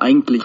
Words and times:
Eigentlich. 0.00 0.42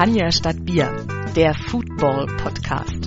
Champagner 0.00 0.32
statt 0.32 0.64
Bier, 0.64 0.90
der 1.36 1.52
Football 1.52 2.26
Podcast. 2.38 2.99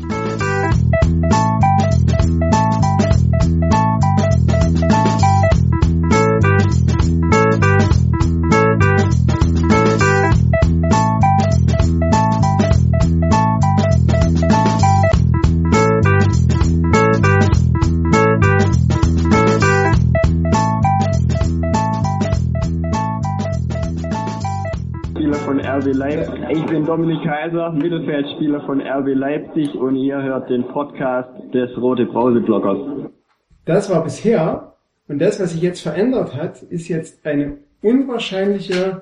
Dominik 26.95 27.23
Kaiser, 27.23 27.71
Mittelfeldspieler 27.71 28.61
von 28.67 28.79
RB 28.79 29.15
Leipzig 29.15 29.73
und 29.73 29.95
ihr 29.95 30.21
hört 30.21 30.47
den 30.51 30.67
Podcast 30.67 31.27
des 31.51 31.75
Rote 31.75 32.05
Brause 32.05 32.39
Bloggers. 32.39 33.09
Das 33.65 33.89
war 33.89 34.03
bisher 34.03 34.73
und 35.07 35.17
das, 35.19 35.39
was 35.39 35.53
sich 35.53 35.61
jetzt 35.63 35.81
verändert 35.81 36.35
hat, 36.35 36.61
ist 36.61 36.87
jetzt 36.89 37.25
eine 37.25 37.57
unwahrscheinliche. 37.81 39.01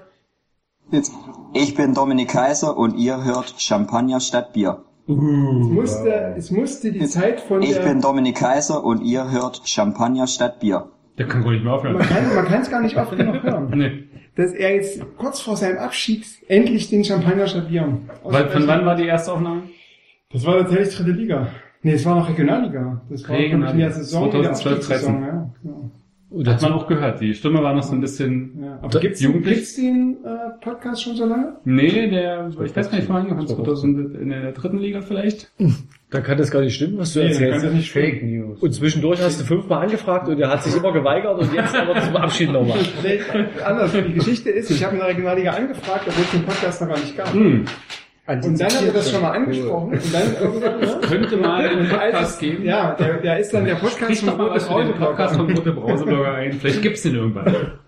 Jetzt. 0.89 1.12
Ich 1.53 1.75
bin 1.75 1.94
Dominik 1.94 2.30
Kaiser 2.30 2.78
und 2.78 2.95
ihr 2.95 3.25
hört 3.25 3.56
Champagner 3.58 4.22
statt 4.22 4.53
Bier. 4.53 4.84
Es 5.09 5.14
musste, 5.17 6.34
es 6.38 6.50
musste 6.50 6.94
die 6.94 7.06
Zeit 7.08 7.42
von 7.42 7.62
Ich 7.62 7.73
der. 7.73 7.81
bin 7.89 8.00
Dominik 8.00 8.38
Kaiser 8.38 8.86
und 8.86 9.02
ihr 9.02 9.30
hört 9.31 9.64
Champagner 9.66 10.28
statt 10.28 10.62
Bier. 10.62 10.86
Der 11.17 11.28
kann 11.28 11.44
wohl 11.44 11.56
nicht 11.56 11.66
mehr 11.66 11.73
aufhören. 11.73 11.97
man 11.97 12.08
kann 12.08 12.36
man 12.36 12.45
kann 12.45 12.62
es 12.62 12.72
gar 12.72 12.81
nicht 12.81 12.95
oft 12.95 13.17
genug 13.17 13.44
hören, 13.44 13.69
Nee. 13.75 14.03
Dass 14.36 14.54
er 14.54 14.76
jetzt 14.76 15.02
kurz 15.18 15.42
vor 15.42 15.58
seinem 15.58 15.78
Abschied 15.78 16.26
endlich 16.48 16.90
den 16.90 17.04
Champagner 17.04 17.48
stadieren. 17.48 18.10
Weil, 18.24 18.50
von 18.50 18.68
wann 18.68 18.86
war 18.86 18.96
die 18.96 19.06
erste 19.06 19.34
Aufnahme? 19.34 19.64
Das 20.32 20.46
war 20.46 20.60
tatsächlich 20.60 20.96
dritte 20.96 21.12
Liga. 21.12 21.48
Nee, 21.84 21.94
es 21.94 22.06
war 22.06 22.16
noch 22.16 22.30
Regionalliga. 22.30 23.02
Das 23.09 23.28
war 23.28 23.38
ich, 23.38 23.52
in 23.52 23.62
der 23.62 23.92
Saison, 23.92 24.32
in 24.32 24.44
der 24.44 24.54
2012, 24.54 24.76
Abstiegssaison, 24.76 25.22
ja. 25.22 25.54
ja. 25.64 25.91
Das 26.34 26.56
hat 26.56 26.62
man 26.62 26.74
auch 26.74 26.88
gehört. 26.88 27.20
Die 27.20 27.34
Stimme 27.34 27.62
war 27.62 27.74
noch 27.74 27.84
so 27.84 27.94
ein 27.94 28.00
bisschen... 28.02 28.64
ja. 28.64 28.80
Aber 28.82 29.00
gibt's, 29.00 29.20
Jugendlich? 29.22 29.56
gibt's 29.56 29.76
den 29.76 30.18
äh, 30.24 30.64
Podcast 30.64 31.04
schon 31.04 31.16
so 31.16 31.26
lange? 31.26 31.58
Nee, 31.66 32.10
der, 32.10 32.50
ich 32.50 32.58
weiß 32.76 32.90
gar 32.90 32.98
nicht, 32.98 33.10
wann 33.10 33.24
angefangen 33.24 33.48
2000 33.48 34.16
in 34.16 34.30
der 34.30 34.52
dritten 34.54 34.78
Liga 34.80 35.02
vielleicht. 35.02 35.52
Dann 36.09 36.24
kann 36.24 36.38
das 36.38 36.50
gar 36.50 36.62
nicht 36.62 36.76
stimmen, 36.76 36.98
was 36.98 37.14
du 37.14 37.20
Nee, 37.20 37.28
erzählst. 37.28 37.66
das 37.66 37.74
nicht 37.74 37.91
Fake 37.91 38.24
News. 38.24 38.59
Und 38.62 38.74
zwischendurch 38.74 39.22
hast 39.22 39.41
du 39.41 39.46
fünfmal 39.46 39.84
angefragt 39.84 40.28
und 40.30 40.40
er 40.40 40.50
hat 40.50 40.64
sich 40.64 40.75
immer 40.75 40.91
geweigert 40.94 41.38
und 41.40 41.53
jetzt 41.53 41.75
aber 41.75 42.00
zum 42.02 42.16
Abschied 42.16 42.52
nochmal. 42.52 42.80
Nee, 43.03 43.20
anders. 43.66 43.91
Die 43.91 44.14
Geschichte 44.14 44.50
ist, 44.52 44.72
ich 44.72 44.84
habe 44.84 44.94
in 44.94 45.00
der 45.00 45.09
Regionalliga 45.09 45.52
angefragt, 45.52 46.06
obwohl 46.08 46.24
es 46.24 46.31
den 46.31 46.44
Podcast 46.44 46.81
noch 46.81 46.88
gar 46.90 47.00
nicht 47.00 47.18
gab. 47.18 47.34
Hm. 47.34 47.66
Und 48.28 48.59
dann 48.59 48.68
hat 48.68 48.84
er 48.86 48.94
das 48.94 49.12
schon 49.12 49.22
mal 49.22 49.32
angesprochen. 49.32 49.94
Und 49.94 50.14
dann 50.14 50.36
irgendwann, 50.40 50.80
ne? 50.80 51.00
Könnte 51.08 51.38
mal 51.38 51.68
einen 51.68 51.90
Podcast 51.90 52.40
geben. 52.40 52.64
Ja, 52.64 52.94
der, 52.94 53.18
der 53.18 53.40
ist 53.40 53.54
dann 53.54 53.66
der 53.66 53.76
Podcast 53.76 53.98
Sprich 54.00 54.24
mal 54.24 54.36
Rote 54.36 54.86
den 54.86 54.96
Podcast 54.96 55.36
Brause. 55.36 55.36
vom 55.38 55.58
Rote 55.58 55.72
Brauseblogger 55.74 56.34
ein. 56.36 56.54
Vielleicht 56.54 56.82
gibt's 56.84 57.02
den 57.02 57.16
irgendwann. 57.16 57.80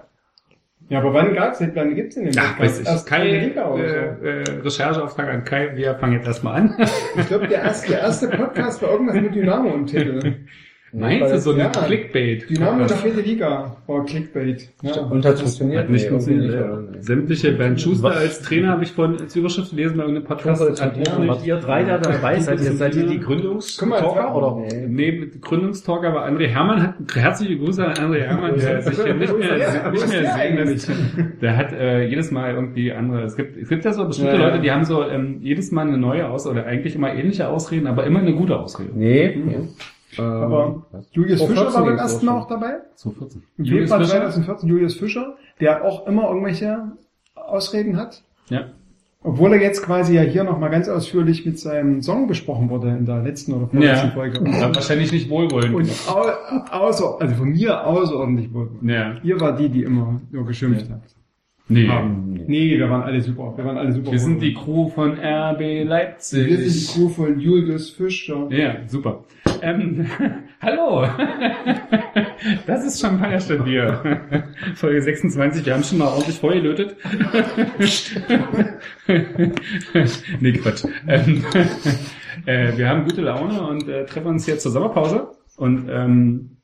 Ja, 0.90 1.00
aber 1.00 1.14
wann 1.14 1.34
gab's 1.34 1.60
den? 1.60 1.76
Wann 1.76 1.96
gibt's 1.96 2.16
den 2.16 2.26
denn? 2.26 2.34
Ja, 2.34 2.56
weiß 2.58 2.82
ich. 2.82 2.88
Erst 2.88 3.08
Kai, 3.08 3.28
äh, 3.28 3.48
äh, 3.48 4.44
Rechercheauftrag 4.62 5.30
an 5.30 5.44
Kai. 5.44 5.72
Wir 5.76 5.96
fangen 5.96 6.14
jetzt 6.14 6.28
erstmal 6.28 6.62
an. 6.62 6.76
Ich 7.16 7.28
glaube, 7.28 7.48
der 7.48 7.62
erste, 7.62 7.92
der 7.92 8.02
erste 8.02 8.28
Podcast 8.28 8.82
war 8.82 8.92
irgendwas 8.92 9.16
mit 9.16 9.34
Dynamo 9.34 9.74
im 9.74 9.86
Titel. 9.86 10.20
Meinst 10.94 11.34
du 11.34 11.40
so 11.40 11.54
Ja. 11.56 11.72
eine 11.72 11.86
Clickbait? 11.88 12.50
Dynamo 12.50 12.82
in 12.84 12.88
der 12.88 12.98
vierten 12.98 13.24
Liga 13.24 13.76
war 13.88 14.06
Clickbait. 14.06 14.70
Ja. 14.84 15.02
Und 15.02 15.26
hat 15.26 15.40
funktioniert? 15.40 15.80
Hat 15.84 15.90
nicht 15.90 16.04
Nee, 16.04 16.10
funktioniert. 16.10 16.54
oder? 16.54 16.84
Sämtliche 17.02 17.52
Bernd 17.54 17.82
Schuster 17.82 18.12
als 18.12 18.42
Trainer 18.44 18.70
habe 18.70 18.84
ich 18.84 18.92
von 18.92 19.20
als 19.20 19.36
Überschrift 19.36 19.72
gelesen 19.72 19.98
bei 19.98 20.04
irgendeinem 20.04 20.28
Podcast. 20.28 20.62
Hat 20.82 21.10
auch 21.10 21.18
Und 21.20 21.26
nicht- 21.28 21.46
ihr 21.46 21.56
drei 21.58 21.84
da 21.84 21.98
dabei 21.98 22.40
seid, 22.40 22.62
ihr 22.62 22.74
seid 22.74 22.96
ihr 22.96 23.08
die 23.08 23.20
Gründungstalker 23.20 24.36
oder? 24.36 24.58
Neben 24.88 25.42
Gründungstalk, 25.42 26.04
aber 26.06 26.26
André 26.26 26.48
Hermann 26.48 26.82
hat 26.84 26.96
herzliche 27.16 27.58
Grüße 27.58 27.86
an 27.86 27.94
André 27.94 28.22
Hermann, 28.22 28.54
der 28.58 28.82
sich 28.82 29.02
hier 29.04 29.14
nicht 29.16 29.38
mehr, 29.38 29.58
Ja, 29.58 29.90
nicht 29.92 30.08
mehr 30.08 30.22
der 30.22 30.34
sehen 30.34 30.56
lässt. 30.58 30.92
Der 31.42 31.58
hat 31.58 31.74
äh, 31.74 32.06
jedes 32.08 32.32
Mal 32.32 32.54
irgendwie 32.54 32.92
andere. 32.92 33.24
Es 33.24 33.36
gibt, 33.36 33.58
es 33.58 33.68
gibt 33.70 33.84
ja 33.84 33.94
so 33.94 34.06
bestimmte 34.06 34.34
Ja, 34.34 34.40
ja. 34.40 34.48
Leute, 34.48 34.62
die 34.62 34.72
haben 34.72 34.86
so 34.86 35.04
ähm, 35.04 35.38
jedes 35.42 35.72
Mal 35.72 35.88
eine 35.88 35.98
neue 35.98 36.30
Aus 36.30 36.46
oder 36.48 36.66
eigentlich 36.66 36.96
immer 36.96 37.14
ähnliche 37.14 37.48
Ausreden, 37.48 37.88
aber 37.88 38.06
immer 38.06 38.20
eine 38.20 38.34
gute 38.34 38.58
Ausrede. 38.58 38.92
Nee. 38.94 39.38
Aber 40.20 40.84
Julius 41.12 41.40
Vor 41.40 41.50
Fischer 41.50 41.62
14 41.64 41.80
war 41.82 41.86
beim 41.90 41.98
ersten 41.98 42.28
auch 42.30 42.34
Mal 42.34 42.40
auch 42.42 42.48
dabei. 42.48 42.74
So 42.96 43.12
14. 43.12 43.44
Im 43.58 43.66
Julius 43.66 43.90
Februar 43.90 44.00
Fischer? 44.08 44.20
2014 44.22 44.70
Julius 44.70 44.96
Fischer, 44.96 45.36
der 45.60 45.84
auch 45.86 46.08
immer 46.08 46.28
irgendwelche 46.30 46.92
Ausreden 47.36 47.98
hat. 47.98 48.24
Ja. 48.50 48.66
Obwohl 49.26 49.54
er 49.54 49.62
jetzt 49.62 49.84
quasi 49.84 50.16
ja 50.16 50.22
hier 50.22 50.44
nochmal 50.44 50.70
ganz 50.70 50.90
ausführlich 50.90 51.46
mit 51.46 51.58
seinem 51.58 52.02
Song 52.02 52.28
besprochen 52.28 52.70
wurde 52.70 52.90
in 52.90 53.06
der 53.06 53.22
letzten 53.24 53.54
oder 53.54 53.68
vorletzten 53.68 54.08
Ja. 54.08 54.14
Folge. 54.14 54.40
Aber 54.62 54.76
wahrscheinlich 54.76 55.14
nicht 55.14 55.30
wohlwollend. 55.30 55.74
Und 55.74 55.90
au 56.10 56.26
außer, 56.78 57.22
also 57.22 57.36
von 57.36 57.50
mir 57.50 57.86
außerordentlich 57.88 58.54
wohl. 58.54 58.70
ja. 58.82 59.14
Ihr 59.24 59.40
war 59.40 59.56
die, 59.56 59.70
die 59.70 59.84
immer 59.84 60.20
nur 60.30 60.46
geschimpft 60.46 60.88
Ja. 60.90 60.96
habt. 60.96 61.16
Nee. 61.70 61.88
haben. 61.88 62.34
Nee, 62.48 62.78
wir 62.78 62.90
waren 62.90 63.04
alle 63.04 63.22
super. 63.22 63.54
Wir 63.56 63.64
waren 63.64 63.78
alle 63.78 63.94
super. 63.94 64.12
Wir 64.12 64.20
sind 64.20 64.42
die 64.42 64.54
Crew 64.54 64.90
von 64.90 65.12
RB 65.18 65.86
Leipzig. 65.86 66.48
wir 66.48 66.58
sind 66.58 66.74
die 66.74 66.94
Crew 66.94 67.10
von 67.10 67.40
Julius 67.40 67.90
Fischer. 67.90 68.48
Ja, 68.52 68.86
super. 68.88 69.24
Ähm, 69.62 70.08
hallo! 70.62 71.08
Das 72.68 72.84
ist 72.84 73.00
Champagner 73.00 73.40
statt 73.40 73.64
Bier. 73.64 74.44
Folge 74.76 75.02
26, 75.02 75.66
wir 75.66 75.74
haben 75.74 75.84
schon 75.84 76.00
mal 76.00 76.10
ordentlich 76.10 76.38
vorgelötet. 76.38 76.98
nee, 80.42 80.52
Quatsch. 80.52 80.84
Ähm, 81.08 81.46
äh, 82.46 82.78
wir 82.78 82.90
haben 82.90 83.06
gute 83.06 83.22
Laune 83.22 83.66
und 83.66 83.88
äh, 83.88 84.06
treffen 84.06 84.28
uns 84.28 84.46
jetzt 84.46 84.64
zur 84.64 84.74
Sommerpause. 84.74 85.30
Und 85.56 85.88
ähm, 85.90 86.58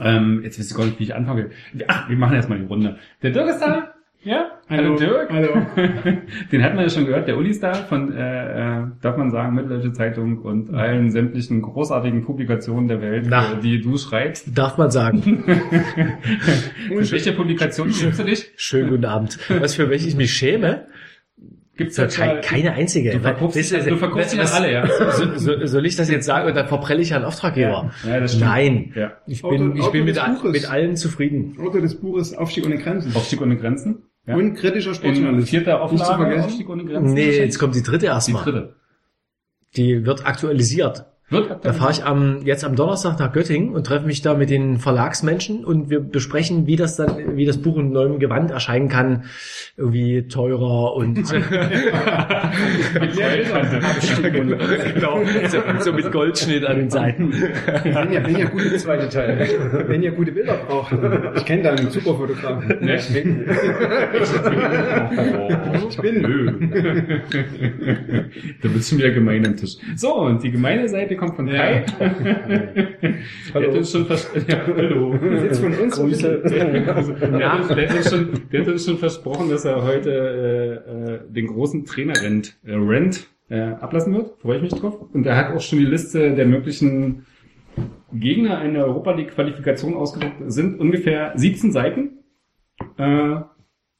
ähm, 0.00 0.40
jetzt 0.42 0.58
wisst 0.58 0.72
ihr 0.72 0.76
gar 0.76 0.86
nicht, 0.86 0.98
wie 0.98 1.04
ich 1.04 1.14
anfange. 1.14 1.50
Ach, 1.86 2.08
wir 2.08 2.16
machen 2.16 2.34
erstmal 2.34 2.58
die 2.58 2.66
Runde. 2.66 2.98
Der 3.22 3.30
Dirk 3.30 3.48
ist 3.48 3.60
da. 3.60 3.94
Ja, 4.26 4.50
hallo, 4.68 4.96
Dirk. 4.96 5.30
Hallo. 5.30 5.50
Den 6.50 6.62
hat 6.64 6.74
man 6.74 6.82
ja 6.82 6.90
schon 6.90 7.06
gehört, 7.06 7.28
der 7.28 7.36
Uli 7.38 7.50
ist 7.50 7.62
da 7.62 7.74
von, 7.74 8.12
äh, 8.12 8.80
äh, 8.80 8.86
darf 9.00 9.16
man 9.16 9.30
sagen, 9.30 9.54
Mitteldeutsche 9.54 9.92
Zeitung 9.92 10.38
und 10.38 10.74
allen 10.74 11.12
sämtlichen 11.12 11.62
großartigen 11.62 12.24
Publikationen 12.24 12.88
der 12.88 13.00
Welt, 13.00 13.26
Na. 13.28 13.52
äh, 13.52 13.60
die 13.62 13.80
du 13.80 13.96
schreibst. 13.96 14.48
Darf 14.58 14.78
man 14.78 14.90
sagen. 14.90 15.22
Für 16.88 17.12
welche 17.12 17.34
Publikation 17.34 17.92
schreibst 17.92 18.18
du 18.18 18.24
dich? 18.24 18.50
Schönen 18.56 18.90
guten 18.90 19.04
Abend. 19.04 19.38
Was 19.60 19.76
für 19.76 19.88
welche 19.90 20.08
ich 20.08 20.16
mich 20.16 20.32
schäme? 20.32 20.86
Gibt's 21.76 21.94
da 21.94 22.06
kein, 22.08 22.40
keine 22.40 22.72
einzige. 22.72 23.10
Du 23.12 23.20
verkaufst, 23.20 23.54
dich- 23.56 23.84
du 23.84 23.96
verkaufst 23.96 24.32
dich 24.32 24.40
an 24.40 24.48
alle, 24.48 24.72
ja. 24.72 24.88
So, 25.12 25.36
so, 25.36 25.66
soll 25.66 25.86
ich 25.86 25.94
das 25.94 26.10
jetzt 26.10 26.24
sagen 26.26 26.48
und 26.48 26.56
dann 26.56 26.66
verprelle 26.66 27.00
ich 27.02 27.14
einen 27.14 27.24
Auftraggeber? 27.24 27.92
Ja, 28.04 28.10
ja, 28.14 28.20
das 28.20 28.32
stimmt. 28.32 28.50
Nein. 28.50 28.92
Ja. 28.96 29.12
Ich 29.28 29.42
bin, 29.42 29.76
ich 29.76 29.86
bin 29.92 30.04
mit, 30.04 30.18
mit 30.42 30.70
allen 30.70 30.96
zufrieden. 30.96 31.56
Autor 31.60 31.80
des 31.82 31.94
Buches 32.00 32.34
Aufstieg 32.36 32.66
ohne 32.66 32.78
Grenzen. 32.78 33.14
Aufstieg 33.14 33.40
ohne 33.42 33.56
Grenzen. 33.56 34.02
Ja. 34.26 34.34
Und 34.34 34.54
kritischer 34.54 34.94
Sportjournalist. 34.94 35.48
vierter 35.48 35.80
Nicht 35.90 35.98
zu 35.98 36.04
Auflage 36.04 36.22
vergessen. 36.24 36.44
Aufstieg 36.46 36.68
ohne 36.68 36.84
Grenzen. 36.84 37.14
Nee, 37.14 37.38
jetzt 37.38 37.58
kommt 37.58 37.74
die 37.74 37.82
dritte 37.82 37.98
die 38.00 38.06
erstmal. 38.06 38.42
dritte. 38.42 38.76
Die 39.76 40.04
wird 40.04 40.26
aktualisiert. 40.26 41.04
Wird 41.28 41.64
Da 41.64 41.72
fahre 41.72 41.90
ich 41.90 42.04
am, 42.04 42.42
jetzt 42.44 42.64
am 42.64 42.76
Donnerstag 42.76 43.18
nach 43.18 43.32
Göttingen 43.32 43.74
und 43.74 43.84
treffe 43.84 44.06
mich 44.06 44.22
da 44.22 44.34
mit 44.34 44.48
den 44.48 44.78
Verlagsmenschen 44.78 45.64
und 45.64 45.90
wir 45.90 45.98
besprechen, 45.98 46.68
wie 46.68 46.76
das 46.76 46.94
dann, 46.94 47.36
wie 47.36 47.44
das 47.44 47.58
Buch 47.58 47.78
in 47.78 47.90
neuem 47.90 48.20
Gewand 48.20 48.52
erscheinen 48.52 48.88
kann. 48.88 49.24
Irgendwie 49.76 50.28
teurer 50.28 50.94
und 50.94 51.16
genau, 54.94 55.20
so, 55.48 55.58
so 55.80 55.92
mit 55.92 56.12
Goldschnitt 56.12 56.64
an 56.64 56.76
den 56.76 56.90
Seiten. 56.90 57.32
Wenn 57.32 58.12
ihr, 58.12 58.24
wenn 58.24 58.36
ihr 58.36 58.46
gute 58.46 58.76
zweite 58.76 59.08
Teil, 59.08 59.48
wenn 59.88 60.04
ihr 60.04 60.12
gute 60.12 60.30
Bilder 60.30 60.54
braucht, 60.68 60.92
ich 61.34 61.44
kenne 61.44 61.64
da 61.64 61.70
einen 61.72 61.90
super 61.90 62.14
Fotografen. 62.14 62.68
Ne? 62.84 62.94
Ich 62.94 63.12
bin. 63.12 63.44
Nö. 66.22 66.52
da 68.62 68.68
bist 68.68 68.92
du 68.92 68.98
wieder 68.98 69.10
gemein 69.10 69.44
am 69.44 69.56
Tisch. 69.56 69.76
So, 69.96 70.14
und 70.14 70.44
die 70.44 70.52
gemeine 70.52 70.88
Seite 70.88 71.15
kommt 71.16 71.36
von 71.36 71.46
Kai. 71.46 71.84
Der 71.98 73.68
hat 73.68 73.74
uns 73.74 73.90
schon 73.90 74.06
vers 74.06 74.30
ja, 74.48 74.66
hallo. 74.66 75.14
Jetzt 75.14 75.60
von 75.60 75.74
uns. 75.74 75.96
Grüße. 75.96 76.42
Der, 76.44 76.86
hat 76.86 76.96
uns, 77.94 78.10
schon, 78.10 78.28
der 78.52 78.60
hat 78.60 78.68
uns 78.68 78.84
schon 78.84 78.98
versprochen, 78.98 79.50
dass 79.50 79.64
er 79.64 79.82
heute 79.84 80.10
äh, 80.10 81.14
äh, 81.14 81.32
den 81.32 81.46
großen 81.46 81.84
Trainerrent 81.84 82.58
äh, 82.64 82.74
Rent 82.74 83.28
äh, 83.48 83.60
ablassen 83.60 84.14
wird. 84.14 84.38
Freue 84.40 84.56
ich 84.56 84.62
mich 84.62 84.72
drauf. 84.72 84.98
Und 85.12 85.26
er 85.26 85.36
hat 85.36 85.54
auch 85.54 85.60
schon 85.60 85.78
die 85.78 85.86
Liste 85.86 86.34
der 86.34 86.46
möglichen 86.46 87.26
Gegner 88.12 88.62
in 88.64 88.74
der 88.74 88.86
Europa 88.86 89.12
League 89.12 89.32
Qualifikation 89.34 89.94
ausgedruckt. 89.94 90.36
Sind 90.46 90.80
ungefähr 90.80 91.32
17 91.36 91.72
Seiten. 91.72 92.18
Äh, 92.98 93.36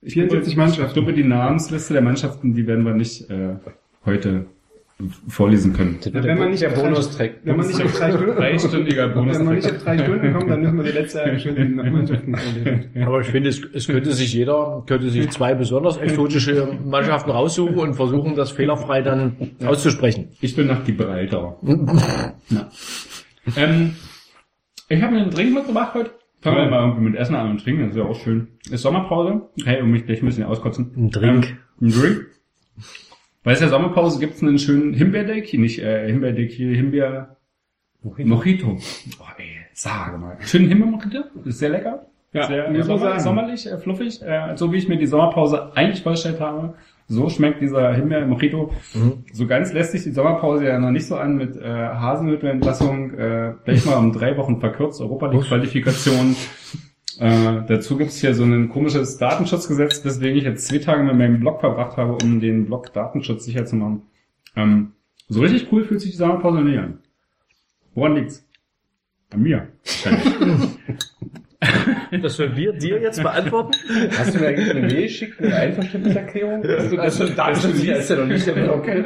ich 0.00 0.14
44 0.14 0.54
glaube, 0.54 0.66
Mannschaften. 0.66 0.88
Ich 0.88 0.94
glaube, 0.94 1.12
die 1.12 1.24
Namensliste 1.24 1.94
der 1.94 2.02
Mannschaften, 2.02 2.54
die 2.54 2.66
werden 2.66 2.84
wir 2.84 2.94
nicht 2.94 3.28
äh, 3.30 3.56
heute 4.04 4.46
vorlesen 5.28 5.75
können. 5.75 5.98
Wenn 6.10 6.38
man 6.38 6.50
nicht 6.50 6.62
der 6.62 6.70
auf 6.70 6.75
drei- 6.76 6.82
Bonustrack. 6.88 7.31
Wenn 7.44 7.56
man 7.56 7.66
nicht 7.66 7.82
auf 7.82 7.98
drei 7.98 8.12
Stunden 8.12 8.34
Dreistündiger 8.37 9.08
Bonus. 9.08 9.38
Wenn 9.38 9.44
man 9.44 9.54
nicht 9.56 9.70
auf 9.70 9.82
drei 9.84 9.98
Stunden 9.98 10.32
kommt, 10.32 10.50
dann 10.50 10.60
müssen 10.62 10.76
wir 10.78 10.84
die 10.84 10.90
letzte 10.93 11.20
halbe 11.20 11.38
Stunde 11.38 11.62
in 11.62 11.75
Mannschaften 11.76 12.34
vorlesen. 12.34 12.90
Aber 13.04 13.20
ich 13.20 13.26
finde, 13.26 13.50
es, 13.50 13.62
es 13.75 13.87
könnte 13.87 14.12
sich 14.12 14.32
jeder, 14.32 14.82
könnte 14.87 15.10
sich 15.10 15.28
zwei 15.31 15.54
besonders 15.54 15.98
exotische 15.98 16.78
Mannschaften 16.82 17.31
raussuchen 17.31 17.76
und 17.76 17.94
versuchen, 17.94 18.37
das 18.37 18.52
fehlerfrei 18.52 19.02
dann 19.02 19.37
auszusprechen. 19.64 20.28
Ich 20.40 20.56
bin 20.56 20.66
nach 20.66 20.82
Gibraltar. 20.84 21.58
ja. 22.49 22.70
ähm, 23.56 23.96
ich 24.88 25.02
habe 25.02 25.14
mir 25.14 25.22
einen 25.22 25.31
Drink 25.31 25.52
mitgebracht 25.54 25.92
heute. 25.94 26.10
Fangen 26.40 26.56
wir 26.58 26.70
mal 26.70 26.87
irgendwie 26.88 27.10
mit 27.10 27.16
Essen 27.16 27.34
an 27.34 27.50
und 27.50 27.62
Trinken, 27.62 27.82
das 27.82 27.90
ist 27.90 27.96
ja 27.99 28.04
auch 28.04 28.19
schön. 28.19 28.49
Ist 28.70 28.82
Sommerpause. 28.82 29.42
Hey, 29.64 29.82
um 29.82 29.90
mich 29.90 30.06
gleich 30.06 30.22
ein 30.22 30.26
bisschen 30.26 30.44
auskotzen. 30.44 30.92
Ein 30.96 31.10
Drink. 31.10 31.46
Ähm, 31.82 31.88
ein 31.88 31.90
Drink. 31.90 32.26
Weil 33.46 33.54
es 33.54 33.60
ja 33.60 33.69
Sommerpause 33.69 34.19
gibt, 34.19 34.43
einen 34.43 34.58
schönen 34.58 34.93
Himbeerdeck, 34.93 35.54
nicht 35.54 35.78
äh, 35.78 36.08
Himbeerdeck 36.08 36.50
hier, 36.50 36.75
Himbeer 36.75 37.37
Mojito. 38.02 38.76
Oh, 39.20 39.25
ey, 39.38 39.58
sage 39.72 40.19
mal. 40.19 40.37
Schönen 40.40 40.66
Himbeermojito, 40.66 41.20
ist 41.44 41.60
sehr 41.60 41.69
lecker. 41.69 42.06
Ja, 42.32 42.48
sehr 42.48 42.69
muss 42.72 42.87
sommer, 42.87 42.98
sagen. 42.98 43.20
sommerlich, 43.20 43.70
äh, 43.70 43.78
fluffig, 43.78 44.20
äh, 44.20 44.56
so 44.56 44.72
wie 44.72 44.78
ich 44.78 44.88
mir 44.88 44.96
die 44.96 45.06
Sommerpause 45.06 45.70
eigentlich 45.76 46.02
vorgestellt 46.02 46.40
habe. 46.40 46.75
So 47.06 47.28
schmeckt 47.28 47.62
dieser 47.62 47.94
Himbeer-Mojito. 47.94 48.72
So 49.32 49.46
ganz 49.46 49.72
lässt 49.72 49.92
sich 49.92 50.02
die 50.02 50.10
Sommerpause 50.10 50.66
ja 50.66 50.81
noch 50.81 50.90
nicht 50.90 51.06
so 51.06 51.14
an 51.14 51.37
mit 51.37 51.56
äh, 51.56 51.62
Haselnüttelentlassung, 51.62 53.14
äh, 53.14 53.52
gleich 53.64 53.87
mal 53.87 53.94
um 53.94 54.12
drei 54.12 54.37
Wochen 54.37 54.58
verkürzt, 54.58 55.00
Europa 55.00 55.28
League-Qualifikation. 55.28 56.34
Äh, 57.18 57.62
dazu 57.66 57.96
gibt's 57.96 58.20
hier 58.20 58.34
so 58.34 58.44
ein 58.44 58.68
komisches 58.68 59.16
Datenschutzgesetz, 59.18 60.04
weswegen 60.04 60.38
ich 60.38 60.44
jetzt 60.44 60.66
zwei 60.66 60.78
Tage 60.78 61.02
mit 61.02 61.16
meinem 61.16 61.40
Blog 61.40 61.60
verbracht 61.60 61.96
habe, 61.96 62.16
um 62.22 62.40
den 62.40 62.66
Blog 62.66 62.92
Datenschutz 62.92 63.44
sicher 63.44 63.64
zu 63.64 63.76
machen. 63.76 64.02
Ähm, 64.54 64.92
so 65.28 65.40
richtig 65.40 65.72
cool 65.72 65.84
fühlt 65.84 66.00
sich 66.00 66.12
die 66.12 66.16
Sommerpause 66.16 66.60
nicht 66.60 66.78
an. 66.78 66.98
Woran 67.94 68.14
liegt's? 68.16 68.46
An 69.30 69.42
mir. 69.42 69.68
Das 72.20 72.36
sollen 72.36 72.56
wir 72.56 72.72
dir 72.72 73.00
jetzt 73.00 73.22
beantworten? 73.22 73.72
Hast 74.16 74.34
du 74.34 74.38
mir 74.40 74.48
eigentlich 74.48 74.70
eine 74.70 74.80
Mail 74.86 75.02
geschickt, 75.02 75.40
eine 75.42 75.54
Einverständniserklärung? 75.54 76.62
Dass 76.62 76.90
du 76.90 76.96
das, 76.96 77.18
das, 77.18 77.34
das 77.34 77.64
ist 77.64 78.10
ja 78.10 78.16
noch 78.16 78.26
nicht 78.26 78.48
okay. 78.48 79.04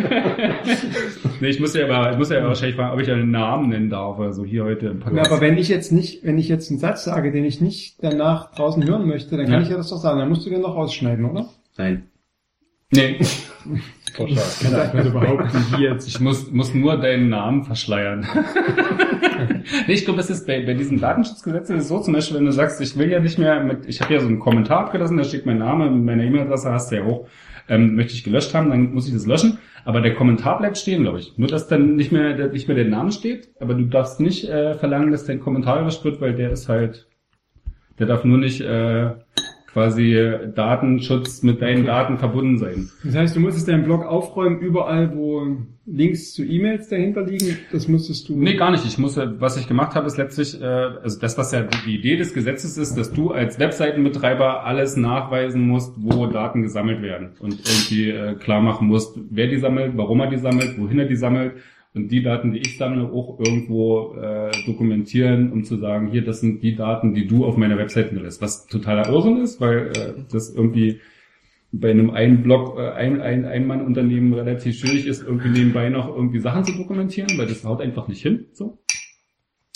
nee, 1.41 1.49
ich 1.49 1.61
muss 1.61 1.75
ja 1.75 1.85
aber, 1.89 2.13
ich 2.13 2.19
muss 2.19 2.31
ja 2.31 2.43
wahrscheinlich 2.45 2.77
fragen, 2.77 2.93
ob 2.93 3.01
ich 3.01 3.11
einen 3.11 3.31
Namen 3.31 3.69
nennen 3.69 3.91
darf, 3.91 4.19
also 4.19 4.45
hier 4.45 4.65
heute 4.65 4.89
im 4.89 4.99
Ja, 4.99 5.05
Podcast. 5.05 5.33
aber 5.33 5.41
wenn 5.41 5.59
ich 5.59 5.69
jetzt 5.69 5.93
nicht, 5.93 6.25
wenn 6.25 6.39
ich 6.39 6.49
jetzt 6.49 6.71
einen 6.71 6.79
Satz 6.81 7.05
sage, 7.05 7.33
den 7.33 7.45
ich 7.45 7.61
nicht 7.61 7.97
danach 8.03 8.53
draußen 8.55 8.87
hören 8.87 9.07
möchte, 9.07 9.37
dann 9.37 9.47
kann 9.47 9.55
Ja. 9.55 9.61
ich 9.63 9.69
ja 9.71 9.77
das 9.77 9.91
doch 9.91 9.99
sagen. 9.99 10.19
Dann 10.19 10.29
musst 10.29 10.45
du 10.47 10.51
den 10.51 10.61
noch 10.61 10.75
rausschneiden, 10.77 11.25
oder? 11.25 11.49
Nein. 11.79 12.10
Nee, 12.93 13.19
Kann 14.17 14.29
mal 14.73 15.03
so 15.05 15.11
behaupten, 15.13 15.65
wie 15.77 15.83
jetzt. 15.85 16.09
ich 16.09 16.21
muss, 16.21 16.51
muss 16.51 16.75
nur 16.75 16.97
deinen 16.97 17.29
Namen 17.29 17.65
verschleiern. 17.65 18.27
nee, 19.87 19.93
ich 19.95 20.05
glaube, 20.05 20.21
es 20.21 20.31
ist 20.31 20.47
bei, 20.47 20.65
bei 20.65 20.75
diesen 20.75 21.01
Datenschutzgesetzen 21.01 21.77
ist 21.77 21.85
es 21.85 21.89
so 21.89 22.01
zum 22.01 22.15
Beispiel, 22.15 22.39
wenn 22.39 22.47
du 22.47 22.53
sagst, 22.53 22.81
ich 22.81 22.97
will 22.97 23.11
ja 23.11 23.21
nicht 23.21 23.39
mehr 23.39 23.63
mit, 23.63 23.87
ich 23.87 24.01
habe 24.01 24.15
ja 24.15 24.21
so 24.21 24.27
einen 24.27 24.39
Kommentar 24.41 24.81
abgelassen, 24.81 25.17
da 25.17 25.25
steht 25.25 25.47
mein 25.47 25.59
Name, 25.59 25.91
meine 25.91 26.25
E-Mail-Adresse 26.27 26.73
hast 26.73 26.91
du 26.91 26.97
ja 26.97 27.05
hoch, 27.05 27.27
ähm, 27.69 27.95
möchte 27.95 28.15
ich 28.15 28.25
gelöscht 28.25 28.53
haben, 28.55 28.71
dann 28.71 28.93
muss 28.93 29.07
ich 29.07 29.13
das 29.15 29.27
löschen. 29.27 29.59
Aber 29.85 30.01
der 30.03 30.15
Kommentar 30.15 30.59
bleibt 30.59 30.77
stehen, 30.77 31.03
glaube 31.05 31.21
ich. 31.21 31.39
Nur, 31.39 31.49
dass 31.49 31.67
dann 31.69 31.97
nicht 31.97 32.13
mehr, 32.13 32.35
der- 32.35 32.49
nicht 32.49 32.69
mehr 32.69 32.77
der 32.77 32.85
Name 32.87 33.13
steht, 33.13 33.49
aber 33.61 33.73
du 33.75 33.85
darfst 33.85 34.21
nicht 34.21 34.47
äh, 34.49 34.75
verlangen, 34.75 35.11
dass 35.11 35.25
dein 35.25 35.41
Kommentar 35.41 35.79
gelöscht 35.79 36.05
wird, 36.05 36.21
weil 36.21 36.35
der 36.35 36.51
ist 36.51 36.69
halt, 36.69 37.07
der 37.99 38.07
darf 38.07 38.25
nur 38.25 38.37
nicht 38.37 38.61
äh, 38.61 39.11
quasi 39.73 40.15
äh, 40.15 40.53
Datenschutz 40.53 41.43
mit 41.43 41.63
deinen 41.63 41.85
Daten 41.87 42.19
verbunden 42.19 42.59
sein. 42.59 42.89
Das 43.05 43.15
heißt, 43.15 43.37
du 43.37 43.41
musstest 43.41 43.69
deinen 43.69 43.85
Blog 43.85 44.05
aufräumen, 44.05 44.59
überall, 44.61 45.15
wo 45.15 45.47
Links 45.87 46.35
zu 46.35 46.45
E-Mails 46.45 46.89
dahinter 46.89 47.23
liegen. 47.25 47.57
Das 47.73 47.89
musstest 47.89 48.29
du. 48.29 48.37
Nee, 48.37 48.55
gar 48.57 48.71
nicht. 48.71 48.85
Ich 48.85 48.99
muss, 48.99 49.17
ja- 49.17 49.33
was 49.41 49.57
ich 49.57 49.67
gemacht 49.69 49.95
habe, 49.95 50.07
ist 50.07 50.17
letztlich, 50.19 50.61
äh, 50.61 50.65
also 50.65 51.21
das, 51.21 51.37
was 51.39 51.53
ja 51.53 51.63
die 51.87 51.97
Idee 51.97 52.17
des 52.17 52.35
Gesetzes 52.35 52.77
ist, 52.79 52.97
dass 52.97 53.13
du 53.13 53.31
als 53.31 53.59
Webseitenbetreiber 53.59 54.65
alles 54.65 54.97
nachweisen 54.97 55.67
musst, 55.67 55.95
wo 55.99 56.27
Daten 56.27 56.63
gesammelt 56.63 57.03
werden 57.03 57.31
und 57.41 57.55
irgendwie 57.55 58.11
äh, 58.11 58.35
klar 58.35 58.61
machen 58.61 58.89
musst, 58.89 59.19
wer 59.31 59.47
die 59.49 59.59
sammelt, 59.59 59.93
warum 59.97 60.21
er 60.21 60.29
die 60.31 60.39
sammelt, 60.39 60.79
wohin 60.79 60.99
er 60.99 61.07
die 61.07 61.17
sammelt 61.17 61.53
und 61.93 62.09
die 62.09 62.23
Daten, 62.23 62.53
die 62.53 62.61
ich 62.61 62.79
sammle, 62.79 63.05
auch 63.11 63.41
irgendwo 63.41 64.15
äh, 64.15 64.51
dokumentieren, 64.65 65.51
um 65.51 65.65
zu 65.65 65.77
sagen, 65.77 66.09
hier, 66.09 66.23
das 66.23 66.41
sind 66.41 66.63
die 66.63 66.77
Daten, 66.77 67.15
die 67.15 67.27
du 67.27 67.45
auf 67.45 67.57
meiner 67.57 67.79
Webseite 67.79 68.15
lässt, 68.15 68.41
was 68.41 68.67
totaler 68.67 69.09
Irrsinn 69.09 69.39
ist, 69.39 69.61
weil 69.61 69.89
äh, 69.89 70.15
das 70.31 70.55
irgendwie 70.55 71.01
bei 71.73 71.91
einem 71.91 72.11
einen 72.11 72.43
Blog, 72.43 72.79
äh, 72.79 72.91
ein, 72.91 73.21
ein 73.21 73.45
Ein-Mann-Unternehmen 73.45 74.33
relativ 74.35 74.79
schwierig 74.79 75.07
ist, 75.07 75.25
irgendwie 75.25 75.49
nebenbei 75.49 75.89
noch 75.89 76.09
irgendwie 76.09 76.39
Sachen 76.39 76.65
zu 76.65 76.73
dokumentieren, 76.73 77.37
weil 77.39 77.47
das 77.47 77.65
haut 77.65 77.81
einfach 77.81 78.07
nicht 78.07 78.23
hin. 78.23 78.47
So. 78.53 78.79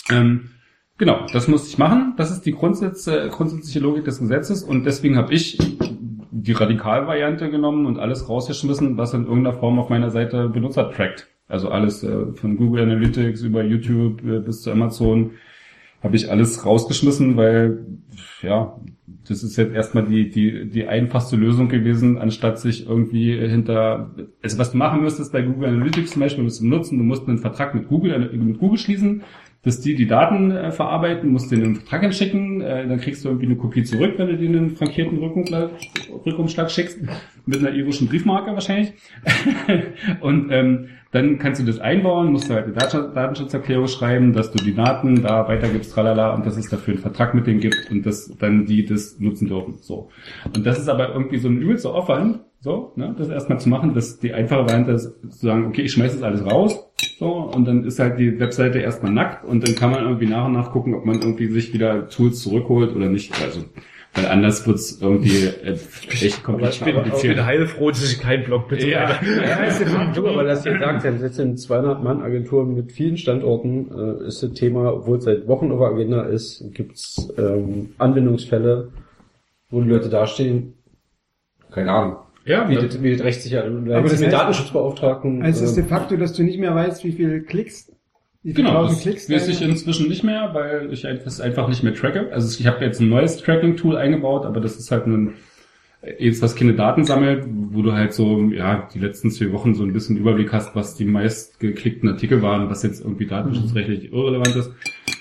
Ähm, 0.09 0.51
genau, 0.97 1.25
das 1.33 1.49
musste 1.49 1.67
ich 1.67 1.77
machen. 1.77 2.13
Das 2.15 2.31
ist 2.31 2.45
die 2.45 2.53
Grundsatz, 2.53 3.07
äh, 3.07 3.27
grundsätzliche 3.29 3.79
Logik 3.79 4.05
des 4.05 4.19
Gesetzes 4.19 4.63
und 4.63 4.85
deswegen 4.85 5.17
habe 5.17 5.33
ich 5.33 5.57
die 6.31 6.51
Radikalvariante 6.53 7.49
genommen 7.49 7.85
und 7.85 7.99
alles 7.99 8.29
rausgeschmissen, 8.29 8.97
was 8.97 9.13
in 9.13 9.25
irgendeiner 9.25 9.57
Form 9.57 9.79
auf 9.79 9.89
meiner 9.89 10.11
Seite 10.11 10.47
Benutzer 10.47 10.91
trackt. 10.91 11.27
Also 11.47 11.69
alles 11.69 12.03
äh, 12.03 12.33
von 12.33 12.57
Google 12.57 12.83
Analytics 12.83 13.41
über 13.41 13.63
YouTube 13.63 14.23
äh, 14.25 14.39
bis 14.39 14.61
zu 14.61 14.71
Amazon 14.71 15.31
habe 16.01 16.15
ich 16.15 16.29
alles 16.29 16.65
rausgeschmissen, 16.65 17.35
weil 17.35 17.85
ja, 18.41 18.79
das 19.27 19.43
ist 19.43 19.57
jetzt 19.57 19.73
erstmal 19.73 20.05
die, 20.05 20.29
die, 20.29 20.69
die 20.69 20.87
einfachste 20.87 21.35
Lösung 21.35 21.67
gewesen, 21.67 22.17
anstatt 22.17 22.59
sich 22.59 22.87
irgendwie 22.87 23.35
hinter, 23.35 24.13
also 24.41 24.57
was 24.57 24.71
du 24.71 24.77
machen 24.77 25.01
müsstest 25.01 25.31
bei 25.31 25.41
Google 25.41 25.69
Analytics 25.69 26.11
zum 26.11 26.21
Beispiel, 26.21 26.43
musst 26.43 26.61
du 26.61 26.67
nutzen, 26.67 26.97
du 26.97 27.03
musst 27.03 27.27
einen 27.27 27.39
Vertrag 27.39 27.73
mit 27.73 27.87
Google, 27.87 28.31
mit 28.33 28.59
Google 28.59 28.77
schließen, 28.77 29.23
dass 29.65 29.81
die 29.81 29.95
die 29.95 30.07
Daten 30.07 30.51
äh, 30.51 30.71
verarbeiten, 30.71 31.31
musst 31.31 31.51
denen 31.51 31.63
einen 31.63 31.75
Vertrag 31.75 32.01
hinschicken, 32.01 32.61
äh, 32.61 32.87
dann 32.87 32.99
kriegst 32.99 33.25
du 33.25 33.29
irgendwie 33.29 33.47
eine 33.47 33.55
Kopie 33.55 33.83
zurück, 33.83 34.13
wenn 34.17 34.27
du 34.27 34.37
denen 34.37 34.55
einen 34.55 34.75
frankierten 34.75 35.17
Rückumschlag, 35.17 35.71
Rückumschlag 36.25 36.69
schickst, 36.69 36.99
mit 37.45 37.59
einer 37.59 37.73
irischen 37.73 38.07
Briefmarke 38.07 38.53
wahrscheinlich. 38.53 38.93
Und 40.21 40.51
ähm, 40.51 40.89
dann 41.11 41.39
kannst 41.39 41.61
du 41.61 41.65
das 41.65 41.79
einbauen, 41.79 42.31
musst 42.31 42.49
du 42.49 42.53
halt 42.53 42.65
eine 42.65 42.75
Datenschutz- 42.75 43.13
Datenschutzerklärung 43.13 43.87
schreiben, 43.87 44.33
dass 44.33 44.51
du 44.51 44.63
die 44.63 44.75
Daten 44.75 45.23
da 45.23 45.47
weitergibst, 45.47 45.93
tralala, 45.93 46.35
und 46.35 46.45
dass 46.45 46.57
es 46.57 46.69
dafür 46.69 46.93
einen 46.93 47.01
Vertrag 47.01 47.33
mit 47.33 47.47
denen 47.47 47.59
gibt 47.59 47.89
und 47.89 48.05
dass 48.05 48.35
dann 48.37 48.65
die 48.65 48.85
das 48.85 49.19
nutzen 49.19 49.47
dürfen. 49.47 49.77
So. 49.81 50.09
Und 50.53 50.65
das 50.65 50.77
ist 50.77 50.89
aber 50.89 51.13
irgendwie 51.13 51.37
so 51.37 51.47
ein 51.47 51.57
übelster 51.57 51.93
Aufwand, 51.93 52.41
so, 52.59 52.91
ne, 52.95 53.15
das 53.17 53.29
erstmal 53.29 53.59
zu 53.59 53.69
machen, 53.69 53.93
dass 53.93 54.19
die 54.19 54.33
einfache 54.33 54.65
Variante 54.65 54.91
ist, 54.91 55.21
zu 55.29 55.45
sagen, 55.45 55.67
okay, 55.67 55.83
ich 55.83 55.91
schmeiß 55.91 56.13
das 56.13 56.23
alles 56.23 56.45
raus, 56.45 56.91
so, 57.17 57.31
und 57.31 57.65
dann 57.65 57.85
ist 57.85 57.99
halt 57.99 58.19
die 58.19 58.39
Webseite 58.39 58.79
erstmal 58.79 59.13
nackt 59.13 59.45
und 59.45 59.65
dann 59.65 59.75
kann 59.75 59.91
man 59.91 60.03
irgendwie 60.03 60.27
nach 60.27 60.45
und 60.45 60.53
nach 60.53 60.71
gucken, 60.71 60.93
ob 60.93 61.05
man 61.05 61.21
irgendwie 61.21 61.47
sich 61.47 61.73
wieder 61.73 62.09
Tools 62.09 62.41
zurückholt 62.41 62.93
oder 62.93 63.07
nicht. 63.07 63.41
Also, 63.41 63.63
weil 64.13 64.25
anders 64.25 64.67
wird's 64.67 64.99
irgendwie 65.01 65.45
äh, 65.45 65.77
echt 66.09 66.43
komplett 66.43 66.73
Ich 66.73 66.81
bin, 66.81 66.95
ich 67.05 67.21
bin 67.21 67.45
heilfroh, 67.45 67.91
dass 67.91 68.11
ich 68.11 68.19
keinen 68.19 68.43
Blog 68.43 68.67
betreibe. 68.67 68.91
Ja. 68.91 69.19
Ja, 69.25 70.11
du, 70.13 70.27
aber 70.27 70.43
das 70.43 70.63
hier 70.63 70.77
sagt, 70.77 71.03
sitzen 71.03 71.51
in 71.51 71.57
200 71.57 72.03
Mann 72.03 72.21
Agenturen 72.21 72.75
mit 72.75 72.91
vielen 72.91 73.17
Standorten, 73.17 73.89
äh, 73.91 74.27
ist 74.27 74.43
das 74.43 74.51
Thema, 74.51 74.93
obwohl 74.93 75.17
es 75.17 75.23
seit 75.23 75.47
Wochen 75.47 75.71
auf 75.71 75.79
der 75.79 75.89
Agenda 75.89 76.23
ist, 76.23 76.65
gibt's 76.73 77.29
ähm, 77.37 77.91
Anwendungsfälle, 77.97 78.89
wo 79.69 79.81
die 79.81 79.89
Leute 79.89 80.09
dastehen, 80.09 80.73
keine 81.71 81.91
Ahnung, 81.91 82.17
Ja, 82.45 82.69
wie 82.69 82.75
das, 82.75 83.01
wie 83.01 83.11
das 83.11 83.23
rechtssicher, 83.23 83.63
Aber 83.65 84.01
das 84.03 84.19
mit 84.19 84.29
heißt- 84.29 84.31
Datenschutzbeauftragten, 84.31 85.41
Also 85.41 85.63
es 85.63 85.71
ist 85.71 85.77
de 85.77 85.83
äh, 85.83 85.87
facto, 85.87 86.15
dass 86.15 86.33
du 86.33 86.43
nicht 86.43 86.59
mehr 86.59 86.75
weißt, 86.75 87.03
wie 87.03 87.11
viele 87.11 87.41
Klicks 87.41 87.91
Wie 88.43 88.53
viele 88.53 88.67
Genau, 88.67 88.81
tausend 88.81 88.97
das 88.97 89.01
Klicks 89.03 89.29
weiß 89.29 89.47
ich 89.47 89.61
inzwischen 89.61 90.07
nicht 90.07 90.23
mehr, 90.23 90.51
weil 90.53 90.93
ich 90.93 91.01
das 91.01 91.41
einfach 91.41 91.67
nicht 91.67 91.83
mehr 91.83 91.95
tracke. 91.95 92.31
Also 92.31 92.59
ich 92.59 92.67
habe 92.67 92.85
jetzt 92.85 93.01
ein 93.01 93.09
neues 93.09 93.37
Tracking-Tool 93.37 93.97
eingebaut, 93.97 94.45
aber 94.45 94.59
das 94.61 94.77
ist 94.77 94.91
halt 94.91 95.07
nur 95.07 95.17
ein, 95.17 95.33
jetzt 96.19 96.43
was 96.43 96.55
keine 96.55 96.75
Daten 96.75 97.03
sammelt, 97.03 97.45
wo 97.49 97.81
du 97.81 97.93
halt 97.93 98.13
so, 98.13 98.39
ja, 98.51 98.87
die 98.93 98.99
letzten 98.99 99.31
zwei 99.31 99.51
Wochen 99.51 99.73
so 99.73 99.83
ein 99.83 99.91
bisschen 99.93 100.15
Überblick 100.17 100.53
hast, 100.53 100.75
was 100.75 100.93
die 100.95 101.05
meist 101.05 101.59
geklickten 101.59 102.07
Artikel 102.09 102.43
waren, 102.43 102.69
was 102.69 102.83
jetzt 102.83 103.01
irgendwie 103.01 103.25
datenschutzrechtlich 103.25 104.13
irrelevant 104.13 104.55
ist. 104.55 104.71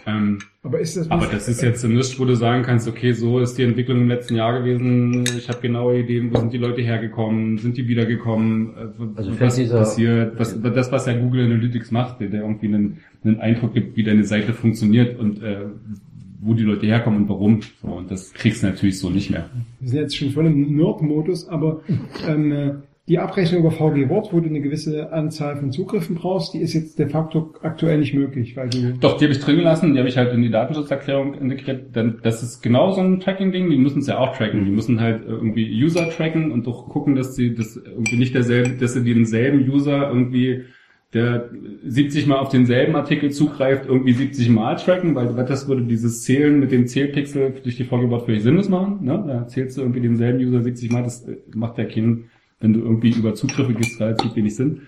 Ähm, 0.06 0.40
Aber 0.64 0.80
ist 0.80 0.96
das 0.96 1.10
aber 1.10 1.26
das 1.26 1.46
ist 1.46 1.60
jetzt 1.62 1.84
nichts, 1.84 2.18
wo 2.18 2.24
du 2.24 2.34
sagen 2.34 2.62
kannst, 2.62 2.88
okay, 2.88 3.12
so 3.12 3.38
ist 3.38 3.56
die 3.58 3.62
Entwicklung 3.64 3.98
im 4.00 4.08
letzten 4.08 4.34
Jahr 4.34 4.58
gewesen. 4.58 5.22
Ich 5.36 5.46
habe 5.48 5.60
genaue 5.60 5.98
Ideen, 6.00 6.32
wo 6.32 6.38
sind 6.38 6.52
die 6.54 6.58
Leute 6.58 6.80
hergekommen, 6.80 7.58
sind 7.58 7.76
die 7.76 7.86
wiedergekommen, 7.86 8.70
Also 9.14 9.30
fällt 9.32 9.40
was 9.50 9.56
dieser- 9.56 9.78
passiert, 9.80 10.38
was, 10.38 10.58
das, 10.62 10.90
was 10.90 11.04
ja 11.06 11.12
Google 11.18 11.44
Analytics 11.44 11.90
macht, 11.90 12.20
der, 12.20 12.28
der 12.28 12.40
irgendwie 12.42 12.66
einen, 12.68 12.98
einen 13.24 13.40
Eindruck 13.40 13.74
gibt, 13.74 13.96
wie 13.96 14.02
deine 14.04 14.24
Seite 14.24 14.54
funktioniert 14.54 15.18
und 15.20 15.42
äh, 15.42 15.66
wo 16.40 16.54
die 16.54 16.62
Leute 16.62 16.86
herkommen 16.86 17.22
und 17.22 17.28
warum. 17.28 17.60
So, 17.82 17.88
und 17.88 18.10
das 18.10 18.32
kriegst 18.32 18.62
du 18.62 18.66
natürlich 18.66 18.98
so 18.98 19.10
nicht 19.10 19.30
mehr. 19.30 19.50
Wir 19.80 19.88
sind 19.90 19.98
jetzt 20.00 20.16
schon 20.16 20.30
voll 20.30 20.46
im 20.46 20.76
Nerd-Modus, 20.76 21.46
aber 21.48 21.82
ähm, 22.26 22.52
äh, 22.52 22.72
die 23.06 23.18
Abrechnung 23.18 23.60
über 23.60 23.70
VG 23.70 24.08
Wort, 24.08 24.32
wo 24.32 24.40
du 24.40 24.48
eine 24.48 24.62
gewisse 24.62 25.12
Anzahl 25.12 25.56
von 25.56 25.70
Zugriffen 25.70 26.16
brauchst, 26.16 26.54
die 26.54 26.60
ist 26.60 26.72
jetzt 26.72 26.98
de 26.98 27.06
facto 27.06 27.52
aktuell 27.60 27.98
nicht 27.98 28.14
möglich, 28.14 28.56
weil 28.56 28.70
du 28.70 28.94
Doch, 28.98 29.18
die 29.18 29.24
habe 29.24 29.34
ich 29.34 29.40
drin 29.40 29.56
gelassen, 29.56 29.92
die 29.92 29.98
habe 29.98 30.08
ich 30.08 30.16
halt 30.16 30.32
in 30.32 30.40
die 30.40 30.50
Datenschutzerklärung 30.50 31.34
integriert. 31.34 31.94
Denn 31.94 32.20
das 32.22 32.42
ist 32.42 32.62
genau 32.62 32.92
so 32.92 33.02
ein 33.02 33.20
Tracking-Ding, 33.20 33.68
die 33.68 33.76
müssen 33.76 33.98
es 33.98 34.06
ja 34.06 34.18
auch 34.18 34.34
tracken. 34.34 34.64
Die 34.64 34.70
müssen 34.70 35.00
halt 35.00 35.22
irgendwie 35.26 35.84
User 35.84 36.08
tracken 36.08 36.50
und 36.50 36.66
doch 36.66 36.88
gucken, 36.88 37.14
dass 37.14 37.34
sie 37.36 37.54
das 37.54 37.76
irgendwie 37.76 38.16
nicht 38.16 38.34
derselbe, 38.34 38.70
dass 38.70 38.94
sie 38.94 39.04
denselben 39.04 39.70
User 39.70 40.08
irgendwie, 40.08 40.62
der 41.12 41.50
70 41.84 42.26
Mal 42.26 42.38
auf 42.38 42.48
denselben 42.48 42.96
Artikel 42.96 43.30
zugreift, 43.30 43.84
irgendwie 43.86 44.14
70 44.14 44.48
Mal 44.48 44.76
tracken, 44.76 45.14
weil 45.14 45.28
das 45.44 45.68
würde 45.68 45.82
dieses 45.82 46.22
Zählen 46.22 46.58
mit 46.58 46.72
dem 46.72 46.86
Zählpixel 46.86 47.54
durch 47.62 47.76
die 47.76 47.84
Vorgebot 47.84 48.24
völlig 48.24 48.42
sinnlos 48.42 48.70
machen. 48.70 49.04
Ne? 49.04 49.22
Da 49.26 49.46
zählst 49.46 49.76
du 49.76 49.82
irgendwie 49.82 50.00
denselben 50.00 50.38
User 50.38 50.62
70 50.62 50.90
Mal, 50.90 51.02
das 51.02 51.28
äh, 51.28 51.36
macht 51.54 51.76
ja 51.76 51.84
keinen, 51.84 52.30
wenn 52.64 52.72
du 52.72 52.80
irgendwie 52.80 53.10
über 53.10 53.34
Zugriffe 53.34 53.74
gehst, 53.74 54.00
relativ 54.00 54.34
wenig 54.34 54.56
Sinn. 54.56 54.86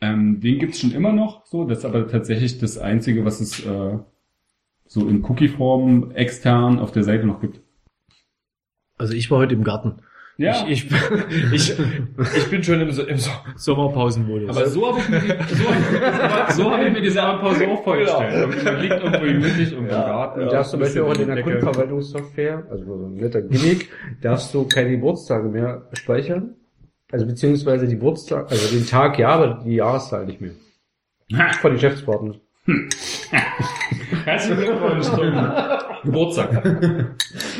Ähm, 0.00 0.40
den 0.40 0.58
gibt's 0.60 0.80
schon 0.80 0.92
immer 0.92 1.12
noch, 1.12 1.44
so. 1.44 1.64
Das 1.64 1.78
ist 1.78 1.84
aber 1.84 2.06
tatsächlich 2.08 2.58
das 2.58 2.78
Einzige, 2.78 3.24
was 3.24 3.40
es 3.40 3.66
äh, 3.66 3.98
so 4.86 5.08
in 5.08 5.22
Cookie-Form 5.24 6.12
extern 6.14 6.78
auf 6.78 6.92
der 6.92 7.02
Seite 7.02 7.26
noch 7.26 7.40
gibt. 7.40 7.60
Also 8.96 9.12
ich 9.14 9.30
war 9.30 9.38
heute 9.38 9.54
im 9.54 9.64
Garten. 9.64 9.96
Ja, 10.38 10.64
Ich, 10.68 10.86
ich, 10.86 10.92
ich, 11.52 11.74
ich 12.36 12.46
bin 12.48 12.62
schon 12.64 12.80
im, 12.80 12.90
So- 12.92 13.02
im 13.02 13.18
So- 13.18 13.30
Sommerpausenmodus. 13.56 14.48
aber 14.56 14.68
so 14.68 14.86
habe 14.88 15.00
ich 15.00 15.08
mir 15.10 15.20
die, 15.20 15.54
so, 15.54 16.62
so 16.62 16.70
habe 16.70 16.86
ich 16.86 16.92
mir 16.94 17.00
die 17.02 17.10
Sommerpause 17.10 17.68
auch 17.68 17.84
vorgestellt. 17.84 18.32
Irgendwie 18.32 18.64
Man 18.64 18.80
liegt 18.80 18.94
irgendwo 18.94 19.20
gemütlich 19.20 19.72
irgendwo 19.72 19.94
im 19.94 20.00
Garten. 20.00 20.40
Und 20.42 20.52
darfst 20.52 20.70
zum 20.70 20.80
Beispiel 20.80 21.02
auch 21.02 21.14
in 21.18 21.26
der. 21.26 21.42
Kundenverwaltungssoftware, 21.42 22.66
also 22.70 22.84
so 22.86 23.06
ein 23.06 23.14
netter 23.14 23.42
Gimmick, 23.42 23.90
darfst 24.22 24.54
du 24.54 24.64
keine 24.66 24.92
Geburtstage 24.92 25.48
mehr 25.48 25.88
speichern. 25.92 26.54
Also 27.12 27.26
beziehungsweise 27.26 27.86
die 27.86 27.94
Geburtstag, 27.94 28.50
also 28.50 28.76
den 28.76 28.86
Tag 28.86 29.18
ja, 29.18 29.30
aber 29.30 29.62
die 29.64 29.74
Jahreszahl 29.74 30.26
nicht 30.26 30.40
mehr. 30.40 30.52
Ha, 31.36 31.52
Von 31.54 31.72
den 31.72 31.74
Geschäftspartnern. 31.74 32.40
Herzlichen 34.24 34.60
Glückwunsch 34.60 35.06
zum 35.06 35.32
Geburtstag. 36.04 36.64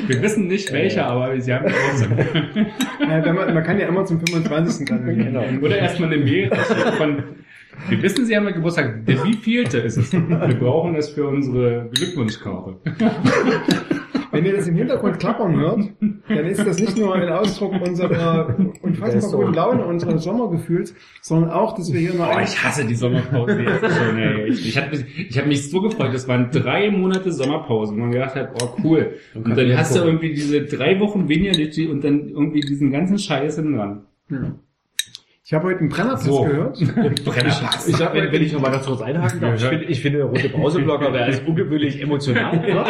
Wir 0.07 0.23
wissen 0.23 0.47
nicht 0.47 0.73
welcher, 0.73 1.07
aber 1.07 1.41
sie 1.41 1.53
haben 1.53 1.67
Geburtstag. 1.67 2.67
Ja, 3.01 3.25
wenn 3.25 3.35
man, 3.35 3.55
man 3.55 3.65
kann 3.65 3.79
ja 3.79 3.89
immer 3.89 4.05
zum 4.05 4.21
25. 4.21 4.87
gratulieren. 4.87 5.21
Genau. 5.31 5.67
Oder 5.67 5.79
erstmal 5.79 6.13
eine 6.13 6.23
Mail 6.23 6.51
von, 6.97 7.23
wir 7.89 8.03
wissen, 8.03 8.27
Sie 8.27 8.37
haben 8.37 8.45
ja 8.45 8.51
Geburtstag. 8.51 9.05
Der 9.07 9.25
wievielte 9.25 9.79
ist 9.79 9.97
es? 9.97 10.13
Wir 10.13 10.59
brauchen 10.59 10.95
es 10.97 11.09
für 11.11 11.27
unsere 11.27 11.89
Glückwunschkarte. 11.93 12.77
Wenn 14.33 14.45
ihr 14.45 14.57
das 14.57 14.69
im 14.69 14.77
Hintergrund 14.77 15.19
klappern 15.19 15.59
hört, 15.59 15.81
dann 16.29 16.47
ist 16.47 16.65
das 16.65 16.79
nicht 16.79 16.97
nur 16.97 17.15
ein 17.15 17.29
Ausdruck 17.29 17.73
unserer 17.81 18.57
unfassbar 18.83 19.41
guten 19.41 19.55
Laune, 19.55 19.85
unseres 19.85 20.23
Sommergefühls, 20.23 20.95
sondern 21.21 21.51
auch, 21.51 21.75
dass 21.77 21.93
wir 21.93 22.01
hier 22.01 22.15
noch 22.15 22.27
Boah, 22.27 22.37
ein, 22.37 22.45
ich 22.45 22.63
hasse 22.63 22.85
die 22.87 22.95
Sommerpause 22.95 23.61
jetzt 23.61 23.97
schon, 23.97 24.19
ey. 24.19 24.49
Ich, 24.49 24.69
ich 24.69 24.77
habe 24.77 24.97
hab 24.97 25.47
mich 25.47 25.71
so 25.71 25.81
gefreut. 25.81 26.15
Das 26.15 26.29
waren 26.29 26.51
drei 26.51 26.91
Monate 26.91 27.33
Sommerpause, 27.33 27.93
wo 27.93 27.99
man 27.99 28.13
gedacht 28.13 28.35
hat, 28.35 28.51
oh 28.63 28.77
cool. 28.85 29.15
Und 29.35 29.57
dann 29.57 29.77
hast 29.77 29.97
du 29.97 30.01
irgendwie 30.01 30.33
diese 30.35 30.63
drei 30.63 31.01
Wochen 31.01 31.29
Vineyard 31.29 31.79
und 31.91 32.05
dann 32.05 32.29
irgendwie 32.29 32.61
diesen 32.61 32.91
ganzen 32.91 33.19
Scheiß 33.19 33.57
hinten 33.57 33.77
dran. 33.77 34.05
Ich 35.51 35.55
habe 35.55 35.67
heute 35.67 35.81
einen 35.81 35.89
Brennerpass 35.89 36.23
So. 36.27 36.45
gehört. 36.45 36.79
Brennerpass. 37.25 37.89
Ich 37.89 37.97
sag, 37.97 38.15
wenn, 38.15 38.31
wenn 38.31 38.41
ich 38.41 38.53
noch 38.53 38.61
mal 38.61 38.71
ganz 38.71 38.87
kurz 38.87 39.01
einhaken 39.01 39.41
darf, 39.41 39.57
ich 39.57 39.65
finde, 39.65 39.85
ich 39.87 40.01
finde, 40.01 40.19
der 40.19 40.27
rote 40.29 40.49
Pauseblocker, 40.49 41.11
der 41.11 41.27
ist 41.27 41.43
ungewöhnlich 41.49 42.01
emotional. 42.01 42.57
Ne? 42.57 42.85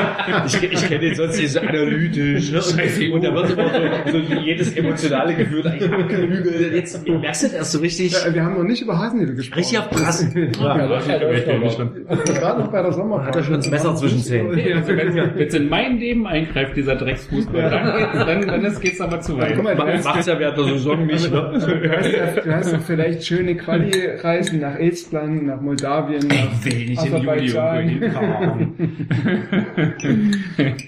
Ich, 0.45 0.63
ich 0.63 0.87
kenne 0.87 1.01
den 1.01 1.15
sonst 1.15 1.39
hier 1.39 1.49
so 1.49 1.61
analytisch. 1.61 2.53
Ne? 2.53 2.59
Und, 2.59 3.15
und 3.15 3.25
da 3.25 3.35
wird 3.35 3.51
immer 3.53 3.71
so, 4.13 4.21
so 4.29 4.35
jedes 4.35 4.77
emotionale 4.77 5.37
Gefühl 5.37 5.67
eigentlich 5.67 5.91
abgelügelt. 5.91 6.75
Jetzt 6.75 7.09
merkst 7.09 7.45
du 7.45 7.47
das 7.47 7.55
erst 7.55 7.73
so 7.73 7.79
richtig, 7.79 8.13
Ja, 8.13 8.35
wir 8.35 8.45
haben 8.45 8.59
noch 8.59 8.65
nicht 8.65 8.83
über 8.83 8.99
Hasenhüttel 8.99 9.37
gesprochen. 9.37 9.59
richtig 9.61 9.79
auf 9.79 9.89
Brass. 9.89 10.31
Ja, 10.61 10.87
das 10.87 11.07
ist 11.07 11.47
wirklich 11.49 11.73
schon. 11.73 11.91
Gerade 12.35 12.61
noch 12.61 12.71
bei 12.71 12.83
der 12.83 12.93
Sommerpause. 12.93 13.27
Hat 13.27 13.37
er 13.37 13.43
schon 13.43 13.55
das 13.55 13.71
Messer 13.71 13.95
zwischen 13.95 14.19
Zähnen. 14.19 14.77
Also 14.77 14.95
wenn 14.95 15.39
jetzt 15.39 15.55
in 15.55 15.67
mein 15.71 15.97
Leben 15.97 16.27
eingreift, 16.27 16.77
dieser 16.77 16.97
Drecksfußball, 16.97 17.71
dann, 17.71 17.97
geht's, 17.97 18.27
dann, 18.47 18.63
dann 18.63 18.81
geht's 18.83 19.01
aber 19.01 19.19
zu 19.21 19.39
weit. 19.39 19.55
Guck 19.55 19.65
mal, 19.65 19.79
hast, 19.79 20.05
Macht's 20.05 20.27
ja 20.27 20.39
während 20.39 20.59
der 20.59 20.65
Saison 20.65 21.07
nicht. 21.07 21.31
Ne? 21.33 22.50
du 22.51 22.57
hast, 22.57 22.73
ja 22.73 22.79
vielleicht 22.79 23.25
schöne 23.25 23.57
Quali-Reisen 23.57 24.61
nach 24.61 24.77
Estland, 24.77 25.47
nach 25.47 25.61
Moldawien, 25.61 26.29
nach 26.29 26.65
will 26.65 26.87
nicht 26.87 27.05
Juli 27.05 27.17
Aserbaidschan. 27.17 28.01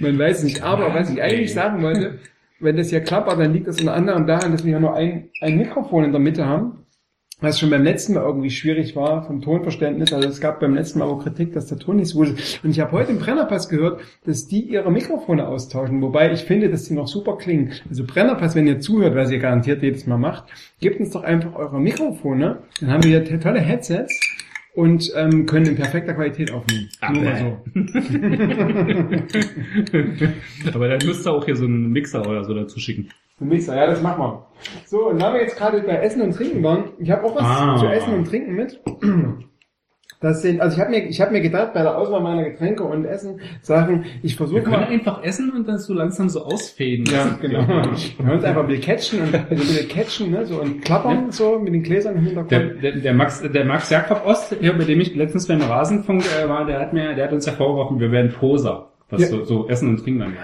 Man 0.01 0.19
weiß 0.19 0.45
nicht. 0.45 0.63
Aber 0.63 0.95
was 0.95 1.11
ich 1.11 1.23
eigentlich 1.23 1.53
sagen 1.53 1.83
wollte, 1.83 2.19
wenn 2.61 2.77
das 2.77 2.91
hier 2.91 3.01
klappert, 3.01 3.41
dann 3.41 3.53
liegt 3.53 3.67
das 3.67 3.81
unter 3.81 3.95
anderem 3.95 4.27
daran, 4.27 4.53
dass 4.53 4.65
wir 4.65 4.73
ja 4.73 4.81
nur 4.81 4.95
ein, 4.95 5.29
ein 5.41 5.59
Mikrofon 5.59 6.05
in 6.05 6.13
der 6.13 6.21
Mitte 6.21 6.47
haben. 6.47 6.82
Was 7.43 7.59
schon 7.59 7.71
beim 7.71 7.83
letzten 7.83 8.15
Mal 8.15 8.23
irgendwie 8.23 8.51
schwierig 8.51 8.95
war 8.95 9.27
vom 9.27 9.43
Tonverständnis. 9.43 10.13
Also 10.13 10.29
es 10.29 10.41
gab 10.41 10.61
beim 10.61 10.77
letzten 10.77 11.01
Mal 11.01 11.07
auch 11.07 11.25
Kritik, 11.25 11.53
dass 11.53 11.67
der 11.67 11.79
Ton 11.79 11.97
nicht 11.97 12.07
so 12.09 12.19
gut 12.19 12.29
ist. 12.29 12.63
Und 12.63 12.71
ich 12.71 12.79
habe 12.79 12.93
heute 12.93 13.11
im 13.11 13.19
Brennerpass 13.19 13.69
gehört, 13.69 14.01
dass 14.25 14.47
die 14.47 14.61
ihre 14.61 14.93
Mikrofone 14.93 15.49
austauschen. 15.49 16.01
Wobei 16.03 16.31
ich 16.31 16.45
finde, 16.45 16.71
dass 16.71 16.85
die 16.85 16.95
noch 16.95 17.09
super 17.09 17.37
klingen. 17.37 17.73
Also 17.89 18.05
Brennerpass, 18.05 18.55
wenn 18.55 18.69
ihr 18.69 18.79
zuhört, 18.79 19.17
was 19.17 19.33
ihr 19.33 19.41
garantiert 19.41 19.83
jedes 19.83 20.07
Mal 20.07 20.19
macht, 20.19 20.45
gebt 20.81 21.01
uns 21.01 21.11
doch 21.11 21.25
einfach 21.25 21.57
eure 21.57 21.81
Mikrofone. 21.81 22.59
Dann 22.81 22.91
haben 22.91 23.03
wir 23.03 23.21
hier 23.21 23.41
tolle 23.41 23.59
Headsets 23.59 24.21
und 24.75 25.13
ähm, 25.17 25.47
können 25.47 25.67
in 25.67 25.75
perfekter 25.75 26.15
Qualität 26.15 26.53
aufnehmen. 26.53 26.89
Nur 27.13 27.23
mal 27.23 27.39
so. 27.39 27.59
Aber 30.75 30.89
dann 30.89 31.05
müsst 31.05 31.27
ihr 31.27 31.33
auch 31.33 31.45
hier 31.45 31.57
so 31.57 31.65
einen 31.65 31.91
Mixer 31.91 32.25
oder 32.27 32.45
so 32.45 32.55
dazu 32.55 32.79
schicken. 32.79 33.09
Ein 33.41 33.49
Mixer, 33.49 33.77
ja, 33.77 33.87
das 33.87 34.01
machen 34.03 34.21
wir. 34.23 34.47
So, 34.87 35.09
und 35.09 35.21
da 35.21 35.33
wir 35.33 35.41
jetzt 35.41 35.57
gerade 35.57 35.81
bei 35.83 35.97
Essen 35.97 36.23
und 36.23 36.35
Trinken 36.37 36.63
waren, 36.63 36.85
ich 36.99 37.11
habe 37.11 37.25
auch 37.25 37.35
was 37.35 37.43
Ah. 37.43 37.77
zu 37.79 37.87
Essen 37.87 38.15
und 38.15 38.29
Trinken 38.29 38.55
mit. 38.55 38.81
Das 40.21 40.41
sind, 40.43 40.61
also 40.61 40.77
ich 40.77 40.81
habe 40.81 40.91
mir, 40.93 40.99
ich 41.09 41.21
habe 41.21 41.33
mir 41.33 41.41
gedacht, 41.41 41.75
bei 41.75 41.83
der 41.83 41.99
Auswahl 41.99 42.21
meiner 42.21 42.45
Getränke 42.49 42.85
und 42.85 43.05
Essen 43.05 43.41
Sachen, 43.61 44.05
ich 44.23 44.37
versuche 44.37 44.69
mal. 44.71 44.85
einfach 44.85 45.25
essen 45.25 45.51
und 45.51 45.67
dann 45.67 45.79
so 45.79 45.95
langsam 45.95 46.29
so 46.29 46.45
ausfäden. 46.45 47.05
Ja, 47.13 47.37
genau. 47.41 47.67
Wir 47.67 48.25
hören 48.25 48.37
uns 48.37 48.45
einfach 48.45 48.61
ein 48.61 48.69
bisschen 48.69 48.83
catchen 48.85 49.21
und 49.23 49.35
also 49.35 49.47
ein 49.51 49.57
bisschen 49.57 49.89
catchen, 49.89 50.31
ne, 50.31 50.47
so 50.47 50.61
und 50.61 50.85
klappern 50.85 51.33
so 51.33 51.59
mit 51.59 51.75
den 51.75 51.83
Gläsern 51.83 52.15
im 52.19 52.25
Der, 52.25 52.35
Hintergrund. 52.61 52.83
der, 52.85 52.93
der 52.93 53.15
Max, 53.15 53.43
der 53.43 53.65
Max 53.65 53.91
Jakob 53.91 54.25
Ost, 54.25 54.55
hier, 54.61 54.73
bei 54.79 54.85
dem 54.85 55.01
ich 55.01 55.13
letztens 55.17 55.49
beim 55.49 55.61
Rasenfunk 55.61 56.23
äh, 56.41 56.49
war, 56.49 56.67
der 56.67 56.79
hat 56.79 56.93
mir, 56.93 57.15
der 57.17 57.25
hat 57.25 57.33
uns 57.33 57.47
ja 57.47 57.53
vorgeworfen, 57.55 57.99
wir 57.99 58.13
wären 58.13 58.31
Poser, 58.31 58.91
was 59.11 59.23
Ja. 59.23 59.27
so, 59.27 59.43
so 59.43 59.69
Essen 59.69 59.89
und 59.89 59.97
Trinken 60.05 60.23
angeht. 60.23 60.39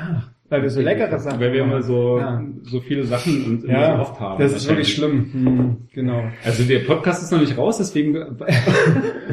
Weil 0.50 0.62
wir 0.62 0.70
so 0.70 0.80
leckere 0.80 1.18
Sachen 1.18 1.40
Weil 1.40 1.52
wir 1.52 1.62
immer 1.62 1.82
so, 1.82 2.18
Ja. 2.18 2.42
so 2.62 2.80
viele 2.80 3.04
Sachen 3.04 3.44
und 3.44 3.64
immer 3.64 3.72
Ja, 3.80 3.96
so 3.96 4.02
oft 4.02 4.20
haben. 4.20 4.42
das 4.42 4.52
ist 4.54 4.68
wirklich 4.68 4.94
schlimm. 4.94 5.30
Hm, 5.32 5.76
genau. 5.92 6.24
Also 6.44 6.64
der 6.64 6.80
Podcast 6.80 7.22
ist 7.22 7.32
noch 7.32 7.40
nicht 7.40 7.56
raus, 7.58 7.78
deswegen 7.78 8.14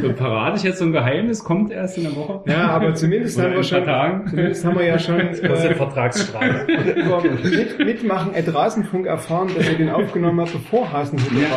so 0.01 0.13
verrate 0.15 0.57
ich 0.57 0.63
jetzt 0.63 0.79
so 0.79 0.85
ein 0.85 0.91
Geheimnis, 0.91 1.43
kommt 1.43 1.71
erst 1.71 1.97
in 1.97 2.03
der 2.03 2.15
Woche. 2.15 2.41
Ja, 2.49 2.69
aber 2.69 2.93
zumindest 2.95 3.39
haben 3.41 3.53
wir 3.53 3.63
schon, 3.63 3.83
Tagen. 3.83 4.27
zumindest 4.29 4.65
haben 4.65 4.77
wir 4.77 4.85
ja 4.85 4.99
schon 4.99 5.17
Das 5.41 5.59
ist 5.59 5.65
äh, 5.65 5.75
Vertragsstrafe. 5.75 6.65
mit, 6.67 7.79
Mitmachen 7.79 8.31
at 8.35 8.53
Rasenfunk 8.53 9.05
erfahren, 9.05 9.49
dass 9.55 9.67
er 9.67 9.75
den 9.75 9.89
aufgenommen 9.89 10.41
hat, 10.41 10.51
bevor 10.53 10.91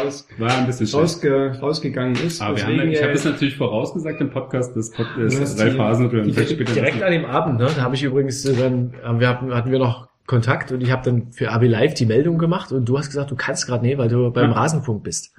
raus, 0.04 0.28
War 0.38 0.56
ein 0.58 0.66
bisschen 0.66 0.86
schlecht. 0.86 1.02
rausge, 1.02 1.58
rausgegangen 1.60 2.14
ist. 2.14 2.40
Aber 2.42 2.54
Deswegen, 2.54 2.80
haben, 2.80 2.88
ich 2.90 2.98
habe 3.00 3.10
äh, 3.10 3.14
das 3.14 3.24
natürlich 3.24 3.56
vorausgesagt 3.56 4.20
im 4.20 4.30
Podcast 4.30 4.48
Podcasts 4.48 4.74
hast 5.40 5.60
drei 5.60 5.70
Phasen 5.70 6.10
später 6.54 6.72
Direkt 6.72 7.02
an 7.02 7.12
dem 7.12 7.24
Abend, 7.24 7.58
ne, 7.58 7.68
da 7.76 7.82
habe 7.82 7.94
ich 7.94 8.02
übrigens 8.02 8.44
äh, 8.44 8.54
dann, 8.56 8.92
haben 9.04 9.20
wir, 9.20 9.28
hatten, 9.28 9.47
hatten 9.54 9.70
wir 9.70 9.78
noch 9.78 10.08
Kontakt 10.26 10.72
und 10.72 10.82
ich 10.82 10.90
habe 10.92 11.02
dann 11.04 11.32
für 11.32 11.50
AB 11.52 11.64
Live 11.68 11.94
die 11.94 12.06
Meldung 12.06 12.38
gemacht 12.38 12.70
und 12.72 12.86
du 12.88 12.98
hast 12.98 13.08
gesagt, 13.08 13.30
du 13.30 13.36
kannst 13.36 13.66
gerade 13.66 13.84
nicht, 13.86 13.96
weil 13.98 14.08
du 14.08 14.30
beim 14.30 14.50
Ja. 14.50 14.56
Rasenfunk 14.56 15.02
bist. 15.02 15.34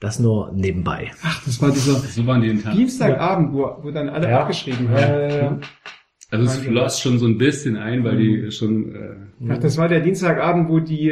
Das 0.00 0.18
nur 0.18 0.50
nebenbei. 0.52 1.10
Ach, 1.22 1.44
das 1.44 1.60
war 1.60 1.70
dieser 1.70 1.92
so 1.96 2.26
waren 2.26 2.40
die. 2.40 2.54
Dienstagabend, 2.54 3.52
wo, 3.52 3.76
wo 3.82 3.90
dann 3.90 4.08
alle 4.08 4.30
Ja. 4.30 4.40
abgeschrieben 4.40 4.88
haben. 4.88 5.60
Also 6.30 6.44
es 6.46 6.56
floss 6.58 7.00
schon 7.00 7.18
so 7.18 7.26
ein 7.26 7.36
bisschen 7.36 7.76
ein, 7.76 8.02
weil 8.04 8.14
Mhm. 8.14 8.18
die 8.18 8.50
schon 8.52 8.94
äh, 8.94 9.50
Ach, 9.52 9.58
das 9.58 9.76
war 9.76 9.88
der 9.88 10.00
Dienstagabend, 10.00 10.68
wo 10.70 10.78
die 10.80 11.10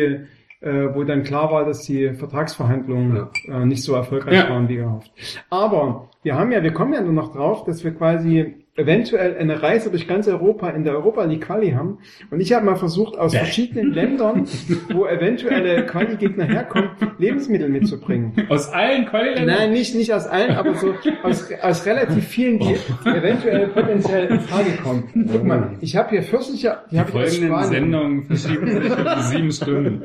äh, 0.61 0.93
wo 0.95 1.05
dann 1.05 1.23
klar 1.23 1.53
war, 1.53 1.65
dass 1.67 1.83
die 1.83 2.15
Vertragsverhandlungen 2.15 3.29
äh, 3.49 3.65
nicht 3.67 3.83
so 3.85 3.95
erfolgreich 3.95 4.35
Ja. 4.35 4.49
waren 4.51 4.69
wie 4.69 4.77
gehofft. 4.77 5.13
Aber 5.51 6.09
wir 6.25 6.35
haben 6.35 6.51
ja, 6.51 6.63
wir 6.65 6.73
kommen 6.73 6.95
ja 6.95 7.01
nur 7.01 7.13
noch 7.13 7.33
drauf, 7.33 7.65
dass 7.65 7.85
wir 7.85 7.95
quasi 7.95 8.65
eventuell 8.79 9.37
eine 9.37 9.63
Reise 9.63 9.91
durch 9.91 10.07
ganz 10.07 10.29
Europa 10.29 10.71
in 10.71 10.85
der 10.85 10.95
Europa 10.95 11.25
League 11.25 11.43
Quali 11.43 11.73
haben. 11.73 11.99
Und 12.31 12.41
ich 12.41 12.53
habe 12.53 12.65
mal 12.65 12.77
versucht, 12.77 13.19
aus 13.19 13.35
verschiedenen 13.35 13.93
Ländern, 13.93 14.47
wo 14.93 15.07
eventuelle 15.07 15.85
Quali-Gegner 15.87 16.45
herkommen, 16.45 16.91
Lebensmittel 17.19 17.69
mitzubringen. 17.69 18.33
Aus 18.49 18.73
allen 18.73 19.07
Qualiländern? 19.07 19.47
Nein, 19.47 19.73
nicht, 19.73 19.95
nicht 19.95 20.13
aus 20.15 20.27
allen, 20.27 20.53
aber 20.53 20.75
so 20.75 20.95
aus, 21.23 21.49
aus 21.61 21.87
relativ 21.87 22.27
vielen, 22.27 22.59
die 22.61 22.77
eventuell 23.05 23.69
potenziell 23.69 24.27
in 24.27 24.41
Frage 24.41 24.71
kommen. 24.83 25.29
Guck 25.31 25.45
mal, 25.45 25.73
ich 25.81 25.97
habe 25.97 26.11
hier 26.11 26.23
Pfirsiche, 26.23 26.79
die 26.91 26.95
Die 26.95 27.01
habe 27.01 27.11
ich 27.11 27.17
aus 27.17 27.35
Spanien. 27.37 27.65
Sendungen 27.65 28.23
verschieben 28.25 28.67
sich 28.67 28.91
um 28.91 29.23
sieben 29.23 29.53
Stunden. 29.53 30.03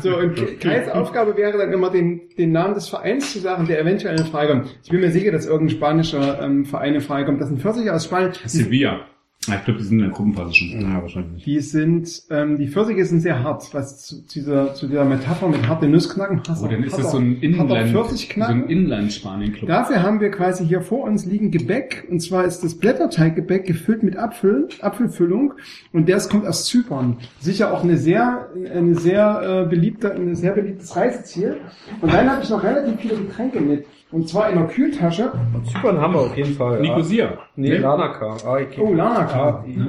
So, 0.00 0.16
und 0.16 0.60
Kais 0.60 0.88
Aufgabe 0.88 1.36
wäre 1.36 1.58
dann 1.58 1.72
immer, 1.72 1.90
den, 1.90 2.22
den 2.36 2.52
Namen 2.52 2.74
des 2.74 2.88
Vereins 2.88 3.32
zu 3.32 3.38
sagen, 3.38 3.66
der 3.66 3.80
eventuell 3.80 4.18
in 4.18 4.26
Frage 4.26 4.52
kommt. 4.52 4.78
Ich 4.82 4.90
bin 4.90 5.00
mir 5.00 5.10
sicher, 5.10 5.30
dass 5.32 5.46
irgendein 5.46 5.76
spanischer 5.76 6.42
ähm, 6.42 6.64
Verein 6.64 6.94
in 6.94 7.00
Frage 7.00 7.26
kommt. 7.26 7.40
Das 7.40 7.48
sind 7.48 7.60
Pfirsiche 7.60 7.92
aus 7.94 7.99
Spanien. 8.00 8.32
Die, 8.42 8.48
Sevilla. 8.48 9.00
Ja, 9.48 9.54
ich 9.54 9.64
glaube, 9.64 9.78
die 9.78 9.86
sind 9.86 9.98
in 10.00 10.04
der 10.04 10.12
Gruppenphase 10.12 10.52
schon. 10.52 10.80
Ja, 10.82 11.00
wahrscheinlich. 11.00 11.44
die 11.44 11.60
sind, 11.60 12.24
ähm, 12.28 12.58
die 12.58 12.68
Pfirsiche 12.68 13.06
sind 13.06 13.20
sehr 13.20 13.42
hart, 13.42 13.72
was 13.72 14.02
zu, 14.02 14.22
zu, 14.26 14.38
dieser, 14.38 14.74
zu 14.74 14.86
dieser 14.86 15.06
Metapher 15.06 15.48
mit 15.48 15.66
harte 15.66 15.88
Nussknacken 15.88 16.42
passt. 16.42 16.62
Oh, 16.62 16.68
dann 16.68 16.82
ist 16.82 16.98
das 16.98 17.10
so 17.10 17.16
ein 17.16 17.40
Inland, 17.40 17.70
so 17.70 18.44
ein 18.44 18.68
Inland-Spanien-Club. 18.68 19.66
Dafür 19.66 20.02
haben 20.02 20.20
wir 20.20 20.30
quasi 20.30 20.66
hier 20.66 20.82
vor 20.82 21.04
uns 21.04 21.24
liegen 21.24 21.50
Gebäck, 21.50 22.06
und 22.10 22.20
zwar 22.20 22.44
ist 22.44 22.62
das 22.62 22.74
Blätterteiggebäck 22.74 23.64
gefüllt 23.64 24.02
mit 24.02 24.18
Apfel, 24.18 24.68
Apfelfüllung, 24.82 25.54
und 25.94 26.06
das 26.10 26.28
kommt 26.28 26.46
aus 26.46 26.66
Zypern. 26.66 27.16
Sicher 27.38 27.72
auch 27.72 27.82
eine 27.82 27.96
sehr, 27.96 28.50
eine 28.54 28.94
sehr 28.94 29.64
äh, 29.64 29.70
beliebte, 29.70 30.12
ein 30.12 30.34
sehr 30.34 30.52
beliebtes 30.52 30.94
Reiseziel. 30.94 31.56
Und 32.02 32.12
dann 32.12 32.30
habe 32.30 32.42
ich 32.42 32.50
noch 32.50 32.62
relativ 32.62 33.00
viele 33.00 33.16
Getränke 33.16 33.60
mit, 33.62 33.86
und 34.12 34.28
zwar 34.28 34.50
in 34.50 34.58
einer 34.58 34.66
Kühltasche. 34.68 35.32
Zypern 35.64 36.00
haben 36.00 36.14
wir 36.14 36.20
auf 36.20 36.36
jeden 36.36 36.54
Fall. 36.54 36.80
Nicosia. 36.80 37.38
Nee, 37.56 37.76
Lanaka. 37.76 38.36
Ah, 38.44 38.54
okay. 38.54 38.80
Oh, 38.80 38.92
Lanaka. 38.94 39.40
Ah, 39.40 39.64
Ja, 39.66 39.84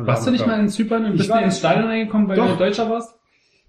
ja. 0.00 0.06
Warst 0.06 0.26
du 0.26 0.30
nicht 0.30 0.46
mal 0.46 0.60
in 0.60 0.68
Zypern 0.68 1.04
und 1.06 1.16
bist 1.16 1.28
war- 1.30 1.38
du 1.38 1.44
ins 1.44 1.58
Stadion 1.58 1.86
reingekommen, 1.86 2.28
weil 2.28 2.36
Doch. 2.36 2.52
du 2.52 2.58
Deutscher 2.58 2.88
warst? 2.90 3.14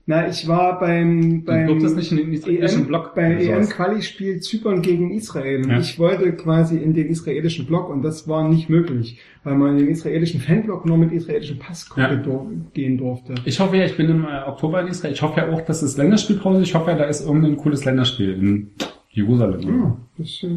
Na, 0.08 0.28
ich 0.28 0.48
war 0.48 0.80
beim, 0.80 1.44
beim 1.46 1.66
durftest 1.66 1.98
nicht 1.98 2.12
in 2.12 2.18
den 2.20 2.32
israelischen 2.34 2.82
EM, 2.82 2.88
Block 2.88 3.14
sowas. 3.16 3.42
EM-Quali-Spiel 3.42 4.40
Zypern 4.40 4.84
gegen 4.84 5.10
Israel. 5.10 5.64
Und 5.64 5.72
Ja. 5.72 5.80
ich 5.80 5.98
wollte 5.98 6.32
quasi 6.34 6.78
in 6.78 6.94
den 6.94 7.08
israelischen 7.08 7.66
Block 7.66 7.90
und 7.90 8.04
das 8.04 8.28
war 8.28 8.48
nicht 8.48 8.70
möglich, 8.70 9.20
weil 9.44 9.56
man 9.56 9.72
in 9.72 9.78
den 9.80 9.88
israelischen 9.88 10.42
Fanblock 10.42 10.86
nur 10.86 11.00
mit 11.00 11.12
israelischem 11.12 11.58
Pass 11.58 11.90
Ja. 11.98 12.14
dur- 12.14 12.46
gehen 12.76 13.00
durfte. 13.00 13.34
Ich 13.46 13.60
hoffe 13.60 13.78
ja, 13.78 13.86
ich 13.86 13.98
bin 13.98 14.08
im 14.10 14.26
äh, 14.26 14.48
Oktober 14.48 14.82
in 14.82 14.88
Israel. 14.90 15.12
Ich 15.14 15.24
hoffe 15.24 15.40
ja 15.40 15.50
auch, 15.52 15.62
dass 15.62 15.82
es 15.82 15.98
Länderspielpause 15.98 16.62
ist. 16.62 16.68
Ich 16.68 16.76
hoffe 16.76 16.92
ja, 16.92 16.98
da 16.98 17.06
ist 17.06 17.26
irgendein 17.26 17.58
cooles 17.58 17.84
Länderspiel 17.84 18.34
in 18.34 18.72
Jerusalem. 19.16 19.62
Ja, 19.62 19.98
das 20.18 20.28
ist, 20.28 20.44
äh, 20.44 20.48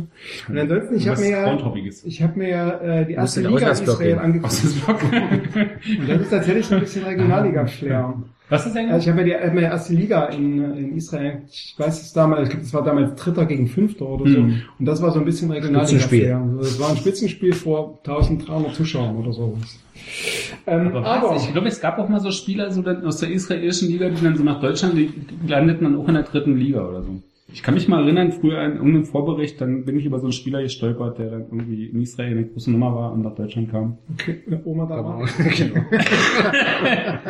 und 0.49 0.59
ansonsten, 0.59 0.97
ich 0.97 1.09
habe 1.09 1.21
mir 1.21 1.31
ja, 1.31 1.59
ich 2.05 2.23
habe 2.23 2.39
mir 2.39 2.49
ja 2.49 2.71
äh, 2.81 3.07
die 3.07 3.13
erste 3.13 3.41
Liga 3.43 3.71
Israel 3.71 4.19
angeguckt. 4.19 4.53
Und 6.01 6.09
das 6.09 6.23
ist 6.23 6.31
tatsächlich 6.31 6.67
so 6.67 6.75
ein 6.75 6.81
bisschen 6.81 7.05
Regionalliga-Flair. 7.05 8.15
Was 8.49 8.67
ist 8.67 8.77
eigentlich? 8.77 8.93
Also 8.93 9.05
ich 9.05 9.17
habe 9.17 9.29
ja 9.29 9.39
die, 9.39 9.47
hab 9.47 9.55
mir 9.55 9.61
die 9.61 9.67
erste 9.67 9.95
Liga 9.95 10.25
in, 10.27 10.75
in 10.75 10.97
Israel, 10.97 11.43
ich 11.49 11.75
weiß 11.77 12.03
es 12.03 12.13
damals, 12.13 12.45
ich 12.45 12.49
glaube, 12.49 12.65
das 12.65 12.75
war 12.75 12.83
damals 12.83 13.15
Dritter 13.15 13.47
gegen 13.47 13.69
Fünfter 13.69 14.09
oder 14.09 14.29
so. 14.29 14.41
Mhm. 14.41 14.63
Und 14.79 14.87
das 14.87 15.01
war 15.03 15.13
so 15.13 15.21
ein 15.21 15.25
bisschen. 15.25 15.53
Regionalliga-Flair. 15.53 16.39
Also 16.39 16.59
Das 16.59 16.81
war 16.81 16.91
ein 16.91 16.97
Spitzenspiel 16.97 17.53
vor 17.53 18.01
1300 18.05 18.75
Zuschauern 18.75 19.17
oder 19.19 19.33
sowas. 19.33 19.79
Ähm, 20.67 20.89
aber, 20.89 21.07
aber, 21.07 21.31
was? 21.31 21.45
ich 21.45 21.53
glaube, 21.53 21.69
es 21.69 21.81
gab 21.81 21.99
auch 21.99 22.09
mal 22.09 22.21
so 22.21 22.33
Spieler 22.33 22.73
so 22.73 22.83
dann 22.83 23.05
aus 23.07 23.19
der 23.19 23.31
israelischen 23.31 23.89
Liga, 23.89 24.09
die 24.09 24.23
dann 24.23 24.37
so 24.37 24.43
nach 24.43 24.61
Deutschland, 24.61 24.97
die 24.97 25.13
landeten 25.47 25.85
dann 25.85 25.97
auch 25.97 26.09
in 26.09 26.15
der 26.15 26.25
dritten 26.25 26.57
Liga 26.57 26.85
oder 26.89 27.03
so. 27.03 27.23
Ich 27.51 27.63
kann 27.63 27.73
mich 27.73 27.89
mal 27.89 28.03
erinnern, 28.03 28.33
früher 28.33 28.63
in 28.63 28.73
irgendeinem 28.73 29.07
Vorbericht, 29.07 29.59
dann 29.59 29.87
bin 29.87 29.99
ich 29.99 30.05
über 30.05 30.19
so 30.19 30.27
einen 30.27 30.33
Spieler 30.33 30.63
gestolpert, 30.63 31.19
der 31.19 31.31
dann 31.31 31.47
irgendwie 31.51 31.87
in 31.87 32.03
Israel 32.03 32.33
eine 32.33 32.45
große 32.45 32.71
Nummer 32.71 32.95
war 32.95 33.13
und 33.13 33.23
nach 33.23 33.35
Deutschland 33.35 33.71
kam. 33.71 33.97
okay, 34.13 34.43
Oma 34.65 34.85
da 34.85 35.03
war. 35.03 35.19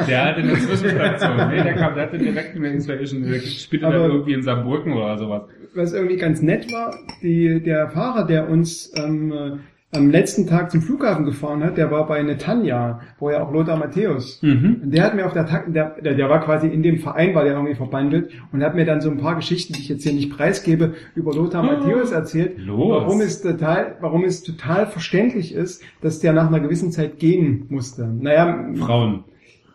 Der 0.09 0.25
hatte 0.25 0.41
eine 0.41 0.55
Zwischenstation. 0.55 1.37
nee, 1.51 1.63
der 1.63 1.75
kam, 1.75 1.95
der 1.95 2.07
hatte 2.07 2.19
direkt 2.19 2.57
in 2.57 2.63
der 2.63 2.73
israelischen, 2.73 3.23
der 3.23 3.39
spielte 3.39 3.87
dann 3.87 4.11
irgendwie 4.11 4.33
in 4.33 4.43
Saarbrücken 4.43 4.93
oder 4.93 5.19
sowas. 5.19 5.43
Was 5.75 5.93
irgendwie 5.93 6.17
ganz 6.17 6.43
nett 6.43 6.73
war, 6.73 6.97
die, 7.23 7.63
der 7.63 7.89
Fahrer, 7.89 8.27
der 8.27 8.49
uns 8.49 8.93
ähm, 8.97 9.33
äh, 9.33 9.51
am 9.90 10.11
letzten 10.11 10.47
Tag 10.47 10.71
zum 10.71 10.83
Flughafen 10.83 11.25
gefahren 11.25 11.64
hat, 11.64 11.78
der 11.78 11.90
war 11.90 12.07
bei 12.07 12.23
Netanya, 12.23 13.00
wo 13.18 13.30
ja 13.30 13.42
auch 13.42 13.50
Lothar 13.50 13.78
Matthäus. 13.78 14.42
Mhm. 14.42 14.80
Und 14.83 14.90
Der 14.95 15.02
hat 15.02 15.14
mir 15.14 15.25
auf 15.25 15.33
der 15.33 15.47
Tag, 15.47 15.73
der, 15.73 15.97
der, 16.02 16.14
der 16.14 16.28
war 16.28 16.45
quasi 16.45 16.66
in 16.66 16.83
dem 16.83 16.99
Verein, 16.99 17.35
war 17.35 17.45
der 17.45 17.54
irgendwie 17.54 17.75
verbandelt 17.75 18.30
und 18.52 18.62
hat 18.62 18.75
mir 18.75 18.85
dann 18.85 19.00
so 19.00 19.11
ein 19.11 19.16
paar 19.16 19.37
Geschichten, 19.37 19.73
die 19.73 19.80
ich 19.80 19.88
jetzt 19.88 20.02
hier 20.02 20.12
nicht 20.12 20.30
preisgebe, 20.30 20.92
über 21.14 21.33
Lothar 21.33 21.62
Matthäus 21.62 22.12
erzählt, 22.12 22.59
Los. 22.59 23.03
warum 23.03 23.20
es 23.22 23.40
total, 23.40 23.96
warum 24.01 24.24
es 24.24 24.42
total 24.42 24.87
verständlich 24.87 25.55
ist, 25.55 25.83
dass 26.03 26.20
der 26.20 26.35
nach 26.35 26.48
einer 26.48 26.61
gewissen 26.61 26.92
Zeit 26.92 27.18
gehen 27.18 27.64
musste. 27.70 28.07
Naja, 28.07 28.68
Frauen. 28.74 29.24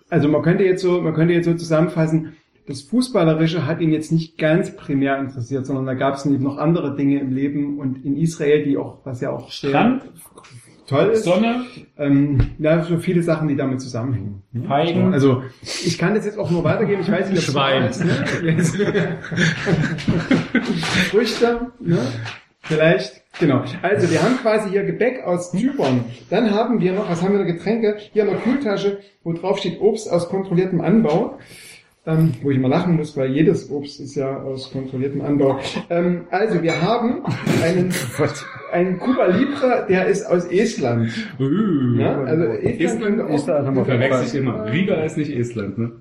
also 0.10 0.28
man 0.28 0.44
könnte 0.44 0.64
jetzt 0.64 0.84
so, 0.84 1.02
man 1.02 1.16
könnte 1.16 1.34
jetzt 1.34 1.46
so 1.46 1.56
zusammenfassen, 1.56 2.34
das 2.68 2.82
Fußballerische 2.82 3.66
hat 3.66 3.82
ihn 3.82 3.92
jetzt 3.92 4.12
nicht 4.12 4.38
ganz 4.38 4.76
primär 4.76 5.18
interessiert, 5.20 5.66
sondern 5.66 5.86
da 5.86 5.94
gab 5.94 6.16
es 6.16 6.26
eben 6.26 6.44
noch 6.44 6.58
andere 6.58 6.96
Dinge 6.96 7.20
im 7.20 7.34
Leben 7.34 7.80
und 7.80 8.06
in 8.06 8.16
Israel, 8.18 8.64
die 8.64 8.78
auch, 8.78 9.00
was 9.04 9.20
ja 9.22 9.32
auch 9.32 9.52
Strand, 9.52 10.04
toll 10.88 11.10
ist. 11.10 11.24
Sonne, 11.26 11.66
Ähm, 11.98 12.40
ja, 12.60 12.82
so 12.84 12.98
viele 12.98 13.22
Sachen, 13.22 13.48
die 13.48 13.56
damit 13.56 13.82
zusammenhängen. 13.82 14.44
Feigen. 14.68 15.14
Also 15.14 15.44
ich 15.62 15.98
kann 15.98 16.16
das 16.16 16.26
jetzt 16.26 16.38
auch 16.40 16.52
nur 16.52 16.64
weitergeben. 16.64 17.02
Ich 17.02 17.12
weiß 17.12 17.30
nicht, 17.30 17.40
ob 17.40 17.48
es 17.48 17.52
Schwein. 17.52 17.84
ist, 17.84 18.04
ne? 18.04 18.26
Früchte, 21.10 21.72
ne? 21.80 22.00
Vielleicht, 22.66 23.24
genau. 23.40 23.64
Also 23.82 24.10
wir 24.10 24.24
haben 24.24 24.38
quasi 24.38 24.70
hier 24.70 24.84
Gebäck 24.84 25.24
aus 25.26 25.52
Zypern. 25.52 26.06
Dann 26.30 26.52
haben 26.52 26.80
wir 26.80 26.94
noch, 26.94 27.10
was 27.10 27.22
haben 27.22 27.34
wir 27.34 27.40
da 27.40 27.46
Getränke? 27.52 27.98
Hier 28.14 28.24
eine 28.24 28.38
Kühltasche, 28.38 29.00
wo 29.24 29.34
drauf 29.34 29.58
steht 29.58 29.82
Obst 29.82 30.10
aus 30.10 30.30
kontrolliertem 30.30 30.80
Anbau. 30.80 31.40
Ähm, 32.06 32.34
wo 32.42 32.52
ich 32.52 32.60
mal 32.60 32.68
lachen 32.68 32.98
muss, 32.98 33.16
weil 33.16 33.32
jedes 33.32 33.70
Obst 33.72 34.02
ist 34.02 34.16
ja 34.16 34.36
aus 34.42 34.72
kontrolliertem 34.74 35.22
Anbau. 35.22 35.58
Ähm, 35.90 36.26
also 36.32 36.62
wir 36.62 36.82
haben 36.82 37.24
einen, 37.64 37.94
einen 38.74 39.00
Cuba 39.00 39.28
Libre, 39.28 39.86
der 39.88 40.08
ist 40.08 40.26
aus 40.26 40.44
Estland. 40.46 41.10
Uh, 41.40 41.98
Ja, 41.98 42.20
also 42.24 42.44
Estland, 42.44 42.82
Estland, 42.82 43.22
auch- 43.22 43.30
Estland 43.30 43.68
haben 43.68 43.76
wir 43.78 43.86
verwechsel 43.86 44.26
ich 44.28 44.36
immer. 44.36 44.70
Riga 44.70 44.96
ist 44.96 45.16
nicht 45.18 45.32
Estland, 45.34 45.78
ne? 45.78 45.92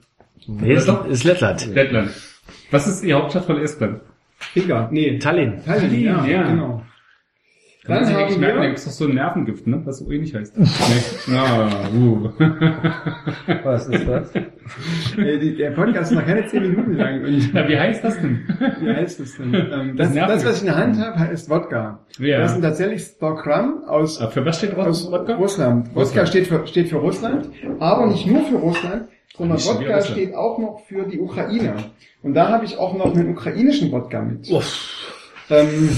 Nee, 0.49 0.75
ist, 0.75 0.89
ist 1.09 1.23
Lettland. 1.23 1.73
Lettland. 1.73 2.11
Was 2.73 2.89
ist 2.89 3.05
die 3.05 3.13
Hauptstadt 3.15 3.45
von 3.45 3.59
Estland? 3.59 4.01
Riga, 4.57 4.89
nee. 4.91 5.19
Tallinn. 5.21 5.63
Tallinn, 5.65 6.03
ja, 6.03 6.27
ja. 6.27 6.49
genau. 6.49 6.83
Dann 7.85 8.07
haben 8.07 8.15
merken, 8.15 8.41
da 8.41 8.63
wir, 8.63 8.69
gibt's 8.69 8.85
doch 8.85 8.93
so 8.93 9.07
ein 9.07 9.15
Nervengift, 9.15 9.67
ne? 9.67 9.83
Was 9.85 9.99
so 9.99 10.11
ähnlich 10.11 10.33
heißt. 10.33 10.57
nee. 10.59 11.35
Ah, 11.37 11.69
uh. 11.93 12.31
Was 13.65 13.89
ist 13.89 14.07
das? 14.07 14.33
äh, 15.17 15.57
der 15.57 15.71
Podcast 15.73 16.13
ist 16.13 16.17
noch 16.19 16.25
keine 16.25 16.47
zehn 16.47 16.63
Minuten 16.63 16.93
lang. 16.95 17.23
Na, 17.53 17.69
wie 17.69 17.77
heißt 17.77 18.05
das 18.05 18.21
denn? 18.21 18.47
wie 18.81 18.89
heißt 18.95 19.19
das 19.19 19.37
denn? 19.37 19.53
Ähm, 19.53 19.97
das, 19.97 20.15
das, 20.15 20.15
mich. 20.15 20.45
was 20.45 20.55
ich 20.57 20.61
in 20.61 20.67
der 20.67 20.77
Hand 20.77 20.99
habe, 20.99 21.19
heißt 21.19 21.51
Wodka. 21.51 21.99
Ja. 22.21 22.39
Das 22.39 22.53
sind 22.53 22.63
tatsächlich 22.63 23.05
100 23.21 23.43
Gramm 23.45 23.83
aus, 23.89 24.21
Ah, 24.21 24.29
Für 24.29 24.47
was 24.47 24.59
steht 24.59 24.77
aus 24.77 25.11
Wodka? 25.11 25.35
Russland. 25.35 25.87
Wodka 25.89 26.01
Russland. 26.01 26.29
steht 26.29 26.47
für, 26.47 26.65
steht 26.69 26.89
für 26.89 26.99
Russland, 26.99 27.49
aber 27.81 28.07
nicht 28.07 28.27
nur 28.29 28.45
für 28.45 28.57
Russland, 28.57 29.09
sondern 29.37 29.57
Nicht 29.57 29.69
Wodka 29.69 30.03
steht 30.03 30.37
auch 30.37 30.59
noch 30.59 30.85
für 30.87 31.03
die 31.03 31.19
Ukraine. 31.19 31.75
Und 32.23 32.35
da 32.35 32.49
habe 32.49 32.65
ich 32.65 32.79
auch 32.79 32.97
noch 32.97 33.13
einen 33.13 33.31
ukrainischen 33.31 33.91
Wodka 33.91 34.23
mit. 34.23 34.49
Ähm, 35.51 35.91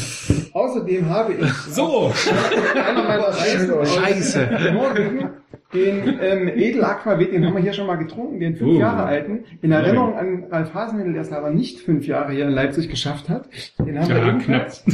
außerdem 0.53 1.09
habe 1.09 1.35
ich 1.35 1.53
So! 1.53 2.13
einer 2.75 3.03
meiner 3.05 3.29
Reisen 3.29 3.73
aus 3.73 3.95
Scheiße. 3.95 4.73
Norwegen, 4.73 5.31
den 5.75 6.19
ähm, 6.21 6.49
Edel 6.49 6.85
Aquavit, 6.85 7.33
den 7.33 7.45
haben 7.45 7.55
wir 7.55 7.63
hier 7.63 7.73
schon 7.73 7.87
mal 7.87 7.97
getrunken, 7.97 8.41
den 8.41 8.57
fünf 8.57 8.71
Uh. 8.73 8.81
Jahre 8.81 9.05
alten, 9.05 9.45
in 9.61 9.73
Erinnerung 9.73 10.15
an 10.17 10.45
Ralf 10.51 10.73
Hasenhüttl, 10.73 11.13
der 11.13 11.23
es 11.23 11.33
aber 11.33 11.51
nicht 11.51 11.81
fünf 11.81 12.07
Jahre 12.07 12.33
hier 12.33 12.47
in 12.47 12.53
Leipzig 12.53 12.89
geschafft 12.89 13.29
hat. 13.29 13.49
Den 13.79 13.99
haben 13.99 14.09
wir 14.09 14.17
Ja, 14.17 14.29
ebenfalls. 14.29 14.85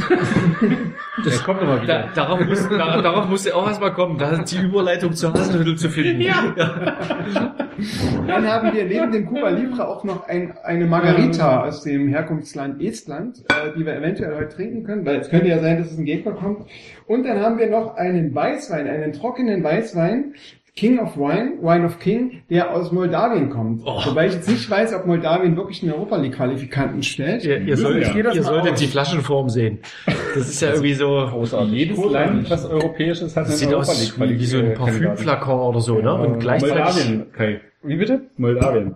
Das 1.23 1.43
kommt 1.43 1.61
nochmal 1.61 1.85
Da, 1.85 2.09
darauf, 2.15 2.39
muss, 2.45 2.67
da, 2.69 3.01
darauf 3.01 3.29
musste 3.29 3.55
auch 3.55 3.67
erstmal 3.67 3.93
kommen, 3.93 4.17
da 4.17 4.37
die 4.37 4.57
Überleitung 4.57 5.13
zur 5.13 5.33
Hasenhüttel 5.33 5.77
zu 5.77 5.89
finden. 5.89 6.21
Ja. 6.21 6.53
Dann 8.27 8.47
haben 8.47 8.73
wir 8.73 8.85
neben 8.85 9.11
dem 9.11 9.25
Cuba 9.25 9.49
Libre 9.49 9.87
auch 9.87 10.03
noch 10.03 10.27
ein, 10.27 10.53
eine 10.63 10.85
Margarita 10.85 11.63
aus 11.65 11.83
dem 11.83 12.07
Herkunftsland 12.07 12.81
Estland, 12.81 13.43
äh, 13.49 13.77
die 13.77 13.85
wir 13.85 13.95
eventuell 13.95 14.35
heute 14.35 14.55
trinken 14.55 14.83
können, 14.83 15.05
weil 15.05 15.17
es 15.17 15.29
könnte 15.29 15.47
ja 15.47 15.59
sein, 15.59 15.77
dass 15.79 15.91
es 15.91 15.97
ein 15.97 16.05
Gegner 16.05 16.33
kommt. 16.33 16.67
Und 17.11 17.23
dann 17.25 17.41
haben 17.41 17.59
wir 17.59 17.69
noch 17.69 17.97
einen 17.97 18.33
Weißwein, 18.33 18.87
einen 18.87 19.11
trockenen 19.11 19.61
Weißwein, 19.61 20.33
King 20.77 20.97
of 20.99 21.17
Wine, 21.17 21.55
Wine 21.61 21.85
of 21.85 21.99
King, 21.99 22.43
der 22.49 22.73
aus 22.73 22.93
Moldawien 22.93 23.49
kommt. 23.49 23.83
Wobei 23.83 24.27
ich 24.27 24.33
jetzt 24.35 24.47
nicht 24.47 24.69
weiß, 24.69 24.93
ob 24.93 25.05
Moldawien 25.05 25.57
wirklich 25.57 25.83
einen 25.83 25.91
Europa 25.91 26.15
League 26.15 26.35
Qualifikanten 26.35 27.03
stellt. 27.03 27.43
Ihr, 27.43 27.59
ihr, 27.59 27.75
solltet, 27.75 28.15
Ja. 28.15 28.31
ihr 28.31 28.43
solltet 28.43 28.79
die 28.79 28.87
Flaschenform 28.87 29.49
sehen. 29.49 29.79
Das 30.05 30.47
ist 30.47 30.61
ja 30.61 30.69
irgendwie 30.69 30.93
so, 30.93 31.27
Jedes 31.69 32.01
Land, 32.05 32.49
was 32.49 32.65
europäisches, 32.65 33.35
hat 33.35 33.47
das 33.47 33.59
sieht 33.59 33.73
aus 33.73 34.17
wie, 34.17 34.39
wie 34.39 34.45
so 34.45 34.59
ein 34.59 34.73
Parfümflakon 34.73 35.59
oder 35.59 35.81
so, 35.81 35.99
ne? 35.99 36.13
Und 36.13 36.39
gleichzeitig, 36.39 36.77
Moldawien, 36.77 37.33
Kai. 37.33 37.59
wie 37.83 37.97
bitte? 37.97 38.21
Moldawien. 38.37 38.95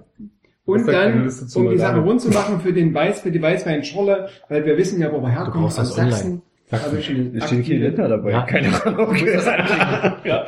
Und 0.64 0.88
dann, 0.88 1.30
um 1.56 1.70
die 1.70 1.78
Sache 1.78 2.00
rund 2.00 2.22
zu 2.22 2.30
machen 2.30 2.62
für 2.62 2.72
den 2.72 2.94
Weiß, 2.94 3.20
für 3.20 3.32
die 3.32 3.42
Weißweinschorle, 3.42 4.30
weil 4.48 4.66
wir 4.66 4.78
wissen 4.78 5.02
ja, 5.02 5.12
wo 5.12 5.20
wir 5.20 5.30
herkommen, 5.30 5.66
aus 5.66 5.76
das 5.76 6.00
online. 6.00 6.42
Also 6.72 7.02
stehen 7.02 7.64
viele 7.64 7.90
Länder 7.90 8.08
dabei. 8.08 8.32
Ja. 8.32 8.42
Keine 8.42 8.70
Ahnung. 8.86 9.16
ja. 10.24 10.46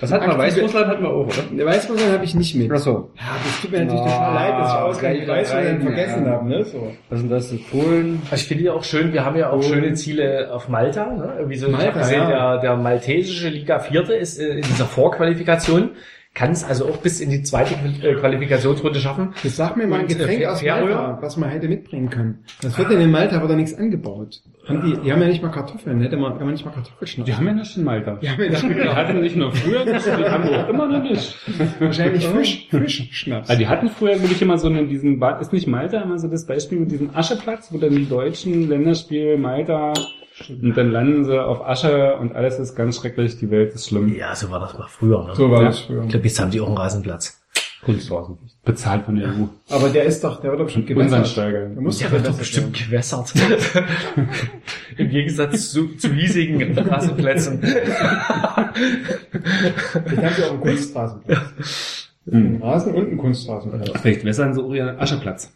Was 0.00 0.12
hat 0.12 0.26
man? 0.26 0.38
Weißrussland 0.38 0.86
hatten 0.86 1.02
wir 1.02 1.10
auch, 1.10 1.26
oder? 1.26 1.42
Der 1.52 1.66
Weißwein 1.66 2.12
habe 2.12 2.24
ich 2.24 2.34
nicht 2.34 2.54
mit. 2.54 2.72
Achso. 2.72 3.10
Ja, 3.16 3.22
das 3.44 3.60
tut 3.60 3.70
mir 3.70 3.84
natürlich 3.84 4.00
Ah, 4.00 4.04
total 4.16 4.34
leid, 4.34 4.58
dass 4.60 4.72
ich 4.72 4.78
ausgerechnet 4.78 5.28
rein, 5.28 5.82
vergessen 5.82 6.24
ja. 6.24 6.32
habe, 6.32 6.48
ne? 6.48 6.64
So. 6.64 6.92
Was 7.10 7.20
sind 7.20 7.30
das? 7.30 7.54
Polen? 7.70 8.22
Also 8.30 8.36
ich 8.42 8.48
finde 8.48 8.64
ja 8.64 8.72
auch 8.72 8.84
schön, 8.84 9.12
wir 9.12 9.24
haben 9.26 9.36
ja 9.36 9.50
auch 9.50 9.62
schöne 9.62 9.92
Ziele 9.92 10.48
auf 10.52 10.68
Malta. 10.70 11.12
Ne? 11.12 11.34
Irgendwie 11.36 11.56
so, 11.58 11.66
ich 11.66 11.72
Malta, 11.72 11.88
habe 11.88 11.98
gesehen, 11.98 12.22
ja. 12.22 12.52
der, 12.52 12.60
der 12.62 12.76
maltesische 12.76 13.48
Liga 13.50 13.78
Vierte 13.80 14.14
ist 14.14 14.38
äh, 14.38 14.56
in 14.56 14.62
dieser 14.62 14.86
Vorqualifikation, 14.86 15.90
kann 16.38 16.52
es 16.52 16.62
also 16.62 16.86
auch 16.86 16.98
bis 16.98 17.20
in 17.20 17.30
die 17.30 17.42
zweite 17.42 17.74
äh, 17.74 18.14
Qualifikationsrunde 18.14 19.00
schaffen. 19.00 19.34
Das 19.42 19.56
sag 19.56 19.76
mir 19.76 19.88
mal 19.88 20.00
ein 20.00 20.04
äh, 20.04 20.14
Getränk 20.14 20.44
aus? 20.44 20.62
Malta, 20.62 21.18
was 21.20 21.36
man 21.36 21.50
hätte 21.50 21.66
mitbringen 21.66 22.10
können. 22.10 22.44
Das 22.62 22.78
wird 22.78 22.92
denn 22.92 23.00
in 23.00 23.10
Malta, 23.10 23.40
wird 23.40 23.50
da 23.50 23.56
nichts 23.56 23.74
angebaut. 23.74 24.40
Haben 24.68 24.82
die, 24.82 25.00
die 25.00 25.12
haben 25.12 25.20
ja 25.20 25.26
nicht 25.26 25.42
mal 25.42 25.48
Kartoffeln, 25.48 26.00
hätte 26.00 26.16
man, 26.16 26.34
kann 26.36 26.44
man 26.44 26.52
nicht 26.52 26.64
mal 26.64 26.70
Kartoffelschnaps. 26.70 27.26
Die 27.28 27.34
haben 27.34 27.46
ja 27.46 27.54
nicht 27.54 27.76
in 27.76 27.82
Malta. 27.82 28.18
Die 28.22 28.30
haben 28.30 28.40
ja 28.40 28.48
Die 28.50 28.88
hatten 28.88 29.20
nicht 29.20 29.34
nur 29.34 29.50
früher 29.50 29.84
nicht, 29.84 30.06
die 30.06 30.10
haben 30.10 30.48
auch 30.48 30.68
immer 30.68 30.86
noch 30.86 31.02
nicht. 31.02 31.36
wahrscheinlich 31.80 32.28
Fisch, 32.28 32.68
Fischschnaps. 32.70 33.50
Also 33.50 33.58
die 33.58 33.66
hatten 33.66 33.88
früher, 33.88 34.14
glaube 34.14 34.32
ich, 34.32 34.40
immer 34.40 34.58
so 34.58 34.68
einen, 34.68 34.88
diesen, 34.88 35.20
ist 35.40 35.52
nicht 35.52 35.66
Malta 35.66 36.02
immer 36.02 36.20
so 36.20 36.28
das 36.28 36.46
Beispiel 36.46 36.78
mit 36.78 36.92
diesem 36.92 37.16
Ascheplatz, 37.16 37.72
wo 37.72 37.78
dann 37.78 37.96
die 37.96 38.08
Deutschen 38.08 38.68
Länderspiel 38.68 39.38
Malta 39.38 39.92
und 40.48 40.76
dann 40.76 40.90
landen 40.90 41.24
sie 41.24 41.42
auf 41.42 41.66
Asche 41.66 42.16
und 42.16 42.34
alles 42.34 42.58
ist 42.58 42.74
ganz 42.76 42.96
schrecklich, 42.98 43.38
die 43.38 43.50
Welt 43.50 43.72
ist 43.74 43.88
schlimm. 43.88 44.14
Ja, 44.14 44.34
so 44.34 44.50
war 44.50 44.60
das 44.60 44.76
mal 44.78 44.86
früher. 44.88 45.24
Ne? 45.26 45.34
so 45.34 45.50
war 45.50 45.62
Ja. 45.62 45.68
das 45.68 45.80
früher. 45.80 46.02
Ich 46.04 46.08
glaube, 46.10 46.26
jetzt 46.26 46.40
haben 46.40 46.50
die 46.50 46.60
auch 46.60 46.68
einen 46.68 46.76
Rasenplatz. 46.78 47.40
Kunstrasen. 47.84 48.38
Bezahlt 48.64 49.04
von 49.04 49.14
der 49.14 49.28
EU. 49.28 49.44
Aber 49.70 49.88
der 49.88 50.02
ist 50.04 50.22
doch, 50.24 50.40
der 50.40 50.50
wird 50.50 50.60
doch 50.60 50.64
bestimmt 50.66 50.88
gewässert. 50.88 51.28
Steiger. 51.28 51.68
Der 51.68 51.80
muss 51.80 51.98
Der 51.98 52.10
wird 52.10 52.26
doch 52.26 52.36
bestimmt 52.36 52.76
gewässert. 52.76 53.32
Im 54.96 55.08
Gegensatz 55.08 55.70
zu, 55.70 55.94
zu 55.96 56.12
hiesigen 56.12 56.76
Rasenplätzen. 56.76 57.62
werden. 57.62 57.92
Ich 59.32 60.16
habe 60.18 60.40
ja 60.40 60.46
auch 60.46 60.50
einen 60.52 60.60
Kunstrasenplatz. 60.60 62.08
Einen 62.30 62.62
Rasen 62.62 62.94
und 62.94 63.06
einen 63.06 63.18
Kunstrasenplatz. 63.18 64.00
Vielleicht 64.00 64.24
wässern 64.24 64.54
sie 64.54 64.62
auch 64.62 64.72
ihren 64.74 64.98
Ascheplatz. 64.98 65.52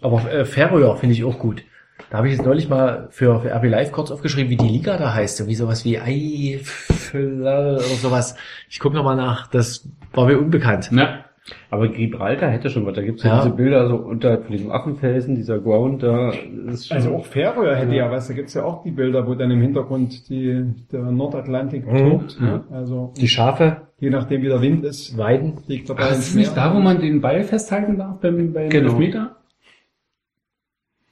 Aber 0.00 0.30
äh, 0.30 0.44
Färöer 0.44 0.96
finde 0.96 1.14
ich 1.14 1.24
auch 1.24 1.38
gut. 1.38 1.62
Da 2.10 2.18
habe 2.18 2.28
ich 2.28 2.36
jetzt 2.36 2.44
neulich 2.46 2.68
mal 2.68 3.08
für, 3.10 3.40
für 3.40 3.54
RB 3.54 3.64
Live 3.64 3.92
kurz 3.92 4.10
aufgeschrieben, 4.10 4.50
wie 4.50 4.56
die 4.56 4.68
Liga 4.68 4.96
da 4.96 5.12
heißt. 5.14 5.40
Irgendwie 5.40 5.56
sowas 5.56 5.84
wie 5.84 5.98
Eifel 5.98 7.40
oder 7.42 7.78
sowas. 7.80 8.36
Ich 8.68 8.80
gucke 8.80 8.96
nochmal 8.96 9.16
nach. 9.16 9.46
Das 9.48 9.88
war 10.12 10.26
mir 10.26 10.38
unbekannt. 10.38 10.88
Na, 10.90 11.24
Aber 11.70 11.88
Gibraltar 11.88 12.50
hätte 12.50 12.70
schon 12.70 12.86
was. 12.86 12.94
Da 12.94 13.02
gibt's 13.02 13.22
ja, 13.24 13.30
Ja. 13.38 13.42
diese 13.44 13.54
Bilder 13.54 13.88
so 13.88 13.98
von 14.04 14.20
diesem 14.50 14.70
Affenfelsen, 14.70 15.34
dieser 15.34 15.58
Ground 15.58 16.02
da. 16.02 16.30
Ist 16.70 16.88
schon 16.88 16.96
Also 16.96 17.14
auch 17.14 17.26
Färöer 17.26 17.76
hätte 17.76 17.94
ja 17.94 18.10
was, 18.10 18.28
da 18.28 18.34
gibt's 18.34 18.54
ja 18.54 18.64
auch 18.64 18.82
die 18.84 18.90
Bilder, 18.90 19.26
wo 19.26 19.34
dann 19.34 19.50
im 19.50 19.60
Hintergrund 19.60 20.28
die, 20.28 20.64
der 20.92 21.00
Nordatlantik 21.02 21.84
tobt. 21.86 22.40
Ne? 22.40 22.64
Also 22.70 23.12
Die 23.18 23.28
Schafe, 23.28 23.82
je 23.98 24.10
nachdem 24.10 24.42
wie 24.42 24.48
der 24.48 24.62
Wind 24.62 24.84
ist, 24.84 25.16
Weiden. 25.18 25.58
liegt 25.66 25.88
der 25.88 25.96
ach, 25.98 26.12
ist 26.12 26.34
nicht 26.36 26.56
da, 26.56 26.74
wo 26.74 26.78
man 26.80 27.00
den 27.00 27.20
Ball 27.20 27.42
festhalten 27.44 27.98
darf 27.98 28.18
beim, 28.20 28.52
beim 28.52 28.68
Genau. 28.70 28.90
Elfmeter? 28.92 29.34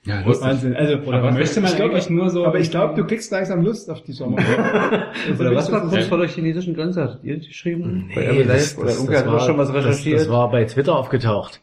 Ja, 0.07 0.21
lustig. 0.21 0.47
Wahnsinn. 0.47 0.77
Also, 0.77 1.13
Aber 1.13 1.33
möchte 1.33 1.61
man 1.61 1.71
ich 1.71 1.77
glaub, 1.77 1.91
eigentlich 1.91 2.11
nur 2.11 2.31
so... 2.31 2.47
aber 2.47 2.61
ich 2.61 2.71
glaube, 2.71 2.95
du 2.95 3.05
kriegst 3.07 3.31
langsam 3.33 3.63
Lust 3.63 3.91
auf 3.91 4.03
die 4.03 4.13
Sommer. 4.13 4.39
Also, 4.39 5.41
Oder 5.43 5.55
was 5.57 5.71
war 5.73 5.81
das 5.83 5.91
kurz 5.91 6.05
vor 6.07 6.19
der 6.19 6.29
chinesischen 6.29 6.75
Grenze? 6.75 7.03
Hattet 7.03 7.25
ihr 7.25 7.37
das 7.39 7.47
geschrieben? 7.49 8.11
Bei 8.15 8.21
Nee, 8.21 8.43
RB 8.43 8.47
Live? 8.47 8.57
das, 8.57 8.79
Oder 8.79 8.87
das, 8.87 8.97
irgendwer 8.97 9.15
das, 9.15 9.23
hat 9.23 9.29
auch 9.29 9.33
war, 9.33 9.47
schon 9.47 9.59
was 9.59 9.73
das, 9.73 9.77
recherchiert? 9.85 10.21
das 10.21 10.29
war 10.29 10.51
bei 10.51 10.65
Twitter 10.65 10.97
aufgetaucht. 10.97 11.61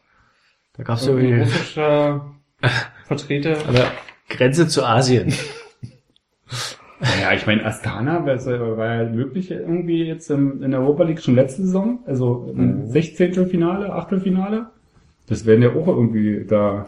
Da 0.75 0.83
gab 0.83 0.97
es 0.97 1.07
irgendwie 1.07 1.39
russischer 1.39 2.25
Vertreter. 3.05 3.55
an 3.67 3.75
der 3.75 3.91
Grenze 4.29 4.67
zu 4.67 4.83
Asien. 4.83 5.33
Ja, 7.21 7.33
ich 7.33 7.45
meine, 7.45 7.65
Astana 7.65 8.25
war, 8.25 8.77
war 8.77 9.03
ja 9.03 9.09
möglich 9.09 9.51
irgendwie 9.51 10.03
jetzt 10.05 10.29
im, 10.31 10.63
in 10.63 10.71
der 10.71 10.79
Europa 10.81 11.03
League 11.03 11.21
schon 11.21 11.35
letzte 11.35 11.63
Saison, 11.63 11.99
also 12.05 12.49
im 12.55 12.87
16. 12.87 13.47
Finale, 13.47 13.91
Achtelfinale. 13.93 14.67
Das 15.27 15.45
wären 15.45 15.61
ja 15.61 15.69
auch 15.69 15.87
irgendwie 15.87 16.45
da 16.47 16.85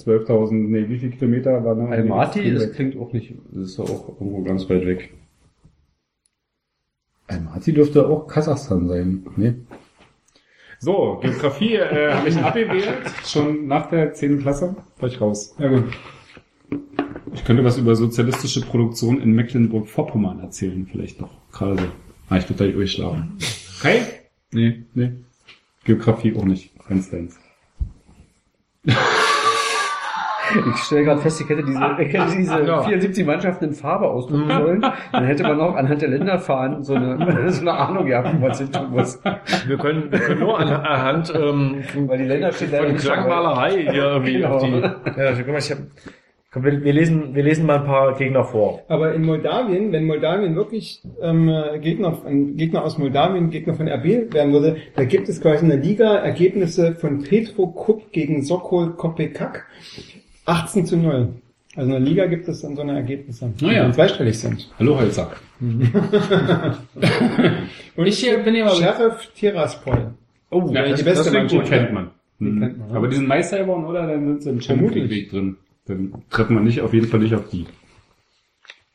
12.000, 0.00 0.52
nee, 0.52 0.88
wie 0.88 0.98
viele 0.98 1.12
Kilometer 1.12 1.64
waren 1.64 1.78
da? 1.78 1.86
Almaty, 1.86 2.52
das 2.52 2.64
Weg? 2.64 2.72
klingt 2.74 2.96
auch 2.96 3.12
nicht, 3.12 3.34
das 3.52 3.70
ist 3.70 3.78
ja 3.78 3.84
auch 3.84 4.08
irgendwo 4.08 4.42
ganz 4.42 4.68
weit 4.68 4.86
weg. 4.86 5.14
Almaty 7.28 7.72
dürfte 7.72 8.06
auch 8.06 8.26
Kasachstan 8.26 8.88
sein, 8.88 9.26
nee. 9.36 9.54
So, 10.80 11.18
Geografie 11.22 11.76
äh, 11.76 12.12
habe 12.12 12.28
ich 12.28 12.36
abgewählt, 12.36 13.02
schon 13.24 13.66
nach 13.66 13.88
der 13.88 14.12
10. 14.12 14.40
Klasse, 14.40 14.76
war 14.98 15.08
ich 15.08 15.20
raus. 15.20 15.54
Ja 15.58 15.68
gut. 15.68 15.84
Ich 17.32 17.44
könnte 17.44 17.64
was 17.64 17.78
über 17.78 17.96
sozialistische 17.96 18.60
Produktion 18.60 19.20
in 19.20 19.32
Mecklenburg-Vorpommern 19.32 20.40
erzählen, 20.40 20.86
vielleicht 20.90 21.20
noch. 21.20 21.30
Gerade 21.52 21.78
so. 21.78 21.88
Ah, 22.28 22.36
ich 22.36 22.44
total 22.46 22.72
durchschlafen. 22.72 23.38
Kai? 23.80 24.02
Nee, 24.52 24.84
nee. 24.94 25.12
Geografie 25.84 26.34
auch 26.36 26.44
nicht. 26.44 26.70
Eins, 26.88 27.12
eins. 27.12 27.38
Ich 30.74 30.76
stelle 30.82 31.04
gerade 31.04 31.20
fest, 31.20 31.40
ich 31.40 31.48
hätte 31.48 31.62
diese, 31.64 31.80
ich 31.98 32.12
hätte 32.12 32.36
diese 32.36 32.82
74 32.84 33.26
Mannschaften 33.26 33.64
in 33.66 33.72
Farbe 33.74 34.06
ausdrucken 34.08 34.48
sollen. 34.50 34.84
Dann 35.12 35.24
hätte 35.24 35.42
man 35.42 35.60
auch 35.60 35.74
anhand 35.74 36.02
der 36.02 36.08
Länderfahnen 36.10 36.82
so 36.82 36.94
eine, 36.94 37.50
so 37.52 37.60
eine 37.62 37.72
Ahnung 37.72 38.06
gehabt, 38.06 38.32
wie 38.32 38.38
man 38.38 38.50
es 38.50 38.58
hin 38.58 38.70
tun 38.72 38.90
muss. 38.90 39.20
Wir 39.66 39.76
können, 39.78 40.10
wir 40.12 40.18
können 40.18 40.40
nur 40.40 40.58
anhand 40.58 41.32
ähm, 41.34 41.82
Weil 42.06 42.18
die 42.18 42.24
Länder 42.24 42.52
von. 42.52 42.96
Klangmalerei 42.96 43.82
hier 43.90 44.04
irgendwie 44.04 44.34
Genau. 44.34 44.56
auf 44.56 44.62
die. 44.64 44.70
Ja, 44.80 45.26
also, 45.28 45.42
guck 45.42 45.52
mal, 45.52 45.58
ich 45.58 45.70
hab, 45.70 45.78
komm, 46.52 46.64
wir, 46.64 46.82
wir 46.84 46.92
lesen, 46.92 47.34
wir 47.34 47.42
lesen 47.42 47.66
mal 47.66 47.78
ein 47.78 47.84
paar 47.84 48.14
Gegner 48.16 48.44
vor. 48.44 48.82
Aber 48.88 49.12
in 49.14 49.24
Moldawien, 49.24 49.92
wenn 49.92 50.06
Moldawien 50.06 50.54
wirklich 50.56 51.02
ähm, 51.22 51.48
äh, 51.48 51.78
Gegner, 51.78 52.18
ein 52.26 52.56
Gegner 52.56 52.84
aus 52.84 52.98
Moldawien, 52.98 53.50
Gegner 53.50 53.74
von 53.74 53.88
RB 53.88 54.32
werden 54.32 54.52
würde, 54.52 54.76
da 54.96 55.04
gibt 55.04 55.28
es 55.28 55.40
quasi 55.40 55.64
in 55.64 55.68
der 55.70 55.78
Liga 55.78 56.16
Ergebnisse 56.16 56.94
von 56.94 57.22
Petro 57.22 57.68
Kup 57.68 58.12
gegen 58.12 58.42
Sokol 58.42 58.92
Kopekak 58.96 59.66
18 60.46 60.86
zu 60.86 60.96
0. 60.96 61.34
Also 61.76 61.86
in 61.86 61.90
der 61.90 62.00
Liga 62.00 62.26
gibt 62.26 62.46
es 62.48 62.60
dann 62.60 62.76
so 62.76 62.82
eine 62.82 62.94
Ergebnisse, 62.94 63.52
die 63.58 63.66
ja. 63.66 63.82
dann 63.82 63.94
zweistellig 63.94 64.38
sind. 64.38 64.70
Hallo 64.78 64.96
Holzer. 64.98 65.32
Und 65.60 65.90
ich 68.06 68.18
hier 68.18 68.38
bin 68.38 68.54
ja 68.54 68.64
mal 68.64 68.76
Sheriff 68.76 69.32
Tiraspol. 69.34 70.14
Oh, 70.50 70.70
ja, 70.72 70.92
die 70.92 71.02
beste 71.02 71.30
gut, 71.30 71.32
Mannschaft. 71.32 71.68
kennt 71.68 71.92
man. 71.92 72.10
Mhm. 72.38 72.60
kennt 72.60 72.78
man. 72.78 72.96
Aber 72.96 73.08
die 73.08 73.16
sind 73.16 73.26
Meister 73.26 73.58
geworden, 73.58 73.86
oder? 73.86 74.06
Dann 74.06 74.40
sind 74.40 74.42
sie 74.42 74.50
im 74.50 74.60
Champions. 74.60 74.94
League 74.94 75.10
Weg 75.10 75.30
drin. 75.30 75.56
Dann 75.86 76.22
treffen 76.30 76.54
wir 76.56 76.62
nicht, 76.62 76.80
auf 76.80 76.94
jeden 76.94 77.08
Fall 77.08 77.20
nicht 77.20 77.34
auf 77.34 77.48
die. 77.48 77.66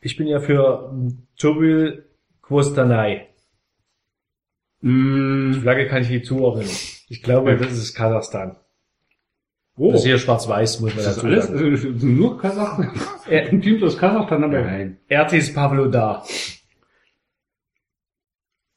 Ich 0.00 0.16
bin 0.16 0.26
ja 0.26 0.40
für 0.40 0.90
Tubil 1.38 2.06
Kwostanai. 2.42 3.26
Die 4.82 4.88
Mm, 4.88 5.52
Flagge 5.60 5.86
kann 5.88 6.00
ich 6.00 6.08
nicht 6.08 6.24
zuordnen. 6.24 6.66
Ich 7.10 7.22
glaube, 7.22 7.54
das 7.58 7.72
ist 7.72 7.94
Kasachstan. 7.94 8.56
Oh, 9.80 9.92
Das 9.92 10.00
ist 10.00 10.06
hier 10.06 10.18
schwarz-weiß, 10.18 10.80
muss 10.80 10.90
man 10.90 10.98
ist 11.00 11.06
das 11.06 11.14
dazu 11.16 11.26
alles? 11.26 11.46
sagen. 11.46 11.58
Also, 11.58 11.88
sind 11.98 12.16
nur 12.16 12.38
Kasachstan? 12.38 12.90
Äh, 13.28 13.48
Ein 13.48 13.60
Team 13.62 13.82
aus 13.82 13.96
Kasachstan 13.96 14.42
dabei? 14.42 14.62
Nein. 14.62 14.96
Ertis 15.08 15.52
Pavlodar. 15.54 16.24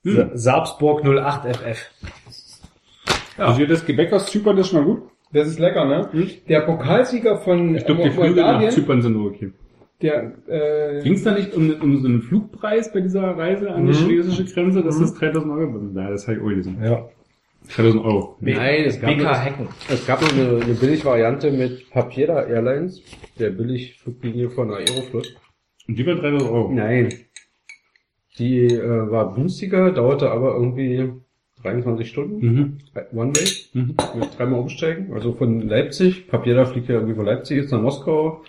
Hm. 0.05 0.31
Sarpsborg 0.33 1.03
08 1.05 1.55
FF. 1.55 1.91
Also 3.37 3.57
hier 3.57 3.67
das 3.67 3.85
Gebäck 3.85 4.11
aus 4.13 4.27
Zypern 4.27 4.57
ist 4.57 4.69
schon 4.69 4.79
mal 4.79 4.85
gut. 4.85 5.03
Das 5.31 5.47
ist 5.47 5.59
lecker, 5.59 5.85
ne? 5.85 6.09
Der 6.47 6.61
Pokalsieger 6.61 7.37
von 7.37 7.75
Ich 7.75 7.85
glaube, 7.85 8.01
äh, 8.01 8.09
die 8.09 8.11
Flüge 8.11 8.41
nach 8.41 8.69
Zypern 8.69 9.01
sind 9.01 9.15
okay. 9.15 9.51
der 10.01 10.33
äh, 10.47 11.01
Ging 11.01 11.13
es 11.13 11.23
da 11.23 11.33
nicht 11.33 11.53
um, 11.55 11.73
um 11.81 12.01
so 12.01 12.07
einen 12.07 12.21
Flugpreis 12.21 12.93
bei 12.93 13.01
dieser 13.01 13.35
Reise 13.35 13.71
an 13.71 13.87
die 13.87 13.93
chinesische 13.93 14.45
Grenze? 14.45 14.83
Das 14.83 14.99
ist 14.99 15.15
3000 15.15 15.51
Euro. 15.51 15.79
Ja, 15.95 16.11
das 16.11 16.27
habe 16.27 16.37
ich 16.37 16.43
auch 16.43 16.49
gelesen. 16.49 16.77
Ja. 16.83 17.09
3000 17.69 18.03
Euro. 18.03 18.37
Nein, 18.41 18.83
es 18.85 18.99
gab, 18.99 19.15
BK 19.15 19.31
es, 19.31 19.45
Hecken. 19.45 19.67
es 19.89 20.07
gab 20.07 20.21
eine, 20.21 20.63
eine 20.63 20.73
Billigvariante 20.73 21.51
mit 21.51 21.89
Papiera 21.89 22.43
Airlines, 22.43 23.01
der 23.39 23.49
Billigfluglinie 23.51 24.49
von 24.49 24.71
Aeroflot. 24.71 25.35
Und 25.87 25.97
die 25.97 26.05
waren 26.05 26.17
3000 26.17 26.51
Euro. 26.51 26.71
Nein. 26.71 27.09
Die 28.37 28.65
äh, 28.65 29.11
war 29.11 29.33
günstiger, 29.35 29.91
dauerte 29.91 30.31
aber 30.31 30.55
irgendwie 30.55 31.11
23 31.61 32.07
Stunden. 32.09 32.45
Mhm. 32.45 32.77
One 33.13 33.33
Way. 33.35 33.47
Mhm. 33.73 33.95
Mit 34.19 34.37
dreimal 34.37 34.59
umsteigen. 34.59 35.13
Also 35.13 35.33
von 35.33 35.61
Leipzig. 35.61 36.27
Papiera 36.27 36.65
fliegt 36.65 36.89
ja 36.89 36.95
irgendwie 36.95 37.15
von 37.15 37.25
Leipzig 37.25 37.57
jetzt 37.57 37.71
nach 37.71 37.81
Moskau. 37.81 38.43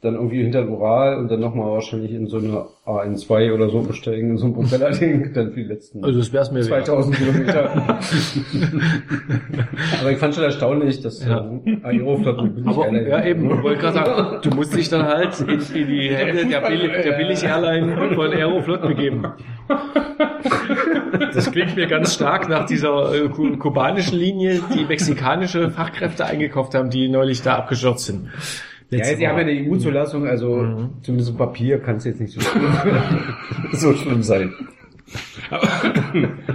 Dann 0.00 0.14
irgendwie 0.14 0.42
hinter 0.42 0.68
Ural 0.68 1.16
und 1.18 1.28
dann 1.28 1.40
nochmal 1.40 1.72
wahrscheinlich 1.72 2.12
in 2.12 2.28
so 2.28 2.38
eine 2.38 2.66
A12 2.86 3.52
oder 3.52 3.68
so 3.68 3.80
besteigen, 3.80 4.30
in 4.30 4.38
so 4.38 4.46
ein 4.46 4.54
Propeller-Ding, 4.54 5.32
dann 5.34 5.50
für 5.50 5.60
die 5.60 5.66
letzten 5.66 6.04
Also 6.04 6.20
das 6.20 6.32
wär's 6.32 6.52
mir 6.52 6.58
wert. 6.68 6.86
2000 6.86 7.16
Kilometer. 7.16 7.98
Aber 10.00 10.10
ich 10.12 10.18
fand 10.18 10.34
schon 10.34 10.44
erstaunlich, 10.44 11.00
dass 11.00 11.24
Ja. 11.26 11.50
Aeroflot 11.82 12.42
mit 12.42 12.54
billig 12.54 12.68
Aber 12.68 12.84
Airline- 12.86 13.08
ja 13.08 13.24
eben, 13.24 13.50
ich 13.50 13.62
wollte 13.62 13.80
gerade 13.80 13.94
sagen, 13.96 14.38
du 14.42 14.50
musst 14.50 14.76
dich 14.76 14.88
dann 14.88 15.04
halt 15.06 15.40
in, 15.48 15.48
in 15.82 15.88
die 15.88 16.10
Hände 16.10 16.46
der, 16.46 16.60
Billig, 16.60 16.92
der 17.02 17.12
Billig-Airline 17.12 18.14
von 18.14 18.32
Aeroflot 18.32 18.82
begeben. 18.82 19.22
Das 21.34 21.50
klingt 21.50 21.76
mir 21.76 21.86
ganz 21.88 22.14
stark 22.14 22.48
nach 22.48 22.66
dieser 22.66 23.14
äh, 23.14 23.28
ku- 23.28 23.56
kubanischen 23.56 24.18
Linie, 24.18 24.60
die 24.74 24.84
mexikanische 24.84 25.70
Fachkräfte 25.70 26.24
eingekauft 26.24 26.74
haben, 26.74 26.90
die 26.90 27.08
neulich 27.08 27.42
da 27.42 27.56
abgestürzt 27.56 28.06
sind. 28.06 28.28
Ja, 28.90 29.04
sie 29.04 29.12
haben 29.14 29.20
ja 29.38 29.44
Woche. 29.44 29.50
eine 29.50 29.70
EU-Zulassung, 29.70 30.26
also 30.26 30.56
Mhm. 30.56 30.90
zumindest 31.02 31.30
auf 31.32 31.36
Papier 31.38 31.78
kann 31.80 31.96
es 31.96 32.04
jetzt 32.04 32.20
nicht 32.20 32.32
so 32.32 32.40
schlimm, 32.40 32.64
so 33.72 33.92
schlimm 33.94 34.22
sein. 34.22 34.52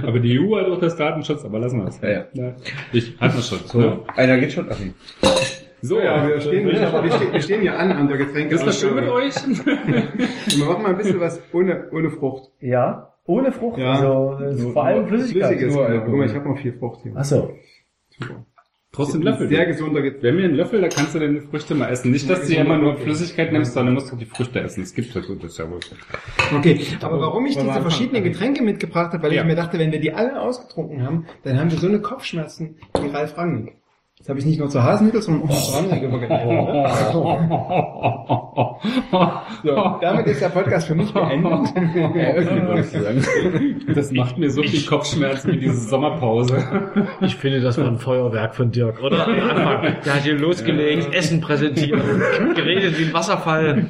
Aber 0.03 0.19
die 0.19 0.39
EU 0.39 0.55
hat 0.57 0.67
auch 0.67 0.79
das 0.79 0.95
Datenschutz, 0.95 1.43
aber 1.45 1.59
lassen 1.59 1.79
wir 1.81 1.87
es. 1.87 1.99
Ja, 2.01 2.25
ja. 2.33 2.53
Ich 2.91 3.19
hatte 3.19 3.41
schon. 3.41 3.59
So, 3.65 4.05
einer 4.15 4.37
geht 4.37 4.51
schon. 4.53 4.67
Ach, 4.69 4.77
nee. 4.79 4.93
So, 5.81 5.99
Ja, 5.99 6.25
wir 6.27 6.39
stehen, 6.39 6.65
wir, 6.67 6.73
wir, 6.73 7.11
stehen, 7.11 7.33
wir 7.33 7.41
stehen 7.41 7.61
hier 7.61 7.77
an 7.77 7.91
an 7.91 8.07
der 8.07 8.17
Getränke. 8.17 8.55
Ist 8.55 8.65
das 8.65 8.79
schön 8.79 8.95
mit 8.95 9.09
euch? 9.09 9.35
Wir 9.55 10.65
machen 10.65 10.83
mal 10.83 10.91
ein 10.91 10.97
bisschen 10.97 11.19
was 11.19 11.41
ohne, 11.51 11.89
ohne 11.91 12.09
Frucht. 12.09 12.51
Ja, 12.61 13.13
ohne 13.25 13.51
Frucht. 13.51 13.79
Ja. 13.79 13.91
Also 13.91 14.37
äh, 14.39 14.71
vor 14.71 14.85
allem 14.85 15.07
Flüssigkeit. 15.07 15.49
Flüssiges. 15.49 15.75
nur. 15.75 15.85
Alkohol. 15.85 16.05
Guck 16.09 16.15
mal, 16.19 16.25
ich 16.27 16.35
habe 16.35 16.47
noch 16.49 16.57
viel 16.57 16.73
Frucht 16.73 17.01
hier. 17.03 17.15
Achso. 17.17 17.53
Trotzdem 18.93 19.23
Löffel. 19.23 19.47
Sehr 19.47 19.65
gesunder 19.65 20.03
Getränk. 20.03 20.21
Wir 20.23 20.29
haben 20.31 20.37
hier 20.37 20.47
einen 20.49 20.55
Löffel, 20.55 20.79
da 20.79 20.87
kannst 20.87 21.15
du 21.15 21.19
deine 21.19 21.41
Früchte 21.41 21.73
mal 21.73 21.89
essen. 21.89 22.11
Nicht, 22.11 22.29
dass 22.29 22.47
du 22.47 22.53
immer 22.53 22.77
nur 22.77 22.95
Flüssigkeit 22.95 23.51
nimmst, 23.51 23.73
sondern 23.73 23.95
musst 23.95 24.11
du 24.11 24.15
die 24.15 24.25
Früchte 24.25 24.59
essen. 24.61 24.83
Es 24.83 24.93
gibt 24.93 25.15
das 25.15 25.25
gut, 25.25 25.43
das 25.43 25.53
ist 25.53 25.57
ja 25.57 25.67
wohl. 25.69 25.79
Okay, 26.55 26.79
aber 27.01 27.19
warum 27.19 27.45
ich 27.47 27.57
diese 27.57 27.81
verschiedenen 27.81 28.23
Getränke 28.23 28.61
mitgebracht 28.63 29.11
habe, 29.13 29.23
weil 29.23 29.33
Ja. 29.33 29.41
ich 29.41 29.47
mir 29.47 29.55
dachte, 29.55 29.79
wenn 29.79 29.91
wir 29.91 29.99
die 29.99 30.13
alle 30.13 30.39
ausgetrunken 30.39 31.01
haben, 31.03 31.25
dann 31.43 31.59
haben 31.59 31.71
wir 31.71 31.79
so 31.79 31.87
eine 31.87 32.01
Kopfschmerzen 32.01 32.75
wie 33.01 33.07
Ralf 33.07 33.35
Rangnick. 33.35 33.73
Das 34.23 34.29
habe 34.29 34.39
ich 34.39 34.45
nicht 34.45 34.57
nur 34.57 34.69
zur 34.69 34.83
Hasenmittel, 34.83 35.21
sondern 35.21 35.49
auch 35.49 35.61
zu 35.61 35.73
Rangnick 35.73 36.01
So, 39.63 39.97
damit 39.99 40.27
ist 40.27 40.41
der 40.41 40.47
Podcast 40.47 40.87
für 40.87 40.95
mich 40.95 41.13
beendet. 41.13 41.73
Das 43.93 44.13
macht 44.13 44.37
mir 44.37 44.49
so 44.49 44.63
viel 44.63 44.85
Kopfschmerzen 44.85 45.51
wie 45.51 45.57
diese 45.57 45.75
Sommerpause. 45.75 46.63
Ich 47.19 47.35
finde, 47.35 47.59
das 47.59 47.77
war 47.77 47.85
ein 47.85 47.99
Feuerwerk 47.99 48.55
von 48.55 48.71
Dirk, 48.71 49.03
oder? 49.03 49.27
Am 49.27 49.33
Anfang. 49.33 49.97
Der 50.05 50.15
hat 50.15 50.23
hier 50.23 50.39
losgelegt, 50.39 51.13
Essen 51.13 51.41
präsentiert, 51.41 52.01
geredet 52.55 52.97
wie 52.97 53.07
ein 53.07 53.13
Wasserfall, 53.13 53.87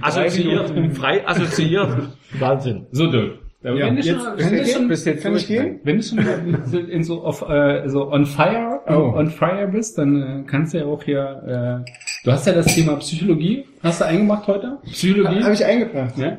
assoziiert, 0.00 0.72
frei 0.96 1.28
assoziiert. 1.28 2.08
Wahnsinn. 2.38 2.86
So, 2.90 3.10
Dirk. 3.10 3.43
Wenn 3.64 3.76
Ja, 3.78 3.88
du 3.90 3.96
jetzt, 3.96 4.08
schon, 4.08 4.18
wenn 4.36 4.50
du 4.50 4.60
ich 4.60 4.72
schon? 4.72 4.88
Bis 4.88 5.04
jetzt 5.06 5.22
kann 5.22 5.34
ich 5.36 5.46
gehen? 5.48 5.80
wenn 5.84 5.96
du 5.96 6.02
schon 6.02 6.18
so 6.66 6.78
in 6.78 7.02
so 7.02 7.22
auf 7.24 7.48
äh, 7.48 7.88
so 7.88 8.12
on 8.12 8.26
fire 8.26 8.80
Oh. 8.86 9.14
on 9.16 9.30
fire 9.30 9.66
bist, 9.72 9.96
dann 9.98 10.22
äh, 10.22 10.42
kannst 10.46 10.74
du 10.74 10.78
ja 10.78 10.84
auch 10.84 11.02
hier. 11.02 11.82
Äh, 11.86 11.90
du 12.24 12.30
hast 12.32 12.46
ja 12.46 12.52
das 12.52 12.66
Thema 12.74 12.96
Psychologie. 12.96 13.64
Hast 13.82 14.00
du 14.02 14.04
eingemacht 14.06 14.46
heute? 14.48 14.78
Psychologie. 14.84 15.42
Habe 15.42 15.54
ich 15.54 15.64
eingebracht. 15.64 16.12
ja. 16.18 16.36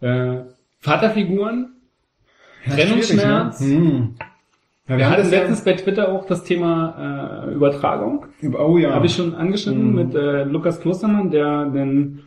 Äh, 0.00 0.44
Vaterfiguren. 0.80 1.72
Trennungsschmerz. 2.68 3.60
ne? 3.60 3.66
Hm. 3.76 4.14
Ja, 4.88 4.98
Wir 4.98 5.10
hatten 5.10 5.22
das 5.22 5.30
ja- 5.30 5.38
letztens 5.40 5.64
bei 5.64 5.72
Twitter 5.74 6.10
auch 6.12 6.26
das 6.26 6.44
Thema 6.44 7.44
äh, 7.48 7.54
Übertragung. 7.54 8.26
Oh 8.58 8.76
ja. 8.78 8.92
Habe 8.94 9.06
ich 9.06 9.14
schon 9.14 9.34
angeschnitten 9.34 9.90
Mhm. 9.90 9.94
mit 9.94 10.14
äh, 10.14 10.44
Lukas 10.44 10.80
Klostermann, 10.80 11.30
der 11.30 11.66
den 11.66 12.20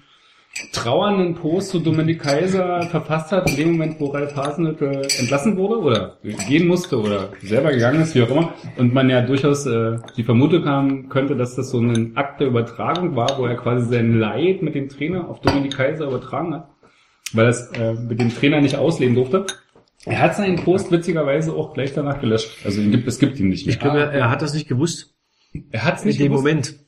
trauernden 0.72 1.36
Post 1.36 1.70
zu 1.70 1.80
Dominik 1.80 2.22
Kaiser 2.22 2.84
verfasst 2.84 3.32
hat, 3.32 3.50
in 3.50 3.56
dem 3.56 3.72
Moment, 3.74 4.00
wo 4.00 4.08
Ralf 4.08 4.36
Hasenhüttl 4.36 5.08
entlassen 5.20 5.58
wurde 5.58 5.78
oder 5.80 6.18
gehen 6.48 6.68
musste 6.68 7.00
oder 7.00 7.30
selber 7.42 7.72
gegangen 7.72 8.02
ist, 8.02 8.16
wie 8.16 8.24
auch 8.24 8.30
immer. 8.30 8.54
Und 8.78 8.94
man 8.94 9.10
ja 9.10 9.22
durchaus 9.22 9.66
äh, 9.66 9.98
die 10.16 10.24
Vermutung 10.24 10.66
haben 10.66 11.10
könnte, 11.10 11.36
dass 11.36 11.56
das 11.56 11.70
so 11.72 11.80
ein 11.80 12.16
Akt 12.16 12.40
der 12.40 12.48
Übertragung 12.48 13.16
war, 13.16 13.38
wo 13.38 13.46
er 13.46 13.56
quasi 13.56 13.88
sein 13.94 14.20
Leid 14.20 14.62
mit 14.62 14.76
dem 14.76 14.90
Trainer 14.90 15.28
auf 15.30 15.42
Dominik 15.42 15.76
Kaiser 15.76 16.08
übertragen 16.08 16.54
hat, 16.54 16.70
weil 17.34 17.46
er 17.46 17.50
es 17.50 17.72
äh, 17.74 17.94
mit 17.94 18.20
dem 18.20 18.30
Trainer 18.30 18.62
nicht 18.62 18.76
ausleben 18.78 19.16
durfte. 19.16 19.46
Er 20.06 20.22
hat 20.22 20.36
seinen 20.36 20.56
Post 20.58 20.92
witzigerweise 20.92 21.54
auch 21.54 21.74
gleich 21.74 21.94
danach 21.94 22.22
gelöscht. 22.22 22.50
Also 22.64 22.82
ihn 22.82 22.92
gibt, 22.92 23.08
es 23.08 23.20
gibt 23.20 23.40
ihn 23.40 23.50
nicht 23.50 23.66
mehr. 23.66 23.74
Ich 23.76 23.80
glaube, 23.80 24.00
er, 24.00 24.12
er 24.12 24.30
hat 24.30 24.42
das 24.42 24.54
nicht 24.54 24.68
gewusst. 24.70 25.16
er 25.72 25.84
hat 25.84 25.96
es 25.96 26.04
In 26.04 26.08
nicht 26.08 26.20
dem 26.20 26.28
gewusst. 26.28 26.44
Moment. 26.44 26.87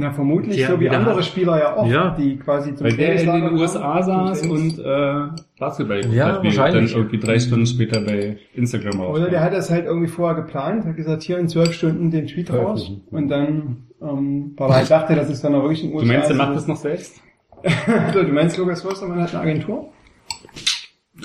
Na, 0.00 0.12
vermutlich, 0.12 0.64
so 0.64 0.78
wie 0.78 0.88
andere 0.88 1.16
hat- 1.16 1.24
Spieler 1.24 1.58
ja 1.58 1.76
auch, 1.76 1.84
Ja. 1.90 2.10
die 2.16 2.36
quasi 2.36 2.72
zum 2.72 2.86
Weil 2.86 2.92
der 2.96 3.20
in 3.20 3.26
den 3.26 3.54
USA 3.58 4.00
saß 4.00 4.46
und 4.46 4.78
äh, 4.78 5.42
Basketball 5.58 5.96
geguckt 6.02 6.14
Ja, 6.16 6.26
hat, 6.34 6.42
wie 6.44 6.54
dann 6.54 6.86
irgendwie 6.86 7.18
drei 7.18 7.38
Stunden 7.40 7.66
später 7.66 8.00
bei 8.02 8.36
Instagram 8.54 9.00
raus. 9.00 9.18
Oder 9.18 9.28
der 9.28 9.40
hat 9.42 9.52
das 9.52 9.70
halt 9.70 9.86
irgendwie 9.86 10.06
vorher 10.06 10.40
geplant, 10.40 10.84
hat 10.84 10.94
gesagt, 10.96 11.24
hier 11.24 11.38
in 11.38 11.48
zwölf 11.48 11.72
Stunden 11.72 12.12
den 12.12 12.28
Tweet 12.28 12.52
raus. 12.52 12.92
Und 13.10 13.28
dann, 13.28 13.88
ähm, 14.00 14.52
weil 14.56 14.70
er 14.70 14.76
halt 14.76 14.90
dachte, 14.92 15.16
das 15.16 15.28
ist 15.30 15.42
dann 15.42 15.56
auch 15.56 15.62
wirklich 15.62 15.82
in 15.82 15.90
den 15.90 15.98
Du 15.98 16.06
meinst, 16.06 16.30
er 16.30 16.36
so- 16.36 16.42
macht 16.42 16.54
das 16.54 16.68
noch 16.68 16.76
selbst? 16.76 17.20
so, 18.14 18.22
du 18.22 18.28
meinst, 18.32 18.56
Lukas 18.56 18.82
Klostermann 18.82 19.20
hat 19.20 19.34
eine 19.34 19.42
Agentur? 19.42 19.88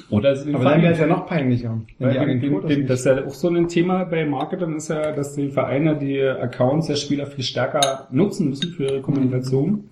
Oder 0.09 0.31
ist 0.33 0.47
Aber 0.47 0.63
dann 0.63 0.81
wäre 0.81 0.93
es 0.93 0.99
ja 0.99 1.07
noch 1.07 1.27
peinlicher. 1.27 1.79
Weil 1.99 2.17
Agentur 2.17 2.61
das 2.61 2.99
ist 2.99 3.05
ja 3.05 3.25
auch 3.25 3.33
so 3.33 3.49
ein 3.49 3.67
Thema 3.67 4.05
bei 4.05 4.25
Marketern 4.25 4.75
ist 4.75 4.89
ja, 4.89 5.11
dass 5.11 5.35
die 5.35 5.49
Vereine 5.49 5.97
die 5.97 6.21
Accounts 6.21 6.87
der 6.87 6.95
Spieler 6.95 7.27
viel 7.27 7.43
stärker 7.43 8.07
nutzen 8.11 8.49
müssen 8.49 8.73
für 8.73 8.85
ihre 8.85 9.01
Kommunikation. 9.01 9.89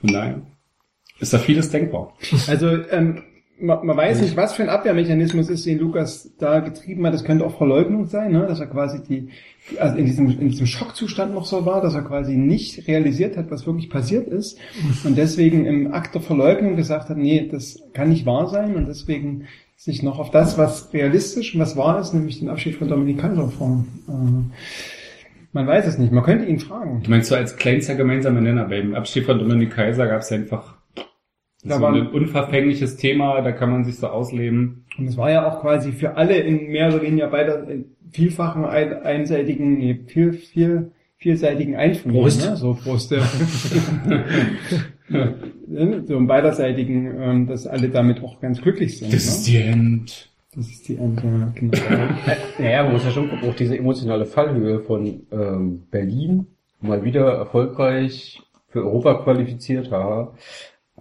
Von 0.00 0.12
daher 0.12 0.42
ist 1.20 1.32
da 1.32 1.38
vieles 1.38 1.70
denkbar. 1.70 2.14
Also 2.48 2.68
ähm, 2.90 3.22
man, 3.58 3.86
man 3.86 3.96
weiß 3.96 4.20
nicht, 4.20 4.36
was 4.36 4.54
für 4.54 4.62
ein 4.62 4.68
Abwehrmechanismus 4.68 5.48
ist, 5.48 5.66
den 5.66 5.78
Lukas 5.78 6.30
da 6.38 6.60
getrieben 6.60 7.06
hat. 7.06 7.14
Das 7.14 7.24
könnte 7.24 7.44
auch 7.44 7.56
Verleugnung 7.56 8.06
sein, 8.06 8.32
ne? 8.32 8.46
dass 8.46 8.60
er 8.60 8.66
quasi 8.66 9.02
die, 9.02 9.28
also 9.78 9.96
in 9.96 10.04
diesem, 10.04 10.30
in 10.30 10.48
diesem 10.48 10.66
Schockzustand 10.66 11.34
noch 11.34 11.46
so 11.46 11.64
war, 11.64 11.80
dass 11.80 11.94
er 11.94 12.02
quasi 12.02 12.36
nicht 12.36 12.86
realisiert 12.88 13.36
hat, 13.36 13.50
was 13.50 13.66
wirklich 13.66 13.90
passiert 13.90 14.28
ist 14.28 14.58
und 15.04 15.16
deswegen 15.16 15.64
im 15.64 15.92
Akt 15.92 16.14
der 16.14 16.22
Verleugnung 16.22 16.76
gesagt 16.76 17.08
hat, 17.08 17.16
nee, 17.16 17.48
das 17.50 17.82
kann 17.92 18.10
nicht 18.10 18.26
wahr 18.26 18.48
sein 18.48 18.76
und 18.76 18.86
deswegen 18.86 19.44
sich 19.76 20.02
noch 20.02 20.18
auf 20.18 20.30
das, 20.30 20.56
was 20.56 20.92
realistisch 20.92 21.54
und 21.54 21.60
was 21.60 21.76
wahr 21.76 22.00
ist, 22.00 22.14
nämlich 22.14 22.38
den 22.38 22.48
Abschied 22.48 22.76
von 22.76 22.88
Dominik 22.88 23.18
Kaiser 23.18 23.48
vor. 23.48 23.84
Äh, 24.08 24.12
man 25.52 25.66
weiß 25.66 25.86
es 25.86 25.98
nicht, 25.98 26.12
man 26.12 26.24
könnte 26.24 26.46
ihn 26.46 26.58
fragen. 26.58 27.02
Du 27.02 27.10
meinst 27.10 27.28
so 27.28 27.34
als 27.34 27.56
kleinster 27.56 27.94
gemeinsamer 27.94 28.40
Nenner, 28.40 28.64
beim 28.64 28.94
Abschied 28.94 29.24
von 29.24 29.38
Dominik 29.38 29.70
Kaiser 29.70 30.06
gab 30.06 30.20
es 30.20 30.32
einfach 30.32 30.75
Da 31.68 31.76
so 31.76 31.82
waren- 31.82 31.94
ein 31.94 32.06
unverfängliches 32.08 32.96
Thema, 32.96 33.40
da 33.42 33.52
kann 33.52 33.70
man 33.70 33.84
sich 33.84 33.96
so 33.98 34.08
ausleben. 34.08 34.84
Und 34.98 35.06
es 35.08 35.16
war 35.16 35.30
ja 35.30 35.46
auch 35.48 35.60
quasi 35.60 35.92
für 35.92 36.16
alle 36.16 36.36
in 36.38 36.68
mehr 36.68 36.88
oder 36.88 37.02
weniger 37.02 37.28
beider 37.28 37.68
in 37.68 37.86
vielfachen 38.12 38.64
ein, 38.64 39.02
einseitigen, 39.02 39.78
nee, 39.78 39.98
viel, 40.06 40.32
viel, 40.32 40.92
vielseitigen 41.18 41.76
Einfluss. 41.76 42.38
Prost. 42.38 42.50
Ne? 42.50 42.56
So 42.56 42.74
Prost. 42.74 43.10
Ja. 43.12 43.22
So 45.08 46.16
im 46.16 46.26
beiderseitigen, 46.26 47.14
ähm, 47.20 47.46
dass 47.46 47.66
alle 47.66 47.88
damit 47.88 48.22
auch 48.22 48.40
ganz 48.40 48.60
glücklich 48.60 48.98
sind. 48.98 49.12
Das 49.12 49.24
ne? 49.24 49.30
ist 49.30 49.46
die 49.46 49.56
End. 49.58 50.30
das 50.54 50.66
ist 50.68 50.88
die 50.88 50.96
Ende, 50.96 51.22
ja, 51.22 51.52
genau. 51.54 51.78
Naja, 52.58 52.82
man 52.82 52.92
muss 52.94 53.04
ja 53.04 53.10
schon 53.10 53.28
gucken, 53.30 53.48
auch 53.48 53.54
diese 53.54 53.78
emotionale 53.78 54.26
Fallhöhe 54.26 54.80
von 54.80 55.22
ähm, 55.30 55.82
Berlin, 55.90 56.46
mal 56.80 57.04
wieder 57.04 57.34
erfolgreich 57.34 58.42
für 58.68 58.84
Europa 58.84 59.14
qualifiziert, 59.22 59.90
haha. 59.92 60.34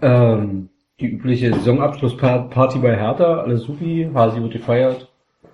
Ähm, 0.01 0.69
die 0.99 1.07
übliche 1.07 1.53
Saisonabschlussparty 1.53 2.79
bei 2.79 2.95
Hertha, 2.95 3.39
alles 3.41 3.63
supi, 3.63 4.09
Hasi 4.13 4.41
wird 4.41 4.53
gefeiert. 4.53 5.09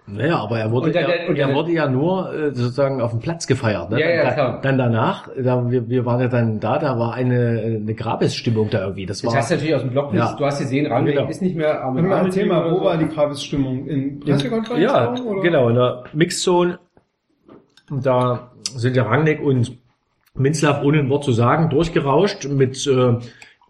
Naja, 0.07 0.37
aber 0.39 0.59
er 0.59 0.71
wurde, 0.71 0.87
Und 0.87 0.95
dann- 0.95 1.05
er, 1.05 1.29
und 1.29 1.37
er 1.37 1.47
dann- 1.47 1.55
wurde 1.55 1.71
ja 1.71 1.87
nur 1.87 2.33
äh, 2.33 2.53
sozusagen 2.53 3.01
auf 3.01 3.11
dem 3.11 3.19
Platz 3.21 3.47
gefeiert. 3.47 3.91
Ne? 3.91 3.99
Ja, 4.01 4.09
ja, 4.09 4.23
dann, 4.25 4.33
klar. 4.33 4.59
dann 4.61 4.77
danach, 4.77 5.29
da, 5.41 5.69
wir, 5.71 5.87
wir 5.89 6.05
waren 6.05 6.19
ja 6.19 6.27
dann 6.27 6.59
da, 6.59 6.79
da 6.79 6.97
war 6.99 7.13
eine, 7.13 7.79
eine 7.81 7.93
Grabesstimmung 7.93 8.69
da 8.71 8.81
irgendwie. 8.81 9.05
Das 9.05 9.21
Das 9.21 9.31
war, 9.31 9.39
hast 9.39 9.51
du 9.51 9.55
natürlich 9.55 9.75
aus 9.75 9.81
dem 9.81 9.91
Blog, 9.91 10.13
Ja. 10.13 10.35
du 10.37 10.45
hast 10.45 10.59
gesehen, 10.59 10.87
Rangnick 10.91 11.15
Genau. 11.15 11.29
ist 11.29 11.41
nicht 11.41 11.55
mehr 11.55 11.83
am 11.83 11.95
mal, 11.95 12.21
oder 12.31 12.71
wo 12.71 12.83
war 12.83 12.97
die 12.97 13.07
Grabesstimmung? 13.07 13.87
In 13.87 14.19
Pressekonferenz? 14.19 14.83
ja, 14.83 15.11
oder? 15.13 15.41
genau, 15.41 15.69
in 15.69 15.75
der 15.75 16.03
Mixzone. 16.13 16.79
Da 17.89 18.51
sind 18.75 18.95
ja 18.95 19.03
Rangnick 19.03 19.41
und 19.41 19.77
Minzlaff 20.33 20.81
ohne 20.83 20.99
ein 20.99 21.09
Wort 21.09 21.23
zu 21.23 21.31
sagen 21.31 21.69
durchgerauscht 21.69 22.47
mit 22.47 22.85
äh, 22.87 23.15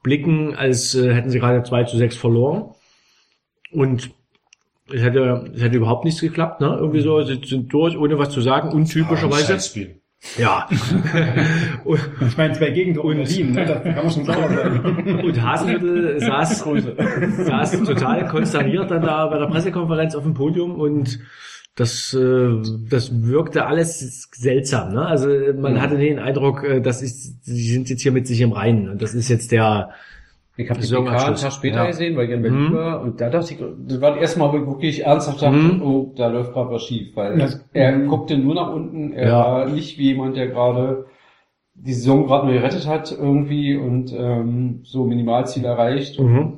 Blicken, 0.03 0.55
als 0.55 0.95
äh, 0.95 1.13
hätten 1.13 1.29
sie 1.29 1.39
gerade 1.39 1.63
2 1.63 1.83
zu 1.85 1.97
6 1.97 2.15
verloren. 2.15 2.71
Und 3.71 4.11
es 4.91 5.01
hätte, 5.01 5.51
es 5.55 5.61
hätte 5.61 5.77
überhaupt 5.77 6.05
nichts 6.05 6.21
geklappt, 6.21 6.61
ne? 6.61 6.75
Irgendwie 6.79 7.01
so, 7.01 7.21
sie 7.21 7.39
sind 7.43 7.71
durch, 7.71 7.97
ohne 7.97 8.17
was 8.17 8.29
zu 8.29 8.41
sagen, 8.41 8.69
untypischerweise. 8.69 9.57
Ja. 10.37 10.67
und, 11.83 11.99
Ich 12.27 12.37
meine, 12.37 12.53
zwei 12.53 12.69
Gegentore 12.69 13.13
in 13.13 13.17
Berlin, 13.19 13.51
ne? 13.53 13.65
das 13.65 13.83
kann 13.83 13.95
man 13.95 14.11
schon 14.11 14.25
sauber 14.25 14.49
sagen. 14.49 15.19
und 15.23 15.41
Hasenhüttl 15.41 16.19
saß, 16.19 16.65
saß 17.37 17.83
total 17.83 18.27
konsterniert 18.27 18.91
dann 18.91 19.01
da 19.01 19.27
bei 19.27 19.39
der 19.39 19.47
Pressekonferenz 19.47 20.15
auf 20.15 20.23
dem 20.23 20.33
Podium 20.33 20.79
und 20.79 21.19
das, 21.75 22.13
äh, 22.13 22.61
das 22.89 23.23
wirkte 23.23 23.65
alles 23.65 24.29
seltsam. 24.33 24.93
Ne? 24.93 25.05
Also 25.05 25.29
man 25.57 25.73
Mhm. 25.75 25.81
hatte 25.81 25.97
den 25.97 26.19
Eindruck, 26.19 26.63
äh, 26.63 26.81
das 26.81 27.01
ist, 27.01 27.45
sie 27.45 27.69
sind 27.73 27.89
jetzt 27.89 28.01
hier 28.01 28.11
mit 28.11 28.27
sich 28.27 28.41
im 28.41 28.51
Reinen 28.51 28.89
und 28.89 29.01
das 29.01 29.13
ist 29.13 29.29
jetzt 29.29 29.51
der 29.51 29.91
Ich 30.57 30.69
habe 30.69 30.81
die. 30.81 30.87
PK 30.87 30.97
einen 31.27 31.35
Tag 31.35 31.51
später 31.53 31.77
Ja. 31.77 31.87
gesehen, 31.87 32.17
weil 32.17 32.25
ich 32.25 32.31
in 32.31 32.41
Berlin 32.41 32.69
Mhm. 32.69 32.73
war 32.73 33.01
und 33.01 33.21
da 33.21 33.29
dachte 33.29 33.53
ich, 33.53 33.59
das 33.87 34.01
war 34.01 34.11
das 34.11 34.19
erste 34.21 34.39
Mal, 34.39 34.51
wo 34.51 34.57
ich 34.57 34.67
wirklich 34.67 35.05
ernsthaft 35.05 35.41
dachte, 35.41 35.55
Mhm. 35.55 35.81
oh, 35.81 36.13
da 36.15 36.27
läuft 36.27 36.51
gerade 36.53 36.71
was 36.71 36.83
schief, 36.83 37.15
weil 37.15 37.39
Ja. 37.39 37.47
er 37.73 37.99
guckte 37.99 38.37
nur 38.37 38.53
nach 38.55 38.71
unten, 38.73 39.13
er 39.13 39.27
Ja. 39.29 39.39
war 39.39 39.69
nicht 39.69 39.97
wie 39.97 40.07
jemand, 40.07 40.35
der 40.35 40.47
gerade 40.47 41.05
die 41.73 41.93
Saison 41.93 42.27
gerade 42.27 42.45
nur 42.47 42.55
gerettet 42.55 42.85
hat 42.85 43.11
irgendwie 43.17 43.75
und 43.77 44.13
ähm, 44.15 44.81
so 44.83 45.05
Minimalziel 45.05 45.63
erreicht 45.63 46.19
und 46.19 46.31
Mhm. 46.33 46.57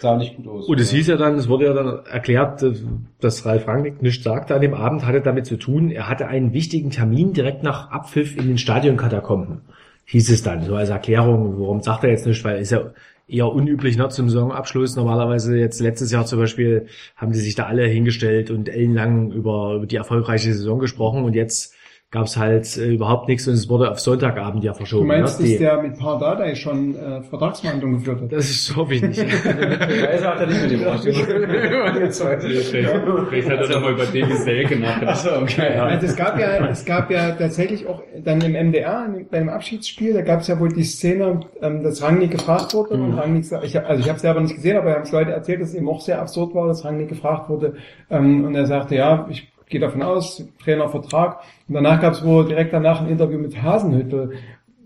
Sah 0.00 0.16
nicht 0.16 0.36
gut 0.36 0.48
aus. 0.48 0.66
Und 0.66 0.80
es 0.80 0.90
hieß 0.90 1.08
ja 1.08 1.16
dann, 1.16 1.34
es 1.36 1.48
wurde 1.48 1.66
ja 1.66 1.72
dann 1.72 2.06
erklärt, 2.06 2.62
äh, 2.62 2.72
dass 3.20 3.44
Ralf 3.44 3.66
Rangnick 3.66 4.02
nichts 4.02 4.24
sagte 4.24 4.54
an 4.54 4.60
dem 4.60 4.74
Abend, 4.74 5.04
hatte 5.04 5.20
damit 5.20 5.46
zu 5.46 5.56
tun, 5.56 5.90
er 5.90 6.08
hatte 6.08 6.28
einen 6.28 6.52
wichtigen 6.52 6.90
Termin 6.90 7.32
direkt 7.32 7.62
nach 7.62 7.90
Abpfiff 7.90 8.36
in 8.36 8.46
den 8.46 8.58
Stadionkatakomben. 8.58 9.62
Hieß 10.04 10.30
es 10.30 10.42
dann, 10.42 10.62
so 10.62 10.74
als 10.74 10.88
Erklärung, 10.88 11.60
warum 11.60 11.82
sagt 11.82 12.04
er 12.04 12.10
jetzt 12.10 12.26
nicht, 12.26 12.42
weil 12.44 12.60
ist 12.60 12.70
ja 12.70 12.92
eher 13.28 13.52
unüblich 13.52 13.96
ne, 13.98 14.08
zum 14.08 14.30
Saisonabschluss. 14.30 14.96
Normalerweise 14.96 15.56
jetzt 15.58 15.80
letztes 15.80 16.10
Jahr 16.10 16.24
zum 16.24 16.38
Beispiel 16.38 16.86
haben 17.16 17.32
die 17.32 17.38
sich 17.38 17.54
da 17.54 17.66
alle 17.66 17.86
hingestellt 17.86 18.50
und 18.50 18.68
ellenlang 18.68 19.30
über, 19.32 19.74
über 19.76 19.86
die 19.86 19.96
erfolgreiche 19.96 20.52
Saison 20.52 20.78
gesprochen 20.78 21.24
und 21.24 21.34
jetzt 21.34 21.74
gab 22.10 22.24
es 22.24 22.38
halt 22.38 22.74
äh, 22.78 22.86
überhaupt 22.94 23.28
nichts 23.28 23.46
und 23.46 23.52
es 23.54 23.68
wurde 23.68 23.90
auf 23.90 24.00
Sonntagabend 24.00 24.64
ja 24.64 24.72
Du 24.72 24.78
verschoben. 24.78 25.08
meinst, 25.08 25.40
ne? 25.40 25.44
dass 25.46 25.52
Die- 25.52 25.58
der 25.58 25.82
mit 25.82 25.98
Pardadei 25.98 26.54
schon 26.54 26.96
äh, 26.96 27.20
Vertragsverhandlungen 27.22 27.98
geführt 27.98 28.22
hat? 28.22 28.32
das 28.32 28.48
ist 28.48 28.74
hoffe 28.74 28.94
ich 28.94 29.02
nicht. 29.02 29.18
er 29.18 30.18
sagt 30.18 30.40
er 30.40 30.46
nicht 30.46 30.62
mit 30.62 30.70
dem 30.70 30.80
Vielleicht 32.12 33.50
hat 33.50 33.60
er 33.60 33.68
doch 33.68 33.80
mal 33.82 33.92
über 33.92 34.04
Davy 34.06 34.32
Selke 34.36 34.78
nachgedacht. 34.78 35.26
okay, 35.42 35.74
ja. 35.76 35.84
Also 35.84 36.06
es 36.06 36.16
gab 36.16 36.38
ja, 36.38 36.66
es 36.68 36.84
gab 36.84 37.10
ja 37.10 37.30
tatsächlich 37.32 37.86
auch 37.86 38.02
dann 38.24 38.40
im 38.40 38.52
MDR, 38.52 39.06
beim 39.30 39.48
Abschiedsspiel, 39.48 40.14
da 40.14 40.22
gab 40.22 40.40
es 40.40 40.48
ja 40.48 40.58
wohl 40.58 40.70
die 40.70 40.84
Szene, 40.84 41.40
ähm, 41.62 41.82
dass 41.82 42.02
Rangnick 42.02 42.30
gefragt 42.30 42.72
wurde 42.74 42.94
und 42.94 43.14
Rangnick, 43.14 43.44
ich 43.62 43.76
hab, 43.76 43.88
also 43.88 44.02
ich 44.02 44.08
habe 44.08 44.18
selber 44.18 44.40
nicht 44.40 44.54
gesehen, 44.54 44.76
aber 44.76 44.92
haben 44.94 45.02
es 45.02 45.12
Leute 45.12 45.32
erzählt, 45.32 45.60
dass 45.60 45.68
es 45.70 45.74
eben 45.74 45.88
auch 45.88 46.00
sehr 46.00 46.20
absurd 46.20 46.54
war, 46.54 46.66
dass 46.68 46.84
Rangnick 46.84 47.08
gefragt 47.08 47.48
wurde 47.48 47.74
ähm, 48.10 48.44
und 48.44 48.54
er 48.54 48.66
sagte, 48.66 48.94
ja, 48.94 49.26
ich 49.30 49.52
gehe 49.68 49.80
davon 49.80 50.02
aus, 50.02 50.46
Trainervertrag. 50.62 51.40
Und 51.68 51.74
danach 51.74 52.00
gab 52.00 52.14
es 52.14 52.24
wohl 52.24 52.46
direkt 52.46 52.72
danach 52.72 53.00
ein 53.00 53.08
Interview 53.08 53.38
mit 53.38 53.62
Hasenhüttel, 53.62 54.32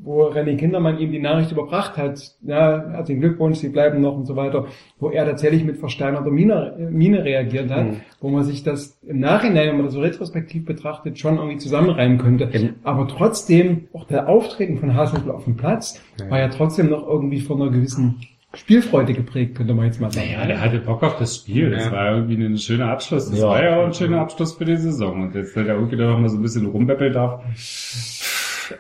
wo 0.05 0.25
René 0.25 0.57
Kindermann 0.57 0.99
ihm 0.99 1.13
die 1.13 1.21
Nachricht 1.21 1.53
überbracht 1.53 1.97
hat, 1.97 2.35
ja, 2.43 2.85
herzlichen 2.91 3.21
Glückwunsch, 3.21 3.59
Sie 3.59 3.69
bleiben 3.69 4.01
noch 4.01 4.17
und 4.17 4.27
so 4.27 4.35
weiter, 4.35 4.67
wo 4.99 5.11
er 5.11 5.25
tatsächlich 5.25 5.65
mit 5.65 5.77
versteinerter 5.77 6.31
Miene, 6.31 6.75
äh, 6.77 6.91
Miene 6.91 7.25
reagiert 7.25 7.71
hat, 7.71 7.87
wo 8.21 8.29
man 8.29 8.43
sich 8.43 8.65
das 8.65 8.99
im 9.07 9.21
Nachhinein, 9.21 9.69
wenn 9.69 9.77
man 9.77 9.85
das 9.85 9.95
so 9.95 10.01
retrospektiv 10.01 10.65
betrachtet, 10.65 11.19
schon 11.21 11.37
irgendwie 11.37 11.59
zusammenreimen 11.59 12.19
könnte. 12.19 12.49
Aber 12.83 13.07
trotzdem, 13.07 13.87
auch 13.93 14.05
der 14.05 14.29
Auftreten 14.29 14.79
von 14.79 14.95
Hasenhüttl 14.95 15.31
auf 15.31 15.45
dem 15.45 15.57
Platz 15.57 16.03
war 16.29 16.39
ja 16.41 16.49
trotzdem 16.49 16.91
noch 16.91 17.07
irgendwie 17.07 17.41
von 17.41 17.63
einer 17.63 17.71
gewissen 17.71 18.21
Spielfreude 18.55 19.15
geprägt, 19.15 19.55
könnte 19.57 19.73
man 19.73 19.87
jetzt 19.87 20.01
mal 20.01 20.13
sagen. 20.13 20.29
Ja, 20.31 20.45
der 20.47 20.61
hatte 20.61 20.79
Bock 20.79 21.03
auf 21.03 21.17
das 21.19 21.37
Spiel. 21.37 21.71
Das 21.71 21.91
war 21.91 22.17
irgendwie 22.17 22.35
ein 22.45 22.59
schöner 22.59 22.91
Abschluss. 22.91 23.31
Das 23.31 23.39
Ja. 23.39 23.47
war 23.49 23.63
ja 23.65 23.77
auch 23.81 23.87
ein 23.87 23.95
schöner 23.95 24.21
Abschluss 24.21 24.53
für 24.55 24.65
die 24.67 24.77
Saison. 24.77 25.23
Und 25.23 25.35
jetzt, 25.35 25.57
wenn 25.57 25.67
er 25.67 25.75
irgendwie 25.77 25.97
da 25.97 26.07
noch 26.11 26.19
mal 26.19 26.29
so 26.29 26.37
ein 26.37 26.43
bisschen 26.43 26.67
rumbeppeln 26.67 27.13
darf. 27.15 27.43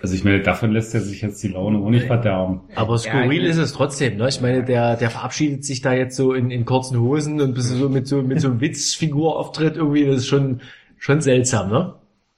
Also 0.02 0.14
ich 0.14 0.24
meine, 0.24 0.40
davon 0.40 0.72
lässt 0.72 0.94
er 0.94 1.00
sich 1.00 1.22
jetzt 1.22 1.42
die 1.42 1.48
Laune 1.48 1.78
auch 1.78 1.90
nicht 1.90 2.06
verderben. 2.06 2.60
Aber 2.74 2.98
skurril 2.98 3.44
Ja, 3.44 3.50
ist 3.50 3.56
es 3.58 3.72
trotzdem, 3.72 4.16
ne? 4.16 4.28
Ich 4.28 4.40
meine, 4.40 4.62
der, 4.64 4.96
der 4.96 5.10
verabschiedet 5.10 5.64
sich 5.64 5.80
da 5.80 5.92
jetzt 5.92 6.16
so 6.16 6.32
in, 6.34 6.50
in 6.50 6.64
kurzen 6.64 6.98
Hosen 7.00 7.40
und 7.40 7.54
bisschen 7.54 7.78
so 7.78 7.88
mit 7.88 8.06
so, 8.06 8.22
mit 8.22 8.40
so 8.40 8.48
einem 8.48 8.60
Witzfigurauftritt 8.60 9.76
irgendwie, 9.76 10.04
das 10.06 10.16
ist 10.18 10.28
schon, 10.28 10.60
schon 10.98 11.20
seltsam, 11.20 11.70
ne? 11.70 11.94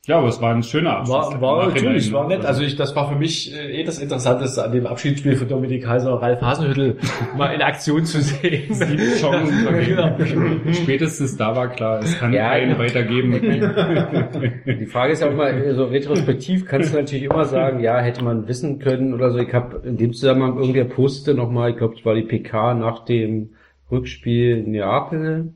Ja, 0.07 0.19
aber 0.19 0.29
es 0.29 0.38
war 0.43 0.55
ein 0.55 0.62
schöner 0.62 0.99
Abschluss. 0.99 1.33
War, 1.33 1.40
war 1.40 1.67
natürlich, 1.69 2.12
war 2.12 2.29
nett. 2.29 2.45
Also 2.45 2.62
ich, 2.62 2.77
das 2.77 2.95
war 2.95 3.09
für 3.09 3.17
mich 3.17 3.55
äh, 3.55 3.81
eh 3.81 3.85
das 3.85 3.99
Interessanteste 3.99 4.62
an 4.62 4.73
dem 4.73 4.87
Abschiedsspiel 4.87 5.35
von 5.37 5.49
Dominik 5.49 5.85
Kaiser, 5.85 6.12
Ralf 6.21 6.43
Hasenhüttel 6.43 6.99
mal 7.38 7.55
in 7.55 7.62
Aktion 7.62 8.05
zu 8.05 8.21
sehen. 8.21 8.75
Sieben 8.75 9.14
Chancen 9.17 9.59
vergeben. 9.67 10.75
Spätestens 10.75 11.38
da 11.38 11.57
war 11.57 11.69
klar, 11.69 12.01
es 12.01 12.19
kann 12.19 12.35
Ja, 12.35 12.51
keinen 12.51 12.69
genau. 12.71 12.81
weitergeben. 12.81 13.33
Die 14.81 14.87
Frage 14.87 15.14
ist 15.14 15.23
ja 15.23 15.31
auch 15.31 15.35
mal, 15.35 15.75
so 15.75 15.85
retrospektiv 15.85 16.67
kannst 16.67 16.93
du 16.93 16.99
natürlich 16.99 17.25
immer 17.25 17.47
sagen, 17.47 17.81
ja, 17.81 17.99
hätte 17.99 18.23
man 18.23 18.47
wissen 18.47 18.81
können 18.81 19.14
oder 19.14 19.31
so. 19.31 19.38
Ich 19.38 19.55
habe 19.55 19.81
in 19.87 19.97
dem 19.97 20.12
Zusammenhang 20.12 20.59
irgendwer 20.59 20.85
postete 20.85 21.35
nochmal, 21.35 21.71
ich 21.71 21.77
glaube, 21.79 21.95
es 21.99 22.05
war 22.05 22.14
die 22.14 22.23
PK 22.23 22.75
nach 22.75 23.07
dem 23.07 23.55
Rückspiel 23.90 24.59
in 24.59 24.73
Neapel, 24.73 25.55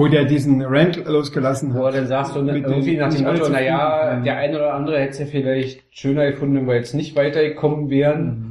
Wo 0.00 0.08
der 0.08 0.24
diesen 0.24 0.62
Rant 0.62 1.04
losgelassen 1.06 1.74
wo 1.74 1.80
er 1.80 1.88
hat. 1.88 1.94
dann 1.94 2.06
sagt, 2.06 2.32
so, 2.32 2.40
Mit 2.40 2.64
irgendwie 2.64 2.96
nach 2.96 3.12
dem 3.12 3.22
Motto, 3.22 3.50
naja, 3.50 4.18
der 4.24 4.38
eine 4.38 4.56
oder 4.56 4.72
andere 4.72 4.98
hätte 4.98 5.10
es 5.10 5.18
ja 5.18 5.26
vielleicht 5.26 5.82
schöner 5.90 6.30
gefunden, 6.30 6.56
wenn 6.56 6.66
wir 6.66 6.76
jetzt 6.76 6.94
nicht 6.94 7.16
weitergekommen 7.16 7.90
wären. 7.90 8.49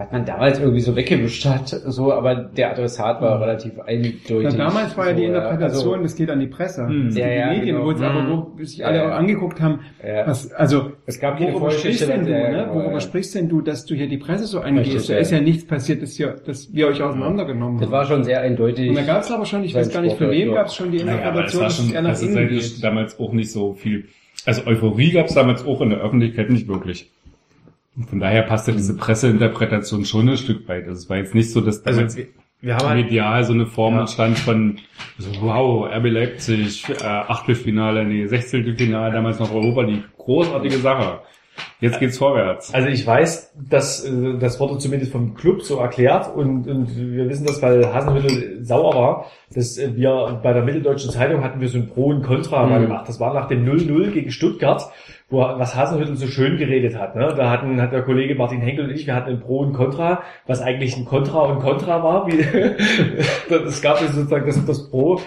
Was 0.00 0.12
man 0.12 0.24
damals 0.24 0.60
irgendwie 0.60 0.78
so 0.80 0.94
weggewischt 0.94 1.44
hat, 1.44 1.66
so, 1.68 2.12
aber 2.12 2.36
der 2.36 2.70
Adressat 2.70 3.20
war 3.20 3.40
relativ 3.40 3.72
Na, 3.78 3.82
eindeutig. 3.86 4.54
damals 4.56 4.96
war 4.96 5.08
ja 5.08 5.12
die 5.12 5.22
So, 5.22 5.26
Interpretation, 5.26 5.92
also, 5.94 6.02
das 6.04 6.14
geht 6.14 6.30
an 6.30 6.38
die 6.38 6.46
Presse. 6.46 6.86
Hm. 6.86 7.06
Das 7.06 7.14
geht 7.16 7.24
Ja, 7.24 7.30
an 7.30 7.36
ja, 7.36 7.50
die 7.52 7.58
Medien, 7.58 7.74
genau. 7.74 7.86
wo 7.88 7.90
es 7.90 8.00
aber 8.00 8.22
Mhm. 8.22 8.46
wo 8.56 8.64
sich 8.64 8.86
alle 8.86 8.98
Ja, 8.98 9.08
angeguckt 9.16 9.60
haben, 9.60 9.80
Ja. 10.06 10.24
was, 10.28 10.52
also, 10.52 10.92
Es 11.06 11.18
gab 11.18 11.36
keine 11.36 11.52
worüber 11.52 11.72
sprichst 11.72 12.08
denn 12.08 12.24
du, 12.24 12.30
ne? 12.30 12.46
genau, 12.48 12.74
Worüber 12.76 12.92
ja. 12.92 13.00
sprichst 13.00 13.34
denn 13.34 13.48
du, 13.48 13.60
dass 13.60 13.86
du 13.86 13.96
hier 13.96 14.08
die 14.08 14.18
Presse 14.18 14.44
so 14.46 14.60
angehst? 14.60 14.86
Richtig, 14.94 15.08
Da 15.08 15.16
ist 15.16 15.32
ja 15.32 15.40
nichts 15.40 15.66
passiert, 15.66 16.00
dass, 16.00 16.12
hier, 16.16 16.36
dass 16.46 16.72
wir 16.72 16.86
euch 16.86 17.02
auseinandergenommen 17.02 17.78
Das 17.80 17.86
haben. 17.86 17.92
war 17.92 18.04
schon 18.06 18.22
sehr 18.22 18.40
eindeutig. 18.40 18.88
Und 18.90 18.94
da 18.96 19.02
gab 19.02 19.22
es 19.22 19.32
aber 19.32 19.46
schon, 19.46 19.64
ich 19.64 19.74
weiß 19.74 19.92
gar 19.92 20.02
nicht, 20.02 20.16
für 20.16 20.30
wen 20.30 20.54
gab 20.54 20.68
es 20.68 20.76
schon 20.76 20.92
die 20.92 20.98
Naja, 21.02 21.18
Interpretation, 21.18 21.62
dass 21.64 21.76
schon, 21.76 21.86
es 21.86 21.92
eher 21.92 22.02
nach 22.02 22.10
also 22.10 22.26
geht. 22.28 22.84
damals 22.84 23.18
auch 23.18 23.32
nicht 23.32 23.50
so 23.50 23.74
viel. 23.74 24.04
Also 24.46 24.64
Euphorie 24.64 25.10
gab 25.10 25.26
es 25.26 25.34
damals 25.34 25.66
auch 25.66 25.80
in 25.80 25.90
der 25.90 25.98
Öffentlichkeit 25.98 26.50
nicht 26.50 26.68
wirklich. 26.68 27.10
Und 27.98 28.08
von 28.08 28.20
daher 28.20 28.42
passte 28.42 28.72
diese 28.72 28.96
Presseinterpretation 28.96 30.04
schon 30.04 30.28
ein 30.28 30.36
Stück 30.36 30.68
weit. 30.68 30.84
Also 30.86 30.92
es 30.92 31.10
war 31.10 31.16
jetzt 31.16 31.34
nicht 31.34 31.50
so, 31.50 31.60
dass 31.60 31.84
Also 31.84 32.00
wir, 32.16 32.26
wir 32.60 32.76
haben 32.76 32.88
halt, 32.88 33.04
medial 33.06 33.42
so 33.42 33.52
eine 33.52 33.66
Form 33.66 33.94
Ja. 33.94 34.00
entstand 34.02 34.38
von 34.38 34.78
so, 35.18 35.30
wow, 35.40 35.88
RB 35.92 36.04
Leipzig, 36.06 36.88
äh, 36.88 37.04
Achtelfinale, 37.04 38.04
nee, 38.04 38.26
Sechzehntelfinale, 38.26 39.12
damals 39.12 39.40
noch 39.40 39.52
Europa 39.52 39.82
League. 39.82 40.04
Großartige 40.16 40.78
Sache. 40.78 41.20
Jetzt 41.80 41.98
geht's 41.98 42.18
vorwärts. 42.18 42.72
Also 42.72 42.88
ich 42.88 43.04
weiß, 43.04 43.52
dass 43.68 44.04
äh, 44.04 44.38
das 44.38 44.60
wurde 44.60 44.78
zumindest 44.78 45.10
vom 45.10 45.34
Club 45.34 45.62
so 45.62 45.78
erklärt 45.78 46.32
und, 46.34 46.68
und 46.68 46.96
wir 46.96 47.28
wissen 47.28 47.46
das, 47.46 47.60
weil 47.62 47.92
Hasenhüttl 47.92 48.64
sauer 48.64 48.94
war, 48.94 49.26
dass 49.52 49.76
äh, 49.76 49.96
wir 49.96 50.40
bei 50.42 50.52
der 50.52 50.62
Mitteldeutschen 50.62 51.10
Zeitung 51.10 51.42
hatten 51.42 51.60
wir 51.60 51.68
so 51.68 51.78
ein 51.78 51.88
Pro 51.88 52.06
und 52.06 52.22
Contra 52.22 52.64
mal 52.66 52.80
gemacht. 52.80 53.08
Das 53.08 53.18
war 53.18 53.34
nach 53.34 53.48
dem 53.48 53.64
0-0 53.64 54.10
gegen 54.10 54.30
Stuttgart, 54.30 54.90
wo 55.30 55.40
was 55.40 55.76
Hasenhüttl 55.76 56.16
so 56.16 56.26
schön 56.26 56.56
geredet 56.56 56.96
hat. 56.96 57.14
Ne? 57.14 57.34
Da 57.36 57.50
hatten 57.50 57.80
hat 57.80 57.92
der 57.92 58.02
Kollege 58.02 58.34
Martin 58.34 58.60
Henkel 58.60 58.86
und 58.86 58.90
ich, 58.92 59.06
wir 59.06 59.14
hatten 59.14 59.30
ein 59.30 59.40
Pro 59.40 59.58
und 59.58 59.74
Contra, 59.74 60.22
was 60.46 60.62
eigentlich 60.62 60.96
ein 60.96 61.04
Contra 61.04 61.42
und 61.42 61.60
Contra 61.60 62.02
war. 62.02 62.26
Wie, 62.26 62.40
es 63.66 63.82
gab 63.82 63.98
sozusagen 63.98 64.46
das, 64.46 64.64
das 64.64 64.90
Pro 64.90 65.20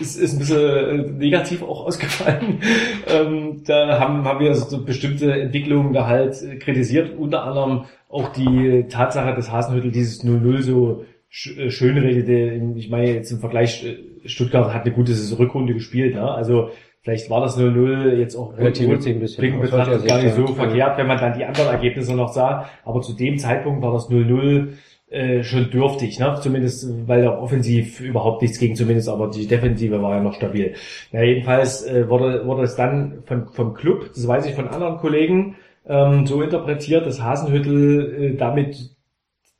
ist, 0.00 0.16
ist 0.16 0.32
ein 0.34 0.38
bisschen 0.38 0.60
äh, 0.60 1.10
negativ 1.12 1.62
auch 1.62 1.86
ausgefallen. 1.86 2.60
ähm, 3.08 3.62
da 3.66 3.98
haben, 3.98 4.24
haben 4.24 4.40
wir 4.40 4.54
so 4.54 4.84
bestimmte 4.84 5.32
Entwicklungen 5.32 5.92
da 5.92 6.06
halt 6.06 6.60
kritisiert, 6.60 7.18
unter 7.18 7.44
anderem 7.44 7.84
auch 8.08 8.30
die 8.32 8.86
Tatsache, 8.88 9.34
dass 9.34 9.52
Hasenhüttel 9.52 9.90
dieses 9.90 10.24
0-0 10.24 10.62
so 10.62 11.04
sch 11.28 11.56
äh, 11.58 11.70
schön 11.70 11.98
redete. 11.98 12.60
Ich 12.76 12.90
meine, 12.90 13.12
jetzt 13.12 13.30
im 13.30 13.40
Vergleich, 13.40 13.84
äh, 13.84 14.28
Stuttgart 14.28 14.72
hat 14.74 14.84
eine 14.84 14.94
gute 14.94 15.12
Rückrunde 15.38 15.74
gespielt. 15.74 16.14
Ne? 16.14 16.30
Also 16.30 16.70
vielleicht 17.02 17.30
war 17.30 17.40
das 17.40 17.58
0-0 17.58 18.14
jetzt 18.14 18.36
auch 18.36 18.54
sich 18.56 19.14
ein 19.14 19.20
bisschen 19.20 19.60
betrachtet 19.60 20.06
gar 20.06 20.22
nicht 20.22 20.34
so 20.34 20.46
ja. 20.46 20.52
verkehrt, 20.52 20.98
wenn 20.98 21.06
man 21.06 21.18
dann 21.18 21.38
die 21.38 21.44
anderen 21.44 21.70
Ergebnisse 21.70 22.14
noch 22.14 22.32
sah. 22.32 22.68
Aber 22.84 23.00
zu 23.00 23.14
dem 23.14 23.38
Zeitpunkt 23.38 23.82
war 23.82 23.92
das 23.92 24.10
0-0 24.10 24.74
äh, 25.10 25.42
schon 25.42 25.70
dürftig, 25.70 26.18
ne? 26.18 26.38
Zumindest, 26.40 27.08
weil 27.08 27.22
da 27.22 27.36
offensiv 27.36 28.00
überhaupt 28.00 28.42
nichts 28.42 28.58
ging, 28.58 28.76
zumindest, 28.76 29.08
aber 29.08 29.28
die 29.28 29.46
Defensive 29.46 30.00
war 30.00 30.16
ja 30.16 30.22
noch 30.22 30.34
stabil. 30.34 30.74
Ja, 31.10 31.22
jedenfalls 31.22 31.84
äh, 31.84 32.08
wurde, 32.08 32.46
wurde 32.46 32.62
es 32.62 32.76
dann 32.76 33.22
von, 33.24 33.48
vom 33.48 33.74
Club, 33.74 34.10
das 34.14 34.28
weiß 34.28 34.46
ich 34.46 34.54
von 34.54 34.68
anderen 34.68 34.98
Kollegen, 34.98 35.56
ähm, 35.88 36.26
so 36.26 36.42
interpretiert, 36.42 37.06
dass 37.06 37.20
Hasenhüttel 37.20 38.34
äh, 38.34 38.36
damit 38.36 38.96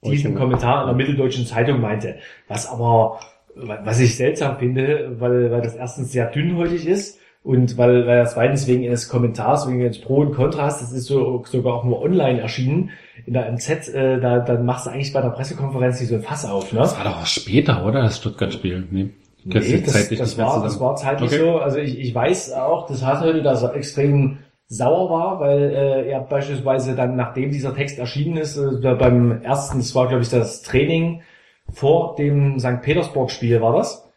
diesen 0.05 0.35
Kommentar 0.35 0.83
in 0.83 0.87
der 0.87 0.96
Mitteldeutschen 0.96 1.46
Zeitung 1.46 1.81
meinte. 1.81 2.16
Was 2.46 2.70
aber, 2.70 3.18
was 3.57 3.98
ich 3.98 4.16
seltsam 4.16 4.59
finde, 4.59 5.16
weil, 5.18 5.50
weil 5.50 5.62
das 5.62 5.74
erstens 5.74 6.12
sehr 6.12 6.26
dünnhäutig 6.31 6.87
ist 6.87 7.18
und 7.42 7.79
weil, 7.79 8.07
weil 8.07 8.18
das 8.18 8.35
zweitens 8.35 8.66
wegen 8.66 8.85
eines 8.85 9.09
Kommentars, 9.09 9.66
wegen 9.66 9.81
eines 9.81 10.00
Pro 10.00 10.16
und 10.16 10.35
Kontras, 10.35 10.81
das 10.81 10.92
ist 10.92 11.07
so, 11.07 11.42
sogar 11.46 11.74
auch 11.74 11.85
nur 11.85 12.03
online 12.03 12.40
erschienen, 12.40 12.90
in 13.24 13.33
der 13.33 13.50
MZ, 13.50 13.88
äh, 13.88 14.20
da, 14.20 14.40
dann 14.40 14.66
machst 14.66 14.87
du 14.87 14.90
eigentlich 14.90 15.12
bei 15.12 15.22
der 15.22 15.31
Pressekonferenz 15.31 16.00
nicht 16.00 16.11
so 16.11 16.16
ein 16.16 16.22
Fass 16.22 16.44
auf, 16.44 16.72
ne? 16.72 16.81
Das 16.81 16.96
war 16.96 17.05
doch 17.05 17.22
auch 17.22 17.26
später, 17.26 17.85
oder? 17.87 18.03
Das 18.03 18.18
Stuttgart-Spiel. 18.18 18.88
Nee. 18.90 19.11
Das 19.44 19.66
Nee, 19.66 19.81
das, 19.81 20.09
das, 20.11 20.38
war, 20.38 20.62
das 20.62 20.79
war 20.81 20.96
zeitlich 20.96 21.33
Okay. 21.33 21.40
so. 21.40 21.59
Also 21.59 21.79
ich, 21.79 21.98
ich 21.98 22.14
weiß 22.14 22.53
auch, 22.53 22.87
dass 22.87 23.05
Hasenhüttl 23.05 23.42
da 23.42 23.57
so 23.57 23.68
extrem 23.68 24.38
sauer 24.66 25.11
war, 25.11 25.40
weil 25.40 25.62
äh, 25.62 26.11
er 26.11 26.20
beispielsweise 26.20 26.94
dann, 26.94 27.16
nachdem 27.16 27.50
dieser 27.50 27.74
Text 27.74 27.98
erschienen 27.98 28.37
ist, 28.37 28.57
äh, 28.59 28.81
da 28.81 28.94
beim 28.94 29.42
ersten, 29.42 29.79
das 29.79 29.94
war 29.94 30.09
glaube 30.09 30.22
ich 30.22 30.29
das 30.29 30.62
Training 30.62 31.22
vor 31.72 32.16
dem 32.16 32.59
St. 32.59 32.83
Petersburg-Spiel 32.83 33.61
war 33.61 33.76
das, 33.76 34.09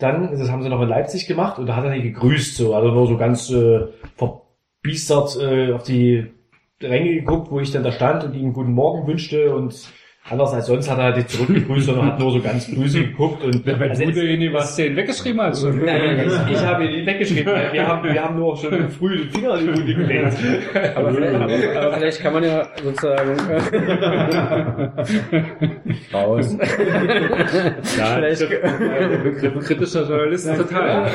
dann, 0.00 0.30
das 0.30 0.50
haben 0.50 0.62
sie 0.62 0.68
noch 0.68 0.82
in 0.82 0.88
Leipzig 0.88 1.26
gemacht 1.26 1.58
und 1.58 1.66
da 1.66 1.76
hat 1.76 1.84
er 1.84 1.92
die 1.92 2.02
gegrüßt, 2.02 2.56
so, 2.56 2.74
also 2.74 2.90
nur 2.90 3.06
so 3.06 3.16
ganz 3.16 3.50
äh, 3.50 3.86
verbiestert 4.16 5.36
äh, 5.40 5.72
auf 5.72 5.82
die 5.82 6.26
Ränge 6.82 7.14
geguckt, 7.14 7.50
wo 7.50 7.60
ich 7.60 7.70
dann 7.70 7.84
da 7.84 7.92
stand 7.92 8.24
und 8.24 8.34
ihm 8.34 8.52
guten 8.52 8.72
Morgen 8.72 9.06
wünschte 9.06 9.54
und 9.54 9.88
anders 10.30 10.52
als 10.54 10.66
sonst 10.66 10.90
hat 10.90 10.98
er 10.98 11.12
die 11.12 11.26
zurückgegrüßt, 11.26 11.86
sondern 11.86 12.06
hat 12.06 12.18
nur 12.18 12.30
so 12.32 12.40
ganz 12.40 12.66
böse 12.74 13.00
geguckt 13.06 13.44
und 13.44 13.64
Wenn 13.66 13.90
also 13.90 14.02
du 14.04 14.10
es- 14.10 14.14
den 14.16 14.52
was 14.52 14.76
den 14.76 14.96
weggeschrieben 14.96 15.40
hast. 15.40 15.64
Nein, 15.64 15.80
nein, 15.84 16.26
ich, 16.26 16.52
ich 16.56 16.64
habe 16.64 16.84
ihn 16.84 16.92
nicht 16.92 17.06
weggeschrieben. 17.06 17.52
Wir 17.72 17.86
haben, 17.86 18.08
wir 18.12 18.22
haben 18.24 18.38
nur 18.38 18.56
schon 18.56 18.88
früh 18.90 19.18
den 19.18 19.30
Finger 19.30 19.58
in 19.58 19.66
die 19.66 19.72
Wunde 19.80 19.94
gelegt. 19.94 20.36
Aber 20.96 21.12
vielleicht, 21.12 21.34
aber, 21.34 21.48
aber 21.86 21.92
vielleicht 21.96 22.20
kann 22.22 22.32
man 22.34 22.44
ja 22.44 22.66
sozusagen 22.82 23.30
raus. 26.12 26.56
Ja, 27.98 28.04
Vielleicht- 28.16 28.48
Begriff 29.22 29.64
kritischer 29.66 30.06
Journalist 30.08 30.48
total. 30.56 31.06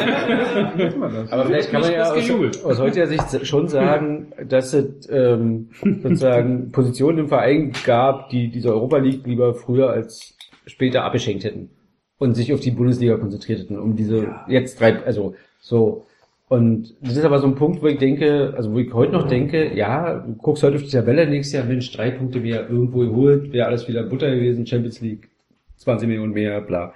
Aber 1.32 1.46
vielleicht 1.46 1.72
kann 1.72 1.82
man 1.82 1.92
ja 1.92 2.12
aus, 2.12 2.64
aus 2.64 2.80
heutiger 2.80 3.08
Sicht 3.08 3.46
schon 3.48 3.68
sagen, 3.68 4.28
dass 4.48 4.74
es 4.74 5.10
ähm, 5.10 5.70
sozusagen 6.04 6.72
Positionen 6.72 7.20
im 7.20 7.28
Verein 7.28 7.72
gab, 7.86 8.30
die 8.30 8.50
diese 8.50 8.70
Europa 8.74 9.00
League 9.06 9.26
lieber 9.26 9.54
früher 9.54 9.90
als 9.90 10.36
später 10.66 11.04
abgeschenkt 11.04 11.44
hätten 11.44 11.70
und 12.18 12.36
sich 12.36 12.54
auf 12.54 12.60
die 12.60 12.72
Bundesliga 12.72 13.18
konzentriert 13.18 13.60
hätten, 13.60 13.80
um 13.80 13.96
diese 13.96 14.36
jetzt 14.48 14.80
drei, 14.80 15.04
also 15.06 15.36
so. 15.60 16.06
Und 16.48 16.96
das 17.02 17.18
ist 17.18 17.26
aber 17.26 17.40
so 17.40 17.48
ein 17.48 17.56
Punkt, 17.56 17.82
wo 17.82 17.88
ich 17.88 17.98
denke, 17.98 18.54
also 18.56 18.72
wo 18.72 18.78
ich 18.78 18.94
heute 18.94 19.14
noch 19.14 19.28
denke, 19.28 19.76
ja, 19.76 20.20
du 20.20 20.36
guckst 20.36 20.62
heute 20.62 20.76
auf 20.76 20.84
die 20.84 20.90
Tabelle 20.90 21.28
nächstes 21.28 21.54
Jahr, 21.54 21.66
Mensch, 21.66 21.92
drei 21.92 22.12
Punkte 22.12 22.40
mehr 22.40 22.70
irgendwo 22.70 23.00
geholt, 23.00 23.52
wäre 23.52 23.68
alles 23.68 23.88
wieder 23.88 24.04
Butter 24.04 24.30
gewesen, 24.30 24.68
Champions 24.68 25.02
League, 25.02 25.30
20 25.78 26.08
Millionen 26.08 26.34
mehr, 26.34 26.62
bla. 26.62 26.94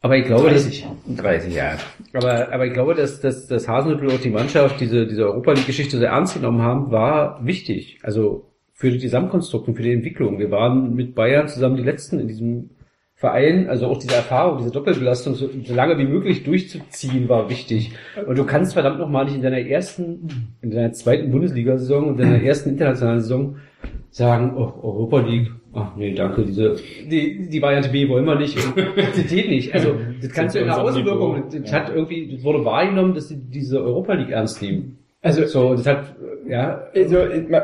Aber 0.00 0.16
ich 0.16 0.24
glaube, 0.24 0.48
30. 0.48 0.86
Dass, 1.06 1.16
30, 1.16 1.54
ja. 1.54 1.78
Aber, 2.14 2.52
aber 2.52 2.66
ich 2.66 2.72
glaube, 2.72 2.94
dass, 2.94 3.20
dass, 3.20 3.46
dass 3.46 3.68
Hasenhüttl 3.68 4.06
und 4.06 4.24
die 4.24 4.30
Mannschaft 4.30 4.80
diese, 4.80 5.06
diese 5.06 5.24
Europa 5.24 5.52
League-Geschichte 5.52 5.98
sehr 5.98 6.10
ernst 6.10 6.34
genommen 6.34 6.62
haben, 6.62 6.90
war 6.90 7.44
wichtig. 7.44 8.00
Also 8.02 8.50
für 8.74 8.90
die 8.90 8.98
Gesamtkonstrukt 8.98 9.68
und 9.68 9.76
für 9.76 9.82
die 9.82 9.92
Entwicklung. 9.92 10.38
Wir 10.38 10.50
waren 10.50 10.94
mit 10.94 11.14
Bayern 11.14 11.46
zusammen 11.46 11.76
die 11.76 11.84
Letzten 11.84 12.18
in 12.18 12.26
diesem 12.26 12.70
Verein, 13.14 13.68
also 13.68 13.86
auch 13.86 13.98
diese 13.98 14.16
Erfahrung, 14.16 14.58
diese 14.58 14.72
Doppelbelastung 14.72 15.34
so, 15.36 15.48
lange 15.68 15.96
wie 15.96 16.04
möglich 16.04 16.42
durchzuziehen, 16.42 17.28
war 17.28 17.48
wichtig. 17.48 17.92
Und 18.26 18.36
du 18.36 18.44
kannst 18.44 18.72
verdammt 18.72 18.98
nochmal 18.98 19.26
nicht 19.26 19.36
in 19.36 19.42
deiner 19.42 19.60
ersten, 19.60 20.52
in 20.60 20.72
deiner 20.72 20.92
zweiten 20.92 21.30
Bundesliga-Saison, 21.30 22.10
in 22.10 22.16
deiner 22.16 22.42
ersten 22.42 22.70
internationalen 22.70 23.20
Saison 23.20 23.56
sagen, 24.10 24.54
oh, 24.56 24.72
Europa 24.82 25.20
League, 25.20 25.52
ach 25.72 25.94
nee, 25.96 26.12
danke, 26.12 26.44
diese, 26.44 26.74
die, 27.08 27.48
die 27.48 27.62
Variante 27.62 27.90
B 27.90 28.08
wollen 28.08 28.24
wir 28.24 28.34
nicht, 28.34 28.58
und 28.58 28.74
geht 29.28 29.48
nicht. 29.48 29.72
Also, 29.72 29.94
das 30.20 30.30
kannst 30.34 30.56
du 30.56 30.58
in 30.58 30.66
der 30.66 30.82
Außenwirkung, 30.82 31.44
das 31.62 31.72
hat 31.72 31.94
irgendwie, 31.94 32.32
das 32.34 32.42
wurde 32.42 32.64
wahrgenommen, 32.64 33.14
dass 33.14 33.28
sie 33.28 33.40
diese 33.40 33.80
Europa 33.80 34.14
League 34.14 34.30
ernst 34.30 34.60
nehmen. 34.60 34.98
Also, 35.24 35.46
So, 35.46 35.74
das 35.74 35.86
hat, 35.86 36.14
ja, 36.46 36.82
Also, 36.94 37.16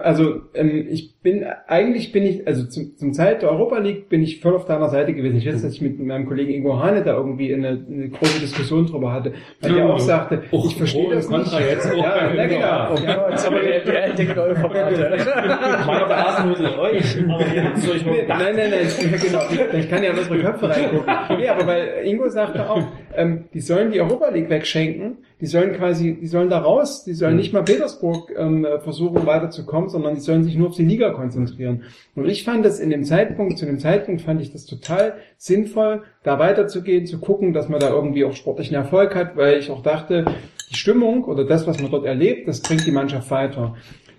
also 0.03 0.41
ähm, 0.55 0.87
ich 0.91 1.15
bin, 1.23 1.45
eigentlich 1.67 2.11
bin 2.11 2.25
ich, 2.25 2.47
also 2.47 2.65
zum, 2.67 2.97
zum 2.97 3.13
Zeit 3.13 3.43
der 3.43 3.51
Europa 3.51 3.77
League 3.79 4.09
bin 4.09 4.23
ich 4.23 4.41
voll 4.41 4.55
auf 4.55 4.65
deiner 4.65 4.89
Seite 4.89 5.13
gewesen. 5.13 5.37
Ich 5.37 5.47
weiß, 5.47 5.61
dass 5.61 5.75
ich 5.75 5.83
mit 5.83 6.01
meinem 6.01 6.25
Kollegen 6.27 6.51
Ingo 6.55 6.83
Hane 6.83 7.03
da 7.03 7.13
irgendwie 7.15 7.53
eine, 7.53 7.69
eine 7.87 8.09
große 8.09 8.41
Diskussion 8.41 8.87
drüber 8.87 9.13
hatte, 9.13 9.35
weil 9.61 9.75
der 9.75 9.85
auch 9.85 9.99
sagte, 9.99 10.43
Och, 10.51 10.65
ich 10.65 10.77
verstehe 10.77 11.05
Pro 11.05 11.11
das 11.13 11.27
und 11.27 11.35
Contra 11.35 11.59
nicht. 11.61 11.71
jetzt 11.71 11.93
auch 11.93 11.97
ja, 12.03 12.33
ja, 12.35 12.45
Ingo 12.45 12.55
genau. 12.55 12.97
Ja, 13.07 13.81
der 13.85 14.05
entdeckt 14.05 14.37
neue 14.37 14.57
Formate. 14.57 14.97
Meiner 15.87 16.09
der 16.09 16.25
Hasenhüttel 16.25 16.79
euch, 16.79 17.19
aber 17.29 17.45
Nee, 17.45 18.21
gedacht. 18.23 18.41
nein, 18.41 18.57
nein, 18.57 18.71
nein, 18.71 18.89
ja, 19.11 19.17
genau. 19.19 19.79
Ich 19.79 19.91
kann 19.91 20.03
ja 20.03 20.11
in 20.13 20.19
unsere 20.19 20.39
Köpfe 20.39 20.71
reingucken. 20.71 21.15
Nee, 21.37 21.49
aber 21.49 21.67
weil 21.67 21.89
Ingo 22.05 22.27
sagte 22.31 22.71
auch, 22.71 22.83
ähm, 23.15 23.45
die 23.53 23.61
sollen 23.61 23.91
die 23.93 24.01
Europa 24.01 24.31
League 24.31 24.49
wegschenken, 24.49 25.19
die 25.41 25.47
sollen 25.47 25.73
quasi, 25.73 26.17
die 26.21 26.27
sollen 26.27 26.51
da 26.51 26.59
raus, 26.59 27.05
die 27.05 27.15
sollen 27.15 27.37
nicht 27.37 27.53
mal 27.53 27.63
Petersburg 27.63 28.33
ähm, 28.37 28.67
versuchen 28.83 29.27
weiterzukommen, 29.27 29.89
sondern 29.89 30.15
die 30.15 30.21
sollen 30.21 30.45
sich 30.45 30.57
nur 30.57 30.69
auf 30.69 30.77
die 30.77 30.85
Liga 30.85 31.11
konzentrieren. 31.11 31.85
Und 32.15 32.29
ich 32.29 32.45
fand 32.45 32.65
das 32.65 32.79
in 32.79 32.91
dem 32.91 33.05
Zeitpunkt, 33.05 33.59
zu 33.59 33.67
dem 33.67 33.79
Zeitpunkt 33.79 34.23
fand 34.23 34.41
ich 34.41 34.53
das 34.53 34.67
total 34.67 35.15
sinnvoll, 35.39 36.03
da 36.23 36.39
weiterzugehen, 36.39 37.07
zu 37.07 37.19
gucken, 37.19 37.53
dass 37.53 37.69
man 37.69 37.81
da 37.81 37.89
irgendwie 37.91 38.25
auch 38.25 38.35
sportlichen 38.35 38.77
Erfolg 38.77 39.15
hat, 39.15 39.37
weil 39.37 39.59
ich 39.59 39.71
auch 39.71 39.83
dachte, 39.83 40.27
die 40.71 40.77
Stimmung 40.77 41.25
oder 41.25 41.45
das, 41.45 41.67
was 41.67 41.81
man 41.81 41.91
dort 41.91 42.05
erlebt, 42.05 42.47
das 42.47 42.61
bringt 42.61 42.87
die 42.87 42.93
Mannschaft 42.93 43.31
weiter. 43.31 43.77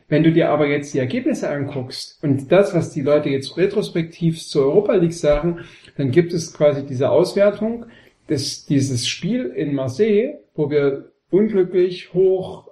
Wenn 0.10 0.24
du 0.24 0.32
dir 0.34 0.50
aber 0.50 0.68
jetzt 0.68 0.94
die 0.94 1.00
Ergebnisse 1.00 1.50
anguckst 1.50 2.22
und 2.22 2.52
das, 2.52 2.76
was 2.76 2.92
die 2.92 3.02
Leute 3.02 3.30
jetzt 3.30 3.56
retrospektiv 3.56 4.42
zur 4.42 4.66
Europa 4.66 4.96
League 4.96 5.14
sagen, 5.14 5.60
dann 5.96 6.12
gibt 6.12 6.34
es 6.34 6.54
quasi 6.54 6.86
diese 6.86 7.10
Auswertung, 7.10 7.86
des, 8.32 8.66
dieses 8.66 9.08
Spiel 9.08 9.46
in 9.46 9.74
Marseille, 9.74 10.40
wo 10.56 10.70
wir 10.70 11.12
unglücklich 11.30 12.14
hoch 12.14 12.72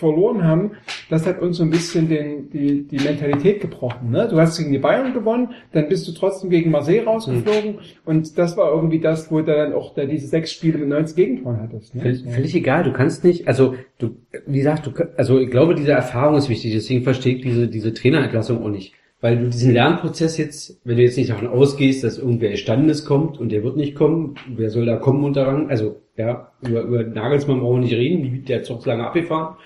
verloren 0.00 0.42
haben, 0.42 0.72
das 1.10 1.26
hat 1.26 1.40
uns 1.40 1.58
so 1.58 1.62
ein 1.62 1.70
bisschen 1.70 2.08
den, 2.08 2.50
die, 2.50 2.86
die 2.86 2.98
Mentalität 2.98 3.60
gebrochen. 3.60 4.10
Ne? 4.10 4.26
Du 4.28 4.40
hast 4.40 4.56
gegen 4.58 4.72
die 4.72 4.78
Bayern 4.78 5.12
gewonnen, 5.12 5.50
dann 5.72 5.88
bist 5.88 6.08
du 6.08 6.12
trotzdem 6.12 6.50
gegen 6.50 6.70
Marseille 6.70 7.04
rausgeflogen 7.04 7.80
und 8.06 8.38
das 8.38 8.56
war 8.56 8.72
irgendwie 8.72 8.98
das, 8.98 9.30
wo 9.30 9.40
du 9.40 9.44
dann 9.44 9.74
auch 9.74 9.94
da 9.94 10.06
diese 10.06 10.26
sechs 10.26 10.52
Spiele 10.52 10.78
mit 10.78 10.88
90 10.88 11.16
Gegentoren 11.16 11.60
hattest. 11.60 11.94
Ne? 11.94 12.02
Völlig, 12.02 12.24
völlig 12.24 12.54
egal, 12.54 12.84
du 12.84 12.92
kannst 12.92 13.22
nicht, 13.24 13.46
also 13.46 13.74
du, 13.98 14.16
wie 14.46 14.58
gesagt, 14.58 14.86
du, 14.86 14.92
also 15.16 15.38
ich 15.38 15.50
glaube, 15.50 15.74
diese 15.74 15.92
Erfahrung 15.92 16.36
ist 16.36 16.48
wichtig, 16.48 16.72
deswegen 16.72 17.02
verstehe 17.02 17.36
ich 17.36 17.42
diese, 17.42 17.68
diese 17.68 17.92
Trainerentlassung 17.92 18.62
auch 18.62 18.70
nicht. 18.70 18.94
Weil 19.20 19.38
du 19.38 19.50
diesen 19.50 19.72
Lernprozess 19.72 20.38
jetzt, 20.38 20.80
wenn 20.84 20.96
du 20.96 21.02
jetzt 21.02 21.18
nicht 21.18 21.28
davon 21.28 21.48
ausgehst, 21.48 22.02
dass 22.04 22.18
irgendwer 22.18 22.56
Standes 22.56 23.04
kommt 23.04 23.38
und 23.38 23.50
der 23.52 23.62
wird 23.62 23.76
nicht 23.76 23.94
kommen, 23.94 24.36
wer 24.48 24.70
soll 24.70 24.86
da 24.86 24.96
kommen 24.96 25.24
unter 25.24 25.46
Rang? 25.46 25.68
Also, 25.68 26.00
ja, 26.16 26.52
über, 26.62 26.82
über 26.82 27.04
Nagelsmann 27.04 27.60
brauchen 27.60 27.76
wir 27.76 27.88
nicht 27.88 27.94
reden, 27.94 28.44
der 28.46 28.60
hat 28.60 28.66
so 28.66 28.80
lange 28.84 29.06
abgefahren. 29.06 29.56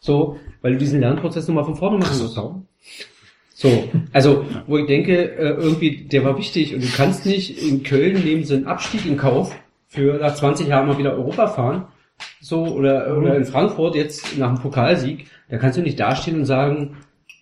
So, 0.00 0.38
weil 0.60 0.72
du 0.72 0.78
diesen 0.78 1.00
Lernprozess 1.00 1.46
nochmal 1.46 1.64
von 1.64 1.76
vorne 1.76 1.98
machen 1.98 2.18
musst. 2.18 2.38
So, 3.54 3.88
also, 4.12 4.44
wo 4.66 4.76
ich 4.76 4.86
denke, 4.86 5.30
äh, 5.36 5.54
irgendwie, 5.54 6.08
der 6.08 6.24
war 6.24 6.36
wichtig 6.36 6.74
und 6.74 6.82
du 6.82 6.88
kannst 6.94 7.24
nicht 7.26 7.62
in 7.62 7.84
Köln 7.84 8.22
nehmen 8.22 8.44
sie 8.44 8.54
einen 8.54 8.66
Abstieg 8.66 9.06
in 9.06 9.16
Kauf 9.16 9.56
für 9.86 10.18
nach 10.18 10.34
20 10.34 10.68
Jahren 10.68 10.88
mal 10.88 10.98
wieder 10.98 11.14
Europa 11.14 11.46
fahren. 11.46 11.86
So, 12.40 12.64
oder, 12.64 13.16
oder 13.16 13.36
in 13.36 13.44
Frankfurt 13.44 13.94
jetzt 13.94 14.36
nach 14.36 14.54
dem 14.54 14.62
Pokalsieg, 14.62 15.26
da 15.48 15.58
kannst 15.58 15.78
du 15.78 15.82
nicht 15.82 15.98
dastehen 15.98 16.40
und 16.40 16.44
sagen, 16.44 16.96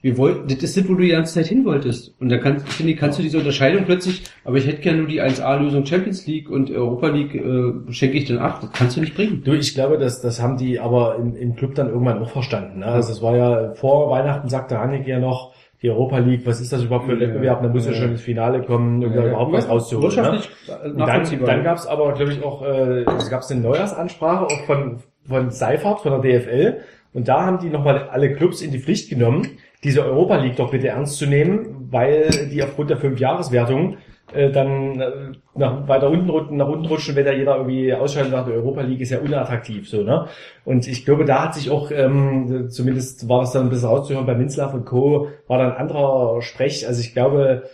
wir 0.05 0.19
wollten, 0.19 0.49
das 0.49 0.63
ist 0.63 0.77
das, 0.77 0.87
wo 0.87 0.93
du 0.93 1.01
die 1.01 1.09
ganze 1.09 1.33
Zeit 1.33 1.47
hin 1.47 1.65
wolltest. 1.65 2.15
Und 2.21 2.29
da 2.29 2.37
kannst, 2.37 2.69
finde 2.69 2.93
ich, 2.93 2.99
kannst 2.99 3.19
du 3.19 3.23
diese 3.23 3.39
Unterscheidung 3.39 3.87
plötzlich, 3.87 4.23
aber 4.45 4.59
ich 4.59 4.67
hätte 4.67 4.83
gerne 4.83 4.99
nur 4.99 5.09
die 5.09 5.23
1A-Lösung 5.23 5.87
Champions 5.87 6.27
League 6.27 6.51
und 6.51 6.71
Europa 6.71 7.09
League 7.09 7.35
äh, 7.35 7.91
schenke 7.91 8.19
ich 8.19 8.27
dann 8.27 8.37
ab. 8.37 8.59
Das 8.61 8.71
kannst 8.73 8.99
du 8.99 9.01
nicht 9.01 9.15
bringen. 9.15 9.41
Du, 9.43 9.55
ich 9.55 9.73
glaube, 9.73 9.97
das, 9.97 10.21
das 10.21 10.43
haben 10.43 10.59
die 10.59 10.79
aber 10.79 11.17
im, 11.17 11.35
im 11.35 11.57
Club 11.57 11.75
dann 11.75 11.89
irgendwann 11.89 12.19
auch 12.19 12.29
verstanden. 12.29 12.81
Ne? 12.81 12.87
Also 12.87 13.13
es 13.13 13.23
war 13.23 13.35
ja 13.35 13.73
vor 13.77 14.11
Weihnachten, 14.11 14.51
sagte 14.51 14.79
Haneke 14.79 15.09
ja 15.09 15.19
noch, 15.19 15.55
die 15.81 15.89
Europa 15.89 16.19
League, 16.19 16.45
was 16.45 16.61
ist 16.61 16.71
das 16.71 16.85
überhaupt 16.85 17.07
für 17.07 17.13
ein 17.13 17.21
Wettbewerb? 17.21 17.63
Da 17.63 17.69
muss 17.71 17.87
ja 17.87 17.95
schon 17.95 18.11
ins 18.11 18.21
Finale 18.21 18.61
kommen, 18.61 19.03
um 19.03 19.11
da 19.11 19.27
überhaupt 19.27 19.55
was 19.55 19.71
rauszuholen. 19.71 20.17
Ne? 20.17 20.41
Dann, 20.67 21.47
dann 21.47 21.65
gab 21.65 21.79
es 21.79 21.87
aber, 21.87 22.13
glaube 22.13 22.33
ich, 22.33 22.45
auch, 22.45 22.61
äh, 22.63 23.05
es 23.17 23.31
gab 23.31 23.43
eine 23.51 23.61
Neujahrsansprache 23.61 24.45
auch 24.45 24.67
von, 24.67 24.99
von 25.27 25.51
Seifert, 25.51 26.01
von 26.01 26.21
der 26.21 26.41
DFL. 26.41 26.81
Und 27.15 27.29
da 27.29 27.47
haben 27.47 27.59
die 27.59 27.71
nochmal 27.71 28.09
alle 28.11 28.35
Clubs 28.35 28.61
in 28.61 28.71
die 28.71 28.81
Pflicht 28.81 29.09
genommen, 29.09 29.49
diese 29.85 30.05
Europa 30.05 30.37
League 30.37 30.57
doch 30.57 30.71
bitte 30.71 30.89
ernst 30.89 31.19
zu 31.19 31.27
nehmen, 31.27 31.89
weil 31.91 32.49
die 32.51 32.63
aufgrund 32.63 32.91
der 32.91 32.97
Fünfjahreswertung 32.97 33.99
äh, 34.33 34.51
dann 34.51 35.01
äh, 35.01 35.11
nach, 35.55 35.87
weiter 35.87 36.09
unten 36.09 36.31
rutschen, 36.31 36.57
nach 36.57 36.69
unten 36.69 36.87
rutschen, 36.87 37.15
wenn 37.15 37.27
da 37.27 37.33
jeder 37.33 37.57
irgendwie 37.57 37.93
ausscheidet 37.93 38.33
nach 38.33 38.47
der 38.47 38.55
Europa 38.55 38.81
League, 38.81 39.01
ist 39.01 39.11
ja 39.11 39.21
unattraktiv 39.21 39.89
so, 39.89 40.03
ne? 40.03 40.27
Und 40.65 40.89
ich 40.89 41.05
glaube, 41.05 41.25
da 41.25 41.45
hat 41.45 41.55
sich 41.55 41.71
auch, 41.71 41.91
ähm, 41.91 42.69
zumindest 42.71 43.29
war 43.29 43.41
das 43.41 43.53
dann 43.53 43.65
ein 43.65 43.71
bisschen 43.71 43.89
rauszuhören, 43.89 44.27
bei 44.27 44.35
Minzlaff 44.35 44.73
und 44.73 44.87
Co. 44.87 45.29
war 45.47 45.59
dann 45.59 45.73
ein 45.73 45.77
anderer 45.77 46.41
Sprech. 46.41 46.89
Also 46.89 47.01
ich 47.01 47.13
glaube, 47.13 47.65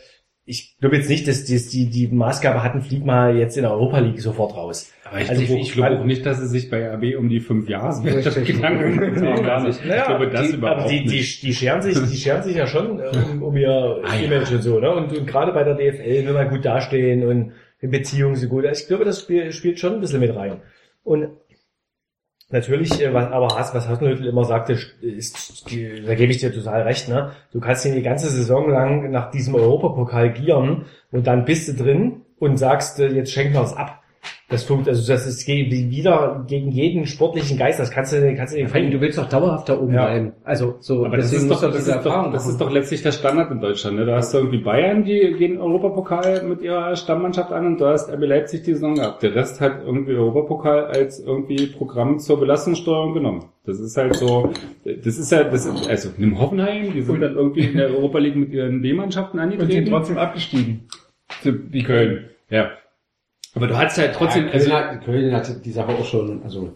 ich 0.50 0.76
glaube 0.80 0.96
jetzt 0.96 1.08
nicht, 1.08 1.26
dass 1.28 1.44
die, 1.44 1.58
die, 1.68 1.86
die 1.88 2.08
Maßgabe 2.08 2.62
hatten, 2.62 2.82
flieg 2.82 3.04
mal 3.04 3.36
jetzt 3.36 3.56
in 3.56 3.62
der 3.62 3.72
Europa 3.72 3.98
League 4.00 4.20
sofort 4.20 4.54
raus. 4.56 4.92
Aber 5.04 5.20
ich, 5.20 5.30
Also 5.30 5.42
glaube, 5.42 5.60
ich- 5.60 5.68
ich, 5.68 5.72
glaube 5.74 5.98
auch 6.00 6.04
nicht, 6.04 6.26
dass 6.26 6.38
es 6.40 6.50
sich 6.50 6.68
bei 6.70 6.86
RB 6.94 7.16
um 7.18 7.28
die 7.28 7.40
fünf 7.40 7.68
Jahre 7.68 8.02
Gedanken 8.44 8.96
gemacht 9.14 9.22
haben. 9.24 9.42
Gar 9.44 9.62
nicht. 9.66 9.80
ich 9.84 10.04
glaube 10.04 10.28
das 10.28 10.48
die, 10.50 10.56
überhaupt 10.56 10.80
aber 10.82 10.88
die, 10.90 11.04
die, 11.04 11.16
nicht. 11.16 11.42
die 11.42 11.54
scheren 11.54 11.80
sich, 11.82 11.98
die 11.98 12.16
scheren 12.16 12.42
sich 12.42 12.56
ja 12.56 12.66
schon 12.66 12.98
äh, 13.00 13.10
um, 13.32 13.42
um 13.42 13.56
ihr 13.56 14.00
Ah, 14.04 14.14
ja. 14.16 14.26
Image 14.26 14.52
und 14.52 14.62
so, 14.62 14.78
ne? 14.80 14.90
Und, 14.94 15.16
und 15.16 15.26
gerade 15.26 15.52
bei 15.52 15.64
der 15.64 15.74
DFL 15.74 16.26
will 16.26 16.32
man 16.32 16.48
gut 16.50 16.64
dastehen 16.64 17.24
und 17.26 17.52
in 17.80 17.90
Beziehungen 17.90 18.36
so 18.36 18.46
gut. 18.48 18.66
Also 18.66 18.82
Ich 18.82 18.88
glaube, 18.88 19.04
das 19.04 19.20
spiel, 19.22 19.52
spielt 19.52 19.78
schon 19.80 19.94
ein 19.94 20.00
bisschen 20.00 20.20
mit 20.20 20.34
rein. 20.36 20.60
Und 21.02 21.28
natürlich, 22.50 23.00
äh, 23.00 23.12
was, 23.14 23.30
aber 23.30 23.46
was 23.46 23.88
Hasenhüttl 23.88 24.26
immer 24.26 24.44
sagte, 24.44 24.76
ist, 25.00 25.64
da 26.06 26.14
gebe 26.14 26.32
ich 26.32 26.38
dir 26.38 26.52
total 26.52 26.82
recht, 26.82 27.08
ne? 27.08 27.32
Du 27.52 27.60
kannst 27.60 27.84
ihn 27.84 27.94
die 27.94 28.02
ganze 28.02 28.28
Saison 28.30 28.68
lang 28.68 29.10
nach 29.10 29.30
diesem 29.30 29.54
Europapokal 29.54 30.32
gieren 30.32 30.86
und 31.10 31.26
dann 31.26 31.44
bist 31.44 31.68
du 31.68 31.74
drin 31.74 32.22
und 32.38 32.56
sagst, 32.56 33.00
äh, 33.00 33.08
jetzt 33.08 33.32
schenken 33.32 33.54
wir 33.54 33.62
es 33.62 33.74
ab. 33.74 33.99
Das 34.50 34.64
funkt, 34.64 34.88
also 34.88 35.06
das 35.06 35.28
ist 35.28 35.46
wieder 35.46 36.44
gegen 36.48 36.72
jeden 36.72 37.06
sportlichen 37.06 37.56
Geist. 37.56 37.78
Das 37.78 37.92
kannst 37.92 38.12
du, 38.12 38.34
kannst 38.34 38.52
du 38.56 38.66
Vor 38.66 38.74
allem, 38.74 38.90
du 38.90 39.00
willst 39.00 39.16
doch 39.16 39.28
dauerhaft 39.28 39.68
da 39.68 39.78
oben 39.78 39.94
Ja. 39.94 40.06
bleiben. 40.06 40.32
Also 40.42 40.74
so, 40.80 41.06
Aber 41.06 41.16
das 41.18 41.32
ist, 41.32 41.48
doch, 41.48 41.60
du 41.60 41.68
das, 41.68 41.86
ist 41.86 42.04
doch, 42.04 42.32
das 42.32 42.48
ist 42.48 42.60
doch 42.60 42.68
letztlich 42.68 43.00
der 43.02 43.12
Standard 43.12 43.52
in 43.52 43.60
Deutschland. 43.60 43.96
Ne? 43.98 44.06
Da 44.06 44.16
hast 44.16 44.34
du 44.34 44.38
irgendwie 44.38 44.58
Bayern, 44.58 45.04
die 45.04 45.34
gehen 45.38 45.56
Europapokal 45.58 46.42
mit 46.42 46.62
ihrer 46.62 46.96
Stammmannschaft 46.96 47.52
an 47.52 47.64
und 47.64 47.80
da 47.80 47.92
hast 47.92 48.10
RB 48.10 48.26
Leipzig 48.26 48.64
die 48.64 48.72
Saison 48.72 48.96
gehabt. 48.96 49.22
Der 49.22 49.36
Rest 49.36 49.60
hat 49.60 49.82
irgendwie 49.86 50.14
Europapokal 50.14 50.86
als 50.86 51.20
irgendwie 51.20 51.68
Programm 51.68 52.18
zur 52.18 52.40
Belastungssteuerung 52.40 53.14
genommen. 53.14 53.44
Das 53.66 53.78
ist 53.78 53.96
halt 53.96 54.16
so, 54.16 54.50
das 54.84 55.16
ist 55.16 55.30
halt, 55.30 55.52
das 55.52 55.64
ist, 55.64 55.88
also 55.88 56.08
nimm 56.18 56.40
Hoffenheim, 56.40 56.92
die 56.92 57.02
sind 57.02 57.20
dann 57.20 57.36
irgendwie 57.36 57.66
in 57.66 57.76
der 57.76 57.90
Europa 57.90 58.18
League 58.18 58.34
mit 58.34 58.52
ihren 58.52 58.82
B-Mannschaften 58.82 59.38
Und 59.38 59.48
sind 59.50 59.60
angetreten. 59.60 59.90
trotzdem 59.90 60.18
abgestiegen. 60.18 60.80
Wie 61.44 61.84
Köln, 61.84 62.24
ja. 62.48 62.70
Aber 63.54 63.66
du 63.66 63.76
hattest 63.76 63.98
halt 63.98 64.14
trotzdem, 64.14 64.46
ja, 64.46 64.52
also, 64.52 64.70
Köln, 64.70 64.86
hat, 64.90 65.04
Köln 65.04 65.34
hat 65.34 65.64
die 65.64 65.72
Sache 65.72 65.92
auch 65.92 66.04
schon, 66.04 66.42
also, 66.42 66.72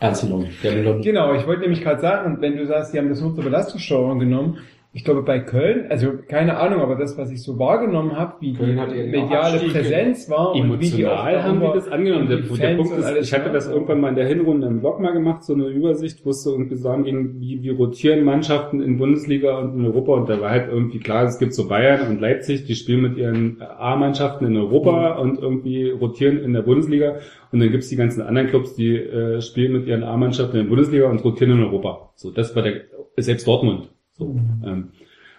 ernst 0.00 0.22
genommen. 0.22 0.48
Genau, 0.62 1.34
ich 1.34 1.46
wollte 1.46 1.62
nämlich 1.62 1.82
gerade 1.82 2.00
sagen, 2.00 2.38
wenn 2.40 2.56
du 2.56 2.66
sagst, 2.66 2.92
die 2.92 2.98
haben 2.98 3.08
das 3.08 3.20
nur 3.20 3.34
zur 3.34 3.44
Belastungssteuerung 3.44 4.18
genommen, 4.18 4.58
ich 4.94 5.04
glaube 5.04 5.22
bei 5.22 5.38
Köln, 5.38 5.84
also 5.90 6.12
keine 6.28 6.56
Ahnung, 6.56 6.80
aber 6.80 6.96
das, 6.96 7.16
was 7.18 7.30
ich 7.30 7.42
so 7.42 7.58
wahrgenommen 7.58 8.16
habe, 8.16 8.34
wie 8.40 8.54
Köln 8.54 8.80
die 8.90 9.02
mediale 9.10 9.52
Abstieg 9.54 9.72
Präsenz 9.72 10.30
war 10.30 10.52
und 10.54 10.80
wie 10.80 10.88
die 10.90 11.02
Emotional 11.02 11.42
haben 11.42 11.54
die 11.60 11.60
darüber- 11.66 11.74
das 11.74 11.88
angenommen. 11.88 12.28
Der, 12.28 12.38
der 12.38 12.76
Punkt 12.76 12.98
ist, 12.98 13.16
ich 13.20 13.32
hatte 13.34 13.50
das 13.52 13.68
irgendwann 13.68 14.00
mal 14.00 14.08
in 14.08 14.14
der 14.16 14.26
Hinrunde 14.26 14.66
im 14.66 14.80
Blog 14.80 14.98
mal 15.00 15.12
gemacht, 15.12 15.44
so 15.44 15.52
eine 15.52 15.66
Übersicht, 15.66 16.24
wo 16.24 16.30
es 16.30 16.42
so 16.42 16.52
irgendwie 16.52 16.76
sagen 16.76 17.04
ging, 17.04 17.34
wie, 17.38 17.62
wie 17.62 17.68
rotieren 17.68 18.24
Mannschaften 18.24 18.80
in 18.80 18.96
Bundesliga 18.96 19.58
und 19.58 19.78
in 19.78 19.84
Europa 19.84 20.12
und 20.14 20.28
da 20.28 20.40
war 20.40 20.50
halt 20.50 20.68
irgendwie 20.72 20.98
klar, 21.00 21.24
es 21.24 21.38
gibt 21.38 21.52
so 21.54 21.68
Bayern 21.68 22.08
und 22.08 22.20
Leipzig, 22.20 22.64
die 22.64 22.74
spielen 22.74 23.02
mit 23.02 23.16
ihren 23.18 23.60
A-Mannschaften 23.60 24.46
in 24.46 24.56
Europa 24.56 25.14
Mhm. 25.16 25.20
und 25.20 25.38
irgendwie 25.38 25.90
rotieren 25.90 26.38
in 26.42 26.54
der 26.54 26.62
Bundesliga 26.62 27.16
und 27.52 27.60
dann 27.60 27.70
gibt's 27.70 27.88
die 27.90 27.96
ganzen 27.96 28.22
anderen 28.22 28.48
Clubs, 28.48 28.74
die 28.74 28.96
äh, 28.96 29.42
spielen 29.42 29.74
mit 29.74 29.86
ihren 29.86 30.02
A-Mannschaften 30.02 30.56
in 30.56 30.62
der 30.64 30.68
Bundesliga 30.70 31.10
und 31.10 31.22
rotieren 31.22 31.52
in 31.58 31.62
Europa. 31.64 32.10
So, 32.16 32.30
das 32.30 32.56
war 32.56 32.62
der, 32.62 32.80
selbst 33.18 33.46
Dortmund. 33.46 33.90
Ähm, 34.20 34.90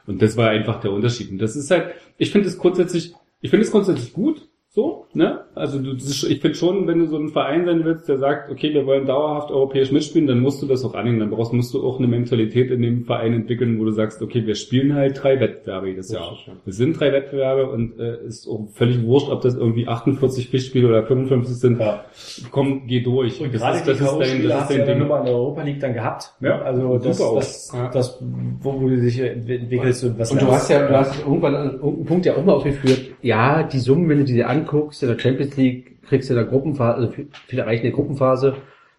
und 0.07 0.21
das 0.21 0.37
war 0.37 0.49
einfach 0.49 0.79
der 0.79 0.91
Unterschied. 0.91 1.31
Und 1.31 1.37
das 1.39 1.55
ist 1.55 1.69
halt, 1.71 1.93
ich 2.17 2.31
finde 2.31 2.47
es 2.47 2.57
grundsätzlich, 2.57 3.13
ich 3.41 3.49
finde 3.49 3.65
es 3.65 3.71
grundsätzlich 3.71 4.13
gut, 4.13 4.47
so, 4.69 5.07
ne? 5.13 5.39
Also 5.55 5.79
du, 5.79 5.91
ich 5.93 6.39
finde 6.39 6.55
schon, 6.55 6.87
wenn 6.87 6.99
du 6.99 7.07
so 7.07 7.17
ein 7.17 7.29
Verein 7.29 7.65
sein 7.65 7.83
willst, 7.83 8.07
der 8.07 8.17
sagt, 8.17 8.49
okay, 8.51 8.73
wir 8.73 8.85
wollen 8.85 9.05
dauerhaft 9.05 9.51
europäisch 9.51 9.91
mitspielen, 9.91 10.27
dann 10.27 10.39
musst 10.39 10.61
du 10.61 10.67
das 10.67 10.85
auch 10.85 10.93
annehmen. 10.93 11.19
Dann 11.19 11.29
brauchst, 11.31 11.51
musst 11.53 11.73
du 11.73 11.85
auch 11.85 11.97
eine 11.97 12.07
Mentalität 12.07 12.71
in 12.71 12.81
dem 12.81 13.05
Verein 13.05 13.33
entwickeln, 13.33 13.79
wo 13.79 13.85
du 13.85 13.91
sagst, 13.91 14.21
okay, 14.21 14.45
wir 14.45 14.55
spielen 14.55 14.93
halt 14.95 15.21
drei 15.21 15.39
Wettbewerbe 15.39 15.89
jedes 15.89 16.11
Jahr. 16.11 16.37
Es 16.65 16.77
sind 16.77 16.99
drei 16.99 17.11
Wettbewerbe 17.11 17.69
und 17.69 17.99
äh, 17.99 18.25
ist 18.25 18.47
auch 18.47 18.67
völlig 18.73 19.03
wurscht, 19.03 19.29
ob 19.29 19.41
das 19.41 19.55
irgendwie 19.55 19.87
48 19.87 20.49
Pflichtspiele 20.49 20.87
oder 20.87 21.03
55 21.03 21.55
sind. 21.57 21.79
Ja. 21.79 22.05
Komm, 22.51 22.87
geh 22.87 23.01
durch. 23.01 23.41
Und 23.41 23.53
Das 23.53 23.61
gerade 23.61 23.77
ist, 23.77 23.85
die 23.85 23.89
das 23.91 24.01
ist 24.01 24.17
dein, 24.19 24.43
das 24.43 24.53
hast 24.53 24.69
ist 24.71 24.75
du 24.75 24.79
ja 24.79 24.85
dein 24.85 24.87
dann 24.87 24.87
Ding. 24.87 24.97
nur 24.99 25.07
mal 25.07 25.19
in 25.19 25.25
der 25.25 25.35
Europa 25.35 25.61
League 25.63 25.79
dann 25.79 25.93
gehabt. 25.93 26.33
Ja, 26.41 26.61
also 26.61 26.97
das, 26.97 27.17
das, 27.17 27.71
Ja. 27.73 27.89
das, 27.89 28.19
wo, 28.61 28.79
wo 28.81 28.87
du 28.87 28.97
dich 29.01 29.19
entwickelst 29.19 30.03
und 30.03 30.19
was 30.19 30.31
Und 30.31 30.41
du 30.41 30.47
hast 30.47 30.69
ja, 30.69 30.87
du 30.87 30.95
hast 30.97 31.19
irgendwann 31.19 31.55
an 31.55 31.71
irgendeinem 31.73 32.05
Punkt 32.05 32.25
ja 32.25 32.35
auch 32.35 32.45
mal 32.45 32.53
aufgeführt, 32.53 33.01
ja, 33.21 33.63
die 33.63 33.79
Summen, 33.79 34.07
wenn 34.09 34.19
du 34.19 34.23
die 34.23 34.33
dir 34.33 34.49
anguckst, 34.49 34.98
in 35.01 35.09
der 35.09 35.19
Champions 35.19 35.57
League 35.57 36.01
kriegst 36.03 36.29
du 36.29 36.33
in 36.33 36.39
der 36.39 36.47
Gruppenphase, 36.47 36.97
also 36.97 37.11
für, 37.11 37.25
die 37.51 37.57
erreichte 37.57 37.91
Gruppenphase, 37.91 38.55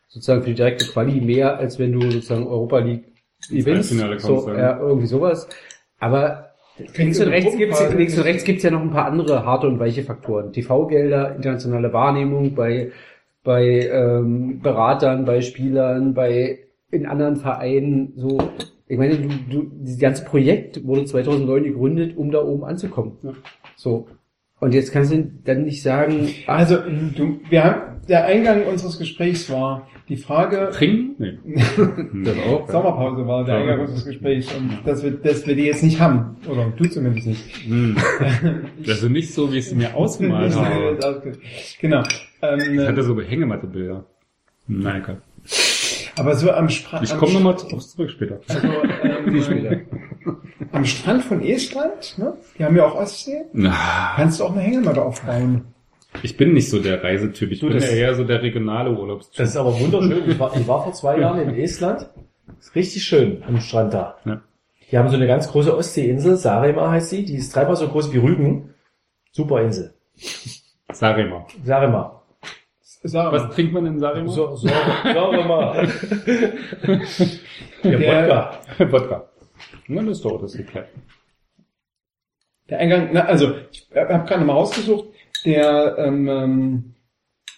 sozusagen 0.08 0.42
für 0.42 0.50
die 0.50 0.54
direkte 0.54 0.86
Quali 0.86 1.20
mehr, 1.20 1.58
als 1.58 1.78
wenn 1.78 1.92
du 1.92 2.10
sozusagen 2.10 2.46
Europa 2.46 2.78
League 2.78 3.04
kommst, 3.64 3.92
So, 4.18 4.48
ja. 4.48 4.58
ja, 4.58 4.80
irgendwie 4.80 5.06
sowas. 5.06 5.48
Aber 5.98 6.50
links 6.96 7.20
und 7.20 7.28
rechts 7.28 7.56
gibt's, 7.56 7.94
links 7.94 8.16
und 8.16 8.24
rechts 8.24 8.44
gibt's 8.44 8.62
ja 8.62 8.70
noch 8.70 8.80
ein 8.80 8.90
paar 8.90 9.06
andere 9.06 9.44
harte 9.44 9.66
und 9.66 9.78
weiche 9.78 10.02
Faktoren. 10.02 10.52
TV-Gelder, 10.52 11.36
internationale 11.36 11.92
Wahrnehmung 11.92 12.54
bei, 12.54 12.92
bei 13.42 13.88
ähm, 13.88 14.60
Beratern, 14.60 15.24
bei 15.24 15.40
Spielern, 15.40 16.14
bei 16.14 16.60
in 16.90 17.06
anderen 17.06 17.36
Vereinen, 17.36 18.14
so 18.16 18.38
ich 18.90 18.98
meine, 18.98 19.16
du, 19.16 19.28
du, 19.48 19.70
dieses 19.72 20.00
ganze 20.00 20.24
Projekt 20.24 20.84
wurde 20.84 21.04
2009 21.04 21.62
gegründet, 21.62 22.16
um 22.16 22.32
da 22.32 22.42
oben 22.42 22.64
anzukommen. 22.64 23.12
So. 23.76 24.08
Und 24.60 24.74
jetzt 24.74 24.92
kannst 24.92 25.12
du 25.12 25.30
dann 25.44 25.64
nicht 25.64 25.82
sagen, 25.82 26.28
ach, 26.46 26.58
Also, 26.58 26.76
du, 27.16 27.40
wir 27.48 27.64
haben, 27.64 27.80
der 28.08 28.26
Eingang 28.26 28.64
unseres 28.64 28.98
Gesprächs 28.98 29.50
war 29.50 29.88
die 30.08 30.16
Frage, 30.16 30.70
Trinken? 30.72 31.14
Nee. 31.18 31.38
das 32.24 32.36
auch. 32.38 32.68
Sommerpause 32.68 33.26
war 33.26 33.44
der 33.44 33.56
Eingang 33.56 33.80
unseres 33.80 34.04
Gesprächs 34.04 34.52
und 34.54 34.80
dass 34.84 35.02
wir, 35.02 35.12
dass 35.12 35.46
wir 35.46 35.54
die 35.54 35.62
jetzt 35.64 35.82
nicht 35.82 36.00
haben. 36.00 36.36
Oder 36.48 36.72
du 36.76 36.84
zumindest 36.88 37.26
nicht. 37.26 37.44
Hm. 37.66 37.96
Das 38.84 39.02
ist 39.02 39.08
nicht 39.08 39.32
so, 39.32 39.52
wie 39.52 39.58
ich 39.58 39.66
es 39.66 39.74
mir 39.74 39.94
ausgemalt 39.94 40.54
habe. 40.54 41.32
genau. 41.80 42.02
Ich 42.02 42.28
Ähm, 42.42 42.86
hatte 42.86 43.02
so 43.02 43.20
Hängematte-Bilder. 43.20 44.04
Nein, 44.66 45.02
egal. 45.02 45.22
Aber 46.20 46.36
so 46.36 46.50
am, 46.52 46.68
Stra 46.68 47.02
Ich 47.02 47.16
komme 47.16 47.32
nochmal 47.34 47.56
zurück 47.58 48.10
später. 48.10 48.40
Also, 48.48 48.66
ähm, 48.66 49.86
am 50.72 50.84
Strand 50.84 51.24
von 51.24 51.42
Estland, 51.42 52.18
ne? 52.18 52.34
Die 52.58 52.64
haben 52.64 52.76
ja 52.76 52.86
auch 52.86 52.94
Ostsee. 52.94 53.42
Na, 53.52 54.12
Kannst 54.16 54.40
du 54.40 54.44
auch 54.44 54.52
eine 54.52 54.60
Hängematte 54.60 55.02
aufbauen. 55.02 55.64
Ich 56.22 56.36
bin 56.36 56.52
nicht 56.52 56.68
so 56.68 56.80
der 56.80 57.02
Reisetyp. 57.02 57.52
Ich 57.52 57.60
Du, 57.60 57.68
bin 57.68 57.78
ja 57.78 57.86
eher 57.86 58.14
so 58.14 58.24
der 58.24 58.42
regionale 58.42 58.90
Urlaubstyp. 58.90 59.36
Das 59.36 59.50
ist 59.50 59.56
aber 59.56 59.78
wunderschön. 59.78 60.28
Ich 60.30 60.38
war, 60.38 60.54
ich 60.56 60.66
war 60.66 60.82
vor 60.82 60.92
zwei 60.92 61.18
Jahren 61.18 61.40
in 61.40 61.54
Estland. 61.54 62.08
Ist 62.58 62.74
richtig 62.74 63.04
schön 63.04 63.42
am 63.46 63.60
Strand 63.60 63.94
da. 63.94 64.16
Ja. 64.24 64.40
Die 64.90 64.98
haben 64.98 65.08
so 65.08 65.16
eine 65.16 65.26
ganz 65.28 65.48
große 65.48 65.76
Ostseeinsel, 65.76 66.36
Saaremaa 66.36 66.90
heißt 66.90 67.10
sie. 67.10 67.24
Die 67.24 67.36
ist 67.36 67.54
dreimal 67.54 67.76
so 67.76 67.86
groß 67.88 68.12
wie 68.12 68.18
Rügen. 68.18 68.74
Super 69.30 69.62
Insel. 69.62 69.94
Sarema. 70.92 71.46
Saaremaa. 71.64 72.19
Sag 73.02 73.32
Was 73.32 73.42
mal. 73.44 73.48
trinkt 73.50 73.72
man 73.72 73.86
in 73.86 73.98
Sarema? 73.98 74.28
So, 74.30 74.56
so, 74.56 74.68
Saaremaa. 74.68 75.86
Der 77.84 77.98
Der- 77.98 78.22
Wodka. 78.28 78.60
Wodka. 78.92 79.28
Na, 79.88 80.02
das 80.02 80.18
ist 80.18 80.24
doch 80.24 80.40
das 80.40 80.52
geklärt. 80.56 80.88
Der 82.68 82.78
Eingang, 82.78 83.08
na, 83.12 83.22
also, 83.24 83.54
ich 83.72 83.88
habe 83.94 84.24
gerade 84.28 84.44
mal 84.44 84.52
rausgesucht, 84.52 85.06
der 85.44 85.96
ähm, 85.98 86.28
ähm, 86.28 86.94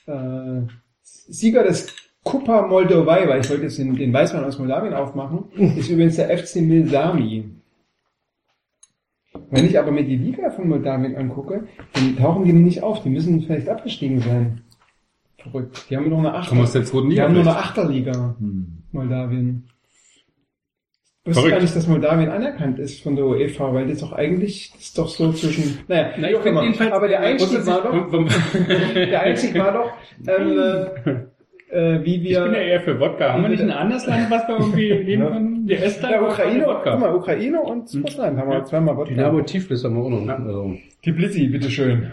äh, 0.07 0.62
Sieger 1.03 1.64
des 1.64 1.95
Kupa 2.24 2.66
Moldovai, 2.68 3.28
weil 3.28 3.40
ich 3.40 3.51
wollte 3.51 3.64
jetzt 3.64 3.78
den, 3.78 3.97
den 3.97 4.12
Weißwein 4.12 4.45
aus 4.45 4.59
Moldawien 4.59 4.95
aufmachen, 4.95 5.51
ist 5.76 5.90
übrigens 5.90 6.16
der 6.16 6.36
FC 6.38 6.57
Milsami. 6.62 7.51
Wenn 9.51 9.66
ich 9.66 9.78
aber 9.78 9.90
mir 9.90 10.05
die 10.05 10.16
Liga 10.16 10.51
von 10.51 10.68
Moldawien 10.68 11.16
angucke, 11.16 11.66
dann 11.95 12.16
tauchen 12.16 12.45
die 12.45 12.53
nicht 12.53 12.82
auf. 12.82 13.03
Die 13.03 13.11
müssen 13.11 13.43
vielleicht 13.43 13.68
abgestiegen 13.68 14.20
sein. 14.20 14.62
Verrückt. 15.43 15.86
Die 15.90 15.97
haben 15.97 16.09
nur 16.09 16.18
eine 16.18 16.34
Achter. 16.34 16.57
Aus 16.57 16.72
der 16.72 16.84
zweiten 16.84 17.07
Die 17.09 17.11
Liga. 17.16 17.24
haben 17.24 17.34
nur 17.34 17.43
eine. 17.43 17.57
Achterliga, 17.57 18.36
Moldawien. 18.93 19.64
Ich 21.24 21.28
wusste 21.28 21.40
Verrückt. 21.40 21.55
gar 21.57 21.62
nicht, 21.62 21.76
dass 21.76 21.86
Moldawien 21.86 22.30
anerkannt 22.30 22.78
ist 22.80 23.03
von 23.03 23.14
der 23.14 23.24
UEFA, 23.26 23.72
weil 23.72 23.86
das 23.86 23.99
doch 24.01 24.12
eigentlich, 24.12 24.72
das 24.72 24.82
ist 24.82 24.99
doch 24.99 25.09
so 25.09 25.32
zwischen, 25.32 25.78
naja, 25.86 26.11
Na, 26.18 26.28
auch 26.36 26.45
immer. 26.45 26.62
jedenfalls- 26.64 26.93
aber 26.93 27.07
der 27.07 27.20
Einstieg 27.20 27.64
war 27.64 27.82
doch, 27.82 28.24
Ich 28.26 28.95
der 29.11 29.20
Einstieg 29.22 29.55
war 29.57 29.72
doch, 29.72 29.93
ähm, 30.26 30.59
äh, 31.70 32.05
wie 32.05 32.18
bin 32.18 32.24
wir, 32.24 32.30
ja 32.32 32.53
eher 32.53 32.80
für 32.80 32.99
Wodka. 32.99 33.32
Haben 33.34 33.43
wir 33.43 33.51
nicht 33.51 33.62
ein 33.62 33.70
anderes 33.70 34.05
Land, 34.07 34.30
was 34.32 34.49
wir 34.49 34.57
irgendwie 34.59 34.95
nehmen 35.16 35.28
können? 35.28 35.66
Die 35.68 35.74
Estland? 35.74 36.12
der 36.14 36.22
Ukraine, 36.24 36.66
Wodka. 36.66 36.90
guck 36.90 37.01
mal, 37.01 37.14
Ukraine 37.14 37.61
und 37.61 37.88
Russland 38.05 38.38
haben 38.38 38.51
wir 38.51 38.64
zweimal 38.64 38.97
Wodka. 38.97 39.14
Dynamo 39.14 39.40
Tiflis 39.43 39.84
haben 39.84 39.95
wir 39.95 40.03
auch 40.03 40.11
noch. 40.11 40.28
Also, 40.28 40.74
Tbilisi, 41.05 41.47
bitteschön. 41.47 42.11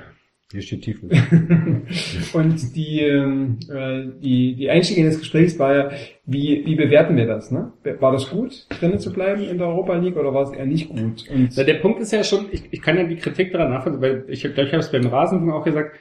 Hier 0.51 0.61
steht 0.61 0.81
Tiflis. 0.81 1.11
Und 2.33 2.75
die, 2.75 3.01
ähm, 3.01 3.59
äh, 3.71 4.07
die, 4.19 4.55
die 4.55 4.69
Einstieg 4.69 4.97
in 4.97 5.05
das 5.05 5.19
Gespräch 5.19 5.59
war 5.59 5.75
ja, 5.75 5.91
wie, 6.25 6.65
wie 6.65 6.75
bewerten 6.75 7.15
wir 7.17 7.27
das? 7.27 7.51
Ne? 7.51 7.71
War 7.99 8.11
das 8.11 8.31
gut, 8.31 8.65
drinnen 8.79 8.97
zu 8.97 9.13
bleiben 9.13 9.43
in 9.43 9.59
der 9.59 9.67
Europa 9.67 9.95
League 9.97 10.17
oder 10.17 10.33
war 10.33 10.43
es 10.43 10.51
eher 10.51 10.65
nicht 10.65 10.89
gut? 10.89 11.29
Und 11.29 11.49
Na, 11.55 11.63
der 11.63 11.75
Punkt 11.75 11.99
ist 11.99 12.11
ja 12.11 12.23
schon, 12.23 12.47
ich, 12.51 12.63
ich 12.71 12.81
kann 12.81 12.97
ja 12.97 13.03
die 13.03 13.17
Kritik 13.17 13.51
daran 13.51 13.69
nachvollziehen, 13.69 14.01
weil 14.01 14.25
ich 14.27 14.41
glaube, 14.41 14.63
ich 14.63 14.71
habe 14.73 14.79
es 14.79 14.91
beim 14.91 15.05
Rasenfunk 15.05 15.53
auch 15.53 15.63
gesagt, 15.63 15.99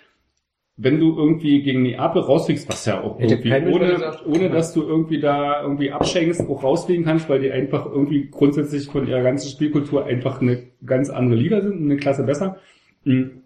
wenn 0.80 1.01
du 1.01 1.14
irgendwie 1.16 1.61
gegen 1.62 1.82
Neapel 1.82 2.22
rausfliegst, 2.22 2.68
was 2.68 2.86
ja 2.86 3.03
auch 3.03 3.18
irgendwie, 3.18 3.53
ohne, 3.53 4.14
ohne 4.26 4.49
dass 4.49 4.72
du 4.72 4.82
irgendwie 4.82 5.20
da 5.20 5.61
irgendwie 5.61 5.90
abschenkst, 5.90 6.49
auch 6.49 6.62
rausfliegen 6.62 7.05
kannst, 7.05 7.28
weil 7.28 7.40
die 7.40 7.51
einfach 7.51 7.84
irgendwie 7.84 8.28
grundsätzlich 8.30 8.86
von 8.86 9.07
ihrer 9.09 9.22
ganzen 9.22 9.51
Spielkultur 9.51 10.07
einfach 10.07 10.40
eine 10.40 10.68
ganz 10.86 11.11
andere 11.11 11.38
Liga 11.38 11.61
sind, 11.61 11.82
eine 11.82 11.96
Klasse 11.96 12.22
besser. 12.22 12.59
Mhm. 13.05 13.42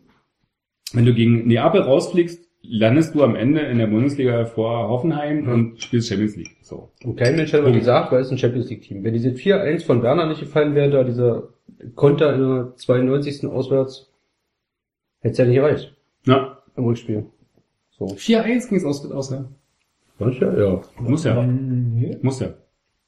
Wenn 0.94 1.04
du 1.04 1.14
gegen 1.14 1.46
Neapel 1.46 1.80
rausfliegst, 1.82 2.48
landest 2.62 3.14
du 3.14 3.22
am 3.22 3.34
Ende 3.34 3.60
in 3.60 3.78
der 3.78 3.86
Bundesliga 3.88 4.44
vor 4.44 4.88
Hoffenheim 4.88 5.48
und 5.48 5.82
spielst 5.82 6.08
Champions 6.08 6.36
League. 6.36 6.56
So. 6.62 6.90
Und 7.04 7.16
kein 7.16 7.36
Mensch 7.36 7.52
hat 7.52 7.62
mal 7.62 7.72
gesagt, 7.72 8.12
weil 8.12 8.20
es 8.20 8.30
ein 8.30 8.38
Champions 8.38 8.70
League 8.70 8.82
Team. 8.82 9.02
Wenn 9.02 9.14
diese 9.14 9.30
4-1 9.30 9.84
von 9.84 10.02
Werner 10.02 10.26
nicht 10.26 10.40
gefallen 10.40 10.74
wäre, 10.74 10.90
da 10.90 11.04
dieser 11.04 11.48
Konter 11.94 12.34
in 12.34 12.40
der 12.40 12.76
92. 12.76 13.46
auswärts, 13.48 14.10
hätte 15.20 15.32
es 15.32 15.38
ja 15.38 15.44
nicht 15.46 15.56
erreicht 15.56 15.96
Ja. 16.26 16.58
im 16.76 16.84
Rückspiel. 16.84 17.26
So. 17.90 18.06
4-1 18.06 18.68
ging 18.68 18.78
es 18.78 18.84
aus, 18.84 19.10
aus, 19.10 19.30
ja. 19.30 19.44
Du? 20.18 20.30
Ja. 20.30 20.80
Muss 21.00 21.24
ja. 21.24 21.42
Mhm. 21.42 22.18
Muss 22.22 22.40
ja. 22.40 22.54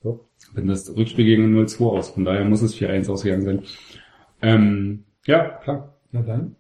So. 0.03 0.27
Wenn 0.53 0.67
das 0.67 0.95
Rückspiel 0.97 1.25
gegen 1.25 1.57
0-2 1.57 1.85
aus, 1.87 2.11
von 2.11 2.25
daher 2.25 2.45
muss 2.45 2.63
es 2.63 2.75
4-1 2.77 3.09
ausgegangen 3.11 3.43
sein. 3.43 3.63
Ähm, 4.43 5.05
ja, 5.27 5.49
klar. 5.63 5.95
Na 6.11 6.23
dann. 6.23 6.57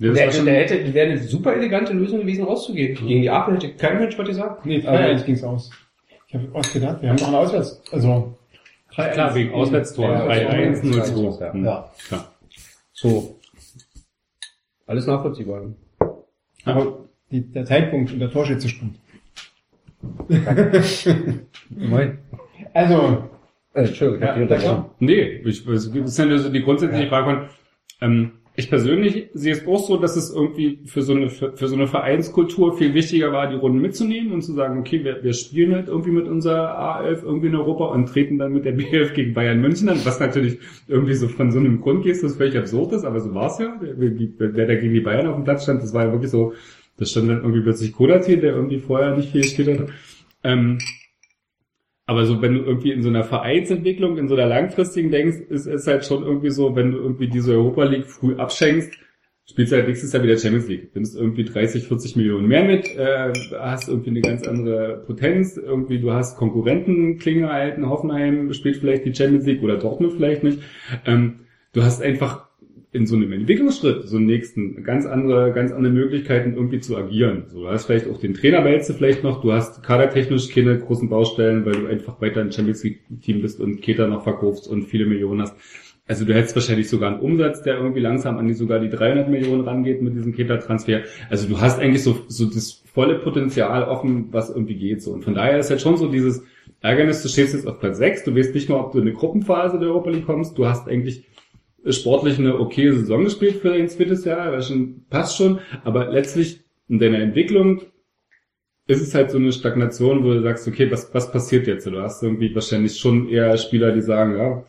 Das 0.00 0.16
Der, 0.16 0.32
schon, 0.32 0.46
der 0.46 0.54
hätte, 0.54 0.94
wäre 0.94 1.10
eine 1.10 1.18
super 1.18 1.54
elegante 1.54 1.92
Lösung 1.92 2.20
gewesen, 2.20 2.44
rauszugehen. 2.44 2.94
Gegen 3.06 3.20
die 3.22 3.28
Apel 3.30 3.54
hätte 3.54 3.74
kein 3.74 3.98
Mensch 3.98 4.18
was 4.18 4.26
gesagt. 4.26 4.64
Nee, 4.64 4.82
Aber- 4.86 4.98
3-1 4.98 5.24
ging's 5.24 5.44
aus. 5.44 5.70
Ich 6.26 6.34
habe 6.34 6.48
ausgedacht, 6.54 7.02
wir 7.02 7.10
haben 7.10 7.16
noch 7.16 7.28
ein 7.28 7.34
Auswärts, 7.34 7.82
also 7.92 8.34
3-1. 8.94 9.12
klar, 9.12 9.34
wegen 9.34 9.52
Auswärtstor. 9.52 10.08
Ja, 10.10 10.26
3-1, 10.26 10.82
0-2. 10.82 11.12
0-2, 11.14 11.40
ja. 11.40 11.52
Hm. 11.52 11.64
Ja. 11.64 11.92
Klar. 12.08 12.32
So. 12.92 13.38
Alles 14.86 15.06
nachvollziehbar. 15.06 15.62
Aber 16.64 16.98
die, 17.30 17.42
der 17.52 17.64
Zeitpunkt 17.66 18.12
und 18.12 18.20
der 18.20 18.30
Torschütze 18.30 18.68
stimmt. 18.68 18.96
Mein. 21.68 22.18
Also, 22.72 23.24
Äh, 23.74 23.80
Entschuldigung, 23.84 24.22
ich 24.46 24.50
hab 24.52 24.62
ja. 24.62 24.90
Nee, 25.00 25.22
ich, 25.44 25.66
es 25.66 25.86
ist 25.86 26.18
ja 26.18 26.24
nur 26.24 26.38
so 26.38 26.48
die 26.50 26.62
grundsätzliche 26.62 27.08
Frage 27.08 27.24
von, 27.26 27.48
ähm, 28.00 28.32
ich 28.60 28.68
persönlich 28.68 29.30
sehe 29.32 29.52
es 29.52 29.66
auch 29.66 29.86
so, 29.86 29.96
dass 29.96 30.16
es 30.16 30.32
irgendwie 30.32 30.80
für 30.84 31.02
so 31.02 31.14
eine 31.14 31.30
für, 31.30 31.56
für 31.56 31.66
so 31.66 31.74
eine 31.74 31.86
Vereinskultur 31.86 32.76
viel 32.76 32.94
wichtiger 32.94 33.32
war, 33.32 33.48
die 33.48 33.56
Runden 33.56 33.80
mitzunehmen 33.80 34.32
und 34.32 34.42
zu 34.42 34.52
sagen, 34.52 34.78
okay, 34.78 35.02
wir, 35.02 35.24
wir 35.24 35.32
spielen 35.32 35.74
halt 35.74 35.88
irgendwie 35.88 36.10
mit 36.10 36.28
unserer 36.28 36.78
A11 36.78 37.24
irgendwie 37.24 37.46
in 37.48 37.56
Europa 37.56 37.86
und 37.86 38.06
treten 38.06 38.38
dann 38.38 38.52
mit 38.52 38.64
der 38.64 38.76
B11 38.76 39.12
gegen 39.14 39.34
Bayern 39.34 39.60
München 39.60 39.88
an, 39.88 40.00
was 40.04 40.20
natürlich 40.20 40.58
irgendwie 40.86 41.14
so 41.14 41.28
von 41.28 41.50
so 41.50 41.58
einem 41.58 41.80
Grund 41.80 42.04
geht, 42.04 42.22
das 42.22 42.36
völlig 42.36 42.56
absurd 42.56 42.92
ist, 42.92 43.04
aber 43.04 43.20
so 43.20 43.34
war 43.34 43.46
es 43.46 43.58
ja. 43.58 43.74
Wer, 43.80 44.12
wer 44.38 44.66
da 44.66 44.74
gegen 44.74 44.94
die 44.94 45.00
Bayern 45.00 45.26
auf 45.26 45.36
dem 45.36 45.44
Platz 45.44 45.62
stand, 45.62 45.82
das 45.82 45.94
war 45.94 46.04
ja 46.04 46.12
wirklich 46.12 46.30
so, 46.30 46.52
das 46.98 47.10
stand 47.10 47.30
dann 47.30 47.38
irgendwie 47.38 47.62
plötzlich 47.62 47.92
Kodati, 47.92 48.38
der 48.38 48.54
irgendwie 48.54 48.78
vorher 48.78 49.16
nicht 49.16 49.32
viel 49.32 49.42
gespielt 49.42 49.80
hat. 49.80 49.88
Ähm, 50.44 50.78
aber 52.10 52.26
so, 52.26 52.42
wenn 52.42 52.54
du 52.54 52.64
irgendwie 52.64 52.90
in 52.90 53.04
so 53.04 53.08
einer 53.08 53.22
Vereinsentwicklung, 53.22 54.18
in 54.18 54.26
so 54.26 54.34
einer 54.34 54.48
langfristigen 54.48 55.12
denkst, 55.12 55.42
ist 55.48 55.66
es 55.66 55.86
halt 55.86 56.04
schon 56.04 56.24
irgendwie 56.24 56.50
so, 56.50 56.74
wenn 56.74 56.90
du 56.90 56.98
irgendwie 56.98 57.28
diese 57.28 57.52
Europa 57.52 57.84
League 57.84 58.06
früh 58.06 58.34
abschenkst, 58.34 58.94
spielst 59.48 59.70
du 59.70 59.76
halt 59.76 59.86
nächstes 59.86 60.12
Jahr 60.12 60.24
wieder 60.24 60.36
Champions 60.36 60.66
League. 60.66 60.92
Nimmst 60.92 61.16
irgendwie 61.16 61.44
30, 61.44 61.86
40 61.86 62.16
Millionen 62.16 62.48
mehr 62.48 62.64
mit, 62.64 62.88
äh, 62.96 63.32
hast 63.60 63.88
irgendwie 63.88 64.10
eine 64.10 64.22
ganz 64.22 64.42
andere 64.42 65.04
Potenz, 65.06 65.56
irgendwie 65.56 66.00
du 66.00 66.10
hast 66.10 66.36
Konkurrenten, 66.36 67.18
Klinge 67.18 67.48
halten, 67.48 67.88
Hoffenheim 67.88 68.52
spielt 68.54 68.78
vielleicht 68.78 69.04
die 69.04 69.14
Champions 69.14 69.46
League 69.46 69.62
oder 69.62 69.76
Dortmund 69.76 70.14
vielleicht 70.14 70.42
nicht. 70.42 70.58
Ähm, 71.06 71.46
du 71.74 71.84
hast 71.84 72.02
einfach 72.02 72.48
in 72.92 73.06
so 73.06 73.14
einem 73.14 73.32
Entwicklungsschritt, 73.32 74.08
so 74.08 74.16
einen 74.16 74.26
nächsten, 74.26 74.82
ganz 74.82 75.06
andere, 75.06 75.52
ganz 75.52 75.70
andere 75.70 75.92
Möglichkeiten 75.92 76.54
irgendwie 76.54 76.80
zu 76.80 76.96
agieren. 76.96 77.44
So, 77.46 77.62
du 77.62 77.68
hast 77.68 77.86
vielleicht 77.86 78.08
auch 78.08 78.18
den 78.18 78.34
Trainer 78.34 78.64
vielleicht 78.80 79.22
noch, 79.22 79.40
du 79.40 79.52
hast 79.52 79.84
kadertechnisch 79.84 80.48
keine 80.48 80.76
großen 80.78 81.08
Baustellen, 81.08 81.64
weil 81.64 81.72
du 81.72 81.86
einfach 81.86 82.20
weiter 82.20 82.40
ein 82.40 82.50
Champions 82.50 82.82
League 82.82 83.00
Team 83.22 83.42
bist 83.42 83.60
und 83.60 83.80
Keter 83.80 84.08
noch 84.08 84.24
verkaufst 84.24 84.66
und 84.66 84.84
viele 84.84 85.06
Millionen 85.06 85.42
hast. 85.42 85.54
Also 86.08 86.24
du 86.24 86.34
hättest 86.34 86.56
wahrscheinlich 86.56 86.88
sogar 86.88 87.12
einen 87.12 87.20
Umsatz, 87.20 87.62
der 87.62 87.76
irgendwie 87.76 88.00
langsam 88.00 88.38
an 88.38 88.48
die 88.48 88.54
sogar 88.54 88.80
die 88.80 88.90
300 88.90 89.28
Millionen 89.28 89.60
rangeht 89.60 90.02
mit 90.02 90.16
diesem 90.16 90.34
Keter-Transfer. 90.34 91.02
Also 91.28 91.46
du 91.46 91.60
hast 91.60 91.78
eigentlich 91.78 92.02
so, 92.02 92.18
so 92.26 92.46
das 92.46 92.82
volle 92.92 93.20
Potenzial 93.20 93.84
offen, 93.84 94.26
was 94.32 94.50
irgendwie 94.50 94.74
geht. 94.74 95.00
So. 95.02 95.12
Und 95.12 95.22
von 95.22 95.34
daher 95.34 95.60
ist 95.60 95.70
halt 95.70 95.80
schon 95.80 95.96
so 95.96 96.10
dieses 96.10 96.42
Ärgernis, 96.80 97.22
du 97.22 97.28
stehst 97.28 97.54
jetzt 97.54 97.68
auf 97.68 97.78
Platz 97.78 97.98
6, 97.98 98.24
du 98.24 98.34
weißt 98.34 98.52
nicht 98.52 98.68
mal, 98.68 98.80
ob 98.80 98.90
du 98.90 98.98
in 98.98 99.06
eine 99.06 99.12
Gruppenphase 99.12 99.78
der 99.78 99.90
Europa 99.90 100.10
League 100.10 100.26
kommst, 100.26 100.58
du 100.58 100.66
hast 100.66 100.88
eigentlich 100.88 101.24
sportlich 101.88 102.38
eine 102.38 102.58
okay 102.58 102.90
Saison 102.92 103.24
gespielt 103.24 103.56
für 103.56 103.70
dein 103.70 103.88
zweites 103.88 104.24
Jahr, 104.24 104.50
das 104.52 104.68
schon, 104.68 105.04
passt 105.08 105.36
schon, 105.36 105.60
aber 105.84 106.10
letztlich 106.10 106.60
in 106.88 106.98
deiner 106.98 107.18
Entwicklung 107.20 107.82
ist 108.86 109.00
es 109.00 109.14
halt 109.14 109.30
so 109.30 109.38
eine 109.38 109.52
Stagnation, 109.52 110.24
wo 110.24 110.32
du 110.32 110.42
sagst, 110.42 110.66
okay, 110.66 110.90
was, 110.90 111.14
was 111.14 111.30
passiert 111.30 111.66
jetzt? 111.68 111.86
Du 111.86 112.00
hast 112.00 112.22
irgendwie 112.22 112.52
wahrscheinlich 112.54 112.98
schon 112.98 113.28
eher 113.28 113.56
Spieler, 113.56 113.92
die 113.92 114.00
sagen, 114.02 114.36
ja, 114.36 114.64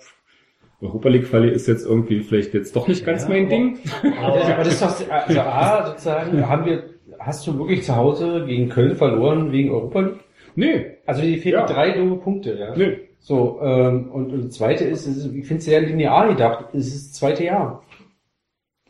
Europa 0.80 1.10
League 1.10 1.28
Quali 1.30 1.50
ist 1.50 1.68
jetzt 1.68 1.86
irgendwie 1.86 2.22
vielleicht 2.22 2.54
jetzt 2.54 2.76
doch 2.76 2.88
nicht 2.88 3.06
ganz 3.06 3.24
Ja, 3.24 3.30
mein 3.30 3.46
aber- 3.46 3.50
Ding. 3.56 3.80
Aber 4.22 4.38
das, 4.40 4.50
aber 4.52 4.64
das 4.64 4.74
ist 4.74 4.82
doch, 4.82 5.10
also 5.12 5.40
A, 5.42 5.86
sozusagen, 5.88 6.48
haben 6.48 6.66
wir, 6.66 6.84
hast 7.20 7.46
du 7.48 7.58
wirklich 7.58 7.84
zu 7.84 7.96
Hause 7.96 8.46
gegen 8.48 8.70
Köln 8.70 8.96
verloren 8.96 9.52
wegen 9.52 9.72
Europa 9.72 10.00
League? 10.02 10.20
Nee, 10.56 10.86
Also 11.06 11.22
die 11.22 11.38
fehlen 11.38 11.56
Ja. 11.60 11.66
drei 11.66 11.92
doofe 11.92 12.18
Punkte, 12.22 12.58
ja. 12.60 12.76
nee. 12.76 13.00
So, 13.22 13.60
ähm, 13.62 14.10
und, 14.12 14.34
und 14.34 14.46
das 14.48 14.56
zweite 14.56 14.84
ist, 14.84 15.06
ist 15.06 15.26
ich 15.26 15.46
finde 15.46 15.60
es 15.60 15.66
sehr 15.66 15.82
linear 15.82 16.28
gedacht, 16.28 16.66
es 16.74 16.88
ist 16.88 17.12
das 17.12 17.20
zweite 17.20 17.44
Jahr. 17.44 17.84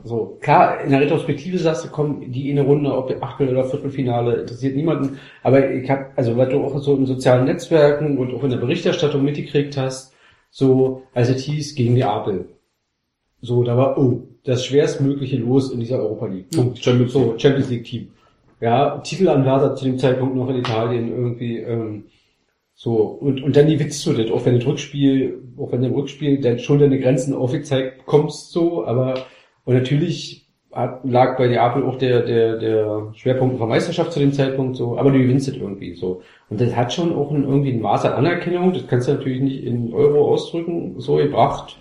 So, 0.03 0.38
klar, 0.41 0.82
in 0.82 0.89
der 0.89 1.01
Retrospektive 1.01 1.59
sagst 1.59 1.86
du, 1.86 1.89
komm, 1.89 2.32
die 2.32 2.49
in 2.49 2.57
eine 2.57 2.67
Runde, 2.67 2.95
ob 2.95 3.11
Achtel- 3.21 3.49
oder 3.49 3.65
Viertelfinale, 3.65 4.41
interessiert 4.41 4.75
niemanden. 4.75 5.19
Aber 5.43 5.69
ich 5.69 5.88
habe, 5.89 6.07
also 6.15 6.36
weil 6.38 6.49
du 6.49 6.63
auch 6.63 6.79
so 6.79 6.95
in 6.95 7.05
sozialen 7.05 7.45
Netzwerken 7.45 8.17
und 8.17 8.34
auch 8.34 8.43
in 8.43 8.49
der 8.49 8.57
Berichterstattung 8.57 9.23
mitgekriegt 9.23 9.77
hast, 9.77 10.15
so, 10.49 11.03
als 11.13 11.29
es 11.29 11.43
hieß, 11.43 11.75
gegen 11.75 11.95
die 11.95 12.03
Apel. 12.03 12.45
So, 13.41 13.63
da 13.63 13.77
war, 13.77 13.97
oh, 13.97 14.23
das 14.43 14.65
schwerstmögliche 14.65 15.38
Los 15.38 15.71
in 15.71 15.82
dieser 15.82 15.99
Europa 15.99 16.25
League. 16.27 16.49
Punkt. 16.49 16.84
Champions 16.84 17.13
So, 17.13 17.36
Champions 17.38 17.69
League 17.69 17.84
Team. 17.84 18.07
Ja, 18.59 18.97
Titelanwärter 18.99 19.75
zu 19.75 19.86
dem 19.86 19.99
Zeitpunkt 19.99 20.36
noch 20.36 20.49
in 20.49 20.57
Italien 20.57 21.09
irgendwie, 21.09 21.57
ähm, 21.57 22.05
so, 22.84 22.95
und, 22.95 23.43
und 23.43 23.55
dann 23.55 23.67
Witz 23.67 24.01
zu 24.01 24.11
das, 24.11 24.32
auch 24.32 24.43
wenn 24.43 24.59
du 24.59 24.65
Rückspiel, 24.65 25.39
auch 25.55 25.71
wenn 25.71 25.82
du 25.82 25.89
im 25.89 25.93
Rückspiel 25.93 26.41
dann 26.41 26.57
schon 26.57 26.79
deine 26.79 26.99
Grenzen 26.99 27.36
aufgezeigt 27.36 27.99
bekommst, 27.99 28.49
so, 28.49 28.84
aber, 28.88 29.23
und 29.65 29.75
natürlich 29.75 30.47
hat, 30.71 31.01
lag 31.05 31.38
bei 31.38 31.45
Neapel 31.45 31.84
auch 31.84 31.99
der, 31.99 32.23
der, 32.23 32.57
der 32.57 33.11
Schwerpunkt 33.13 33.59
von 33.59 33.69
Meisterschaft 33.69 34.11
zu 34.11 34.19
dem 34.19 34.34
Zeitpunkt 34.34 34.77
so, 34.77 34.97
aber 34.97 35.11
du 35.11 35.19
gewinnst 35.19 35.47
es 35.47 35.57
irgendwie 35.57 35.93
so. 35.93 36.23
Und 36.49 36.59
das 36.59 36.75
hat 36.75 36.91
schon 36.91 37.13
auch 37.13 37.29
ein, 37.29 37.43
irgendwie 37.43 37.71
ein 37.71 37.82
Maß 37.82 38.05
an 38.05 38.13
Anerkennung, 38.13 38.73
das 38.73 38.88
kannst 38.88 39.07
du 39.07 39.13
natürlich 39.13 39.41
nicht 39.41 39.63
in 39.63 39.93
Euro 39.93 40.32
ausdrücken, 40.34 40.95
so 40.97 41.17
gebracht, 41.17 41.77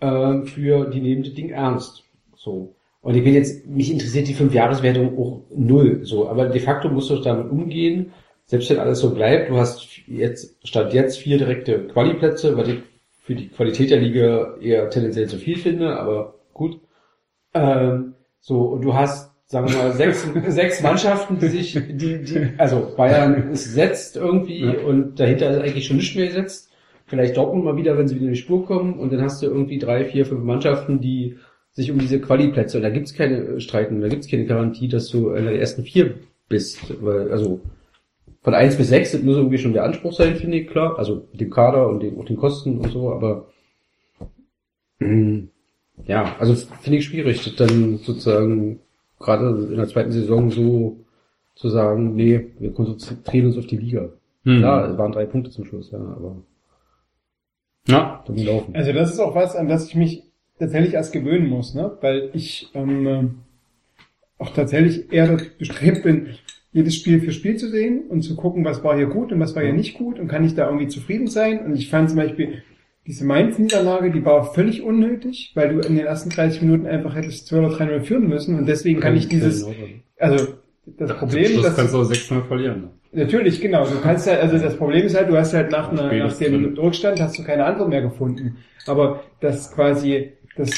äh, 0.00 0.42
für 0.42 0.90
die 0.90 1.02
nehmen 1.02 1.22
das 1.22 1.34
Ding 1.34 1.50
ernst. 1.50 2.02
So. 2.34 2.74
Und 3.00 3.14
ich 3.14 3.22
bin 3.22 3.34
jetzt, 3.34 3.64
mich 3.68 3.92
interessiert 3.92 4.26
die 4.26 4.34
Fünfjahreswertung 4.34 5.16
auch 5.16 5.42
null, 5.54 6.00
so, 6.02 6.28
aber 6.28 6.46
de 6.46 6.60
facto 6.60 6.88
musst 6.88 7.10
du 7.10 7.16
damit 7.18 7.48
umgehen, 7.48 8.10
selbst 8.52 8.68
wenn 8.68 8.80
alles 8.80 8.98
so 8.98 9.14
bleibt, 9.14 9.48
du 9.48 9.56
hast 9.56 9.88
jetzt, 10.06 10.58
statt 10.68 10.92
jetzt 10.92 11.16
vier 11.16 11.38
direkte 11.38 11.86
Quali-Plätze, 11.86 12.54
was 12.54 12.68
ich 12.68 12.80
für 13.22 13.34
die 13.34 13.48
Qualität 13.48 13.90
der 13.90 13.98
Liga 13.98 14.56
eher 14.60 14.90
tendenziell 14.90 15.26
zu 15.26 15.38
viel 15.38 15.56
finde, 15.56 15.98
aber 15.98 16.34
gut. 16.52 16.78
Ähm, 17.54 18.12
so, 18.40 18.60
und 18.64 18.82
du 18.82 18.92
hast, 18.92 19.32
sagen 19.46 19.70
wir 19.70 19.78
mal, 19.78 19.92
sechs, 19.94 20.28
sechs 20.48 20.82
Mannschaften, 20.82 21.38
die 21.38 21.48
sich, 21.48 21.72
die, 21.72 22.24
die, 22.24 22.48
also 22.58 22.92
Bayern 22.94 23.52
ist 23.52 23.72
setzt 23.72 24.16
irgendwie 24.16 24.66
Ja. 24.66 24.80
und 24.80 25.18
dahinter 25.18 25.48
ist 25.48 25.62
eigentlich 25.62 25.86
schon 25.86 25.96
nicht 25.96 26.14
mehr 26.14 26.26
gesetzt. 26.26 26.70
Vielleicht 27.06 27.38
Dortmund 27.38 27.64
mal 27.64 27.78
wieder, 27.78 27.96
wenn 27.96 28.06
sie 28.06 28.16
wieder 28.16 28.26
in 28.26 28.34
die 28.34 28.38
Spur 28.38 28.66
kommen 28.66 28.98
und 28.98 29.14
dann 29.14 29.22
hast 29.22 29.40
du 29.40 29.46
irgendwie 29.46 29.78
drei, 29.78 30.04
vier, 30.04 30.26
fünf 30.26 30.44
Mannschaften, 30.44 31.00
die 31.00 31.38
sich 31.70 31.90
um 31.90 31.98
diese 31.98 32.20
Quali-Plätze, 32.20 32.76
und 32.76 32.82
da 32.82 32.90
gibt's 32.90 33.14
keine 33.14 33.62
Streiten, 33.62 34.02
da 34.02 34.08
gibt's 34.08 34.28
keine 34.28 34.44
Garantie, 34.44 34.88
dass 34.88 35.08
du 35.08 35.30
in 35.30 35.46
der 35.46 35.58
ersten 35.58 35.84
vier 35.84 36.16
bist, 36.50 37.02
weil, 37.02 37.32
also, 37.32 37.62
von 38.42 38.54
eins 38.54 38.76
bis 38.76 38.88
sechs 38.88 39.12
das 39.12 39.22
muss 39.22 39.36
irgendwie 39.36 39.58
schon 39.58 39.72
der 39.72 39.84
Anspruch 39.84 40.12
sein, 40.12 40.36
finde 40.36 40.58
ich, 40.58 40.68
klar. 40.68 40.98
Also 40.98 41.28
mit 41.30 41.40
dem 41.40 41.50
Kader 41.50 41.88
und 41.88 42.02
den, 42.02 42.18
auch 42.18 42.24
den 42.24 42.36
Kosten 42.36 42.78
und 42.78 42.90
so, 42.90 43.12
aber 43.12 43.48
mm, 44.98 45.44
ja, 46.06 46.36
also 46.38 46.54
finde 46.80 46.98
ich 46.98 47.04
schwierig, 47.04 47.44
das 47.44 47.54
dann 47.56 47.98
sozusagen 47.98 48.80
gerade 49.18 49.68
in 49.70 49.76
der 49.76 49.86
zweiten 49.86 50.10
Saison 50.10 50.50
so 50.50 51.04
zu 51.54 51.68
sagen, 51.68 52.14
nee, 52.16 52.48
wir 52.58 52.72
konzentrieren 52.72 53.46
uns 53.46 53.58
auf 53.58 53.66
die 53.66 53.76
Liga. 53.76 54.08
Hm. 54.44 54.58
Klar, 54.58 54.90
es 54.90 54.98
waren 54.98 55.12
drei 55.12 55.26
Punkte 55.26 55.50
zum 55.50 55.64
Schluss, 55.64 55.90
ja, 55.92 55.98
aber 55.98 56.36
Ja, 57.86 58.24
dann 58.26 58.36
laufen. 58.38 58.74
Also 58.74 58.92
das 58.92 59.12
ist 59.12 59.20
auch 59.20 59.34
was, 59.34 59.54
an 59.54 59.68
das 59.68 59.86
ich 59.88 59.94
mich 59.94 60.24
tatsächlich 60.58 60.94
erst 60.94 61.12
gewöhnen 61.12 61.48
muss, 61.48 61.74
ne? 61.74 61.96
Weil 62.00 62.30
ich 62.32 62.70
ähm, 62.74 63.06
äh, 63.06 63.24
auch 64.38 64.50
tatsächlich 64.50 65.12
eher 65.12 65.38
bestrebt 65.58 66.02
bin, 66.02 66.30
jedes 66.72 66.96
Spiel 66.96 67.20
für 67.20 67.32
Spiel 67.32 67.56
zu 67.56 67.68
sehen 67.68 68.04
und 68.08 68.22
zu 68.22 68.34
gucken, 68.34 68.64
was 68.64 68.82
war 68.82 68.96
hier 68.96 69.06
gut 69.06 69.30
und 69.32 69.40
was 69.40 69.54
war 69.54 69.62
hier 69.62 69.74
nicht 69.74 69.94
gut 69.94 70.18
und 70.18 70.28
kann 70.28 70.44
ich 70.44 70.54
da 70.54 70.66
irgendwie 70.66 70.88
zufrieden 70.88 71.26
sein. 71.26 71.64
Und 71.64 71.76
ich 71.76 71.90
fand 71.90 72.08
zum 72.08 72.18
Beispiel 72.18 72.62
diese 73.06 73.24
Mainz-Niederlage, 73.24 74.10
die 74.10 74.24
war 74.24 74.54
völlig 74.54 74.82
unnötig, 74.82 75.52
weil 75.54 75.74
du 75.74 75.80
in 75.86 75.96
den 75.96 76.06
ersten 76.06 76.30
30 76.30 76.62
Minuten 76.62 76.86
einfach 76.86 77.14
hättest 77.14 77.46
2 77.48 77.58
oder 77.58 77.68
3 77.70 78.00
führen 78.00 78.28
müssen 78.28 78.58
und 78.58 78.66
deswegen 78.66 79.00
kann 79.00 79.16
ich 79.16 79.28
dieses, 79.28 79.66
also 80.18 80.54
das 80.86 81.16
Problem, 81.16 81.44
Zum 81.44 81.52
Schluss 81.52 81.66
dass 81.66 81.76
kannst 81.76 81.94
du 81.94 81.98
auch 81.98 82.10
6-0 82.10 82.46
verlieren. 82.46 82.80
Ne? 82.82 82.90
Natürlich, 83.24 83.60
genau. 83.60 83.84
Du 83.84 84.00
kannst 84.00 84.26
halt, 84.26 84.40
also 84.40 84.56
das 84.58 84.76
Problem 84.76 85.04
ist 85.04 85.14
halt, 85.14 85.28
du 85.28 85.36
hast 85.36 85.52
halt 85.52 85.70
nach, 85.70 85.92
einer, 85.92 86.12
nach 86.12 86.36
dem 86.38 86.74
Rückstand 86.76 87.20
hast 87.20 87.38
du 87.38 87.44
keine 87.44 87.66
Antwort 87.66 87.90
mehr 87.90 88.00
gefunden. 88.00 88.56
Aber 88.86 89.22
das 89.40 89.70
quasi, 89.72 90.32
das, 90.56 90.70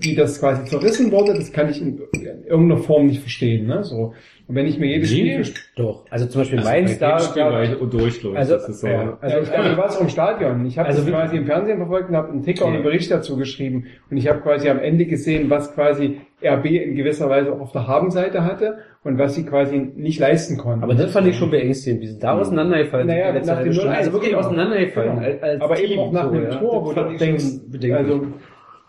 wie 0.00 0.14
das 0.14 0.38
quasi 0.40 0.64
zerrissen 0.64 1.10
wurde, 1.10 1.34
das 1.34 1.52
kann 1.52 1.68
ich 1.68 1.80
in, 1.82 2.00
in 2.12 2.44
irgendeiner 2.46 2.80
Form 2.80 3.06
nicht 3.06 3.20
verstehen. 3.20 3.66
Ne? 3.66 3.82
So. 3.82 4.14
Und 4.48 4.54
wenn 4.54 4.66
ich 4.66 4.78
mir 4.78 4.86
jedes 4.86 5.10
Nee. 5.10 5.42
Spiel 5.42 5.54
Doch, 5.74 6.04
also 6.08 6.26
zum 6.26 6.42
Beispiel 6.42 6.58
Also 6.58 6.70
Mainz 6.70 6.92
bei 6.92 7.06
da, 7.06 7.16
dem 7.18 7.24
Spiel 7.26 7.42
war 7.42 7.50
da 7.50 7.62
ich 7.64 7.70
durch, 7.90 8.20
glaube 8.20 8.34
ich. 8.34 8.38
also, 8.38 8.54
das 8.54 8.68
ist 8.68 8.80
so. 8.80 8.86
ja, 8.86 9.18
also 9.20 9.38
ich, 9.40 9.50
also 9.50 9.70
ich 9.70 9.76
war 9.76 9.86
es 9.88 9.96
auch 9.96 10.00
im 10.02 10.08
Stadion. 10.08 10.66
Ich 10.66 10.78
habe 10.78 10.88
Also 10.88 11.02
das 11.02 11.10
quasi 11.10 11.36
im 11.36 11.46
Fernsehen 11.46 11.78
verfolgt 11.78 12.08
und 12.10 12.16
habe 12.16 12.28
einen 12.28 12.42
Ticker 12.44 12.64
und 12.66 12.70
einen 12.74 12.80
Okay. 12.82 12.88
Bericht 12.90 13.10
dazu 13.10 13.36
geschrieben. 13.36 13.86
Und 14.08 14.16
ich 14.16 14.28
habe 14.28 14.40
quasi 14.40 14.68
am 14.68 14.78
Ende 14.78 15.06
gesehen, 15.06 15.50
was 15.50 15.74
quasi 15.74 16.20
RB 16.44 16.66
in 16.66 16.94
gewisser 16.94 17.28
Weise 17.28 17.52
auch 17.52 17.58
auf 17.60 17.72
der 17.72 17.88
Habenseite 17.88 18.44
hatte 18.44 18.78
und 19.02 19.18
was 19.18 19.34
sie 19.34 19.44
quasi 19.44 19.78
nicht 19.96 20.20
leisten 20.20 20.58
konnten. 20.58 20.84
aber 20.84 20.94
das 20.94 21.10
fand 21.10 21.26
ich 21.26 21.36
schon 21.36 21.50
beängstigend, 21.50 22.02
wie 22.02 22.06
sie 22.08 22.18
da 22.20 22.38
auseinandergefallen 22.38 23.08
Naja, 23.08 23.26
sind. 23.26 23.34
letzte 23.36 23.52
nach 23.54 23.62
dem 23.64 23.72
Stunde. 23.72 23.90
0-1, 23.90 23.96
Also 23.96 24.12
wirklich 24.12 24.30
genau. 24.30 24.42
auseinandergefallen. 24.46 25.14
Genau. 25.16 25.26
Als, 25.26 25.42
als 25.42 25.60
aber 25.60 25.74
Team 25.74 25.90
eben 25.90 26.00
auch 26.00 26.12
nach 26.12 26.28
so, 26.30 26.34
ja. 26.38 26.50
Tor, 26.56 26.94
Das 26.94 27.04
wo 27.04 27.10
du 27.10 27.16
denkst, 27.18 27.44
also 27.92 28.26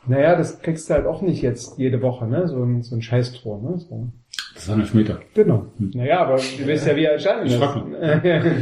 Naja, 0.07 0.35
das 0.35 0.61
kriegst 0.61 0.89
du 0.89 0.93
halt 0.93 1.05
auch 1.05 1.21
nicht 1.21 1.41
jetzt 1.41 1.77
jede 1.77 2.01
Woche, 2.01 2.25
ne? 2.27 2.47
So 2.47 2.63
ein, 2.63 2.81
so 2.83 2.95
ein 2.95 3.01
Scheißtor, 3.01 3.61
ne? 3.61 3.77
So. 3.77 4.07
Das 4.55 4.67
war 4.69 4.75
ein 4.75 4.81
Elfmeter. 4.81 5.19
Genau. 5.33 5.65
Naja, 5.77 6.19
aber 6.21 6.35
du 6.37 6.67
weißt 6.67 6.87
ja, 6.87 6.95
wie 6.95 7.03
er 7.05 7.13
entstanden 7.13 7.45
Ich 7.47 7.53
ist. 7.53 7.59
frag 7.63 7.83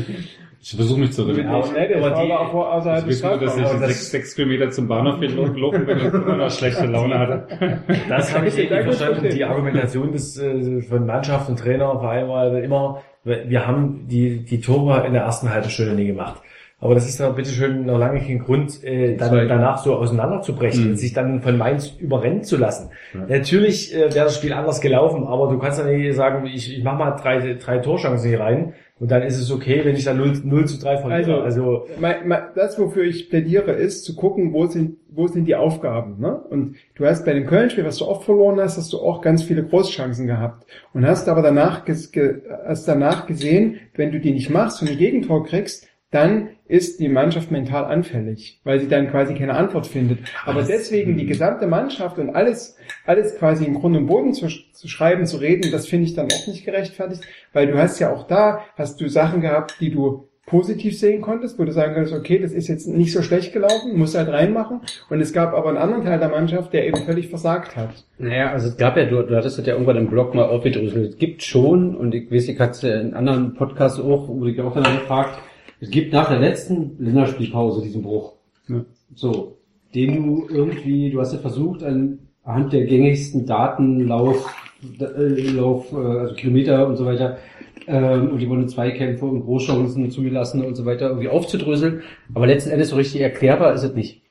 Ich 0.68 0.76
versuche 0.76 1.00
mich 1.00 1.12
zu 1.14 1.22
erinnern. 1.28 1.62
Ja, 1.64 1.72
ne, 1.74 1.88
das 1.94 2.02
war 2.02 2.16
aber 2.18 2.40
auch 2.40 2.52
vor- 2.52 2.74
außerhalb 2.74 3.04
Ich 3.04 3.10
des 3.10 3.22
nur, 3.24 3.38
dass 3.38 3.56
ich 3.56 3.62
Strafraums. 3.62 3.86
sechs, 3.88 4.10
sechs 4.12 4.36
Kilometer 4.36 4.72
zum 4.72 4.88
Bahnhof 4.88 5.20
gelaufen 5.20 5.86
bin 5.86 6.00
und 6.02 6.14
immer 6.24 6.38
noch 6.38 6.50
schlechte 6.50 6.88
Laune 6.88 7.20
hatte. 7.20 7.48
Das 8.10 8.36
habe 8.36 8.48
ich 8.48 8.58
irgendwie 8.58 8.82
verstanden. 8.82 9.30
Die 9.30 9.44
Argumentation 9.44 10.12
des, 10.12 10.40
äh, 10.40 10.82
von 10.82 11.06
Mannschaft 11.06 11.50
und 11.50 11.60
Trainer 11.60 11.92
allem 12.04 12.30
war 12.30 12.58
immer, 12.64 13.04
wir 13.24 13.68
haben 13.68 14.08
die, 14.08 14.40
die 14.40 14.60
Tore 14.60 15.06
in 15.06 15.14
der 15.14 15.22
ersten 15.22 15.52
halben 15.54 15.70
Stunde 15.70 15.94
nie 15.94 16.08
gemacht. 16.08 16.42
Aber 16.78 16.94
das 16.94 17.08
ist 17.08 17.20
doch 17.22 17.34
bitteschön 17.34 17.86
noch 17.86 17.98
lange 17.98 18.20
kein 18.20 18.40
Grund, 18.40 18.84
äh, 18.84 19.16
dann 19.16 19.48
danach 19.48 19.78
so 19.78 19.96
auseinanderzubrechen 19.96 20.84
Mhm. 20.84 20.90
und 20.92 20.98
sich 20.98 21.14
dann 21.14 21.42
von 21.42 21.58
Mainz 21.58 21.94
überrennen 21.98 22.44
zu 22.44 22.58
lassen. 22.58 22.90
Natürlich 23.30 23.96
äh, 23.96 24.14
wäre 24.14 24.26
das 24.26 24.36
Spiel 24.38 24.52
anders 24.54 24.82
gelaufen, 24.82 25.26
aber 25.26 25.48
du 25.50 25.58
kannst 25.58 25.80
ja 25.80 25.86
nicht 25.86 26.16
sagen, 26.16 26.46
ich, 26.46 26.78
ich 26.78 26.84
mache 26.84 26.98
mal 26.98 27.12
drei, 27.12 27.54
drei 27.54 27.78
Torchancen 27.78 28.28
hier 28.30 28.42
rein 28.42 28.74
und 29.00 29.10
dann 29.10 29.24
ist 29.24 29.38
es 29.40 29.52
okay, 29.52 29.82
wenn 29.86 29.96
ich 29.96 30.04
dann 30.04 30.18
0, 30.18 30.34
0 30.44 30.66
zu 30.68 30.78
3 30.80 30.98
verliere. 30.98 31.44
Also, 31.44 31.86
Mein- 32.00 32.28
mein- 32.28 32.44
das, 32.56 32.78
wofür 32.78 33.04
ich 33.04 33.30
plädiere, 33.30 33.72
ist 33.72 34.04
zu 34.04 34.14
gucken, 34.16 34.52
wo 34.54 34.66
sind, 34.66 34.98
wo 35.10 35.28
sind 35.28 35.46
die 35.46 35.56
Aufgaben. 35.56 36.20
Ne? 36.20 36.36
Und 36.50 36.76
du 36.96 37.06
hast 37.06 37.26
bei 37.26 37.34
dem 37.34 37.46
Köln-Spiel, 37.46 37.86
was 37.86 37.98
du 37.98 38.06
oft 38.06 38.26
verloren 38.26 38.60
hast, 38.60 38.78
hast 38.78 38.92
du 38.92 39.00
auch 39.00 39.22
ganz 39.22 39.44
viele 39.44 39.64
Großchancen 39.64 40.28
gehabt. 40.28 40.66
Und 40.94 41.08
hast 41.08 41.30
aber 41.30 41.42
danach, 41.42 41.86
ges- 41.86 42.12
ge, 42.12 42.42
hast 42.68 42.86
danach 42.88 43.28
gesehen, 43.28 43.78
wenn 43.96 44.12
du 44.12 44.20
die 44.20 44.32
nicht 44.34 44.50
machst 44.50 44.82
und 44.82 44.90
ein 44.90 44.98
Gegentor 44.98 45.46
kriegst, 45.46 45.88
dann 46.16 46.50
ist 46.68 47.00
die 47.00 47.10
Mannschaft 47.10 47.52
mental 47.52 47.86
anfällig, 47.86 48.60
weil 48.64 48.80
sie 48.80 48.88
dann 48.88 49.12
quasi 49.12 49.36
keine 49.36 49.54
Antwort 49.54 49.86
findet. 49.86 50.20
Aber 50.46 50.64
deswegen 50.64 51.18
die 51.18 51.26
gesamte 51.26 51.68
Mannschaft 51.68 52.18
und 52.18 52.30
alles, 52.30 52.78
alles 53.06 53.38
quasi 53.38 53.66
im 53.66 53.76
Grund 53.76 53.96
und 53.96 54.08
Boden 54.08 54.34
zu, 54.34 54.48
zu 54.48 54.88
schreiben, 54.88 55.26
zu 55.26 55.38
reden, 55.38 55.72
das 55.72 55.88
finde 55.88 56.06
ich 56.06 56.16
dann 56.16 56.28
auch 56.28 56.48
nicht 56.48 56.66
gerechtfertigt, 56.66 57.24
weil 57.54 57.68
du 57.68 57.78
hast 57.78 58.00
ja 58.00 58.12
auch 58.12 58.26
da, 58.26 58.62
hast 58.78 59.00
du 59.02 59.10
Sachen 59.10 59.42
gehabt, 59.42 59.76
die 59.80 59.92
du 59.92 60.30
positiv 60.46 60.98
sehen 60.98 61.22
konntest, 61.22 61.58
wo 61.58 61.66
du 61.66 61.72
sagen 61.72 61.96
konntest, 61.96 62.16
okay, 62.16 62.40
das 62.40 62.52
ist 62.52 62.68
jetzt 62.68 62.88
nicht 62.88 63.12
so 63.12 63.22
schlecht 63.22 63.52
gelaufen, 63.52 63.98
muss 63.98 64.16
halt 64.16 64.30
reinmachen. 64.30 64.82
Und 65.10 65.20
es 65.20 65.34
gab 65.34 65.54
aber 65.54 65.70
einen 65.70 65.78
anderen 65.78 66.06
Teil 66.06 66.20
der 66.20 66.30
Mannschaft, 66.30 66.72
der 66.72 66.88
eben 66.88 67.04
völlig 67.04 67.30
versagt 67.30 67.76
hat. 67.76 68.06
Naja, 68.20 68.52
also 68.52 68.68
es 68.68 68.78
gab 68.78 68.96
ja, 68.96 69.06
du, 69.06 69.24
du 69.24 69.36
hattest 69.36 69.58
das 69.58 69.66
ja 69.66 69.74
irgendwann 69.74 69.98
im 69.98 70.08
Blog 70.08 70.36
mal 70.36 70.46
aufgedröselt. 70.46 71.10
Es 71.10 71.18
gibt 71.18 71.44
schon, 71.44 71.96
und 71.96 72.14
ich 72.14 72.32
weiß, 72.32 72.48
ich 72.48 72.60
hatte 72.60 72.90
in 72.90 73.16
anderen 73.16 73.56
Podcasts 73.56 74.00
auch, 74.00 74.28
wo 74.30 74.46
ich 74.46 74.62
auch 74.62 74.76
dann 74.76 75.00
gefragt, 75.00 75.40
es 75.86 75.92
gibt 75.92 76.14
nach 76.14 76.30
der 76.30 76.40
letzten 76.40 76.96
Länderspielpause 76.98 77.84
diesen 77.84 78.02
Bruch. 78.02 78.34
Ja. 78.68 78.84
So, 79.14 79.60
den 79.94 80.16
du 80.16 80.48
irgendwie, 80.50 81.12
du 81.12 81.20
hast 81.20 81.32
ja 81.32 81.38
versucht, 81.38 81.84
an, 81.84 82.18
anhand 82.44 82.74
der 82.74 82.86
gängigsten 82.86 83.46
Daten, 83.46 84.08
Lauf, 84.08 84.52
äh, 85.00 85.52
Lauf, 85.52 85.92
äh, 85.94 85.96
also 85.96 86.34
Kilometer 86.34 86.88
und 86.88 86.98
so 86.98 87.06
weiter, 87.06 87.38
ähm, 87.86 88.32
und 88.32 88.40
die 88.40 88.50
wurden 88.50 88.68
Zweikämpfe 88.68 89.26
und 89.26 89.42
Großchancen 89.42 90.10
zugelassen 90.10 90.66
und 90.66 90.74
so 90.74 90.86
weiter, 90.86 91.10
irgendwie 91.10 91.30
aufzudröseln. 91.30 92.02
Aber 92.34 92.48
letzten 92.48 92.72
Endes 92.72 92.90
so 92.90 92.96
richtig 92.96 93.22
erklärbar 93.22 93.76
ist 93.76 93.84
es 93.84 93.94
nicht. 93.94 94.24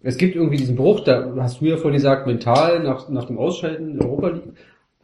Es 0.00 0.16
gibt 0.16 0.34
irgendwie 0.34 0.56
diesen 0.56 0.76
Bruch, 0.76 1.00
da 1.00 1.34
hast 1.36 1.60
du 1.60 1.66
ja 1.66 1.76
vorhin 1.76 1.98
gesagt, 1.98 2.26
mental 2.26 2.82
nach, 2.82 3.10
nach 3.10 3.26
dem 3.26 3.36
Ausscheiden 3.36 3.92
in 3.92 4.02
Europa 4.02 4.28
League, 4.28 4.52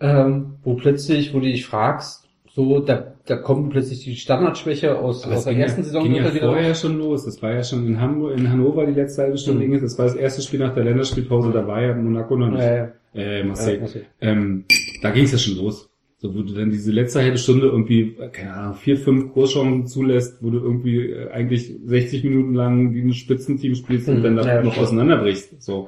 ähm, 0.01 0.55
wo 0.63 0.75
plötzlich, 0.75 1.35
wo 1.35 1.39
du 1.39 1.45
dich 1.45 1.67
fragst, 1.67 2.28
so, 2.59 2.81
da, 2.81 3.15
da 3.25 3.37
kommt 3.37 3.71
plötzlich 3.71 4.03
die 4.03 4.17
Standardschwäche 4.17 4.99
aus, 4.99 5.25
aus 5.25 5.45
der 5.45 5.57
ersten 5.57 5.81
ja, 5.83 5.85
Saison 5.85 6.03
ging 6.03 6.15
ja 6.17 6.35
wieder 6.35 6.47
raus. 6.47 6.55
vorher 6.57 6.75
schon 6.75 6.99
los. 6.99 7.25
Das 7.25 7.41
war 7.41 7.53
ja 7.53 7.63
schon 7.63 7.87
in 7.87 8.01
Hamburg, 8.01 8.37
in 8.37 8.51
Hannover 8.51 8.85
die 8.85 8.95
letzte 8.95 9.23
halbe 9.23 9.39
Stunde. 9.39 9.61
Mhm. 9.65 9.71
ging 9.71 9.75
es. 9.77 9.83
Das 9.83 9.99
war 9.99 10.07
das 10.07 10.17
erste 10.17 10.43
Spiel 10.43 10.59
nach 10.59 10.75
der 10.75 10.83
Länderspielpause. 10.83 11.53
Da 11.53 11.67
war 11.69 11.81
ja 11.81 11.95
Monaco 11.95 12.37
noch 12.37 12.51
nicht. 12.51 12.61
Ja, 12.61 12.75
ja. 12.77 12.93
Äh, 13.15 13.45
Marseille. 13.45 13.79
Ja. 13.81 14.01
Ähm, 14.21 14.65
da 15.03 15.11
ging 15.13 15.25
es 15.25 15.31
ja 15.33 15.39
schon 15.39 15.57
los. 15.65 15.89
So, 16.21 16.35
wo 16.35 16.43
du 16.43 16.53
dann 16.53 16.71
diese 16.71 16.91
letzte 16.91 17.21
halbe 17.23 17.39
Stunde 17.39 17.67
irgendwie, 17.67 18.17
keine 18.33 18.53
Ahnung, 18.53 18.75
vier, 18.75 18.97
fünf 18.97 19.33
Großchancen 19.35 19.87
zulässt, 19.87 20.43
wo 20.43 20.51
du 20.51 20.59
irgendwie 20.59 21.11
äh, 21.13 21.31
eigentlich 21.31 21.73
60 21.85 22.25
Minuten 22.25 22.55
lang 22.55 22.93
wie 22.93 23.03
ein 23.03 23.13
Spitzenteam 23.15 23.77
spielst 23.77 24.09
und 24.09 24.19
Mhm. 24.19 24.23
dann 24.25 24.37
da 24.37 24.43
Ja, 24.45 24.63
noch 24.65 24.73
stimmt. 24.73 24.85
auseinanderbrichst. 24.85 25.63
So. 25.63 25.87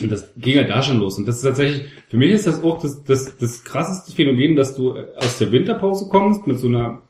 Und 0.00 0.10
das 0.10 0.32
ging 0.36 0.56
ja 0.56 0.64
da 0.64 0.82
schon 0.82 0.98
los. 0.98 1.18
Und 1.18 1.28
das 1.28 1.36
ist 1.36 1.42
tatsächlich, 1.42 1.84
für 2.08 2.16
mich 2.16 2.30
ist 2.30 2.46
das 2.46 2.62
auch 2.62 2.80
das, 2.80 3.04
das, 3.04 3.36
das 3.36 3.62
krasseste 3.62 4.12
Phänomen, 4.12 4.56
dass 4.56 4.74
du 4.74 4.96
aus 5.16 5.38
der 5.38 5.52
Winterpause 5.52 6.08
kommst 6.08 6.46
mit 6.46 6.58
so 6.58 6.68
einer 6.68 7.02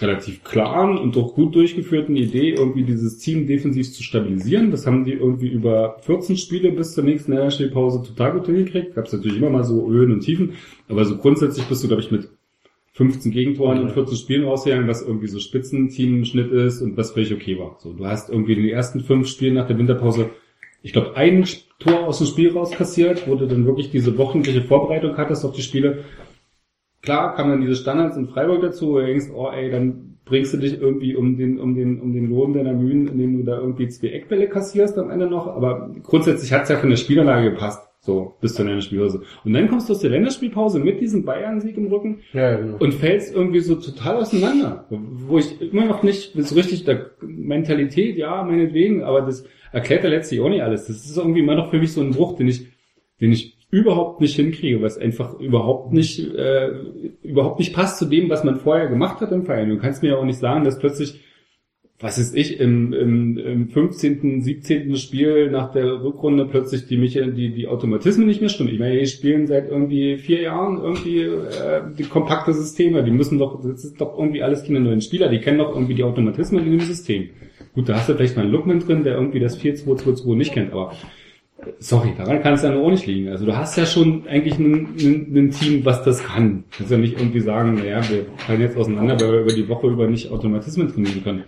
relativ 0.00 0.42
klaren 0.44 0.98
und 0.98 1.16
doch 1.16 1.34
gut 1.34 1.54
durchgeführten 1.54 2.16
Idee, 2.16 2.50
irgendwie 2.50 2.84
dieses 2.84 3.18
Team 3.18 3.46
defensiv 3.46 3.92
zu 3.92 4.02
stabilisieren. 4.02 4.70
Das 4.70 4.86
haben 4.86 5.04
die 5.04 5.12
irgendwie 5.12 5.48
über 5.48 5.98
14 6.00 6.36
Spiele 6.36 6.72
bis 6.72 6.94
zur 6.94 7.04
nächsten 7.04 7.32
Länderspielpause 7.32 8.02
total 8.02 8.32
gut 8.32 8.46
hingekriegt. 8.46 8.94
Gab 8.94 9.06
es 9.06 9.12
natürlich 9.12 9.38
immer 9.38 9.50
mal 9.50 9.64
so 9.64 9.88
Höhen 9.88 10.12
und 10.12 10.20
Tiefen, 10.20 10.54
aber 10.88 11.04
so 11.04 11.16
grundsätzlich 11.16 11.66
bist 11.66 11.82
du, 11.84 11.88
glaube 11.88 12.02
ich, 12.02 12.10
mit 12.10 12.28
15 12.92 13.30
Gegentoren 13.30 13.80
in 13.80 13.90
14 13.90 14.16
Spielen 14.16 14.44
rausgegangen, 14.44 14.88
was 14.88 15.02
irgendwie 15.02 15.28
so 15.28 15.38
Spitzenteam-Schnitt 15.38 16.50
ist 16.50 16.82
und 16.82 16.96
was 16.96 17.12
völlig 17.12 17.32
okay 17.32 17.58
war. 17.58 17.76
So, 17.78 17.92
du 17.92 18.04
hast 18.04 18.30
irgendwie 18.30 18.54
in 18.54 18.62
den 18.62 18.70
ersten 18.70 19.00
fünf 19.00 19.28
Spielen 19.28 19.54
nach 19.54 19.66
der 19.66 19.78
Winterpause, 19.78 20.30
ich 20.82 20.92
glaube, 20.92 21.16
ein 21.16 21.44
Tor 21.78 22.06
aus 22.06 22.18
dem 22.18 22.26
Spiel 22.26 22.52
rauskassiert, 22.52 23.28
wo 23.28 23.34
du 23.34 23.46
dann 23.46 23.66
wirklich 23.66 23.90
diese 23.90 24.16
wöchentliche 24.18 24.62
Vorbereitung 24.62 25.16
hattest 25.16 25.44
auf 25.44 25.52
die 25.52 25.62
Spiele. 25.62 26.04
Klar 27.02 27.34
kamen 27.34 27.50
dann 27.50 27.60
diese 27.62 27.76
Standards 27.76 28.16
in 28.16 28.28
Freiburg 28.28 28.60
dazu, 28.60 28.92
wo 28.92 28.98
du 28.98 29.06
denkst, 29.06 29.26
oh 29.34 29.50
ey, 29.50 29.70
dann 29.70 30.18
bringst 30.24 30.52
du 30.52 30.58
dich 30.58 30.80
irgendwie 30.80 31.16
um 31.16 31.36
den, 31.36 31.58
um 31.58 31.74
den, 31.74 32.00
um 32.00 32.12
den 32.12 32.30
Lohn 32.30 32.52
deiner 32.52 32.72
Mühen, 32.72 33.08
indem 33.08 33.38
du 33.38 33.42
da 33.44 33.58
irgendwie 33.58 33.88
zwei 33.88 34.08
Eckbälle 34.08 34.48
kassierst 34.48 34.96
am 34.98 35.10
Ende 35.10 35.26
noch, 35.26 35.46
aber 35.46 35.90
grundsätzlich 36.02 36.52
hat's 36.52 36.68
ja 36.68 36.76
von 36.76 36.90
der 36.90 36.96
Spielanlage 36.96 37.50
gepasst, 37.50 37.82
so, 38.00 38.36
bis 38.40 38.54
zur 38.54 38.66
Länderspielpause. 38.66 39.22
Und 39.44 39.52
dann 39.54 39.68
kommst 39.68 39.88
du 39.88 39.92
aus 39.92 40.00
der 40.00 40.10
Länderspielpause 40.10 40.78
mit 40.78 41.00
diesem 41.00 41.24
Bayern-Sieg 41.24 41.76
im 41.76 41.86
Rücken 41.86 42.20
Ja, 42.32 42.56
genau. 42.56 42.76
und 42.78 42.94
fällst 42.94 43.34
irgendwie 43.34 43.60
so 43.60 43.74
total 43.74 44.18
auseinander. 44.18 44.86
Wo 44.90 45.38
ich 45.38 45.60
immer 45.60 45.86
noch 45.86 46.02
nicht 46.02 46.32
so 46.34 46.54
richtig, 46.54 46.84
der 46.84 47.10
Mentalität, 47.20 48.16
ja, 48.16 48.44
meinetwegen, 48.44 49.02
aber 49.02 49.22
das 49.22 49.44
erklärt 49.72 50.04
ja 50.04 50.10
letztlich 50.10 50.40
auch 50.40 50.48
nicht 50.48 50.62
alles. 50.62 50.86
Das 50.86 51.04
ist 51.04 51.16
irgendwie 51.16 51.40
immer 51.40 51.54
noch 51.54 51.70
für 51.70 51.78
mich 51.78 51.92
so 51.92 52.00
ein 52.00 52.10
Bruch, 52.12 52.36
den 52.36 52.48
ich, 52.48 52.66
den 53.20 53.32
ich 53.32 53.56
überhaupt 53.70 54.20
nicht 54.20 54.34
hinkriege, 54.34 54.82
was 54.82 54.98
einfach 54.98 55.38
überhaupt 55.38 55.92
nicht, 55.92 56.34
äh, 56.34 56.70
überhaupt 57.22 57.60
nicht 57.60 57.72
passt 57.72 57.98
zu 57.98 58.06
dem, 58.06 58.28
was 58.28 58.42
man 58.44 58.56
vorher 58.58 58.88
gemacht 58.88 59.20
hat 59.20 59.30
im 59.32 59.44
Verein. 59.44 59.68
Du 59.68 59.78
kannst 59.78 60.02
mir 60.02 60.10
ja 60.10 60.16
auch 60.16 60.24
nicht 60.24 60.40
sagen, 60.40 60.64
dass 60.64 60.80
plötzlich, 60.80 61.20
was 62.00 62.18
ist 62.18 62.34
ich, 62.34 62.58
im, 62.58 62.92
im, 62.92 63.38
im 63.38 63.68
15., 63.68 64.40
17. 64.40 64.96
Spiel 64.96 65.50
nach 65.50 65.70
der 65.70 66.02
Rückrunde 66.02 66.46
plötzlich 66.46 66.86
die, 66.86 66.96
Mecha- 66.98 67.30
die, 67.30 67.52
die 67.52 67.68
Automatismen 67.68 68.26
nicht 68.26 68.40
mehr 68.40 68.48
stimmen. 68.48 68.70
Ich 68.72 68.80
meine, 68.80 68.98
die 68.98 69.06
spielen 69.06 69.46
seit 69.46 69.68
irgendwie 69.70 70.16
vier 70.16 70.40
Jahren 70.40 70.78
irgendwie 70.78 71.20
äh, 71.20 71.82
die 71.96 72.04
kompakte 72.04 72.52
Systeme. 72.54 73.04
Die 73.04 73.10
müssen 73.12 73.38
doch, 73.38 73.60
das 73.62 73.84
ist 73.84 74.00
doch 74.00 74.18
irgendwie 74.18 74.42
alles 74.42 74.64
keine 74.64 74.80
neuen 74.80 75.02
Spieler, 75.02 75.28
die 75.28 75.38
kennen 75.38 75.58
doch 75.58 75.72
irgendwie 75.74 75.94
die 75.94 76.02
Automatismen 76.04 76.64
in 76.64 76.72
dem 76.72 76.80
System. 76.80 77.28
Gut, 77.74 77.88
da 77.88 77.96
hast 77.96 78.08
du 78.08 78.14
vielleicht 78.14 78.36
mal 78.36 78.42
einen 78.42 78.52
Lookman 78.52 78.80
drin, 78.80 79.04
der 79.04 79.14
irgendwie 79.14 79.40
das 79.40 79.60
4-2-2-2 79.60 80.36
nicht 80.36 80.52
kennt, 80.52 80.72
aber 80.72 80.92
Sorry, 81.78 82.14
daran 82.16 82.42
kann 82.42 82.54
es 82.54 82.62
ja 82.62 82.74
auch 82.74 82.90
nicht 82.90 83.06
liegen. 83.06 83.28
Also 83.28 83.44
du 83.44 83.56
hast 83.56 83.76
ja 83.76 83.84
schon 83.84 84.26
eigentlich 84.26 84.58
ein, 84.58 85.50
Team, 85.50 85.84
was 85.84 86.02
das 86.02 86.24
kann. 86.24 86.64
Du 86.70 86.78
kannst 86.78 86.92
ja 86.92 86.98
nicht 86.98 87.18
irgendwie 87.18 87.40
sagen, 87.40 87.74
naja, 87.74 88.00
wir 88.08 88.26
fallen 88.36 88.60
jetzt 88.60 88.76
auseinander, 88.76 89.20
weil 89.20 89.32
wir 89.32 89.40
über 89.40 89.52
die 89.52 89.68
Woche 89.68 89.88
über 89.88 90.06
nicht 90.06 90.30
Automatismen 90.30 90.88
trainieren 90.88 91.22
können. 91.22 91.44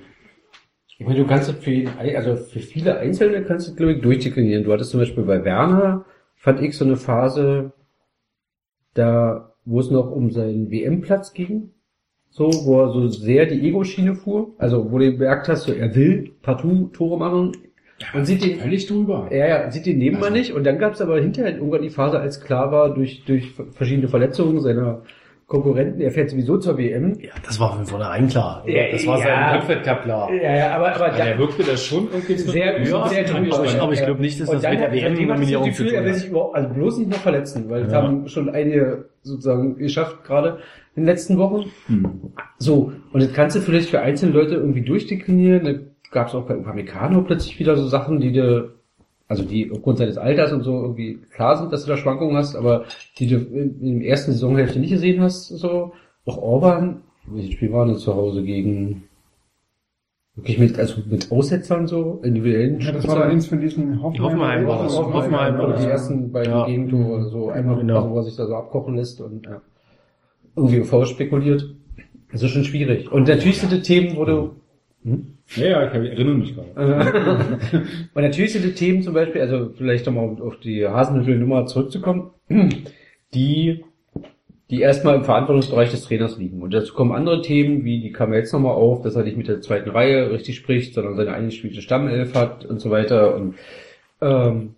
Ich 0.99 1.07
meine, 1.07 1.19
du 1.19 1.27
kannst 1.27 1.49
das 1.49 1.57
für 1.57 1.91
also 2.17 2.37
für 2.37 2.61
viele 2.61 2.99
Einzelne 2.99 3.43
kannst 3.43 3.69
du, 3.69 3.75
glaube 3.75 3.95
ich, 3.95 4.03
durchdeklinieren. 4.03 4.65
Du 4.65 4.73
hattest 4.73 4.91
zum 4.91 5.01
Beispiel 5.01 5.25
bei 5.25 5.45
Werner, 5.45 6.05
fand 6.37 6.61
ich 6.61 6.77
so 6.77 6.85
eine 6.85 6.97
Phase, 6.97 7.73
da, 8.95 9.55
wo 9.65 9.81
es 9.81 9.91
noch 9.91 10.11
um 10.11 10.31
seinen 10.31 10.71
WM-Platz 10.71 11.33
ging, 11.33 11.71
so, 12.35 12.51
wo 12.65 12.81
er 12.83 12.89
so 12.93 13.07
sehr 13.09 13.45
die 13.47 13.61
Ego-Schiene 13.69 14.15
fuhr, 14.15 14.51
also 14.59 14.91
wo 14.91 14.99
du 14.99 15.13
gemerkt 15.13 15.49
hast, 15.49 15.65
so, 15.65 15.73
er 15.73 15.95
will 15.95 16.33
partout 16.43 16.91
Tore 16.95 17.19
machen, 17.19 17.53
und 18.15 18.25
sieht 18.25 18.43
den, 18.45 18.59
Völlig 18.59 18.87
drüber. 18.89 19.29
ja, 19.31 19.47
ja, 19.47 19.71
sieht 19.71 19.87
den 19.87 19.99
neben 19.99 20.17
Also- 20.17 20.27
man 20.29 20.33
nicht, 20.39 20.53
und 20.53 20.65
dann 20.65 20.79
gab 20.79 20.95
es 20.95 21.01
aber 21.01 21.21
hinterher 21.21 21.55
irgendwann 21.55 21.83
die 21.83 21.91
Phase, 21.91 22.19
als 22.19 22.41
klar 22.41 22.73
war, 22.73 22.93
durch, 22.95 23.23
durch 23.27 23.53
verschiedene 23.73 24.09
Verletzungen 24.09 24.61
seiner 24.61 25.03
Konkurrenten, 25.47 26.01
er 26.01 26.11
fährt 26.11 26.31
sowieso 26.31 26.57
zur 26.57 26.79
WM. 26.79 27.19
ja, 27.21 27.31
das 27.45 27.61
war 27.61 27.77
von 27.77 27.85
vornherein 27.85 28.27
klar. 28.27 28.65
Ja, 28.67 28.91
das 28.91 29.07
war 29.07 29.19
ja. 29.19 29.25
sein 29.61 29.69
Wettbewerb 29.69 30.03
klar. 30.05 30.33
Ja, 30.33 30.57
ja, 30.57 30.71
aber, 30.77 30.95
aber 30.97 31.07
Aber 31.09 31.17
der 31.17 31.39
wirkte 31.39 31.63
das 31.63 31.85
schon 31.85 32.09
irgendwie 32.11 32.39
sehr, 32.39 32.81
Ja, 32.83 33.09
sehr 33.09 33.25
drüber. 33.25 33.59
aber- 33.59 33.83
aber 33.83 33.93
ich 33.93 34.03
glaube 34.03 34.21
nicht, 34.23 34.41
dass 34.41 34.47
das 34.49 34.55
mit 34.57 34.63
der 34.65 34.71
hat- 34.81 34.87
hat 34.87 34.93
WM-Nominierung 34.95 35.67
das 35.67 35.77
Gefühl, 35.77 35.89
zu 35.89 35.95
tun 35.95 35.95
Er 35.95 36.05
will 36.05 36.13
hat. 36.13 36.19
sich 36.19 36.31
überhaupt, 36.31 36.57
also 36.57 36.69
bloß 36.71 36.99
nicht 36.99 37.11
noch 37.11 37.19
verletzen, 37.19 37.69
weil 37.69 37.83
das 37.85 37.93
Ja. 37.93 38.03
haben 38.03 38.27
schon 38.29 38.49
einige 38.49 39.05
sozusagen 39.23 39.77
geschafft, 39.77 40.25
gerade 40.25 40.59
in 40.95 41.03
den 41.03 41.07
letzten 41.07 41.39
Wochen. 41.39 41.71
So, 42.59 42.93
und 43.13 43.23
das 43.23 43.33
kannst 43.33 43.57
du 43.57 43.61
vielleicht 43.61 43.91
für 43.91 44.01
einzelne 44.01 44.33
Leute 44.33 44.55
irgendwie 44.57 44.83
durchdeklinieren. 44.83 45.65
Da 45.65 45.73
gab 46.11 46.29
es 46.29 46.35
auch 46.35 46.47
bei 46.47 46.55
Upamecano 46.57 47.23
plötzlich 47.23 47.59
wieder 47.59 47.77
so 47.77 47.87
Sachen, 47.87 48.21
die 48.21 48.33
du, 48.33 48.71
also 49.29 49.43
die 49.45 49.71
aufgrund 49.71 49.99
seines 49.99 50.19
Alters 50.19 50.53
und 50.53 50.63
so 50.63 50.83
irgendwie 50.83 51.19
klar 51.35 51.57
sind, 51.57 51.73
dass 51.73 51.85
du 51.85 51.91
da 51.91 51.97
Schwankungen 51.97 52.37
hast, 52.37 52.55
aber 52.57 52.85
die 53.19 53.27
du 53.29 53.37
in, 53.37 54.01
der 54.01 54.09
ersten 54.11 54.33
Saisonhälfte 54.33 54.79
nicht 54.79 54.91
gesehen 54.91 55.23
hast. 55.23 55.49
So, 55.49 55.93
auch 56.27 56.39
Orban, 56.39 57.03
welches 57.27 57.55
Spiel 57.55 57.73
war 57.73 57.87
denn 57.87 57.97
zu 57.97 58.15
Hause 58.15 58.43
gegen 58.43 59.05
Wirklich 60.35 60.59
mit, 60.59 60.79
also 60.79 61.03
mit 61.11 61.31
Aussetzern 61.31 61.87
so, 61.87 62.21
individuellen 62.25 62.81
Ja, 62.81 62.93
das 62.93 63.07
war 63.07 63.17
da 63.17 63.23
eins 63.27 63.49
von 63.49 63.61
diesen 63.61 64.03
Hoffenheim. 64.03 64.25
Hoffenheim 64.25 64.67
war 64.67 64.83
das. 64.85 64.97
Hoffenheim 64.99 65.59
das. 65.59 65.83
die 65.83 65.91
ersten 65.91 66.33
beiden 66.33 66.53
Ja. 66.53 66.65
Gegentore, 66.65 67.25
so 67.29 67.51
einfach, 67.51 67.79
Genau. 67.79 67.97
also, 67.97 68.11
wo 68.11 68.17
er 68.17 68.23
sich 68.23 68.37
da 68.37 68.47
so 68.47 68.57
abkochen 68.57 68.97
lässt 68.97 69.21
und 69.21 69.45
ja. 69.45 69.61
Irgendwie 70.57 70.83
faul 70.85 71.07
spekuliert. 71.07 71.75
Das 72.31 72.43
ist 72.43 72.51
schon 72.51 72.65
schwierig. 72.65 73.11
Und 73.11 73.29
natürlich 73.29 73.59
sind 73.59 73.73
die 73.73 73.83
Themen, 73.83 74.17
wo 74.17 74.25
du 74.25 74.57
Ja, 75.57 75.67
ja, 75.67 75.87
ich, 75.87 76.11
erinnere 76.11 76.35
mich 76.35 76.55
gerade. 76.55 76.71
Und 78.15 78.23
natürlich 78.23 78.53
sind 78.53 78.65
die 78.65 78.73
Themen 78.73 79.03
zum 79.03 79.15
Beispiel, 79.15 79.43
also 79.43 79.71
vielleicht 79.77 80.07
nochmal 80.07 80.41
auf 80.41 80.59
die 80.61 80.87
Hasenhüttel-Nummer 80.87 81.67
zurückzukommen, 81.67 82.31
die, 83.35 83.85
die 84.71 84.81
erstmal 84.81 85.17
im 85.17 85.25
Verantwortungsbereich 85.25 85.91
des 85.91 86.05
Trainers 86.05 86.39
liegen. 86.39 86.63
Und 86.63 86.73
dazu 86.73 86.95
kommen 86.95 87.13
andere 87.13 87.43
Themen, 87.43 87.85
wie 87.85 88.01
die 88.01 88.13
kam 88.13 88.33
jetzt 88.33 88.53
nochmal 88.53 88.75
auf, 88.75 89.03
dass 89.03 89.17
er 89.17 89.25
nicht 89.25 89.37
mit 89.37 89.49
der 89.49 89.61
zweiten 89.61 89.91
Reihe 89.91 90.31
richtig 90.31 90.57
spricht, 90.57 90.95
sondern 90.95 91.17
seine 91.17 91.35
eingespielte 91.35 91.83
Stammelf 91.83 92.35
hat 92.35 92.65
und 92.65 92.81
so 92.81 92.91
weiter. 92.91 93.35
Und, 93.35 93.57
ähm, 94.21 94.75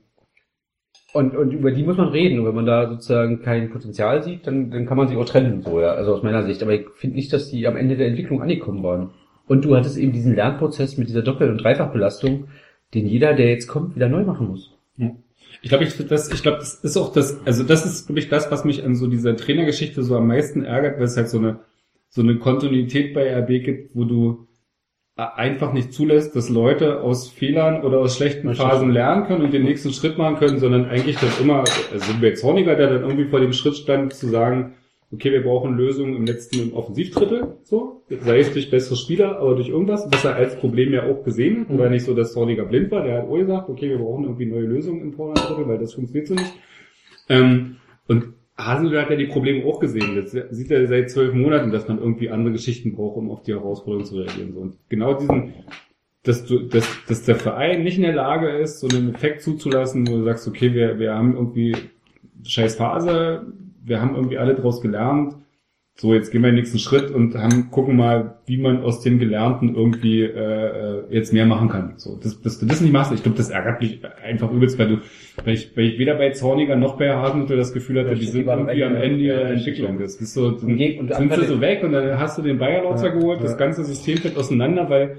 und, 1.15 1.37
und 1.37 1.53
über 1.53 1.71
die 1.71 1.85
muss 1.85 1.97
man 1.97 2.09
reden. 2.09 2.41
Und 2.41 2.47
wenn 2.47 2.57
man 2.57 2.67
da 2.67 2.89
sozusagen 2.89 3.41
kein 3.41 3.71
Potenzial 3.71 4.23
sieht, 4.25 4.49
dann, 4.49 4.73
dann 4.73 4.85
kann 4.85 4.97
man 4.97 5.07
sich 5.07 5.17
auch 5.17 5.25
trennen, 5.25 5.63
so, 5.63 5.81
ja. 5.81 5.93
Also 5.93 6.13
aus 6.13 6.25
meiner 6.25 6.43
Sicht. 6.43 6.61
Aber 6.63 6.75
ich 6.75 6.87
finde 6.97 7.17
nicht, 7.17 7.33
dass 7.33 7.51
die 7.51 7.67
am 7.69 7.77
Ende 7.77 7.97
der 7.97 8.09
Entwicklung 8.09 8.43
angekommen 8.43 8.83
waren. 8.83 9.11
Und 9.47 9.65
du 9.65 9.77
hattest 9.77 9.97
eben 9.97 10.13
diesen 10.13 10.35
Lernprozess 10.35 10.99
mit 10.99 11.09
dieser 11.09 11.23
Doppel- 11.23 11.51
und 11.51 11.59
Dreifachbelastung, 11.59 12.49
den 12.95 13.07
jeder, 13.07 13.33
der 13.33 13.49
jetzt 13.49 13.69
kommt, 13.69 13.95
wieder 13.95 14.09
neu 14.09 14.25
machen 14.25 14.49
muss. 14.49 14.77
Ich 15.63 15.69
glaube, 15.69 15.85
ich, 15.85 15.97
das, 15.97 16.33
ich 16.33 16.43
glaube, 16.43 16.59
das 16.59 16.75
ist 16.75 16.97
auch 16.97 17.13
das, 17.13 17.41
also 17.47 17.63
das 17.63 17.87
ist, 17.87 18.07
glaube 18.07 18.19
ich, 18.19 18.29
das, 18.29 18.51
was 18.51 18.65
mich 18.65 18.85
an 18.85 18.97
so 18.97 19.07
dieser 19.07 19.37
Trainergeschichte 19.37 20.03
so 20.03 20.17
am 20.17 20.27
meisten 20.27 20.65
ärgert, 20.65 20.97
weil 20.97 21.05
es 21.05 21.17
halt 21.17 21.29
so 21.29 21.39
eine, 21.39 21.61
so 22.09 22.23
eine 22.23 22.39
Kontinuität 22.39 23.15
bei 23.15 23.33
RB 23.39 23.65
gibt, 23.65 23.95
wo 23.95 24.05
du 24.05 24.49
einfach 25.17 25.73
nicht 25.73 25.93
zulässt, 25.93 26.35
dass 26.35 26.49
Leute 26.49 27.01
aus 27.01 27.29
Fehlern 27.29 27.85
oder 27.85 28.01
aus 28.01 28.17
schlechten 28.17 28.53
Phasen 28.55 28.91
lernen 28.91 29.27
können 29.27 29.45
und 29.45 29.53
den 29.53 29.63
nächsten 29.63 29.93
Schritt 29.93 30.19
machen 30.19 30.37
können, 30.37 30.59
sondern 30.59 30.87
eigentlich 30.87 31.17
das 31.17 31.41
immer, 31.41 31.61
also 31.61 31.99
sind 31.99 32.21
wir 32.21 32.31
jetzt 32.31 32.43
Horniger, 32.43 32.75
der 32.75 32.91
dann 32.91 33.03
irgendwie 33.03 33.27
vor 33.27 33.41
dem 33.41 33.53
Schritt 33.53 33.77
stand, 33.77 34.13
zu 34.13 34.27
sagen, 34.27 34.75
okay, 35.13 35.31
wir 35.31 35.45
brauchen 35.45 35.77
Lösungen 35.77 36.17
im 36.17 36.27
letzten 36.27 36.61
im 36.61 36.75
Offensivdrittel, 36.75 37.59
so, 37.63 38.03
sei 38.09 38.41
es 38.41 38.53
durch 38.53 38.71
bessere 38.71 38.97
Spieler, 38.97 39.39
aber 39.39 39.55
durch 39.55 39.69
irgendwas, 39.69 40.09
was 40.11 40.25
er 40.25 40.35
als 40.35 40.57
Problem 40.57 40.93
ja 40.93 41.09
auch 41.09 41.23
gesehen 41.23 41.67
hat, 41.69 41.79
war 41.79 41.89
nicht 41.89 42.05
so, 42.05 42.15
dass 42.15 42.35
Horniger 42.35 42.65
blind 42.65 42.91
war, 42.91 43.05
der 43.05 43.19
hat 43.19 43.29
auch 43.29 43.37
gesagt, 43.37 43.69
okay, 43.69 43.91
wir 43.91 43.99
brauchen 43.99 44.25
irgendwie 44.25 44.47
neue 44.47 44.63
Lösungen 44.67 45.01
im 45.01 45.13
Vorderdrittel, 45.13 45.69
weil 45.69 45.79
das 45.79 45.95
funktioniert 45.95 46.27
so 46.27 46.35
nicht. 46.35 46.53
Ähm, 47.29 47.77
und 48.09 48.35
Hasenhüttl 48.57 49.01
hat 49.01 49.11
ja 49.11 49.17
die 49.17 49.27
Probleme 49.27 49.65
auch 49.65 49.81
gesehen. 49.81 50.15
Jetzt 50.15 50.37
sieht 50.51 50.71
er 50.71 50.87
seit 50.87 51.11
zwölf 51.11 51.35
Monaten, 51.35 51.73
dass 51.73 51.89
man 51.89 51.99
irgendwie 51.99 52.31
andere 52.31 52.53
Geschichten 52.53 52.95
braucht, 52.95 53.17
um 53.17 53.31
auf 53.31 53.43
die 53.43 53.53
Herausforderung 53.53 54.05
zu 54.05 54.17
reagieren. 54.17 54.57
Und 54.57 54.77
genau 54.89 55.15
diesen, 55.15 55.55
dass 56.23 56.47
du, 56.47 56.61
dass, 56.61 56.87
dass 57.09 57.25
der 57.25 57.37
Verein 57.37 57.83
nicht 57.83 57.97
in 57.97 58.03
der 58.03 58.15
Lage 58.15 58.49
ist, 58.49 58.81
so 58.81 58.89
einen 58.89 59.15
Effekt 59.15 59.43
zuzulassen, 59.43 60.07
wo 60.07 60.19
du 60.19 60.25
sagst, 60.25 60.47
okay, 60.47 60.73
wir, 60.73 60.99
wir 60.99 61.15
haben 61.15 61.35
irgendwie 61.35 61.77
scheiß 62.45 62.77
Phase, 62.77 63.47
wir 63.85 64.01
haben 64.01 64.15
irgendwie 64.15 64.39
alle 64.39 64.55
draus 64.55 64.81
gelernt. 64.81 65.35
So, 65.97 66.13
jetzt 66.13 66.33
gehen 66.33 66.43
wir 66.43 66.51
den 66.51 66.57
nächsten 66.57 66.81
Schritt 66.81 67.13
und 67.13 67.37
haben, 67.37 67.71
gucken 67.71 67.97
mal, 67.97 68.39
wie 68.47 68.59
man 68.59 68.83
aus 68.83 69.01
dem 69.03 69.21
Gelernten 69.21 69.77
irgendwie 69.77 70.23
äh, 70.23 70.29
äh, 70.29 71.05
jetzt 71.11 71.33
mehr 71.33 71.47
machen 71.47 71.69
kann. 71.69 71.95
So, 71.99 72.17
dass, 72.17 72.41
dass 72.41 72.59
du 72.59 72.67
das 72.67 72.81
nicht 72.81 72.93
machst, 72.93 73.13
ich 73.13 73.23
glaube, 73.23 73.39
das 73.39 73.51
ärgert 73.51 73.81
mich 73.81 74.01
einfach 74.05 74.51
übelst, 74.51 74.77
weil 74.79 74.89
du, 74.89 74.99
weil 75.45 75.55
ich, 75.55 75.77
weil 75.77 75.85
ich 75.87 75.99
weder 75.99 76.15
bei 76.15 76.31
Zorniger 76.31 76.77
noch 76.77 76.97
bei 76.97 77.13
Hasenhüttl 77.13 77.57
das 77.57 77.73
Gefühl 77.73 77.99
hatte, 78.01 78.11
Ja, 78.11 78.15
die 78.15 78.27
sind 78.27 78.47
irgendwie 78.47 78.85
am 78.85 78.95
Ende, 78.95 79.19
ihrer 79.19 79.43
ja, 79.43 79.49
Entwicklung. 79.49 79.99
Das 79.99 80.17
ist 80.17 80.33
so, 80.35 80.53
dann 80.53 80.79
sind 80.79 81.35
sie 81.35 81.45
so 81.47 81.61
weg 81.61 81.83
und 81.83 81.93
dann 81.93 82.19
hast 82.19 82.39
du 82.39 82.43
den 82.43 82.59
Bayerlautzer 82.59 83.09
Ja, 83.09 83.15
geholt, 83.15 83.43
das 83.43 83.57
ganze 83.59 83.85
System 83.85 84.19
fällt 84.19 84.37
auseinander, 84.37 84.89
weil 84.89 85.17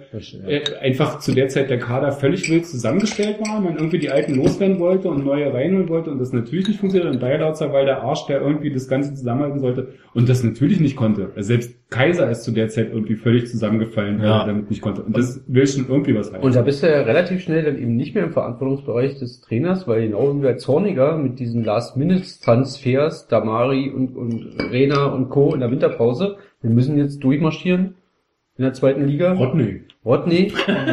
äh, 0.47 0.61
einfach 0.81 1.19
zu 1.19 1.33
der 1.33 1.49
Zeit 1.49 1.69
der 1.69 1.79
Kader 1.79 2.11
völlig 2.13 2.49
wild 2.49 2.65
zusammengestellt 2.65 3.39
war, 3.41 3.59
man 3.59 3.75
irgendwie 3.75 3.99
die 3.99 4.09
alten 4.09 4.35
loswerden 4.35 4.79
wollte 4.79 5.09
und 5.09 5.25
neue 5.25 5.53
reinholen 5.53 5.89
wollte 5.89 6.11
und 6.11 6.19
das 6.19 6.31
natürlich 6.31 6.67
nicht 6.67 6.79
funktioniert. 6.79 7.13
Und 7.13 7.19
Bayerlautzer 7.19 7.73
war 7.73 7.83
der 7.83 8.01
Arsch, 8.03 8.25
der 8.27 8.41
irgendwie 8.41 8.71
das 8.71 8.87
Ganze 8.87 9.13
zusammenhalten 9.13 9.59
sollte 9.59 9.89
und 10.13 10.29
das 10.29 10.43
natürlich 10.43 10.79
nicht 10.79 10.95
konnte. 10.95 11.31
Also 11.35 11.47
selbst 11.47 11.75
Kaiser 11.89 12.29
ist 12.31 12.43
zu 12.43 12.51
der 12.51 12.67
Zeit 12.69 12.89
irgendwie 12.91 13.15
völlig 13.15 13.47
zusammengefallen, 13.47 14.19
weil 14.19 14.25
Ja. 14.27 14.41
er 14.41 14.47
damit 14.47 14.69
nicht 14.69 14.81
konnte. 14.81 15.03
Und 15.03 15.15
das 15.15 15.43
will 15.47 15.67
schon 15.67 15.85
irgendwie 15.87 16.15
was 16.15 16.31
heißen. 16.31 16.43
Und 16.43 16.55
da 16.55 16.61
bist 16.61 16.81
du 16.81 16.87
ja 16.87 17.01
relativ 17.01 17.41
schnell 17.41 17.63
dann 17.63 17.77
eben 17.77 17.95
nicht 17.95 18.15
mehr 18.15 18.23
im 18.23 18.31
Verantwortungsbereich 18.31 19.19
des 19.19 19.41
Trainers, 19.41 19.87
weil 19.87 20.04
genau 20.05 20.35
wie 20.35 20.41
bei 20.43 20.53
Zorniger 20.55 21.17
mit 21.17 21.39
diesen 21.39 21.63
Last-Minute-Transfers, 21.63 23.27
Damari 23.27 23.89
und, 23.89 24.15
und 24.15 24.55
Rena 24.71 25.05
und 25.07 25.29
Co. 25.29 25.53
in 25.53 25.59
der 25.59 25.71
Winterpause, 25.71 26.37
wir 26.61 26.69
müssen 26.69 26.97
jetzt 26.97 27.23
durchmarschieren 27.23 27.95
in 28.57 28.63
der 28.63 28.73
zweiten 28.73 29.05
Liga. 29.05 29.33
Rodney. 29.33 29.81
Rodney, 30.05 30.51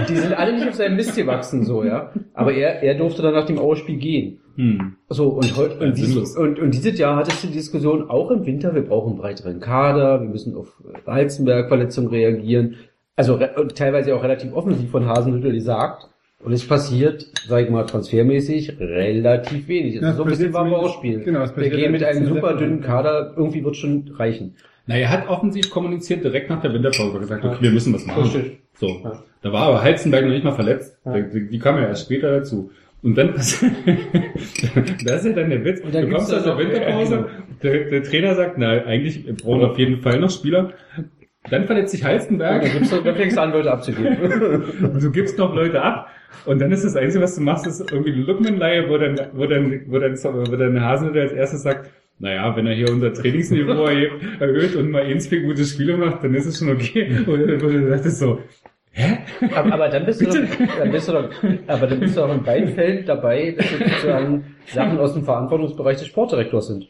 die 0.08 0.16
sind 0.16 0.32
alle 0.36 0.54
nicht 0.54 0.68
auf 0.68 0.74
seinem 0.74 0.96
Mist 0.96 1.14
gewachsen, 1.16 1.64
so, 1.64 1.84
ja. 1.84 2.10
Aber 2.34 2.52
er, 2.52 2.82
er 2.82 2.94
durfte 2.94 3.22
dann 3.22 3.34
nach 3.34 3.44
dem 3.46 3.58
Aue-Spiel 3.58 3.98
gehen. 3.98 4.38
Hm. 4.56 4.96
So, 5.08 5.28
und, 5.28 5.56
heu- 5.56 5.68
Ja, 5.80 5.86
und, 5.86 5.96
dies, 5.96 6.36
und, 6.36 6.58
und 6.58 6.70
dieses 6.74 6.98
Jahr 6.98 7.16
hattest 7.16 7.42
du 7.42 7.48
die 7.48 7.54
Diskussion 7.54 8.10
auch 8.10 8.30
im 8.30 8.44
Winter, 8.46 8.74
wir 8.74 8.82
brauchen 8.82 9.12
einen 9.12 9.18
breiteren 9.18 9.60
Kader, 9.60 10.20
wir 10.22 10.28
müssen 10.28 10.56
auf 10.56 10.74
Heizenberg-Verletzung 11.06 12.08
reagieren. 12.08 12.76
Also 13.16 13.38
teilweise 13.74 14.14
auch 14.16 14.22
relativ 14.22 14.52
offensiv 14.54 14.90
von 14.90 15.06
Hasenhüttl 15.06 15.52
gesagt. 15.52 16.08
Und 16.45 16.53
es 16.53 16.66
passiert, 16.66 17.26
sag 17.47 17.64
ich 17.64 17.70
mal, 17.70 17.84
transfermäßig 17.84 18.78
relativ 18.80 19.68
wenig. 19.68 19.97
Es 19.97 20.03
Ja, 20.03 20.11
ist 20.11 20.16
so 20.16 20.24
ein 20.24 20.28
bisschen 20.28 20.51
passiert 20.51 20.55
warm 20.55 20.68
zumindest- 20.70 20.95
ausspielen. 20.97 21.24
genau, 21.24 21.43
es 21.45 21.57
wir 21.57 21.70
gehen 21.70 21.93
mit 21.93 22.03
einem 22.03 22.26
super 22.26 22.57
dünnen 22.57 22.80
Kader, 22.80 23.34
irgendwie 23.36 23.64
wird 23.64 23.76
schon 23.76 24.11
reichen. 24.16 24.57
Na, 24.86 24.97
er 24.97 25.11
hat 25.11 25.28
offensiv 25.28 25.70
kommuniziert 25.70 26.24
direkt 26.24 26.51
nach 26.51 26.61
der 26.61 26.72
Winterpause 26.74 27.18
gesagt, 27.20 27.45
okay, 27.45 27.57
wir 27.61 27.70
müssen 27.70 27.95
was 27.95 28.05
machen. 28.07 28.24
Richtig. 28.24 28.59
So. 28.74 28.88
Ja. 29.05 29.22
Da 29.43 29.53
war 29.53 29.62
aber 29.68 29.82
Heizenberg 29.82 30.24
noch 30.24 30.32
nicht 30.32 30.43
mal 30.45 30.53
verletzt. 30.53 30.99
Die, 31.07 31.49
die 31.49 31.59
kam 31.61 31.76
ja 31.76 31.86
erst 31.86 32.07
später 32.07 32.30
dazu. 32.38 32.70
Und 33.03 33.16
dann 33.16 33.34
passiert, 33.34 33.72
das 35.05 35.24
ist 35.24 35.26
ja 35.26 35.32
dann 35.32 35.51
der 35.51 35.64
Witz. 35.64 35.80
Und 35.80 35.95
dann 35.95 36.07
du 36.07 36.12
kommst 36.12 36.32
aus 36.34 36.43
der 36.43 36.55
dann 36.55 36.59
Winterpause, 36.66 37.14
ja, 37.14 37.26
der, 37.62 37.84
der 37.90 38.03
Trainer 38.03 38.34
sagt, 38.34 38.59
na, 38.59 38.70
eigentlich 38.84 39.24
wir 39.26 39.34
brauchen 39.34 39.62
auf 39.64 39.78
jeden 39.78 39.99
Fall 39.99 40.18
noch 40.18 40.30
Spieler. 40.30 40.72
Dann 41.51 41.66
verletzt 41.66 41.93
sich 41.93 42.05
Heizenberg. 42.05 42.62
Dann, 42.62 42.72
gibt's, 42.72 42.90
dann 42.90 43.14
fängst 43.16 43.36
du 43.36 43.40
an, 43.40 43.53
Leute 43.53 43.70
abzugeben. 43.72 44.16
du 45.01 45.11
gibst 45.11 45.38
noch 45.38 45.55
Leute 45.55 45.82
ab 45.82 46.09
und 46.44 46.60
dann 46.60 46.72
ist 46.72 46.84
das 46.84 46.96
Einzige, 46.96 47.22
was 47.22 47.36
du 47.36 47.42
machst, 47.42 47.66
ist 47.66 47.92
irgendwie 47.92 48.12
eine 48.12 48.22
Lookman-Leihe, 48.22 48.88
wo 48.88 48.98
dann, 48.98 49.20
wo 49.32 49.46
dann, 49.46 49.82
wo 49.86 49.98
dann, 49.98 50.16
wo 50.16 50.56
dann 50.56 50.80
Hasenhüttl 50.80 51.20
als 51.20 51.32
erstes 51.32 51.62
sagt, 51.62 51.90
naja, 52.18 52.54
wenn 52.56 52.66
er 52.66 52.74
hier 52.74 52.90
unser 52.90 53.12
Trainingsniveau 53.12 53.86
erhöht 54.40 54.76
und 54.76 54.90
mal 54.90 55.02
eins, 55.02 55.26
vier 55.26 55.42
gute 55.42 55.64
Spiele 55.64 55.96
macht, 55.96 56.22
dann 56.22 56.34
ist 56.34 56.46
es 56.46 56.58
schon 56.58 56.70
okay. 56.70 57.16
Und 57.26 57.62
wo 57.62 57.68
du 57.68 57.88
sagtest 57.88 58.18
so, 58.18 58.38
hä? 58.92 59.18
aber, 59.54 59.72
aber 59.72 59.88
dann 59.88 60.06
bist 60.06 60.20
du 60.20 60.26
doch, 60.26 60.34
dann 60.78 60.92
bist 60.92 61.08
du 61.08 61.12
doch, 61.12 61.30
aber 61.66 61.86
dann 61.86 62.00
bist 62.00 62.16
du 62.16 62.22
auch 62.22 62.34
in 62.34 62.42
beiden 62.42 62.68
Fällen 62.74 63.04
dabei, 63.06 63.56
dass 63.56 63.70
sozusagen 63.70 64.54
Sachen 64.66 64.98
aus 64.98 65.14
dem 65.14 65.24
Verantwortungsbereich 65.24 65.98
des 65.98 66.06
Sportdirektors 66.06 66.68
sind. 66.68 66.88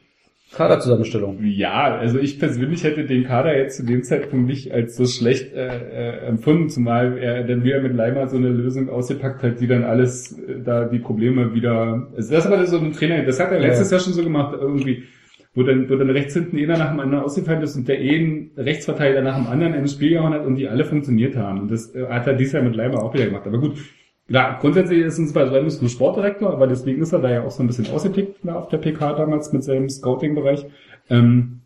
Kaderzusammenstellung. 0.52 1.38
Ja, 1.42 1.96
also 1.96 2.18
ich 2.18 2.38
persönlich 2.38 2.84
hätte 2.84 3.04
den 3.04 3.24
Kader 3.24 3.56
jetzt 3.56 3.78
zu 3.78 3.84
dem 3.84 4.02
Zeitpunkt 4.02 4.46
nicht 4.46 4.70
als 4.72 4.96
so 4.96 5.06
schlecht 5.06 5.54
äh, 5.54 5.66
äh, 5.66 6.26
empfunden, 6.26 6.68
zumal 6.68 7.16
er 7.16 7.42
dann 7.44 7.64
wieder 7.64 7.80
mit 7.80 7.94
Leimer 7.94 8.28
so 8.28 8.36
eine 8.36 8.48
Lösung 8.48 8.90
ausgepackt 8.90 9.42
hat, 9.42 9.60
die 9.60 9.66
dann 9.66 9.82
alles 9.82 10.38
äh, 10.38 10.60
da 10.62 10.84
die 10.84 10.98
Probleme 10.98 11.54
wieder. 11.54 12.08
Also 12.14 12.34
das 12.34 12.50
war 12.50 12.66
so 12.66 12.78
ein 12.78 12.92
Trainer, 12.92 13.24
das 13.24 13.40
hat 13.40 13.50
er 13.50 13.60
letztes 13.60 13.90
Jahr 13.90 14.00
schon 14.00 14.12
so 14.12 14.22
gemacht, 14.22 14.54
irgendwie, 14.60 15.04
wo 15.54 15.62
dann, 15.62 15.88
wo 15.88 15.96
dann 15.96 16.10
rechts 16.10 16.34
hinten 16.34 16.58
einer 16.58 16.76
nach 16.76 16.90
dem 16.90 17.00
anderen 17.00 17.24
ausgefallen 17.24 17.62
ist 17.62 17.74
und 17.76 17.88
der 17.88 17.98
einen 17.98 18.50
Rechtsverteidiger 18.56 19.22
nach 19.22 19.36
dem 19.36 19.46
anderen 19.46 19.72
ins 19.74 19.92
Spiel 19.92 20.10
gehauen 20.10 20.34
hat 20.34 20.44
und 20.44 20.56
die 20.56 20.68
alle 20.68 20.84
funktioniert 20.84 21.34
haben. 21.34 21.62
Und 21.62 21.70
das 21.70 21.94
äh, 21.94 22.06
hat 22.08 22.26
er 22.26 22.34
dieses 22.34 22.52
Jahr 22.52 22.62
mit 22.62 22.76
Leimer 22.76 23.02
auch 23.02 23.14
wieder 23.14 23.24
gemacht. 23.24 23.46
Aber 23.46 23.58
gut, 23.58 23.78
Klar, 24.28 24.58
grundsätzlich 24.60 25.00
ist 25.00 25.18
uns 25.18 25.32
bei 25.32 25.42
Reimus 25.44 25.82
ein 25.82 25.88
Sportdirektor, 25.88 26.52
aber 26.52 26.66
deswegen 26.66 27.02
ist 27.02 27.12
er 27.12 27.18
da 27.18 27.30
ja 27.30 27.44
auch 27.44 27.50
so 27.50 27.62
ein 27.62 27.66
bisschen 27.66 27.88
ausgepickt 27.90 28.38
da 28.42 28.54
auf 28.54 28.68
der 28.68 28.78
PK 28.78 29.14
damals 29.14 29.52
mit 29.52 29.64
seinem 29.64 29.88
Scouting-Bereich. 29.88 30.66
Ähm, 31.10 31.62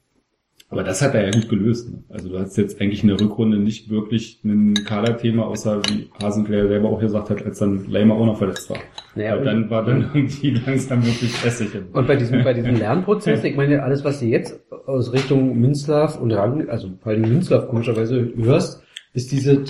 aber 0.69 0.83
das 0.83 1.01
hat 1.01 1.15
er 1.15 1.25
ja 1.25 1.31
gut 1.31 1.49
gelöst. 1.49 1.93
Ne? 1.93 2.03
Also 2.09 2.29
du 2.29 2.39
hast 2.39 2.57
jetzt 2.57 2.81
eigentlich 2.81 3.03
in 3.03 3.09
der 3.09 3.21
Rückrunde 3.21 3.59
nicht 3.59 3.89
wirklich 3.89 4.41
ein 4.45 4.75
Kaderthema, 4.75 5.45
außer 5.45 5.81
wie 5.89 6.11
Hasenklärer 6.21 6.67
selber 6.67 6.89
auch 6.89 6.99
gesagt 6.99 7.31
hat, 7.31 7.45
als 7.45 7.61
dann 7.61 7.89
Leimer 7.89 8.17
auch 8.17 8.27
noch 8.27 8.39
verletzt 8.39 8.69
war. 8.69 8.79
Naja, 9.15 9.37
dann 9.37 9.71
war 9.71 9.85
dann 9.85 10.11
irgendwie 10.13 10.51
langsam 10.67 11.07
wirklich 11.07 11.45
Essig. 11.45 11.71
Und 11.93 12.09
bei 12.09 12.17
diesem, 12.17 12.43
bei 12.43 12.53
diesem 12.53 12.75
Lernprozess, 12.79 13.45
ich 13.45 13.57
meine, 13.57 13.83
alles, 13.85 14.05
was 14.05 14.19
du 14.19 14.27
jetzt 14.27 14.61
aus 14.87 15.13
Richtung 15.13 15.57
Münzlaff 15.57 16.21
und 16.21 16.33
Rang, 16.33 16.69
also 16.69 16.91
vor 17.01 17.13
allem 17.13 17.23
Münzlaff 17.23 17.69
komischerweise 17.69 18.33
hörst, 18.37 18.83
ist 19.13 19.31
diese, 19.31 19.65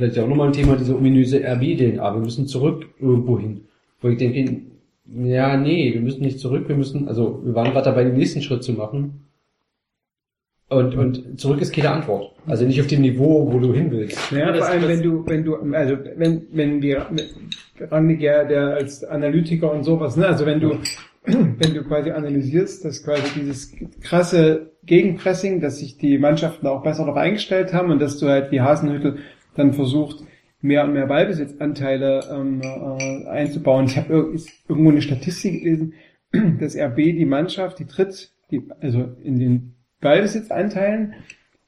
vielleicht 0.00 0.18
auch 0.18 0.28
nochmal 0.28 0.48
ein 0.48 0.52
Thema, 0.52 0.76
diese 0.76 0.96
ominöse 0.96 1.38
RB-DNA. 1.44 2.14
Wir 2.14 2.20
müssen 2.20 2.46
zurück 2.46 2.86
irgendwo 2.98 3.38
hin. 3.38 3.62
Wo 4.00 4.08
ich 4.08 4.18
denke, 4.18 4.62
ja, 5.22 5.56
nee, 5.56 5.92
wir 5.92 6.00
müssen 6.00 6.22
nicht 6.22 6.38
zurück, 6.40 6.68
wir 6.68 6.76
müssen, 6.76 7.08
also 7.08 7.40
wir 7.44 7.54
waren 7.54 7.72
gerade 7.72 7.84
dabei, 7.86 8.04
den 8.04 8.16
nächsten 8.16 8.42
Schritt 8.42 8.62
zu 8.64 8.72
machen. 8.72 9.26
Und, 10.68 10.94
und 10.96 11.40
zurück 11.40 11.60
ist 11.60 11.74
keine 11.74 11.90
Antwort. 11.90 12.32
Also 12.46 12.64
nicht 12.64 12.80
auf 12.80 12.86
dem 12.86 13.00
Niveau, 13.02 13.52
wo 13.52 13.58
du 13.58 13.74
hin 13.74 13.90
willst. 13.90 14.30
Ja, 14.30 14.52
Das- 14.52 14.58
vor 14.60 14.68
allem, 14.68 14.82
das- 14.82 14.90
wenn 14.90 15.02
du, 15.02 15.26
wenn 15.26 15.44
du, 15.44 15.56
also, 15.74 15.96
wenn, 16.16 16.42
wenn 16.52 16.80
wir, 16.82 17.06
Rangnick 17.80 18.20
ja, 18.20 18.44
der 18.44 18.74
als 18.76 19.02
Analytiker 19.04 19.72
und 19.72 19.82
sowas, 19.84 20.16
ne, 20.16 20.26
also 20.28 20.46
wenn 20.46 20.60
du, 20.60 20.78
wenn 21.24 21.74
du 21.74 21.82
quasi 21.82 22.12
analysierst, 22.12 22.84
dass 22.84 23.02
quasi 23.02 23.22
dieses 23.40 23.74
krasse 24.00 24.70
Gegenpressing, 24.86 25.60
dass 25.60 25.78
sich 25.80 25.98
die 25.98 26.18
Mannschaften 26.18 26.66
auch 26.68 26.82
besser 26.84 27.02
darauf 27.04 27.16
eingestellt 27.18 27.72
haben 27.74 27.90
und 27.90 28.00
dass 28.00 28.18
du 28.18 28.28
halt 28.28 28.52
wie 28.52 28.60
Hasenhüttel 28.60 29.16
dann 29.60 29.72
versucht, 29.72 30.24
mehr 30.60 30.84
und 30.84 30.92
mehr 30.92 31.06
Ballbesitzanteile 31.06 32.20
ähm, 32.30 32.60
äh, 32.62 33.26
einzubauen. 33.28 33.86
Ich 33.86 33.96
habe 33.96 34.34
irgendwo 34.68 34.90
eine 34.90 35.02
Statistik 35.02 35.62
gelesen, 35.62 35.94
dass 36.60 36.76
RB 36.76 36.96
die 36.96 37.24
Mannschaft, 37.24 37.78
die 37.78 37.86
tritt, 37.86 38.32
die, 38.50 38.62
also 38.80 39.16
in 39.22 39.38
den 39.38 39.74
Ballbesitzanteilen, 40.00 41.14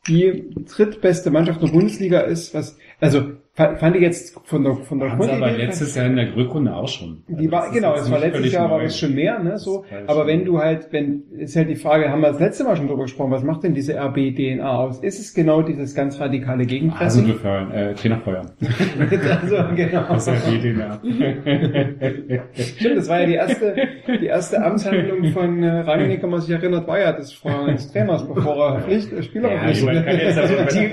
die 0.08 0.50
drittbeste 0.66 1.30
Mannschaft 1.30 1.62
der 1.62 1.68
Bundesliga 1.68 2.20
ist, 2.20 2.54
was, 2.54 2.76
also 3.00 3.32
fand 3.54 3.96
ich 3.96 4.00
jetzt 4.02 4.34
von 4.44 4.64
der 4.64 4.74
von 4.76 4.98
der 4.98 5.10
Waren 5.10 5.22
sie 5.22 5.30
aber 5.30 5.40
Grundidee- 5.48 5.66
letztes 5.66 5.94
Jahr 5.94 6.06
in 6.06 6.16
der 6.16 6.34
Rückrunde 6.34 6.74
auch 6.74 6.88
schon. 6.88 7.22
die 7.28 7.34
Also 7.34 7.50
war, 7.52 7.70
genau, 7.70 7.94
es 7.94 8.10
war 8.10 8.18
letztes 8.18 8.50
Jahr 8.50 8.70
war 8.70 8.78
neu. 8.78 8.84
das 8.84 8.98
schon 8.98 9.14
mehr, 9.14 9.38
ne, 9.40 9.58
so. 9.58 9.84
War 9.90 10.08
Aber 10.08 10.26
wenn 10.26 10.46
du 10.46 10.58
halt, 10.58 10.88
wenn, 10.90 11.24
ist 11.38 11.54
halt 11.54 11.68
die 11.68 11.76
Frage, 11.76 12.08
haben 12.10 12.22
wir 12.22 12.28
das 12.28 12.40
letzte 12.40 12.64
Mal 12.64 12.76
schon 12.78 12.88
drüber 12.88 13.02
gesprochen, 13.02 13.30
was 13.30 13.42
macht 13.42 13.62
denn 13.64 13.74
diese 13.74 13.94
RB-DNA 13.98 14.66
aus? 14.66 15.00
Ist 15.00 15.20
es 15.20 15.34
genau 15.34 15.60
dieses 15.60 15.94
ganz 15.94 16.18
radikale 16.18 16.64
Gegenpressing? 16.64 17.24
Also 17.24 17.32
befeuern, 17.34 17.70
äh, 17.72 17.92
Trainer 17.94 18.20
feuern. 18.20 18.50
also, 19.42 19.56
genau. 19.76 20.04
Das 20.08 20.30
die 20.50 20.58
DNA. 20.72 21.00
Stimmt, 22.54 22.96
das 22.96 23.08
war 23.08 23.20
ja 23.20 23.26
die 23.26 23.34
erste, 23.34 23.74
die 24.20 24.26
erste 24.26 24.64
Amtshandlung 24.64 25.24
von 25.32 25.62
äh, 25.62 25.80
Rangnick, 25.80 26.22
wenn 26.22 26.30
man 26.30 26.40
sich 26.40 26.50
erinnert, 26.50 26.86
war 26.88 26.98
ja 27.00 27.12
das 27.12 27.32
Frau 27.34 27.66
des 27.66 27.92
Trainers, 27.92 28.26
bevor 28.26 28.56
er 28.76 28.80
Pflicht, 28.80 29.12
äh, 29.12 29.22
Spieler 29.22 29.52
Ja, 29.52 29.68
ich 29.70 29.82
meine, 29.82 30.02
kann 30.04 30.16
jetzt 30.16 30.38
also, 30.38 30.54
Die, 30.72 30.90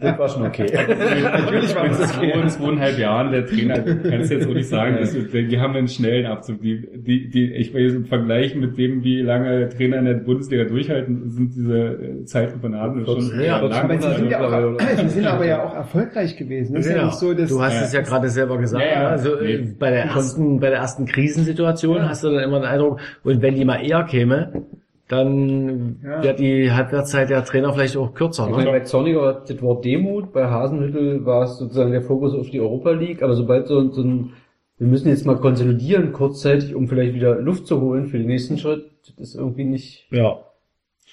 das 0.00 0.18
war 0.18 0.28
schon 0.28 0.46
okay. 0.46 0.66
Natürlich 0.74 1.74
war 1.76 1.99
das 2.00 2.16
okay. 2.16 2.32
in 2.40 2.48
zweieinhalb 2.48 2.98
Jahren 2.98 3.30
der 3.32 3.46
Trainer, 3.46 3.80
kannst 3.80 4.30
du 4.30 4.34
jetzt 4.34 4.48
auch 4.48 4.54
nicht 4.54 4.68
sagen, 4.68 4.96
dass, 4.98 5.12
die, 5.12 5.46
die 5.48 5.58
haben 5.60 5.74
einen 5.74 5.88
schnellen 5.88 6.26
Abzug. 6.26 6.60
Die, 6.60 6.80
die, 6.96 7.28
die, 7.28 7.52
ich 7.54 7.72
will 7.74 7.94
im 7.94 8.04
Vergleich 8.06 8.54
mit 8.54 8.76
dem, 8.78 9.04
wie 9.04 9.20
lange 9.20 9.68
Trainer 9.68 9.98
in 9.98 10.04
der 10.06 10.14
Bundesliga 10.14 10.64
durchhalten, 10.64 11.30
sind 11.30 11.54
diese 11.54 11.78
äh, 11.78 12.24
Zeiten 12.24 12.60
von 12.60 12.74
Adel 12.74 13.04
schon 13.06 13.40
Ja, 13.40 13.60
lang. 13.60 13.90
Aber 13.90 14.00
sie 14.00 14.14
sind, 14.16 14.30
ja 14.30 14.40
auch, 14.40 14.78
sie 14.96 15.08
sind 15.08 15.26
aber 15.26 15.46
ja 15.46 15.62
auch 15.64 15.74
erfolgreich 15.74 16.36
gewesen. 16.36 16.74
Das 16.74 16.86
ist 16.86 16.92
ja 16.94 17.04
nicht 17.04 17.14
so, 17.18 17.34
dass, 17.34 17.48
du 17.50 17.60
hast 17.62 17.74
Ja. 17.74 17.82
es 17.82 17.92
ja 17.92 18.00
gerade 18.00 18.28
selber 18.28 18.58
gesagt. 18.58 18.84
Ja, 18.84 18.90
ja. 18.92 19.00
ne? 19.02 19.08
Also 19.08 19.36
äh, 19.36 19.58
Nee. 19.58 19.74
bei 19.78 19.90
der 19.90 20.04
ersten, 20.04 20.60
bei 20.60 20.70
der 20.70 20.78
ersten 20.78 21.06
Krisensituation 21.06 22.08
hast 22.08 22.24
du 22.24 22.30
dann 22.30 22.42
immer 22.44 22.60
den 22.60 22.68
Eindruck, 22.68 23.00
und 23.24 23.42
wenn 23.42 23.54
die 23.54 23.64
mal 23.64 23.76
eher 23.84 24.04
käme, 24.04 24.64
dann 25.10 25.96
Ja. 26.04 26.22
wäre 26.22 26.34
die 26.36 26.70
Halbwertszeit 26.70 27.30
der 27.30 27.44
Trainer 27.44 27.72
vielleicht 27.72 27.96
auch 27.96 28.14
kürzer. 28.14 28.44
Ich 28.48 28.50
meine, 28.56 28.64
Ne? 28.66 28.70
bei 28.78 28.80
Zorniger, 28.80 29.42
das 29.46 29.60
Wort 29.62 29.84
Demut, 29.84 30.32
bei 30.32 30.46
Hasenhüttel 30.46 31.24
war 31.26 31.44
es 31.44 31.58
sozusagen 31.58 31.90
der 31.92 32.02
Fokus 32.02 32.34
auf 32.34 32.48
die 32.50 32.60
Europa 32.60 32.90
League, 32.92 33.22
aber 33.22 33.34
sobald 33.34 33.66
so, 33.66 33.90
so 33.90 34.02
ein, 34.02 34.30
wir 34.78 34.86
müssen 34.86 35.08
jetzt 35.08 35.26
mal 35.26 35.36
konsolidieren 35.36 36.12
kurzzeitig, 36.12 36.74
um 36.74 36.88
vielleicht 36.88 37.14
wieder 37.14 37.34
Luft 37.40 37.66
zu 37.66 37.80
holen 37.80 38.06
für 38.06 38.18
den 38.18 38.28
nächsten 38.28 38.56
Schritt, 38.58 38.84
das 39.18 39.30
ist 39.30 39.34
irgendwie 39.34 39.64
nicht, 39.64 40.06
Ja. 40.10 40.38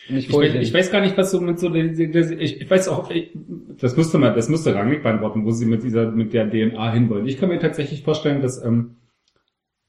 nicht 0.10 0.30
Ich 0.30 0.36
weiß, 0.36 0.54
ich 0.56 0.74
weiß 0.74 0.91
gar 0.91 1.02
nicht, 1.02 1.18
was 1.18 1.32
so 1.32 1.41
mit 1.41 1.60
so, 1.60 1.74
ich, 1.74 2.00
ich 2.62 2.70
weiß 2.70 2.89
auch, 2.89 3.10
ich, 3.10 3.32
das 3.82 3.98
müsste 3.98 4.20
man, 4.20 4.36
das 4.36 4.48
müsste 4.48 4.76
Rangnick 4.76 5.02
beantworten, 5.04 5.43
wo 5.45 5.52
sie 5.52 5.66
mit 5.66 5.84
dieser, 5.84 6.12
mit 6.12 6.34
der 6.34 6.50
DNA 6.50 6.91
hinwollen. 6.93 7.26
Ich 7.28 7.39
kann 7.39 7.50
mir 7.50 7.60
tatsächlich 7.60 8.04
vorstellen, 8.04 8.41
dass, 8.41 8.64
ähm, 8.64 8.97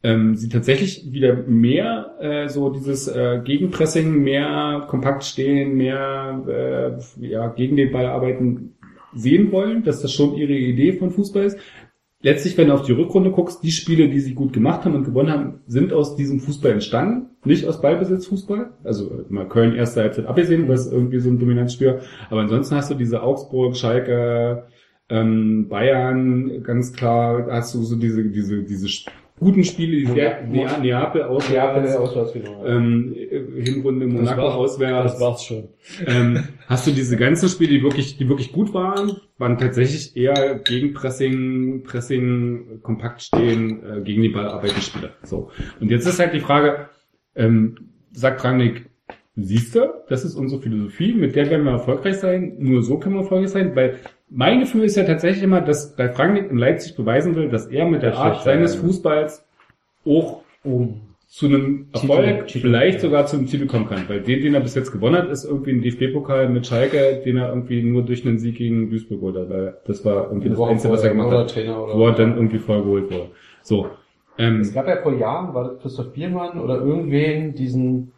ähm, 0.02 0.36
sie 0.36 0.48
tatsächlich 0.48 1.10
wieder 1.10 1.34
mehr 1.34 2.14
äh, 2.20 2.48
so 2.48 2.70
dieses 2.70 3.08
äh, 3.08 3.40
Gegenpressing, 3.44 4.22
mehr 4.22 4.86
kompakt 4.88 5.24
stehen, 5.24 5.76
mehr 5.76 6.44
äh, 7.20 7.26
ja, 7.26 7.48
gegen 7.48 7.76
den 7.76 7.90
Ball 7.90 8.06
arbeiten 8.06 8.76
sehen 9.14 9.50
wollen, 9.50 9.82
dass 9.82 10.02
das 10.02 10.12
schon 10.12 10.34
ihre 10.34 10.52
Idee 10.52 10.92
von 10.92 11.10
Fußball 11.10 11.44
ist. 11.44 11.58
Letztlich, 12.20 12.58
wenn 12.58 12.68
du 12.68 12.74
auf 12.74 12.82
die 12.82 12.92
Rückrunde 12.92 13.30
guckst, 13.30 13.62
die 13.62 13.70
Spiele, 13.70 14.08
die 14.08 14.18
sie 14.18 14.34
gut 14.34 14.52
gemacht 14.52 14.84
haben 14.84 14.96
und 14.96 15.04
gewonnen 15.04 15.30
haben, 15.30 15.60
sind 15.68 15.92
aus 15.92 16.16
diesem 16.16 16.40
Fußball 16.40 16.72
entstanden, 16.72 17.30
nicht 17.44 17.66
aus 17.66 17.80
Ballbesitzfußball. 17.80 18.72
Also 18.82 19.10
äh, 19.10 19.32
mal 19.32 19.48
Köln 19.48 19.74
erste 19.74 20.02
Halbzeit 20.02 20.26
abgesehen, 20.26 20.68
was 20.68 20.90
irgendwie 20.90 21.20
so 21.20 21.30
ein 21.30 21.38
Dominanzspiel. 21.38 22.00
Aber 22.28 22.40
ansonsten 22.40 22.74
hast 22.74 22.90
du 22.90 22.94
diese 22.94 23.22
Augsburg, 23.22 23.76
Schalke, 23.76 24.64
ähm, 25.08 25.68
Bayern, 25.68 26.62
ganz 26.64 26.92
klar, 26.92 27.46
hast 27.50 27.74
du 27.74 27.82
so 27.82 27.96
diese 27.96 28.24
diese 28.24 28.62
diese 28.62 28.88
guten 29.38 29.64
Spiele, 29.64 29.96
die 29.98 30.06
sehr, 30.06 30.44
Nea- 30.46 30.78
Neapel 30.80 31.22
auswärts, 31.22 31.82
Neapel 31.90 31.96
Auswärtsfinale. 32.02 32.68
ähm, 32.68 33.14
äh, 33.16 33.62
Hinrunde 33.62 34.06
Monaco 34.06 34.42
war- 34.42 34.54
auswärts. 34.56 35.12
Das 35.12 35.20
war's 35.20 35.44
schon. 35.44 35.68
ähm, 36.06 36.44
hast 36.66 36.86
du 36.86 36.90
diese 36.92 37.16
ganzen 37.16 37.48
Spiele, 37.48 37.70
die 37.70 37.82
wirklich, 37.82 38.16
die 38.16 38.28
wirklich 38.28 38.52
gut 38.52 38.74
waren, 38.74 39.16
waren 39.38 39.58
tatsächlich 39.58 40.16
eher 40.16 40.58
gegen 40.64 40.92
Pressing, 40.94 41.82
Pressing, 41.84 42.80
kompakt 42.82 43.22
stehen, 43.22 43.82
äh, 43.82 44.00
gegen 44.02 44.22
die 44.22 44.28
Ball 44.30 44.46
arbeiten 44.48 44.80
Spiele. 44.80 45.10
So. 45.22 45.50
Und 45.80 45.90
jetzt 45.90 46.06
ist 46.06 46.18
halt 46.18 46.34
die 46.34 46.40
Frage, 46.40 46.88
ähm, 47.36 47.76
sagt 48.12 48.42
Rangnick, 48.44 48.87
siehst 49.44 49.74
du, 49.74 49.80
das 50.08 50.24
ist 50.24 50.34
unsere 50.34 50.60
Philosophie, 50.60 51.12
mit 51.14 51.36
der 51.36 51.48
werden 51.50 51.64
wir 51.64 51.72
erfolgreich 51.72 52.16
sein, 52.16 52.56
nur 52.58 52.82
so 52.82 52.98
können 52.98 53.14
wir 53.16 53.22
erfolgreich 53.22 53.50
sein, 53.50 53.74
weil 53.76 53.96
mein 54.30 54.60
Gefühl 54.60 54.84
ist 54.84 54.96
ja 54.96 55.04
tatsächlich 55.04 55.42
immer, 55.42 55.60
dass 55.60 55.96
bei 55.96 56.06
Rangnick 56.06 56.50
in 56.50 56.58
Leipzig 56.58 56.96
beweisen 56.96 57.34
will, 57.34 57.48
dass 57.48 57.66
er 57.66 57.86
mit 57.86 58.02
der 58.02 58.10
Das 58.10 58.18
Art 58.18 58.42
seines 58.42 58.74
Fußballs 58.76 59.46
auch 60.06 60.42
zu 61.28 61.46
einem 61.46 61.86
Erfolg, 61.92 62.46
Titel. 62.46 62.60
vielleicht 62.68 63.00
sogar 63.00 63.26
zu 63.26 63.36
einem 63.36 63.46
Titel 63.46 63.66
kommen 63.66 63.86
kann. 63.86 64.08
Weil 64.08 64.20
den, 64.22 64.42
den 64.42 64.54
er 64.54 64.60
bis 64.60 64.74
jetzt 64.74 64.92
gewonnen 64.92 65.16
hat, 65.16 65.28
ist 65.28 65.44
irgendwie 65.44 65.72
ein 65.72 65.82
DFB-Pokal 65.82 66.48
mit 66.48 66.66
Schalke, 66.66 67.20
den 67.24 67.36
er 67.36 67.50
irgendwie 67.50 67.82
nur 67.82 68.02
durch 68.02 68.26
einen 68.26 68.38
Sieg 68.38 68.56
gegen 68.56 68.88
Duisburg 68.90 69.22
oder 69.22 69.48
weil 69.48 69.76
das 69.86 70.04
war 70.06 70.28
irgendwie 70.28 70.48
das 70.48 70.58
Einzige, 70.60 70.92
was 70.94 71.04
er 71.04 71.10
gemacht 71.10 71.30
hat, 71.30 71.50
Trainer 71.50 71.84
oder- 71.84 71.94
wo 71.98 72.06
er 72.06 72.12
dann 72.14 72.34
irgendwie 72.34 72.58
vorgeholt 72.58 73.10
wurde. 73.10 73.30
So. 73.62 73.88
Ähm, 74.38 74.60
Es 74.60 74.72
gab 74.72 74.88
ja 74.88 74.96
vor 75.02 75.14
Jahren, 75.18 75.52
war 75.54 75.64
das 75.64 75.78
Christoph 75.82 76.12
Biermann 76.12 76.60
oder 76.60 76.76
irgendwen, 76.80 77.54
diesen, 77.54 78.12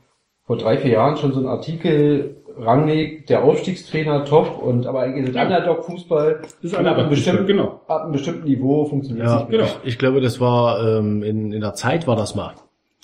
vor 0.51 0.57
drei, 0.57 0.79
vier 0.79 0.91
Jahren 0.91 1.17
schon 1.17 1.33
so 1.33 1.39
ein 1.39 1.47
Artikel, 1.47 2.43
Rangnick, 2.59 3.25
der 3.29 3.45
Aufstiegstrainer, 3.45 4.25
top, 4.25 4.61
und 4.61 4.85
aber 4.85 5.03
eigentlich 5.03 5.29
ist 5.29 5.37
Ja. 5.37 5.45
Underdog-Fußball, 5.45 6.43
ist 6.61 6.77
und 6.77 6.87
ab 6.87 6.97
einem 6.97 7.07
Underdog-Fußball, 7.07 7.09
bestimmten, 7.09 7.47
genau. 7.47 7.81
ab 7.87 8.03
einem 8.03 8.11
bestimmten 8.11 8.49
Niveau 8.49 8.85
funktioniert 8.85 9.27
es 9.29 9.33
Ja, 9.33 9.39
nicht 9.39 9.51
mehr. 9.51 9.59
Genau. 9.61 9.71
ich, 9.85 9.91
ich 9.91 9.99
glaube, 10.01 10.21
das 10.21 10.41
war 10.41 10.85
ähm, 10.85 11.23
in, 11.23 11.53
in 11.53 11.61
der 11.61 11.75
Zeit 11.75 12.09
war 12.09 12.17
das 12.17 12.35
mal. 12.35 12.55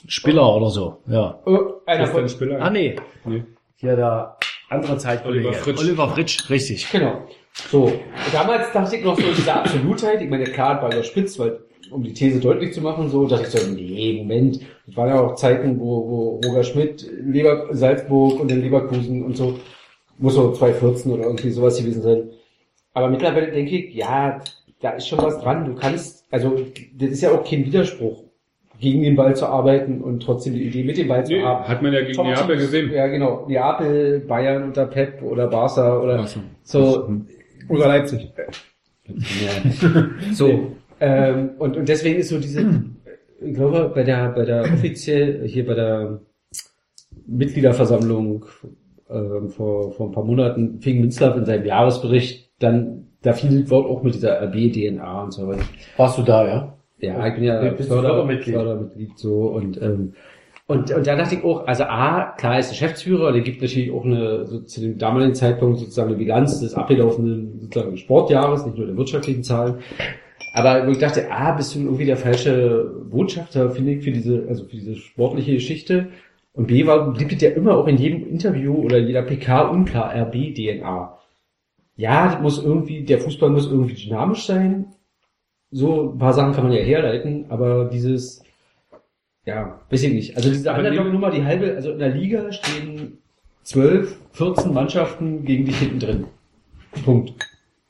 Spiller 0.09 0.57
oder 0.57 0.70
so. 0.70 0.97
Ja. 1.07 1.38
Oh, 1.47 1.74
einer 1.86 2.09
von, 2.09 2.22
ein 2.24 2.28
Spieler. 2.28 2.61
Ah 2.61 2.68
nee. 2.68 2.97
Nee. 3.24 3.44
Hier 3.76 3.94
der 3.94 4.38
andere 4.68 4.99
Zeitkollege. 4.99 5.47
Oliver 5.47 5.62
Fritsch. 5.62 5.80
Oliver 5.82 6.09
Fritsch, 6.09 6.51
richtig. 6.51 6.90
Genau. 6.90 7.28
So. 7.70 7.92
Damals 8.32 8.72
dachte 8.72 8.97
ich 8.97 9.05
noch 9.05 9.14
so 9.16 9.22
diese 9.22 9.55
Absolutheit, 9.55 10.20
ich 10.20 10.28
meine, 10.28 10.47
klar, 10.47 10.82
war 10.82 10.92
überspitzt, 10.92 11.38
weil, 11.38 11.61
um 11.91 12.03
die 12.03 12.12
These 12.12 12.41
deutlich 12.41 12.72
zu 12.74 12.80
machen, 12.80 13.09
so, 13.09 13.26
dachte 13.26 13.45
ich 13.45 13.51
so, 13.51 13.70
nee, 13.74 14.14
Moment. 14.18 14.61
Das 14.87 14.97
waren 14.97 15.09
ja 15.09 15.20
auch 15.20 15.34
Zeiten, 15.34 15.78
wo, 15.80 16.41
wo 16.43 16.49
Roger 16.49 16.62
Schmidt, 16.64 17.07
Lever, 17.24 17.66
Salzburg 17.70 18.41
und 18.41 18.51
dann 18.51 18.61
Leverkusen 18.61 19.22
und 19.24 19.37
so, 19.37 19.59
muss 20.18 20.34
so 20.34 20.53
2014 20.53 21.12
oder 21.12 21.24
irgendwie 21.24 21.51
sowas 21.51 21.78
gewesen 21.78 22.03
sein. 22.03 22.30
Aber 22.95 23.09
mittlerweile 23.11 23.51
denke 23.53 23.76
ich, 23.76 23.95
ja, 23.95 24.41
da 24.80 24.91
ist 24.91 25.09
schon 25.09 25.18
was 25.18 25.39
dran. 25.41 25.64
Du 25.66 25.74
kannst, 25.74 26.24
also, 26.30 26.57
das 26.97 27.11
ist 27.11 27.22
ja 27.22 27.30
auch 27.32 27.45
kein 27.45 27.64
Widerspruch, 27.66 28.22
gegen 28.78 29.03
den 29.03 29.16
Ball 29.16 29.34
zu 29.34 29.47
arbeiten 29.47 30.03
und 30.03 30.22
trotzdem 30.22 30.55
die 30.55 30.64
Idee 30.64 30.84
mit 30.84 30.99
dem 30.99 31.09
Ball 31.09 31.24
zu 31.24 31.32
Nee, 31.32 31.43
haben. 31.43 31.66
hat 31.66 31.82
man 31.82 31.93
ja 31.95 32.03
gegen 32.03 32.22
Neapel 32.22 32.57
gesehen. 32.59 32.91
Ja, 32.93 33.07
genau. 33.07 33.47
Neapel, 33.49 34.20
Bayern 34.20 34.64
unter 34.64 34.87
Pep 34.87 35.22
oder 35.22 35.47
Barca 35.47 35.99
oder 35.99 36.16
Barca. 36.18 36.41
so. 36.62 37.09
Oder 37.68 37.89
Leipzig. 37.89 38.28
So. 40.32 40.72
Ähm, 41.01 41.51
und, 41.59 41.76
und 41.76 41.88
deswegen 41.88 42.18
ist 42.18 42.30
so 42.30 42.38
diese, 42.38 42.84
ich 43.40 43.55
glaube, 43.55 43.90
bei 43.94 44.03
der, 44.03 44.30
bei 44.30 44.44
der 44.44 44.62
offiziell, 44.62 45.47
hier 45.47 45.66
bei 45.66 45.74
der 45.74 46.20
Mitgliederversammlung 47.26 48.47
ähm, 49.11 49.49
vor, 49.51 49.92
vor 49.92 50.09
ein 50.09 50.12
paar 50.12 50.24
Monaten 50.24 50.80
fing 50.80 51.01
Minzlaff 51.01 51.36
in 51.36 51.44
seinem 51.44 51.64
Jahresbericht 51.64 52.51
dann, 52.59 53.09
da 53.22 53.32
fiel 53.32 53.62
das 53.62 53.70
Wort 53.70 53.86
auch 53.86 54.03
mit 54.03 54.14
dieser 54.14 54.40
RB-DNA 54.42 55.22
und 55.24 55.32
so 55.32 55.49
weiter. 55.49 55.64
Warst 55.97 56.18
du 56.18 56.22
da, 56.22 56.47
ja? 56.47 56.72
Ja, 56.99 57.26
ich 57.26 57.34
bin 57.34 57.44
ja 57.44 57.61
Förder, 57.61 58.09
Fördermitglied? 58.09 58.55
Fördermitglied 58.55 59.18
so 59.18 59.49
und 59.49 59.80
ähm, 59.82 60.14
und, 60.68 60.90
und 60.90 61.07
da 61.07 61.14
dachte 61.14 61.36
ich 61.36 61.44
auch, 61.44 61.64
also 61.68 61.84
A, 61.84 62.34
klar 62.36 62.59
ist 62.59 62.70
Geschäftsführer, 62.70 63.30
der 63.30 63.42
gibt 63.42 63.62
natürlich 63.62 63.92
auch 63.92 64.05
eine, 64.05 64.47
so 64.47 64.59
zu 64.61 64.80
dem 64.80 64.99
damaligen 64.99 65.34
Zeitpunkt 65.34 65.78
sozusagen 65.78 66.09
eine 66.09 66.18
Bilanz 66.18 66.59
des 66.59 66.74
abgelaufenen 66.74 67.61
sozusagen 67.61 67.97
Sportjahres, 67.97 68.66
nicht 68.66 68.76
nur 68.76 68.86
der 68.88 68.97
wirtschaftlichen 68.97 69.44
Zahlen. 69.44 69.76
Aber 70.57 70.86
wo 70.86 70.90
ich 70.90 70.98
dachte, 70.98 71.30
A, 71.30 71.52
bist 71.52 71.74
du 71.74 71.80
irgendwie 71.80 72.07
der 72.07 72.16
falsche 72.16 72.90
Botschafter, 73.11 73.70
finde 73.72 73.92
ich, 73.92 74.04
für 74.04 74.11
diese, 74.11 74.46
also 74.48 74.64
für 74.64 74.76
diese 74.76 74.96
sportliche 74.96 75.52
Geschichte. 75.52 76.09
Und 76.54 76.68
B 76.68 76.86
war, 76.86 77.12
blieb 77.12 77.30
ja 77.42 77.50
immer 77.50 77.76
auch 77.76 77.86
in 77.86 77.98
jedem 77.98 78.26
Interview 78.26 78.74
oder 78.74 78.96
jeder 78.96 79.20
PK 79.20 79.68
unklar, 79.68 80.14
RB-DNA. 80.14 81.18
Ja, 81.96 82.32
das 82.32 82.40
muss 82.40 82.64
irgendwie, 82.64 83.04
der 83.04 83.18
Fußball 83.18 83.50
muss 83.50 83.70
irgendwie 83.70 83.96
dynamisch 83.96 84.46
sein, 84.46 84.86
so 85.70 86.12
ein 86.12 86.18
paar 86.18 86.32
Sachen 86.32 86.54
kann 86.54 86.64
man 86.64 86.72
ja 86.72 86.82
herleiten, 86.82 87.44
aber 87.50 87.90
dieses, 87.92 88.42
ja, 89.44 89.82
weiß 89.90 90.04
ich 90.04 90.12
nicht. 90.14 90.36
Also 90.36 90.48
diese 90.48 90.72
Underdog-Nummer, 90.72 91.32
die 91.32 91.44
halbe, 91.44 91.74
also 91.74 91.90
in 91.92 91.98
der 91.98 92.14
Liga 92.14 92.50
stehen 92.50 93.18
12, 93.64 94.16
14 94.32 94.72
Mannschaften 94.72 95.44
gegen 95.44 95.66
dich 95.66 95.76
hinten 95.76 96.00
drin. 96.00 96.24
Punkt. 97.04 97.34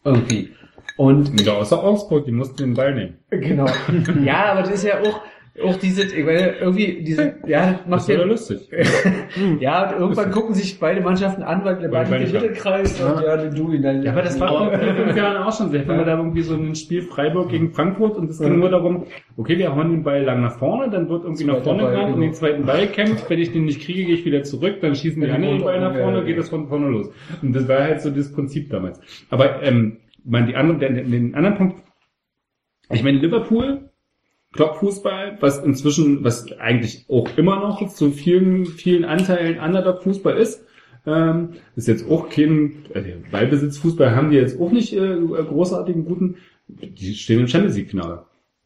Irgendwie. 0.03 0.56
Und 0.97 1.41
Ja, 1.45 1.55
außer 1.55 1.83
Augsburg, 1.83 2.25
die 2.25 2.33
mussten 2.33 2.57
den 2.59 2.75
Ball 2.75 2.95
nehmen. 2.95 3.15
Genau. 3.31 3.67
ja, 4.25 4.47
aber 4.53 4.61
das 4.63 4.71
ist 4.71 4.85
ja 4.85 5.01
auch, 5.01 5.21
Auch 5.65 5.77
diese, 5.77 6.03
ich 6.05 6.25
meine, 6.25 6.57
irgendwie, 6.59 7.03
diese, 7.03 7.35
ja, 7.47 7.73
Das 7.73 7.87
macht 7.87 8.09
war 8.09 8.15
ja 8.15 8.21
ja, 8.21 8.27
lustig. 8.27 8.69
ja, 9.61 9.91
und 9.91 10.01
irgendwann 10.01 10.31
gucken 10.31 10.55
sich 10.55 10.79
beide 10.79 11.01
Mannschaften 11.01 11.43
an, 11.43 11.65
weil 11.65 11.77
der 11.79 11.91
ich 11.91 12.35
hab- 12.35 12.43
Mittelkreis 12.43 13.01
und 13.01 13.23
ja, 13.23 13.37
den 13.39 13.55
du 13.55 13.73
ihn 13.73 13.83
dann. 13.83 14.03
Ja, 14.03 14.13
aber 14.13 14.21
das 14.23 14.39
war 14.39 14.49
vor 14.49 14.71
fünf 14.79 15.17
Jahren 15.17 15.37
auch 15.43 15.57
schon. 15.57 15.73
Wir 15.73 15.81
hatten 15.81 15.89
da 16.05 16.17
irgendwie 16.19 16.43
so 16.43 16.55
ein 16.55 16.75
Spiel 16.75 17.01
Freiburg 17.03 17.49
gegen 17.49 17.73
Frankfurt 17.73 18.17
und 18.19 18.29
es 18.29 18.39
ging 18.39 18.59
nur 18.59 18.69
darum, 18.69 19.05
okay, 19.39 19.57
wir 19.59 19.75
hauen 19.75 19.91
den 19.91 20.03
Ball 20.03 20.23
lang 20.25 20.43
nach 20.43 20.59
vorne, 20.59 20.91
dann 20.91 21.09
wird 21.09 21.25
irgendwie 21.25 21.45
nach 21.45 21.63
vorne 21.63 21.85
Ball, 21.85 21.93
gerannt 21.93 22.09
und 22.09 22.21
genau. 22.21 22.27
den 22.27 22.35
zweiten 22.35 22.67
Ball 22.67 22.87
kämpft. 22.89 23.31
Wenn 23.31 23.39
ich 23.39 23.53
den 23.53 23.65
nicht 23.65 23.81
kriege, 23.83 24.05
gehe 24.05 24.15
ich 24.15 24.25
wieder 24.27 24.43
zurück, 24.43 24.83
dann 24.83 24.95
schießen 24.95 25.23
die 25.23 25.29
Ja, 25.29 25.35
anderen 25.37 25.63
Ball 25.63 25.81
nach 25.81 25.95
ja, 25.95 26.03
vorne, 26.03 26.19
ja. 26.19 26.25
geht 26.25 26.39
das 26.39 26.51
von 26.51 26.69
vorne 26.69 26.89
los. 26.89 27.09
Und 27.41 27.55
das 27.57 27.67
war 27.67 27.81
halt 27.83 28.03
so 28.03 28.11
das 28.11 28.31
Prinzip 28.31 28.69
damals. 28.71 29.01
Aber 29.31 29.63
ähm, 29.63 29.99
man, 30.27 30.47
die 30.47 30.57
anderen, 30.57 30.81
den, 30.81 31.11
den 31.11 31.35
anderen 31.35 31.57
Punkt, 31.57 31.83
ich 32.91 33.03
meine, 33.03 33.19
Liverpool, 33.19 33.91
Klopp-Fußball, 34.53 35.39
was 35.41 35.63
inzwischen, 35.63 36.25
was 36.25 36.51
eigentlich 36.59 37.07
auch 37.09 37.29
immer 37.37 37.61
noch 37.61 37.87
zu 37.89 38.11
vielen, 38.11 38.67
vielen 38.67 39.05
Anteilen 39.05 39.59
Underdog-Fußball 39.59 40.37
ist, 40.37 40.65
ähm, 41.07 41.51
ist 41.77 41.89
jetzt 41.89 42.09
auch 42.11 42.29
kein, 42.29 42.85
also 42.95 43.09
Ballbesitzfußball 43.31 44.15
haben 44.15 44.31
die 44.31 44.37
jetzt 44.37 44.61
auch 44.61 44.73
nicht 44.73 44.93
äh, 44.93 45.17
großartigen 45.17 46.05
guten, 46.05 46.37
die 46.69 47.15
stehen 47.15 47.41
im 47.41 47.49
Champions 47.49 47.77
League 47.77 47.91
Finale. 47.91 48.25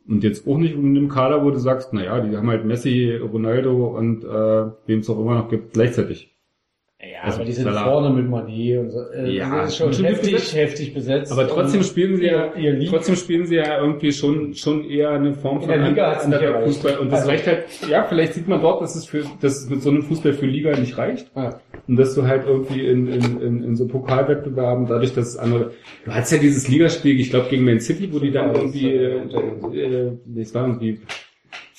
Und 0.09 0.25
jetzt 0.25 0.49
auch 0.49 0.57
nicht 0.57 0.75
in 0.75 0.97
einem 0.97 1.09
Kader, 1.09 1.45
wo 1.45 1.51
du 1.51 1.59
sagst, 1.59 1.93
naja, 1.93 2.21
die 2.21 2.37
haben 2.37 2.49
halt 2.49 2.65
Messi, 2.65 3.15
Ronaldo 3.15 3.97
und 3.97 4.25
äh, 4.25 4.73
wem 4.87 5.01
es 5.01 5.11
auch 5.11 5.21
immer 5.21 5.35
noch 5.35 5.51
gibt, 5.51 5.75
gleichzeitig. 5.75 6.30
Ja, 7.03 7.23
Also 7.23 7.37
aber 7.39 7.45
die 7.47 7.53
sind 7.53 7.65
Salah. 7.65 7.85
vorne 7.85 8.11
mit 8.11 8.31
Mané 8.31 8.79
und 8.79 8.91
so. 8.91 8.99
Äh, 9.15 9.31
Ja, 9.31 9.63
das 9.63 9.71
ist 9.71 9.77
schon 9.79 9.93
heftig, 10.05 10.33
besetzt. 10.33 10.55
heftig 10.55 10.93
besetzt. 10.95 11.33
Aber 11.33 11.49
trotzdem 11.49 11.83
spielen 11.83 12.17
sie 12.17 12.27
ja, 12.27 12.53
ihr, 12.55 12.79
trotzdem 12.91 13.17
spielen 13.17 13.47
sie 13.47 13.57
ja 13.57 13.79
irgendwie 13.81 14.13
schon, 14.13 14.53
schon 14.55 14.85
eher 14.85 15.09
eine 15.13 15.33
Form 15.33 15.63
von 15.63 15.71
erreicht. 15.71 16.65
Fußball. 16.67 16.99
Und 16.99 17.11
das 17.11 17.21
Also- 17.21 17.31
reicht 17.31 17.47
halt, 17.47 17.65
ja, 17.89 18.05
vielleicht 18.05 18.35
sieht 18.35 18.49
man 18.49 18.61
dort, 18.61 18.83
dass 18.83 18.97
es 18.97 19.07
für, 19.07 19.23
dass 19.41 19.63
es 19.63 19.71
mit 19.71 19.81
so 19.83 19.89
einem 19.89 20.03
Fußball 20.03 20.35
für 20.35 20.45
Liga 20.45 20.79
nicht 20.79 20.99
reicht. 20.99 21.31
Ja. 21.35 21.61
Und 21.89 21.97
dass 21.97 22.15
du 22.15 22.27
halt 22.27 22.45
irgendwie 22.47 22.87
in, 22.87 23.07
in, 23.09 23.41
in, 23.41 23.65
in 23.65 23.77
so 23.77 23.87
Pokalwettbewerben, 23.89 24.87
dadurch, 24.87 25.15
dass 25.15 25.29
es 25.29 25.37
andere, 25.39 25.71
du 26.05 26.11
hattest 26.13 26.33
ja 26.33 26.39
dieses 26.39 26.69
Ligaspiel, 26.69 27.19
ich 27.19 27.31
glaube, 27.31 27.49
gegen 27.49 27.65
Man 27.65 27.81
City, 27.81 28.13
wo 28.13 28.19
die 28.19 28.31
dann 28.31 28.55
irgendwie, 28.55 28.91
äh, 28.93 29.17
äh, 29.75 30.13
das 30.27 30.55
war 30.55 30.67
irgendwie 30.67 31.01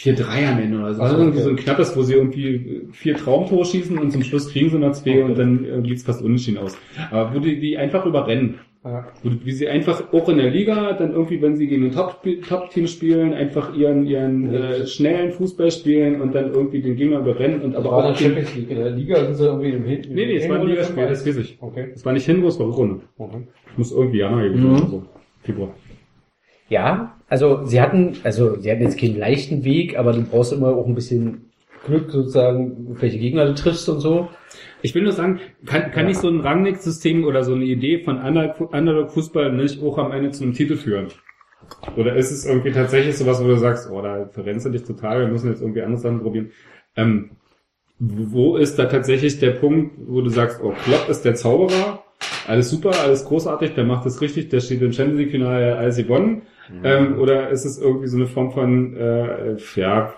vier 0.02 0.16
Drei 0.16 0.48
am 0.48 0.60
Ende 0.60 0.78
oder 0.80 0.94
so. 0.94 1.02
Also, 1.02 1.16
Also 1.16 1.18
irgendwie 1.18 1.38
okay. 1.40 1.44
so 1.46 1.50
ein 1.52 1.56
knappes, 1.58 1.96
wo 1.98 2.02
sie 2.02 2.14
irgendwie 2.16 2.82
vier 2.92 3.16
Traumtore 3.16 3.66
schießen 3.66 3.98
und 3.98 4.12
zum 4.12 4.24
Schluss 4.24 4.52
kriegen 4.52 4.70
sie 4.70 4.80
noch 4.80 4.94
zwei 4.94 5.24
und 5.24 5.38
dann 5.38 5.66
äh, 5.66 5.82
geht's 5.82 6.04
fast 6.04 6.22
unentschieden 6.22 6.58
aus. 6.58 6.78
Aber 7.12 7.36
wo 7.36 7.40
die, 7.40 7.60
die 7.60 7.78
einfach 7.78 8.06
überrennen. 8.06 8.56
Ja. 8.84 9.06
Wo- 9.22 9.30
Wie 9.44 9.52
sie 9.52 9.68
einfach 9.68 10.12
auch 10.12 10.28
in 10.28 10.38
der 10.38 10.50
Liga 10.50 10.94
dann 10.94 11.12
irgendwie, 11.12 11.40
wenn 11.40 11.56
sie 11.56 11.68
gegen 11.68 11.86
ein 11.86 11.92
Top- 11.92 12.24
Top-Team 12.50 12.88
spielen, 12.88 13.32
einfach 13.36 13.76
ihren, 13.76 14.08
ihren 14.08 14.52
äh, 14.52 14.88
schnellen 14.88 15.32
Fußball 15.34 15.70
spielen 15.70 16.20
und 16.20 16.34
dann 16.34 16.52
irgendwie 16.52 16.82
den 16.82 16.96
Gegner 16.96 17.20
überrennen 17.20 17.62
und 17.62 17.76
aber 17.76 17.92
Aber 17.94 18.06
auch 18.06 18.20
in 18.22 18.34
der 18.34 18.42
den, 18.42 18.46
Champions 18.48 18.56
League. 18.56 18.72
In 18.72 18.78
der 18.78 18.90
Liga 18.90 19.24
sind 19.26 19.36
sie 19.36 19.46
irgendwie 19.46 19.70
im 19.70 19.84
Hin. 19.86 20.02
Nee, 20.10 20.26
nee, 20.26 20.36
es 20.38 20.50
war 20.50 20.60
ein 20.60 20.68
Ligaspiel, 20.68 21.06
das 21.08 21.28
weiß 21.28 21.38
ich. 21.38 21.58
Okay. 21.62 21.90
Es 21.94 22.04
war 22.04 22.14
nicht 22.14 22.26
Hinrunde, 22.26 22.48
es 22.48 22.60
war 22.60 22.66
Rückrunde. 22.70 23.02
okay. 23.20 23.38
Muss 23.78 23.92
irgendwie 23.92 24.18
Januar 24.18 24.44
gewesen 24.50 24.72
Mhm. 24.72 24.78
so. 24.90 25.04
Februar. 25.44 25.76
Ja, 26.70 27.16
also 27.32 27.66
sie 27.66 27.80
hatten, 27.80 28.18
also 28.24 28.60
sie 28.60 28.70
hatten 28.70 28.82
jetzt 28.82 29.00
keinen 29.00 29.18
leichten 29.18 29.64
Weg, 29.64 29.98
aber 29.98 30.12
du 30.12 30.22
brauchst 30.22 30.52
immer 30.52 30.76
auch 30.76 30.86
ein 30.86 30.96
bisschen 30.96 31.50
Glück 31.86 32.12
sozusagen, 32.12 32.98
welche 33.00 33.20
Gegner 33.20 33.46
du 33.46 33.56
triffst 33.56 33.88
und 33.88 34.02
so. 34.02 34.28
Ich 34.82 34.94
will 34.94 35.04
nur 35.04 35.14
sagen, 35.14 35.40
kann, 35.66 35.92
kann 35.92 36.08
nicht 36.08 36.20
so 36.20 36.28
ein 36.28 36.42
Rangnick-System 36.42 37.24
oder 37.24 37.46
so 37.46 37.54
eine 37.54 37.64
Idee 37.64 38.00
von 38.00 38.18
Underdog- 38.18 38.74
Underdog-Fußball 38.74 39.54
nicht 39.54 39.82
auch 39.82 39.98
am 39.98 40.12
Ende 40.12 40.32
zu 40.32 40.44
einem 40.44 40.54
Titel 40.54 40.76
führen? 40.76 41.08
Oder 41.96 42.18
ist 42.18 42.32
es 42.32 42.46
irgendwie 42.46 42.74
tatsächlich 42.74 43.18
sowas, 43.18 43.42
wo 43.42 43.48
du 43.48 43.56
sagst, 43.56 43.90
oh, 43.90 44.02
da 44.02 44.28
verrennst 44.34 44.66
du 44.66 44.70
dich 44.70 44.84
total, 44.84 45.22
wir 45.22 45.28
müssen 45.30 45.50
jetzt 45.50 45.62
irgendwie 45.62 45.84
andere 45.84 46.02
Sachen 46.02 46.20
probieren. 46.20 46.52
Ähm, 46.98 47.30
wo 47.98 48.58
ist 48.58 48.78
da 48.78 48.88
tatsächlich 48.88 49.40
der 49.40 49.52
Punkt, 49.52 49.94
wo 50.06 50.20
du 50.20 50.30
sagst, 50.30 50.60
oh, 50.62 50.74
Klopp 50.84 51.08
ist 51.08 51.24
der 51.24 51.36
Zauberer, 51.36 52.04
alles 52.46 52.70
super, 52.70 52.92
alles 53.02 53.24
großartig, 53.24 53.74
der 53.76 53.86
macht 53.86 54.06
das 54.06 54.20
richtig, 54.20 54.50
der 54.50 54.60
steht 54.60 54.82
im 54.82 54.92
Champions 54.92 55.20
League-Finale, 55.20 55.78
alles 55.78 55.96
gewonnen. 55.96 56.42
Ähm, 56.84 57.20
oder 57.20 57.50
ist 57.50 57.66
es 57.66 57.80
irgendwie 57.80 58.08
so 58.08 58.18
eine 58.18 58.28
Form 58.28 58.52
von, 58.52 58.96
äh, 58.96 59.56
ja, 59.76 60.14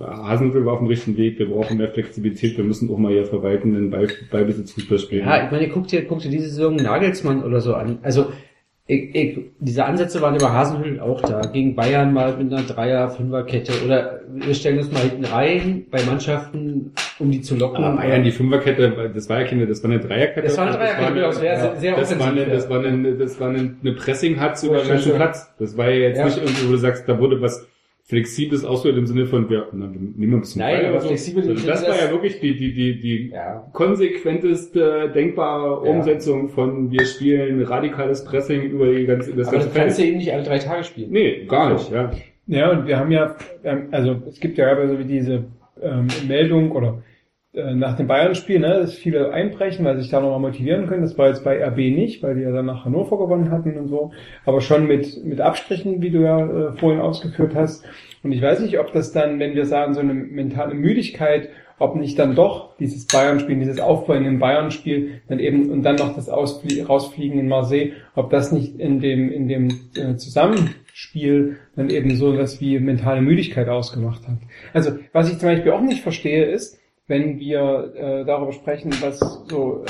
Hasenhüttl 0.00 0.64
war 0.64 0.74
auf 0.74 0.78
dem 0.78 0.88
richtigen 0.88 1.16
Weg, 1.16 1.38
wir 1.38 1.48
brauchen 1.48 1.76
mehr 1.76 1.90
Flexibilität, 1.90 2.56
wir 2.56 2.64
müssen 2.64 2.90
auch 2.90 2.98
mal 2.98 3.12
hier 3.12 3.26
verwaltenden 3.26 3.90
Ball, 3.90 4.08
Ballbesitzfußball 4.30 4.98
spielen. 4.98 5.26
Ja, 5.26 5.44
ich 5.44 5.50
meine, 5.50 5.68
guck 5.68 5.86
dir, 5.86 6.04
guck 6.04 6.20
dir 6.20 6.30
diese 6.30 6.48
Saison 6.48 6.76
Nagelsmann 6.76 7.42
oder 7.44 7.60
so 7.60 7.74
an. 7.74 7.98
Also 8.02 8.26
ich, 8.90 9.14
ich, 9.14 9.38
diese 9.60 9.84
Ansätze 9.84 10.22
waren 10.22 10.34
über 10.34 10.50
Hasenhüttl 10.50 10.98
auch 11.00 11.20
da. 11.20 11.42
Gegen 11.42 11.76
Bayern 11.76 12.12
mal 12.14 12.34
mit 12.38 12.50
einer 12.50 12.62
Dreier-, 12.62 13.10
Fünfer-Kette. 13.10 13.84
Oder 13.84 14.20
wir 14.34 14.54
stellen 14.54 14.78
uns 14.78 14.90
mal 14.90 15.00
hinten 15.02 15.26
rein 15.26 15.84
bei 15.90 16.02
Mannschaften, 16.04 16.92
um 17.18 17.30
die 17.30 17.42
zu 17.42 17.54
locken. 17.54 17.84
Aber 17.84 17.98
Bayern, 17.98 18.24
die 18.24 18.32
Fünferkette, 18.32 19.10
das 19.14 19.28
war 19.28 19.40
ja 19.40 19.46
keine, 19.46 19.66
das 19.66 19.84
war 19.84 19.90
eine 19.90 20.00
Dreierkette. 20.00 20.40
Das 20.46 20.56
war 20.56 20.66
eine 20.68 20.76
Dreierkette, 20.78 21.12
genau, 21.14 21.26
das 21.26 21.42
wäre 21.42 21.60
sehr- 21.60 21.76
sehr 21.76 21.96
das 21.96 22.18
war 22.18 22.26
eine, 22.28 22.40
offensiv, 22.40 22.54
das 22.54 22.70
war 22.70 22.78
eine, 22.80 23.14
das 23.14 23.40
war 23.40 23.48
eine, 23.50 23.76
eine 23.82 23.92
Pressing-Hatz 23.92 24.62
über 24.62 24.78
den. 24.82 25.14
Platz. 25.14 25.54
Das 25.58 25.76
war 25.76 25.90
ja 25.90 26.08
jetzt 26.08 26.18
Ja. 26.18 26.24
nicht 26.24 26.38
irgendwie, 26.38 26.66
wo 26.68 26.72
du 26.72 26.78
sagst, 26.78 27.06
da 27.08 27.18
wurde 27.20 27.40
was 27.42 27.68
Flexibles 28.08 28.64
ausgewählt 28.64 28.96
im 28.96 29.06
Sinne 29.06 29.26
von, 29.26 29.50
wir, 29.50 29.66
na, 29.72 29.92
wir 29.92 30.00
nehmen 30.00 30.34
ein 30.34 30.40
bisschen 30.40 30.60
Nein, 30.62 30.86
aber 30.86 31.00
so. 31.02 31.08
flexibel- 31.08 31.46
Also 31.46 31.66
das 31.66 31.86
war 31.86 31.94
ja 31.94 32.10
wirklich 32.10 32.40
die, 32.40 32.56
die, 32.56 32.72
die, 32.72 32.98
die 33.00 33.28
Ja. 33.34 33.68
konsequenteste 33.74 35.10
denkbare 35.14 35.84
Ja. 35.86 35.92
Umsetzung 35.92 36.48
von 36.48 36.90
wir 36.90 37.04
spielen 37.04 37.62
radikales 37.62 38.24
Pressing 38.24 38.62
über 38.62 38.86
die 38.92 39.04
ganze, 39.06 39.34
das 39.34 39.48
Aber 39.48 39.58
ganze 39.58 39.68
das 39.68 39.76
kannst 39.76 39.98
du 39.98 40.02
Feld. 40.02 40.08
eben 40.08 40.18
nicht 40.18 40.32
alle 40.32 40.42
drei 40.42 40.58
Tage 40.58 40.84
spielen. 40.84 41.10
Nee, 41.10 41.44
gar 41.46 41.72
nicht, 41.74 41.90
ja. 41.90 42.10
Ja, 42.46 42.70
und 42.70 42.86
wir 42.86 42.98
haben 42.98 43.10
ja, 43.10 43.36
ähm, 43.62 43.88
also 43.90 44.16
es 44.26 44.40
gibt 44.40 44.56
ja 44.56 44.88
so 44.88 44.98
wie 44.98 45.04
diese 45.04 45.44
ähm, 45.82 46.06
Meldung 46.26 46.72
oder 46.72 47.02
nach 47.74 47.96
dem 47.96 48.06
Bayern-Spiel, 48.06 48.60
ne, 48.60 48.80
dass 48.80 48.94
viele 48.94 49.32
einbrechen, 49.32 49.84
weil 49.84 49.96
sie 49.96 50.02
sich 50.02 50.10
da 50.10 50.20
nochmal 50.20 50.40
motivieren 50.40 50.86
können. 50.86 51.02
Das 51.02 51.18
war 51.18 51.28
jetzt 51.28 51.44
bei 51.44 51.64
RB 51.64 51.76
nicht, 51.76 52.22
weil 52.22 52.36
die 52.36 52.42
ja 52.42 52.52
dann 52.52 52.66
nach 52.66 52.84
Hannover 52.84 53.18
gewonnen 53.18 53.50
hatten 53.50 53.76
und 53.76 53.88
so. 53.88 54.12
Aber 54.44 54.60
schon 54.60 54.86
mit, 54.86 55.24
mit 55.24 55.40
Abstrichen, 55.40 56.00
wie 56.02 56.10
du 56.10 56.20
ja 56.20 56.38
äh, 56.40 56.72
vorhin 56.72 57.00
ausgeführt 57.00 57.54
hast. 57.54 57.84
Und 58.22 58.32
ich 58.32 58.42
weiß 58.42 58.60
nicht, 58.60 58.78
ob 58.78 58.92
das 58.92 59.12
dann, 59.12 59.38
wenn 59.38 59.54
wir 59.54 59.66
sagen, 59.66 59.94
so 59.94 60.00
eine 60.00 60.14
mentale 60.14 60.74
Müdigkeit, 60.74 61.48
ob 61.78 61.94
nicht 61.96 62.18
dann 62.18 62.34
doch 62.34 62.76
dieses 62.76 63.06
Bayern-Spiel, 63.06 63.58
dieses 63.58 63.80
Aufbäumen 63.80 64.26
im 64.26 64.38
Bayern-Spiel, 64.38 65.20
dann 65.28 65.38
eben 65.38 65.70
und 65.70 65.82
dann 65.82 65.96
noch 65.96 66.14
das 66.14 66.28
Ausflie 66.28 66.84
Rausfliegen 66.84 67.38
in 67.38 67.48
Marseille, 67.48 67.92
ob 68.14 68.30
das 68.30 68.52
nicht 68.52 68.78
in 68.78 69.00
dem, 69.00 69.30
in 69.30 69.48
dem 69.48 69.68
äh, 69.96 70.16
Zusammenspiel 70.16 71.56
dann 71.76 71.90
eben 71.90 72.16
so 72.16 72.36
was 72.36 72.60
wie 72.60 72.78
mentale 72.80 73.20
Müdigkeit 73.20 73.68
ausgemacht 73.68 74.26
hat. 74.26 74.38
Also, 74.72 74.92
was 75.12 75.30
ich 75.30 75.38
zum 75.38 75.48
Beispiel 75.48 75.72
auch 75.72 75.80
nicht 75.80 76.02
verstehe, 76.02 76.46
ist, 76.46 76.80
wenn 77.08 77.40
wir 77.40 77.92
äh, 77.96 78.24
darüber 78.24 78.52
sprechen, 78.52 78.92
was 79.00 79.18
so 79.18 79.84
äh, 79.84 79.88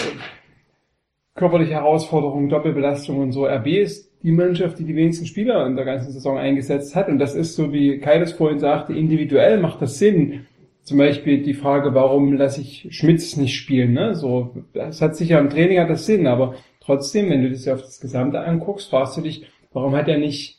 körperliche 1.34 1.72
Herausforderungen, 1.72 2.48
Doppelbelastung 2.48 3.18
und 3.18 3.32
so. 3.32 3.46
RB 3.46 3.66
ist 3.66 4.08
die 4.22 4.32
Mannschaft, 4.32 4.78
die 4.78 4.84
die 4.84 4.96
wenigsten 4.96 5.26
Spieler 5.26 5.66
in 5.66 5.76
der 5.76 5.84
ganzen 5.84 6.12
Saison 6.12 6.38
eingesetzt 6.38 6.96
hat. 6.96 7.08
Und 7.08 7.18
das 7.18 7.34
ist 7.34 7.54
so, 7.54 7.72
wie 7.72 7.98
Kai 7.98 8.18
das 8.18 8.32
vorhin 8.32 8.58
sagte, 8.58 8.92
individuell 8.92 9.60
macht 9.60 9.82
das 9.82 9.98
Sinn. 9.98 10.46
Zum 10.82 10.98
Beispiel 10.98 11.42
die 11.42 11.54
Frage, 11.54 11.94
warum 11.94 12.32
lasse 12.32 12.62
ich 12.62 12.88
Schmitz 12.90 13.36
nicht 13.36 13.54
spielen? 13.54 13.92
Ne? 13.92 14.14
So, 14.14 14.64
das 14.72 15.02
hat 15.02 15.16
sicher 15.16 15.38
im 15.38 15.50
Training 15.50 15.78
hat 15.80 15.90
das 15.90 16.06
Sinn, 16.06 16.26
aber 16.26 16.54
trotzdem, 16.80 17.28
wenn 17.28 17.42
du 17.42 17.50
das 17.50 17.66
ja 17.66 17.74
auf 17.74 17.82
das 17.82 18.00
Gesamte 18.00 18.40
anguckst, 18.40 18.88
fragst 18.88 19.16
du 19.16 19.20
dich, 19.20 19.46
warum 19.72 19.94
hat 19.94 20.08
er 20.08 20.18
nicht 20.18 20.57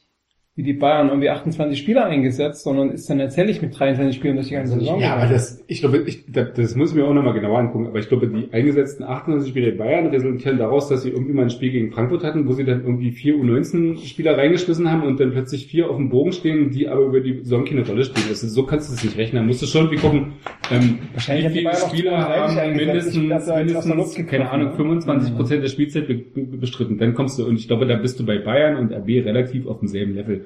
wie 0.59 0.63
die 0.63 0.73
Bayern 0.73 1.07
irgendwie 1.07 1.29
28 1.29 1.79
Spieler 1.79 2.03
eingesetzt, 2.03 2.63
sondern 2.63 2.91
ist 2.91 3.09
dann 3.09 3.19
tatsächlich 3.19 3.61
mit 3.61 3.79
23 3.79 4.13
Spielern 4.13 4.35
durch 4.35 4.49
die 4.49 4.55
ganze 4.55 4.73
Saison. 4.73 4.99
Ja, 4.99 5.15
aber 5.15 5.31
das, 5.31 5.63
ich 5.67 5.79
glaube, 5.79 5.99
ich, 5.99 6.25
das, 6.27 6.51
das 6.53 6.75
muss 6.75 6.89
ich 6.89 6.97
mir 6.97 7.05
auch 7.05 7.13
nochmal 7.13 7.33
genauer 7.33 7.59
angucken, 7.59 7.87
aber 7.87 7.99
ich 7.99 8.09
glaube, 8.09 8.27
die 8.27 8.51
eingesetzten 8.51 9.05
98 9.05 9.51
Spieler 9.51 9.71
der 9.71 9.77
Bayern 9.77 10.07
resultieren 10.07 10.57
daraus, 10.57 10.89
dass 10.89 11.03
sie 11.03 11.11
irgendwie 11.11 11.31
mal 11.31 11.43
ein 11.43 11.49
Spiel 11.49 11.71
gegen 11.71 11.93
Frankfurt 11.93 12.25
hatten, 12.25 12.45
wo 12.45 12.51
sie 12.51 12.65
dann 12.65 12.81
irgendwie 12.81 13.11
vier 13.11 13.35
U19-Spieler 13.35 14.37
reingeschmissen 14.37 14.91
haben 14.91 15.03
und 15.03 15.21
dann 15.21 15.31
plötzlich 15.31 15.67
vier 15.67 15.89
auf 15.89 15.95
dem 15.95 16.09
Bogen 16.09 16.33
stehen, 16.33 16.71
die 16.71 16.89
aber 16.89 17.05
über 17.05 17.21
die 17.21 17.37
Saison 17.37 17.63
keine 17.63 17.87
Rolle 17.87 18.03
spielen. 18.03 18.25
Das 18.27 18.43
ist, 18.43 18.51
so 18.51 18.63
kannst 18.63 18.89
du 18.89 18.95
es 18.95 19.01
nicht 19.01 19.17
rechnen. 19.17 19.43
Da 19.43 19.47
musst 19.47 19.61
du 19.61 19.65
schon 19.65 19.85
irgendwie 19.85 20.01
gucken, 20.01 20.33
ähm, 20.71 20.99
Wahrscheinlich 21.13 21.53
wie 21.53 21.59
viele 21.59 21.73
Spieler 21.73 22.25
32 22.25 22.57
haben 22.57 22.75
mindestens, 22.75 23.15
mindestens 23.15 24.27
keine 24.27 24.51
Ahnung, 24.51 24.71
ne? 24.71 24.75
25 24.75 25.35
Prozent 25.37 25.63
der 25.63 25.69
Spielzeit 25.69 26.05
be 26.05 26.15
be 26.15 26.57
bestritten. 26.57 26.97
Dann 26.97 27.13
kommst 27.13 27.39
du, 27.39 27.45
und 27.45 27.55
ich 27.55 27.67
glaube, 27.67 27.85
da 27.85 27.95
bist 27.95 28.19
du 28.19 28.25
bei 28.25 28.39
Bayern 28.39 28.75
und 28.75 28.91
RB 28.91 29.25
relativ 29.25 29.65
auf 29.67 29.79
demselben 29.79 30.15
Level. 30.15 30.45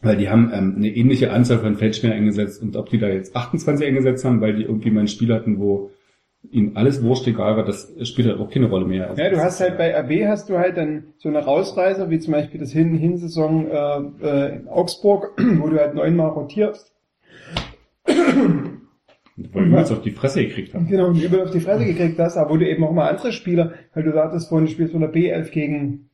Weil 0.00 0.16
die 0.16 0.28
haben 0.28 0.50
ähm, 0.54 0.74
eine 0.76 0.88
ähnliche 0.88 1.32
Anzahl 1.32 1.58
von 1.58 1.76
Feldspielern 1.76 2.16
eingesetzt 2.16 2.62
und 2.62 2.76
ob 2.76 2.88
die 2.88 2.98
da 2.98 3.08
jetzt 3.08 3.34
28 3.34 3.86
eingesetzt 3.86 4.24
haben, 4.24 4.40
weil 4.40 4.54
die 4.54 4.62
irgendwie 4.62 4.90
mal 4.90 5.00
ein 5.00 5.08
Spiel 5.08 5.34
hatten, 5.34 5.58
wo 5.58 5.90
ihnen 6.50 6.76
alles 6.76 7.02
wurscht 7.02 7.26
egal 7.26 7.56
war, 7.56 7.64
das 7.64 7.92
spielt 8.04 8.28
halt 8.28 8.38
auch 8.38 8.48
keine 8.48 8.66
Rolle 8.66 8.86
mehr. 8.86 9.10
Also 9.10 9.20
Ja, 9.20 9.30
du 9.30 9.38
hast 9.38 9.60
halt 9.60 9.76
bei 9.76 9.92
RB 9.92 10.28
hast 10.28 10.48
du 10.48 10.56
halt 10.56 10.76
dann 10.76 11.14
so 11.16 11.28
eine 11.28 11.40
Rausreißer, 11.40 12.10
wie 12.10 12.20
zum 12.20 12.32
Beispiel 12.32 12.60
das 12.60 12.70
Hin 12.72 12.94
Hinsaison 12.94 13.66
äh, 13.68 14.00
äh, 14.24 14.56
in 14.56 14.68
Augsburg, 14.68 15.32
wo 15.58 15.68
du 15.68 15.78
halt 15.78 15.94
neunmal 15.94 16.28
rotierst. 16.30 16.94
weil 18.06 19.70
wir 19.70 19.78
uns 19.78 19.90
auf 19.90 20.02
die 20.02 20.10
Fresse 20.10 20.44
gekriegt 20.44 20.74
haben. 20.74 20.86
Genau, 20.86 21.08
und 21.08 21.22
übel 21.22 21.40
auf 21.42 21.50
die 21.50 21.60
Fresse 21.60 21.84
gekriegt 21.84 22.18
hast, 22.18 22.36
aber 22.36 22.50
wo 22.50 22.56
du 22.56 22.68
eben 22.68 22.84
auch 22.84 22.92
mal 22.92 23.08
andere 23.08 23.32
Spieler, 23.32 23.72
weil 23.94 24.04
du 24.04 24.12
sagtest 24.12 24.48
vorhin, 24.48 24.66
du 24.66 24.72
spielst 24.72 24.92
von 24.92 25.00
der 25.00 25.12
B11 25.12 25.50
gegen, 25.50 26.10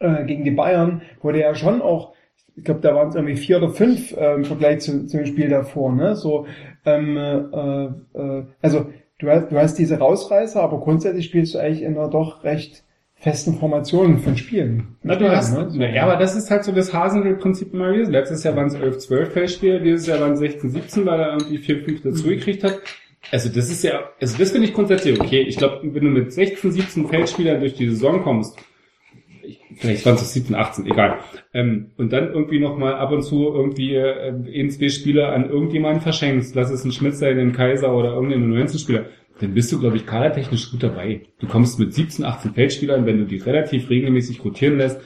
äh, 0.00 0.24
gegen 0.24 0.44
die 0.44 0.50
Bayern, 0.50 1.02
wo 1.20 1.32
du 1.32 1.40
ja 1.40 1.54
schon 1.54 1.80
auch 1.82 2.14
ich 2.56 2.64
glaube, 2.64 2.80
da 2.80 2.94
waren 2.94 3.08
es 3.08 3.14
irgendwie 3.14 3.36
vier 3.36 3.58
oder 3.58 3.70
fünf 3.70 4.16
äh, 4.16 4.34
im 4.34 4.44
Vergleich 4.44 4.80
zu, 4.80 5.06
zu 5.06 5.16
dem 5.16 5.26
Spiel 5.26 5.48
davor, 5.48 5.92
ne? 5.92 6.16
So, 6.16 6.46
ähm, 6.84 7.16
äh, 7.16 7.86
äh, 8.18 8.44
also 8.60 8.86
du 9.18 9.28
hast, 9.30 9.50
du 9.50 9.56
hast 9.56 9.78
diese 9.78 9.98
Rausreißer, 9.98 10.62
aber 10.62 10.80
grundsätzlich 10.80 11.26
spielst 11.26 11.54
du 11.54 11.58
eigentlich 11.58 11.82
in 11.82 11.96
einer 11.96 12.08
doch 12.08 12.44
recht 12.44 12.84
festen 13.14 13.54
Formationen 13.54 14.18
von 14.18 14.36
Spielen. 14.36 14.96
Na, 15.02 15.14
du 15.14 15.30
hast, 15.30 15.56
ne? 15.56 15.70
so. 15.70 15.78
na, 15.78 15.88
ja, 15.88 16.02
aber 16.02 16.16
das 16.16 16.34
ist 16.34 16.50
halt 16.50 16.64
so 16.64 16.72
das 16.72 16.92
Hasenel-Prinzip 16.92 17.72
immer 17.72 17.92
gewesen. 17.92 18.10
Letztes 18.10 18.42
Jahr 18.42 18.56
waren 18.56 18.66
es 18.66 18.74
11, 18.74 18.98
12 18.98 19.32
Feldspiele, 19.32 19.80
dieses 19.80 20.06
Jahr 20.08 20.20
waren 20.20 20.32
es 20.32 20.40
16, 20.40 20.70
17, 20.70 21.06
weil 21.06 21.20
er 21.20 21.32
irgendwie 21.34 21.58
4, 21.58 21.84
5 21.84 22.02
dazu 22.02 22.24
gekriegt 22.24 22.64
hat. 22.64 22.80
Also 23.30 23.48
das 23.48 23.70
ist 23.70 23.84
ja, 23.84 24.00
also 24.20 24.36
das 24.36 24.50
finde 24.50 24.66
ich 24.66 24.74
grundsätzlich 24.74 25.20
okay. 25.20 25.42
Ich 25.42 25.56
glaube, 25.56 25.80
wenn 25.82 26.04
du 26.04 26.10
mit 26.10 26.32
16, 26.32 26.72
17 26.72 27.06
Feldspielern 27.06 27.60
durch 27.60 27.74
die 27.74 27.88
Saison 27.88 28.22
kommst, 28.22 28.58
vielleicht 29.76 30.02
20, 30.02 30.26
17, 30.26 30.54
18, 30.54 30.86
egal. 30.86 31.18
Ähm, 31.52 31.90
und 31.96 32.12
dann 32.12 32.32
irgendwie 32.32 32.60
nochmal 32.60 32.94
ab 32.94 33.12
und 33.12 33.22
zu 33.22 33.52
irgendwie 33.52 33.94
äh, 33.94 34.32
ein, 34.32 34.70
zwei 34.70 34.88
Spieler 34.88 35.32
an 35.32 35.48
irgendjemanden 35.48 36.00
verschenkst, 36.00 36.54
lass 36.54 36.70
es 36.70 36.84
ein 36.84 36.92
Schmidt 36.92 37.16
sein, 37.16 37.38
ein 37.38 37.52
Kaiser 37.52 37.94
oder 37.94 38.14
irgendeinen 38.14 38.50
19 38.50 38.78
Spieler, 38.78 39.06
dann 39.40 39.54
bist 39.54 39.72
du, 39.72 39.80
glaube 39.80 39.96
ich, 39.96 40.06
kadertechnisch 40.06 40.70
gut 40.70 40.82
dabei. 40.82 41.22
Du 41.40 41.46
kommst 41.46 41.78
mit 41.78 41.92
17, 41.92 42.24
18 42.24 42.54
Feldspielern, 42.54 43.06
wenn 43.06 43.18
du 43.18 43.24
die 43.24 43.38
relativ 43.38 43.90
regelmäßig 43.90 44.44
rotieren 44.44 44.78
lässt 44.78 45.00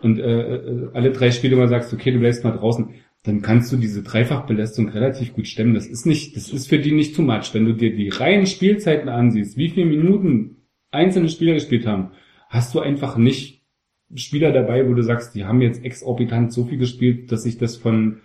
und 0.00 0.18
äh, 0.18 0.56
äh, 0.56 0.88
alle 0.94 1.10
drei 1.10 1.30
Spiele 1.30 1.56
mal 1.56 1.68
sagst, 1.68 1.92
okay, 1.92 2.12
du 2.12 2.18
bleibst 2.18 2.44
mal 2.44 2.52
draußen, 2.52 2.90
dann 3.22 3.42
kannst 3.42 3.70
du 3.72 3.76
diese 3.76 4.02
Dreifachbelastung 4.02 4.88
relativ 4.88 5.34
gut 5.34 5.46
stemmen. 5.46 5.74
Das 5.74 5.86
ist 5.86 6.06
nicht, 6.06 6.36
das 6.36 6.50
ist 6.52 6.68
für 6.68 6.78
die 6.78 6.92
nicht 6.92 7.14
too 7.14 7.22
much. 7.22 7.52
Wenn 7.52 7.66
du 7.66 7.74
dir 7.74 7.94
die 7.94 8.08
reinen 8.08 8.46
Spielzeiten 8.46 9.08
ansiehst, 9.08 9.58
wie 9.58 9.68
viele 9.68 9.86
Minuten 9.86 10.56
einzelne 10.90 11.28
Spieler 11.28 11.54
gespielt 11.54 11.86
haben, 11.86 12.12
hast 12.48 12.74
du 12.74 12.80
einfach 12.80 13.16
nicht 13.16 13.59
Spieler 14.14 14.52
dabei, 14.52 14.88
wo 14.88 14.94
du 14.94 15.02
sagst, 15.02 15.34
die 15.34 15.44
haben 15.44 15.60
jetzt 15.60 15.84
exorbitant 15.84 16.52
so 16.52 16.64
viel 16.64 16.78
gespielt, 16.78 17.30
dass 17.30 17.44
sich 17.44 17.58
das 17.58 17.76
von 17.76 18.20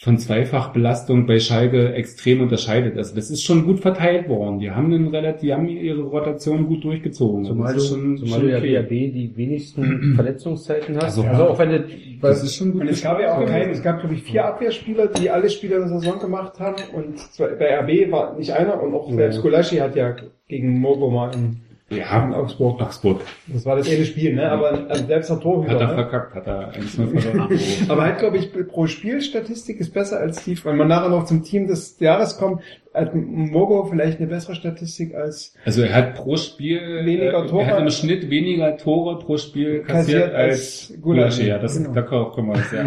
von 0.00 0.16
Zweifachbelastung 0.16 1.26
bei 1.26 1.40
Schalke 1.40 1.92
extrem 1.92 2.40
unterscheidet. 2.40 2.96
Also 2.96 3.16
das 3.16 3.30
ist 3.30 3.42
schon 3.42 3.64
gut 3.64 3.80
verteilt 3.80 4.28
worden. 4.28 4.60
Die 4.60 4.70
haben 4.70 4.94
einen 4.94 5.08
relativ, 5.08 5.40
die 5.40 5.52
haben 5.52 5.66
ihre 5.66 6.02
Rotation 6.02 6.68
gut 6.68 6.84
durchgezogen. 6.84 7.44
Zumal 7.44 7.74
das 7.74 7.82
du, 7.82 7.88
schon, 7.88 8.16
zumal 8.16 8.38
schon 8.38 8.48
du 8.48 8.52
ja 8.52 8.58
okay. 8.58 8.82
BRB 8.82 8.90
die 9.12 9.32
wenigsten 9.34 10.12
Verletzungszeiten 10.14 10.94
hast. 10.98 11.04
Also, 11.04 11.24
Also, 11.24 11.48
auch 11.48 11.58
wenn 11.58 11.70
du, 11.70 11.84
Das 12.22 12.44
ist 12.44 12.54
schon 12.54 12.70
gut. 12.74 12.82
Und 12.82 12.88
es 12.90 13.02
gab 13.02 13.20
ja 13.20 13.36
auch 13.36 13.44
keinen, 13.44 13.70
es 13.70 13.82
gab 13.82 13.98
glaube 13.98 14.14
ich 14.14 14.22
vier 14.22 14.44
Abwehrspieler, 14.44 15.08
die 15.08 15.30
alle 15.30 15.50
Spiele 15.50 15.80
der 15.80 15.88
Saison 15.88 16.20
gemacht 16.20 16.60
haben 16.60 16.76
und 16.94 17.16
bei 17.58 17.80
RB 17.80 18.12
war 18.12 18.38
nicht 18.38 18.52
einer 18.52 18.80
und 18.80 18.94
auch 18.94 19.12
selbst 19.12 19.42
Gulaschi 19.42 19.78
hat 19.78 19.96
ja 19.96 20.14
gegen 20.46 20.78
Mogo 20.78 21.10
mal 21.10 21.34
in, 21.34 21.56
ja, 21.90 22.24
in 22.24 22.34
Augsburg. 22.34 22.80
Augsburg. 22.82 23.22
Das 23.46 23.64
war 23.64 23.76
das 23.76 23.88
eine 23.88 24.04
Spiel, 24.04 24.34
ne? 24.34 24.50
Aber 24.50 24.86
also 24.88 25.06
selbst 25.06 25.30
der 25.30 25.40
Torhüter. 25.40 25.74
Hat 25.74 25.80
er 25.80 25.86
ne? 25.88 25.94
verkackt, 25.94 26.34
hat 26.34 26.46
er 26.46 26.72
1-0 26.74 27.18
verloren. 27.18 27.60
Aber 27.88 28.02
halt, 28.02 28.18
glaube 28.18 28.36
ich, 28.36 28.52
pro 28.68 28.86
Spielstatistik 28.86 29.80
ist 29.80 29.94
besser 29.94 30.18
als 30.18 30.44
die, 30.44 30.62
wenn 30.64 30.76
man 30.76 30.88
nachher 30.88 31.08
noch 31.08 31.24
zum 31.24 31.42
Team 31.42 31.66
des 31.66 31.98
Jahres 31.98 32.36
kommt, 32.38 32.62
hat 33.00 33.14
Mogo 33.14 33.84
vielleicht 33.84 34.18
eine 34.18 34.28
bessere 34.28 34.54
Statistik 34.54 35.14
als 35.14 35.54
Also 35.64 35.82
er 35.82 35.94
hat 35.94 36.14
pro 36.14 36.36
Spiel 36.36 36.80
Weniger 37.04 37.44
äh, 37.44 37.46
Tore. 37.46 37.62
Er 37.64 37.76
hat 37.76 37.80
im 37.80 37.90
Schnitt 37.90 38.30
weniger 38.30 38.76
Tore 38.76 39.18
pro 39.18 39.36
Spiel 39.36 39.80
kassiert, 39.82 40.32
Kassiert 40.32 40.34
als 40.34 40.58
als 40.90 41.00
Gulaschi. 41.00 41.46
Ja, 41.46 41.58
das 41.58 41.78
Genau. 41.78 41.92
da 41.92 42.02
kommen 42.02 42.48
wir 42.48 42.54
uns 42.54 42.70
sehr 42.70 42.84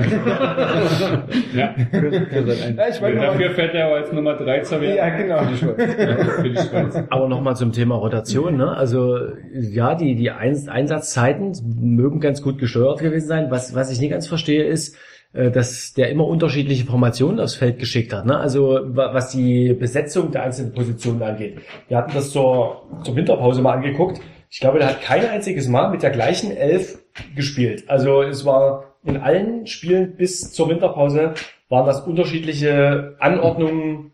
ja. 1.54 1.76
ja, 1.96 2.88
ich 2.90 3.02
wollte 3.02 3.20
Dafür 3.20 3.48
mal, 3.48 3.56
fällt 3.56 3.74
er 3.74 3.86
aber 3.88 3.96
als 3.96 4.12
Nummer 4.12 4.36
3 4.36 4.60
zur 4.62 4.84
ja, 4.84 5.10
genau. 5.10 5.40
Für 5.44 6.50
die 6.50 6.58
Schweiz. 6.58 7.04
Aber 7.10 7.28
nochmal 7.28 7.56
zum 7.56 7.72
Thema 7.72 7.96
Rotation, 7.96 8.58
ne? 8.58 8.76
Also 8.76 9.18
ja, 9.54 9.96
die, 9.96 10.16
die 10.16 10.32
Eins 10.32 10.68
Einsatzzeiten 10.68 11.54
mögen 11.80 12.20
ganz 12.20 12.42
gut 12.42 12.58
gesteuert 12.58 13.00
gewesen 13.00 13.28
sein. 13.28 13.48
Was, 13.50 13.76
was 13.76 13.92
ich 13.92 14.00
nicht 14.00 14.12
ganz 14.12 14.28
verstehe, 14.28 14.64
ist, 14.64 14.98
dass 15.34 15.94
der 15.94 16.10
immer 16.10 16.26
unterschiedliche 16.28 16.86
Formationen 16.86 17.40
aufs 17.40 17.56
Feld 17.56 17.80
geschickt 17.80 18.12
hat. 18.14 18.26
Ne? 18.26 18.38
Also 18.38 18.80
wa- 18.84 19.14
was 19.14 19.30
die 19.32 19.74
Besetzung 19.74 20.32
der 20.32 20.44
einzelnen 20.44 20.74
Positionen 20.74 21.22
angeht. 21.24 21.60
Wir 21.88 21.98
hatten 21.98 22.12
das 22.14 22.32
zur, 22.32 22.84
zur 23.04 23.16
Winterpause 23.16 23.62
mal 23.62 23.74
angeguckt. 23.74 24.20
Ich 24.50 24.60
glaube, 24.60 24.80
der 24.80 24.90
hat 24.90 25.02
kein 25.02 25.26
einziges 25.26 25.68
Mal 25.70 25.90
mit 25.90 26.04
der 26.04 26.10
gleichen 26.10 26.52
Elf 26.52 27.00
gespielt. 27.36 27.86
Also 27.88 28.22
es 28.22 28.44
war 28.46 28.96
in 29.06 29.18
allen 29.18 29.66
Spielen 29.68 30.16
bis 30.18 30.52
zur 30.52 30.70
Winterpause 30.70 31.34
waren 31.70 31.86
das 31.86 32.02
unterschiedliche 32.02 33.16
Anordnungen 33.20 34.12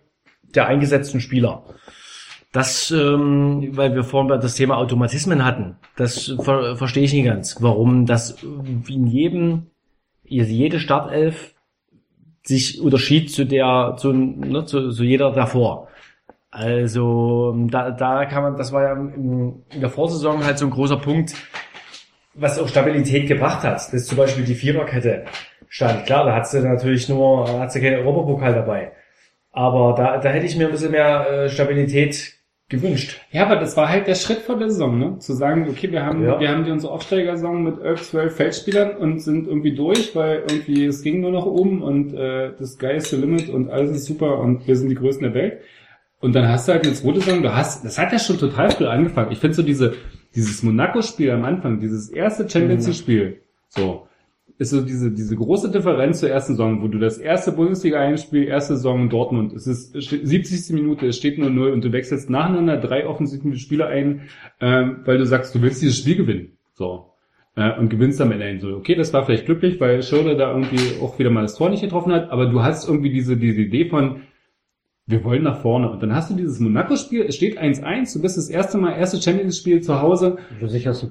der 0.56 0.68
eingesetzten 0.68 1.20
Spieler. 1.20 1.64
Das, 2.54 2.92
ähm, 2.92 3.70
weil 3.74 3.94
wir 3.96 4.04
vorhin 4.04 4.30
das 4.40 4.56
Thema 4.56 4.78
Automatismen 4.78 5.44
hatten, 5.44 5.76
das 5.98 6.34
ver 6.40 6.76
verstehe 6.78 7.04
ich 7.04 7.14
nicht 7.14 7.26
ganz, 7.26 7.58
warum 7.62 8.06
das 8.06 8.38
in 8.88 9.08
jedem, 9.08 9.68
jede 10.28 10.80
Startelf 10.80 11.54
sich 12.44 12.82
unterschied 12.82 13.32
zu 13.32 13.46
der, 13.46 13.96
zu, 13.98 14.14
ne, 14.14 14.66
zu, 14.66 14.92
zu 14.92 15.04
jeder 15.04 15.32
davor. 15.32 15.88
Also 16.50 17.56
da, 17.70 17.92
da 17.92 18.26
kann 18.26 18.44
man, 18.44 18.58
das 18.58 18.72
war 18.72 18.84
ja 18.84 18.94
in, 18.94 19.64
in 19.70 19.82
der 19.82 19.90
Vorsaison 19.90 20.46
halt 20.46 20.58
so 20.58 20.66
ein 20.66 20.72
großer 20.72 20.98
Punkt, 20.98 21.36
was 22.34 22.58
auch 22.58 22.68
Stabilität 22.68 23.28
gebracht 23.28 23.64
hat. 23.64 23.76
Das 23.76 23.94
ist 23.94 24.08
zum 24.08 24.18
Beispiel 24.18 24.46
die 24.46 24.56
Viererkette 24.56 25.26
stand. 25.68 26.06
Klar, 26.06 26.26
da 26.26 26.36
hat 26.36 26.48
sie 26.48 26.62
natürlich 26.62 27.10
nur, 27.10 27.60
hat 27.60 27.72
sie 27.72 27.82
keinen 27.82 27.98
Europapokal 27.98 28.54
dabei. 28.54 28.94
Aber 29.52 29.96
da, 29.96 30.18
da 30.18 30.30
hätte 30.30 30.46
ich 30.46 30.56
mir 30.56 30.68
ein 30.68 30.72
bisschen 30.72 30.92
mehr 30.92 31.30
äh, 31.30 31.50
Stabilität 31.50 32.37
gewünscht. 32.70 33.22
Ja, 33.32 33.46
aber 33.46 33.56
das 33.56 33.78
war 33.78 33.88
halt 33.90 34.08
der 34.08 34.16
Schritt 34.16 34.40
vor 34.40 34.58
der 34.58 34.70
Saison, 34.70 35.00
ne? 35.00 35.18
Zu 35.20 35.34
sagen, 35.34 35.68
okay, 35.70 35.92
wir 35.92 36.06
haben, 36.06 36.24
Ja. 36.24 36.40
wir 36.40 36.50
haben 36.50 36.66
die 36.66 36.72
unsere 36.72 36.92
Aufsteigersaison 36.92 37.64
mit 37.64 37.80
11, 37.80 38.02
12 38.10 38.36
Feldspielern 38.36 38.98
und 38.98 39.20
sind 39.20 39.48
irgendwie 39.48 39.74
durch, 39.74 40.16
weil 40.16 40.44
irgendwie 40.50 40.86
es 40.86 41.02
ging 41.02 41.22
nur 41.22 41.32
noch 41.32 41.46
um 41.46 41.82
und 41.82 42.14
äh, 42.14 42.52
das 42.60 42.74
Sky 42.74 42.94
is 42.98 43.10
the 43.10 43.16
limit 43.16 43.50
und 43.50 43.70
alles 43.70 43.92
ist 43.92 44.06
super 44.06 44.40
und 44.40 44.68
wir 44.68 44.76
sind 44.76 44.90
die 44.90 44.96
Größten 44.96 45.24
der 45.24 45.34
Welt. 45.34 45.60
Und 46.20 46.34
dann 46.36 46.50
hast 46.50 46.68
du 46.68 46.74
halt 46.74 46.84
eine 46.86 46.94
zweite 46.96 47.22
Saison, 47.22 47.42
du 47.44 47.56
hast, 47.56 47.86
das 47.86 47.98
hat 47.98 48.12
ja 48.12 48.20
schon 48.20 48.38
total 48.40 48.72
früh 48.72 48.88
angefangen. 48.88 49.32
Ich 49.32 49.38
finde 49.40 49.56
so 49.56 49.64
diese, 49.64 49.94
dieses 50.36 50.62
Monaco-Spiel 50.64 51.32
am 51.32 51.46
Anfang, 51.46 51.80
dieses 51.80 52.10
erste 52.10 52.50
Champions 52.50 52.86
League-Spiel, 52.88 53.42
so, 53.70 54.07
ist 54.58 54.72
so 54.72 54.82
diese, 54.82 55.12
diese 55.12 55.36
große 55.36 55.70
Differenz 55.72 56.20
zur 56.20 56.30
ersten 56.30 56.54
Saison, 56.54 56.82
wo 56.82 56.88
du 56.88 56.98
das 56.98 57.20
erste 57.20 57.52
Bundesliga-Einspiel, 57.52 58.46
erste 58.46 58.76
Saison 58.76 59.04
in 59.04 59.10
Dortmund, 59.10 59.54
es 59.54 59.68
ist 59.68 59.96
es 59.96 60.06
steht 60.06 60.28
70. 60.28 60.74
Minute, 60.74 61.08
es 61.08 61.18
steht 61.18 61.38
nur 61.38 61.50
0 61.50 61.72
und 61.72 61.84
du 61.84 61.92
wechselst 61.92 62.30
nacheinander 62.30 62.78
drei 62.78 63.08
offensichtliche 63.08 63.60
Spieler 63.60 63.88
ein, 63.88 64.22
ähm, 64.60 65.02
weil 65.06 65.20
du 65.20 65.26
sagst, 65.26 65.54
du 65.54 65.62
willst 65.62 65.82
dieses 65.82 65.98
Spiel 65.98 66.16
gewinnen. 66.16 66.58
So. 66.74 67.12
Äh, 67.56 67.78
und 67.78 67.90
gewinnst 67.90 68.20
am 68.20 68.32
Ende 68.32 68.60
so. 68.60 68.76
Okay, 68.76 68.96
das 68.96 69.14
war 69.14 69.26
vielleicht 69.26 69.46
glücklich, 69.46 69.80
weil 69.80 70.02
Schirle 70.02 70.36
da 70.36 70.52
irgendwie 70.52 71.02
auch 71.02 71.20
wieder 71.20 71.30
mal 71.30 71.44
das 71.44 71.56
Tor 71.56 71.70
nicht 71.70 71.82
getroffen 71.82 72.12
hat, 72.12 72.32
aber 72.32 72.48
du 72.48 72.64
hast 72.64 72.88
irgendwie 72.88 73.12
diese, 73.12 73.38
diese 73.38 73.62
Idee 73.62 73.90
von, 73.90 74.22
wir 75.06 75.24
wollen 75.24 75.44
nach 75.44 75.62
vorne. 75.62 75.90
Und 75.90 76.02
dann 76.02 76.16
hast 76.16 76.32
du 76.32 76.36
dieses 76.36 76.60
Monaco-Spiel, 76.60 77.26
es 77.28 77.36
steht 77.36 77.60
1-1, 77.60 78.14
du 78.14 78.22
bist 78.24 78.38
das 78.38 78.50
erste 78.50 78.80
Mal, 78.80 78.98
erste 78.98 79.22
Champions-Spiel 79.22 79.82
zu 79.82 80.02
Hause, 80.02 80.38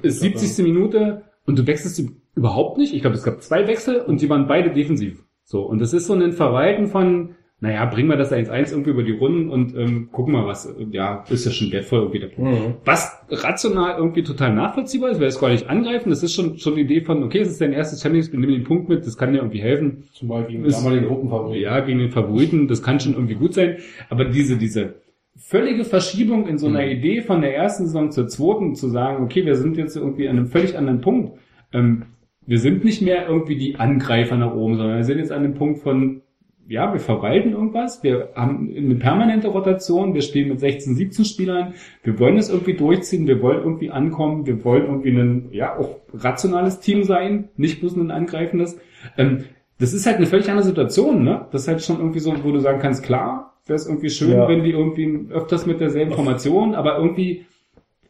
ist 0.03 0.21
70. 0.21 0.65
Minute 0.65 1.23
und 1.47 1.59
du 1.59 1.67
wechselst 1.67 2.03
überhaupt 2.35 2.79
nicht. 2.79 2.93
Ich 2.95 3.01
glaube, 3.01 3.17
es 3.17 3.23
gab 3.23 3.41
zwei 3.43 3.67
Wechsel 3.67 4.01
und 4.01 4.21
die 4.21 4.29
waren 4.29 4.47
beide 4.47 4.71
defensiv. 4.71 5.25
So, 5.45 5.63
und 5.63 5.81
das 5.81 5.93
ist 5.93 6.07
so 6.07 6.15
ein 6.15 6.33
Verwalten 6.33 6.89
von, 6.89 7.37
naja, 7.61 7.85
bringen 7.87 8.09
wir 8.11 8.17
das 8.17 8.33
1-1 8.33 8.73
irgendwie 8.73 8.91
über 8.91 9.03
die 9.05 9.13
Runden 9.13 9.49
und 9.49 9.75
ähm, 9.77 10.11
gucken 10.13 10.33
mal, 10.35 10.47
was, 10.47 10.75
ja, 10.91 11.25
ist 11.31 11.47
ja 11.47 11.53
schon 11.53 11.71
wertvoll 11.73 12.01
irgendwie 12.01 12.19
der 12.19 12.27
Punkt. 12.27 12.75
Was 12.85 13.13
rational 13.31 13.97
irgendwie 13.97 14.25
total 14.25 14.53
nachvollziehbar 14.55 15.11
ist, 15.11 15.21
weil 15.21 15.29
es 15.29 15.41
gar 15.41 15.49
nicht 15.51 15.71
angreifen, 15.71 16.11
das 16.11 16.23
ist 16.23 16.35
schon, 16.35 16.59
schon 16.59 16.75
die 16.75 16.83
Idee 16.83 17.01
von, 17.01 17.23
okay, 17.23 17.39
es 17.41 17.49
ist 17.49 17.61
dein 17.61 17.73
erstes 17.73 18.03
Champions 18.03 18.31
League, 18.31 18.41
nimm 18.41 18.51
den 18.51 18.65
Punkt 18.65 18.89
mit, 18.89 19.07
das 19.07 19.17
kann 19.17 19.33
dir 19.33 19.39
irgendwie 19.39 19.61
helfen. 19.63 20.05
Zumal 20.13 20.45
gegen 20.45 20.65
Ist- 20.65 20.79
damaligen 20.81 21.07
Gruppenfavorit. 21.07 21.63
Ja, 21.63 21.81
gegen 21.81 22.01
den 22.01 22.11
Favoriten, 22.11 22.69
das 22.69 22.83
kann 22.83 23.01
schon 23.01 23.15
irgendwie 23.15 23.37
gut 23.37 23.55
sein. 23.55 23.77
Aber 24.11 24.27
diese, 24.27 24.57
diese 24.59 24.97
völlige 25.37 25.85
Verschiebung 25.85 26.49
in 26.49 26.59
so 26.59 26.67
einer 26.67 26.87
Idee 26.87 27.21
von 27.21 27.43
der 27.43 27.55
ersten 27.55 27.87
Saison 27.87 28.11
zur 28.11 28.29
zweiten, 28.29 28.75
zu 28.75 28.89
sagen, 28.89 29.23
okay, 29.23 29.45
wir 29.45 29.57
sind 29.57 29.77
jetzt 29.77 29.97
irgendwie 29.97 30.29
an 30.29 30.39
einem 30.39 30.47
völlig 30.47 30.77
anderen 30.77 31.01
Punkt. 31.01 31.39
Ähm, 31.73 32.05
wir 32.47 32.59
sind 32.59 32.85
nicht 32.85 33.03
mehr 33.03 33.29
irgendwie 33.29 33.57
die 33.57 33.77
Angreifer 33.77 34.37
nach 34.37 34.55
oben, 34.55 34.77
sondern 34.77 34.97
wir 34.97 35.05
sind 35.05 35.19
jetzt 35.19 35.33
an 35.33 35.43
dem 35.43 35.55
Punkt 35.55 35.81
von, 35.81 36.23
ja, 36.69 36.93
wir 36.93 37.01
verwalten 37.01 37.53
irgendwas, 37.53 38.03
wir 38.03 38.31
haben 38.35 38.73
eine 38.77 38.97
permanente 38.97 39.49
Rotation, 39.49 40.15
wir 40.15 40.23
spielen 40.23 40.49
mit 40.49 40.61
16, 40.61 40.95
17 40.95 41.25
Spielern, 41.25 41.75
wir 42.03 42.19
wollen 42.19 42.37
das 42.37 42.49
irgendwie 42.49 42.75
durchziehen, 42.75 43.27
wir 43.27 43.41
wollen 43.43 43.63
irgendwie 43.63 43.91
ankommen, 43.91 44.47
wir 44.47 44.65
wollen 44.65 44.87
irgendwie 44.87 45.11
ein, 45.11 45.49
ja, 45.53 45.77
auch 45.77 45.97
rationales 46.13 46.81
Team 46.81 47.05
sein, 47.05 47.49
nicht 47.57 47.81
bloß 47.81 47.97
ein 47.97 48.11
angreifendes. 48.11 48.79
Ähm, 49.17 49.45
das 49.79 49.93
ist 49.93 50.07
halt 50.07 50.17
eine 50.17 50.27
völlig 50.27 50.49
andere 50.49 50.67
Situation, 50.67 51.23
ne? 51.23 51.47
Das 51.53 51.63
ist 51.63 51.69
halt 51.69 51.83
schon 51.83 51.99
irgendwie 51.99 52.21
so, 52.21 52.33
wo 52.43 52.51
du 52.51 52.59
sagen 52.61 52.81
kannst, 52.81 53.03
klar, 53.03 53.56
wäre 53.67 53.77
es 53.77 53.87
irgendwie 53.87 54.11
schön, 54.11 54.31
Ja. 54.33 54.49
wenn 54.49 54.63
die 54.63 54.71
irgendwie 54.71 55.27
öfters 55.31 55.67
mit 55.67 55.81
derselben 55.81 56.13
Formation, 56.13 56.75
aber 56.75 56.99
irgendwie 56.99 57.47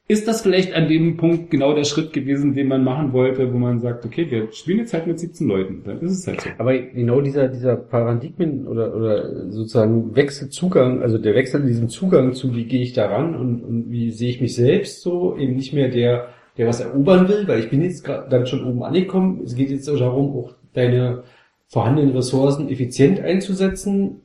ist 0.09 0.29
das 0.29 0.43
vielleicht 0.43 0.73
an 0.73 0.87
dem 0.89 1.17
Punkt 1.17 1.51
genau 1.51 1.75
der 1.75 1.83
Schritt 1.83 2.13
gewesen, 2.13 2.55
den 2.55 2.69
man 2.69 2.85
machen 2.85 3.13
wollte, 3.13 3.53
wo 3.53 3.59
man 3.59 3.81
sagt, 3.81 4.05
okay, 4.05 4.31
wir 4.31 4.53
spielen 4.53 4.79
jetzt 4.79 4.95
halt 4.95 5.09
mit 5.09 5.19
17 5.19 5.49
Leuten. 5.49 5.83
Dann 5.85 6.01
ist 6.01 6.13
es 6.13 6.27
halt 6.29 6.43
so. 6.43 6.51
Aber 6.59 6.79
genau 6.79 7.21
dieser, 7.21 7.49
dieser 7.49 7.75
Paradigmen 7.75 8.69
oder, 8.69 8.95
oder 8.95 9.51
sozusagen 9.51 10.15
Wechselzugang, 10.15 11.03
also 11.03 11.19
der 11.19 11.35
Wechsel 11.35 11.63
in 11.63 11.67
diesem 11.67 11.89
Zugang 11.89 12.35
zu, 12.35 12.55
wie 12.55 12.67
gehe 12.67 12.83
ich 12.83 12.93
da 12.93 13.07
ran 13.07 13.35
und, 13.35 13.65
und 13.65 13.91
wie 13.91 14.13
sehe 14.13 14.31
ich 14.31 14.41
mich 14.41 14.55
selbst 14.55 15.03
so, 15.03 15.37
eben 15.37 15.57
nicht 15.57 15.73
mehr 15.73 15.89
der, 15.89 16.29
der 16.57 16.69
was 16.69 16.81
erobern 16.81 17.29
will, 17.29 17.49
weil 17.49 17.59
ich 17.59 17.71
bin 17.71 17.83
jetzt 17.83 18.05
gerade 18.05 18.29
dann 18.29 18.47
schon 18.47 18.65
oben 18.65 18.85
angekommen. 18.85 19.41
Es 19.45 19.57
geht 19.57 19.71
jetzt 19.71 19.89
auch 19.91 19.99
darum, 19.99 20.37
auch 20.37 20.55
deine, 20.73 21.25
vorhandenen 21.69 22.15
Ressourcen 22.15 22.69
effizient 22.69 23.21
einzusetzen, 23.21 24.23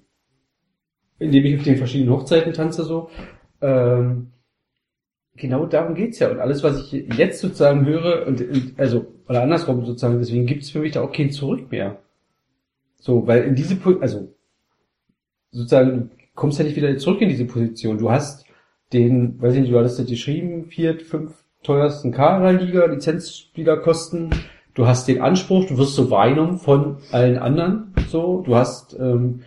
indem 1.22 1.46
ich 1.46 1.58
auf 1.58 1.64
den 1.64 1.78
verschiedenen 1.78 2.12
Hochzeiten 2.12 2.54
tanze 2.54 2.84
so. 2.84 3.10
Ähm, 3.62 4.32
genau 5.36 5.66
darum 5.66 5.94
geht's 5.94 6.20
ja. 6.20 6.32
Und 6.32 6.40
alles, 6.40 6.64
was 6.64 6.92
ich 6.92 7.08
jetzt 7.16 7.40
sozusagen 7.40 7.86
höre, 7.86 8.26
und, 8.28 8.42
und 8.42 8.74
also, 8.78 9.06
oder 9.30 9.44
andersrum 9.44 9.86
sozusagen, 9.86 10.20
deswegen 10.20 10.48
gibt's 10.48 10.72
für 10.72 10.80
mich 10.80 10.94
da 10.94 11.02
auch 11.02 11.12
kein 11.12 11.32
Zurück 11.32 11.72
mehr. 11.72 12.00
So, 12.98 13.28
weil 13.28 13.44
in 13.44 13.56
diese, 13.56 13.78
also, 14.02 14.34
sozusagen, 15.52 16.10
du 16.10 16.16
kommst 16.34 16.58
ja 16.58 16.66
nicht 16.66 16.76
wieder 16.76 16.98
zurück 16.98 17.22
in 17.22 17.30
diese 17.30 17.46
Position. 17.46 18.00
Du 18.00 18.10
hast 18.10 18.46
den, 18.94 19.40
weiß 19.42 19.54
ich 19.54 19.62
nicht, 19.62 19.72
du 19.72 19.78
hattest 19.78 20.00
das 20.00 20.08
geschrieben, 20.08 20.66
vier, 20.66 21.00
fünf 21.00 21.44
teuersten 21.64 22.12
Kader 22.12 22.52
der 22.52 22.62
Liga, 22.62 22.86
Lizenzspielerkosten. 22.86 24.32
Du 24.74 24.88
hast 24.88 25.08
den 25.08 25.22
Anspruch, 25.22 25.68
du 25.68 25.78
wirst 25.78 25.96
so 25.96 26.10
wahrgenommen 26.10 26.58
von 26.58 26.98
allen 27.12 27.38
anderen, 27.38 27.94
so. 28.08 28.42
Du 28.42 28.56
hast, 28.56 28.98
ähm, 29.00 29.42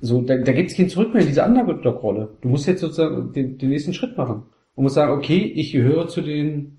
so, 0.00 0.22
da, 0.22 0.36
da 0.36 0.52
gibt 0.52 0.70
es 0.70 0.76
kein 0.76 0.88
Zurück 0.88 1.12
mehr 1.12 1.22
in 1.22 1.28
diese 1.28 1.44
Underdog-Rolle. 1.44 2.28
Du 2.40 2.48
musst 2.48 2.66
jetzt 2.66 2.80
sozusagen 2.80 3.32
den, 3.32 3.58
den 3.58 3.68
nächsten 3.70 3.94
Schritt 3.94 4.16
machen. 4.16 4.42
Und 4.74 4.82
musst 4.84 4.94
sagen, 4.96 5.12
okay, 5.12 5.38
ich 5.38 5.72
gehöre 5.72 6.08
zu 6.08 6.20
den 6.20 6.78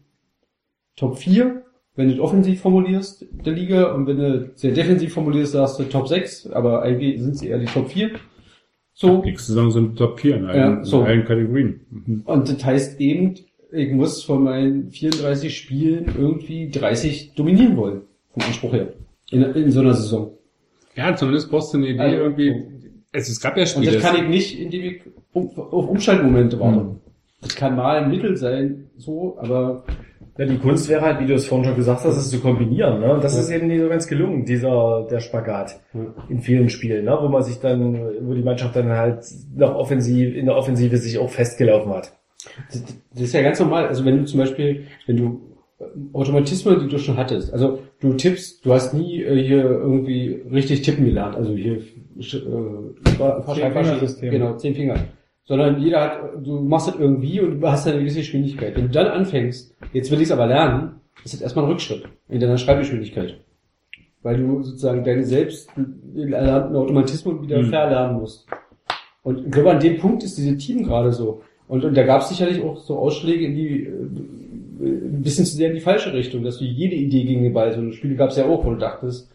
Top 0.95 1.17
4, 1.17 1.63
wenn 1.95 2.15
du 2.15 2.21
offensiv 2.21 2.61
formulierst, 2.61 3.25
der 3.45 3.53
Liga, 3.53 3.93
und 3.93 4.05
wenn 4.07 4.17
du 4.17 4.51
sehr 4.55 4.71
defensiv 4.71 5.13
formulierst, 5.13 5.53
sagst 5.53 5.79
du 5.79 5.83
Top 5.85 6.07
6, 6.07 6.47
aber 6.51 6.83
eigentlich 6.83 7.19
sind 7.21 7.35
es 7.35 7.41
eher 7.41 7.57
die 7.57 7.65
Top 7.65 7.89
4. 7.89 8.11
So. 8.93 9.23
Nächste 9.23 9.53
Saison 9.53 9.71
sind 9.71 9.97
Top 9.97 10.19
4 10.19 10.35
in 10.37 10.45
allen, 10.45 10.77
Ja, 10.77 10.83
so. 10.85 11.01
in 11.01 11.07
allen 11.07 11.25
Kategorien. 11.25 11.81
Mhm. 11.89 12.21
Und 12.25 12.49
das 12.49 12.63
heißt 12.65 12.99
eben, 12.99 13.35
ich 13.71 13.91
muss 13.91 14.23
von 14.23 14.43
meinen 14.43 14.91
34 14.91 15.55
Spielen 15.55 16.05
irgendwie 16.17 16.69
30 16.69 17.33
dominieren 17.35 17.77
wollen. 17.77 18.01
Vom 18.33 18.43
Anspruch 18.43 18.73
her. 18.73 18.93
In, 19.31 19.41
in 19.43 19.71
so 19.71 19.81
einer 19.81 19.93
Saison. 19.93 20.31
Ja, 20.95 21.15
zumindest 21.15 21.51
brauchst 21.51 21.73
du 21.73 21.77
eine 21.77 21.89
Idee 21.89 21.99
Also, 21.99 22.15
irgendwie. 22.17 22.55
Es, 23.11 23.29
es 23.29 23.39
gab 23.41 23.55
ja 23.57 23.63
Und 23.63 23.67
Spiele. 23.69 23.91
das 23.93 24.01
kann 24.03 24.15
ich 24.15 24.27
nicht, 24.27 24.59
indem 24.59 24.83
ich 24.83 25.01
um, 25.33 25.49
auf 25.57 25.87
Umschaltmomente 25.89 26.59
warte. 26.59 26.79
Mhm. 26.81 26.95
Das 27.41 27.55
kann 27.55 27.75
mal 27.75 27.97
ein 28.03 28.09
Mittel 28.09 28.35
sein, 28.35 28.89
so, 28.97 29.37
aber 29.39 29.83
Ja, 30.39 30.45
die 30.45 30.57
Kunst 30.57 30.87
wäre 30.87 31.01
halt, 31.01 31.19
wie 31.19 31.25
du 31.25 31.33
es 31.33 31.47
vorhin 31.47 31.65
schon 31.65 31.75
gesagt 31.75 32.03
hast, 32.03 32.15
es 32.17 32.29
zu 32.29 32.39
kombinieren. 32.39 32.99
Ne? 32.99 33.11
Und 33.13 33.23
das 33.23 33.33
Ja. 33.35 33.41
ist 33.41 33.49
eben 33.49 33.67
nicht 33.67 33.81
so 33.81 33.89
ganz 33.89 34.07
gelungen, 34.07 34.45
dieser 34.45 35.07
der 35.09 35.19
Spagat 35.19 35.79
Ja. 35.95 36.13
in 36.29 36.41
vielen 36.41 36.69
Spielen, 36.69 37.05
ne? 37.05 37.17
wo 37.19 37.27
man 37.27 37.41
sich 37.43 37.59
dann, 37.59 37.99
wo 38.21 38.33
die 38.35 38.43
Mannschaft 38.43 38.75
dann 38.75 38.89
halt 38.89 39.19
noch 39.55 39.73
offensiv 39.75 40.35
in 40.35 40.45
der 40.45 40.55
Offensive 40.55 40.97
sich 40.97 41.17
auch 41.17 41.29
festgelaufen 41.29 41.91
hat. 41.91 42.13
Das, 42.71 42.83
das 43.13 43.21
ist 43.23 43.33
ja 43.33 43.41
ganz 43.41 43.59
normal. 43.59 43.87
Also 43.87 44.05
wenn 44.05 44.17
du 44.19 44.25
zum 44.25 44.39
Beispiel, 44.39 44.83
wenn 45.07 45.17
du 45.17 45.41
ähm, 45.79 46.09
Automatismen, 46.13 46.79
die 46.81 46.87
du 46.87 46.99
schon 46.99 47.17
hattest, 47.17 47.51
also 47.51 47.79
du 47.99 48.13
tippst, 48.13 48.63
du 48.65 48.73
hast 48.73 48.93
nie 48.93 49.23
äh, 49.23 49.43
hier 49.43 49.63
irgendwie 49.63 50.39
richtig 50.51 50.83
tippen 50.83 51.05
gelernt, 51.05 51.35
also 51.35 51.53
hier 51.55 51.81
sch- 52.19 52.43
äh, 52.45 54.29
genau, 54.29 54.55
zehn 54.57 54.75
Finger. 54.75 54.95
Sondern 55.45 55.79
jeder 55.81 56.01
hat, 56.01 56.19
du 56.45 56.59
machst 56.61 56.89
das 56.89 56.95
irgendwie 56.99 57.39
und 57.39 57.61
du 57.61 57.67
hast 57.67 57.87
eine 57.87 57.99
gewisse 57.99 58.19
Geschwindigkeit. 58.19 58.75
Wenn 58.75 58.87
du 58.87 58.91
dann 58.91 59.07
anfängst, 59.07 59.75
jetzt 59.93 60.11
will 60.11 60.17
ich 60.19 60.25
es 60.25 60.31
aber 60.31 60.45
lernen, 60.47 60.95
ist 61.23 61.33
das 61.33 61.41
erstmal 61.41 61.65
ein 61.65 61.71
Rückschritt 61.71 62.03
in 62.27 62.39
deiner 62.39 62.57
Schreibgeschwindigkeit. 62.57 63.37
Weil 64.23 64.37
du 64.37 64.61
sozusagen 64.61 65.03
deine 65.05 65.23
selbst 65.23 65.69
erlernten 66.15 66.75
Automatismen 66.75 67.41
wieder 67.43 67.61
Mhm. 67.61 67.69
verlernen 67.69 68.19
musst. 68.19 68.45
Und 69.23 69.45
ich 69.45 69.51
glaube, 69.51 69.71
an 69.71 69.79
dem 69.79 69.97
Punkt 69.99 70.23
ist 70.23 70.37
diese 70.37 70.57
Team 70.57 70.83
gerade 70.83 71.11
so. 71.13 71.41
Und, 71.69 71.83
und 71.85 71.95
da 71.95 72.03
gab 72.03 72.21
es 72.21 72.29
sicherlich 72.29 72.61
auch 72.63 72.77
so 72.77 72.97
Ausschläge 72.97 73.45
in 73.45 73.55
die, 73.55 73.83
äh, 73.83 73.89
ein 74.83 75.21
bisschen 75.21 75.45
zu 75.45 75.55
sehr 75.55 75.69
in 75.69 75.75
die 75.75 75.81
falsche 75.81 76.13
Richtung, 76.13 76.43
dass 76.43 76.57
du 76.59 76.65
jede 76.65 76.95
Idee 76.95 77.23
gegen 77.23 77.43
den 77.43 77.53
Ball, 77.53 77.73
so 77.73 77.91
Spiele 77.91 78.15
gab 78.15 78.29
es 78.31 78.37
ja 78.37 78.45
auch, 78.45 78.65
wo 78.65 78.69
du 78.71 78.77
dachtest, 78.77 79.29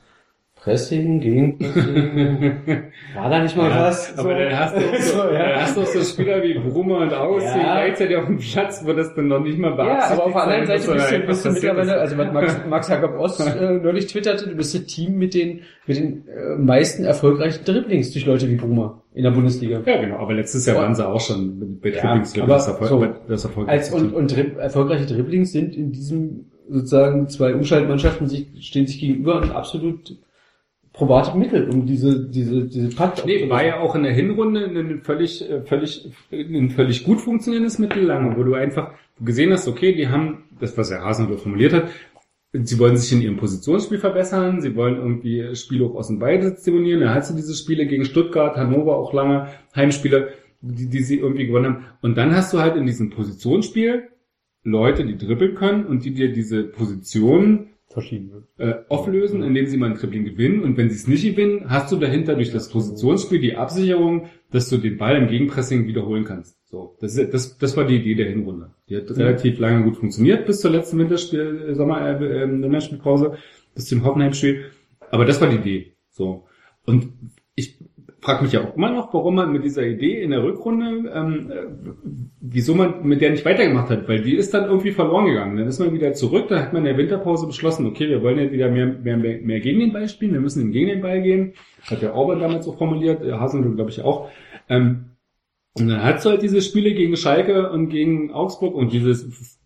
Pressing, 0.62 1.18
gegen 1.20 1.58
Pressing, 1.58 2.52
war 3.16 3.28
da 3.30 3.42
nicht 3.42 3.56
mal 3.56 3.68
Ja, 3.68 3.80
was? 3.80 4.16
aber 4.16 4.34
dann 4.34 4.56
hast 4.56 4.76
du 4.76 4.80
auch 4.80 4.94
so, 4.96 5.12
So, 5.18 5.18
ja. 5.32 5.32
dann 5.48 5.60
hast 5.62 5.76
du 5.76 5.80
auch 5.80 5.86
so 5.86 6.00
Spieler 6.02 6.42
wie 6.42 6.54
Brummer 6.58 6.98
und 6.98 7.12
Aus, 7.12 7.42
Ja. 7.42 7.54
die 7.54 7.60
gleichzeitig 7.60 8.16
auf 8.16 8.26
dem 8.26 8.38
Platz, 8.38 8.82
wo 8.84 8.92
das 8.92 9.12
dann 9.14 9.26
noch 9.28 9.40
nicht 9.40 9.58
mal 9.58 9.70
Ja, 9.70 9.74
beabsichtigt 9.76 10.12
aber 10.20 10.26
auf 10.26 10.32
der 10.32 10.42
anderen 10.42 10.66
Seite 10.66 10.92
bist 10.92 11.12
du, 11.12 11.18
bist 11.26 11.44
du 11.44 11.50
mittlerweile, 11.50 11.94
also 12.00 12.16
was 12.18 12.32
Max, 12.32 12.60
Max 12.70 12.88
Jakob 12.88 13.18
Ost 13.18 13.40
äh, 13.60 13.72
neulich 13.72 14.06
twitterte, 14.06 14.48
du 14.50 14.54
bist 14.54 14.72
das 14.74 14.84
Team 14.84 15.18
mit 15.18 15.34
den, 15.34 15.62
mit 15.86 15.96
den 15.96 16.28
äh, 16.28 16.56
meisten 16.56 17.04
erfolgreichen 17.04 17.64
Dribblings 17.64 18.12
durch 18.12 18.24
Leute 18.26 18.48
wie 18.48 18.54
Brummer 18.54 19.02
in 19.14 19.24
der 19.24 19.32
Bundesliga. 19.32 19.80
Ja, 19.84 20.00
genau, 20.00 20.18
aber 20.18 20.34
letztes 20.34 20.64
Jahr 20.66 20.76
Ja. 20.76 20.82
waren 20.82 20.94
sie 20.94 21.06
auch 21.06 21.20
schon 21.20 21.80
bei 21.80 21.88
Ja, 21.90 22.00
Trippings 22.02 22.38
aber 22.38 22.54
das 22.54 22.68
Erfolg, 22.68 22.88
so. 22.88 23.06
das 23.28 23.44
Erfolg 23.44 23.68
Als, 23.68 23.90
und, 23.92 24.14
und 24.14 24.34
Drib 24.34 24.58
erfolgreiche 24.58 25.06
Dribblings 25.06 25.50
sind 25.52 25.76
in 25.76 25.90
diesem 25.90 26.46
sozusagen 26.68 27.28
zwei 27.28 27.52
Umschaltmannschaften 27.54 28.28
sich, 28.28 28.46
stehen 28.60 28.86
sich 28.86 29.00
gegenüber 29.00 29.42
ein 29.42 29.50
absolut 29.50 30.16
probates 30.92 31.34
Mittel, 31.34 31.68
um 31.70 31.86
diese, 31.86 32.28
diese, 32.28 32.64
diese 32.64 32.94
Putt 32.94 33.24
Nee, 33.24 33.48
war 33.48 33.64
ja 33.64 33.80
auch 33.80 33.94
in 33.94 34.02
der 34.02 34.12
Hinrunde 34.12 34.64
ein 34.64 35.02
völlig, 35.02 35.48
äh, 35.48 35.62
völlig, 35.62 36.10
ein 36.30 36.70
völlig 36.70 37.04
gut 37.04 37.20
funktionierendes 37.20 37.78
Mittel 37.78 38.02
lange, 38.02 38.36
wo 38.36 38.42
du 38.42 38.54
einfach 38.54 38.92
gesehen 39.20 39.52
hast, 39.52 39.68
okay, 39.68 39.94
die 39.94 40.08
haben, 40.08 40.44
das 40.60 40.76
was 40.76 40.90
der 40.90 41.02
Hasenhüttl 41.02 41.38
formuliert 41.38 41.72
hat, 41.72 41.88
sie 42.52 42.78
wollen 42.78 42.96
sich 42.96 43.12
in 43.12 43.22
ihrem 43.22 43.38
Positionsspiel 43.38 43.98
verbessern, 43.98 44.60
sie 44.60 44.76
wollen 44.76 44.96
irgendwie 44.96 45.54
Spiele 45.56 45.86
auch 45.86 45.94
aus 45.94 46.08
dem 46.08 46.18
Ball 46.18 46.56
simulieren, 46.56 47.00
da 47.00 47.14
hast 47.14 47.30
du 47.30 47.34
diese 47.34 47.54
Spiele 47.54 47.86
gegen 47.86 48.04
Stuttgart, 48.04 48.56
Hannover 48.56 48.96
auch 48.96 49.14
lange, 49.14 49.48
Heimspiele, 49.74 50.34
die, 50.60 50.88
die 50.88 51.02
sie 51.02 51.18
irgendwie 51.18 51.46
gewonnen 51.46 51.74
haben. 51.74 51.84
Und 52.02 52.16
dann 52.18 52.36
hast 52.36 52.52
du 52.52 52.58
halt 52.58 52.76
in 52.76 52.86
diesem 52.86 53.10
Positionsspiel 53.10 54.08
Leute, 54.64 55.04
die 55.04 55.16
dribbeln 55.16 55.54
können 55.54 55.86
und 55.86 56.04
die 56.04 56.14
dir 56.14 56.32
diese 56.32 56.64
Positionen 56.64 57.71
verschieden. 57.92 58.44
äh, 58.58 58.74
auflösen, 58.88 59.42
indem 59.42 59.66
sie 59.66 59.76
mal 59.76 59.90
ein 59.90 59.96
Dribbling 59.96 60.24
gewinnen. 60.24 60.62
Und 60.62 60.76
wenn 60.76 60.90
sie 60.90 60.96
es 60.96 61.06
nicht 61.06 61.24
gewinnen, 61.24 61.68
hast 61.68 61.92
du 61.92 61.96
dahinter 61.96 62.34
durch 62.34 62.52
das 62.52 62.68
Positionsspiel 62.70 63.40
die 63.40 63.56
Absicherung, 63.56 64.28
dass 64.50 64.68
du 64.68 64.78
den 64.78 64.98
Ball 64.98 65.16
im 65.16 65.28
Gegenpressing 65.28 65.86
wiederholen 65.86 66.24
kannst. 66.24 66.56
So, 66.68 66.96
das, 67.00 67.16
ist, 67.16 67.34
das, 67.34 67.58
das 67.58 67.76
war 67.76 67.84
die 67.84 67.96
Idee 67.96 68.14
der 68.14 68.30
Hinrunde. 68.30 68.70
Die 68.88 68.96
hat 68.96 69.10
relativ 69.16 69.58
lange 69.58 69.84
gut 69.84 69.96
funktioniert 69.96 70.46
bis 70.46 70.60
zur 70.60 70.70
letzten 70.70 70.98
Winterspiel, 70.98 71.66
äh, 71.68 71.74
Sommer, 71.74 72.20
äh, 72.20 72.44
Länderspielpause, 72.46 73.36
bis 73.74 73.86
zum 73.86 74.04
Hoffenheim-Spiel. 74.04 74.64
Aber 75.10 75.24
das 75.24 75.40
war 75.40 75.48
die 75.48 75.56
Idee. 75.56 75.92
So. 76.10 76.44
Und 76.86 77.12
frage 78.22 78.44
mich 78.44 78.52
ja 78.52 78.62
auch 78.62 78.76
immer 78.76 78.90
noch, 78.90 79.12
warum 79.12 79.34
man 79.34 79.50
mit 79.52 79.64
dieser 79.64 79.84
Idee 79.84 80.22
in 80.22 80.30
der 80.30 80.44
Rückrunde, 80.44 81.10
ähm, 81.12 81.50
äh, 81.50 81.90
wieso 82.40 82.74
man 82.74 83.04
mit 83.06 83.20
der 83.20 83.30
nicht 83.30 83.44
weitergemacht 83.44 83.90
hat, 83.90 84.08
weil 84.08 84.22
die 84.22 84.36
ist 84.36 84.54
dann 84.54 84.66
irgendwie 84.66 84.92
verloren 84.92 85.26
gegangen. 85.26 85.56
Dann 85.56 85.66
ist 85.66 85.80
man 85.80 85.92
wieder 85.92 86.14
zurück, 86.14 86.46
da 86.48 86.60
hat 86.60 86.72
man 86.72 86.86
in 86.86 86.96
der 86.96 86.98
Winterpause 86.98 87.48
beschlossen, 87.48 87.84
okay, 87.84 88.08
wir 88.08 88.22
wollen 88.22 88.38
jetzt 88.38 88.52
wieder 88.52 88.70
mehr, 88.70 88.86
mehr, 88.86 89.16
mehr, 89.16 89.60
gegen 89.60 89.80
den 89.80 89.92
Ball 89.92 90.08
spielen, 90.08 90.34
wir 90.34 90.40
müssen 90.40 90.70
gegen 90.70 90.88
den 90.88 91.00
Ball 91.00 91.20
gehen. 91.20 91.54
Hat 91.82 92.00
der 92.00 92.14
Orban 92.14 92.38
damals 92.38 92.64
so 92.64 92.72
formuliert, 92.72 93.24
äh, 93.24 93.32
Hasenhüttl 93.32 93.74
glaube 93.74 93.90
ich 93.90 94.02
auch. 94.02 94.30
Ähm, 94.68 95.06
und 95.74 95.88
dann 95.88 96.02
hast 96.02 96.24
du 96.24 96.30
halt 96.30 96.42
diese 96.42 96.62
Spiele 96.62 96.94
gegen 96.94 97.16
Schalke 97.16 97.70
und 97.70 97.88
gegen 97.88 98.30
Augsburg 98.30 98.76
und 98.76 98.92
dieses 98.92 99.58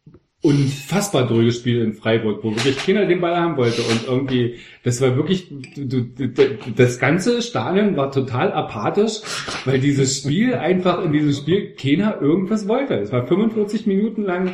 unfassbar 0.47 1.27
dröge 1.27 1.51
Spiel 1.51 1.83
in 1.83 1.95
Freiburg, 1.95 2.45
wo 2.45 2.55
wirklich 2.55 2.77
keiner 2.77 3.05
den 3.07 3.21
Ball 3.21 3.37
haben 3.37 3.57
wollte 3.57 3.83
und 3.83 4.07
irgendwie, 4.07 4.57
das 4.85 5.01
war 5.01 5.17
wirklich, 5.17 5.49
du, 5.75 6.03
du, 6.03 6.29
das 6.77 7.01
ganze 7.01 7.43
Stadion 7.43 7.97
war 7.97 8.13
total 8.13 8.53
apathisch, 8.53 9.23
weil 9.65 9.81
dieses 9.81 10.19
Spiel 10.19 10.55
einfach 10.55 11.05
in 11.05 11.13
diesem 11.13 11.33
Spiel 11.33 11.75
keiner 11.75 12.21
irgendwas 12.21 12.69
wollte. 12.69 12.95
Es 12.95 13.11
war 13.11 13.27
45 13.27 13.87
Minuten 13.87 14.23
lang 14.23 14.53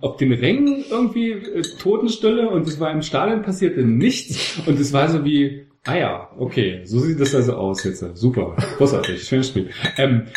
auf 0.00 0.16
den 0.16 0.32
Rängen 0.32 0.84
irgendwie 0.88 1.32
äh, 1.32 1.62
Totenstille 1.78 2.48
und 2.48 2.66
es 2.66 2.80
war 2.80 2.90
im 2.90 3.02
Stadion 3.02 3.42
passierte 3.42 3.82
nichts 3.82 4.62
und 4.66 4.80
es 4.80 4.94
war 4.94 5.08
so 5.10 5.24
wie, 5.24 5.66
ah 5.84 5.96
ja, 5.96 6.30
okay, 6.38 6.80
so 6.84 6.98
sieht 7.00 7.20
das 7.20 7.34
also 7.34 7.54
aus 7.54 7.84
jetzt. 7.84 8.04
Super, 8.16 8.56
großartig, 8.78 9.22
schönes 9.22 9.48
Spiel. 9.48 9.68
Ähm, 9.98 10.28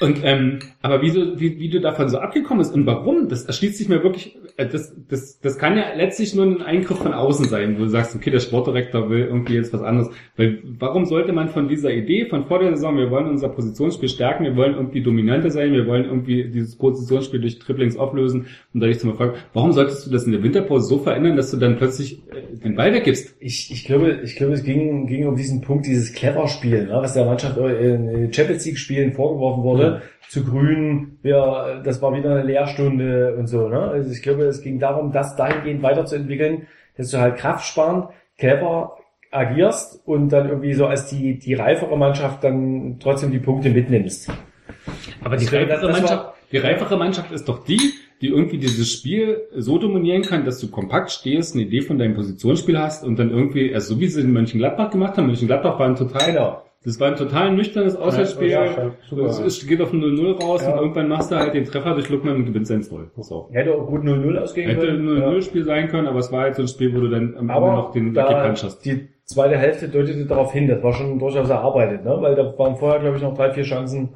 und 0.00 0.20
ähm, 0.24 0.58
aber 0.82 1.02
wie, 1.02 1.12
du, 1.12 1.38
wie, 1.38 1.58
wie 1.58 1.68
du 1.68 1.80
davon 1.80 2.08
so 2.08 2.18
abgekommen 2.18 2.58
bist 2.58 2.74
und 2.74 2.84
warum, 2.86 3.28
das 3.28 3.44
erschließt 3.44 3.78
sich 3.78 3.88
mir 3.88 4.02
wirklich, 4.02 4.36
das, 4.56 4.94
das, 5.08 5.40
das 5.40 5.58
kann 5.58 5.76
ja 5.76 5.94
letztlich 5.96 6.32
nur 6.34 6.46
ein 6.46 6.62
Eingriff 6.62 6.98
von 6.98 7.12
außen 7.12 7.46
sein, 7.46 7.76
wo 7.76 7.82
du 7.82 7.88
sagst, 7.88 8.14
okay, 8.14 8.30
der 8.30 8.38
Sportdirektor 8.38 9.10
will 9.10 9.24
irgendwie 9.24 9.54
jetzt 9.54 9.72
was 9.72 9.82
anderes. 9.82 10.10
Weil 10.36 10.60
warum 10.78 11.06
sollte 11.06 11.32
man 11.32 11.48
von 11.48 11.66
dieser 11.66 11.90
Idee 11.92 12.26
von 12.26 12.46
vor 12.46 12.60
der 12.60 12.70
Saison, 12.76 12.96
wir 12.96 13.10
wollen 13.10 13.26
unser 13.26 13.48
Positionsspiel 13.48 14.08
stärken, 14.08 14.44
wir 14.44 14.54
wollen 14.54 14.74
irgendwie 14.74 15.02
dominanter 15.02 15.50
sein, 15.50 15.72
wir 15.72 15.88
wollen 15.88 16.04
irgendwie 16.04 16.50
dieses 16.50 16.76
Positionsspiel 16.76 17.40
durch 17.40 17.58
Dribblings 17.58 17.96
auflösen 17.96 18.46
und 18.72 18.80
dadurch 18.80 19.00
zum 19.00 19.10
Erfolg, 19.10 19.34
warum 19.54 19.72
solltest 19.72 20.06
du 20.06 20.10
das 20.12 20.24
in 20.24 20.30
der 20.30 20.42
Winterpause 20.44 20.86
so 20.86 20.98
verändern, 20.98 21.36
dass 21.36 21.50
du 21.50 21.56
dann 21.56 21.76
plötzlich 21.76 22.22
äh, 22.28 22.56
den 22.56 22.76
Ball 22.76 22.94
weggibst? 22.94 23.34
Ich, 23.40 23.72
ich 23.72 23.84
glaube, 23.84 24.20
ich 24.22 24.36
glaube, 24.36 24.52
es 24.52 24.62
ging, 24.62 25.08
ging 25.08 25.26
um 25.26 25.34
diesen 25.34 25.62
Punkt, 25.62 25.86
dieses 25.86 26.12
Clever-Spiel, 26.12 26.86
ne, 26.86 26.92
was 26.92 27.14
der 27.14 27.24
Mannschaft 27.24 27.56
in 27.56 28.32
Champions 28.32 28.64
League-Spielen 28.66 29.12
vorgeworfen 29.14 29.64
wurde. 29.64 30.02
Zu 30.28 30.44
grün, 30.44 31.18
ja, 31.22 31.80
das 31.82 32.02
war 32.02 32.12
wieder 32.14 32.32
eine 32.32 32.42
Lehrstunde 32.42 33.36
und 33.36 33.46
so. 33.46 33.68
Ne? 33.68 33.78
Also 33.80 34.10
ich 34.10 34.22
glaube, 34.22 34.44
es 34.44 34.62
ging 34.62 34.78
darum, 34.78 35.12
das 35.12 35.36
dahingehend 35.36 35.82
weiterzuentwickeln, 35.82 36.66
dass 36.96 37.10
du 37.10 37.18
halt 37.18 37.36
kraftsparend, 37.36 38.06
clever 38.38 38.96
agierst 39.30 40.00
und 40.06 40.28
dann 40.30 40.48
irgendwie 40.48 40.74
so 40.74 40.86
als 40.86 41.06
die, 41.08 41.38
die 41.38 41.54
reifere 41.54 41.96
Mannschaft 41.96 42.42
dann 42.44 42.96
trotzdem 43.00 43.30
die 43.32 43.38
Punkte 43.38 43.70
mitnimmst. 43.70 44.30
Aber 45.22 45.36
die 45.36 45.44
Das 45.44 45.54
reifere 45.54 45.68
das 45.80 45.82
war- 45.82 45.90
Mannschaft, 45.92 46.26
die 46.52 46.58
reifere 46.58 46.96
Mannschaft 46.96 47.32
ist 47.32 47.48
doch 47.48 47.64
die, 47.64 47.80
die 48.20 48.28
irgendwie 48.28 48.58
dieses 48.58 48.90
Spiel 48.92 49.42
so 49.56 49.78
dominieren 49.78 50.22
kann, 50.22 50.44
dass 50.44 50.58
du 50.60 50.70
kompakt 50.70 51.10
stehst, 51.10 51.54
eine 51.54 51.64
Idee 51.64 51.80
von 51.82 51.98
deinem 51.98 52.14
Positionsspiel 52.14 52.78
hast 52.78 53.04
und 53.04 53.18
dann 53.18 53.30
irgendwie, 53.30 53.74
also 53.74 53.94
so 53.94 54.00
wie 54.00 54.06
sie 54.06 54.20
in 54.20 54.32
Mönchengladbach 54.32 54.90
gemacht 54.90 55.16
haben, 55.16 55.26
Mönchengladbach 55.26 55.78
war 55.78 55.86
ein 55.88 55.96
total, 55.96 56.62
das 56.84 57.00
war 57.00 57.08
ein 57.08 57.16
total 57.16 57.52
nüchternes 57.54 57.96
Auswärtsspiel. 57.96 58.48
Ja, 58.50 58.64
ja, 58.64 58.90
es 59.46 59.66
geht 59.66 59.80
auf 59.80 59.92
0-0 59.92 60.42
raus 60.42 60.62
Ja. 60.62 60.72
und 60.72 60.78
irgendwann 60.80 61.08
machst 61.08 61.30
du 61.30 61.36
halt 61.36 61.54
den 61.54 61.64
Treffer 61.64 61.94
durch 61.94 62.08
Luckmann 62.10 62.36
und 62.36 62.44
gewinnst 62.46 62.70
1-0. 62.70 63.06
So. 63.22 63.48
Hätte 63.52 63.74
auch 63.74 63.86
gut 63.86 64.02
0-0 64.02 64.36
ausgehen 64.36 64.68
Hätte 64.68 64.88
ein 64.88 64.96
können. 65.06 65.22
0-0-Spiel 65.22 65.64
sein 65.64 65.88
können, 65.88 66.06
aber 66.06 66.18
es 66.18 66.30
war 66.30 66.42
halt 66.42 66.56
so 66.56 66.62
ein 66.62 66.68
Spiel, 66.68 66.94
wo 66.94 67.00
du 67.00 67.08
dann 67.08 67.34
am 67.36 67.48
Ende 67.48 67.54
Aber 67.54 67.72
noch 67.72 67.90
den 67.92 68.12
da 68.12 68.42
gepuncht 68.42 68.62
hast. 68.64 68.84
die 68.84 69.08
zweite 69.24 69.56
Hälfte 69.56 69.88
deutete 69.88 70.26
darauf 70.26 70.52
hin, 70.52 70.68
das 70.68 70.82
war 70.82 70.92
schon 70.92 71.18
durchaus 71.18 71.48
erarbeitet, 71.48 72.04
ne? 72.04 72.16
weil 72.20 72.34
da 72.34 72.56
waren 72.58 72.76
vorher, 72.76 73.00
glaube 73.00 73.16
ich, 73.16 73.22
noch 73.22 73.34
drei, 73.34 73.50
vier 73.50 73.64
Chancen. 73.64 74.10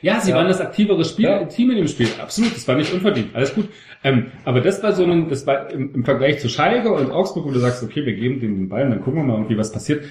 Ja, 0.00 0.20
sie 0.20 0.32
waren 0.32 0.48
das 0.48 0.60
aktivere 0.60 1.04
Spiel. 1.04 1.46
Team 1.48 1.70
in 1.70 1.76
dem 1.76 1.88
Spiel. 1.88 2.08
Absolut, 2.20 2.54
das 2.54 2.66
war 2.68 2.76
nicht 2.76 2.92
unverdient. 2.92 3.34
Alles 3.34 3.54
gut. 3.54 3.68
Ähm, 4.04 4.26
aber 4.44 4.60
das 4.60 4.82
war 4.82 4.92
so 4.92 5.04
ein, 5.04 5.28
das 5.28 5.46
war 5.46 5.70
im, 5.70 5.94
im 5.94 6.04
Vergleich 6.04 6.38
zu 6.38 6.48
Schalke 6.48 6.90
und 6.92 7.10
Augsburg, 7.10 7.46
wo 7.46 7.50
du 7.50 7.58
sagst, 7.58 7.82
okay, 7.82 8.04
wir 8.04 8.14
geben 8.14 8.40
denen 8.40 8.56
den 8.56 8.68
Ball 8.68 8.84
und 8.84 8.90
dann 8.90 9.02
gucken 9.02 9.20
wir 9.20 9.24
mal 9.24 9.34
irgendwie, 9.34 9.58
was 9.58 9.72
passiert. 9.72 10.04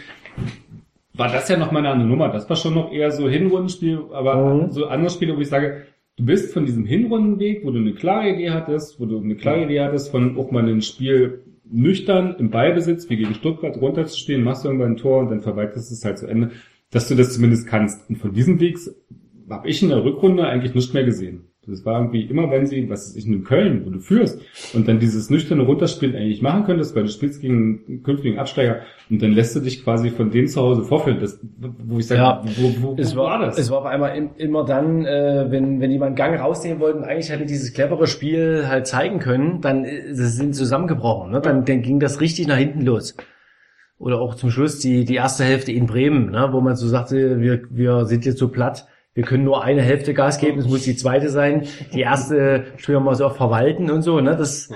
War 1.17 1.31
das 1.31 1.47
ja 1.49 1.57
noch 1.57 1.71
mal 1.71 1.79
eine 1.79 1.89
andere 1.89 2.09
Nummer. 2.09 2.29
Das 2.29 2.49
war 2.49 2.55
schon 2.57 2.73
noch 2.73 2.91
eher 2.91 3.11
so 3.11 3.29
Hinrundenspiel, 3.29 3.99
aber 4.11 4.53
Mhm. 4.53 4.71
so 4.71 4.85
andere 4.85 5.09
Spiele, 5.09 5.35
wo 5.37 5.41
ich 5.41 5.47
sage, 5.49 5.85
du 6.17 6.25
bist 6.25 6.53
von 6.53 6.65
diesem 6.65 6.85
Hinrundenweg, 6.85 7.63
wo 7.65 7.71
du 7.71 7.79
eine 7.79 7.93
klare 7.93 8.29
Idee 8.29 8.51
hattest, 8.51 8.99
wo 8.99 9.05
du 9.05 9.19
eine 9.19 9.35
klare 9.35 9.63
Idee 9.63 9.81
hattest, 9.81 10.11
von 10.11 10.37
auch 10.37 10.51
mal 10.51 10.67
ein 10.67 10.81
Spiel 10.81 11.43
nüchtern 11.69 12.35
im 12.37 12.49
Ballbesitz, 12.51 13.09
wie 13.09 13.17
gegen 13.17 13.33
Stuttgart 13.33 13.79
runterzuspielen, 13.81 14.43
machst 14.43 14.63
du 14.63 14.69
irgendwann 14.69 14.91
ein 14.93 14.97
Tor 14.97 15.19
und 15.21 15.31
dann 15.31 15.41
verwaltest 15.41 15.91
es 15.91 16.05
halt 16.05 16.17
zu 16.17 16.27
Ende, 16.27 16.51
dass 16.91 17.07
du 17.07 17.15
das 17.15 17.33
zumindest 17.33 17.67
kannst. 17.67 18.09
Und 18.09 18.17
von 18.17 18.33
diesem 18.33 18.59
Weg 18.59 18.77
habe 19.49 19.67
ich 19.67 19.81
in 19.81 19.89
der 19.89 20.03
Rückrunde 20.03 20.45
eigentlich 20.47 20.75
nicht 20.75 20.93
mehr 20.93 21.03
gesehen. 21.03 21.47
Das 21.67 21.85
war 21.85 21.99
irgendwie 21.99 22.21
immer, 22.23 22.51
wenn 22.51 22.65
sie, 22.67 22.89
was 22.89 23.07
ist 23.07 23.15
ich 23.17 23.25
in 23.27 23.43
Köln, 23.43 23.83
wo 23.85 23.89
du 23.89 23.99
führst 23.99 24.39
und 24.73 24.87
dann 24.87 24.99
dieses 24.99 25.29
nüchterne 25.29 25.63
Runterspielen 25.63 26.15
eigentlich 26.15 26.41
machen 26.41 26.63
könntest, 26.65 26.95
weil 26.95 27.03
du 27.03 27.09
spielst 27.09 27.41
gegen 27.41 27.81
einen 27.87 28.03
künftigen 28.03 28.37
Absteiger 28.37 28.81
und 29.09 29.21
dann 29.21 29.31
lässt 29.31 29.55
du 29.55 29.59
dich 29.59 29.83
quasi 29.83 30.09
von 30.11 30.29
denen 30.31 30.47
zu 30.47 30.61
Hause 30.61 30.83
vorführen. 30.83 31.19
Das, 31.19 31.39
wo 31.59 31.97
ich 31.99 32.07
sage, 32.07 32.21
Ja, 32.21 32.41
wo, 32.57 32.69
wo, 32.81 32.97
wo 32.97 33.01
Es 33.01 33.15
war, 33.15 33.39
das? 33.39 33.57
es 33.57 33.69
war 33.71 33.79
auf 33.79 33.85
einmal 33.85 34.15
im- 34.17 34.29
immer 34.37 34.63
dann, 34.65 35.05
äh, 35.05 35.47
wenn, 35.49 35.79
wenn 35.81 35.91
jemand 35.91 36.15
Gang 36.15 36.39
rausnehmen 36.39 36.79
wollten, 36.79 37.03
eigentlich 37.03 37.29
hätte 37.31 37.45
dieses 37.45 37.73
clevere 37.73 38.07
Spiel 38.07 38.65
halt 38.67 38.87
zeigen 38.87 39.19
können, 39.19 39.61
dann 39.61 39.85
äh, 39.85 40.13
sie 40.13 40.27
sind 40.27 40.55
zusammengebrochen. 40.55 41.31
Ne? 41.31 41.41
Dann, 41.41 41.65
dann 41.65 41.81
ging 41.81 41.99
das 41.99 42.21
richtig 42.21 42.47
nach 42.47 42.57
hinten 42.57 42.81
los. 42.81 43.15
Oder 43.97 44.19
auch 44.19 44.35
zum 44.35 44.51
Schluss 44.51 44.79
die, 44.79 45.05
die 45.05 45.15
erste 45.15 45.43
Hälfte 45.45 45.71
in 45.71 45.85
Bremen, 45.85 46.29
ne? 46.31 46.49
wo 46.51 46.59
man 46.61 46.75
so 46.75 46.87
sagte, 46.87 47.39
wir, 47.39 47.61
wir 47.69 48.05
sind 48.05 48.25
jetzt 48.25 48.39
so 48.39 48.49
platt, 48.49 48.85
wir 49.15 49.23
können 49.23 49.45
nur 49.45 49.63
eine 49.63 49.81
Hälfte 49.81 50.13
Gas 50.13 50.39
geben, 50.39 50.59
es 50.59 50.67
muss 50.67 50.83
die 50.83 50.95
zweite 50.95 51.29
sein. 51.29 51.65
Die 51.93 52.01
erste 52.01 52.65
spielen 52.75 52.97
wir 52.97 52.99
mal 52.99 53.15
so 53.15 53.25
auf 53.25 53.37
verwalten 53.37 53.89
und 53.89 54.01
so. 54.01 54.19
Ne? 54.19 54.35
Das, 54.35 54.69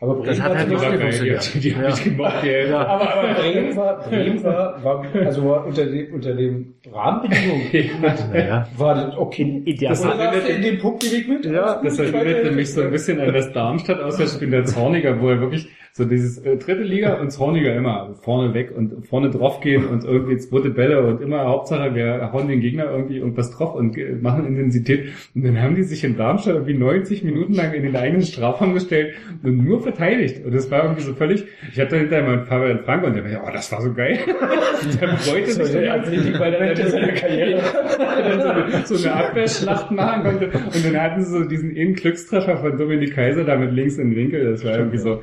Aber 0.00 0.14
Bremen 0.14 0.26
das 0.28 0.40
hat 0.40 0.56
halt 0.56 0.68
nicht 0.68 0.80
funktioniert. 0.84 1.54
die, 1.54 1.60
die 1.60 1.76
hab 1.76 1.88
ich 1.88 2.04
gemocht, 2.04 2.34
die 2.44 2.48
Ja. 2.48 2.86
Aber, 2.86 3.12
aber 3.12 3.34
Bremen 3.34 3.76
war, 3.76 4.00
Bremen 4.08 4.44
war, 4.44 4.84
war 4.84 5.04
also 5.26 5.44
war 5.48 5.66
unter 5.66 5.84
dem, 5.84 6.14
unter 6.14 6.32
dem 6.34 6.74
Rahmenbedingungen 6.92 7.70
Naja. 8.32 8.68
war 8.76 8.94
das 8.94 9.16
okay. 9.16 9.64
Der 9.80 9.88
Das 9.90 10.04
war 10.04 10.32
in 10.48 10.62
dem 10.62 10.78
Punkt 10.78 11.02
mit. 11.28 11.44
Ja. 11.44 11.82
Das 11.82 11.98
erinnerte 11.98 12.52
mich 12.52 12.72
so 12.72 12.82
ein 12.82 12.90
bisschen 12.92 13.20
an 13.20 13.32
das 13.32 13.52
Darmstadt-Auswärtsspiel 13.52 14.50
der 14.50 14.64
Zorniger, 14.64 15.20
wo 15.20 15.28
er 15.28 15.40
wirklich 15.40 15.68
so 15.94 16.06
dieses 16.06 16.38
äh, 16.38 16.56
dritte 16.56 16.82
Liga 16.82 17.20
und 17.20 17.30
Zorniger 17.30 17.76
immer 17.76 18.14
vorne 18.22 18.54
weg 18.54 18.72
und 18.74 19.06
vorne 19.06 19.28
drauf 19.28 19.60
gehen 19.60 19.86
und 19.86 20.04
irgendwie 20.04 20.38
zweite 20.38 20.70
Bälle 20.70 21.06
und 21.06 21.20
immer 21.20 21.44
Hauptsache 21.44 21.94
wir 21.94 22.32
hauen 22.32 22.48
den 22.48 22.60
Gegner 22.60 22.90
irgendwie 22.90 23.18
irgendwas 23.18 23.50
drauf 23.50 23.74
und 23.74 23.98
äh, 23.98 24.14
machen 24.14 24.46
Intensität. 24.46 25.08
Und 25.34 25.44
dann 25.44 25.60
haben 25.60 25.76
die 25.76 25.82
sich 25.82 26.02
in 26.02 26.16
Darmstadt 26.16 26.54
irgendwie 26.54 26.78
90 26.78 27.24
Minuten 27.24 27.52
lang 27.52 27.74
in 27.74 27.82
den 27.82 27.94
eigenen 27.94 28.22
Strafraum 28.22 28.72
gestellt 28.72 29.14
und 29.42 29.62
nur 29.62 29.82
verteidigt. 29.82 30.42
Und 30.46 30.54
das 30.54 30.70
war 30.70 30.84
irgendwie 30.84 31.02
so 31.02 31.12
völlig, 31.12 31.44
ich 31.70 31.78
hatte 31.78 31.98
hinterher 31.98 32.24
mal 32.24 32.46
Fabian 32.46 32.78
Frank 32.84 33.04
und 33.04 33.14
der 33.14 33.24
war 33.24 33.30
ja, 33.30 33.42
oh, 33.46 33.50
das 33.52 33.70
war 33.70 33.82
so 33.82 33.92
geil. 33.92 34.18
der 35.00 35.16
freute 35.18 35.52
sich 35.52 35.66
so, 35.66 35.78
Athletik 35.78 36.38
bei 36.38 36.50
der 36.50 36.60
Welt 36.60 36.78
seiner 36.78 37.12
Karriere. 37.12 37.60
so 37.60 38.48
eine, 38.48 38.86
so 38.86 39.08
eine 39.08 39.14
Abwehrschlacht 39.14 39.90
machen 39.90 40.22
konnte. 40.22 40.46
Und 40.46 40.86
dann 40.86 40.98
hatten 40.98 41.22
sie 41.22 41.30
so 41.30 41.44
diesen 41.44 41.76
einen 41.76 41.92
Glückstreffer 41.92 42.56
von 42.56 42.78
Dominik 42.78 43.14
Kaiser 43.14 43.44
da 43.44 43.56
mit 43.56 43.72
links 43.72 43.98
in 43.98 44.08
den 44.08 44.16
Winkel. 44.16 44.52
Das 44.52 44.64
war 44.64 44.78
irgendwie 44.78 44.98
so. 44.98 45.22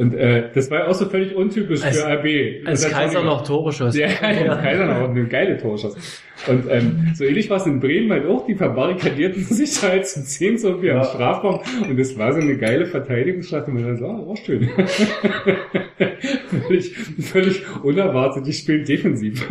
Und 0.00 0.14
äh, 0.14 0.48
das 0.54 0.70
war 0.70 0.88
auch 0.88 0.94
so 0.94 1.04
völlig 1.10 1.36
untypisch 1.36 1.82
Als- 1.84 2.00
für 2.00 2.08
RB. 2.08 2.66
als 2.66 2.88
Kaiser 2.88 3.22
noch 3.22 3.46
Tore 3.46 3.70
schoss. 3.70 3.94
Ja, 3.94 4.06
als 4.22 4.62
Kaiser 4.62 4.86
noch 4.86 5.10
eine 5.10 5.26
geile 5.26 5.58
Torschuss. 5.58 6.22
Und 6.46 6.64
ähm, 6.70 7.12
so 7.14 7.24
ähnlich 7.24 7.50
war 7.50 7.58
es 7.58 7.66
in 7.66 7.80
Bremen 7.80 8.10
halt 8.10 8.24
auch. 8.24 8.46
Die 8.46 8.54
verbarrikadierten 8.54 9.44
sich 9.50 9.82
halt 9.82 10.06
zu 10.06 10.24
zehn 10.24 10.56
so 10.56 10.68
irgendwie 10.68 10.92
am 10.92 11.04
Strafraum. 11.04 11.60
Und 11.86 11.98
das 11.98 12.16
war 12.16 12.32
so 12.32 12.40
eine 12.40 12.56
geile 12.56 12.86
Verteidigungsschlacht. 12.86 13.68
Und 13.68 13.74
man 13.74 13.84
dann 13.84 13.98
so, 13.98 14.06
ah, 14.06 14.20
auch 14.20 14.38
schön. 14.38 14.70
völlig, 16.66 16.96
völlig 16.96 17.62
unerwartet. 17.84 18.46
Die 18.46 18.54
spielen 18.54 18.86
defensiv. 18.86 19.46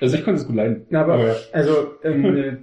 also 0.00 0.16
ich 0.16 0.24
konnte 0.24 0.40
es 0.40 0.46
gut 0.46 0.54
leiden. 0.54 0.86
Na, 0.90 1.02
aber, 1.02 1.34
also, 1.52 1.94
ähm, 2.04 2.36
äh, 2.36 2.56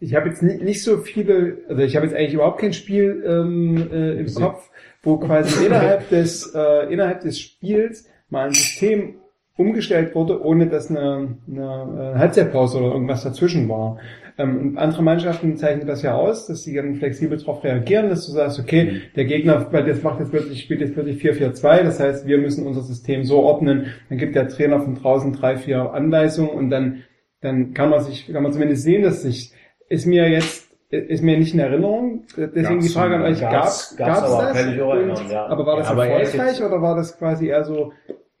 ich 0.00 0.14
habe 0.14 0.28
jetzt 0.28 0.42
nicht, 0.42 0.62
nicht 0.62 0.82
so 0.82 0.96
viele, 0.98 1.58
also 1.68 1.82
ich 1.82 1.94
habe 1.94 2.06
jetzt 2.06 2.16
eigentlich 2.16 2.34
überhaupt 2.34 2.60
kein 2.60 2.72
Spiel 2.72 3.22
ähm, 3.26 3.88
äh, 3.92 4.12
im 4.14 4.34
Kopf, 4.34 4.70
wo 5.02 5.18
quasi 5.18 5.66
innerhalb 5.66 6.08
des, 6.10 6.54
äh, 6.54 6.92
innerhalb 6.92 7.20
des 7.20 7.38
Spiels 7.38 8.08
mal 8.30 8.46
ein 8.46 8.54
System 8.54 9.16
umgestellt 9.56 10.14
wurde, 10.14 10.42
ohne 10.42 10.68
dass 10.68 10.88
eine, 10.88 11.36
eine 11.46 12.14
äh, 12.14 12.18
Halbzeitpause 12.18 12.78
oder 12.78 12.92
irgendwas 12.94 13.24
dazwischen 13.24 13.68
war. 13.68 13.98
Ähm, 14.38 14.58
und 14.58 14.78
andere 14.78 15.02
Mannschaften 15.02 15.58
zeichnen 15.58 15.86
das 15.86 16.00
ja 16.00 16.14
aus, 16.14 16.46
dass 16.46 16.62
sie 16.62 16.74
dann 16.74 16.94
flexibel 16.94 17.36
darauf 17.36 17.62
reagieren, 17.62 18.08
dass 18.08 18.26
du 18.26 18.32
sagst, 18.32 18.58
okay, 18.58 19.02
der 19.16 19.26
Gegner, 19.26 19.70
weil 19.70 19.84
das 19.84 20.02
macht 20.02 20.20
jetzt 20.20 20.30
plötzlich, 20.30 20.62
spielt 20.62 20.80
jetzt 20.80 20.94
plötzlich 20.94 21.22
4-4-2, 21.22 21.82
das 21.82 22.00
heißt, 22.00 22.26
wir 22.26 22.38
müssen 22.38 22.66
unser 22.66 22.80
System 22.80 23.24
so 23.24 23.40
ordnen, 23.40 23.88
dann 24.08 24.16
gibt 24.16 24.34
der 24.34 24.48
Trainer 24.48 24.80
von 24.80 24.94
draußen 24.94 25.34
drei, 25.34 25.58
vier 25.58 25.92
Anweisungen 25.92 26.50
und 26.50 26.70
dann, 26.70 27.02
dann 27.42 27.74
kann 27.74 27.90
man 27.90 28.00
sich, 28.00 28.32
kann 28.32 28.42
man 28.42 28.52
zumindest 28.52 28.82
sehen, 28.82 29.02
dass 29.02 29.22
sich, 29.22 29.52
ist 29.90 30.06
mir 30.06 30.28
jetzt, 30.30 30.68
ist 30.88 31.22
mir 31.22 31.38
nicht 31.38 31.52
in 31.52 31.60
Erinnerung, 31.60 32.22
deswegen 32.36 32.62
Gab's 32.62 32.86
die 32.86 32.92
Frage 32.92 33.16
an 33.16 33.22
euch, 33.22 33.40
gab's- 33.40 33.94
gab's, 33.96 33.96
gab's 33.96 34.22
aber, 34.32 34.42
das? 34.44 34.52
kann 34.56 34.74
ich 34.74 34.80
auch 34.80 34.94
erinnern, 34.94 35.16
Und- 35.18 35.30
ja. 35.30 35.46
Aber 35.46 35.66
war 35.66 35.76
das 35.76 35.86
Ja, 35.86 35.92
aber 35.92 36.06
er 36.06 36.20
erfolgreich 36.20 36.62
oder 36.64 36.80
war 36.82 36.96
das 36.96 37.18
quasi 37.18 37.48
eher 37.48 37.62
so, 37.64 37.92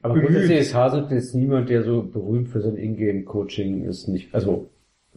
Aber 0.02 0.14
bemüht? 0.14 0.28
grundsätzlich 0.30 0.58
ist 0.60 0.74
Haselt 0.74 1.10
jetzt 1.10 1.34
niemand, 1.34 1.68
der 1.68 1.82
so 1.82 2.02
berühmt 2.02 2.48
für 2.48 2.60
sein 2.62 2.76
Ingame-Coaching 2.76 3.84
ist, 3.84 4.08
nicht, 4.08 4.34
also, 4.34 4.70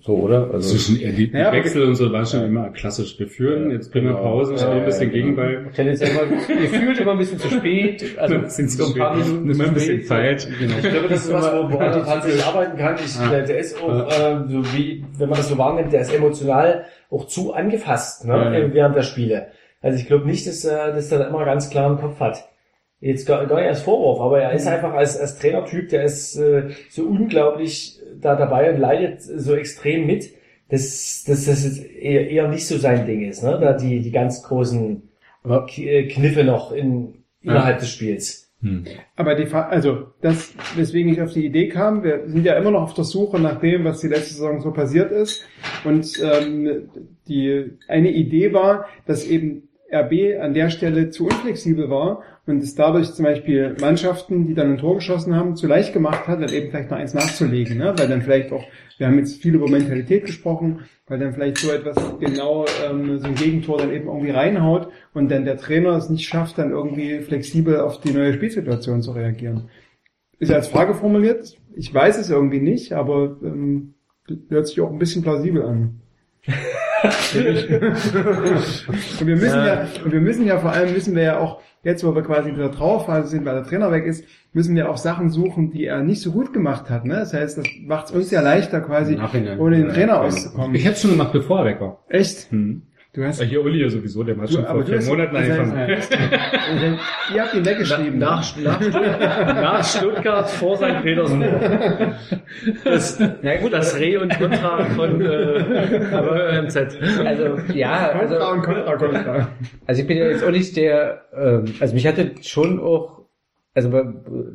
so, 0.05 0.15
oder? 0.17 0.49
Also, 0.51 0.69
Zwischen 0.75 0.97
die 0.97 1.31
Ja, 1.33 1.49
und 1.51 1.95
so 1.95 2.11
waren 2.11 2.25
schon 2.25 2.43
immer 2.43 2.69
klassisch. 2.71 3.17
Wir 3.17 3.27
führen, 3.29 3.71
jetzt 3.71 3.89
bringen 3.91 4.07
wir 4.07 4.15
Genau. 4.15 4.23
Pause, 4.23 4.57
spielen 4.57 4.79
ein 4.79 4.85
bisschen 4.85 5.07
Ja, 5.13 5.13
genau. 5.13 5.35
Gegenball. 5.41 5.65
tendenziell 5.73 6.09
immer, 6.11 6.61
ihr 6.61 6.69
fühlt 6.69 6.99
immer 6.99 7.11
ein 7.13 7.17
bisschen 7.19 7.39
zu 7.39 7.47
spät, 7.49 8.03
also, 8.17 8.35
sind 8.47 8.69
so 8.69 8.87
ein 8.93 8.99
paar. 8.99 9.15
Minuten 9.15 9.47
Nimm 9.47 9.57
mal 9.57 9.67
ein 9.67 9.73
bisschen. 9.73 10.03
Zeit. 10.03 10.47
Genau. 10.59 10.73
Ich 10.75 10.89
glaube, 10.89 11.07
das 11.07 11.25
ist 11.25 11.31
was, 11.33 11.45
wo 11.53 11.71
woran 11.71 12.05
man 12.05 12.21
sich 12.21 12.43
arbeiten 12.45 12.77
kann. 12.77 12.95
Ich, 12.95 13.15
Ja. 13.17 13.29
Der 13.41 13.57
ist 13.57 13.81
auch, 13.81 14.09
äh, 14.09 14.35
so 14.49 14.65
wie, 14.75 15.05
wenn 15.17 15.29
man 15.29 15.37
das 15.37 15.47
so 15.47 15.57
wahrnimmt, 15.57 15.93
der 15.93 16.01
ist 16.01 16.13
emotional 16.13 16.83
auch 17.09 17.25
zu 17.27 17.53
angefasst 17.53 18.25
ne, 18.25 18.33
Ja, 18.33 18.51
ja. 18.51 18.59
äh, 18.59 18.73
während 18.73 18.95
der 18.97 19.03
Spiele. 19.03 19.47
Also 19.81 19.97
ich 19.97 20.05
glaube 20.07 20.25
nicht, 20.25 20.45
dass, 20.47 20.65
er- 20.65 20.91
dass 20.93 21.11
er 21.11 21.19
da 21.19 21.27
immer 21.27 21.45
ganz 21.45 21.69
klar 21.69 21.89
im 21.89 21.97
Kopf 21.97 22.19
hat. 22.19 22.43
Jetzt 23.05 23.27
gar, 23.27 23.45
gar 23.47 23.57
nicht 23.59 23.67
als 23.69 23.81
Vorwurf, 23.81 24.21
aber 24.21 24.41
er 24.41 24.53
ist 24.53 24.65
einfach 24.67 24.93
als, 24.93 25.19
als 25.19 25.37
Trainertyp, 25.37 25.89
der 25.89 26.03
ist 26.05 26.37
äh, 26.37 26.69
so 26.89 27.03
unglaublich 27.03 27.99
da 28.21 28.35
dabei 28.35 28.71
und 28.73 28.79
leidet 28.79 29.21
so 29.21 29.55
extrem 29.55 30.05
mit, 30.07 30.29
dass, 30.69 31.23
dass 31.27 31.45
das 31.45 31.65
jetzt 31.65 31.85
eher, 31.85 32.29
eher 32.29 32.47
nicht 32.47 32.65
so 32.65 32.77
sein 32.77 33.05
Ding 33.05 33.27
ist, 33.27 33.43
ne? 33.43 33.57
da 33.61 33.73
die, 33.73 33.99
die 33.99 34.11
ganz 34.11 34.41
großen 34.43 35.03
K- 35.43 35.83
äh, 35.85 36.07
Kniffe 36.07 36.43
noch 36.45 36.71
in, 36.71 37.15
innerhalb 37.41 37.79
des 37.79 37.89
Spiels. 37.89 38.39
Aber 39.17 39.35
die, 39.35 39.51
also 39.53 40.05
das, 40.21 40.53
weswegen 40.77 41.11
ich 41.11 41.21
auf 41.21 41.33
die 41.33 41.45
Idee 41.45 41.67
kam, 41.67 42.01
wir 42.05 42.21
sind 42.27 42.45
ja 42.45 42.53
immer 42.55 42.71
noch 42.71 42.83
auf 42.83 42.93
der 42.93 43.03
Suche 43.03 43.37
nach 43.37 43.59
dem, 43.59 43.83
was 43.83 43.99
die 43.99 44.07
letzte 44.07 44.35
Saison 44.35 44.61
so 44.61 44.71
passiert 44.71 45.11
ist. 45.11 45.43
Und 45.83 46.07
ähm, 46.23 46.89
die 47.27 47.71
eine 47.89 48.11
Idee 48.11 48.53
war, 48.53 48.85
dass 49.05 49.27
eben 49.27 49.67
RB 49.91 50.39
an 50.41 50.53
der 50.53 50.69
Stelle 50.69 51.09
zu 51.09 51.25
unflexibel 51.25 51.89
war 51.89 52.21
und 52.45 52.61
es 52.61 52.75
dadurch 52.75 53.13
zum 53.13 53.23
Beispiel 53.23 53.75
Mannschaften, 53.79 54.47
die 54.47 54.53
dann 54.53 54.71
ein 54.71 54.77
Tor 54.77 54.95
geschossen 54.95 55.35
haben, 55.35 55.55
zu 55.55 55.65
leicht 55.65 55.93
gemacht 55.93 56.27
hat, 56.27 56.41
dann 56.41 56.51
eben 56.51 56.69
vielleicht 56.69 56.91
noch 56.91 56.97
eins 56.97 57.13
nachzulegen, 57.13 57.77
ne? 57.77 57.93
weil 57.97 58.07
dann 58.07 58.21
vielleicht 58.21 58.51
auch, 58.51 58.65
wir 58.97 59.07
haben 59.07 59.17
jetzt 59.17 59.41
viel 59.41 59.55
über 59.55 59.69
Mentalität 59.69 60.25
gesprochen, 60.25 60.81
weil 61.07 61.19
dann 61.19 61.33
vielleicht 61.33 61.59
so 61.59 61.71
etwas 61.71 61.95
genau 62.19 62.65
ähm, 62.85 63.19
so 63.19 63.27
ein 63.27 63.35
Gegentor 63.35 63.77
dann 63.77 63.93
eben 63.93 64.07
irgendwie 64.07 64.31
reinhaut 64.31 64.89
und 65.13 65.31
dann 65.31 65.45
der 65.45 65.57
Trainer 65.57 65.95
es 65.95 66.09
nicht 66.09 66.27
schafft, 66.27 66.57
dann 66.57 66.71
irgendwie 66.71 67.19
flexibel 67.19 67.79
auf 67.79 68.01
die 68.01 68.11
neue 68.11 68.33
Spielsituation 68.33 69.01
zu 69.01 69.11
reagieren. 69.11 69.69
Ist 70.39 70.51
als 70.51 70.67
Frage 70.67 70.95
formuliert, 70.95 71.57
ich 71.75 71.93
weiß 71.93 72.17
es 72.17 72.29
irgendwie 72.29 72.59
nicht, 72.59 72.91
aber 72.91 73.37
ähm, 73.41 73.93
hört 74.49 74.67
sich 74.67 74.81
auch 74.81 74.91
ein 74.91 74.99
bisschen 74.99 75.21
plausibel 75.21 75.63
an. 75.63 76.01
und 79.19 79.27
wir 79.27 79.35
müssen 79.35 79.65
ja, 79.65 79.87
und 80.03 80.11
wir 80.11 80.21
müssen 80.21 80.45
ja 80.45 80.57
vor 80.59 80.71
allem 80.71 80.93
müssen 80.93 81.15
wir 81.15 81.23
ja 81.23 81.39
auch, 81.39 81.61
jetzt 81.83 82.03
wo 82.05 82.15
wir 82.15 82.23
quasi 82.23 82.49
in 82.49 82.57
der 82.57 82.71
Trauerphase 82.71 83.27
sind, 83.27 83.45
weil 83.45 83.55
der 83.55 83.63
Trainer 83.63 83.91
weg 83.91 84.05
ist, 84.05 84.25
müssen 84.53 84.75
wir 84.75 84.89
auch 84.89 84.97
Sachen 84.97 85.29
suchen, 85.29 85.71
die 85.71 85.85
er 85.85 86.01
nicht 86.01 86.21
so 86.21 86.31
gut 86.31 86.53
gemacht 86.53 86.89
hat. 86.89 87.05
Ne? 87.05 87.15
Das 87.15 87.33
heißt, 87.33 87.57
das 87.57 87.65
macht 87.85 88.05
es 88.05 88.11
uns 88.11 88.31
ja 88.31 88.41
leichter 88.41 88.81
quasi, 88.81 89.15
Nachhinein. 89.15 89.59
ohne 89.59 89.77
den 89.77 89.87
Ja, 89.87 89.93
Trainer 89.93 90.13
ja. 90.13 90.21
auszukommen. 90.21 90.75
Ich 90.75 90.85
hätte 90.85 90.99
schon 91.01 91.11
gemacht, 91.11 91.33
bevor 91.33 91.59
er 91.59 91.65
weg 91.65 91.81
war. 91.81 91.99
Echt? 92.07 92.49
Hm. 92.51 92.83
Du 93.15 93.23
hast, 93.23 93.39
Ja, 93.39 93.45
hier 93.45 93.63
Uli 93.63 93.79
ja 93.79 93.89
sowieso, 93.89 94.23
der 94.23 94.35
war 94.39 94.47
schon 94.47 94.65
vor 94.65 94.83
vier 94.83 94.99
Monaten 95.03 95.35
angefangen. 95.35 95.77
Also, 95.77 96.85
ihr 97.35 97.43
habt 97.43 97.53
ihn 97.53 97.63
weggeschrieben. 97.63 98.17
Nach, 98.17 98.57
nach, 98.57 98.81
Stuttgart, 98.81 99.47
nach 99.55 99.83
Stuttgart 99.85 100.49
vor 100.49 100.77
St. 100.77 101.03
Petersburg. 101.03 102.15
Das, 102.83 103.19
Na 103.43 103.57
gut, 103.57 103.71
das 103.71 103.99
Re 103.99 104.19
und 104.19 104.35
Contra 104.35 104.85
von 104.85 105.21
äh, 105.21 106.61
MZ. 106.63 106.77
also 107.23 107.59
ja, 107.75 108.09
also 108.13 108.35
Kontra 108.35 108.51
und 108.51 108.61
Kontra, 108.63 108.95
Kontra. 108.95 109.47
Also 109.85 110.01
ich 110.01 110.07
bin 110.07 110.17
ja 110.17 110.29
jetzt 110.29 110.43
auch 110.43 110.49
nicht 110.49 110.75
der, 110.75 111.21
ähm, 111.37 111.65
also 111.79 111.93
mich 111.93 112.07
hatte 112.07 112.31
schon 112.41 112.79
auch, 112.79 113.25
also 113.75 113.91
bei, 113.91 114.03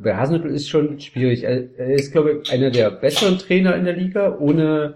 bei 0.02 0.16
Hasenhüttl 0.16 0.48
ist 0.48 0.68
schon 0.68 0.98
schwierig. 0.98 1.44
Er 1.44 1.78
er 1.78 1.94
ist, 1.94 2.10
glaube 2.10 2.40
ich, 2.42 2.52
einer 2.52 2.72
der 2.72 2.90
besseren 2.90 3.38
Trainer 3.38 3.76
in 3.76 3.84
der 3.84 3.94
Liga, 3.94 4.36
ohne 4.36 4.94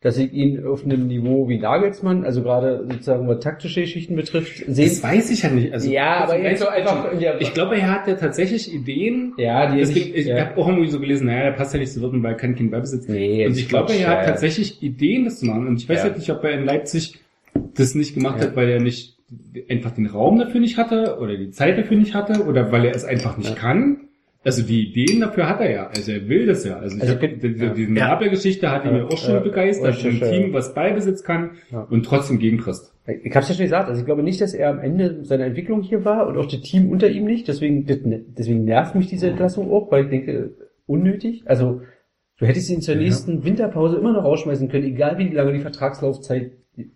dass 0.00 0.16
ich 0.16 0.32
ihn 0.32 0.64
auf 0.64 0.84
einem 0.84 1.08
Niveau 1.08 1.48
wie 1.48 1.58
Nagelsmann, 1.58 2.24
also 2.24 2.42
gerade 2.42 2.86
sozusagen 2.88 3.26
was 3.26 3.40
taktische 3.40 3.80
Geschichten 3.80 4.14
betrifft, 4.14 4.62
Das 4.68 4.76
sehen. 4.76 5.02
weiß 5.02 5.30
ich 5.32 5.42
ja 5.42 5.50
nicht. 5.50 5.72
Also, 5.72 5.90
Ja, 5.90 6.18
aber 6.18 6.34
also, 6.34 6.44
jetzt 6.44 6.60
so 6.60 6.66
ich 6.66 6.70
einfach 6.72 7.12
in 7.12 7.18
der- 7.18 7.40
Ich 7.40 7.52
glaube, 7.52 7.76
er 7.76 7.90
hat 7.90 8.06
ja 8.06 8.14
tatsächlich 8.14 8.72
Ideen. 8.72 9.32
Ja, 9.38 9.72
die 9.72 9.78
Deswegen, 9.78 10.14
ich 10.14 10.26
ja. 10.26 10.38
habe 10.46 10.56
auch 10.60 10.68
irgendwie 10.68 10.88
so 10.88 11.00
gelesen, 11.00 11.26
naja, 11.26 11.44
der 11.44 11.52
passt 11.52 11.74
ja 11.74 11.80
nicht 11.80 11.90
zu 11.92 11.98
Dortmund, 12.00 12.22
weil 12.22 12.32
er 12.34 12.36
kann 12.36 12.54
keinen 12.54 12.70
Ballbesitz. 12.70 13.08
Nee, 13.08 13.44
und 13.46 13.52
das 13.52 13.58
ich 13.58 13.68
glaube, 13.68 13.92
er 13.92 14.06
hat 14.06 14.14
ja, 14.18 14.22
ja. 14.22 14.26
tatsächlich 14.28 14.80
Ideen, 14.84 15.24
das 15.24 15.40
zu 15.40 15.46
machen. 15.46 15.66
Und 15.66 15.76
ich 15.82 15.88
weiß 15.88 15.98
Ja. 15.98 16.04
halt 16.04 16.16
nicht, 16.18 16.30
ob 16.30 16.44
er 16.44 16.52
in 16.52 16.64
Leipzig 16.64 17.18
das 17.74 17.96
nicht 17.96 18.14
gemacht 18.14 18.38
Ja. 18.38 18.46
hat, 18.46 18.56
weil 18.56 18.68
er 18.68 18.80
nicht 18.80 19.16
einfach 19.68 19.90
den 19.90 20.06
Raum 20.06 20.38
dafür 20.38 20.60
nicht 20.60 20.78
hatte 20.78 21.18
oder 21.20 21.36
die 21.36 21.50
Zeit 21.50 21.76
dafür 21.76 21.96
nicht 21.96 22.14
hatte 22.14 22.44
oder 22.44 22.70
weil 22.70 22.84
er 22.84 22.94
es 22.94 23.04
einfach 23.04 23.36
nicht 23.36 23.56
kann. 23.56 24.07
Also 24.48 24.62
die 24.62 24.88
Ideen 24.88 25.20
dafür 25.20 25.46
hat 25.46 25.60
er 25.60 25.70
ja. 25.70 25.86
Also 25.88 26.10
er 26.10 26.26
will 26.26 26.46
das 26.46 26.64
ja. 26.64 26.78
Also, 26.78 26.96
ich 26.96 27.02
Also 27.02 27.14
hab, 27.16 27.22
ich 27.22 27.38
bin- 27.38 27.54
die, 27.58 27.64
ja. 27.64 27.74
diese 27.74 27.92
Ja. 27.92 28.12
Abwehrgeschichte 28.14 28.70
hat 28.70 28.86
ihn 28.86 28.96
Ja. 28.96 29.04
auch 29.04 29.18
schon 29.18 29.34
Ja. 29.34 29.40
begeistert. 29.40 30.02
Ein. 30.02 30.20
Team, 30.20 30.52
was 30.54 30.72
Ballbesitz 30.72 31.22
kann 31.22 31.50
Ja. 31.70 31.82
und 31.82 32.06
trotzdem 32.06 32.38
gegenpresst. 32.38 32.94
Ich 33.06 33.30
habe 33.34 33.42
es 33.42 33.48
ja 33.50 33.54
schon 33.56 33.64
gesagt, 33.66 33.88
also 33.90 34.00
ich 34.00 34.06
glaube 34.06 34.22
nicht, 34.22 34.40
dass 34.40 34.54
er 34.54 34.70
am 34.70 34.78
Ende 34.78 35.22
seiner 35.24 35.44
Entwicklung 35.44 35.82
hier 35.82 36.06
war 36.06 36.26
und 36.26 36.38
auch 36.38 36.46
das 36.46 36.62
Team 36.62 36.90
unter 36.90 37.10
ihm 37.10 37.26
nicht. 37.26 37.46
Deswegen, 37.46 37.84
deswegen 37.86 38.64
nervt 38.64 38.94
mich 38.94 39.08
diese 39.08 39.28
Entlassung 39.28 39.70
auch, 39.70 39.92
weil 39.92 40.04
ich 40.04 40.10
denke, 40.10 40.52
unnötig. 40.86 41.42
Also 41.44 41.82
du 42.38 42.46
hättest 42.46 42.70
ihn 42.70 42.80
zur 42.80 42.94
nächsten 42.94 43.44
Winterpause 43.44 43.98
immer 43.98 44.14
noch 44.14 44.24
rausschmeißen 44.24 44.70
können, 44.70 44.84
egal 44.86 45.18
wie 45.18 45.28
lange 45.28 45.52
die 45.52 45.60
Vertragslaufzeit 45.60 46.52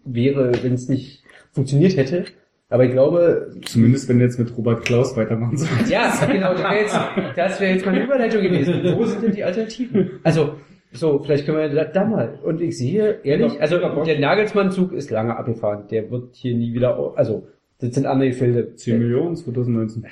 wäre, 0.06 0.52
wenn 0.62 0.72
es 0.72 0.88
nicht 0.88 1.22
funktioniert 1.52 1.96
hätte. 1.98 2.24
Aber 2.73 2.85
ich 2.85 2.93
glaube, 2.93 3.51
Zumindest 3.65 4.09
wenn 4.09 4.19
er 4.19 4.27
jetzt 4.27 4.39
mit 4.39 4.57
Robert 4.57 4.85
Klaus 4.85 5.16
weitermachen 5.16 5.57
soll. 5.57 5.69
ja, 5.89 6.12
genau, 6.31 6.53
das 6.55 6.62
wäre 6.62 6.74
jetzt, 6.81 6.99
das 7.36 7.61
wäre 7.61 7.73
jetzt 7.74 7.86
meine 7.86 8.03
Überleitung 8.05 8.43
gewesen. 8.43 8.74
Wo 8.97 9.05
sind 9.05 9.23
denn 9.23 9.32
die 9.32 9.44
Alternativen? 9.44 10.11
Also, 10.24 10.55
so, 10.93 11.19
vielleicht 11.20 11.47
können 11.47 11.59
wir 11.59 11.69
da, 11.69 11.85
da 11.85 12.05
mal. 12.05 12.39
Und 12.43 12.61
ich 12.61 12.77
sehe, 12.77 13.20
ehrlich, 13.24 13.61
also 13.61 13.78
der 13.78 14.19
Nagelsmann-Zug 14.19 14.93
ist 14.93 15.11
lange 15.11 15.36
abgefahren. 15.36 15.85
Der 15.90 16.11
wird 16.11 16.35
hier 16.35 16.55
nie 16.55 16.74
wieder, 16.74 17.12
also, 17.16 17.47
das 17.81 17.94
sind 17.94 18.07
andere 18.07 18.28
Gefilde. 18.31 18.74
10 18.74 18.99
Millionen 18.99 19.36
2019. 19.36 20.05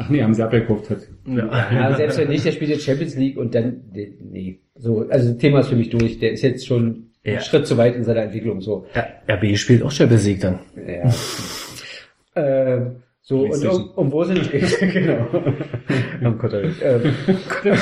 Ach 0.00 0.08
nee, 0.10 0.22
haben 0.22 0.32
sie 0.34 0.42
abgekauft 0.44 0.90
hat. 0.90 0.98
Ja, 1.26 1.94
selbst 1.96 2.18
wenn 2.18 2.28
nicht, 2.28 2.44
der 2.44 2.52
spielt 2.52 2.70
jetzt 2.70 2.84
Champions 2.84 3.16
League 3.16 3.36
und 3.36 3.54
dann, 3.54 3.82
nee. 3.92 4.60
So, 4.76 5.06
also 5.08 5.30
das 5.30 5.38
Thema 5.38 5.60
ist 5.60 5.68
für 5.68 5.76
mich 5.76 5.90
durch. 5.90 6.20
Der 6.20 6.30
ist 6.32 6.42
jetzt 6.42 6.66
schon 6.66 7.10
Ja. 7.24 7.32
einen 7.32 7.42
Schritt 7.42 7.66
zu 7.66 7.76
weit 7.76 7.96
in 7.96 8.04
seiner 8.04 8.22
Entwicklung, 8.22 8.60
so. 8.60 8.86
RB 9.28 9.56
spielt 9.56 9.82
auch 9.82 9.90
Champions 9.90 10.24
League 10.24 10.40
dann. 10.40 10.60
Ja. 10.76 11.10
Ähm, 12.38 12.96
so, 13.20 13.40
und 13.42 13.66
um, 13.66 13.90
um 13.96 14.12
wo 14.12 14.24
sind, 14.24 14.50
genau. 14.80 15.26
Am 16.24 16.38
Kotterich. 16.38 16.76
Ähm, 16.82 17.12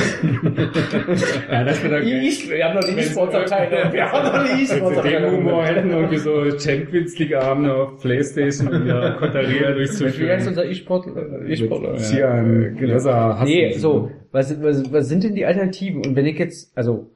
Ja, 1.50 1.64
das 1.64 1.82
wird 1.82 2.04
E- 2.04 2.50
wir 2.50 2.64
haben 2.64 2.74
noch 2.74 2.84
die 2.84 2.98
E-Sports-Abteilung. 2.98 3.92
Wir 3.92 4.10
haben 4.10 4.24
noch 4.26 4.44
die 4.56 4.62
E-Sports-Abteilung. 4.62 5.36
Humor 5.36 5.64
hätten 5.64 5.90
irgendwie 5.90 6.16
so 6.16 6.58
Champions 6.58 7.18
League 7.18 7.34
Abende 7.34 7.74
auf 7.74 8.00
Playstation 8.00 8.68
und 8.68 8.86
ja 8.86 9.10
Konterria 9.12 9.48
Wie 9.76 9.80
heißt 9.82 10.00
durchzuführen. 10.00 10.48
unser 10.48 10.64
E-Sport? 10.64 11.06
äh, 11.06 11.52
E-Sportler? 11.52 11.92
Mit 11.92 12.00
Cian, 12.00 12.76
Glaser, 12.76 13.38
Hassen. 13.38 13.44
Nee, 13.48 13.72
so, 13.74 14.10
was, 14.32 14.60
was, 14.62 14.92
was 14.92 15.08
sind 15.08 15.22
denn 15.24 15.34
die 15.34 15.44
Alternativen? 15.46 16.04
Und 16.04 16.16
wenn 16.16 16.26
ich 16.26 16.38
jetzt, 16.38 16.76
also, 16.76 17.10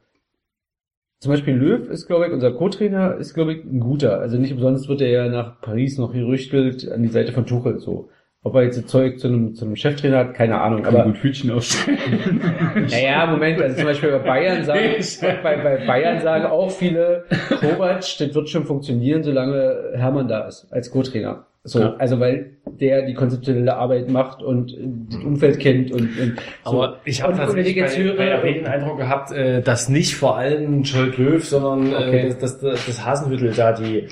zum 1.21 1.33
Beispiel 1.33 1.55
Löw 1.55 1.89
ist, 1.91 2.07
glaube 2.07 2.27
ich, 2.27 2.33
unser 2.33 2.53
Co-Trainer 2.53 3.17
ist, 3.17 3.35
glaube 3.35 3.53
ich, 3.55 3.65
ein 3.65 3.81
guter. 3.81 4.21
Also 4.21 4.39
nicht 4.39 4.53
umsonst 4.53 4.89
wird 4.89 5.03
er 5.03 5.11
ja 5.11 5.29
nach 5.29 5.61
Paris 5.61 5.99
noch 5.99 6.13
gerüchtelt 6.13 6.91
an 6.91 7.03
die 7.03 7.09
Seite 7.09 7.33
von 7.33 7.47
Tuchel, 7.47 7.79
so. 7.79 8.09
Ob 8.43 8.55
er 8.55 8.63
jetzt 8.63 8.79
das 8.79 8.87
Zeug 8.87 9.19
zu 9.19 9.29
einem, 9.29 9.55
zu 9.55 9.67
einem 9.67 9.77
Cheftrainer 9.77 10.17
hat, 10.19 10.35
keine 10.35 10.59
Ahnung. 10.61 10.87
Aber 10.87 11.01
Aber, 11.01 11.11
gut 11.13 11.23
Hütchen 11.23 11.51
aufstellen. 11.51 12.41
naja, 12.91 13.27
Moment, 13.27 13.61
also 13.61 13.77
zum 13.77 13.85
Beispiel 13.85 14.11
bei 14.13 14.19
Bayern 14.19 14.65
sagen, 14.65 14.81
bei, 15.43 15.57
bei 15.59 15.87
Bayern 15.87 16.21
sagen 16.23 16.47
auch 16.47 16.71
viele, 16.71 17.25
Kovac, 17.61 18.01
das 18.19 18.35
wird 18.35 18.49
schon 18.49 18.65
funktionieren, 18.65 19.23
solange 19.23 19.91
Hermann 19.95 20.27
da 20.29 20.47
ist, 20.49 20.67
als 20.71 20.91
Co-Trainer. 20.91 21.45
So, 21.65 21.81
Ja. 21.81 21.95
also 21.99 22.19
weil 22.21 22.53
der 22.67 23.05
die 23.05 23.13
konzeptionelle 23.13 23.77
Arbeit 23.77 24.09
macht 24.11 24.43
und 24.43 24.75
das 25.11 25.23
Umfeld 25.23 25.61
kennt 25.61 25.93
und, 25.93 26.01
und 26.19 26.37
so. 26.65 26.83
Aber 26.83 26.97
ich 27.05 27.23
habe 27.23 27.37
tatsächlich 27.37 27.77
jetzt 27.77 27.95
bei, 27.99 28.03
höre- 28.03 28.17
bei 28.17 28.35
RB 28.37 28.55
den 28.55 28.67
Eindruck 28.67 28.97
gehabt, 28.97 29.33
äh, 29.33 29.61
dass 29.61 29.91
nicht 29.91 30.17
vor 30.17 30.39
allem 30.39 30.87
Scholt 30.87 31.19
Löw, 31.19 31.45
sondern 31.45 31.93
Okay. 31.95 32.21
äh, 32.21 32.27
dass, 32.29 32.39
dass, 32.39 32.59
dass 32.61 32.87
das 32.87 33.05
Hasenhüttel 33.05 33.53
da 33.55 33.73
die 33.75 34.07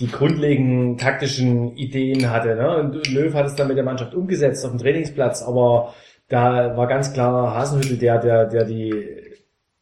die 0.00 0.10
grundlegenden 0.10 0.96
taktischen 0.96 1.76
Ideen 1.76 2.30
hatte. 2.30 2.56
Ne? 2.56 2.78
Und 2.78 3.12
Löw 3.12 3.34
hat 3.34 3.46
es 3.46 3.54
dann 3.54 3.68
mit 3.68 3.76
der 3.76 3.84
Mannschaft 3.84 4.14
umgesetzt 4.14 4.64
auf 4.64 4.72
dem 4.72 4.80
Trainingsplatz, 4.80 5.42
aber 5.42 5.94
da 6.28 6.76
war 6.76 6.86
ganz 6.86 7.12
klar 7.12 7.54
Hasenhüttel 7.54 7.98
der, 7.98 8.18
der, 8.18 8.46
der 8.46 8.64
die 8.64 9.19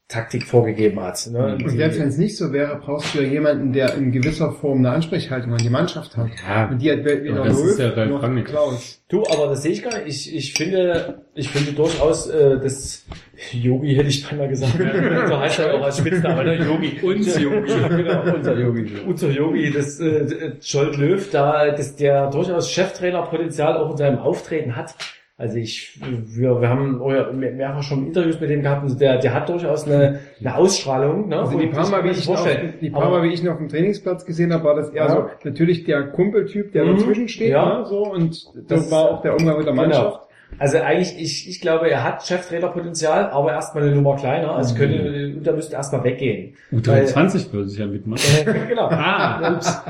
Taktik 0.08 0.44
vorgegeben 0.44 1.00
hat. 1.00 1.28
Ne? 1.30 1.52
Und 1.52 1.62
Die- 1.62 1.68
selbst 1.76 2.00
wenn 2.00 2.08
es 2.08 2.16
nicht 2.16 2.34
so 2.38 2.50
wäre, 2.50 2.76
brauchst 2.76 3.14
du 3.14 3.20
ja 3.20 3.28
jemanden, 3.28 3.74
der 3.74 3.94
in 3.94 4.10
gewisser 4.10 4.52
Form 4.52 4.78
eine 4.78 4.92
Ansprechhaltung 4.92 5.52
an 5.52 5.58
die 5.58 5.68
Mannschaft 5.68 6.16
hat. 6.16 6.30
Ja. 6.48 6.66
Und 6.70 6.80
die 6.80 6.90
hat 6.90 7.04
weder 7.04 7.44
das 7.44 7.60
ist 7.60 7.78
Löw 7.78 7.78
ja 7.78 7.90
Ralf 7.90 8.10
noch 8.10 8.22
Rangnick. 8.22 8.46
Klaus. 8.46 9.02
Du, 9.10 9.22
aber 9.26 9.48
das 9.48 9.62
sehe 9.62 9.72
ich 9.72 9.82
gar 9.82 9.98
nicht. 9.98 10.06
Ich, 10.08 10.34
ich 10.34 10.54
finde, 10.54 11.20
ich 11.34 11.50
finde 11.50 11.72
durchaus, 11.72 12.26
äh, 12.26 12.58
das 12.58 13.04
Yogi 13.52 13.96
hätte 13.96 14.08
ich 14.08 14.26
beinahe 14.26 14.48
gesagt. 14.48 14.72
so 15.28 15.38
heißt 15.40 15.58
er 15.58 15.74
auch 15.74 15.82
als 15.82 15.98
Spitzname, 15.98 16.42
ne? 16.42 16.64
Yogi. 16.64 17.00
Uns 17.02 17.38
Yogi. 17.38 17.72
genau. 17.88 18.34
unser 18.34 18.58
Yogi. 18.58 18.90
Unser 19.06 19.30
Yogi, 19.30 19.70
das 19.72 20.00
äh, 20.00 20.52
Scholt 20.62 20.96
Löw, 20.96 21.30
da, 21.30 21.70
dass 21.70 21.96
der 21.96 22.30
durchaus 22.30 22.70
Cheftrainerpotenzial 22.70 23.76
auch 23.76 23.90
in 23.90 23.98
seinem 23.98 24.18
Auftreten 24.20 24.74
hat. 24.74 24.94
Also 25.40 25.56
ich, 25.56 26.00
wir, 26.02 26.60
wir 26.60 26.68
haben 26.68 27.00
oh 27.00 27.10
mehrfach 27.32 27.84
schon 27.84 28.08
Interviews 28.08 28.40
mit 28.40 28.50
dem 28.50 28.60
gehabt. 28.60 29.00
Der, 29.00 29.18
der 29.18 29.32
hat 29.32 29.48
durchaus 29.48 29.86
eine, 29.86 30.18
eine 30.40 30.56
Ausstrahlung. 30.56 31.28
Ne? 31.28 31.38
Also 31.38 31.56
die 31.56 31.68
paar 31.68 31.88
Mal, 31.88 32.02
wie 32.02 32.08
ich, 32.08 32.24
vorstellen. 32.24 32.74
die 32.80 32.90
paar 32.90 33.08
Mal, 33.08 33.22
wie 33.22 33.28
ich 33.32 33.40
ihn 33.40 33.48
auf 33.48 33.58
dem 33.58 33.68
Trainingsplatz 33.68 34.24
gesehen 34.26 34.52
habe, 34.52 34.64
war 34.64 34.74
das 34.74 34.90
eher 34.90 35.04
Ja. 35.04 35.10
so 35.10 35.26
natürlich 35.44 35.84
der 35.84 36.08
Kumpeltyp, 36.08 36.72
der 36.72 36.84
Mhm. 36.86 36.96
dazwischen 36.96 37.28
steht, 37.28 37.50
Ja. 37.50 37.78
ne, 37.78 37.86
so 37.86 38.02
und 38.10 38.30
Das 38.56 38.66
das 38.66 38.90
war 38.90 39.10
auch 39.12 39.22
der 39.22 39.36
Umgang 39.36 39.58
mit 39.58 39.66
der 39.68 39.74
Mannschaft. 39.74 40.16
Genau. 40.18 40.27
Also 40.58 40.78
eigentlich, 40.78 41.14
ich, 41.20 41.48
ich 41.48 41.60
glaube, 41.60 41.88
er 41.90 42.02
hat 42.02 42.26
Cheftrainerpotenzial, 42.26 43.30
aber 43.30 43.52
erstmal 43.52 43.84
eine 43.84 43.94
Nummer 43.94 44.16
kleiner. 44.16 44.56
Also 44.56 44.74
könnte, 44.74 45.34
und 45.36 45.46
er 45.46 45.52
müsste 45.52 45.74
erstmal 45.74 46.02
weggehen. 46.02 46.54
U23 46.72 47.52
würde 47.52 47.68
sich 47.68 47.78
ja 47.78 47.86
mitmachen. 47.86 48.22
genau. 48.68 48.88
Ah, 48.88 49.52
ups. 49.54 49.80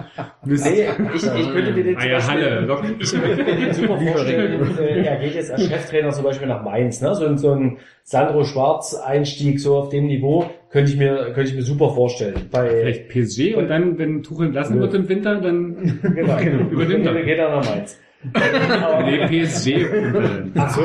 Nee, 0.45 0.89
ich, 1.15 1.23
ich 1.25 1.51
könnte 1.53 1.73
mir 1.73 1.85
den 1.85 1.97
Eier 1.97 2.17
Beispiel, 2.17 2.23
Halle, 2.35 2.61
Lok. 2.61 2.83
ich 3.01 3.11
könnte 3.13 3.45
mir 3.45 3.57
den 3.57 3.73
super 3.73 3.99
vorstellen, 3.99 4.77
äh, 4.79 5.05
er 5.07 5.17
geht 5.17 5.35
jetzt 5.37 5.51
als 5.53 5.67
Cheftrainer 5.67 6.11
zum 6.11 6.25
Beispiel 6.25 6.49
nach 6.49 6.63
Mainz, 6.63 7.01
ne? 7.01 7.15
so, 7.15 7.25
ein- 7.27 7.39
so 7.39 7.53
ein 7.53 7.79
Sandro 8.03 8.45
Schwarz 8.45 8.95
Einstieg 8.95 9.61
so 9.61 9.77
auf 9.77 9.89
dem 9.91 10.07
Niveau 10.07 10.45
könnte 10.71 10.91
ich 10.93 10.99
mir 10.99 11.33
könnte 11.35 11.51
ich 11.51 11.55
mir 11.55 11.63
super 11.63 11.91
vorstellen. 11.91 12.35
Bei 12.51 12.69
Vielleicht 12.69 13.09
PSG 13.09 13.55
und 13.55 13.69
dann, 13.69 13.99
wenn 13.99 14.23
Tuchel 14.23 14.47
entlassen 14.49 14.81
wird 14.81 14.93
im 14.95 15.09
Winter, 15.09 15.37
dann 15.41 16.01
genau, 16.15 16.39
übernimmt 16.71 17.07
er. 17.07 17.23
geht 17.23 17.39
er 17.39 17.49
nach 17.57 17.65
Mainz. 17.65 17.99
Nee, 18.23 19.27
PSG. 19.29 19.87
Ach 20.57 20.71
so, 20.71 20.83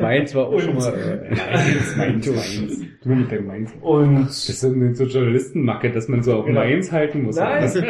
Meins 0.00 0.34
war 0.34 0.46
auch 0.48 0.58
schon 0.58 0.74
mal, 0.76 0.94
äh, 0.94 1.28
Mainz, 1.34 1.96
Mainz, 1.96 2.26
Mainz. 2.26 2.80
Du 3.02 3.08
mit 3.10 3.30
deinem 3.30 3.46
Mainz. 3.46 3.70
und 3.82 4.24
Das 4.26 4.48
ist 4.48 4.60
so 4.62 4.68
eine 4.68 4.94
so 4.94 5.04
Journalistenmacke, 5.04 5.90
dass 5.92 6.08
man 6.08 6.22
so 6.22 6.36
auf 6.38 6.46
Genau. 6.46 6.60
Mainz 6.60 6.90
halten 6.90 7.22
muss. 7.24 7.36
Nein, 7.36 7.62
das 7.62 7.74
ist 7.76 7.84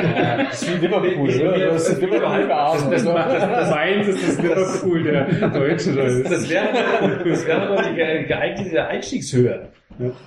wie 0.82 0.86
Liverpool, 0.86 1.28
ne? 1.28 1.66
Das 1.68 1.88
ist 1.88 2.00
Liverpool 2.02 2.48
Das, 2.48 2.90
das, 2.90 3.04
das, 3.04 3.70
Mainz 3.70 4.08
ist 4.08 4.28
das 4.28 4.42
Liverpool 4.42 5.02
der 5.04 5.24
deutschen 5.50 5.94
Journalisten. 5.94 6.30
Das 6.32 6.50
wäre, 6.50 6.68
das 7.24 7.46
wäre 7.46 7.68
doch 7.68 7.82
die 7.88 7.94
ge- 7.94 8.24
geeignete 8.24 8.86
Einstiegshöhe 8.86 9.68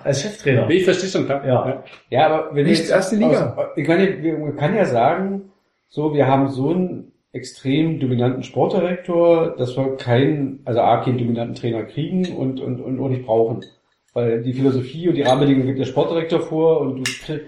als 0.05 0.21
Cheftrainer. 0.21 0.67
Nee, 0.67 0.75
ich 0.75 0.85
verstehe 0.85 1.09
schon, 1.09 1.25
klar. 1.25 1.45
Ja. 1.45 1.83
Ja, 2.09 2.27
aber 2.27 2.55
wenn 2.55 2.65
Nicht 2.65 2.89
erste 2.89 3.17
Liga. 3.17 3.53
Aus, 3.57 3.65
ich 3.75 3.85
meine, 3.87 4.23
wir- 4.23 4.37
man 4.37 4.55
kann 4.55 4.73
ja 4.73 4.85
sagen, 4.85 5.51
so, 5.89 6.13
wir 6.13 6.27
haben 6.27 6.47
so 6.47 6.69
einen 6.69 7.11
extrem 7.37 7.99
dominanten 7.99 8.43
Sportdirektor, 8.43 9.55
dass 9.57 9.77
wir 9.77 9.95
keinen, 9.95 10.59
also 10.65 10.81
A, 10.81 10.97
keinen 10.97 11.17
dominanten 11.17 11.55
Trainer 11.55 11.83
kriegen 11.83 12.35
und, 12.35 12.59
und, 12.59 12.81
und 12.81 12.99
auch 12.99 13.09
nicht 13.09 13.25
brauchen. 13.25 13.63
Weil 14.13 14.41
die 14.41 14.53
Philosophie 14.53 15.07
und 15.07 15.15
die 15.15 15.21
Rahmenbedingungen 15.21 15.67
gibt 15.67 15.79
der 15.79 15.85
Sportdirektor 15.85 16.41
vor 16.41 16.81
und 16.81 17.07
du, 17.27 17.39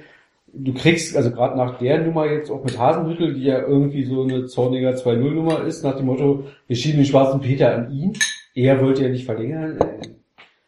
du 0.53 0.73
kriegst, 0.73 1.17
also 1.17 1.31
gerade 1.31 1.57
nach 1.57 1.79
der 1.79 2.01
Nummer 2.01 2.25
jetzt 2.25 2.49
auch 2.49 2.63
mit 2.63 2.77
Hasenhüttel, 2.77 3.33
die 3.33 3.43
ja 3.43 3.59
irgendwie 3.59 4.03
so 4.03 4.23
eine 4.23 4.45
Zorniger 4.45 4.91
2-0-Nummer 4.91 5.63
ist, 5.63 5.83
nach 5.83 5.97
dem 5.97 6.05
Motto, 6.05 6.45
wir 6.67 6.75
schieben 6.75 6.99
den 6.99 7.05
schwarzen 7.05 7.41
Peter 7.41 7.73
an 7.75 7.91
ihn. 7.91 8.13
Er 8.55 8.81
wollte 8.81 9.03
ja 9.03 9.09
nicht 9.09 9.25
verlängern. 9.25 9.79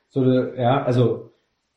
So, 0.09 0.25
ja, 0.25 0.83
also, 0.83 1.31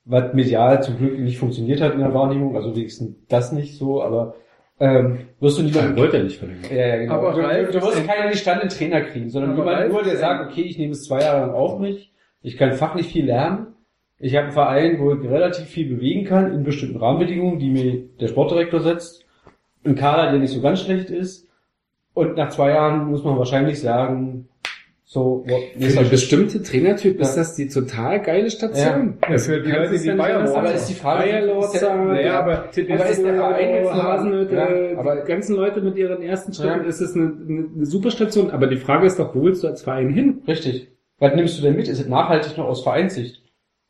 was 0.04 0.34
medial 0.34 0.82
zum 0.82 0.98
Glück 0.98 1.18
nicht 1.18 1.38
funktioniert 1.38 1.80
hat 1.80 1.94
in 1.94 2.00
der 2.00 2.14
Wahrnehmung, 2.14 2.56
also 2.56 2.74
wenigstens 2.74 3.16
das 3.28 3.52
nicht 3.52 3.76
so, 3.76 4.02
aber 4.02 4.34
ähm, 4.80 5.18
wirst 5.40 5.58
du 5.58 5.62
niemanden 5.62 5.96
wollte 5.96 6.16
er 6.16 6.24
nicht 6.24 6.38
verlängern. 6.38 6.64
ja, 6.70 6.86
ja, 6.86 6.96
genau. 6.96 7.14
Aber 7.14 7.32
du, 7.32 7.40
Ralf 7.40 7.70
du, 7.70 7.80
wirst 7.80 8.06
keinen 8.06 8.30
gestandenen 8.30 8.70
Trainer 8.70 9.02
kriegen, 9.02 9.30
sondern 9.30 9.56
jemand 9.56 9.76
Ralf 9.76 9.92
nur, 9.92 10.02
der 10.02 10.16
sagt, 10.16 10.50
okay, 10.50 10.62
ich 10.62 10.78
nehme 10.78 10.92
es 10.92 11.04
zwei 11.04 11.20
Jahre 11.20 11.46
lang 11.46 11.54
auf 11.54 11.78
mich, 11.78 12.12
ich 12.42 12.56
kann 12.56 12.72
fachlich 12.72 13.06
viel 13.06 13.26
lernen, 13.26 13.68
ich 14.18 14.34
habe 14.34 14.46
einen 14.46 14.52
Verein, 14.52 14.98
wo 14.98 15.12
ich 15.12 15.22
relativ 15.28 15.66
viel 15.66 15.94
bewegen 15.94 16.24
kann 16.24 16.52
in 16.52 16.64
bestimmten 16.64 16.98
Rahmenbedingungen, 16.98 17.58
die 17.58 17.70
mir 17.70 18.02
der 18.20 18.28
Sportdirektor 18.28 18.80
setzt, 18.80 19.24
einen 19.84 19.96
Kader, 19.96 20.30
der 20.30 20.40
nicht 20.40 20.52
so 20.52 20.60
ganz 20.60 20.80
schlecht 20.80 21.10
ist, 21.10 21.48
und 22.14 22.36
nach 22.36 22.50
zwei 22.50 22.70
Jahren 22.70 23.10
muss 23.10 23.24
man 23.24 23.38
wahrscheinlich 23.38 23.80
sagen, 23.80 24.48
so, 25.14 25.44
Für 25.46 25.90
Schritt. 25.90 26.10
bestimmte 26.10 26.60
Trainertyp 26.62 27.20
ist 27.20 27.36
Ja. 27.36 27.42
das 27.42 27.54
die 27.54 27.68
total 27.68 28.20
geile 28.20 28.50
Station. 28.50 29.16
Ja, 29.30 29.38
für 29.38 29.60
die 29.60 29.70
Leute, 29.70 29.96
die 29.96 30.10
Bayern 30.10 30.48
Aber 30.48 30.72
ist 30.74 30.88
die 30.88 30.94
Frage, 30.94 31.22
Bayerlotzer, 31.30 32.20
Ja, 32.20 32.40
aber- 32.40 32.52
aber 32.52 32.64
ist 33.08 33.22
der 33.22 33.34
Verein 33.36 33.74
jetzt 33.74 33.92
Hasenhütte, 33.92 34.54
Ja, 34.56 34.98
aber- 34.98 35.16
die 35.22 35.28
ganzen 35.28 35.54
Leute 35.54 35.80
mit 35.82 35.96
ihren 35.96 36.20
ersten 36.20 36.52
Schritten, 36.52 36.82
Ja. 36.82 36.88
ist 36.88 37.00
es 37.00 37.14
eine, 37.14 37.26
eine, 37.26 37.66
eine 37.76 37.86
super 37.86 38.10
Station. 38.10 38.50
Aber 38.50 38.66
die 38.66 38.76
Frage 38.76 39.06
ist 39.06 39.20
doch, 39.20 39.32
wo 39.36 39.44
willst 39.44 39.62
du 39.62 39.68
als 39.68 39.82
Verein 39.82 40.08
hin? 40.10 40.42
Richtig. 40.48 40.88
Was 41.20 41.32
nimmst 41.36 41.58
du 41.58 41.62
denn 41.62 41.76
mit? 41.76 41.86
Ist 41.86 42.00
es 42.00 42.08
nachhaltig 42.08 42.58
noch 42.58 42.66
aus 42.66 42.82
Vereinssicht? 42.82 43.40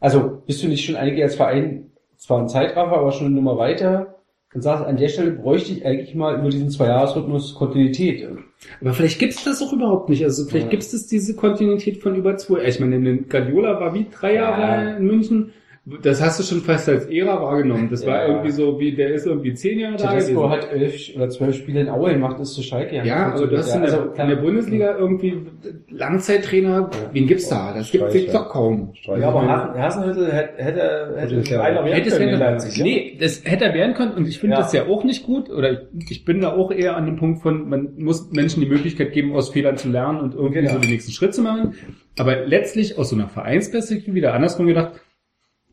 Also, 0.00 0.42
bist 0.46 0.62
du 0.62 0.68
nicht 0.68 0.84
schon 0.84 0.96
einige 0.96 1.22
als 1.22 1.36
Verein 1.36 1.90
zwar 2.18 2.38
ein 2.40 2.48
Zeitraffer, 2.48 2.98
aber 2.98 3.12
schon 3.12 3.28
eine 3.28 3.36
Nummer 3.36 3.56
weiter 3.56 4.13
und 4.54 4.62
sagst, 4.62 4.84
an 4.86 4.96
der 4.96 5.08
Stelle 5.08 5.32
bräuchte 5.32 5.72
ich 5.72 5.84
eigentlich 5.84 6.14
mal 6.14 6.38
über 6.38 6.48
diesen 6.48 6.70
Zwei-Jahres-Rhythmus 6.70 7.54
Kontinuität. 7.56 8.26
Aber 8.80 8.92
vielleicht 8.94 9.18
gibt's 9.18 9.42
das 9.44 9.60
auch 9.60 9.72
überhaupt 9.72 10.08
nicht. 10.08 10.22
Also 10.24 10.44
vielleicht 10.46 10.66
Ja. 10.66 10.70
gibt's 10.70 10.92
das 10.92 11.06
diese 11.06 11.34
Kontinuität 11.34 12.00
von 12.02 12.14
über 12.14 12.36
zwei. 12.36 12.64
Ich 12.64 12.78
meine, 12.80 13.00
den 13.00 13.28
Guardiola 13.28 13.80
war 13.80 13.92
wie 13.94 14.06
drei 14.10 14.34
Jahre 14.34 14.60
Ja. 14.90 14.96
in 14.96 15.06
München. 15.06 15.52
Das 16.02 16.22
hast 16.22 16.40
du 16.40 16.44
schon 16.44 16.62
fast 16.62 16.88
als 16.88 17.04
Ära 17.06 17.42
wahrgenommen. 17.42 17.88
Das 17.90 18.06
war 18.06 18.22
Ja. 18.22 18.28
irgendwie 18.28 18.52
so, 18.52 18.80
wie 18.80 18.92
der 18.94 19.12
ist 19.12 19.26
irgendwie 19.26 19.52
zehn 19.52 19.78
Jahre 19.78 19.96
da 19.96 20.08
Tedesco 20.08 20.40
gewesen. 20.48 20.50
hat 20.50 20.72
elf 20.72 21.10
oder 21.14 21.28
zwölf 21.28 21.56
Spiele 21.56 21.80
in 21.82 21.88
Aue 21.90 22.12
gemacht, 22.14 22.40
ist 22.40 22.54
zu 22.54 22.62
Schalke. 22.62 23.02
Ja, 23.04 23.34
aber 23.34 23.46
du 23.46 23.58
hast 23.58 23.74
in, 23.74 23.82
der, 23.82 23.92
also, 23.92 24.10
in 24.22 24.28
der 24.28 24.36
Bundesliga 24.36 24.96
irgendwie 24.96 25.42
Langzeittrainer, 25.90 26.90
wen 27.12 27.26
gibt's 27.26 27.48
da? 27.48 27.72
Das 27.74 27.90
gibt 27.90 28.04
Streich, 28.08 28.26
es 28.28 28.32
ja. 28.32 28.40
doch 28.40 28.48
kaum. 28.50 28.92
Ja, 29.04 29.28
aber 29.28 29.46
Hasen- 29.46 29.78
Hasenhüttel 29.78 30.32
hätte, 30.32 30.62
hätte, 30.62 31.14
hätte 31.16 31.26
Potenzial. 31.34 31.60
einer 31.60 31.84
werden 31.84 31.94
Hätte 31.94 32.08
es 32.08 32.16
können 32.18 32.30
werden, 32.30 32.40
Leipzig. 32.40 32.76
ja? 32.78 32.84
nee, 32.84 33.16
das 33.20 33.42
hätte 33.44 33.64
er 33.66 33.74
werden 33.74 33.94
können 33.94 34.12
und 34.12 34.26
ich 34.28 34.38
finde 34.38 34.56
Ja. 34.56 34.62
das 34.62 34.72
ja 34.72 34.86
auch 34.86 35.04
nicht 35.04 35.24
gut 35.26 35.50
oder 35.50 35.72
ich, 35.72 36.10
ich 36.10 36.24
bin 36.24 36.40
da 36.40 36.52
auch 36.52 36.70
eher 36.72 36.96
an 36.96 37.06
dem 37.06 37.16
Punkt 37.16 37.42
von, 37.42 37.68
man 37.68 37.94
muss 37.98 38.30
Menschen 38.32 38.60
die 38.60 38.68
Möglichkeit 38.68 39.12
geben, 39.12 39.34
aus 39.34 39.50
Fehlern 39.50 39.76
zu 39.76 39.88
lernen 39.90 40.20
und 40.20 40.34
irgendwie 40.34 40.60
Genau. 40.60 40.72
so 40.72 40.78
den 40.78 40.90
nächsten 40.90 41.12
Schritt 41.12 41.34
zu 41.34 41.42
machen. 41.42 41.74
Aber 42.18 42.36
letztlich 42.46 42.96
aus 42.98 43.10
so 43.10 43.16
einer 43.16 43.28
Vereinsperspektive 43.28 44.14
wieder 44.14 44.34
andersrum 44.34 44.66
gedacht, 44.66 44.92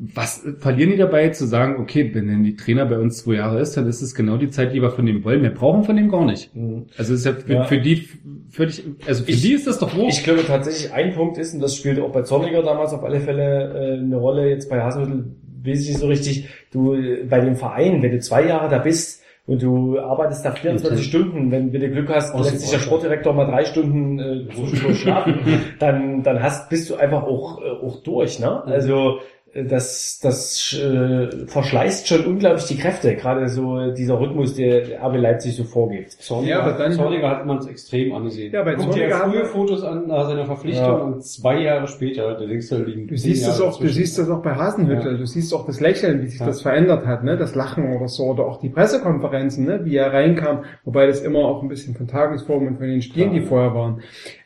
was 0.03 0.43
verlieren 0.57 0.89
die 0.91 0.97
dabei 0.97 1.29
zu 1.29 1.45
sagen, 1.45 1.79
okay, 1.79 2.09
wenn 2.13 2.27
denn 2.27 2.43
die 2.43 2.55
Trainer 2.55 2.85
bei 2.87 2.97
uns 2.97 3.17
zwei 3.23 3.35
Jahre 3.35 3.59
ist, 3.59 3.77
dann 3.77 3.87
ist 3.87 4.01
es 4.01 4.15
genau 4.15 4.37
die 4.37 4.49
Zeit, 4.49 4.73
die 4.73 4.81
wir 4.81 4.89
von 4.89 5.05
dem 5.05 5.23
wollen. 5.23 5.43
Wir 5.43 5.51
brauchen 5.53 5.83
von 5.83 5.95
dem 5.95 6.09
gar 6.09 6.25
nicht. 6.25 6.55
Mhm. 6.55 6.87
Also 6.97 7.13
es 7.13 7.19
ist 7.19 7.25
ja 7.27 7.33
für, 7.33 7.53
Ja. 7.53 7.63
für 7.65 7.77
die 7.79 8.07
völlig, 8.49 8.83
also 9.07 9.23
für 9.23 9.31
Ich- 9.31 9.41
die 9.43 9.53
ist 9.53 9.67
das 9.67 9.77
doch 9.77 9.95
wurscht. 9.95 10.17
Ich 10.17 10.23
glaube 10.23 10.43
tatsächlich, 10.45 10.91
ein 10.91 11.13
Punkt 11.13 11.37
ist, 11.37 11.53
und 11.53 11.59
das 11.61 11.75
spielte 11.77 12.03
auch 12.03 12.11
bei 12.11 12.23
Zorniger 12.23 12.63
damals 12.63 12.93
auf 12.93 13.03
alle 13.03 13.19
Fälle 13.19 13.73
äh, 13.97 13.99
eine 13.99 14.17
Rolle, 14.17 14.49
jetzt 14.49 14.69
bei 14.71 14.81
Hasenhüttl 14.81 15.25
weiß 15.63 15.81
ich 15.83 15.89
nicht 15.89 15.99
so 15.99 16.07
richtig, 16.07 16.47
du 16.71 16.95
äh, 16.95 17.23
bei 17.29 17.39
dem 17.39 17.55
Verein, 17.55 18.01
wenn 18.01 18.11
du 18.11 18.19
zwei 18.19 18.47
Jahre 18.47 18.69
da 18.69 18.79
bist 18.79 19.21
und 19.45 19.61
du 19.61 19.99
arbeitest 19.99 20.43
da 20.43 20.51
24 20.51 21.05
Stunden, 21.05 21.51
wenn, 21.51 21.71
wenn 21.73 21.81
du 21.81 21.89
Glück 21.91 22.09
hast, 22.09 22.35
lässt 22.35 22.59
sich 22.59 22.71
der 22.71 22.79
Sportdirektor 22.79 23.33
mal 23.33 23.45
drei 23.45 23.65
Stunden 23.65 24.17
äh, 24.17 24.47
zwischendurch 24.55 24.99
schlafen, 25.01 25.35
dann, 25.77 26.23
dann 26.23 26.41
hast, 26.41 26.69
bist 26.71 26.89
du 26.89 26.95
einfach 26.95 27.21
auch, 27.21 27.61
äh, 27.61 27.69
auch 27.85 28.01
durch, 28.01 28.39
ne? 28.39 28.63
Also 28.65 29.19
das, 29.53 30.19
das 30.23 30.73
äh, 30.81 31.45
verschleißt 31.47 32.07
schon 32.07 32.25
unglaublich 32.25 32.65
die 32.65 32.77
Kräfte, 32.77 33.15
gerade 33.15 33.49
so 33.49 33.91
dieser 33.91 34.19
Rhythmus, 34.19 34.55
der 34.55 35.01
RB 35.03 35.17
Leipzig 35.17 35.55
so 35.57 35.65
vorgibt. 35.65 36.13
Zorniger, 36.13 36.51
Ja, 36.51 36.61
aber 36.61 36.77
dann- 36.77 36.93
Zorniger 36.93 37.29
hat 37.29 37.45
man 37.45 37.57
es 37.57 37.67
extrem 37.67 38.13
angesehen. 38.13 38.53
Ja, 38.53 38.63
bei 38.63 38.75
Guck 38.75 38.91
dir 38.93 39.09
frühe 39.09 39.43
Fotos 39.45 39.83
an 39.83 40.07
nach 40.07 40.27
seiner 40.27 40.45
Verpflichtung 40.45 40.85
Ja. 40.85 40.93
und 40.93 41.23
zwei 41.23 41.59
Jahre 41.61 41.87
später, 41.87 42.33
da 42.35 42.45
denkst 42.45 42.69
du, 42.69 42.77
liegen 42.77 43.07
Du 43.07 43.17
siehst 43.17 43.45
das 43.45 43.59
Jahre 43.59 43.69
auch, 43.71 43.77
du 43.77 43.83
zwischen. 43.85 43.95
siehst 43.95 44.17
das 44.19 44.29
auch 44.29 44.41
bei 44.41 44.55
Hasenhüttel. 44.55 45.11
Ja. 45.13 45.17
Du 45.17 45.25
siehst 45.25 45.53
auch 45.53 45.65
das 45.65 45.81
Lächeln, 45.81 46.21
wie 46.21 46.27
sich 46.27 46.39
Ja. 46.39 46.45
das 46.45 46.61
verändert 46.61 47.05
hat, 47.05 47.23
ne? 47.25 47.35
Das 47.37 47.53
Lachen 47.53 47.93
oder 47.95 48.07
so, 48.07 48.23
oder 48.27 48.45
auch 48.45 48.61
die 48.61 48.69
Pressekonferenzen, 48.69 49.65
ne? 49.65 49.81
Wie 49.83 49.97
er 49.97 50.13
reinkam, 50.13 50.63
wobei 50.85 51.07
das 51.07 51.21
immer 51.21 51.39
auch 51.39 51.61
ein 51.61 51.67
bisschen 51.67 51.93
von 51.95 52.07
Tagesform 52.07 52.67
und 52.67 52.77
von 52.77 52.87
den 52.87 53.01
Spielen, 53.01 53.33
die 53.33 53.41
vorher 53.41 53.73
waren. 53.75 54.01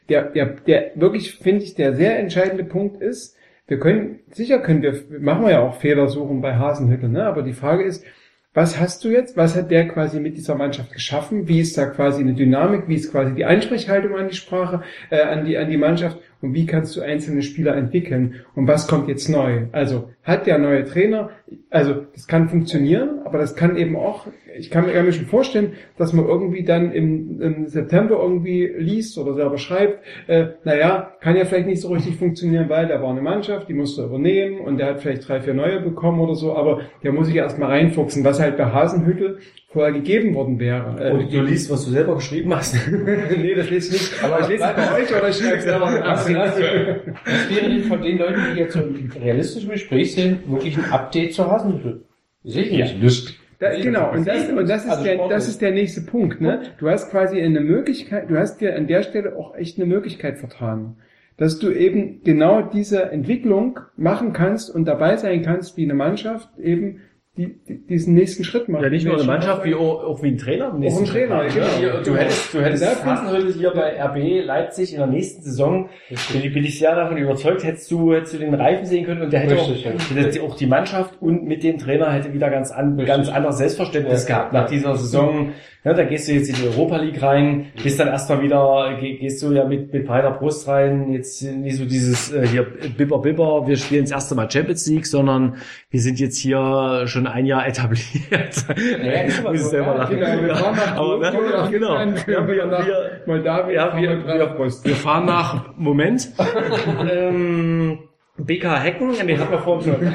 Der, 0.10 0.23
der, 0.23 0.45
der 0.68 0.91
wirklich, 0.95 1.36
finde 1.36 1.64
ich, 1.64 1.76
der 1.76 1.95
sehr 1.95 2.18
entscheidende 2.19 2.64
Punkt 2.64 3.02
ist, 3.02 3.35
wir 3.68 3.80
können, 3.80 4.20
sicher 4.32 4.60
können 4.60 4.82
wir, 4.82 4.94
machen 5.20 5.44
wir 5.44 5.52
ja 5.52 5.62
auch 5.62 5.76
Fehlersuchen 5.76 6.42
bei 6.42 6.56
Hasenhüttel, 6.56 7.10
ne? 7.10 7.26
Aber 7.26 7.42
die 7.42 7.54
Frage 7.54 7.84
ist, 7.84 8.06
was 8.54 8.80
hast 8.80 9.04
du 9.04 9.10
jetzt? 9.10 9.36
Was 9.36 9.56
hat 9.56 9.70
der 9.70 9.88
quasi 9.88 10.20
mit 10.20 10.38
dieser 10.38 10.56
Mannschaft 10.56 10.94
geschaffen? 10.94 11.50
Wie 11.50 11.60
ist 11.60 11.78
da 11.78 11.88
quasi 11.88 12.22
eine 12.22 12.36
Dynamik? 12.36 12.88
Wie 12.88 12.96
ist 12.96 13.12
quasi 13.12 13.36
die 13.36 13.44
Ansprechhaltung 13.44 14.16
an 14.16 14.30
die 14.30 14.36
Sprache, 14.36 14.82
äh, 15.10 15.22
an 15.22 15.46
die 15.46 15.58
an 15.58 15.70
die 15.70 15.78
Mannschaft? 15.78 16.20
Und 16.45 16.53
wie 16.53 16.67
kannst 16.67 16.95
du 16.95 17.01
einzelne 17.01 17.41
Spieler 17.41 17.76
entwickeln? 17.76 18.35
Und 18.53 18.67
was 18.67 18.88
kommt 18.88 19.07
jetzt 19.07 19.30
neu? 19.30 19.63
Also 19.72 20.09
hat 20.22 20.45
der 20.45 20.59
neue 20.59 20.84
Trainer? 20.85 21.31
Also 21.72 22.05
das 22.13 22.27
kann 22.27 22.49
funktionieren, 22.49 23.22
aber 23.26 23.39
das 23.39 23.55
kann 23.55 23.77
eben 23.77 23.95
auch. 23.95 24.27
Ich 24.57 24.69
kann 24.69 24.85
mir, 24.85 25.11
schon 25.11 25.26
vorstellen, 25.26 25.73
dass 25.97 26.13
man 26.13 26.26
irgendwie 26.26 26.63
dann 26.63 26.91
im, 26.91 27.41
im 27.41 27.67
September 27.67 28.19
irgendwie 28.22 28.72
liest 28.77 29.17
oder 29.17 29.34
selber 29.34 29.57
schreibt. 29.57 30.03
Äh, 30.27 30.49
naja, 30.63 31.13
kann 31.19 31.35
ja 31.35 31.45
vielleicht 31.45 31.67
nicht 31.67 31.81
so 31.81 31.89
richtig 31.89 32.15
funktionieren, 32.17 32.69
weil 32.69 32.88
da 32.88 33.01
war 33.01 33.09
eine 33.09 33.22
Mannschaft, 33.22 33.67
die 33.67 33.73
musste 33.73 34.03
übernehmen 34.03 34.59
und 34.59 34.77
der 34.77 34.88
hat 34.88 35.01
vielleicht 35.01 35.27
drei, 35.27 35.41
vier 35.41 35.55
neue 35.55 35.81
bekommen 35.81 36.19
oder 36.19 36.35
so. 36.35 36.55
Aber 36.55 36.81
der 37.03 37.11
muss 37.11 37.26
sich 37.26 37.35
erst 37.35 37.57
mal 37.57 37.69
reinfuchsen, 37.69 38.23
was 38.23 38.39
halt 38.39 38.55
bei 38.55 38.65
Hasenhüttel 38.65 39.39
vorher 39.76 39.91
gegeben 39.91 40.34
worden 40.34 40.57
wäre. 40.57 40.95
Äh, 40.99 41.11
Und 41.11 41.34
du 41.34 41.41
liest, 41.41 41.69
was 41.69 41.84
du 41.84 41.91
selber 41.91 42.15
geschrieben 42.15 42.56
hast. 42.56 42.76
nee, 43.38 43.53
das 43.53 43.69
lese 43.69 43.93
ich 43.93 44.02
nicht. 44.02 44.23
Aber 44.23 44.39
ich 44.39 44.47
lese 44.47 44.64
es 44.64 44.73
bei 44.73 45.02
euch 45.02 45.10
oder 45.14 45.30
ich 45.30 45.35
schreibe 45.35 45.57
es 45.57 45.64
selber 45.65 45.85
Was, 45.85 46.34
was 46.34 46.57
wäre 46.57 47.69
denn 47.69 47.84
von 47.84 48.02
den 48.02 48.18
Leuten, 48.18 48.39
die 48.53 48.60
jetzt 48.61 48.73
so 48.73 48.80
im 48.80 49.11
realistischen 49.22 49.69
Gespräch 49.69 50.15
sind, 50.15 50.49
wirklich 50.49 50.77
ein 50.77 50.85
Update 50.89 51.34
zur 51.34 51.52
Hasenhütte? 51.52 52.02
Sehe 52.45 52.64
ich 52.64 52.97
nicht. 52.97 53.38
Da, 53.60 53.76
genau, 53.76 54.14
und 54.14 54.26
das, 54.26 54.49
und 54.49 54.69
das 54.69 54.85
ist 54.85 54.91
Also 54.91 55.03
der, 55.03 55.27
das 55.27 55.49
ist 55.49 55.61
der 55.61 55.72
nächste 55.72 56.02
Punkt, 56.02 56.39
ne? 56.39 56.61
Du 56.77 56.89
hast 56.89 57.11
quasi 57.11 57.41
eine 57.41 57.60
Möglichkeit, 57.60 58.30
du 58.30 58.38
hast 58.38 58.61
dir 58.61 58.76
an 58.76 58.88
der 58.88 59.03
Stelle 59.03 59.35
auch 59.35 59.56
echt 59.56 59.77
eine 59.77 59.85
Möglichkeit 59.85 60.38
vertan. 60.38 60.95
Dass 61.38 61.60
du 61.60 61.69
eben 61.69 62.22
genau 62.23 62.61
diese 62.61 63.11
Entwicklung 63.11 63.80
machen 63.97 64.31
kannst 64.31 64.73
und 64.73 64.85
dabei 64.85 65.18
sein 65.18 65.41
kannst, 65.41 65.76
wie 65.76 65.84
eine 65.84 65.93
Mannschaft 65.93 66.47
eben 66.60 67.02
die, 67.38 67.56
die, 67.68 67.86
diesen 67.88 68.14
nächsten 68.14 68.44
Schritt 68.44 68.70
macht. 68.70 68.84
Ja, 68.84 68.90
nicht 68.90 69.06
nur 69.06 69.16
eine 69.16 69.24
Mannschaft, 69.26 69.66
wie 69.66 69.76
auch, 69.76 70.03
auch 70.03 70.24
wie 70.24 70.28
ein 70.30 70.38
Trainer. 70.38 70.74
nächsten 70.74 71.03
ein 71.03 71.10
Trainer, 71.10 71.41
Schritt. 71.49 71.53
genau. 71.53 71.68
Hier, 71.78 72.02
Du 72.03 72.16
hättest, 72.16 72.53
du 72.53 72.62
hättest 72.62 73.06
Hasenhüttl 73.06 73.53
hier 73.53 73.72
bei 73.72 74.02
RB 74.02 74.45
Leipzig 74.45 74.94
in 74.94 74.99
der 74.99 75.07
nächsten 75.07 75.41
Saison, 75.44 75.90
bin 76.32 76.41
ich, 76.44 76.53
bin 76.53 76.64
ich 76.64 76.80
sehr 76.80 76.95
davon 76.95 77.18
überzeugt, 77.18 77.64
hättest 77.64 77.91
du, 77.91 78.14
hättest 78.14 78.34
du 78.36 78.38
den 78.38 78.53
Reifen 78.53 78.86
sehen 78.86 79.06
können 79.06 79.22
und 79.24 79.34
der 79.34 79.41
hätte 79.41 79.56
Richtig, 79.56 79.88
auch, 79.88 80.16
hätte 80.16 80.44
auch 80.44 80.56
die 80.56 80.68
Mannschaft 80.68 81.22
und 81.22 81.44
mit 81.44 81.64
dem 81.64 81.78
Trainer 81.78 82.12
hätte 82.12 82.34
wieder 82.34 82.49
ganz, 82.49 82.72
an, 82.72 82.98
ganz 83.06 83.28
anderes 83.30 83.57
Selbstverständnis 83.57 84.28
Ja. 84.28 84.36
gehabt 84.36 84.53
nach 84.53 84.70
dieser 84.70 84.95
Saison. 84.95 85.49
Ja, 85.84 85.94
da 85.94 86.03
gehst 86.03 86.28
du 86.28 86.32
jetzt 86.32 86.49
in 86.49 86.56
die 86.56 86.64
Europa 86.64 86.98
League 86.98 87.22
rein, 87.22 87.68
bist 87.84 87.99
dann 87.99 88.07
erstmal 88.07 88.41
wieder, 88.41 88.98
geh- 88.99 89.18
gehst 89.18 89.44
du 89.44 89.52
ja 89.52 89.66
mit, 89.66 89.94
mit 89.94 90.07
breiter 90.07 90.32
Brust 90.32 90.68
rein, 90.68 91.12
jetzt 91.14 91.44
nicht 91.44 91.76
so 91.78 91.86
dieses 91.86 92.32
äh, 92.34 92.48
hier 92.48 92.66
Bibber 92.98 93.20
Bibber, 93.22 93.68
wir 93.68 93.76
spielen 93.76 94.02
das 94.02 94.10
erste 94.12 94.34
Mal 94.34 94.49
Champions 94.49 94.88
League, 94.88 95.06
sondern 95.06 95.57
wir 95.91 95.99
sind 96.02 96.20
jetzt 96.20 96.38
hier 96.40 97.03
schon 97.06 97.24
ein 97.27 97.45
Jahr 97.45 97.68
etabliert. 97.68 98.65
aber 98.68 99.52
Muss 99.52 99.61
ich 99.61 99.68
selber 99.68 99.88
ja, 99.88 99.97
lachen. 99.97 100.19
Genau, 100.19 100.41
wir 100.41 100.56
fahren 100.56 100.76
nach 100.76 100.97
Aber 100.97 101.18
ne, 101.18 101.69
genau. 101.72 101.99
Ja, 101.99 102.47
wir, 102.47 102.65
nach 102.65 102.85
wir, 102.85 103.22
Moldawien, 103.26 103.76
ja, 103.76 103.97
wir, 103.97 104.45
Brust. 104.47 104.85
wir 104.85 104.95
fahren 104.95 105.26
nach, 105.26 105.76
Moment, 105.77 106.30
ähm, 107.11 107.99
BK 108.38 108.84
Hecken, 108.84 109.14
den 109.14 109.27
wir 109.27 109.38
vorhin 109.60 109.93
schon. 109.93 110.14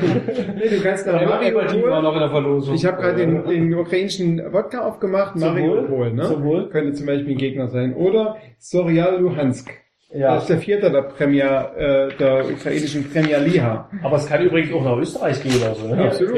Nee, 0.57 0.69
du 0.69 0.83
kannst 0.83 1.07
nach 1.07 1.25
Mario 1.25 1.57
war 1.57 2.03
noch 2.03 2.13
in 2.15 2.21
der 2.21 2.31
Verlosung. 2.31 2.75
Ich 2.75 2.85
habe 2.85 3.01
gerade 3.01 3.17
den, 3.17 3.45
den 3.47 3.75
ukrainischen 3.75 4.41
Wodka 4.53 4.81
aufgemacht, 4.87 5.37
Mario. 5.37 5.87
Pol, 5.87 6.13
ne? 6.13 6.25
Zum 6.25 6.45
Wohl. 6.45 6.69
Könnte 6.69 6.93
zum 6.93 7.07
Beispiel 7.07 7.35
ein 7.35 7.39
Gegner 7.39 7.69
sein. 7.69 7.95
Oder 7.95 8.37
Sorial 8.59 9.21
Luhansk. 9.21 9.71
Ja. 10.13 10.35
Das 10.35 10.43
ist 10.43 10.51
der 10.51 10.59
vierte 10.59 10.91
der 10.91 11.03
Premier, 11.03 11.71
äh, 11.77 12.17
der 12.19 12.45
ukrainischen 12.51 13.11
Premier 13.11 13.39
Liha. 13.39 13.89
Aber 14.03 14.17
es 14.17 14.27
kann 14.27 14.43
übrigens 14.43 14.73
auch 14.75 14.85
nach 14.85 14.97
Österreich 14.99 15.43
gehen 15.43 15.55
oder 15.57 15.75
so, 15.75 15.89
ne? 15.89 16.05
Absolut. 16.05 16.37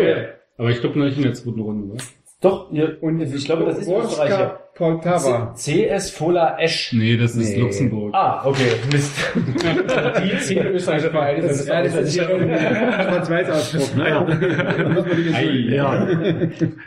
Aber 0.57 0.71
ich 0.71 0.81
glaube 0.81 0.99
noch 0.99 1.07
nicht 1.07 1.17
in 1.17 1.25
der 1.25 1.35
zweiten 1.35 1.61
Runde, 1.61 1.93
oder? 1.95 2.03
Doch, 2.41 2.73
ihr, 2.73 3.03
Und 3.03 3.21
ich 3.21 3.45
glaube, 3.45 3.65
das 3.65 3.79
ist 3.79 3.87
Worska, 3.89 4.25
Österreich. 4.25 4.31
ja. 4.31 4.61
Poltava. 4.75 5.55
CS 5.55 6.11
Fola 6.11 6.57
Esch. 6.59 6.95
Nee, 6.95 7.19
das 7.19 7.37
ist 7.37 7.59
Luxemburg. 7.59 8.15
Ah, 8.15 8.41
okay, 8.47 8.73
Mist. 8.91 9.13
Die 9.37 10.39
zehn 10.39 10.67
österreichische 10.69 11.11
Vereine 11.11 11.53
sind 11.53 11.69
Ja, 11.69 11.83
das 11.83 11.95
ist 11.95 12.17
ja 12.17 12.29
irgendwie 12.31 12.55
ein 12.55 12.75
Schwarz-Weiß-Ausdruck. 12.75 13.97
Ne? 13.97 14.09
Ja. 14.09 14.25
Da 14.25 14.89
muss 14.89 15.07
man 15.07 15.17
die 15.17 15.27
entschuldigen. 15.29 15.75
Ja. 15.75 16.07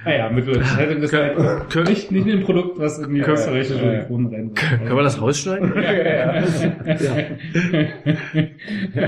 Naja, 0.03 0.29
mit 0.31 0.47
der 0.47 0.63
Zeitung 0.63 1.03
ist 1.03 1.13
halt 1.13 1.87
nicht, 1.87 2.11
nicht 2.11 2.27
ein 2.27 2.43
Produkt, 2.43 2.79
was 2.79 2.97
in 2.97 3.13
die 3.13 3.21
österreichische 3.21 4.05
Kronen 4.07 4.33
rennt. 4.33 4.55
Können 4.55 4.95
wir 4.95 5.03
das 5.03 5.21
rausschneiden? 5.21 5.73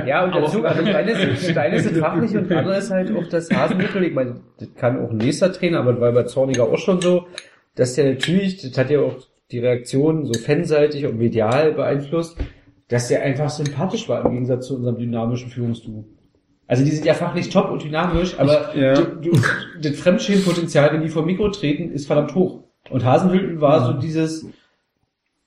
Ja, 0.06 0.24
und 0.24 0.36
dazu, 0.36 0.64
also 0.64 0.84
das 0.84 0.96
eine 0.96 1.12
ist, 1.12 1.50
das 1.50 1.58
eine 1.58 1.76
ist 1.78 1.90
das 1.90 1.98
fachlich 1.98 2.38
und 2.38 2.52
das 2.52 2.58
andere 2.58 2.78
ist 2.78 2.92
halt 2.92 3.16
auch 3.16 3.28
das 3.28 3.50
Hasenmittel. 3.50 4.04
Ich 4.04 4.14
meine, 4.14 4.36
das 4.60 4.70
kann 4.76 5.04
auch 5.04 5.10
ein 5.10 5.18
nächster 5.18 5.52
Trainer, 5.52 5.80
aber 5.80 5.94
das 5.94 6.02
war 6.02 6.12
bei 6.12 6.24
Zorniger 6.24 6.66
auch 6.66 6.78
schon 6.78 7.02
so, 7.02 7.26
dass 7.78 7.94
der 7.96 8.12
natürlich, 8.14 8.62
das 8.62 8.78
hat 8.78 8.90
ja 8.90 9.00
auch 9.00 9.16
die 9.52 9.60
Reaktion 9.60 10.26
so 10.26 10.34
fanseitig 10.34 11.06
und 11.06 11.18
medial 11.18 11.72
beeinflusst, 11.74 12.38
dass 12.90 13.08
der 13.08 13.22
einfach 13.24 13.50
sympathisch 13.50 14.10
war 14.10 14.26
im 14.26 14.32
Gegensatz 14.32 14.68
zu 14.68 14.76
unserem 14.76 14.98
dynamischen 14.98 15.50
Führungsduo. 15.50 16.06
Also 16.68 16.84
die 16.84 16.92
sind 16.92 17.06
ja 17.06 17.14
fachlich 17.14 17.50
top 17.50 17.72
und 17.72 17.84
dynamisch, 17.84 18.38
aber 18.38 18.76
Ja. 18.76 18.94
du, 18.94 19.32
du, 19.32 19.40
das 19.82 19.96
Fremdschämenpotenzial, 19.98 20.92
wenn 20.92 21.02
die 21.02 21.08
vor 21.10 21.26
Mikro 21.26 21.50
treten, 21.50 21.92
ist 21.92 22.08
verdammt 22.08 22.36
hoch. 22.36 22.64
Und 22.90 23.06
Hasenhüttel 23.06 23.62
war 23.62 23.86
so 23.86 23.94
dieses 23.94 24.46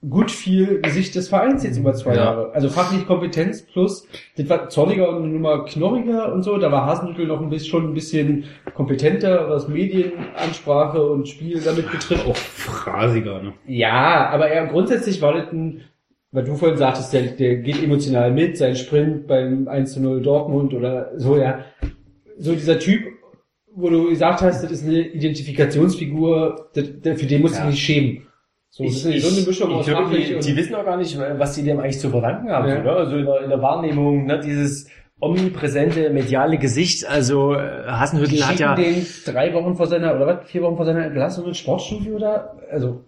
gut 0.09 0.31
viel 0.31 0.81
Gesicht 0.81 1.15
des 1.15 1.29
Vereins 1.29 1.63
jetzt 1.63 1.77
über 1.77 1.93
zwei 1.93 2.15
Ja. 2.15 2.25
Jahre. 2.25 2.53
Also 2.55 2.71
fachlich 2.71 3.07
Kompetenz 3.07 3.63
plus, 3.63 4.07
das 4.37 4.49
war 4.49 4.69
Zorniger 4.71 5.11
und 5.11 5.25
eine 5.25 5.33
Nummer 5.33 5.65
knorriger 5.67 6.33
und 6.33 6.43
so, 6.43 6.57
da 6.57 6.73
war 6.73 6.87
Hasenhüttel 6.87 7.27
noch 7.27 7.41
ein 7.41 7.51
bisschen, 7.51 7.69
schon 7.71 7.91
ein 7.91 7.95
bisschen 7.95 8.45
kompetenter, 8.75 9.51
was 9.51 9.69
Medienansprache 9.69 11.03
und 11.03 11.29
Spiel 11.29 11.61
damit 11.61 11.91
betrifft. 11.91 12.27
Auch 12.27 12.37
phrasiger, 12.37 13.43
ne? 13.43 13.53
Ja, 13.67 14.31
aber 14.31 14.49
er 14.49 14.67
grundsätzlich 14.69 15.21
war 15.21 15.35
das 15.35 15.53
ein, 15.53 15.83
weil 16.33 16.45
du 16.45 16.55
vorhin 16.55 16.79
sagtest, 16.79 17.13
der, 17.13 17.23
der 17.23 17.57
geht 17.57 17.83
emotional 17.83 18.33
mit, 18.33 18.57
sein 18.57 18.77
Sprint 18.77 19.27
beim 19.27 19.69
1 19.69 19.93
zu 19.93 20.01
0 20.01 20.23
Dortmund 20.23 20.73
oder 20.73 21.11
so, 21.17 21.37
ja. 21.37 21.61
So 22.39 22.55
dieser 22.55 22.79
Typ, 22.79 23.03
wo 23.75 23.91
du 23.91 24.09
gesagt 24.09 24.41
hast, 24.41 24.63
das 24.65 24.71
ist 24.71 24.87
eine 24.87 25.01
Identifikationsfigur, 25.01 26.71
das, 26.75 26.85
der, 27.03 27.17
für 27.17 27.27
den 27.27 27.43
musst 27.43 27.57
du 27.57 27.61
dich 27.63 27.71
nicht 27.73 27.83
schämen. 27.85 28.27
So, 28.73 28.85
das 28.85 28.93
ist 28.95 29.03
so 29.03 29.11
ich 29.11 29.87
glaube, 29.87 30.17
die, 30.17 30.39
die 30.39 30.57
wissen 30.57 30.77
auch 30.77 30.85
gar 30.85 30.97
nicht, 30.97 31.19
was 31.19 31.57
sie 31.57 31.65
dem 31.65 31.81
eigentlich 31.81 31.99
zu 31.99 32.09
verdanken 32.09 32.51
haben. 32.51 32.69
Ja. 32.69 32.77
So, 32.77 32.83
ne? 32.83 32.91
Also 32.93 33.17
in 33.17 33.27
der, 33.27 33.41
in 33.43 33.51
der 33.51 33.61
Wahrnehmung, 33.63 34.27
ne, 34.27 34.39
dieses 34.39 34.89
omnipräsente 35.21 36.11
mediale 36.11 36.57
Gesicht. 36.57 37.05
Also 37.05 37.55
äh, 37.55 37.83
die 37.85 37.91
Hasenhüttl 37.91 38.43
hat 38.43 38.59
ja 38.61 38.75
den 38.77 39.05
drei 39.25 39.53
Wochen 39.55 39.75
vor 39.75 39.87
seiner, 39.87 40.15
oder 40.15 40.27
was, 40.27 40.49
vier 40.49 40.63
Wochen 40.63 40.77
vor 40.77 40.87
seiner 40.87 41.05
Entlassung 41.05 41.47
ins 41.47 41.59
Sportstudio 41.59 42.19
da, 42.19 42.57
also, 42.71 43.05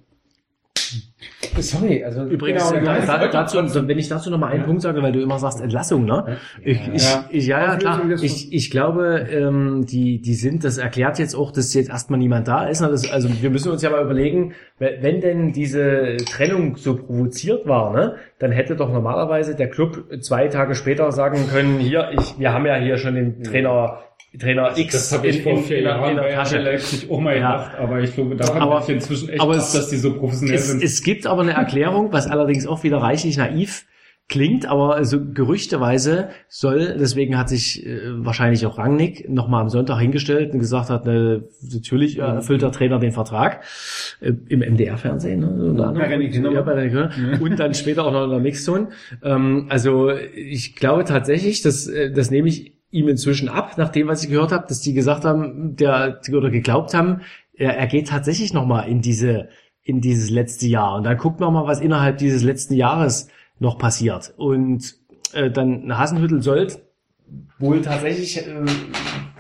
sorry, 1.61 2.05
also, 2.05 2.25
Übrigens, 2.25 2.71
genau, 2.73 2.85
da, 2.85 3.19
da, 3.19 3.23
ist- 3.25 3.35
dazu, 3.55 3.89
wenn 3.89 3.99
ich 3.99 4.09
dazu 4.09 4.31
noch 4.31 4.39
mal 4.39 4.49
einen 4.49 4.65
Punkt 4.65 4.83
sage, 4.83 5.03
weil 5.03 5.13
du 5.13 5.21
immer 5.21 5.39
sagst 5.39 5.61
Entlassung, 5.61 6.05
ne? 6.05 6.39
Ich, 6.65 6.81
ich, 6.95 7.03
Ja. 7.03 7.25
ich, 7.31 7.47
ja, 7.47 7.61
ja, 7.61 7.77
klar. 7.77 8.01
Ich, 8.23 8.53
ich 8.53 8.71
glaube, 8.71 9.27
ähm, 9.31 9.85
die, 9.87 10.21
die 10.21 10.35
sind, 10.35 10.65
das 10.65 10.79
erklärt 10.79 11.19
jetzt 11.19 11.35
auch, 11.35 11.51
dass 11.51 11.75
jetzt 11.75 11.91
erstmal 11.91 12.19
niemand 12.19 12.49
da 12.49 12.67
ist. 12.67 12.81
ne? 12.81 12.89
Das, 12.89 13.11
also 13.11 13.29
wir 13.41 13.51
müssen 13.51 13.71
uns 13.73 13.83
ja 13.83 13.91
mal 13.91 14.03
überlegen, 14.03 14.53
wenn 14.79 15.03
wenn 15.03 15.21
denn 15.21 15.53
diese 15.53 16.17
Trennung 16.31 16.77
so 16.77 16.97
provoziert 16.97 17.67
war, 17.67 17.93
ne, 17.93 18.17
dann 18.39 18.51
hätte 18.53 18.75
doch 18.77 18.93
normalerweise 18.93 19.55
der 19.55 19.69
Club 19.69 20.05
zwei 20.21 20.49
Tage 20.49 20.75
später 20.75 21.11
sagen 21.13 21.49
können, 21.53 21.79
hier, 21.79 22.11
ich, 22.13 22.39
wir 22.39 22.53
haben 22.53 22.67
ja 22.67 22.77
hier 22.77 22.99
schon 22.99 23.15
den 23.15 23.43
Trainer, 23.43 23.99
Trainer 24.39 24.77
X 24.77 24.93
Das 24.95 25.13
habe 25.13 25.29
ich 25.29 25.39
in, 25.39 25.43
vor 25.43 25.53
in, 25.53 25.65
vier 25.65 25.79
in, 25.79 25.85
der- 25.85 25.93
Jahren 25.97 26.11
in 26.11 26.17
der 26.17 26.35
Tasche. 26.35 26.59
Leipzig 26.59 27.11
auch 27.11 27.21
mal 27.21 27.37
Ja. 27.37 27.53
gedacht, 27.57 27.79
aber 27.79 28.01
ich 28.01 28.15
glaube, 28.15 28.37
da 28.37 28.53
Aber- 28.55 28.81
ich 28.83 28.89
inzwischen 28.89 29.29
echt 29.29 29.41
aber 29.41 29.53
ab, 29.53 29.59
es- 29.59 29.73
dass 29.73 29.89
die 29.91 29.97
so 29.97 30.15
professionell 30.15 30.55
Es, 30.57 30.69
sind. 30.69 30.83
es 30.83 31.03
gibt 31.03 31.27
aber 31.27 31.43
eine 31.43 31.53
Erklärung, 31.53 32.13
was 32.13 32.27
allerdings 32.27 32.67
auch 32.67 32.83
wieder 32.83 32.99
reichlich 32.99 33.37
naiv 33.37 33.85
klingt, 34.29 34.65
aber 34.67 34.95
also 34.95 35.19
gerüchteweise 35.35 36.29
soll, 36.49 36.97
deswegen 36.99 37.37
hat 37.37 37.51
sich 37.51 37.85
äh, 37.85 37.99
wahrscheinlich 38.25 38.65
auch 38.65 38.79
Rangnick 38.79 39.29
nochmal 39.29 39.61
am 39.61 39.69
Sonntag 39.69 39.99
hingestellt 40.01 40.55
und 40.55 40.61
gesagt 40.61 40.89
hat, 40.89 41.05
ne, 41.05 41.45
natürlich 41.71 42.19
äh, 42.19 42.23
erfüllt 42.23 42.63
der 42.63 42.73
Trainer 42.73 42.99
den 42.99 43.13
Vertrag 43.13 43.63
äh, 44.21 44.33
im 44.49 44.61
MDR-Fernsehen. 44.61 45.41
Ne. 45.41 45.75
Bei 45.77 46.09
René 46.09 46.31
Kinnemann. 46.31 46.55
ja, 46.55 46.63
bei 46.63 46.73
René 46.73 47.11
Kinnemann. 47.11 47.41
und 47.43 47.59
dann 47.61 47.75
später 47.75 48.07
auch 48.07 48.13
noch 48.13 48.25
in 48.25 48.31
der 48.31 48.39
Mixzone. 48.39 48.89
Ähm, 49.23 49.67
also 49.69 50.11
ich 50.11 50.77
glaube 50.77 51.05
tatsächlich, 51.05 51.61
dass 51.61 51.87
äh, 51.87 52.11
das 52.13 52.31
nehme 52.31 52.49
ich 52.49 52.73
ihm 52.93 53.09
inzwischen 53.09 53.49
ab, 53.49 53.77
nach 53.79 53.89
dem, 53.89 54.07
was 54.07 54.23
ich 54.23 54.31
gehört 54.31 54.53
habe, 54.53 54.67
dass 54.69 54.81
die 54.81 54.95
gesagt 54.95 55.25
haben, 55.25 55.75
der 55.75 56.21
oder 56.31 56.51
geglaubt 56.51 56.95
haben, 56.95 57.23
er, 57.55 57.77
er 57.77 57.87
geht 57.89 58.09
tatsächlich 58.09 58.53
nochmal 58.53 58.89
in 58.89 59.01
diese 59.01 59.49
in 59.83 60.01
dieses 60.01 60.31
letzte 60.31 60.69
Jahr. 60.69 60.95
Und 60.95 61.05
dann 61.05 61.17
guckt 61.17 61.41
man 61.41 61.53
mal, 61.53 61.67
was 61.67 61.81
innerhalb 61.81 62.19
dieses 62.19 62.45
letzten 62.45 62.75
Jahres 62.75 63.29
noch 63.59 63.79
passiert. 63.79 64.33
Und 64.37 64.95
äh, 65.33 65.51
dann 65.51 65.99
Hasenhüttel 65.99 66.41
sollte 66.41 66.83
wohl 67.59 67.83
tatsächlich 67.83 68.47
äh, 68.47 68.65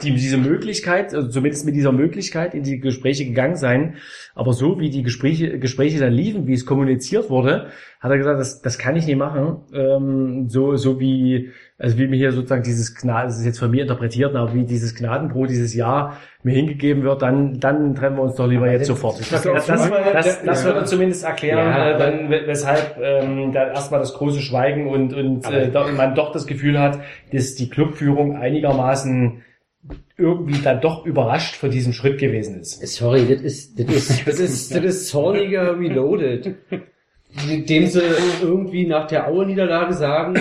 die, 0.02 0.12
diese 0.12 0.36
Möglichkeit, 0.36 1.14
also 1.14 1.28
zumindest 1.28 1.64
mit 1.66 1.74
dieser 1.74 1.92
Möglichkeit 1.92 2.54
in 2.54 2.62
die 2.62 2.78
Gespräche 2.80 3.24
gegangen 3.24 3.56
sein. 3.56 3.94
Aber 4.34 4.52
so 4.52 4.78
wie 4.80 4.90
die 4.90 5.02
Gespräche, 5.02 5.58
Gespräche 5.58 5.98
dann 6.00 6.12
liefen, 6.12 6.46
wie 6.46 6.54
es 6.54 6.64
kommuniziert 6.66 7.28
wurde, 7.30 7.66
hat 8.00 8.10
er 8.10 8.18
gesagt, 8.18 8.40
das, 8.40 8.62
das 8.62 8.78
kann 8.78 8.96
ich 8.96 9.06
nicht 9.06 9.16
machen. 9.18 9.58
Ähm, 9.74 10.48
so, 10.48 10.76
so 10.76 10.98
wie, 10.98 11.50
also 11.78 11.98
wie 11.98 12.08
mir 12.08 12.16
hier 12.16 12.32
sozusagen 12.32 12.62
dieses 12.62 12.94
Gnade, 12.96 13.26
das 13.28 13.38
ist 13.38 13.44
jetzt 13.44 13.58
von 13.58 13.70
mir 13.70 13.82
interpretiert, 13.82 14.34
aber 14.34 14.54
wie 14.54 14.64
dieses 14.64 14.94
Gnadenbrot 14.94 15.50
dieses 15.50 15.74
Jahr 15.74 16.16
mir 16.42 16.54
hingegeben 16.54 17.04
wird, 17.04 17.22
dann, 17.22 17.60
dann 17.60 17.94
trennen 17.94 18.16
wir 18.16 18.22
uns 18.22 18.34
doch 18.34 18.48
lieber 18.48 18.70
jetzt 18.70 18.86
sofort. 18.86 19.20
Das, 19.20 19.42
das, 19.42 19.66
das, 19.66 19.90
das, 20.12 20.42
das 20.42 20.64
würde 20.64 20.84
zumindest 20.84 21.24
erklären, 21.24 21.58
Ja, 21.58 21.90
äh, 21.92 21.98
dann, 21.98 22.30
we- 22.30 22.42
weshalb 22.46 22.96
ähm, 23.00 23.52
dann 23.52 23.68
erstmal 23.68 24.00
das 24.00 24.14
große 24.14 24.40
Schweigen 24.40 24.88
und, 24.88 25.14
und 25.14 25.44
äh, 25.52 25.70
man 25.96 26.14
doch 26.16 26.32
das 26.32 26.46
Gefühl 26.48 26.80
hat, 26.80 26.98
dass 27.32 27.54
die 27.54 27.70
Clubführung 27.70 28.36
einigermaßen 28.36 29.42
irgendwie 30.22 30.60
dann 30.62 30.80
doch 30.80 31.04
überrascht 31.04 31.56
vor 31.56 31.68
diesem 31.68 31.92
Schritt 31.92 32.18
gewesen 32.18 32.60
ist. 32.60 32.80
Sorry, 32.86 33.26
das 33.28 33.42
ist, 33.42 33.78
das 33.78 33.94
ist, 33.94 34.26
das 34.26 34.38
ist, 34.38 34.74
das 34.74 34.84
ist 34.84 35.08
Zorniger 35.08 35.78
Reloaded. 35.78 36.54
Dem 37.48 37.86
sie 37.86 38.02
irgendwie 38.42 38.86
nach 38.86 39.06
der 39.06 39.26
Aue-Niederlage 39.26 39.94
sagen, 39.94 40.34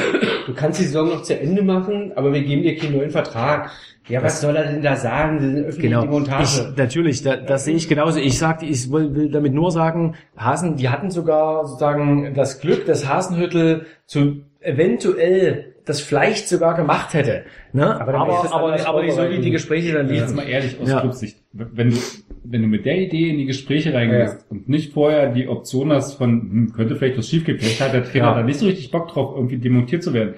du 0.46 0.54
kannst 0.54 0.82
die 0.82 0.84
Saison 0.84 1.08
noch 1.08 1.22
zu 1.22 1.40
Ende 1.40 1.62
machen, 1.62 2.12
aber 2.18 2.34
wir 2.34 2.42
geben 2.44 2.64
dir 2.64 2.76
keinen 2.76 2.98
neuen 2.98 3.12
Vertrag. 3.12 3.72
Ja, 4.10 4.22
was 4.22 4.42
soll 4.42 4.58
er 4.58 4.66
denn 4.66 4.82
da 4.82 4.98
sagen? 4.98 5.64
Das 5.64 5.76
ist 5.76 5.82
Genau. 5.82 6.06
Montage. 6.06 6.44
Ich, 6.44 6.78
natürlich, 6.78 7.24
da, 7.24 7.38
das 7.38 7.64
sehe 7.64 7.76
ich 7.76 7.88
genauso. 7.88 8.20
Ich 8.20 8.38
sag, 8.38 8.62
ich 8.62 8.92
will, 8.92 9.16
will 9.16 9.32
damit 9.32 9.54
nur 9.54 9.72
sagen, 9.72 10.16
Hasen, 10.36 10.76
die 10.76 10.90
hatten 10.90 11.12
sogar 11.12 11.66
sozusagen 11.66 12.34
das 12.34 12.60
Glück, 12.60 12.86
dass 12.86 13.08
Hasenhüttel 13.08 13.86
zu 14.06 14.42
eventuell 14.60 15.71
das 15.86 16.02
vielleicht 16.02 16.48
sogar 16.48 16.76
gemacht 16.76 17.14
hätte. 17.14 17.44
Ne? 17.74 18.00
Aber 18.00 18.14
Aber, 18.14 18.54
aber, 18.54 18.88
aber, 18.88 19.12
so 19.12 19.30
wie 19.30 19.40
die 19.40 19.52
Gespräche 19.52 19.94
dann 19.94 20.08
Jetzt 20.10 20.22
liefen. 20.22 20.36
mal 20.36 20.48
ehrlich 20.48 20.80
aus 20.80 20.90
Ja. 20.90 21.00
Clubsicht. 21.02 21.38
Wenn 21.54 21.92
du, 21.92 21.98
wenn 22.44 22.62
du 22.62 22.68
mit 22.68 22.86
der 22.86 22.98
Idee 23.00 23.30
in 23.30 23.38
die 23.38 23.46
Gespräche 23.46 23.94
reingehst 23.94 24.46
und 24.50 24.68
nicht 24.70 24.94
vorher 24.94 25.32
die 25.32 25.48
Option 25.48 25.92
hast 25.92 26.16
von, 26.16 26.30
hm, 26.42 26.74
könnte 26.74 26.96
vielleicht 26.96 27.18
was 27.18 27.30
schiefgehen, 27.30 27.58
vielleicht 27.60 27.82
hat 27.82 27.94
der 27.94 28.04
Trainer 28.04 28.26
Ja. 28.28 28.36
da 28.36 28.44
nicht 28.44 28.60
so 28.60 28.66
richtig 28.66 28.92
Bock 28.92 29.10
drauf, 29.10 29.34
irgendwie 29.36 29.58
demontiert 29.58 30.04
zu 30.04 30.14
werden, 30.14 30.36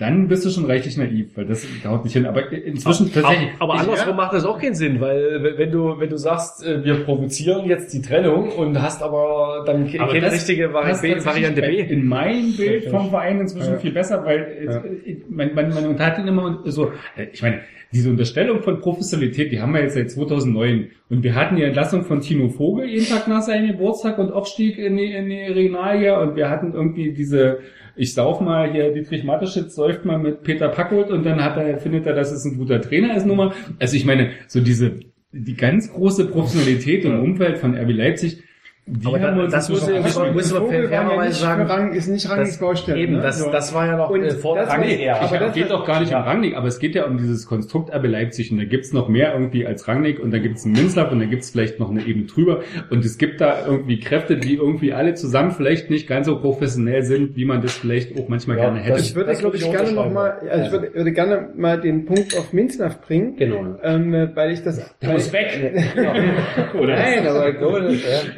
dann 0.00 0.28
bist 0.28 0.44
du 0.46 0.50
schon 0.50 0.64
reichlich 0.64 0.96
naiv, 0.96 1.28
weil 1.36 1.44
das 1.44 1.66
haut 1.86 2.04
nicht 2.04 2.14
hin. 2.14 2.26
Aber 2.26 2.50
inzwischen 2.50 3.12
tatsächlich. 3.12 3.50
Aber 3.58 3.74
ich- 3.74 3.80
andersrum 3.80 4.16
macht 4.16 4.32
das 4.32 4.44
auch 4.44 4.58
keinen 4.58 4.74
Sinn, 4.74 5.00
weil 5.00 5.54
wenn 5.58 5.70
du 5.70 6.00
wenn 6.00 6.08
du 6.08 6.16
sagst, 6.16 6.64
äh, 6.66 6.82
wir 6.82 7.04
provozieren 7.04 7.68
jetzt 7.68 7.92
die 7.92 8.00
Trennung 8.00 8.48
und 8.50 8.80
hast 8.80 9.02
aber 9.02 9.62
dann 9.66 9.82
Aber 9.98 10.08
keine 10.12 10.20
das 10.22 10.34
richtige 10.34 10.72
Vari 10.72 10.92
Variante 11.24 11.60
B. 11.60 11.80
In 11.80 12.06
mein 12.06 12.56
Bild 12.56 12.86
vom 12.86 13.10
Verein 13.10 13.40
inzwischen 13.40 13.78
viel 13.78 13.92
besser, 13.92 14.24
weil 14.24 14.82
äh, 15.04 15.16
man, 15.28 15.54
man, 15.54 15.68
man 15.72 15.98
hat 15.98 16.18
ihn 16.18 16.26
immer 16.28 16.60
so, 16.64 16.92
äh, 17.16 17.26
ich 17.32 17.42
meine, 17.42 17.60
diese 17.92 18.08
Unterstellung 18.08 18.62
von 18.62 18.80
Professionalität, 18.80 19.50
die 19.52 19.60
haben 19.60 19.74
wir 19.74 19.82
jetzt 19.82 19.94
seit 19.94 20.10
2009 20.12 20.90
und 21.10 21.22
wir 21.24 21.34
hatten 21.34 21.56
die 21.56 21.64
Entlassung 21.64 22.04
von 22.04 22.20
Tino 22.20 22.48
Vogel 22.48 22.88
jeden 22.88 23.06
Tag 23.06 23.26
nach 23.28 23.42
seinem 23.42 23.66
Geburtstag 23.66 24.16
und 24.18 24.32
Aufstieg 24.32 24.78
in 24.78 24.96
die, 24.96 25.12
in 25.12 25.28
die 25.28 25.40
Regionalliga 25.42 26.22
und 26.22 26.36
wir 26.36 26.48
hatten 26.48 26.72
irgendwie 26.72 27.12
diese, 27.12 27.58
ich 28.00 28.14
sauf 28.14 28.40
mal 28.40 28.72
hier, 28.72 28.94
Dietrich 28.94 29.24
Mateschitz 29.24 29.74
säuft 29.74 30.06
mal 30.06 30.18
mit 30.18 30.42
Peter 30.42 30.68
Packold 30.68 31.10
und 31.10 31.22
dann 31.22 31.44
hat 31.44 31.58
er, 31.58 31.76
findet 31.76 32.06
er, 32.06 32.14
dass 32.14 32.32
es 32.32 32.46
ein 32.46 32.56
guter 32.56 32.80
Trainer 32.80 33.14
ist, 33.14 33.26
Nummer. 33.26 33.52
Also 33.78 33.94
ich 33.94 34.06
meine, 34.06 34.30
so 34.48 34.62
diese, 34.62 35.00
die 35.32 35.54
ganz 35.54 35.92
große 35.92 36.28
Professionalität 36.28 37.04
im 37.04 37.20
Umfeld 37.20 37.58
von 37.58 37.76
RB 37.76 37.90
Leipzig, 37.90 38.42
die 38.86 39.06
Aber 39.06 39.42
uns 39.44 39.52
das 39.52 39.68
muss 39.68 39.82
muss 39.88 40.16
man, 40.16 40.32
muss 40.32 40.50
ja 40.52 40.60
fairerweise 40.62 41.40
sagen. 41.40 41.62
Rang, 41.66 41.92
ist 41.92 42.08
nicht 42.08 42.28
Rangnick's 42.28 42.52
das- 42.52 42.58
Baustelle. 42.60 42.98
Eben, 42.98 43.12
ne? 43.14 43.20
das, 43.20 43.48
das 43.50 43.72
war 43.72 43.86
ja 43.86 43.96
noch 43.96 44.10
Und 44.10 44.24
äh, 44.24 44.30
vor 44.32 44.56
das 44.56 44.68
Rangnick 44.68 44.98
eher. 44.98 45.20
aber 45.22 45.38
das 45.38 45.54
geht 45.54 45.70
doch 45.70 45.86
gar 45.86 46.00
nicht 46.00 46.12
um 46.12 46.20
Rangnick, 46.22 46.56
aber 46.56 46.66
es 46.66 46.78
geht 46.80 46.94
ja 46.96 47.04
um 47.06 47.16
dieses 47.16 47.46
Konstrukt 47.46 47.94
RB 47.94 48.06
Leipzig 48.06 48.50
und 48.50 48.58
da 48.58 48.64
gibt's 48.64 48.92
noch 48.92 49.08
mehr 49.08 49.32
irgendwie 49.32 49.64
als 49.66 49.86
Rangnick 49.86 50.18
und 50.18 50.32
da 50.32 50.38
gibt's 50.38 50.64
einen 50.64 50.72
Minzlaff 50.74 51.12
und 51.12 51.20
da 51.20 51.26
gibt's 51.26 51.50
vielleicht 51.50 51.78
noch 51.78 51.90
eine 51.90 52.04
Ebene 52.04 52.26
drüber 52.26 52.62
und 52.90 53.04
es 53.04 53.16
gibt 53.18 53.40
da 53.40 53.64
irgendwie 53.64 54.00
Kräfte, 54.00 54.36
die 54.38 54.56
irgendwie 54.56 54.92
alle 54.92 55.14
zusammen 55.14 55.52
vielleicht 55.52 55.88
nicht 55.90 56.08
ganz 56.08 56.26
so 56.26 56.40
professionell 56.40 57.02
sind, 57.04 57.36
wie 57.36 57.44
man 57.44 57.62
das 57.62 57.74
vielleicht 57.74 58.18
auch 58.18 58.28
manchmal 58.28 58.56
Ja, 58.58 58.64
gerne 58.64 58.80
hätte. 58.80 58.96
das- 58.96 59.08
Ich 59.10 59.14
würde, 59.14 59.30
Das 59.30 59.38
glaube 59.38 59.56
ich, 59.56 59.70
gerne 59.70 59.92
noch 59.92 60.10
mal, 60.10 60.32
also 60.50 60.64
ich 60.66 60.72
würde, 60.72 60.94
würde 60.94 61.12
gerne 61.12 61.48
mal 61.56 61.80
den 61.80 62.06
Punkt 62.06 62.36
auf 62.36 62.52
Minznaff 62.52 63.00
bringen, 63.02 63.36
Genau. 63.36 63.76
ähm, 63.84 64.30
weil 64.34 64.50
ich 64.50 64.64
das, 64.64 64.94
weil, 65.00 65.16
weg. 65.32 65.84
Oder? 66.74 66.96
Nein, 66.96 67.26
aber 67.26 67.50
ja. 67.54 67.66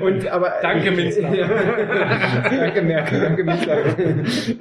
und 0.05 0.32
aber 0.33 0.55
Danke, 0.63 0.91
Minister. 0.91 1.23
danke 2.51 2.83
Merkel, 2.83 3.21
danke 3.21 3.45
Minister. 3.45 3.79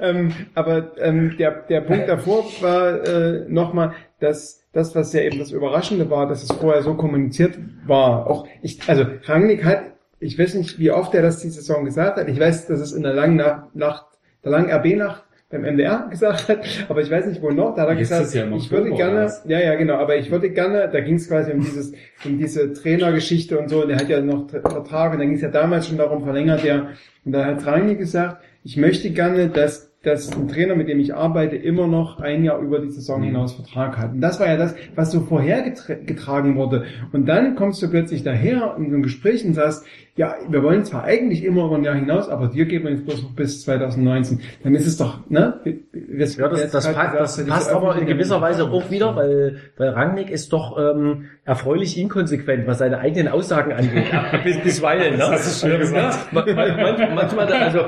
ähm, 0.00 0.32
aber 0.54 0.92
ähm, 0.98 1.36
der 1.38 1.62
der 1.68 1.80
Punkt 1.80 2.08
davor 2.08 2.44
war 2.60 3.06
äh, 3.06 3.44
nochmal, 3.48 3.94
dass 4.20 4.62
das, 4.72 4.94
was 4.94 5.12
ja 5.12 5.22
eben 5.22 5.38
das 5.38 5.50
Überraschende 5.50 6.10
war, 6.10 6.28
dass 6.28 6.42
es 6.42 6.52
vorher 6.52 6.82
so 6.82 6.94
kommuniziert 6.94 7.58
war. 7.86 8.26
Auch 8.26 8.46
ich, 8.62 8.88
also 8.88 9.04
Rangnick 9.24 9.64
hat, 9.64 9.82
ich 10.20 10.38
weiß 10.38 10.54
nicht, 10.54 10.78
wie 10.78 10.90
oft 10.90 11.14
er 11.14 11.22
das 11.22 11.40
diese 11.40 11.60
Saison 11.60 11.84
gesagt 11.84 12.18
hat. 12.18 12.28
Ich 12.28 12.38
weiß, 12.38 12.66
dass 12.66 12.80
es 12.80 12.92
in 12.92 13.02
der 13.02 13.14
langen 13.14 13.36
Nacht 13.74 14.06
der 14.44 14.52
langen 14.52 14.70
RB-Nacht 14.70 15.24
beim 15.52 15.62
MDR 15.62 16.08
gesagt 16.10 16.48
hat, 16.48 16.60
aber 16.88 17.00
ich 17.02 17.10
weiß 17.10 17.26
nicht 17.26 17.40
wo 17.42 17.50
noch, 17.50 17.74
da 17.76 17.82
hat 17.82 17.90
er 17.90 17.94
Jetzt 17.96 18.08
gesagt, 18.08 18.34
ja 18.34 18.50
ich 18.56 18.70
würde 18.70 18.90
gerne, 18.90 19.26
was? 19.26 19.44
ja, 19.46 19.60
ja, 19.60 19.74
genau, 19.76 19.94
aber 19.94 20.16
ich 20.16 20.30
würde 20.30 20.50
gerne, 20.50 20.88
da 20.92 21.00
ging 21.00 21.14
es 21.16 21.28
quasi 21.28 21.52
um 21.52 21.60
dieses, 21.60 21.92
um 22.24 22.38
diese 22.38 22.72
Trainergeschichte 22.72 23.58
und 23.58 23.68
so, 23.68 23.82
und 23.82 23.88
der 23.88 23.98
hat 23.98 24.08
ja 24.08 24.20
noch 24.20 24.48
Tra- 24.48 24.68
Vertrag, 24.68 25.12
und 25.12 25.18
da 25.20 25.24
ging 25.24 25.34
es 25.34 25.42
ja 25.42 25.48
damals 25.48 25.86
schon 25.86 25.98
darum, 25.98 26.24
verlängert 26.24 26.64
er, 26.64 26.88
und 27.24 27.32
da 27.32 27.44
hat 27.44 27.64
Rangnick 27.64 27.98
gesagt, 27.98 28.42
ich 28.64 28.76
möchte 28.76 29.10
gerne, 29.10 29.48
dass 29.48 29.91
dass 30.02 30.32
ein 30.36 30.48
Trainer, 30.48 30.74
mit 30.74 30.88
dem 30.88 30.98
ich 31.00 31.14
arbeite, 31.14 31.56
immer 31.56 31.86
noch 31.86 32.20
ein 32.20 32.42
Jahr 32.44 32.58
über 32.60 32.80
die 32.80 32.90
Saison 32.90 33.20
Mhm. 33.20 33.24
hinaus 33.26 33.52
Vertrag 33.54 33.98
hat. 33.98 34.12
Und 34.12 34.20
das 34.20 34.40
war 34.40 34.48
ja 34.48 34.56
das, 34.56 34.74
was 34.96 35.12
so 35.12 35.20
vorhergetragen 35.20 36.56
wurde. 36.56 36.84
Und 37.12 37.28
dann 37.28 37.54
kommst 37.56 37.82
du 37.82 37.88
plötzlich 37.90 38.22
daher 38.22 38.74
in 38.78 38.86
so 38.88 38.94
einem 38.94 39.02
Gespräch 39.02 39.44
und 39.44 39.54
sagst, 39.54 39.84
ja, 40.14 40.34
wir 40.46 40.62
wollen 40.62 40.84
zwar 40.84 41.04
eigentlich 41.04 41.42
immer 41.42 41.64
über 41.66 41.76
ein 41.76 41.84
Jahr 41.84 41.94
hinaus, 41.94 42.28
aber 42.28 42.48
dir 42.48 42.66
geben 42.66 42.84
wir 42.84 42.90
jetzt 42.92 43.06
bloß 43.06 43.22
noch 43.22 43.30
bis 43.34 43.62
2019. 43.62 44.40
Dann 44.62 44.74
ist 44.74 44.86
es 44.86 44.98
doch, 44.98 45.20
ne? 45.30 45.60
Wir- 45.64 46.26
Ja, 46.26 46.48
das, 46.48 46.70
das, 46.70 46.86
halt 46.86 46.96
pa 46.96 47.06
gesagt, 47.06 47.20
das 47.22 47.46
passt 47.46 47.72
aber 47.72 47.96
in 47.96 48.06
gewisser 48.06 48.40
Weise 48.42 48.64
auch 48.70 48.90
wieder, 48.90 49.16
weil, 49.16 49.56
weil 49.78 49.88
Rangnick 49.88 50.30
ist 50.30 50.52
doch 50.52 50.76
ähm, 50.78 51.26
erfreulich 51.46 51.98
inkonsequent, 51.98 52.66
was 52.66 52.78
seine 52.78 52.98
eigenen 52.98 53.28
Aussagen 53.28 53.72
angeht. 53.72 54.04
Bis, 54.44 54.58
bisweilen, 54.60 55.14
ne? 55.14 55.18
Das 55.18 55.30
hast 55.46 55.64
du 55.64 55.68
schön 55.68 55.80
gesagt. 55.80 56.18
ja, 56.32 56.42
man- 56.44 56.56
man- 56.76 57.14
manchmal, 57.14 57.46
da- 57.46 57.58
also, 57.58 57.78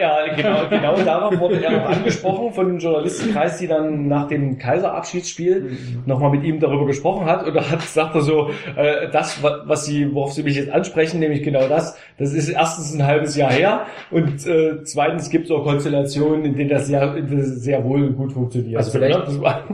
ja, 0.00 0.34
genau, 0.36 0.68
genau 0.70 0.96
darauf 1.04 1.38
wurde 1.40 1.53
er 1.62 1.84
auch 1.84 1.90
angesprochen 1.96 2.52
von 2.52 2.66
dem 2.68 2.78
Journalistenkreis, 2.78 3.58
die 3.58 3.66
dann 3.66 4.08
nach 4.08 4.28
dem 4.28 4.58
Kaiserabschiedsspiel 4.58 5.76
nochmal 6.06 6.30
mit 6.30 6.44
ihm 6.44 6.60
darüber 6.60 6.86
gesprochen 6.86 7.26
hat. 7.26 7.46
Und 7.46 7.54
da 7.54 7.70
hat, 7.70 7.82
sagt 7.82 8.14
er 8.14 8.20
so, 8.20 8.48
äh, 8.76 9.10
das, 9.12 9.42
wa- 9.42 9.62
was 9.66 9.86
sie, 9.86 10.12
worauf 10.14 10.32
sie 10.32 10.42
mich 10.42 10.56
jetzt 10.56 10.70
ansprechen, 10.70 11.20
nämlich 11.20 11.42
genau 11.42 11.68
das, 11.68 11.96
das 12.18 12.32
ist 12.32 12.48
erstens 12.48 12.94
ein 12.94 13.06
halbes 13.06 13.36
Jahr 13.36 13.52
her 13.52 13.86
und 14.10 14.46
äh, 14.46 14.82
zweitens 14.84 15.30
gibt 15.30 15.46
es 15.46 15.50
auch 15.50 15.64
Konstellationen, 15.64 16.44
in 16.44 16.54
denen 16.56 16.70
das 16.70 16.86
sehr, 16.86 17.14
in 17.16 17.26
denen 17.26 17.38
das 17.40 17.48
sehr 17.62 17.84
wohl 17.84 18.10
gut 18.12 18.32
funktioniert. 18.32 18.76
Also 18.76 18.90
vielleicht- 18.90 19.28
ne? 19.28 19.40
War- 19.40 19.64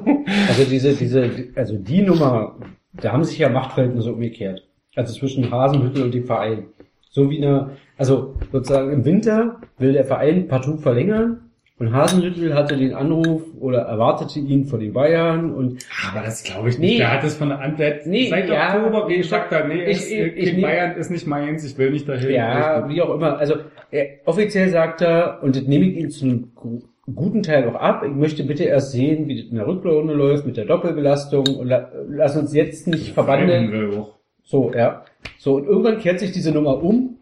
Also 0.49 0.65
diese, 0.71 0.95
diese, 0.95 1.31
also 1.55 1.77
die 1.77 2.03
Nummer, 2.03 2.57
da 2.93 3.13
haben 3.13 3.25
sich 3.25 3.39
ja 3.39 3.49
Machtverhältnisse 3.49 4.13
umgekehrt. 4.13 4.67
Also 4.97 5.15
zwischen 5.15 5.51
Hasenhüttel 5.51 6.03
und 6.05 6.15
dem 6.15 6.25
Verein. 6.25 6.65
So 7.11 7.31
wie 7.31 7.39
eine, 7.39 7.71
also 7.99 8.35
sozusagen 8.53 8.93
im 8.93 9.05
Winter 9.05 9.57
will 9.79 9.93
der 9.93 10.05
Verein 10.05 10.47
partout 10.49 10.79
verlängern 10.79 11.50
und 11.81 11.93
Hasenhüttel 11.93 12.55
hatte 12.55 12.77
den 12.77 12.95
Anruf 12.95 13.43
oder 13.59 13.79
erwartete 13.81 14.39
ihn 14.39 14.67
von 14.67 14.79
den 14.79 14.93
Bayern 14.93 15.53
und 15.53 15.85
Aber 16.13 16.23
das 16.25 16.45
glaube 16.45 16.69
ich 16.69 16.79
nicht. 16.79 16.93
Nee. 16.93 16.99
Der 16.99 17.13
hat 17.13 17.25
es 17.25 17.35
von 17.37 17.49
der 17.49 17.59
Antwort 17.61 18.07
Nee, 18.07 18.29
seit 18.29 18.49
ja, 18.49 18.77
Oktober 18.77 19.09
ich 19.09 19.23
gesagt, 19.23 19.51
hat, 19.51 19.67
nee, 19.67 19.85
ich- 19.87 20.13
ich- 20.13 20.37
ich 20.37 20.53
nehm- 20.53 20.63
Bayern 20.63 20.97
ist 20.97 21.11
nicht 21.11 21.27
meins, 21.27 21.65
ich 21.65 21.77
will 21.79 21.91
nicht 21.91 22.09
dahin. 22.09 22.31
Ja, 22.31 22.87
wie 22.89 23.03
auch 23.03 23.13
immer. 23.15 23.39
Also 23.39 23.55
er, 23.91 24.07
offiziell 24.27 24.69
sagt 24.69 25.01
er, 25.01 25.41
und 25.43 25.57
das 25.57 25.65
nehme 25.65 25.87
ich 25.87 25.97
ihm 25.97 26.11
zu 26.11 26.25
einem 26.27 26.53
gu- 26.55 26.83
guten 27.13 27.43
Teil 27.43 27.67
auch 27.67 27.75
ab, 27.75 28.05
ich 28.07 28.13
möchte 28.15 28.45
bitte 28.45 28.65
erst 28.65 28.93
sehen, 28.93 29.27
wie 29.27 29.37
das 29.41 29.51
in 29.51 29.57
der 29.57 29.67
Rückrunde 29.67 30.13
läuft 30.15 30.47
mit 30.47 30.57
der 30.57 30.67
Doppelbelastung 30.67 31.47
und 31.57 31.67
la, 31.67 31.91
lass 32.09 32.37
uns 32.37 32.55
jetzt 32.55 32.87
nicht 32.87 33.17
auch. 33.19 34.19
So, 34.43 34.71
ja. 34.75 35.05
So, 35.39 35.55
und 35.57 35.65
irgendwann 35.67 35.99
kehrt 35.99 36.21
sich 36.21 36.31
diese 36.33 36.53
Nummer 36.53 36.83
um. 36.83 37.17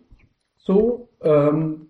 So, 0.57 1.09
ähm, 1.23 1.88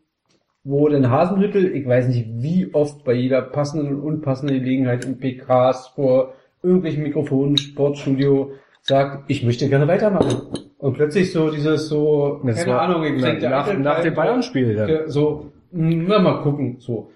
wo 0.65 0.89
dann 0.89 1.11
Hasenhüttel, 1.11 1.75
ich 1.75 1.87
weiß 1.87 2.09
nicht 2.09 2.27
wie 2.37 2.73
oft 2.75 3.05
bei 3.05 3.13
jeder 3.15 3.41
passenden 3.43 3.95
und 3.95 4.01
unpassenden 4.03 4.59
Gelegenheit 4.61 5.05
in 5.05 5.19
PKs 5.19 5.89
vor 5.95 6.35
irgendwelchen 6.63 7.03
Mikrofonen, 7.05 7.57
Sportstudio, 7.57 8.53
sagt, 8.83 9.25
ich 9.31 9.45
möchte 9.45 9.69
gerne 9.69 9.87
weitermachen. 9.87 10.43
Und 10.79 10.95
plötzlich 10.95 11.33
so 11.33 11.51
dieses 11.51 11.89
so, 11.89 12.41
Das 12.45 12.65
keine 12.65 12.79
Ahnung, 12.81 13.05
ich 13.05 13.21
denke, 13.23 13.41
der 13.41 13.51
nach- 13.51 13.79
nach 13.79 14.01
dem 14.03 14.15
Bayern-Spiel, 14.15 14.75
ja. 14.77 15.09
So, 15.09 15.53
mh, 15.73 16.05
na, 16.09 16.19
mal 16.19 16.43
gucken, 16.43 16.77
so. 16.79 17.11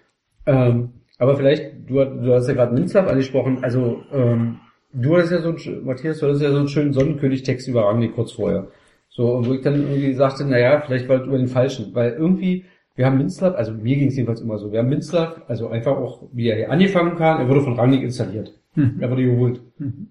Ähm, 0.46 0.90
aber 1.18 1.36
vielleicht, 1.36 1.88
du, 1.88 2.04
du 2.04 2.32
hast 2.34 2.48
ja 2.48 2.54
gerade 2.54 2.74
Minzlaff 2.74 3.08
angesprochen, 3.08 3.58
also, 3.62 4.02
ähm, 4.12 4.58
du 4.92 5.16
hattest 5.16 5.32
ja 5.32 5.40
so 5.40 5.54
Matthias, 5.84 6.18
du 6.18 6.26
hattest 6.26 6.42
ja 6.42 6.50
so 6.50 6.58
einen 6.58 6.68
schönen 6.68 6.92
Sonnenkönig-Text 6.92 7.68
über 7.68 7.84
Rangnick 7.84 8.14
kurz 8.14 8.32
vorher. 8.32 8.68
So, 9.08 9.32
und 9.34 9.48
wo 9.48 9.52
ich 9.54 9.60
dann 9.62 9.74
irgendwie 9.74 10.14
sagte, 10.14 10.44
naja, 10.44 10.82
vielleicht 10.84 11.08
war 11.08 11.18
das 11.18 11.26
über 11.28 11.38
den 11.38 11.48
Falschen, 11.48 11.94
weil 11.94 12.12
irgendwie, 12.12 12.64
wir 12.94 13.06
haben 13.06 13.16
Minzlaff, 13.18 13.54
also 13.56 13.72
mir 13.72 13.96
ging 13.96 14.08
es 14.08 14.16
jedenfalls 14.16 14.40
immer 14.40 14.58
so, 14.58 14.70
wir 14.72 14.78
haben 14.80 14.88
Minzlaff, 14.88 15.40
also 15.48 15.68
einfach 15.68 15.96
auch, 15.96 16.24
wie 16.32 16.48
er 16.48 16.56
hier 16.56 16.70
angefangen 16.70 17.16
kam, 17.16 17.40
er 17.40 17.48
wurde 17.48 17.62
von 17.62 17.78
Rangnick 17.78 18.02
installiert. 18.02 18.52
Er 19.00 19.10
wurde 19.10 19.22
geholt. 19.22 19.60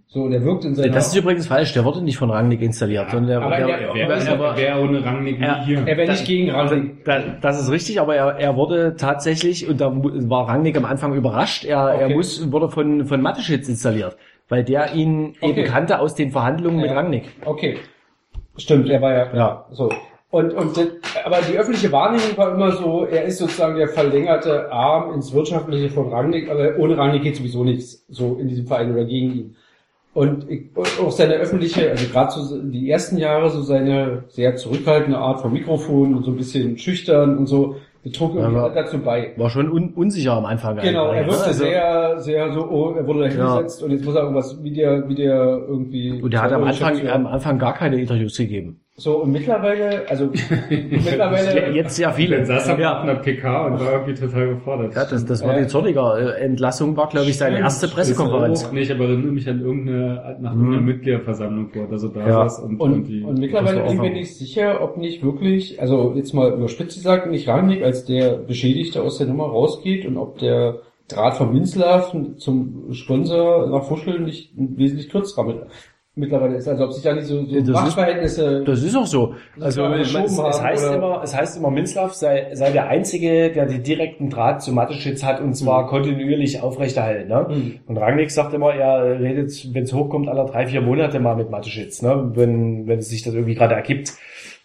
So, 0.06 0.22
und 0.22 0.34
er 0.34 0.44
wirkt 0.46 0.66
in 0.66 0.76
seiner... 0.76 0.94
Das 0.94 1.08
ist 1.08 1.16
übrigens 1.16 1.48
falsch, 1.48 1.74
der 1.74 1.84
wurde 1.84 2.04
nicht 2.04 2.18
von 2.18 2.30
Rangnick 2.30 2.62
installiert. 2.62 3.10
sondern 3.10 3.28
der, 3.28 3.42
aber 3.42 3.58
der, 3.58 3.66
der- 3.66 3.80
Wer, 3.96 4.08
der, 4.08 4.26
wer, 4.28 4.34
aber- 4.34 4.54
wer 4.56 4.80
ohne 4.84 5.04
Rangnick 5.04 5.40
nie 5.40 5.46
Ja. 5.46 5.64
hier? 5.66 5.80
er 5.80 5.98
wäre 5.98 6.12
nicht 6.12 6.26
gegen 6.28 6.52
Rangnick. 6.52 7.04
Da, 7.04 7.22
das 7.42 7.60
ist 7.60 7.72
richtig, 7.72 8.00
aber 8.00 8.16
er, 8.16 8.36
er 8.40 8.56
wurde 8.56 8.96
tatsächlich, 8.98 9.68
und 9.68 9.82
da 9.82 9.92
war 9.92 10.48
Rangnick 10.48 10.78
am 10.78 10.86
Anfang 10.86 11.16
überrascht, 11.16 11.66
er, 11.66 11.78
er 11.90 12.06
Okay. 12.06 12.14
muss, 12.14 12.52
wurde 12.52 12.70
von, 12.70 13.06
von 13.06 13.20
Mateschitz 13.20 13.68
installiert, 13.68 14.16
weil 14.48 14.64
der 14.64 14.94
ihn 14.94 15.34
Okay. 15.42 15.62
eben 15.62 15.64
kannte 15.64 15.98
aus 16.00 16.14
den 16.14 16.30
Verhandlungen 16.30 16.78
mit 16.82 16.86
Ja. 16.92 16.94
Rangnick. 16.94 17.30
Okay. 17.44 17.78
Stimmt, 18.58 18.88
er 18.92 19.02
war 19.02 19.12
ja, 19.14 19.34
Ja. 19.34 19.66
so. 19.72 19.90
Und, 20.32 20.54
und, 20.54 20.78
das- 20.78 20.88
aber 21.26 21.38
die 21.50 21.58
öffentliche 21.58 21.92
Wahrnehmung 21.92 22.38
war 22.38 22.54
immer 22.56 22.72
so, 22.72 23.06
er 23.06 23.26
ist 23.26 23.38
sozusagen 23.38 23.76
der 23.78 23.90
verlängerte 23.90 24.72
Arm 24.72 25.14
ins 25.14 25.34
Wirtschaftliche 25.34 25.90
von 25.90 26.08
Rangnick, 26.10 26.50
aber 26.50 26.78
ohne 26.80 26.98
Rangnick 26.98 27.24
geht 27.24 27.36
sowieso 27.36 27.64
nichts, 27.66 28.06
so 28.10 28.38
in 28.40 28.48
diesem 28.48 28.66
Verein 28.66 28.94
oder 28.94 29.04
gegen 29.06 29.32
ihn. 29.34 29.56
Und 30.14 30.50
ich, 30.50 30.70
auch 31.02 31.12
seine 31.12 31.36
öffentliche, 31.36 31.90
also 31.92 32.06
gerade 32.12 32.32
so 32.32 32.62
die 32.62 32.90
ersten 32.90 33.18
Jahre, 33.18 33.50
so 33.50 33.62
seine 33.62 34.24
sehr 34.28 34.58
zurückhaltende 34.58 35.18
Art 35.18 35.40
vom 35.42 35.54
Mikrofon 35.54 36.16
und 36.16 36.24
so 36.26 36.32
ein 36.32 36.38
bisschen 36.38 36.78
schüchtern 36.78 37.38
und 37.38 37.48
so, 37.48 37.78
das 38.04 38.14
trug 38.14 38.36
irgendwie 38.36 38.58
Aber- 38.58 38.70
dazu 38.74 38.98
bei. 39.00 39.32
War 39.38 39.50
schon 39.50 39.72
un, 39.72 39.94
unsicher 39.94 40.34
am 40.34 40.46
Anfang. 40.46 40.78
Genau, 40.78 41.12
er 41.12 41.22
ne? 41.22 41.28
wirkte 41.28 41.46
Also- 41.46 41.64
sehr, 41.64 42.20
sehr 42.20 42.52
so, 42.52 42.68
oh, 42.70 42.94
er 42.98 43.08
wurde 43.08 43.20
da 43.22 43.26
Ja. 43.28 43.32
hingesetzt 43.32 43.84
und 43.84 43.92
jetzt 43.92 44.04
muss 44.04 44.16
er 44.16 44.24
irgendwas, 44.24 44.62
wie 44.64 44.72
der, 44.72 45.08
wie 45.08 45.16
der 45.16 45.62
irgendwie. 45.68 46.22
Und 46.22 46.34
der 46.34 46.42
hat 46.42 46.52
am 46.52 46.64
Anfang, 46.64 47.08
am 47.08 47.28
Anfang 47.28 47.58
gar 47.60 47.74
keine 47.74 48.00
Interviews 48.02 48.36
gegeben. 48.38 48.81
So, 48.98 49.24
und 49.24 49.32
mittlerweile, 49.32 50.08
also 50.10 50.26
mittlerweile, 50.70 51.72
Jetzt 51.72 51.96
sehr 51.96 52.12
viele. 52.12 52.38
Dann 52.38 52.46
saß 52.46 52.68
er 52.68 52.80
ja. 52.80 52.98
auf 52.98 53.04
einer 53.04 53.16
PK 53.16 53.66
und 53.68 53.80
war 53.80 53.94
irgendwie 53.94 54.14
total 54.14 54.50
gefordert. 54.50 54.94
Ja, 54.94 55.06
das, 55.06 55.26
das 55.26 55.44
war 55.44 55.54
Ja. 55.56 55.62
die 55.62 55.68
Zorniger 55.68 56.20
äh, 56.38 56.44
Entlassung, 56.44 56.96
war, 56.98 57.08
glaube 57.08 57.28
ich, 57.30 57.38
seine 57.38 57.60
erste 57.60 57.88
Pressekonferenz. 57.88 58.66
Auch 58.66 58.74
nicht, 58.74 58.92
aber 58.92 59.06
erinnere 59.06 59.32
mich 59.32 59.50
an 59.50 59.62
irgendeine, 59.62 60.38
nach 60.42 60.52
irgendeiner 60.52 60.82
Mitgliederversammlung, 60.82 61.70
wo 61.74 61.80
er 61.80 61.88
da 61.88 62.20
Ja. 62.28 62.50
saß 62.50 62.60
und, 62.60 62.80
und, 62.82 63.04
die, 63.06 63.24
und 63.24 63.40
mittlerweile 63.40 63.82
bin 63.82 63.94
ich 63.94 64.02
mir 64.02 64.12
nicht 64.12 64.36
sicher, 64.36 64.82
ob 64.84 64.98
nicht 64.98 65.24
wirklich, 65.24 65.82
also 65.82 66.14
jetzt 66.16 66.34
mal 66.34 66.52
überspitzt 66.52 66.98
gesagt, 66.98 67.28
nicht 67.32 67.48
Rangnick 67.48 67.84
als 67.84 68.06
der 68.06 68.34
Beschädigte 68.38 69.02
aus 69.02 69.18
der 69.18 69.28
Nummer 69.28 69.46
rausgeht 69.46 70.06
und 70.06 70.18
ob 70.18 70.38
der 70.40 70.80
Draht 71.08 71.36
von 71.38 71.52
Minzlaff 71.52 72.16
zum 72.38 72.94
Sponsor 72.94 73.68
nach 73.68 73.84
Fuscheln 73.84 74.24
nicht 74.26 74.52
wesentlich 74.56 75.10
kürzer 75.10 75.44
mit, 75.44 75.58
mittlerweile 76.16 76.56
ist. 76.58 76.68
Also 76.68 76.86
ob 76.86 76.92
sich 76.94 77.04
da 77.04 77.14
nicht 77.14 77.26
so, 77.26 77.46
so 77.46 77.56
Das 77.56 77.58
ist- 77.58 77.70
Machtverhältnisse 77.70 78.64
Das 78.66 78.84
ist 78.84 78.96
auch 78.96 79.06
so. 79.06 79.34
Also 79.60 79.86
es, 79.86 80.14
es 80.14 80.62
heißt 80.62 80.86
oder? 80.88 80.96
immer, 80.98 81.22
es 81.24 81.36
heißt 81.36 81.58
immer, 81.58 81.72
Minzlaff 81.72 82.14
sei, 82.14 82.50
sei 82.54 82.72
der 82.72 82.88
einzige, 82.90 83.50
der 83.52 83.66
den 83.66 83.82
direkten 83.84 84.30
Draht 84.30 84.62
zu 84.62 84.74
Mateschitz 84.74 85.24
hat 85.24 85.40
und 85.40 85.54
zwar 85.54 85.88
kontinuierlich 85.88 86.62
aufrechterhalten. 86.62 87.30
Ne? 87.30 87.48
Mhm. 87.50 87.80
Und 87.88 87.98
Rangnick 87.98 88.30
sagt 88.32 88.54
immer, 88.54 88.74
er 88.74 89.20
redet, 89.20 89.52
wenn 89.74 89.84
es 89.84 89.94
hochkommt, 89.94 90.28
alle 90.28 90.46
drei 90.46 90.68
vier 90.68 90.82
Monate 90.82 91.20
mal 91.20 91.36
mit 91.36 91.50
Mateschitz, 91.50 92.02
ne? 92.02 92.32
wenn 92.36 92.88
wenn 92.88 93.00
es 93.00 93.10
sich 93.10 93.24
das 93.24 93.34
irgendwie 93.34 93.56
gerade 93.56 93.76
ergibt. 93.76 94.14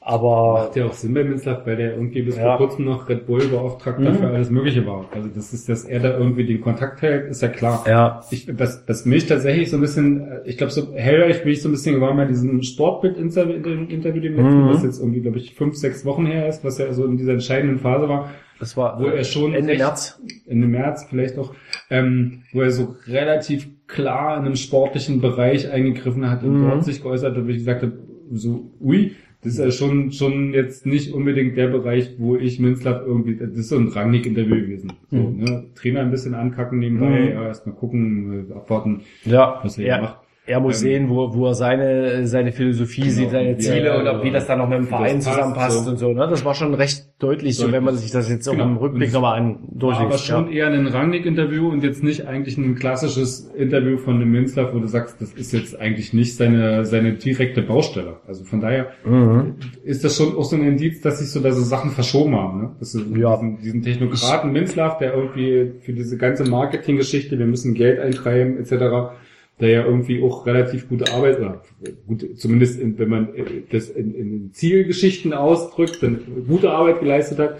Aber 0.08 0.52
Macht 0.66 0.76
ja 0.76 0.86
auch 0.86 0.92
Sinn 0.92 1.14
bei 1.14 1.24
Minzlaff, 1.24 1.66
weil 1.66 1.74
der 1.76 1.94
irgendwie 1.96 2.22
bis 2.22 2.36
Ja. 2.36 2.56
vor 2.56 2.58
kurzem 2.68 2.84
noch 2.84 3.08
Red 3.08 3.26
Bull 3.26 3.40
Beauftragter 3.48 4.12
Mhm. 4.12 4.14
für 4.14 4.28
alles 4.28 4.50
Mögliche 4.50 4.86
war. 4.86 5.06
Also 5.12 5.28
das 5.34 5.52
ist, 5.52 5.68
dass 5.68 5.82
er 5.84 5.98
da 5.98 6.16
irgendwie 6.16 6.44
den 6.46 6.60
Kontakt 6.60 7.02
hält, 7.02 7.28
ist 7.28 7.42
ja 7.42 7.48
klar. 7.48 7.84
ja, 7.88 8.20
Ich, 8.30 8.46
was, 8.56 8.84
was 8.86 9.04
mich 9.04 9.26
tatsächlich 9.26 9.68
so 9.68 9.78
ein 9.78 9.80
bisschen, 9.80 10.20
äh, 10.20 10.40
ich 10.44 10.58
glaube 10.58 10.72
so 10.72 10.92
hellhörig 10.94 11.42
bin 11.42 11.50
ich 11.52 11.60
so 11.60 11.68
ein 11.68 11.72
bisschen 11.72 11.96
geworden 11.96 12.16
bei 12.16 12.24
diesem 12.24 12.62
Sportbild-Interview, 12.62 13.58
dem 13.58 13.88
Interview, 13.88 14.20
dem 14.20 14.36
letzten, 14.36 14.62
Mhm. 14.64 14.68
was 14.68 14.84
jetzt 14.84 15.00
irgendwie, 15.00 15.22
glaube 15.22 15.38
ich, 15.38 15.54
fünf, 15.56 15.74
sechs 15.74 16.04
Wochen 16.04 16.24
her 16.24 16.48
ist, 16.48 16.64
was 16.64 16.78
ja 16.78 16.92
so 16.92 17.04
in 17.04 17.16
dieser 17.16 17.32
entscheidenden 17.32 17.80
Phase 17.80 18.08
war, 18.08 18.30
das 18.60 18.76
war 18.76 19.00
wo 19.00 19.06
er 19.06 19.24
schon 19.24 19.54
Ende 19.54 19.70
recht- 19.72 19.80
März. 19.80 20.22
Ende 20.46 20.68
März 20.68 21.04
vielleicht 21.10 21.36
auch, 21.36 21.52
ähm, 21.90 22.42
wo 22.52 22.60
er 22.62 22.70
so 22.70 22.94
relativ 23.08 23.68
klar 23.88 24.38
in 24.38 24.44
einem 24.46 24.56
sportlichen 24.56 25.20
Bereich 25.20 25.68
eingegriffen 25.70 26.30
hat 26.30 26.44
und 26.44 26.60
Mhm. 26.62 26.68
dort 26.70 26.84
sich 26.84 27.02
geäußert 27.02 27.36
hat, 27.36 27.44
wo 27.44 27.48
ich 27.48 27.58
gesagt 27.58 27.82
habe, 27.82 27.92
so, 28.32 28.70
ui, 28.80 29.12
das 29.42 29.52
ist 29.52 29.58
ja 29.58 29.70
schon, 29.70 30.10
schon 30.12 30.52
jetzt 30.54 30.86
nicht 30.86 31.12
unbedingt 31.12 31.56
der 31.56 31.68
Bereich, 31.68 32.14
wo 32.18 32.36
ich 32.36 32.58
Minzlaff 32.58 33.02
irgendwie, 33.06 33.36
das 33.36 33.50
ist 33.50 33.68
so 33.68 33.76
ein 33.76 33.88
Rangnick-Interview 33.88 34.56
gewesen. 34.56 34.92
So, 35.10 35.16
Mhm. 35.18 35.36
ne? 35.44 35.64
Trainer 35.74 36.00
ein 36.00 36.10
bisschen 36.10 36.34
ankacken 36.34 36.78
nebenbei, 36.80 37.20
Mhm. 37.20 37.28
ja, 37.28 37.46
erstmal 37.46 37.76
gucken, 37.76 38.46
äh, 38.50 38.54
abwarten, 38.54 39.02
Ja, 39.24 39.60
was 39.62 39.78
er 39.78 39.84
hier 39.84 40.02
macht. 40.02 40.18
Er 40.48 40.60
muss 40.60 40.76
Ähm, 40.82 40.88
sehen, 40.88 41.08
wo, 41.10 41.34
wo 41.34 41.46
er 41.46 41.54
seine, 41.54 42.26
seine 42.28 42.52
Philosophie 42.52 43.00
Genau, 43.02 43.12
sieht, 43.14 43.30
seine 43.30 43.58
Ziele 43.58 43.88
er- 43.88 43.98
und 43.98 44.06
ob, 44.06 44.22
wie 44.24 44.30
das 44.30 44.46
dann 44.46 44.58
noch 44.58 44.68
mit 44.68 44.78
dem 44.78 44.86
Verein 44.86 45.16
passt, 45.16 45.28
zusammenpasst 45.28 45.84
so. 45.84 45.90
und 45.90 45.96
so. 45.98 46.12
Ne? 46.12 46.28
Das 46.30 46.44
war 46.44 46.54
schon 46.54 46.72
recht 46.74 47.04
deutlich, 47.18 47.56
so 47.56 47.62
Deutlich. 47.64 47.76
wenn 47.76 47.84
man 47.84 47.96
sich 47.96 48.12
das 48.12 48.28
jetzt 48.30 48.46
auch 48.48 48.52
Genau. 48.52 48.64
im 48.66 48.76
Rückblick 48.76 49.12
nochmal 49.12 49.38
an 49.40 49.46
War 49.72 49.94
aber 49.94 50.00
durchliest. 50.04 50.26
schon 50.26 50.52
Ja. 50.52 50.68
eher 50.68 50.78
ein 50.78 50.86
Rangnick-Interview 50.86 51.68
und 51.68 51.82
jetzt 51.82 52.04
nicht 52.04 52.26
eigentlich 52.26 52.56
ein 52.58 52.76
klassisches 52.76 53.50
Interview 53.56 53.96
von 53.98 54.16
einem 54.16 54.30
Münzler, 54.30 54.72
wo 54.72 54.78
du 54.78 54.86
sagst, 54.86 55.20
das 55.20 55.32
ist 55.32 55.52
jetzt 55.52 55.78
eigentlich 55.80 56.12
nicht 56.12 56.36
seine, 56.36 56.84
seine 56.84 57.14
direkte 57.14 57.62
Baustelle. 57.62 58.18
Also 58.28 58.44
von 58.44 58.60
daher 58.60 58.86
Mhm. 59.04 59.54
ist 59.82 60.04
das 60.04 60.16
schon 60.16 60.36
auch 60.36 60.44
so 60.44 60.54
ein 60.54 60.62
Indiz, 60.66 61.00
dass 61.00 61.18
sich 61.18 61.30
so 61.30 61.40
da 61.40 61.50
so 61.52 61.62
Sachen 61.62 61.90
verschoben 61.90 62.36
haben. 62.36 62.60
Ne? 62.62 62.70
Das 62.78 62.94
ist 62.94 63.04
Ja. 63.16 63.34
diesen, 63.36 63.58
diesen 63.58 63.82
Technokraten 63.82 64.52
Minzlaff, 64.52 64.98
der 64.98 65.14
irgendwie 65.14 65.72
für 65.80 65.92
diese 65.92 66.16
ganze 66.16 66.44
Marketinggeschichte, 66.48 67.36
wir 67.38 67.46
müssen 67.46 67.74
Geld 67.74 67.98
eintreiben 67.98 68.58
etc., 68.58 69.16
der 69.60 69.70
ja 69.70 69.84
irgendwie 69.84 70.22
auch 70.22 70.46
relativ 70.46 70.88
gute 70.88 71.12
Arbeit, 71.12 71.38
oder 71.38 71.62
gut, 72.06 72.24
zumindest 72.38 72.78
in, 72.78 72.98
wenn 72.98 73.08
man 73.08 73.34
äh, 73.34 73.62
das 73.70 73.88
in, 73.88 74.14
in 74.14 74.52
Zielgeschichten 74.52 75.32
ausdrückt, 75.32 76.02
dann 76.02 76.20
gute 76.46 76.70
Arbeit 76.70 77.00
geleistet 77.00 77.38
hat, 77.38 77.58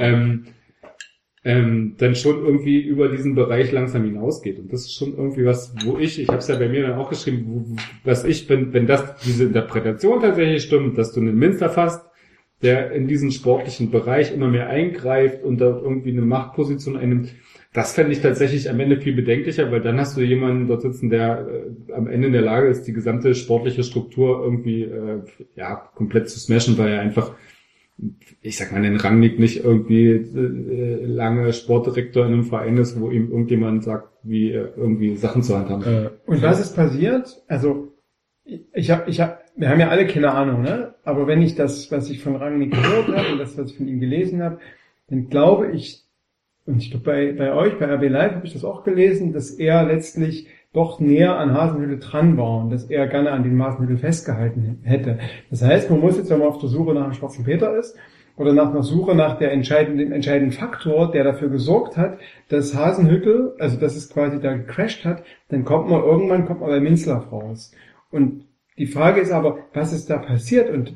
ähm, 0.00 0.46
ähm, 1.44 1.94
dann 1.96 2.14
schon 2.14 2.44
irgendwie 2.44 2.80
über 2.80 3.08
diesen 3.08 3.34
Bereich 3.34 3.72
langsam 3.72 4.04
hinausgeht. 4.04 4.58
Und 4.58 4.72
das 4.72 4.82
ist 4.82 4.94
schon 4.94 5.16
irgendwie 5.16 5.46
was, 5.46 5.74
wo 5.84 5.96
ich, 5.96 6.20
ich 6.20 6.28
habe 6.28 6.38
es 6.38 6.48
ja 6.48 6.58
bei 6.58 6.68
mir 6.68 6.82
dann 6.82 6.98
auch 6.98 7.08
geschrieben, 7.08 7.44
wo, 7.46 7.76
dass 8.04 8.24
ich, 8.24 8.48
wenn, 8.50 8.74
wenn 8.74 8.86
das 8.86 9.16
diese 9.24 9.44
Interpretation 9.44 10.20
tatsächlich 10.20 10.64
stimmt, 10.64 10.98
dass 10.98 11.12
du 11.12 11.20
einen 11.20 11.38
Minster 11.38 11.70
fasst, 11.70 12.04
der 12.60 12.90
in 12.92 13.06
diesen 13.06 13.30
sportlichen 13.30 13.90
Bereich 13.90 14.34
immer 14.34 14.48
mehr 14.48 14.68
eingreift 14.68 15.44
und 15.44 15.60
da 15.60 15.66
irgendwie 15.66 16.10
eine 16.10 16.22
Machtposition 16.22 16.96
einnimmt, 16.96 17.30
das 17.72 17.92
fände 17.92 18.12
ich 18.12 18.20
tatsächlich 18.20 18.70
am 18.70 18.80
Ende 18.80 19.00
viel 19.00 19.14
bedenklicher, 19.14 19.70
weil 19.70 19.80
dann 19.80 20.00
hast 20.00 20.16
du 20.16 20.22
jemanden 20.22 20.68
dort 20.68 20.82
sitzen, 20.82 21.10
der 21.10 21.46
äh, 21.46 21.92
am 21.92 22.06
Ende 22.06 22.28
in 22.28 22.32
der 22.32 22.42
Lage 22.42 22.68
ist, 22.68 22.84
die 22.84 22.92
gesamte 22.92 23.34
sportliche 23.34 23.84
Struktur 23.84 24.42
irgendwie 24.42 24.82
äh, 24.82 25.22
ja 25.54 25.74
komplett 25.94 26.30
zu 26.30 26.38
smashen, 26.38 26.78
weil 26.78 26.88
er 26.88 27.00
einfach 27.00 27.34
ich 28.42 28.56
sag 28.56 28.72
mal, 28.72 28.82
den 28.82 28.96
Rangnick 28.96 29.38
nicht 29.38 29.64
irgendwie 29.64 30.06
äh, 30.10 31.04
lange 31.04 31.52
Sportdirektor 31.52 32.24
in 32.26 32.32
einem 32.32 32.44
Verein 32.44 32.76
ist, 32.76 33.00
wo 33.00 33.10
ihm 33.10 33.30
irgendjemand 33.30 33.84
sagt, 33.84 34.08
wie 34.22 34.52
er 34.52 34.76
irgendwie 34.76 35.16
Sachen 35.16 35.42
zu 35.42 35.58
handhaben. 35.58 35.84
Äh, 35.84 36.10
Und 36.26 36.42
was 36.42 36.60
ist 36.60 36.76
passiert? 36.76 37.42
Also 37.48 37.92
ich 38.44 38.90
habe, 38.90 39.10
ich 39.10 39.20
hab, 39.20 39.44
wir 39.56 39.68
haben 39.68 39.80
ja 39.80 39.88
alle 39.88 40.06
keine 40.06 40.32
Ahnung, 40.32 40.62
ne? 40.62 40.94
Aber 41.04 41.26
wenn 41.26 41.42
ich 41.42 41.56
das, 41.56 41.90
was 41.90 42.08
ich 42.08 42.22
von 42.22 42.36
Rangnick 42.36 42.70
gehört 42.70 43.08
habe 43.08 43.32
und 43.32 43.38
das, 43.38 43.58
was 43.58 43.70
ich 43.70 43.76
von 43.76 43.88
ihm 43.88 44.00
gelesen 44.00 44.42
habe, 44.42 44.58
dann 45.08 45.28
glaube 45.28 45.72
ich, 45.72 46.04
und 46.68 46.82
ich 46.82 46.90
glaube 46.90 47.04
bei, 47.04 47.32
bei 47.32 47.54
euch, 47.54 47.78
bei 47.78 47.86
RB 47.86 48.10
Live 48.10 48.34
habe 48.34 48.46
ich 48.46 48.52
das 48.52 48.64
auch 48.64 48.84
gelesen, 48.84 49.32
dass 49.32 49.50
er 49.50 49.84
letztlich 49.84 50.46
doch 50.74 51.00
näher 51.00 51.38
an 51.38 51.54
Hasenhüttel 51.54 51.98
dran 51.98 52.36
war 52.36 52.60
und 52.60 52.70
dass 52.70 52.84
er 52.84 53.06
gerne 53.06 53.32
an 53.32 53.42
den 53.42 53.60
Hasenhüttel 53.60 53.96
festgehalten 53.96 54.80
hätte. 54.82 55.18
Das 55.50 55.62
heißt, 55.62 55.90
man 55.90 56.00
muss 56.00 56.18
jetzt, 56.18 56.30
wenn 56.30 56.40
man 56.40 56.48
auf 56.48 56.58
der 56.58 56.68
Suche 56.68 56.92
nach 56.92 57.04
einem 57.04 57.14
schwarzen 57.14 57.44
Peter 57.44 57.76
ist, 57.76 57.96
oder 58.36 58.52
nach 58.52 58.70
einer 58.70 58.84
Suche 58.84 59.14
nach 59.14 59.38
der 59.38 59.50
entscheidenden, 59.50 60.12
entscheidenden 60.12 60.52
Faktor, 60.52 61.10
der 61.10 61.24
dafür 61.24 61.48
gesorgt 61.48 61.96
hat, 61.96 62.18
dass 62.48 62.74
Hasenhüttel, 62.74 63.54
also 63.58 63.80
dass 63.80 63.96
es 63.96 64.10
quasi 64.10 64.38
da 64.40 64.54
gecrashed 64.54 65.04
hat, 65.04 65.24
dann 65.48 65.64
kommt 65.64 65.90
man 65.90 66.02
irgendwann, 66.02 66.46
kommt 66.46 66.60
man 66.60 66.70
bei 66.70 66.80
Minzlaff 66.80 67.32
raus. 67.32 67.72
Und 68.10 68.44
die 68.76 68.86
Frage 68.86 69.20
ist 69.20 69.32
aber, 69.32 69.58
was 69.72 69.92
ist 69.92 70.08
da 70.08 70.18
passiert 70.18 70.70
und, 70.70 70.94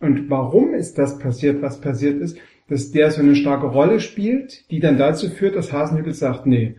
und 0.00 0.30
warum 0.30 0.72
ist 0.72 0.96
das 0.96 1.18
passiert, 1.18 1.60
was 1.60 1.80
passiert 1.80 2.22
ist, 2.22 2.38
dass 2.68 2.90
der 2.90 3.10
so 3.10 3.20
eine 3.20 3.34
starke 3.34 3.66
Rolle 3.66 4.00
spielt, 4.00 4.70
die 4.70 4.80
dann 4.80 4.98
dazu 4.98 5.28
führt, 5.30 5.56
dass 5.56 5.72
Hasenhüttel 5.72 6.14
sagt, 6.14 6.46
nee, 6.46 6.76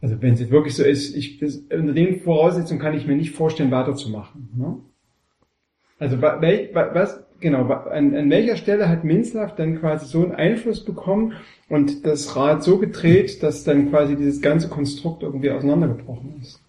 also 0.00 0.20
wenn 0.20 0.34
es 0.34 0.50
wirklich 0.50 0.74
so 0.74 0.84
ist, 0.84 1.16
ich, 1.16 1.38
das, 1.38 1.56
unter 1.56 1.92
den 1.92 2.20
Voraussetzungen 2.20 2.80
kann 2.80 2.94
ich 2.94 3.06
mir 3.06 3.16
nicht 3.16 3.32
vorstellen, 3.32 3.70
weiterzumachen. 3.70 4.50
Ne? 4.56 4.76
Also 5.98 6.20
wel, 6.20 6.70
wa- 6.74 6.90
was, 6.92 7.24
genau, 7.40 7.66
an, 7.66 8.14
an 8.14 8.30
welcher 8.30 8.56
Stelle 8.56 8.88
hat 8.88 9.04
Minzlaff 9.04 9.54
dann 9.54 9.80
quasi 9.80 10.06
so 10.06 10.22
einen 10.22 10.32
Einfluss 10.32 10.84
bekommen 10.84 11.34
und 11.68 12.04
das 12.06 12.36
Rad 12.36 12.62
so 12.62 12.78
gedreht, 12.78 13.42
dass 13.42 13.64
dann 13.64 13.90
quasi 13.90 14.16
dieses 14.16 14.40
ganze 14.42 14.68
Konstrukt 14.68 15.22
irgendwie 15.22 15.50
auseinandergebrochen 15.50 16.40
ist? 16.42 16.63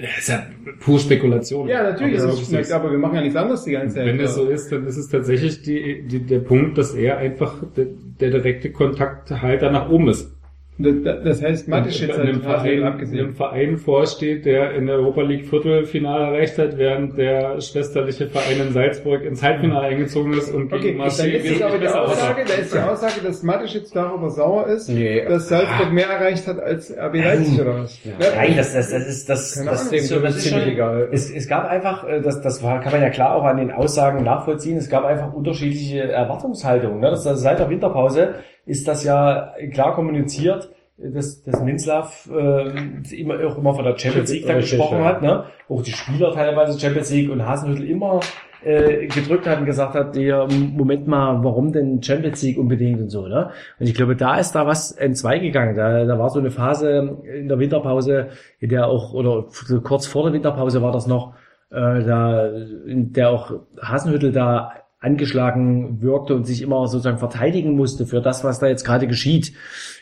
Das 0.00 0.18
ist 0.18 0.28
ja 0.28 0.46
pure 0.80 0.98
Spekulation. 0.98 1.68
Ja, 1.68 1.82
natürlich, 1.82 2.14
ist, 2.14 2.52
es. 2.52 2.72
aber 2.72 2.90
wir 2.90 2.98
machen 2.98 3.16
ja 3.16 3.20
nichts 3.20 3.36
anderes 3.36 3.64
die 3.64 3.72
ganze 3.72 3.96
Zeit. 3.96 4.06
Wenn 4.06 4.20
es 4.20 4.34
so 4.34 4.46
ist, 4.48 4.72
dann 4.72 4.86
ist 4.86 4.96
es 4.96 5.08
tatsächlich 5.08 5.62
die, 5.62 6.02
die, 6.06 6.20
der 6.24 6.38
Punkt, 6.38 6.78
dass 6.78 6.94
er 6.94 7.18
einfach 7.18 7.62
der, 7.76 7.86
der 8.20 8.30
direkte 8.30 8.72
Kontakthalter 8.72 9.70
nach 9.70 9.90
oben 9.90 10.08
ist. 10.08 10.39
Das, 10.82 11.22
das 11.24 11.42
heißt, 11.42 11.68
Mateschitz 11.68 12.10
in 12.14 12.14
hat 12.14 12.20
einem 12.20 12.40
Verein 12.42 12.82
abgesehen. 12.84 13.18
einem 13.26 13.34
Verein 13.34 13.76
vorsteht, 13.76 14.44
der 14.44 14.74
in 14.74 14.86
der 14.86 14.96
Europa 14.96 15.22
League 15.22 15.46
Viertelfinale 15.46 16.24
erreicht 16.26 16.58
hat, 16.58 16.76
während 16.78 17.16
der 17.18 17.60
schwesterliche 17.60 18.26
Verein 18.28 18.66
in 18.66 18.72
Salzburg 18.72 19.22
ins 19.24 19.42
Halbfinale 19.42 19.86
eingezogen 19.88 20.32
ist 20.32 20.52
und 20.54 20.72
Okay, 20.72 20.82
gegen 20.82 20.98
dann 20.98 21.06
Marseille 21.06 21.36
ist 21.36 21.50
es 21.50 21.62
aber 21.62 21.78
die. 21.78 21.88
Aussage, 21.88 22.44
da 22.46 22.54
ist 22.54 22.74
die 22.74 22.78
Aussage, 22.78 23.20
dass 23.24 23.42
Mateschitz 23.42 23.90
darüber 23.90 24.30
sauer 24.30 24.66
ist, 24.68 24.88
Nee. 24.88 25.24
dass 25.28 25.48
Salzburg 25.48 25.92
mehr 25.92 26.08
erreicht 26.08 26.46
hat 26.46 26.58
als 26.60 26.90
RB 26.96 27.14
Leipzig 27.16 27.60
oder 27.60 27.78
was? 27.82 27.98
Ja. 28.04 28.12
Nein, 28.36 28.54
das, 28.56 28.72
das, 28.74 28.90
das 28.90 29.06
ist, 29.06 29.28
das, 29.28 29.54
Keine 29.56 29.70
das, 29.70 29.80
Ahnung, 29.82 29.94
ist, 29.94 30.08
so, 30.08 30.18
das 30.20 30.36
ist 30.36 30.42
ziemlich 30.44 30.64
schon, 30.64 30.72
egal. 30.72 31.08
Es, 31.12 31.30
es 31.30 31.48
gab 31.48 31.68
einfach, 31.68 32.06
äh, 32.08 32.20
das, 32.20 32.40
das 32.40 32.62
war, 32.62 32.80
kann 32.80 32.92
man 32.92 33.02
ja 33.02 33.10
klar 33.10 33.34
auch 33.34 33.44
an 33.44 33.56
den 33.58 33.70
Aussagen 33.70 34.24
nachvollziehen, 34.24 34.76
es 34.76 34.88
gab 34.88 35.04
einfach 35.04 35.32
unterschiedliche 35.32 36.02
Erwartungshaltungen. 36.02 37.00
Ne? 37.00 37.10
Das, 37.10 37.26
also 37.26 37.40
seit 37.40 37.58
der 37.58 37.68
Winterpause 37.68 38.34
ist 38.66 38.86
das 38.88 39.04
ja 39.04 39.54
klar 39.72 39.94
kommuniziert, 39.94 40.70
dass, 40.98 41.42
dass 41.42 41.62
Minzlaff 41.62 42.28
äh, 42.30 43.14
immer 43.14 43.34
auch 43.46 43.56
immer 43.56 43.74
von 43.74 43.84
der 43.84 43.96
Champions 43.96 44.30
League 44.32 44.46
da 44.46 44.54
gesprochen 44.54 44.98
ja. 44.98 45.04
hat, 45.04 45.22
ne? 45.22 45.44
Auch 45.68 45.82
die 45.82 45.92
Spieler 45.92 46.32
teilweise 46.32 46.78
Champions 46.78 47.10
League 47.10 47.30
und 47.30 47.46
Hasenhüttl 47.46 47.84
immer 47.84 48.20
äh, 48.62 49.06
gedrückt 49.06 49.46
hat 49.46 49.60
und 49.60 49.66
gesagt 49.66 49.94
hat, 49.94 50.14
der 50.14 50.46
Moment 50.46 51.06
mal, 51.06 51.42
warum 51.42 51.72
denn 51.72 52.02
Champions 52.02 52.42
League 52.42 52.58
unbedingt 52.58 53.00
und 53.00 53.08
so, 53.08 53.26
ne? 53.26 53.50
Und 53.78 53.86
ich 53.86 53.94
glaube, 53.94 54.16
da 54.16 54.36
ist 54.36 54.52
da 54.52 54.66
was 54.66 54.92
entzweigegangen. 54.92 55.74
Da, 55.74 56.04
da 56.04 56.18
war 56.18 56.28
so 56.28 56.38
eine 56.38 56.50
Phase 56.50 57.18
in 57.24 57.48
der 57.48 57.58
Winterpause, 57.58 58.28
in 58.58 58.68
der 58.68 58.86
auch, 58.86 59.14
oder 59.14 59.46
kurz 59.82 60.06
vor 60.06 60.24
der 60.24 60.34
Winterpause 60.34 60.82
war 60.82 60.92
das 60.92 61.06
noch, 61.06 61.34
äh, 61.70 62.04
da, 62.04 62.46
in 62.86 63.12
der 63.12 63.30
auch 63.30 63.52
Hasenhüttel 63.80 64.32
da 64.32 64.72
angeschlagen 65.00 66.02
wirkte 66.02 66.34
und 66.34 66.46
sich 66.46 66.62
immer 66.62 66.86
sozusagen 66.86 67.18
verteidigen 67.18 67.74
musste 67.74 68.06
für 68.06 68.20
das, 68.20 68.44
was 68.44 68.58
da 68.58 68.66
jetzt 68.66 68.84
gerade 68.84 69.06
geschieht. 69.06 69.54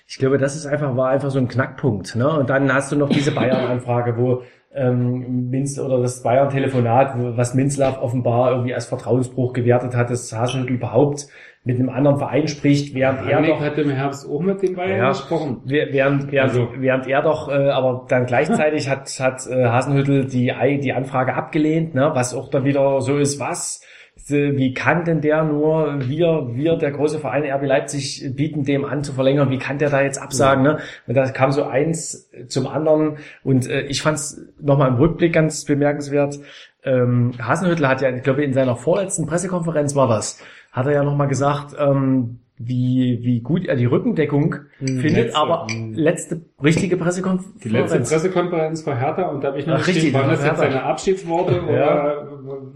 Ich 0.09 0.19
glaube, 0.19 0.39
das 0.39 0.57
ist 0.57 0.66
einfach, 0.66 0.97
war 0.97 1.11
einfach 1.11 1.31
so 1.31 1.39
ein 1.39 1.49
Knackpunkt. 1.49 2.16
Ne? 2.16 2.29
Und 2.29 2.51
dann 2.51 2.73
hast 2.73 2.91
du 2.91 2.97
noch 2.97 3.09
diese 3.09 3.31
Bayern-Anfrage, 3.31 4.16
wo 4.16 4.43
ähm, 4.75 5.51
Minz 5.51 5.79
oder 5.79 6.01
das 6.01 6.23
Bayern-Telefonat, 6.23 7.15
was 7.37 7.55
Minzlaff 7.55 8.01
offenbar 8.03 8.51
irgendwie 8.53 8.75
als 8.75 8.87
Vertrauensbruch 8.87 9.53
gewertet 9.53 9.95
hat, 9.95 10.11
dass 10.11 10.33
Hasenhüttl 10.33 10.75
überhaupt 10.75 11.29
mit 11.65 11.79
einem 11.79 11.89
anderen 11.91 12.19
Verein 12.19 12.49
spricht, 12.49 12.95
während 12.95 13.27
er 13.29 13.37
Rangnick 13.37 13.51
doch 13.51 13.61
hat 13.61 13.77
im 13.79 13.91
Herbst 13.91 14.29
auch 14.29 14.41
mit 14.41 14.63
den 14.63 14.75
Bayern 14.75 14.99
Ja. 14.99 15.09
gesprochen. 15.11 15.61
Während, 15.67 15.93
während, 15.93 16.33
während, 16.33 16.51
Also- 16.51 16.69
während 16.79 17.07
er 17.07 17.23
doch, 17.23 17.49
äh, 17.49 17.69
aber 17.71 18.07
dann 18.09 18.27
gleichzeitig 18.27 18.89
hat, 18.89 19.09
hat 19.21 19.47
äh, 19.47 19.67
Hasenhüttel 19.67 20.25
die, 20.27 20.53
die 20.81 20.93
Anfrage 20.93 21.35
abgelehnt, 21.35 21.95
ne? 21.95 22.11
was 22.15 22.35
auch 22.35 22.49
dann 22.49 22.65
wieder 22.65 23.01
so 23.03 23.19
ist, 23.19 23.39
was, 23.39 23.83
äh, 24.31 24.57
wie 24.57 24.73
kann 24.73 25.05
denn 25.05 25.21
der 25.21 25.45
nur, 25.45 25.97
wir, 26.09 26.49
wir, 26.53 26.77
der 26.77 26.91
große 26.93 27.19
Verein 27.19 27.45
RB 27.45 27.65
Leipzig, 27.67 28.31
bieten 28.35 28.65
dem 28.65 28.85
an 28.87 29.03
zu 29.05 29.13
verlängern, 29.13 29.51
wie 29.51 29.59
kann 29.59 29.77
der 29.79 29.91
da 29.91 30.01
jetzt 30.01 30.21
absagen, 30.23 30.63
ne? 30.63 30.79
Und 31.07 31.17
da 31.17 31.29
kam 31.31 31.51
so 31.53 31.65
eins 31.65 32.31
zum 32.47 32.67
anderen 32.67 33.19
und 33.45 33.69
äh, 33.69 33.83
ich 33.83 34.01
fand 34.01 34.17
es 34.17 34.47
nochmal 34.61 34.89
im 34.89 34.97
Rückblick 34.97 35.33
ganz 35.35 35.65
bemerkenswert, 35.65 36.39
ähm, 36.85 37.33
Hasenhüttl 37.43 37.87
hat 37.87 38.01
ja, 38.01 38.11
ich 38.11 38.23
glaube, 38.23 38.45
in 38.45 38.53
seiner 38.55 38.77
vorletzten 38.77 39.27
Pressekonferenz 39.27 39.95
war 39.97 40.09
das, 40.09 40.41
hat 40.79 40.87
er 40.87 40.93
ja 40.93 41.05
nochmal 41.05 41.29
gesagt, 41.29 41.75
ähm, 41.79 42.39
wie, 42.61 43.21
wie 43.23 43.41
gut 43.41 43.67
er 43.67 43.77
die 43.77 43.85
Rückendeckung 43.85 44.57
findet, 44.79 45.13
letzte, 45.15 45.37
aber 45.39 45.67
mhm. 45.71 45.93
letzte 45.95 46.41
richtige 46.63 46.97
Pressekonferenz. 46.97 47.63
Die 47.63 47.69
letzte 47.69 48.01
Pressekonferenz 48.01 48.85
war 48.85 48.99
Hertha 48.99 49.29
und 49.29 49.45
da 49.45 49.49
habe 49.49 49.61
ich 49.61 49.67
noch 49.67 49.87
richtig, 49.87 50.13
waren 50.13 50.29
das 50.29 50.45
jetzt 50.45 50.59
seine 50.59 50.83
Abschiedsworte 50.83 51.53
Ja. 51.55 51.63
oder 51.69 52.27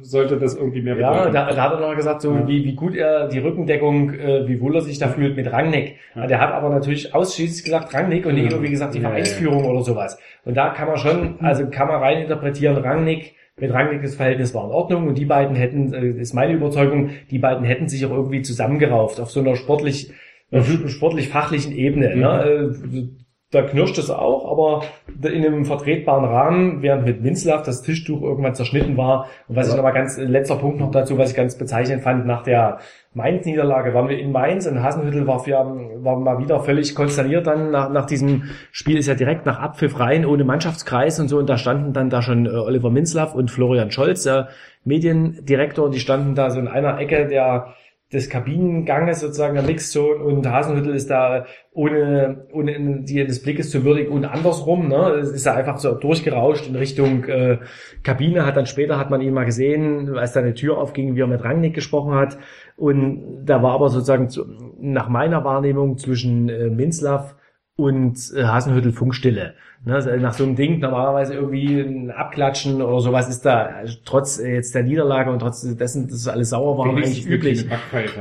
sollte 0.02 0.36
das 0.38 0.54
irgendwie 0.54 0.82
mehr 0.82 0.96
Ja, 0.96 1.10
bedeuten? 1.10 1.32
da, 1.32 1.52
da 1.52 1.62
hat 1.62 1.72
er 1.72 1.80
noch 1.80 1.96
gesagt, 1.96 2.22
so 2.22 2.32
Ja. 2.32 2.46
wie, 2.46 2.64
wie 2.64 2.74
gut 2.74 2.94
er 2.94 3.26
die 3.26 3.40
Rückendeckung, 3.40 4.14
äh, 4.14 4.46
wie 4.46 4.60
wohl 4.60 4.76
er 4.76 4.82
sich 4.82 4.98
da 5.00 5.08
fühlt 5.08 5.34
mit 5.34 5.50
Rangnick. 5.50 5.96
Ja. 6.14 6.28
Der 6.28 6.40
hat 6.40 6.52
aber 6.52 6.68
natürlich 6.68 7.12
ausschließlich 7.12 7.64
gesagt 7.64 7.92
Rangnick 7.92 8.24
und 8.24 8.34
nicht 8.34 8.52
irgendwie 8.52 8.70
gesagt 8.70 8.94
die 8.94 8.98
Ja, 8.98 9.04
ja. 9.04 9.08
Vereinsführung 9.10 9.64
oder 9.64 9.82
sowas. 9.82 10.16
Und 10.44 10.56
da 10.56 10.70
kann 10.70 10.86
man 10.86 10.96
schon, 10.96 11.40
also 11.40 11.66
kann 11.68 11.88
man 11.88 11.96
rein 12.00 12.22
interpretieren, 12.22 12.76
Rangnick, 12.76 13.34
mit 13.60 13.72
Rangnick 13.72 14.02
das 14.02 14.14
Verhältnis 14.14 14.54
war 14.54 14.64
in 14.64 14.70
Ordnung 14.70 15.08
und 15.08 15.18
die 15.18 15.24
beiden 15.24 15.56
hätten, 15.56 15.92
äh, 15.92 16.20
ist 16.20 16.34
meine 16.34 16.54
Überzeugung, 16.54 17.10
die 17.30 17.38
beiden 17.38 17.64
hätten 17.64 17.88
sich 17.88 18.04
auch 18.06 18.10
irgendwie 18.10 18.42
zusammengerauft 18.42 19.20
auf 19.20 19.30
so 19.30 19.40
einer 19.40 19.56
sportlich, 19.56 20.12
äh, 20.50 20.62
sportlich-fachlichen 20.62 21.72
Ebene. 21.72 22.16
Ne? 22.16 23.21
Äh, 23.52 23.62
da 23.62 23.62
knirscht 23.62 23.98
es 23.98 24.10
auch, 24.10 24.50
aber 24.50 24.82
in 25.22 25.44
einem 25.44 25.64
vertretbaren 25.64 26.24
Rahmen, 26.24 26.82
während 26.82 27.04
mit 27.04 27.22
Minzlaff 27.22 27.62
das 27.62 27.82
Tischtuch 27.82 28.22
irgendwann 28.22 28.54
zerschnitten 28.54 28.96
war. 28.96 29.28
Und 29.48 29.56
was 29.56 29.68
ich 29.68 29.76
nochmal 29.76 29.92
ganz, 29.92 30.18
letzter 30.18 30.56
Punkt 30.56 30.80
noch 30.80 30.90
dazu, 30.90 31.18
was 31.18 31.30
ich 31.30 31.36
ganz 31.36 31.56
bezeichnend 31.56 32.02
fand, 32.02 32.26
nach 32.26 32.42
der 32.42 32.78
Mainz-Niederlage 33.14 33.92
waren 33.92 34.08
wir 34.08 34.18
in 34.18 34.32
Mainz. 34.32 34.66
Und 34.66 34.82
Hasenhüttel 34.82 35.26
war, 35.26 35.40
für, 35.40 35.52
war 35.52 36.18
mal 36.18 36.38
wieder 36.38 36.60
völlig 36.60 36.94
konsterniert 36.94 37.46
dann 37.46 37.70
nach, 37.70 37.90
nach 37.90 38.06
diesem 38.06 38.44
Spiel. 38.70 38.96
Ist 38.96 39.06
ja 39.06 39.14
direkt 39.14 39.44
nach 39.44 39.60
Abpfiff 39.60 40.00
rein, 40.00 40.24
ohne 40.24 40.44
Mannschaftskreis 40.44 41.20
und 41.20 41.28
so. 41.28 41.38
Und 41.38 41.48
da 41.48 41.58
standen 41.58 41.92
dann 41.92 42.10
da 42.10 42.22
schon 42.22 42.46
äh, 42.46 42.50
Oliver 42.50 42.90
Minzlaff 42.90 43.34
und 43.34 43.50
Florian 43.50 43.90
Scholz, 43.90 44.22
der 44.22 44.48
Mediendirektor, 44.84 45.84
und 45.84 45.94
die 45.94 46.00
standen 46.00 46.34
da 46.34 46.50
so 46.50 46.58
in 46.58 46.68
einer 46.68 46.98
Ecke 46.98 47.28
der 47.28 47.74
des 48.12 48.28
Kabinenganges 48.28 49.20
sozusagen 49.20 49.54
der 49.54 49.62
Mixzone 49.62 50.22
und 50.22 50.46
Hasenhüttel 50.46 50.94
ist 50.94 51.10
da 51.10 51.46
ohne 51.72 52.46
ohne 52.52 53.02
die 53.02 53.24
des 53.24 53.42
Blickes 53.42 53.70
zu 53.70 53.84
würdigen 53.84 54.12
und 54.12 54.24
andersrum 54.24 54.88
ne 54.88 55.14
ist 55.14 55.46
da 55.46 55.54
einfach 55.54 55.78
so 55.78 55.94
durchgerauscht 55.94 56.68
in 56.68 56.76
Richtung 56.76 57.24
äh, 57.24 57.58
Kabine 58.02 58.44
hat 58.44 58.56
dann 58.56 58.66
später 58.66 58.98
hat 58.98 59.10
man 59.10 59.20
ihn 59.20 59.32
mal 59.32 59.44
gesehen 59.44 60.16
als 60.16 60.32
da 60.32 60.40
eine 60.40 60.54
Tür 60.54 60.78
aufging 60.78 61.16
wie 61.16 61.20
er 61.20 61.26
mit 61.26 61.42
Rangnick 61.42 61.74
gesprochen 61.74 62.14
hat 62.14 62.38
und 62.76 63.44
da 63.44 63.62
war 63.62 63.72
aber 63.72 63.88
sozusagen 63.88 64.28
zu, 64.28 64.44
nach 64.78 65.08
meiner 65.08 65.44
Wahrnehmung 65.44 65.96
zwischen 65.96 66.48
äh, 66.48 66.68
Minzlaff 66.68 67.36
und 67.76 68.18
äh, 68.36 68.44
Hasenhüttel 68.44 68.92
Funkstille. 68.92 69.54
Ne, 69.84 69.94
also 69.96 70.10
nach 70.10 70.32
so 70.32 70.44
einem 70.44 70.54
Ding 70.54 70.78
normalerweise 70.78 71.34
irgendwie 71.34 71.80
ein 71.80 72.12
Abklatschen 72.12 72.80
oder 72.80 73.00
sowas 73.00 73.28
ist 73.28 73.44
da 73.44 73.68
trotz 74.04 74.38
äh, 74.38 74.54
jetzt 74.54 74.76
der 74.76 74.84
Niederlage 74.84 75.28
und 75.32 75.40
trotz 75.40 75.62
dessen, 75.76 76.06
dass 76.08 76.28
alles 76.28 76.50
sauer 76.50 76.78
war, 76.78 76.86
eigentlich 76.96 77.26
üblich. 77.26 77.66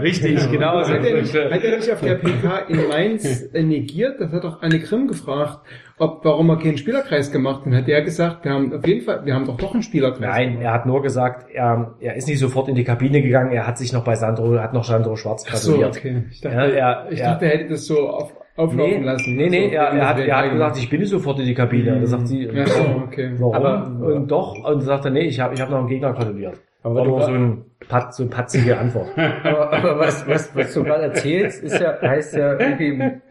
Richtig, 0.02 0.50
genau. 0.50 0.78
Hat 0.80 0.90
er, 0.90 1.22
nicht, 1.22 1.34
hat 1.36 1.64
er 1.64 1.78
nicht 1.78 1.92
auf 1.92 2.02
der 2.02 2.16
PK 2.16 2.58
in 2.68 2.88
Mainz 2.88 3.44
äh, 3.54 3.62
negiert? 3.62 4.20
Das 4.20 4.32
hat 4.32 4.44
doch 4.44 4.64
Anne 4.64 4.80
Grimm 4.80 5.08
gefragt, 5.08 5.60
ob, 6.00 6.26
warum 6.26 6.50
er 6.50 6.58
keinen 6.58 6.78
Spielerkreis 6.80 7.32
gemacht 7.32 7.64
hat. 7.68 7.74
Hat 7.74 7.88
er 7.88 8.02
gesagt, 8.02 8.44
wir 8.44 8.54
haben 8.54 8.74
auf 8.74 8.88
jeden 8.88 9.02
Fall, 9.02 9.24
wir 9.26 9.36
haben 9.36 9.46
doch 9.46 9.58
doch 9.58 9.74
einen 9.76 9.84
Spielerkreis. 9.84 10.20
Nein, 10.22 10.60
er 10.62 10.74
hat 10.74 10.88
nur 10.88 11.04
gesagt, 11.04 11.52
er, 11.54 11.94
er 12.00 12.16
ist 12.16 12.28
nicht 12.28 12.40
sofort 12.40 12.70
in 12.70 12.76
die 12.76 12.84
Kabine 12.84 13.22
gegangen, 13.22 13.52
er 13.52 13.68
hat 13.68 13.78
sich 13.78 13.94
noch 13.94 14.04
bei 14.04 14.16
Sandro, 14.16 14.58
hat 14.60 14.74
noch 14.74 14.84
Sandro 14.86 15.16
Schwarz 15.16 15.46
gratuliert. 15.46 15.90
Ach 15.90 15.94
so, 15.94 16.00
okay. 16.00 16.24
Ich 16.32 16.42
dachte, 16.42 16.56
Ja, 16.58 16.64
er- 16.66 17.12
ich 17.12 17.20
dachte, 17.20 17.46
er 17.46 17.52
hätte 17.52 17.70
das 17.70 17.86
so 17.86 18.10
auf, 18.10 18.34
auflaufen 18.56 19.00
Nee, 19.00 19.06
lassen. 19.06 19.36
nee, 19.36 19.50
nee, 19.50 19.68
So, 19.70 19.74
er, 19.76 19.82
er, 19.90 20.10
hat, 20.10 20.20
er 20.20 20.38
hat 20.38 20.52
gesagt, 20.52 20.78
ich 20.78 20.90
bin 20.90 21.06
sofort 21.06 21.40
in 21.40 21.46
die 21.46 21.54
Kabine. 21.54 22.00
Da 22.00 22.06
sagt 22.08 22.28
sie, 22.28 22.44
Ja, 22.46 22.66
so, 22.68 22.82
okay. 23.08 23.32
warum? 23.38 23.56
Aber- 23.56 24.16
und 24.16 24.30
doch, 24.32 24.56
und 24.58 24.64
dann 24.66 24.82
sagt 24.82 25.06
er, 25.06 25.12
nee, 25.12 25.22
ich 25.28 25.40
habe 25.40 25.54
ich 25.54 25.62
hab 25.62 25.70
noch 25.70 25.80
einen 25.80 25.88
Gegner 25.88 26.14
gratuliert. 26.14 26.60
Aber 26.84 26.96
War 26.96 27.04
du- 27.04 27.10
nur 27.12 27.22
so, 27.22 27.32
ein, 27.32 27.66
Pat, 27.88 28.14
so 28.16 28.24
eine 28.24 28.30
patzige 28.32 28.78
Antwort. 28.78 29.08
Aber, 29.44 29.72
aber 29.74 30.00
was, 30.00 30.28
was, 30.28 30.56
was 30.56 30.74
du 30.74 30.84
gerade 30.84 31.04
erzählst, 31.04 31.64
ist 31.64 31.80
ja, 31.80 32.00
heißt 32.02 32.36
ja 32.36 32.60
irgendwie 32.60 32.88
im, 32.88 33.22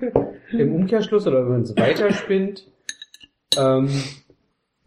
im 0.59 0.74
Umkehrschluss 0.74 1.26
oder 1.26 1.42
wenn 1.44 1.51
man 1.52 1.62
es 1.62 1.76
weiterspinnt, 1.76 2.66
ähm, 3.59 3.88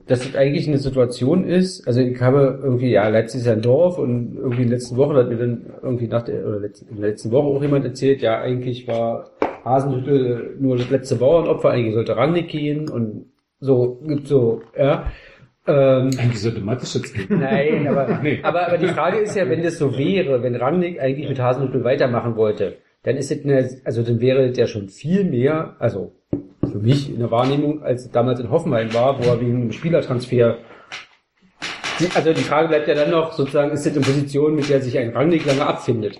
dass 0.07 0.25
es 0.25 0.35
eigentlich 0.35 0.67
eine 0.67 0.77
Situation 0.79 1.45
ist, 1.45 1.87
also 1.87 2.01
ich 2.01 2.21
habe 2.21 2.59
irgendwie, 2.61 2.91
ja, 2.91 3.07
Leipzig 3.07 3.39
ist 3.41 3.47
ja 3.47 3.53
ein 3.53 3.61
Dorf 3.61 3.97
und 3.97 4.35
irgendwie 4.35 4.63
in 4.63 4.67
den 4.67 4.71
letzten 4.71 4.97
Wochen 4.97 5.15
hat 5.15 5.29
mir 5.29 5.37
dann 5.37 5.65
irgendwie 5.81 6.07
nach 6.07 6.23
der, 6.23 6.45
oder 6.45 6.57
letz- 6.57 6.83
in 6.89 6.99
der 6.99 7.09
letzten 7.09 7.31
Woche 7.31 7.47
auch 7.47 7.61
jemand 7.61 7.85
erzählt, 7.85 8.21
ja, 8.21 8.39
eigentlich 8.41 8.85
war 8.87 9.29
Hasenhüttel 9.63 10.55
nur 10.59 10.77
das 10.77 10.89
letzte 10.89 11.15
Bauernopfer, 11.15 11.71
eigentlich 11.71 11.93
sollte 11.93 12.15
Rangnick 12.17 12.49
gehen 12.49 12.89
und 12.89 13.31
so, 13.59 14.01
gibt 14.05 14.27
so, 14.27 14.61
ja. 14.77 15.11
Ähm, 15.65 16.11
Eigentlich 16.19 16.41
sollte 16.41 16.59
Mathe 16.59 16.81
jetzt 16.81 17.13
gehen. 17.13 17.39
Nein, 17.39 17.87
aber, 17.87 18.19
Nee. 18.23 18.39
aber, 18.43 18.67
aber 18.67 18.77
die 18.77 18.89
Frage 18.89 19.19
ist 19.19 19.35
ja, 19.35 19.47
wenn 19.49 19.63
das 19.63 19.77
so 19.77 19.97
wäre, 19.97 20.43
wenn 20.43 20.55
Rangnick 20.55 20.99
eigentlich 20.99 21.29
mit 21.29 21.39
Hasenhüttl 21.39 21.85
weitermachen 21.85 22.35
wollte, 22.35 22.77
dann 23.03 23.15
ist 23.15 23.31
es 23.31 23.45
eine, 23.45 23.69
also 23.85 24.03
dann 24.03 24.19
wäre 24.19 24.51
der 24.51 24.67
schon 24.67 24.89
viel 24.89 25.23
mehr, 25.23 25.77
also 25.79 26.11
für 26.69 26.79
mich 26.79 27.09
in 27.09 27.19
der 27.19 27.31
Wahrnehmung, 27.31 27.81
als 27.81 28.11
damals 28.11 28.41
in 28.41 28.49
Hoffenheim 28.49 28.93
war, 28.93 29.19
wo 29.19 29.29
er 29.29 29.39
wegen 29.39 29.61
einem 29.61 29.71
Spielertransfer 29.71 30.57
also 32.15 32.33
die 32.33 32.41
Frage 32.41 32.67
bleibt 32.69 32.87
ja 32.87 32.95
dann 32.95 33.11
noch, 33.11 33.33
sozusagen, 33.33 33.71
ist 33.71 33.85
das 33.85 33.93
eine 33.93 34.03
Position, 34.03 34.55
mit 34.55 34.69
der 34.69 34.81
sich 34.81 34.97
ein 34.97 35.11
Rangnick 35.11 35.45
lange 35.45 35.65
abfindet? 35.65 36.19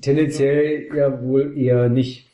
Tendenziell 0.00 0.88
ja 0.94 1.22
wohl 1.22 1.56
eher 1.56 1.88
nicht. 1.88 2.26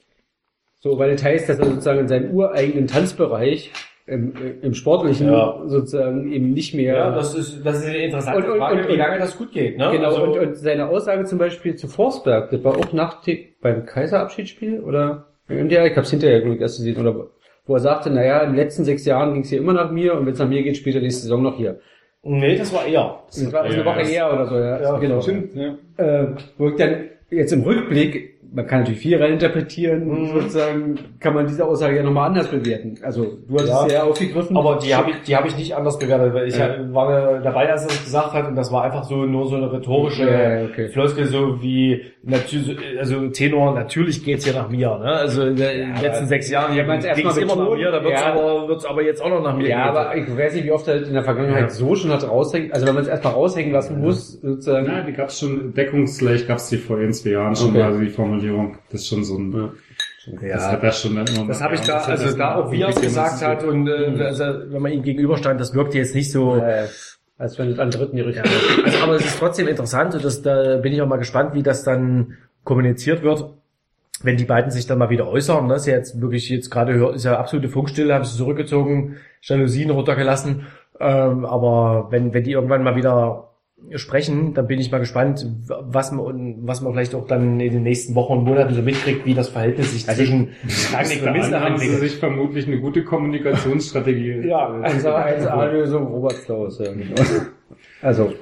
So, 0.80 0.98
weil 0.98 1.12
das 1.12 1.22
heißt, 1.24 1.48
dass 1.48 1.58
er 1.58 1.66
sozusagen 1.66 2.00
in 2.00 2.08
seinem 2.08 2.30
ureigenen 2.32 2.86
Tanzbereich 2.88 3.70
im, 4.06 4.32
im 4.62 4.74
Sportlichen 4.74 5.30
Ja. 5.30 5.62
sozusagen 5.66 6.32
eben 6.32 6.50
nicht 6.52 6.74
mehr 6.74 6.94
Ja, 6.96 7.10
das 7.14 7.34
ist, 7.36 7.64
das 7.64 7.78
ist 7.78 7.86
eine 7.88 7.98
interessante 7.98 8.46
Und- 8.46 8.52
und- 8.54 8.58
Frage, 8.58 8.80
und- 8.82 8.88
wie 8.88 8.96
lange 8.96 9.18
das 9.18 9.38
gut 9.38 9.52
geht. 9.52 9.78
Ne? 9.78 9.90
Genau, 9.92 10.08
Also, 10.08 10.24
und, 10.24 10.38
und 10.38 10.54
seine 10.56 10.88
Aussage 10.88 11.24
zum 11.24 11.38
Beispiel 11.38 11.76
zu 11.76 11.86
Forsberg, 11.86 12.50
das 12.50 12.64
war 12.64 12.76
auch 12.76 12.92
nach 12.92 13.22
beim 13.60 13.86
Kaiserabschiedsspiel 13.86 14.80
oder 14.80 15.28
ja, 15.48 15.84
ich 15.86 15.96
hab's 15.96 16.10
hinterher 16.10 16.40
glaub 16.40 16.54
ich, 16.56 16.60
erst 16.60 16.78
gesehen, 16.78 16.98
oder 17.00 17.28
wo 17.66 17.74
er 17.74 17.80
sagte, 17.80 18.10
naja, 18.10 18.40
in 18.40 18.50
den 18.50 18.56
letzten 18.56 18.84
sechs 18.84 19.04
Jahren 19.04 19.34
ging's 19.34 19.50
hier 19.50 19.58
immer 19.58 19.72
nach 19.72 19.92
mir 19.92 20.14
und 20.14 20.26
wenn 20.26 20.32
es 20.32 20.38
nach 20.40 20.48
mir 20.48 20.62
geht, 20.64 20.76
spielt 20.76 20.96
er 20.96 21.02
nächste 21.02 21.22
Saison 21.22 21.42
noch 21.42 21.56
hier. 21.56 21.78
nee, 22.24 22.56
das 22.56 22.72
war 22.74 22.84
eher. 22.86 23.20
Das 23.28 23.52
war 23.52 23.64
Ja, 23.66 23.72
eine 23.72 23.84
Woche 23.84 23.98
das- 24.00 24.10
her 24.12 24.32
oder 24.32 24.46
so, 24.46 24.56
ja. 24.56 24.80
Ja, 24.82 24.98
genau. 24.98 25.20
Stimmt, 25.20 25.54
ja. 25.54 25.76
Äh, 25.96 26.26
wo 26.58 26.68
ich 26.70 26.76
dann 26.76 27.08
jetzt 27.32 27.52
im 27.52 27.62
Rückblick, 27.62 28.31
man 28.54 28.66
kann 28.66 28.80
natürlich 28.80 29.00
viel 29.00 29.16
reininterpretieren, 29.20 30.06
Mhm. 30.08 30.26
sozusagen 30.34 30.98
kann 31.20 31.34
man 31.34 31.46
diese 31.46 31.64
Aussage 31.64 31.96
ja 31.96 32.02
nochmal 32.02 32.28
anders 32.28 32.48
bewerten. 32.48 32.98
Also 33.02 33.38
du 33.48 33.54
hast 33.58 33.68
Ja. 33.68 33.86
es 33.86 33.92
ja 33.92 34.02
aufgegriffen. 34.02 34.56
Aber 34.56 34.78
die 34.78 34.94
habe 34.94 35.10
ich, 35.10 35.16
die 35.26 35.34
habe 35.36 35.48
ich 35.48 35.56
nicht 35.56 35.74
anders 35.74 35.98
bewertet, 35.98 36.34
weil 36.34 36.48
ich 36.48 36.56
Ja. 36.58 36.68
war 36.92 37.10
ja 37.10 37.38
dabei, 37.40 37.70
als 37.70 37.82
er 37.82 37.88
das 37.88 38.04
gesagt 38.04 38.32
hat, 38.34 38.48
und 38.48 38.54
das 38.56 38.70
war 38.72 38.84
einfach 38.84 39.04
so 39.04 39.24
nur 39.24 39.46
so 39.46 39.56
eine 39.56 39.72
rhetorische 39.72 40.24
Ja, 40.30 40.64
okay. 40.64 40.88
Floskel, 40.88 41.24
so 41.26 41.62
wie 41.62 42.02
natürlich, 42.22 42.76
also 42.98 43.28
Tenor, 43.28 43.74
natürlich 43.74 44.24
geht's 44.24 44.44
hier 44.44 44.54
nach 44.54 44.68
mir, 44.68 44.88
ne? 44.98 45.12
Also 45.12 45.42
in 45.46 45.56
den 45.56 45.94
letzten 46.02 46.26
sechs 46.26 46.50
Jahren, 46.50 46.76
ja, 46.76 46.84
erstmal 46.84 47.14
ging's 47.14 47.36
immer 47.38 47.56
nach 47.56 47.74
mir, 47.74 47.90
da 47.90 48.04
wird's 48.04 48.20
ja. 48.20 48.32
aber, 48.34 48.68
wird's 48.68 48.84
aber 48.84 49.02
jetzt 49.02 49.22
auch 49.22 49.30
noch 49.30 49.42
nach 49.42 49.56
mir 49.56 49.68
Ja, 49.68 49.84
aber 49.86 50.14
ich 50.16 50.36
weiß 50.36 50.54
nicht, 50.54 50.64
wie 50.64 50.72
oft 50.72 50.86
er 50.88 51.02
in 51.06 51.14
der 51.14 51.22
Vergangenheit 51.24 51.62
Ja. 51.62 51.68
so 51.70 51.94
schon 51.94 52.10
hat 52.10 52.28
raushängen, 52.28 52.72
also 52.72 52.86
wenn 52.86 52.94
man 52.94 53.02
es 53.02 53.08
erstmal 53.08 53.32
raushängen 53.32 53.72
lassen 53.72 54.00
muss, 54.00 54.40
sozusagen. 54.40 54.86
Ja, 54.86 55.00
die 55.02 55.12
gab's 55.12 55.40
schon, 55.40 55.72
deckungsgleich 55.74 56.46
gab's 56.46 56.68
die 56.68 56.76
vor 56.76 57.00
in 57.00 57.12
zwei 57.12 57.30
Jahren 57.30 57.56
schon, 57.56 57.70
Okay. 57.70 57.82
also 57.82 57.98
die 58.00 58.08
Formulierung. 58.42 58.78
Das 58.90 59.02
ist 59.02 59.08
schon 59.08 59.24
so 59.24 59.38
ein, 59.38 59.72
das 60.40 60.42
ja. 60.42 60.70
hat 60.72 60.82
er 60.82 60.92
schon 60.92 61.16
dann 61.16 61.26
immer 61.26 61.46
Das 61.46 61.60
habe 61.60 61.74
ich 61.74 61.80
ja, 61.80 61.86
da, 61.86 61.98
das 61.98 62.08
also 62.08 62.24
das 62.26 62.36
da 62.36 62.54
auch 62.56 62.70
wie 62.70 62.82
er 62.82 62.88
es 62.88 63.00
gesagt 63.00 63.32
das 63.34 63.42
hat 63.42 63.62
so- 63.62 63.68
und 63.68 63.88
äh, 63.88 64.22
also, 64.22 64.44
wenn 64.44 64.82
man 64.82 64.92
ihm 64.92 65.02
gegenüberstand, 65.02 65.60
das 65.60 65.74
wirkte 65.74 65.98
jetzt 65.98 66.14
nicht 66.14 66.30
so. 66.30 66.56
Äh, 66.56 66.86
als 67.38 67.58
wenn 67.58 67.70
es 67.72 67.78
an 67.78 67.90
Dritten 67.90 68.16
die 68.16 68.22
Richtung 68.22 68.44
Also, 68.84 68.98
aber 68.98 69.14
es 69.14 69.24
ist 69.24 69.38
trotzdem 69.38 69.66
interessant 69.66 70.14
und 70.14 70.24
das, 70.24 70.42
da 70.42 70.76
bin 70.76 70.92
ich 70.92 71.02
auch 71.02 71.08
mal 71.08 71.16
gespannt, 71.16 71.54
wie 71.54 71.62
das 71.62 71.82
dann 71.82 72.36
kommuniziert 72.62 73.22
wird, 73.22 73.52
wenn 74.22 74.36
die 74.36 74.44
beiden 74.44 74.70
sich 74.70 74.86
dann 74.86 74.98
mal 74.98 75.10
wieder 75.10 75.26
äußern. 75.26 75.66
Ne? 75.66 75.74
Ist 75.74 75.86
ja 75.86 75.94
jetzt 75.94 76.20
wirklich 76.20 76.48
jetzt 76.50 76.70
gerade 76.70 76.92
ist 77.14 77.24
ja 77.24 77.38
absolute 77.38 77.68
Funkstille, 77.68 78.14
haben 78.14 78.24
sie 78.24 78.36
zurückgezogen, 78.36 79.16
Jalousien 79.40 79.90
runtergelassen. 79.90 80.66
Ähm, 81.00 81.44
aber 81.44 82.08
wenn 82.10 82.32
wenn 82.32 82.44
die 82.44 82.52
irgendwann 82.52 82.84
mal 82.84 82.94
wieder 82.94 83.51
sprechen, 83.94 84.54
dann 84.54 84.66
bin 84.66 84.80
ich 84.80 84.90
mal 84.90 84.98
gespannt, 84.98 85.46
was 85.66 86.12
man 86.12 86.66
was 86.66 86.80
man 86.80 86.92
vielleicht 86.92 87.14
auch 87.14 87.26
dann 87.26 87.60
in 87.60 87.72
den 87.72 87.82
nächsten 87.82 88.14
Wochen 88.14 88.34
und 88.34 88.44
Monaten 88.44 88.74
so 88.74 88.82
mitkriegt, 88.82 89.26
wie 89.26 89.34
das 89.34 89.48
Verhältnis 89.48 89.92
sich 89.92 90.06
zwischen 90.06 90.40
und 90.62 91.24
Da 91.26 91.32
Missler 91.32 91.60
haben 91.60 91.78
sie 91.78 91.88
sich 91.96 92.16
vermutlich 92.16 92.66
eine 92.66 92.80
gute 92.80 93.04
Kommunikationsstrategie. 93.04 94.42
Ja, 94.48 94.68
Also 94.82 95.08
1A-Lösung 95.10 96.06
Robert 96.06 96.44
Klaus, 96.44 96.78
ja. 96.78 96.92
genau. 96.92 97.14
Also, 98.00 98.32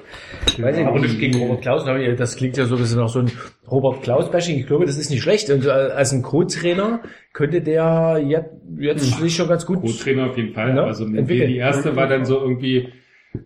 weiß 0.57 0.77
ich 0.77 0.85
Aber 0.85 0.99
nicht. 0.99 1.09
nicht 1.11 1.19
gegen 1.19 1.39
Robert 1.39 1.61
Klaus, 1.61 1.85
das 2.17 2.35
klingt 2.35 2.57
ja 2.57 2.65
so 2.65 2.75
ein 2.75 2.81
bisschen 2.81 2.99
nach 2.99 3.09
so 3.09 3.19
ein 3.19 3.31
Robert 3.69 4.01
Klaus-Bashing. 4.01 4.57
Ich 4.59 4.67
glaube, 4.67 4.85
das 4.85 4.97
ist 4.97 5.09
nicht 5.11 5.21
schlecht. 5.21 5.49
Und 5.49 5.65
äh, 5.65 5.69
als 5.69 6.11
ein 6.11 6.21
Co-Trainer 6.23 7.01
könnte 7.33 7.61
der 7.61 8.21
jetzt, 8.25 8.49
jetzt 8.79 9.19
sich 9.19 9.35
schon 9.35 9.47
ganz 9.47 9.65
gut. 9.65 9.81
Co-Trainer 9.81 10.29
auf 10.31 10.37
jeden 10.37 10.53
Fall. 10.53 10.73
Ne? 10.73 10.83
Also 10.83 11.05
die 11.07 11.57
erste 11.57 11.95
war 11.95 12.07
dann 12.07 12.25
so 12.25 12.39
irgendwie, 12.39 12.89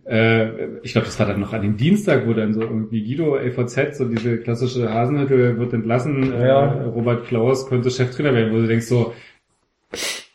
äh, 0.04 0.78
ich 0.82 0.92
glaube, 0.92 1.06
das 1.06 1.18
war 1.18 1.26
dann 1.26 1.40
noch 1.40 1.52
an 1.52 1.62
dem 1.62 1.76
Dienstag, 1.76 2.26
wo 2.26 2.32
dann 2.32 2.54
so 2.54 2.60
irgendwie 2.62 3.02
Guido 3.04 3.36
LVZ, 3.36 3.96
so 3.96 4.04
diese 4.08 4.38
klassische 4.38 4.92
Hasenhütte 4.92 5.58
wird 5.58 5.72
entlassen, 5.72 6.32
Ja. 6.32 6.72
äh, 6.74 6.82
Robert 6.84 7.26
Klaus 7.26 7.68
könnte 7.68 7.90
Cheftrainer 7.90 8.34
werden, 8.34 8.52
wo 8.52 8.56
du 8.58 8.66
denkst 8.66 8.86
so, 8.86 9.12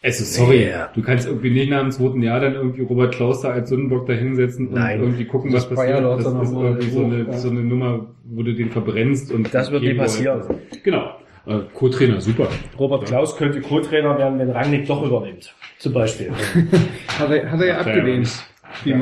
also 0.03 0.23
sorry, 0.23 0.68
Ja. 0.69 0.90
du 0.95 1.02
kannst 1.03 1.28
irgendwie 1.28 1.52
nicht 1.52 1.69
nach 1.69 1.82
dem 1.82 1.91
zweiten 1.91 2.23
Jahr 2.23 2.40
dann 2.40 2.56
irgendwie 2.56 2.82
Robert 2.82 3.14
Klaus 3.14 3.41
da 3.41 3.49
als 3.49 3.69
Sündenbock 3.69 4.07
da 4.07 4.14
hinsetzen 4.14 4.69
und 4.69 4.73
Nein. 4.76 4.99
irgendwie 4.99 5.26
gucken, 5.26 5.53
was 5.53 5.69
passiert. 5.69 6.03
Das 6.03 6.19
ist 6.26 6.26
irgendwie 6.53 6.90
so 6.90 7.03
eine, 7.06 7.18
ja. 7.26 7.34
so 7.34 7.49
eine 7.49 7.61
Nummer, 7.61 8.07
wo 8.23 8.41
du 8.44 8.53
den 8.53 8.72
verbrennst 8.72 9.32
und 9.32 9.53
Das 9.53 9.72
wird 9.72 9.84
nie 9.84 9.94
passieren. 9.94 10.41
Genau. 10.84 11.18
Äh, 11.45 11.60
Co-Trainer, 11.73 12.22
super. 12.22 12.48
Robert 12.80 13.06
Klaus 13.06 13.36
könnte 13.36 13.61
Co-Trainer 13.61 14.18
werden, 14.18 14.40
wenn 14.40 14.49
Rangnick 14.52 14.88
doch 14.88 15.03
übernimmt. 15.03 15.53
Zum 15.80 15.94
Beispiel. 15.94 16.32
Hat 17.19 17.30
er, 17.32 17.52
hat 17.52 17.60
er 17.60 17.68
ja 17.68 17.78
Ach, 17.80 18.86
ja. 18.86 18.95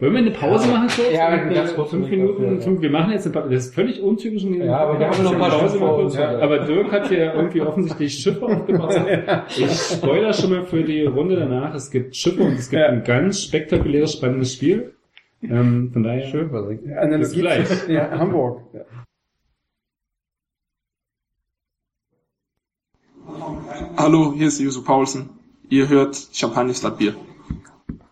Wollen 0.00 0.12
wir 0.12 0.18
eine 0.20 0.30
Pause 0.30 0.68
machen 0.68 0.86
kurz? 0.86 1.12
Ja, 1.12 1.42
Und, 1.42 1.52
ganz 1.52 1.72
äh, 1.72 1.74
kurz. 1.74 1.90
fünf 1.90 2.08
Minuten, 2.08 2.60
fünf, 2.60 2.80
wir 2.80 2.90
machen 2.90 3.10
jetzt 3.10 3.26
eine 3.26 3.32
Pause. 3.32 3.50
Das 3.52 3.66
ist 3.66 3.74
völlig 3.74 4.00
untypisch. 4.00 4.44
Ja, 4.44 4.78
aber 4.78 4.98
wir 5.00 5.08
haben 5.10 5.24
noch 5.24 5.32
ein 5.32 5.38
paar 5.40 5.50
Pause 5.58 5.78
kurz. 5.78 6.14
ja. 6.14 6.38
Aber 6.38 6.60
Dirk 6.60 6.92
hat 6.92 7.08
hier 7.08 7.34
irgendwie 7.34 7.60
offensichtlich 7.62 8.14
Schiffe 8.14 8.46
aufgebaut. 8.46 8.94
Ich 9.48 9.70
spoiler 9.70 10.32
schon 10.32 10.50
mal 10.50 10.62
für 10.64 10.84
die 10.84 11.02
Runde 11.04 11.34
danach. 11.34 11.74
Es 11.74 11.90
gibt 11.90 12.14
Schiffe 12.14 12.42
und 12.44 12.52
es 12.52 12.70
gibt 12.70 12.80
ein 12.82 13.02
ganz 13.02 13.42
spektakuläres, 13.42 14.12
spannendes 14.12 14.52
Spiel. 14.54 14.94
Ähm, 15.42 15.90
von 15.92 16.02
daher. 16.04 16.26
Schön, 16.28 16.52
was 16.52 16.70
ich. 16.70 16.80
Bis 16.80 16.92
Analogie 16.96 17.40
gleich. 17.40 17.68
Ja, 17.88 18.10
Hamburg. 18.10 18.62
Hallo, 23.96 24.32
hier 24.36 24.46
ist 24.46 24.60
Jusu 24.60 24.84
Paulsen. 24.84 25.30
Ihr 25.68 25.88
hört 25.88 26.16
Champagner 26.32 26.74
statt 26.74 26.98
Bier. 26.98 27.14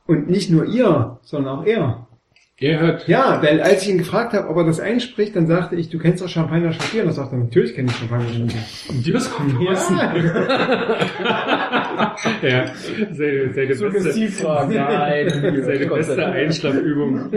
Und 0.06 0.28
nicht 0.30 0.50
nur 0.50 0.64
ihr, 0.66 1.18
sondern 1.22 1.58
auch 1.60 1.66
er. 1.66 2.06
Er 2.58 2.80
hört. 2.80 3.06
Ja, 3.06 3.42
weil 3.42 3.60
als 3.60 3.82
ich 3.82 3.90
ihn 3.90 3.98
gefragt 3.98 4.32
habe, 4.32 4.48
ob 4.48 4.56
er 4.56 4.64
das 4.64 4.80
einspricht, 4.80 5.36
dann 5.36 5.46
sagte 5.46 5.76
ich, 5.76 5.90
du 5.90 5.98
kennst 5.98 6.22
doch 6.24 6.28
Champagner 6.28 6.72
statt 6.72 6.90
Bier. 6.90 7.02
Und 7.02 7.08
er 7.08 7.12
sagte, 7.12 7.36
natürlich 7.36 7.74
kenne 7.74 7.90
ich 7.90 7.96
Champagner 7.96 8.28
statt 8.30 8.46
Bier. 8.46 9.02
Dios 9.02 9.28
Paulsen. 9.28 9.98
Ja, 12.42 12.66
seine, 13.12 13.12
seine 13.12 13.52
beste, 13.52 13.74
Suggestivfragen. 13.74 14.74
Nein. 14.74 15.28
seine 15.64 15.86
beste 15.86 16.26
Einschlafübung. 16.26 17.30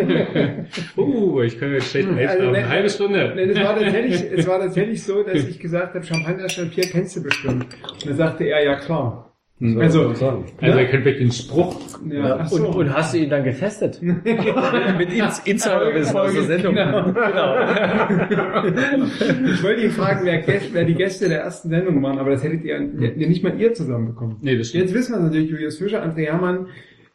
uh, 0.96 1.42
ich 1.44 1.60
kann 1.60 1.74
jetzt 1.74 1.90
schlecht 1.92 2.08
einschlafen. 2.08 2.30
Also, 2.30 2.52
ne- 2.52 2.58
Eine 2.58 2.70
halbe 2.70 2.90
Stunde. 2.90 3.34
Nein, 3.36 3.50
es 3.50 3.60
war 3.60 3.78
tatsächlich, 3.78 4.32
es 4.32 4.48
war 4.48 4.60
tatsächlich 4.60 5.04
so, 5.04 5.24
dass 5.24 5.44
ich 5.44 5.60
gesagt 5.60 5.96
habe, 5.96 6.06
Champagner 6.06 6.48
Bier 6.74 6.86
kennst 6.90 7.18
du 7.18 7.24
bestimmt. 7.24 7.66
Und 7.92 8.06
dann 8.06 8.16
sagte 8.16 8.46
er, 8.46 8.64
ja 8.64 8.76
klar. 8.76 9.29
Also, 9.62 10.08
Also 10.08 10.38
er 10.62 10.86
kennt 10.86 11.04
wirklich 11.04 11.18
den 11.18 11.32
Spruch. 11.34 11.76
ja, 12.10 12.38
ach 12.40 12.48
so. 12.48 12.66
Und, 12.66 12.76
und 12.76 12.94
hast 12.94 13.14
du 13.14 13.18
ihn 13.18 13.30
dann 13.30 13.44
getestet? 13.44 14.02
Mit 14.02 15.14
Ins 15.14 15.40
Insiderwissen 15.40 16.16
aus 16.16 16.34
der 16.34 16.44
Sendung. 16.44 16.76
Genau. 16.76 17.08
ich 19.52 19.64
wollte 19.64 19.82
ihn 19.82 19.92
fragen, 19.92 20.22
wer, 20.24 20.38
Gäste, 20.38 20.70
wer 20.72 20.86
die 20.86 20.96
Gäste 20.96 21.28
der 21.28 21.42
ersten 21.42 21.70
Sendung 21.70 22.02
waren, 22.02 22.20
aber 22.20 22.32
das 22.32 22.44
hättet 22.44 22.64
ihr, 22.64 22.80
ihr 22.80 23.28
nicht 23.28 23.44
mal 23.44 23.60
ihr 23.60 23.74
zusammenbekommen. 23.74 24.38
Nee, 24.42 24.58
das 24.58 24.70
stimmt. 24.70 24.86
Jetzt 24.86 24.94
wissen 24.94 25.14
wir 25.16 25.20
natürlich 25.20 25.50
Julius 25.50 25.78
Fischer, 25.78 26.04
André 26.06 26.26
Herrmann, 26.28 26.68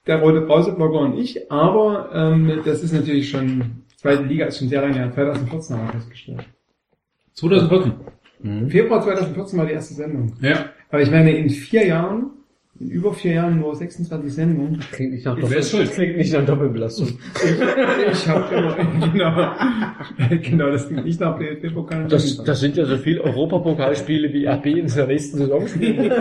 der 0.07 0.21
Rote 0.21 0.43
Brauseblogger 0.43 1.01
und 1.01 1.17
ich, 1.19 1.51
aber 1.51 2.11
ähm, 2.13 2.61
das 2.67 2.83
ist 2.83 2.93
natürlich 2.93 3.31
schon, 3.31 3.85
zweite 3.97 4.23
Liga 4.25 4.45
ist 4.45 4.59
schon 4.59 4.69
sehr 4.69 4.83
lange 4.83 4.97
her, 4.97 5.11
2014 5.15 5.77
haben 5.77 5.87
wir 5.87 5.93
festgestellt. 5.95 6.45
2014. 7.33 7.93
Februar 8.69 9.01
2014 9.03 9.59
war 9.59 9.65
die 9.65 9.73
erste 9.73 9.95
Sendung. 9.95 10.35
Ja. 10.43 10.67
Aber 10.95 11.03
ich 11.03 11.11
meine, 11.11 11.37
in 11.37 11.51
vier 11.51 11.89
Jahren, 11.89 12.31
in 12.79 12.89
über 12.89 13.13
vier 13.13 13.33
Jahren 13.33 13.59
nur 13.59 13.75
26 13.75 14.33
Sendungen. 14.33 14.79
Klingt 14.93 15.11
nicht 15.15 15.25
nach, 15.25 15.37
Wer 15.37 15.59
ist 15.59 15.73
schuld? 15.73 15.91
klingt 15.91 16.19
nicht 16.19 16.33
nach 16.33 16.47
Doppelbelastung. 16.47 17.19
Ich 18.13 18.29
habe 18.29 18.55
immer, 18.55 18.77
genau, 19.13 20.39
genau, 20.41 20.71
das 20.71 20.87
klingt 20.87 21.05
nicht 21.05 21.19
nach 21.19 21.37
DFB-Pokal. 21.37 22.07
Das, 22.07 22.45
das 22.45 22.61
sind 22.61 22.77
ja 22.77 22.85
so 22.85 22.97
viele 22.97 23.23
Europapokalspiele 23.23 24.33
wie 24.33 24.47
RB 24.47 24.67
in 24.67 24.87
der 24.87 25.09
nächsten 25.09 25.39
Saison 25.39 25.67
spielen. 25.67 26.13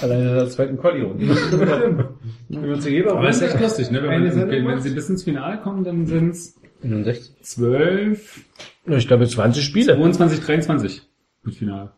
Alleine 0.00 0.30
in 0.30 0.34
der 0.36 0.48
zweiten 0.48 0.78
Quali-Runde. 0.78 1.36
Aber 3.10 3.28
es 3.28 3.36
ist 3.36 3.42
echt 3.42 3.60
lustig, 3.60 3.90
ne? 3.90 4.02
Wenn, 4.04 4.24
man, 4.24 4.48
wenn, 4.48 4.66
wenn 4.68 4.80
sie 4.80 4.94
bis 4.94 5.10
ins 5.10 5.22
Finale 5.22 5.58
kommen, 5.58 5.84
dann 5.84 6.06
sind 6.06 6.30
es 6.30 6.58
61. 6.82 7.34
12, 7.42 8.40
Ich 8.86 9.06
glaube 9.06 9.26
20 9.26 9.62
Spiele. 9.62 9.94
22, 9.94 10.40
23 10.40 11.02
im 11.44 11.52
Finale. 11.52 11.92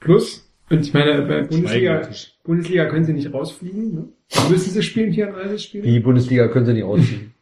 Plus, 0.00 0.50
und 0.70 0.80
ich 0.80 0.94
meine, 0.94 1.22
bei 1.22 1.42
Bundesliga. 1.42 2.08
Bundesliga 2.44 2.86
können 2.86 3.04
sie 3.04 3.12
nicht 3.12 3.32
rausfliegen, 3.32 3.94
ne? 3.94 4.08
Müssen 4.48 4.70
sie 4.70 4.82
spielen, 4.82 5.12
34 5.12 5.62
Spiele? 5.62 5.82
Die 5.84 6.00
Bundesliga 6.00 6.48
können 6.48 6.66
sie 6.66 6.72
nicht 6.74 6.84
ausziehen. 6.84 7.34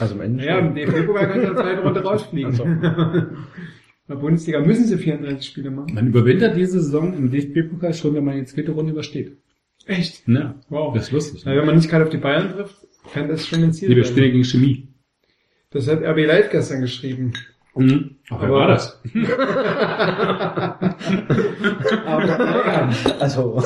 Also 0.00 0.14
am 0.14 0.20
Ende 0.20 0.44
Ja, 0.44 0.58
im. 0.58 0.74
DFB-Pokal 0.74 1.28
können 1.28 1.42
sie 1.44 1.50
in 1.50 1.56
der 1.56 1.80
Runde 1.84 2.02
rausfliegen. 2.02 2.52
In 2.52 2.80
der 4.08 4.14
Bundesliga 4.16 4.60
müssen 4.60 4.86
sie 4.86 4.98
34 4.98 5.46
Spiele 5.46 5.70
machen. 5.70 5.94
Man 5.94 6.08
überwintert 6.08 6.56
diese 6.56 6.80
Saison 6.80 7.14
im 7.14 7.30
DFB-Pokal 7.30 7.94
schon, 7.94 8.14
wenn 8.14 8.24
man 8.24 8.36
die 8.36 8.44
zweite 8.44 8.72
Runde 8.72 8.92
übersteht. 8.92 9.36
Echt? 9.86 10.26
Ne? 10.26 10.56
Wow. 10.68 10.92
Das 10.94 11.04
ist 11.06 11.12
lustig. 11.12 11.42
Na, 11.44 11.52
Ne? 11.52 11.58
wenn 11.60 11.66
man 11.66 11.76
nicht 11.76 11.88
gerade 11.88 12.04
auf 12.04 12.10
die 12.10 12.16
Bayern 12.16 12.52
trifft, 12.52 12.76
kann 13.14 13.28
das 13.28 13.46
schon 13.46 13.62
ein 13.62 13.72
Ziel 13.72 13.88
Nee, 13.88 13.96
wir 13.96 14.04
spielen 14.04 14.32
gegen 14.32 14.44
Chemie. 14.44 14.88
Das 15.70 15.86
hat 15.88 16.02
RB 16.02 16.26
Live 16.26 16.50
gestern 16.50 16.80
geschrieben. 16.80 17.32
Mhm. 17.76 18.16
Aber- 18.30 18.50
war 18.50 18.68
das? 18.68 19.00
Aber 22.06 22.88
Also, 23.20 23.62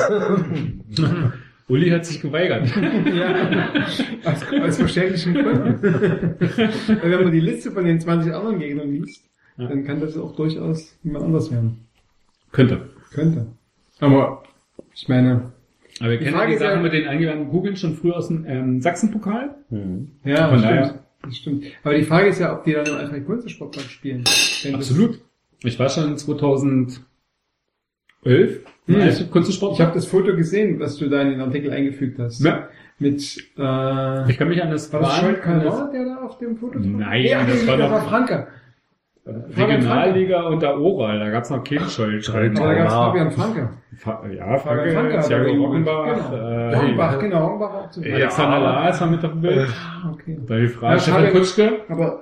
Uli 1.67 1.89
hat 1.89 2.05
sich 2.05 2.21
geweigert. 2.21 2.67
ja, 3.15 3.35
aus, 4.25 4.43
aus 4.61 4.77
verständlichen 4.77 5.33
Gründen. 5.33 5.81
Wenn 7.01 7.23
man 7.23 7.31
die 7.31 7.39
Liste 7.39 7.71
von 7.71 7.85
den 7.85 7.99
20 7.99 8.33
anderen 8.33 8.59
Gegnern 8.59 8.91
liest, 8.91 9.23
Ja. 9.57 9.67
dann 9.67 9.83
kann 9.85 9.99
das 10.01 10.17
auch 10.17 10.35
durchaus 10.35 10.97
jemand 11.03 11.25
anders 11.25 11.51
werden. 11.51 11.85
Könnte. 12.51 12.89
Könnte. 13.13 13.47
Aber 13.99 14.43
ich 14.93 15.07
meine, 15.07 15.51
Aber 15.99 16.09
wir 16.09 16.17
kennen 16.19 16.37
die 16.47 16.53
ist 16.53 16.59
Sache 16.59 16.73
ja- 16.73 16.81
mit 16.81 16.93
den 16.93 17.07
eingewandten 17.07 17.49
Kugeln 17.49 17.77
schon 17.77 17.95
früher 17.95 18.17
aus 18.17 18.27
dem 18.27 18.45
ähm, 18.45 18.81
Sachsenpokal. 18.81 19.55
ja, 20.25 20.49
Von 20.49 20.61
daher-. 20.61 20.95
Das 21.23 21.35
stimmt. 21.37 21.65
Aber 21.83 21.93
die 21.95 22.03
Frage 22.03 22.29
ist 22.29 22.39
ja, 22.39 22.53
ob 22.55 22.63
die 22.63 22.73
dann 22.73 22.85
im 22.85 22.95
Alfred 22.95 23.25
Kunze 23.25 23.49
Sportpark 23.49 23.85
spielen. 23.85 24.23
Wenn 24.63 24.73
das- 24.73 24.89
Absolut. 24.89 25.19
Ich 25.63 25.77
war 25.77 25.89
schon 25.89 26.17
2011 26.17 26.99
im 28.23 28.95
Hm. 28.95 29.01
Alfred. 29.01 29.47
Ich 29.47 29.81
habe 29.81 29.91
das 29.93 30.05
Foto 30.05 30.35
gesehen, 30.35 30.79
was 30.79 30.97
du 30.97 31.09
da 31.09 31.21
in 31.21 31.29
den 31.31 31.41
Artikel 31.41 31.71
eingefügt 31.71 32.17
hast. 32.19 32.43
Ja. 32.43 32.67
Mit, 32.99 33.19
äh, 33.57 34.29
Ich 34.31 34.37
kann 34.37 34.47
mich 34.47 34.61
an 34.61 34.69
das 34.69 34.91
war 34.93 34.99
das 35.01 35.17
Scholt 35.17 35.39
das 35.43 35.91
der 35.91 36.05
da 36.05 36.17
auf 36.23 36.37
dem 36.37 36.55
Foto 36.57 36.77
Nein, 36.77 37.23
ja, 37.25 37.43
das 37.43 37.63
nee, 37.63 37.67
war 37.67 37.77
das 37.77 37.89
noch- 37.89 38.11
Regionalliga 39.25 40.47
unter 40.47 40.79
Oral, 40.79 41.19
da 41.19 41.29
gab's 41.29 41.49
noch 41.49 41.63
keinen 41.63 41.87
Scholt. 41.89 42.27
Aber 42.29 42.49
da 42.49 42.73
gab 42.73 42.87
es 42.87 42.93
Fabian 42.93 43.31
Franke. 43.31 43.69
Fa- 43.97 44.23
Ja, 44.27 44.57
Fabian 44.57 44.59
Franke 44.59 44.91
Franke, 44.93 45.15
da 45.17 45.21
Thiago 45.21 45.43
gejubelt. 45.45 45.87
Rockenbach, 45.87 46.31
Genau. 46.31 46.69
äh, 46.71 46.75
Hornbach, 46.75 47.19
genau, 47.19 47.39
Hornbach 47.41 47.73
auch 47.73 47.89
zu 47.91 48.01
Alexander 48.01 48.59
Lars 48.59 49.01
war 49.01 49.07
mit 49.09 49.23
auf 49.25 49.31
dem 49.31 49.41
Bild. 49.41 49.67
Ah, 49.69 50.11
okay. 50.11 50.39
Da 50.47 50.55
die 50.55 50.61
Ja, 50.63 50.69
Frage, 50.69 50.99
Stefan 50.99 51.29
Kutschke. 51.31 51.71
Aber 51.89 52.19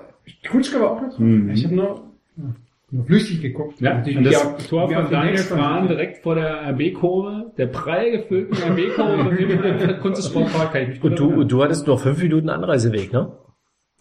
Kutschke 0.51 0.81
war 0.81 0.91
auch 0.91 1.01
noch 1.01 1.15
drin. 1.15 1.43
Mhm. 1.45 1.49
Ich 1.51 1.63
habe 1.65 1.75
nur, 1.75 2.01
ja, 2.37 2.43
nur 2.91 3.05
flüchtig 3.05 3.41
geguckt. 3.41 3.79
Ja, 3.79 4.03
und 4.05 4.23
das 4.25 4.45
auf- 4.45 4.67
Tor 4.67 4.89
von 4.91 5.09
Daniel 5.09 5.37
von- 5.37 5.87
direkt 5.87 6.17
vor 6.23 6.35
der 6.35 6.67
RB-Kurve, 6.71 7.51
der 7.57 7.67
prall 7.67 8.11
gefüllten 8.11 8.57
RB-Kurve 8.57 9.23
von 9.23 9.35
dem 9.37 9.61
Alfred 9.63 10.01
Kunstsportpark, 10.01 10.73
kann 10.73 10.81
ich 10.81 10.87
mich 10.89 11.01
gut 11.01 11.11
Und 11.11 11.19
du, 11.19 11.43
du 11.45 11.63
hattest 11.63 11.87
noch 11.87 11.99
fünf 11.99 12.21
Minuten 12.21 12.49
Anreiseweg, 12.49 13.13
ne? 13.13 13.31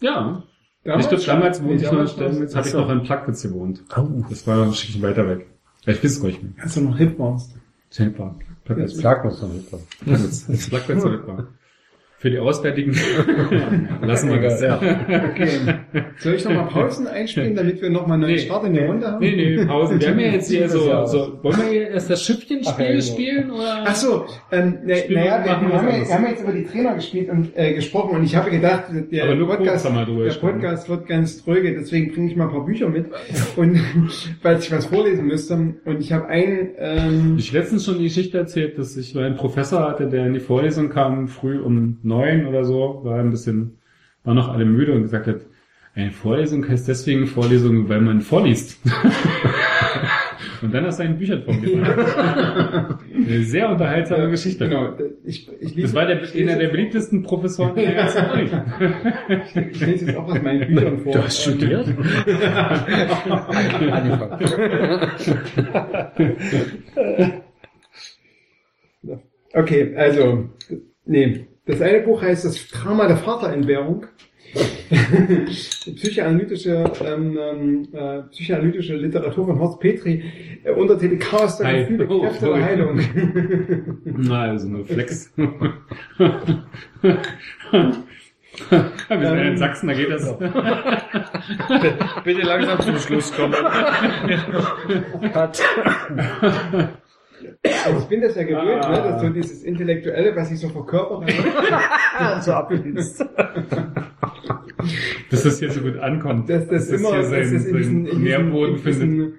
Ja. 0.01 0.43
Damals 0.83 1.05
ich 1.05 1.09
glaube, 1.09 1.23
damals 1.25 1.63
wohnte 1.63 1.83
ich 1.83 1.91
noch, 1.91 2.15
damals 2.17 2.55
habe 2.55 2.67
ich 2.67 2.73
noch 2.73 2.89
in 2.89 3.03
Plagwitz 3.03 3.43
gewohnt. 3.43 3.83
Oh. 3.95 4.23
Das 4.29 4.47
war 4.47 4.57
noch 4.57 4.67
ein 4.67 4.73
Stückchen 4.73 5.01
weiter 5.01 5.27
weg. 5.27 5.47
Ich 5.81 5.87
weiß 5.87 6.03
es 6.03 6.21
gar 6.21 6.27
nicht 6.27 6.41
mehr. 6.41 6.53
Als 6.63 6.73
du 6.75 6.81
noch 6.81 6.97
hip 6.97 7.19
warst. 7.19 7.55
Selber. 7.89 8.35
Plagwitz. 8.63 8.95
Muss 8.95 9.41
noch 9.41 9.53
mit. 9.53 9.69
Plagwitz. 9.69 10.69
Plagwitz 10.69 11.03
war. 11.03 11.47
Für 12.19 12.29
die 12.29 12.37
Auswärtigen 12.37 12.93
lassen 14.01 14.29
wir 14.29 14.41
das. 14.41 14.61
Okay. 14.61 15.49
Soll 16.17 16.33
ich 16.33 16.43
nochmal 16.43 16.65
Pausen 16.65 17.07
einspielen, 17.07 17.55
damit 17.55 17.81
wir 17.81 17.89
nochmal 17.89 18.15
einen 18.15 18.23
neuen 18.23 18.33
Nee. 18.35 18.39
Start 18.39 18.65
in 18.65 18.73
die 18.73 18.79
Runde 18.79 19.07
haben? 19.07 19.19
Nee, 19.21 19.35
nee, 19.55 19.65
Pausen. 19.65 20.01
Wir 20.01 20.09
haben 20.09 20.19
ja 20.19 20.27
jetzt 20.27 20.49
hier 20.51 20.59
ja 20.63 20.67
so, 20.67 21.05
so, 21.05 21.39
wollen 21.43 21.57
wir 21.57 21.69
hier 21.69 21.87
erst 21.91 22.09
das 22.09 22.21
Schiffchenspiel 22.21 22.65
Ach 22.75 22.77
ja, 22.79 22.87
genau. 22.91 23.01
spielen, 23.01 23.51
oder? 23.51 23.83
Ach 23.85 23.95
so, 23.95 24.25
ähm, 24.51 24.79
ne, 24.83 24.95
naja, 25.09 25.45
wir- 25.45 25.55
haben 25.55 25.69
ja, 25.71 25.81
wir 26.09 26.13
haben 26.13 26.25
jetzt 26.27 26.43
über 26.43 26.51
die 26.51 26.65
Trainer 26.65 26.95
gespielt 26.95 27.29
und 27.29 27.57
äh, 27.57 27.73
gesprochen 27.73 28.17
und 28.17 28.23
ich 28.25 28.35
habe 28.35 28.51
gedacht, 28.51 28.83
der 29.11 29.23
Aber 29.23 29.35
nur 29.35 29.47
Podcast, 29.47 29.85
der. 29.85 30.33
Podcast 30.41 30.89
wird 30.89 31.07
ganz 31.07 31.41
tröge, 31.41 31.73
deswegen 31.73 32.11
bringe 32.11 32.29
ich 32.31 32.35
mal 32.35 32.47
ein 32.47 32.51
paar 32.51 32.65
Bücher 32.65 32.89
mit 32.89 33.05
und 33.55 33.79
weil 34.43 34.59
ich 34.59 34.69
was 34.73 34.87
vorlesen 34.87 35.25
müsste 35.25 35.53
und 35.85 36.01
ich 36.01 36.11
habe 36.11 36.27
ein 36.27 36.71
ähm, 36.77 37.35
Ich 37.37 37.53
letztens 37.53 37.85
schon 37.85 37.97
die 37.97 38.03
Geschichte 38.03 38.37
erzählt, 38.37 38.77
dass 38.77 38.97
ich 38.97 39.17
einen 39.17 39.37
Professor 39.37 39.87
hatte, 39.87 40.07
der 40.09 40.25
in 40.27 40.33
die 40.33 40.41
Vorlesung 40.41 40.89
kam, 40.89 41.29
früh 41.29 41.59
um 41.59 41.97
neun 42.09 42.47
oder 42.47 42.65
so, 42.65 43.01
war 43.03 43.19
ein 43.19 43.29
bisschen, 43.29 43.77
war 44.25 44.33
noch 44.33 44.49
alle 44.49 44.65
müde 44.65 44.93
und 44.93 45.03
gesagt 45.03 45.27
hat, 45.27 45.41
eine 45.95 46.11
Vorlesung 46.11 46.67
heißt 46.67 46.87
deswegen 46.87 47.27
Vorlesung, 47.27 47.89
weil 47.89 48.01
man 48.01 48.21
vorliest. 48.21 48.79
und 50.61 50.73
dann 50.73 50.85
aus 50.85 50.97
seinen 50.97 51.17
Büchern 51.17 51.43
von 51.43 51.59
mir. 51.59 52.97
Eine 53.15 53.43
sehr 53.43 53.69
unterhaltsame 53.69 54.29
Geschichte. 54.29 54.69
Genau, 54.69 54.93
ich, 55.23 55.49
ich 55.59 55.75
lese, 55.75 55.87
Das 55.87 55.95
war 55.95 56.05
der, 56.05 56.23
ich 56.23 56.33
lese 56.33 56.51
einer 56.51 56.59
der 56.59 56.69
beliebtesten 56.69 57.23
Professoren 57.23 57.75
der 57.75 57.93
ganzen 57.93 58.25
Uni. 58.31 58.49
Ich 59.71 59.79
lese 59.79 60.05
jetzt 60.05 60.17
auch 60.17 60.31
aus 60.31 60.41
meinen 60.41 60.67
Büchern 60.67 60.99
vor. 60.99 61.13
Du 61.13 61.23
hast 61.23 61.41
studiert? 61.41 61.87
Okay, 69.51 69.95
also, 69.95 70.47
nee. 71.05 71.48
Das 71.69 71.81
eine 71.81 71.99
Buch 71.99 72.21
heißt 72.23 72.45
Das 72.45 72.67
Drama 72.69 73.07
der 73.07 73.17
Vaterentbehrung. 73.17 74.07
psychoanalytische, 75.95 76.83
ähm, 77.05 77.37
ähm, 77.39 77.87
äh, 77.93 78.23
psychoanalytische 78.31 78.95
Literatur 78.95 79.45
von 79.45 79.59
Horst 79.59 79.79
Petri, 79.79 80.23
äh, 80.63 80.71
Untertitel 80.71 81.19
Chaos 81.19 81.59
der 81.59 81.67
Heil- 81.67 81.85
Gefühle, 81.85 82.07
oh, 82.09 82.21
Kräfte 82.21 82.45
der. 82.47 82.65
Heilung. 82.65 82.99
Na, 84.03 84.41
also 84.45 84.67
nur 84.67 84.83
Flex. 84.85 85.31
Wir 85.37 85.47
sind 89.09 89.21
ja 89.21 89.33
in 89.35 89.57
Sachsen, 89.57 89.87
da 89.89 89.93
geht 89.93 90.09
das. 90.09 90.35
Bitte 92.23 92.41
langsam 92.41 92.81
zum 92.81 92.97
Schluss 92.97 93.31
kommen. 93.31 93.53
Also 97.85 97.99
ich 97.99 98.05
bin 98.05 98.21
das 98.21 98.35
ja 98.35 98.43
gewöhnt, 98.43 98.85
Ah. 98.85 98.91
ne, 98.91 99.11
dass 99.11 99.21
so 99.21 99.29
dieses 99.29 99.63
Intellektuelle, 99.63 100.35
was 100.35 100.51
ich 100.51 100.59
so 100.59 100.69
verkörpere. 100.69 101.25
so 102.41 102.53
abgelinst. 102.53 103.23
Dass 105.31 105.43
das 105.43 105.59
hier 105.59 105.71
so 105.71 105.81
gut 105.81 105.97
ankommt. 105.97 106.49
dass 106.49 106.67
das, 106.67 106.89
immer, 106.89 107.09
hier 107.09 107.21
dass 107.21 107.29
das 107.31 107.65
in 107.65 107.75
diesen, 107.77 108.05
in 108.07 108.23
Nährboden 108.23 108.75
diesen, 108.83 109.01
in 109.01 109.09
findet. 109.17 109.33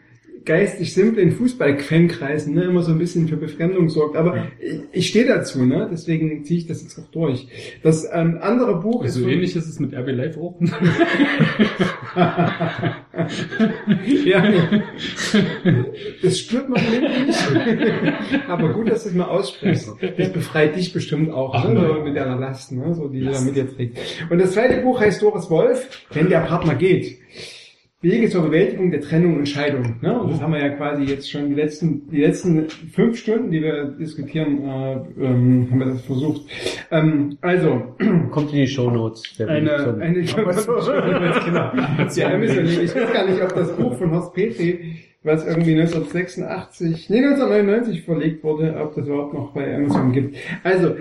Geistig 0.45 0.95
simplen 0.95 1.33
Fußball-Fankreisen 1.33 2.55
ne, 2.55 2.65
immer 2.65 2.83
so 2.83 2.93
ein 2.93 2.99
bisschen 2.99 3.29
für 3.29 3.37
Befremdung 3.37 3.89
sorgt. 3.89 4.17
Aber 4.17 4.47
ich, 4.61 4.81
ich 4.93 5.09
stehe 5.09 5.27
dazu, 5.27 5.65
ne? 5.65 5.89
deswegen 5.91 6.45
ziehe 6.45 6.61
ich 6.61 6.67
das 6.67 6.83
jetzt 6.83 6.99
auch 6.99 7.09
durch. 7.11 7.49
Das 7.83 8.07
ähm, 8.13 8.39
andere 8.41 8.81
Buch 8.81 9.03
Also 9.03 9.21
ist... 9.21 9.25
von- 9.25 9.33
ähnlich 9.33 9.57
ist 9.57 9.69
es 9.69 9.81
mit 9.81 9.95
RB 9.95 10.09
Live 10.09 10.37
auch. 10.39 10.61
ja, 14.25 14.43
das 16.23 16.39
spürt 16.39 16.69
man 16.69 16.81
nicht. 16.91 17.39
Aber 18.49 18.73
gut, 18.73 18.91
dass 18.91 19.05
du 19.05 19.11
es 19.11 19.15
mal 19.15 19.25
aussprichst. 19.27 19.91
Das 20.17 20.33
befreit 20.33 20.77
dich 20.77 20.93
bestimmt 20.93 21.31
auch 21.31 21.55
Ach, 21.55 21.69
ne? 21.69 21.87
so 21.97 22.03
mit 22.05 22.17
deiner 22.17 22.39
Last, 22.39 22.73
ne? 22.73 22.95
so, 22.95 23.09
die 23.09 23.21
du 23.21 23.31
da 23.31 23.41
mit 23.41 23.57
dir 23.57 23.69
trägst. 23.75 23.99
Und 24.31 24.39
das 24.39 24.53
zweite 24.53 24.81
Buch 24.83 25.01
heißt 25.01 25.23
Doris 25.23 25.51
Wolf, 25.51 26.05
wenn 26.13 26.29
der 26.29 26.41
Partner 26.41 26.75
geht. 26.75 27.19
Wege 28.03 28.31
zur 28.31 28.45
Bewältigung 28.45 28.91
der 28.91 29.03
Trennung 29.03 29.37
und 29.37 29.47
Scheidung. 29.49 29.97
Ne? 30.01 30.19
Und 30.19 30.33
das 30.33 30.41
haben 30.41 30.55
wir 30.55 30.61
ja 30.61 30.71
quasi 30.71 31.03
jetzt 31.05 31.31
schon 31.31 31.51
die 31.51 31.55
letzten, 31.55 32.09
die 32.11 32.23
letzten 32.23 32.69
fünf 32.93 33.19
Stunden, 33.19 33.51
die 33.51 33.61
wir 33.61 33.85
diskutieren, 33.99 34.63
äh, 34.65 34.93
ähm, 35.23 35.69
haben 35.71 35.79
wir 35.79 35.87
das 35.87 36.01
versucht. 36.07 36.43
Ähm, 36.91 37.37
also, 37.43 37.83
Kommt 38.31 38.53
in 38.53 38.61
die 38.61 38.67
Shownotes. 38.67 39.23
der 39.39 39.47
Link 39.49 39.71
eine, 39.71 39.85
zum- 39.85 40.01
eine 40.01 40.21
genau. 41.45 41.73
Ja, 42.15 42.29
Amazon, 42.35 42.65
ich 42.67 42.95
weiß 42.97 43.13
gar 43.13 43.27
nicht, 43.29 43.43
ob 43.43 43.55
das 43.55 43.77
Buch 43.77 43.95
von 43.99 44.11
Horst 44.13 44.33
Petri, 44.35 44.97
was 45.23 45.47
irgendwie 45.47 45.73
1986, 45.79 47.11
nee, 47.11 47.19
1999 47.19 48.03
verlegt 48.05 48.43
wurde, 48.43 48.75
ob 48.83 48.95
das 48.95 49.07
überhaupt 49.07 49.35
noch 49.35 49.53
bei 49.53 49.77
Amazon 49.77 50.13
gibt. 50.13 50.37
Also, 50.65 50.95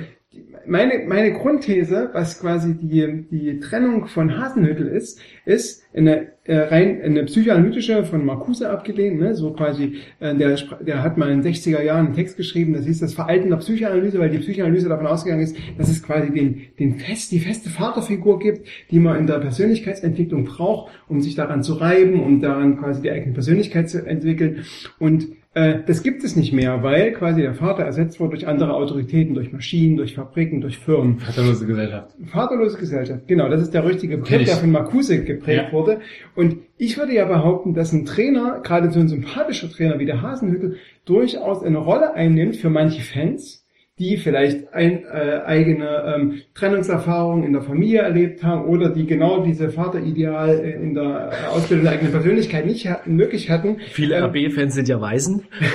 meine, 0.68 1.06
meine 1.07 1.34
Grundthese, 1.34 2.10
was 2.14 2.39
quasi 2.39 2.76
die, 2.76 3.26
die 3.31 3.60
Trennung 3.60 4.07
von 4.07 4.38
Hasenhüttel 4.38 4.88
ist, 4.88 5.19
ist 5.45 5.84
eine 5.93 6.34
äh, 6.43 6.57
rein 6.57 7.01
eine 7.01 7.26
psychoanalytische 7.26 8.03
von 8.06 8.26
Marcuse 8.26 8.69
abgelehnt, 8.69 9.19
ne? 9.19 9.35
so 9.35 9.53
quasi, 9.53 9.97
äh, 10.19 10.35
der, 10.35 10.57
der 10.81 11.03
hat 11.03 11.18
mal 11.18 11.31
in 11.31 11.41
den 11.41 11.53
60er 11.53 11.81
Jahren 11.81 12.07
einen 12.07 12.15
Text 12.15 12.38
geschrieben, 12.38 12.73
das 12.73 12.85
hieß 12.85 12.99
das 12.99 13.14
Veralten 13.14 13.49
der 13.49 13.57
Psychoanalyse, 13.57 14.19
weil 14.19 14.30
die 14.30 14.38
Psychoanalyse 14.38 14.89
davon 14.89 15.07
ausgegangen 15.07 15.43
ist, 15.43 15.56
dass 15.77 15.89
es 15.89 16.03
quasi 16.03 16.31
den, 16.31 16.61
den 16.80 16.99
fest, 16.99 17.31
die 17.31 17.39
feste 17.39 17.69
Vaterfigur 17.69 18.39
gibt, 18.39 18.68
die 18.91 18.99
man 18.99 19.18
in 19.18 19.27
der 19.27 19.39
Persönlichkeitsentwicklung 19.39 20.45
braucht, 20.45 20.91
um 21.07 21.22
sich 21.22 21.35
daran 21.35 21.64
zu 21.64 21.73
reiben, 21.73 22.22
um 22.22 22.41
daran 22.41 22.77
quasi 22.77 23.01
die 23.01 23.11
eigene 23.11 23.34
Persönlichkeit 23.34 23.89
zu 23.89 24.06
entwickeln 24.06 24.65
und 24.99 25.27
das 25.54 26.04
gibt 26.04 26.24
es 26.24 26.36
nicht 26.36 26.54
mehr, 26.54 26.84
weil 26.84 27.12
quasi 27.12 27.42
der 27.42 27.56
Vater 27.56 27.84
ersetzt 27.84 28.20
wurde 28.20 28.32
durch 28.32 28.48
andere 28.48 28.76
Autoritäten, 28.76 29.34
durch 29.34 29.52
Maschinen, 29.52 29.98
durch 29.98 30.14
Fabriken, 30.14 30.62
durch 30.62 30.78
Firmen. 30.78 31.18
Vaterlose 31.20 31.66
Gesellschaft. 31.66 32.16
Vaterlose 32.28 32.78
Gesellschaft, 32.78 33.28
genau, 33.28 33.50
das 33.50 33.64
ist 33.64 33.74
der 33.74 33.84
richtige 33.84 34.18
Begriff, 34.20 34.46
der 34.46 34.56
von 34.58 34.72
Marcuse 34.72 35.24
geprägt 35.24 35.66
Ja. 35.68 35.72
wurde. 35.72 36.02
Und 36.36 36.58
ich 36.78 36.98
würde 36.98 37.14
ja 37.16 37.26
behaupten, 37.26 37.74
dass 37.74 37.92
ein 37.92 38.06
Trainer, 38.06 38.62
gerade 38.64 38.92
so 38.92 39.00
ein 39.00 39.08
sympathischer 39.08 39.70
Trainer 39.72 39.98
wie 39.98 40.06
der 40.06 40.22
Hasenhüttel, 40.22 40.78
durchaus 41.06 41.64
eine 41.64 41.80
Rolle 41.80 42.14
einnimmt 42.14 42.56
für 42.58 42.70
manche 42.70 43.02
Fans, 43.02 43.59
die 44.00 44.18
vielleicht 44.18 44.74
ein, 44.74 45.04
äh, 45.04 45.42
eigene 45.46 46.16
ähm, 46.16 46.42
Trennungserfahrungen 46.54 47.44
in 47.44 47.54
der 47.54 47.62
Familie 47.62 48.00
erlebt 48.00 48.44
haben 48.44 48.66
oder 48.66 48.90
die 48.90 49.06
genau 49.06 49.44
diese 49.44 49.76
Vaterideal 49.76 50.60
äh, 50.60 50.72
in 50.72 50.94
der 50.94 51.32
Ausbildung 51.52 51.86
der 51.86 51.94
eigenen 51.94 52.12
Persönlichkeit 52.12 52.66
nicht 52.66 52.88
hatten, 52.88 53.16
möglich 53.16 53.50
hatten. 53.50 53.78
Viele 53.92 54.16
Ähm, 54.16 54.26
RB-Fans 54.26 54.74
sind 54.74 54.88
ja 54.88 55.02
Waisen. 55.02 55.44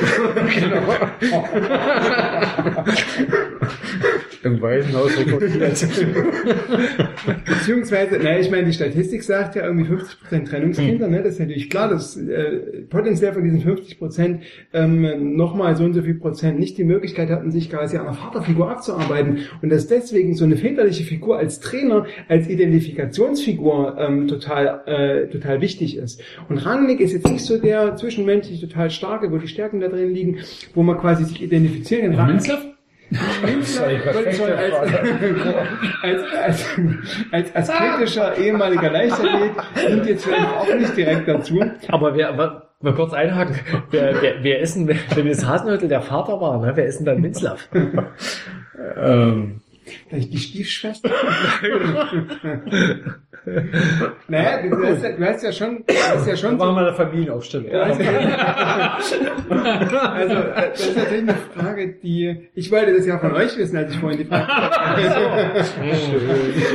Im 4.45 4.61
Waisenhaus 4.61 5.19
rekrutiert. 5.19 5.63
Beziehungsweise, 7.47 8.19
naja, 8.19 8.39
ich 8.41 8.51
meine, 8.51 8.67
die 8.67 8.75
Statistik 8.75 9.23
sagt 9.23 9.55
ja 9.57 9.65
irgendwie 9.65 9.91
50% 9.91 10.49
Trennungskinder, 10.49 11.09
ne? 11.09 11.23
Das 11.23 11.35
ist 11.35 11.41
natürlich 11.41 11.71
klar, 11.71 11.89
dass 11.89 12.17
äh, 12.17 12.83
potenziell 12.91 13.33
von 13.33 13.43
diesen 13.43 13.63
50% 13.63 14.41
ähm, 14.75 15.37
nochmal 15.37 15.77
so 15.77 15.85
und 15.85 15.95
so 15.95 16.03
viel 16.03 16.15
Prozent 16.15 16.59
nicht 16.59 16.77
die 16.77 16.85
Möglichkeit 16.85 17.31
hatten, 17.31 17.51
sich 17.51 17.71
quasi 17.71 17.97
an 17.97 18.07
einer 18.07 18.15
Vaterfigur 18.15 18.71
abzuarbeiten. 18.71 19.39
Und 19.63 19.71
dass 19.71 19.87
deswegen 19.87 20.35
so 20.35 20.45
eine 20.45 20.57
väterliche 20.57 21.05
Figur 21.05 21.39
als 21.39 21.61
Trainer, 21.61 22.07
als 22.29 22.49
Identifikationsfigur 22.49 23.97
ähm, 23.99 24.29
total, 24.29 24.83
äh, 24.87 25.27
total 25.29 25.63
wichtig 25.63 25.97
ist. 25.97 26.23
Und 26.51 26.59
Rangnick 26.59 27.01
ist 27.01 27.13
jetzt 27.13 27.29
nicht 27.29 27.45
so 27.45 27.59
der 27.59 27.97
zwischenmenschlich 27.97 28.61
total 28.61 28.91
starke, 28.91 29.33
wo 29.33 29.39
die 29.39 29.49
Stärken 29.49 29.81
da 29.81 29.89
drin 29.89 30.13
liegen, 30.13 30.39
wo 30.75 30.83
man 30.83 30.99
quasi 30.99 31.25
sich 31.25 31.43
identifizieren 31.43 32.15
kann. 32.15 32.39
Als, 36.03 36.23
als, 36.33 36.67
als, 37.31 37.55
als, 37.55 37.71
kritischer 37.71 38.37
ehemaliger 38.37 38.91
Leichtathlet 38.91 39.53
sind 39.75 40.07
jetzt 40.07 40.25
vielleicht 40.25 40.55
auch 40.55 40.75
nicht 40.75 40.97
direkt 40.97 41.29
dazu. 41.29 41.61
Aber 41.89 42.17
wer, 42.17 42.33
mal 42.33 42.95
kurz 42.95 43.13
einhaken, 43.13 43.57
wer, 43.91 44.21
wer, 44.21 44.43
wer 44.43 44.61
ist 44.61 44.75
denn, 44.75 44.89
wenn 44.89 45.29
das 45.29 45.47
Hasenhüttel 45.47 45.89
der 45.89 46.03
Vater 46.03 46.41
war, 46.41 46.61
ne? 46.61 46.73
wer 46.75 46.87
ist 46.87 46.99
denn 46.99 47.07
dann 47.07 47.21
Minzlaff? 47.21 47.69
ähm, 48.97 49.61
Vielleicht 50.09 50.33
die 50.33 50.39
Stiefschwester. 50.39 51.11
naja, 54.29 54.63
du 54.63 54.87
hast, 54.87 55.03
ja, 55.03 55.13
du 55.13 55.25
hast 55.25 55.43
ja 55.43 55.53
schon, 55.53 55.85
du 55.87 55.95
hast 55.95 56.27
ja 56.27 56.37
schon 56.37 56.57
machen 56.57 56.75
wir 56.77 56.87
eine 56.87 56.95
Familienaufstellung. 56.95 57.69
du 57.69 57.77
ja, 57.77 58.99
also, 60.13 60.35
äh, 60.35 60.71
das 60.71 60.89
ist 60.89 60.97
natürlich 60.97 61.23
eine 61.23 61.35
Frage, 61.55 61.95
die, 62.03 62.49
ich 62.55 62.71
wollte 62.71 62.95
das 62.95 63.07
ja 63.07 63.19
von 63.19 63.33
euch 63.33 63.57
wissen, 63.59 63.77
als 63.77 63.93
ich 63.93 63.99
vorhin 63.99 64.19
die 64.19 64.25
Frage, 64.25 64.51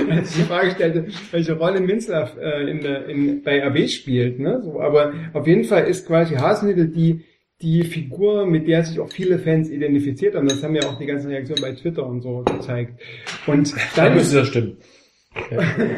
als 0.10 0.30
ich 0.30 0.36
die 0.36 0.44
Frage 0.44 0.72
stellte, 0.72 1.06
welche 1.32 1.54
Rolle 1.54 1.80
Minzlaff 1.80 2.38
äh, 2.38 2.70
in 2.70 2.80
in, 2.86 3.44
bei 3.44 3.66
RB 3.66 3.90
spielt, 3.90 4.40
ne, 4.40 4.62
so, 4.62 4.80
aber 4.80 5.14
auf 5.34 5.48
jeden 5.48 5.64
Fall 5.64 5.86
ist 5.86 6.08
quasi 6.08 6.36
Hasenhüttl 6.36 6.88
die, 6.88 7.26
die 7.62 7.84
Figur, 7.84 8.46
mit 8.46 8.68
der 8.68 8.84
sich 8.84 9.00
auch 9.00 9.10
viele 9.10 9.38
Fans 9.40 9.70
identifiziert 9.70 10.36
haben. 10.36 10.48
Das 10.48 10.64
haben 10.64 10.76
ja 10.76 10.84
auch 10.84 10.98
die 10.98 11.06
ganzen 11.06 11.30
Reaktionen 11.30 11.62
bei 11.62 11.74
Twitter 11.74 12.06
und 12.06 12.22
so 12.22 12.44
gezeigt. 12.44 13.02
Und 13.48 13.74
Dann 13.74 14.06
dann 14.06 14.16
müsste 14.16 14.38
das 14.38 14.48
stimmen. 14.48 14.78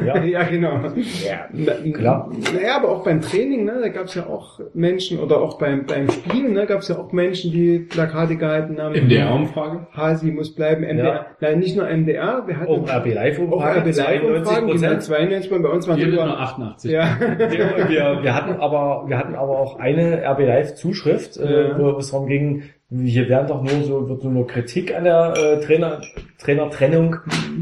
Ja, 0.06 0.24
ja, 0.24 0.44
genau. 0.44 0.80
Ja, 1.26 1.48
Na, 1.54 1.72
klar. 1.94 2.30
Naja, 2.54 2.76
aber 2.76 2.90
auch 2.90 3.04
beim 3.04 3.22
Training, 3.22 3.64
ne, 3.64 3.80
da 3.82 3.88
gab 3.88 4.06
es 4.06 4.16
ja 4.16 4.26
auch 4.28 4.60
Menschen, 4.74 5.20
oder 5.20 5.40
auch 5.42 5.58
beim, 5.58 5.86
beim 5.86 6.10
Spielen, 6.10 6.52
ne, 6.54 6.66
gab 6.66 6.80
es 6.82 6.90
ja 6.90 6.98
auch 6.98 7.14
Menschen, 7.14 7.52
die 7.52 7.80
Plakate 7.80 8.36
gehalten 8.36 8.82
haben. 8.82 8.94
MDR-Umfrage? 8.94 9.88
Hasi 9.94 10.32
muss 10.32 10.54
bleiben, 10.54 10.82
MDR. 10.84 11.06
Ja. 11.06 11.26
Nein, 11.40 11.60
nicht 11.60 11.78
nur 11.78 11.88
MDR, 11.88 12.44
wir 12.46 12.58
hatten 12.58 12.72
Auch 12.72 12.90
RB 12.90 13.14
Live 13.14 13.40
auch 13.40 13.44
Umfrage, 13.54 13.80
RB 13.80 13.96
Live 13.96 14.24
Umfragen, 14.24 14.68
die 14.68 14.82
waren 14.82 14.98
92%. 14.98 15.00
92 15.00 15.50
bei 15.50 15.70
uns 15.70 15.88
waren 15.88 15.98
Hier 15.98 16.08
nur 16.08 16.18
drüber. 16.24 16.40
88. 16.40 16.92
Ja. 16.92 17.18
wir, 17.20 18.24
wir, 18.24 18.36
hatten 18.36 18.60
aber, 18.60 19.06
wir 19.08 19.18
hatten 19.18 19.36
aber 19.36 19.58
auch 19.60 19.80
eine 19.80 20.24
RB 20.26 20.40
Live 20.40 20.76
Zuschrift, 20.76 21.38
äh, 21.38 21.70
Ja. 21.70 21.80
wo 21.80 21.98
es 21.98 22.12
darum 22.12 22.28
ging, 22.28 22.64
hier 22.92 23.30
werden 23.30 23.48
doch 23.48 23.62
nur 23.62 23.84
so, 23.84 24.10
wird 24.10 24.24
nur 24.24 24.48
Kritik 24.48 24.94
an 24.96 25.06
der 25.06 25.34
äh, 25.38 25.60
Trainer, 25.62 26.02
Trainertrennung 26.38 27.18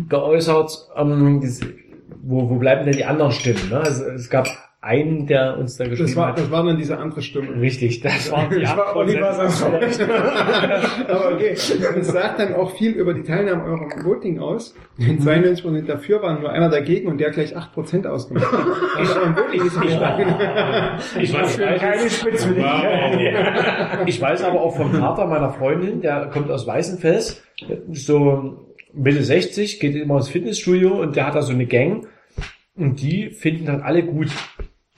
geäußert. 0.09 0.89
Ähm, 0.95 1.41
wo, 2.21 2.49
wo 2.49 2.55
bleiben 2.55 2.85
denn 2.85 2.95
die 2.95 3.05
anderen 3.05 3.31
Stimmen? 3.31 3.69
Ne? 3.69 3.79
Also, 3.79 4.05
es 4.05 4.29
gab 4.29 4.47
einen, 4.81 5.27
der 5.27 5.57
uns 5.57 5.75
da 5.75 5.83
geschrieben 5.85 6.07
Das 6.07 6.15
war, 6.15 6.27
hat. 6.29 6.37
das 6.39 6.51
war 6.51 6.63
dann 6.63 6.77
diese 6.77 6.97
andere 6.97 7.21
Stimme. 7.21 7.59
Richtig, 7.59 7.99
das 7.99 8.31
war 8.31 8.47
die 8.47 8.61
Das 8.61 8.77
war 8.77 8.95
8%. 8.95 8.95
Oliver. 8.95 9.29
Aber 11.09 11.33
okay, 11.33 11.53
das 11.53 12.07
sagt 12.07 12.39
dann 12.39 12.53
auch 12.55 12.71
viel 12.71 12.91
über 12.91 13.13
die 13.13 13.23
Teilnahme 13.23 13.65
eurem 13.65 13.91
Voting 14.05 14.39
aus. 14.39 14.73
Wenn 14.95 15.19
92% 15.19 15.85
dafür 15.85 16.21
waren, 16.21 16.39
nur 16.39 16.49
einer 16.51 16.69
dagegen 16.69 17.09
und 17.09 17.17
der 17.17 17.31
gleich 17.31 17.57
8% 17.57 18.07
ausgemacht 18.07 18.49
hat. 18.49 18.65
Also 18.97 19.19
euer 19.19 19.35
Voting 19.35 19.65
ist 19.65 19.79
nicht 19.81 19.99
Ich 21.19 21.33
weiß, 21.33 21.57
keine 21.57 22.09
Spitzfindigkeit. 22.09 24.07
Ich 24.07 24.21
weiß 24.21 24.43
aber 24.45 24.61
auch 24.61 24.77
vom 24.77 24.93
Vater 24.93 25.27
meiner 25.27 25.49
Freundin, 25.51 25.99
der 26.01 26.27
kommt 26.27 26.49
aus 26.49 26.65
Weißenfels, 26.65 27.43
so 27.91 28.65
Mitte 28.93 29.23
60, 29.23 29.81
geht 29.81 29.95
immer 29.95 30.15
ins 30.17 30.29
Fitnessstudio 30.29 31.01
und 31.01 31.17
der 31.17 31.27
hat 31.27 31.35
da 31.35 31.41
so 31.41 31.51
eine 31.51 31.65
Gang 31.65 32.07
und 32.77 33.01
die 33.01 33.29
finden 33.31 33.65
dann 33.65 33.81
alle 33.81 34.03
gut. 34.03 34.29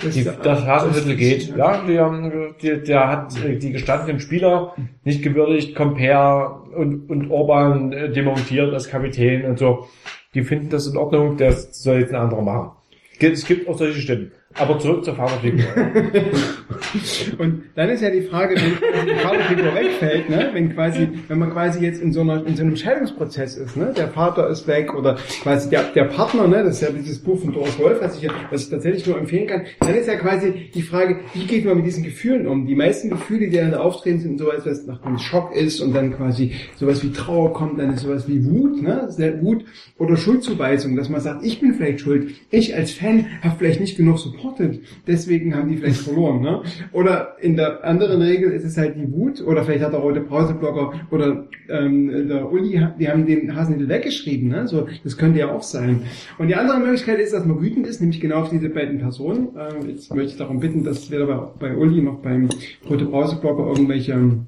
Die, 0.03 0.23
das 0.23 0.65
Hasenhüttel 0.65 1.15
geht. 1.15 1.55
Ja, 1.55 1.83
die 1.87 1.99
haben, 1.99 2.55
die, 2.61 2.81
der 2.81 3.07
hat 3.07 3.43
äh, 3.43 3.57
die 3.57 3.71
gestandenen 3.71 4.19
Spieler 4.19 4.75
nicht 5.03 5.21
gewürdigt, 5.21 5.75
Compare 5.75 6.61
und, 6.75 7.09
und 7.09 7.29
Orban 7.29 7.91
äh, 7.91 8.11
demontiert 8.11 8.73
als 8.73 8.89
Kapitän 8.89 9.45
und 9.45 9.59
so. 9.59 9.87
Die 10.33 10.43
finden 10.43 10.69
das 10.69 10.87
in 10.87 10.97
Ordnung, 10.97 11.37
das 11.37 11.83
soll 11.83 11.99
jetzt 11.99 12.13
ein 12.13 12.21
anderer 12.21 12.41
machen. 12.41 12.71
Es 13.19 13.45
gibt 13.45 13.67
auch 13.67 13.77
solche 13.77 13.99
Stimmen. 14.01 14.31
Aber 14.57 14.79
zurück 14.79 15.05
zur 15.05 15.15
Vaterfigur. 15.15 15.65
Und 17.37 17.63
dann 17.75 17.89
ist 17.89 18.01
ja 18.01 18.09
die 18.09 18.21
Frage, 18.21 18.55
wenn 18.55 19.05
die 19.07 19.15
Vaterfigur 19.15 19.75
wegfällt, 19.75 20.29
ne? 20.29 20.49
wenn 20.53 20.73
quasi, 20.73 21.07
wenn 21.27 21.39
man 21.39 21.51
quasi 21.51 21.83
jetzt 21.83 22.01
in 22.01 22.11
so 22.11 22.21
einer, 22.21 22.45
in 22.45 22.55
so 22.55 22.63
einem 22.63 22.75
Scheidungsprozess 22.75 23.57
ist, 23.57 23.77
ne? 23.77 23.93
der 23.95 24.09
Vater 24.09 24.49
ist 24.49 24.67
weg 24.67 24.93
oder 24.93 25.17
quasi 25.41 25.69
der, 25.69 25.83
der 25.95 26.05
Partner, 26.05 26.47
ne? 26.47 26.63
das 26.63 26.75
ist 26.75 26.81
ja 26.81 26.89
dieses 26.89 27.19
Buch 27.19 27.39
von 27.39 27.53
Doris 27.53 27.77
Wolf, 27.79 27.99
was 28.01 28.21
ich, 28.21 28.29
was 28.49 28.63
ich 28.63 28.69
tatsächlich 28.69 29.05
nur 29.07 29.17
empfehlen 29.17 29.47
kann, 29.47 29.63
dann 29.79 29.95
ist 29.95 30.07
ja 30.07 30.15
quasi 30.15 30.69
die 30.73 30.81
Frage, 30.81 31.19
wie 31.33 31.45
geht 31.45 31.65
man 31.65 31.77
mit 31.77 31.85
diesen 31.85 32.03
Gefühlen 32.03 32.47
um? 32.47 32.65
Die 32.65 32.75
meisten 32.75 33.09
Gefühle, 33.09 33.49
die 33.49 33.57
dann 33.57 33.73
auftreten, 33.73 34.19
sind 34.19 34.39
sowas, 34.39 34.65
was 34.65 34.85
nach 34.85 35.03
einem 35.03 35.17
Schock 35.17 35.55
ist 35.55 35.81
und 35.81 35.93
dann 35.93 36.15
quasi 36.15 36.53
sowas 36.75 37.03
wie 37.03 37.11
Trauer 37.11 37.53
kommt, 37.53 37.79
dann 37.79 37.93
ist 37.93 38.01
sowas 38.01 38.27
wie 38.27 38.45
Wut, 38.45 38.81
ne? 38.81 39.07
Wut 39.41 39.65
oder 39.97 40.17
Schuldzuweisung, 40.17 40.95
dass 40.95 41.09
man 41.09 41.21
sagt, 41.21 41.45
ich 41.45 41.59
bin 41.59 41.73
vielleicht 41.73 42.01
schuld, 42.01 42.31
ich 42.49 42.75
als 42.75 42.91
Fan 42.91 43.27
habe 43.41 43.55
vielleicht 43.57 43.79
nicht 43.79 43.97
genug 43.97 44.19
supportet, 44.41 44.81
deswegen 45.07 45.55
haben 45.55 45.69
die 45.69 45.77
vielleicht 45.77 46.01
verloren, 46.01 46.41
ne? 46.41 46.61
Oder 46.91 47.35
in 47.39 47.55
der 47.55 47.83
anderen 47.83 48.21
Regel 48.21 48.51
ist 48.51 48.63
es 48.63 48.77
halt 48.77 48.95
die 48.95 49.11
Wut, 49.11 49.41
oder 49.41 49.63
vielleicht 49.63 49.83
hat 49.83 49.93
der 49.93 49.99
rote 49.99 50.21
Brauseblocker 50.21 50.93
oder 51.11 51.47
ähm, 51.69 52.27
der 52.27 52.51
Uli, 52.51 52.81
die 52.99 53.09
haben 53.09 53.25
den 53.25 53.55
Hasenhüttl 53.55 53.89
weggeschrieben, 53.89 54.49
ne? 54.49 54.67
So, 54.67 54.87
das 55.03 55.17
könnte 55.17 55.39
ja 55.39 55.51
auch 55.51 55.63
sein. 55.63 56.03
Und 56.37 56.47
die 56.47 56.55
andere 56.55 56.79
Möglichkeit 56.79 57.19
ist, 57.19 57.33
dass 57.33 57.45
man 57.45 57.61
wütend 57.61 57.87
ist, 57.87 58.01
nämlich 58.01 58.19
genau 58.19 58.37
auf 58.37 58.49
diese 58.49 58.69
beiden 58.69 58.99
Personen. 58.99 59.49
Ähm, 59.57 59.89
jetzt 59.89 60.13
möchte 60.13 60.31
ich 60.31 60.37
darum 60.37 60.59
bitten, 60.59 60.83
dass 60.83 61.11
weder 61.11 61.53
bei, 61.59 61.75
Uli 61.75 62.01
noch 62.01 62.19
beim 62.21 62.49
rote 62.89 63.05
Brauseblocker 63.05 63.67
irgendwelche 63.67 64.45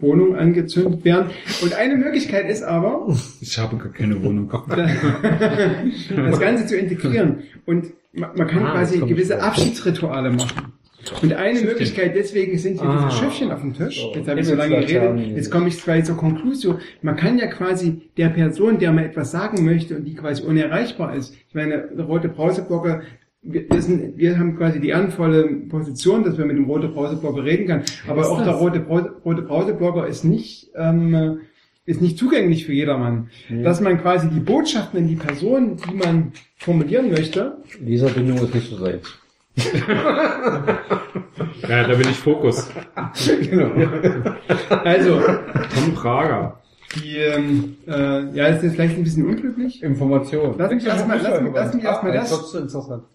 Wohnungen 0.00 0.36
angezündet 0.36 1.04
werden. 1.04 1.30
Und 1.62 1.74
eine 1.74 1.96
Möglichkeit 1.96 2.48
ist 2.50 2.62
aber, 2.62 3.06
Ich 3.40 3.58
habe 3.58 3.76
gar 3.76 3.92
keine 3.92 4.22
Wohnung. 4.22 4.50
das 6.16 6.40
Ganze 6.40 6.66
zu 6.66 6.76
integrieren. 6.76 7.40
Und 7.66 7.86
man, 8.12 8.30
man 8.36 8.46
kann 8.46 8.64
Ah, 8.66 8.72
quasi 8.72 8.98
gewisse. 8.98 9.40
Abschiedsrituale 9.42 10.30
machen. 10.30 10.72
Und 11.22 11.32
eine 11.32 11.60
Möglichkeit, 11.62 12.14
deswegen 12.16 12.58
sind 12.58 12.80
hier 12.80 12.88
Ah. 12.88 13.06
diese 13.08 13.18
Schiffchen 13.22 13.50
auf 13.50 13.60
dem 13.60 13.72
Tisch. 13.72 14.00
So, 14.00 14.12
Jetzt 14.14 14.28
habe 14.28 14.40
ich 14.40 14.46
so 14.46 14.54
lange 14.54 14.80
geredet. 14.80 15.36
Jetzt 15.36 15.50
komme 15.50 15.68
ich 15.68 15.80
quasi 15.82 16.02
zur 16.02 16.16
Konklusion. 16.16 16.78
Man 17.02 17.16
kann 17.16 17.38
ja 17.38 17.46
quasi 17.46 18.02
der 18.16 18.28
Person, 18.28 18.78
der 18.78 18.92
mal 18.92 19.04
etwas 19.04 19.30
sagen 19.30 19.64
möchte 19.64 19.96
und 19.96 20.04
die 20.04 20.14
quasi 20.14 20.42
unerreichbar 20.42 21.14
ist. 21.14 21.34
Ich 21.48 21.54
meine, 21.54 21.88
rote 21.98 22.28
Brauseblocker, 22.28 23.02
wir, 23.52 23.70
wir, 23.70 23.82
sind, 23.82 24.16
wir 24.16 24.38
haben 24.38 24.56
quasi 24.56 24.80
die 24.80 24.88
ehrenvolle 24.88 25.44
Position, 25.68 26.24
dass 26.24 26.38
wir 26.38 26.44
mit 26.44 26.56
dem 26.56 26.64
rote 26.64 26.88
Brauseblocker 26.88 27.44
reden 27.44 27.66
können. 27.66 27.84
Aber 28.06 28.30
auch 28.30 28.38
der 28.38 28.52
das? 28.52 28.60
rote, 28.60 28.80
Brause, 28.80 29.12
rote 29.24 29.42
Brauseblocker 29.42 30.06
ist 30.06 30.24
nicht, 30.24 30.68
ähm, 30.74 31.40
ist 31.86 32.02
nicht 32.02 32.18
zugänglich 32.18 32.66
für 32.66 32.72
jedermann. 32.72 33.30
Dass 33.48 33.80
man 33.80 34.00
quasi 34.00 34.28
die 34.28 34.40
Botschaften 34.40 35.00
in 35.00 35.08
die 35.08 35.16
Person, 35.16 35.76
die 35.76 35.94
man 35.94 36.32
formulieren 36.56 37.10
möchte, 37.10 37.58
In 37.80 37.86
dieser 37.86 38.10
Bindung 38.10 38.38
ist 38.38 38.54
nicht 38.54 38.68
so 38.68 38.76
sein. 38.76 39.00
Ja, 41.68 41.86
da 41.86 41.94
bin 41.94 42.08
ich 42.08 42.16
Fokus. 42.16 42.70
genau. 43.50 43.70
Also, 44.84 45.20
Tom 45.74 45.94
Prager. 45.94 46.60
Die, 46.96 47.16
ähm, 47.16 47.76
äh, 47.86 48.34
ja, 48.34 48.46
ist 48.46 48.62
jetzt 48.62 48.74
vielleicht 48.74 48.96
ein 48.96 49.04
bisschen 49.04 49.26
unglücklich. 49.26 49.82
Information. 49.82 50.54
Lass 50.56 50.72
mich 50.72 50.86
erstmal, 50.86 51.20
lass, 51.20 51.40
mich- 51.42 51.52
lass 51.54 51.74
mich 51.74 51.84
erstmal 51.84 52.12
Das 52.12 52.30
das, 52.30 52.54
ist 52.54 52.72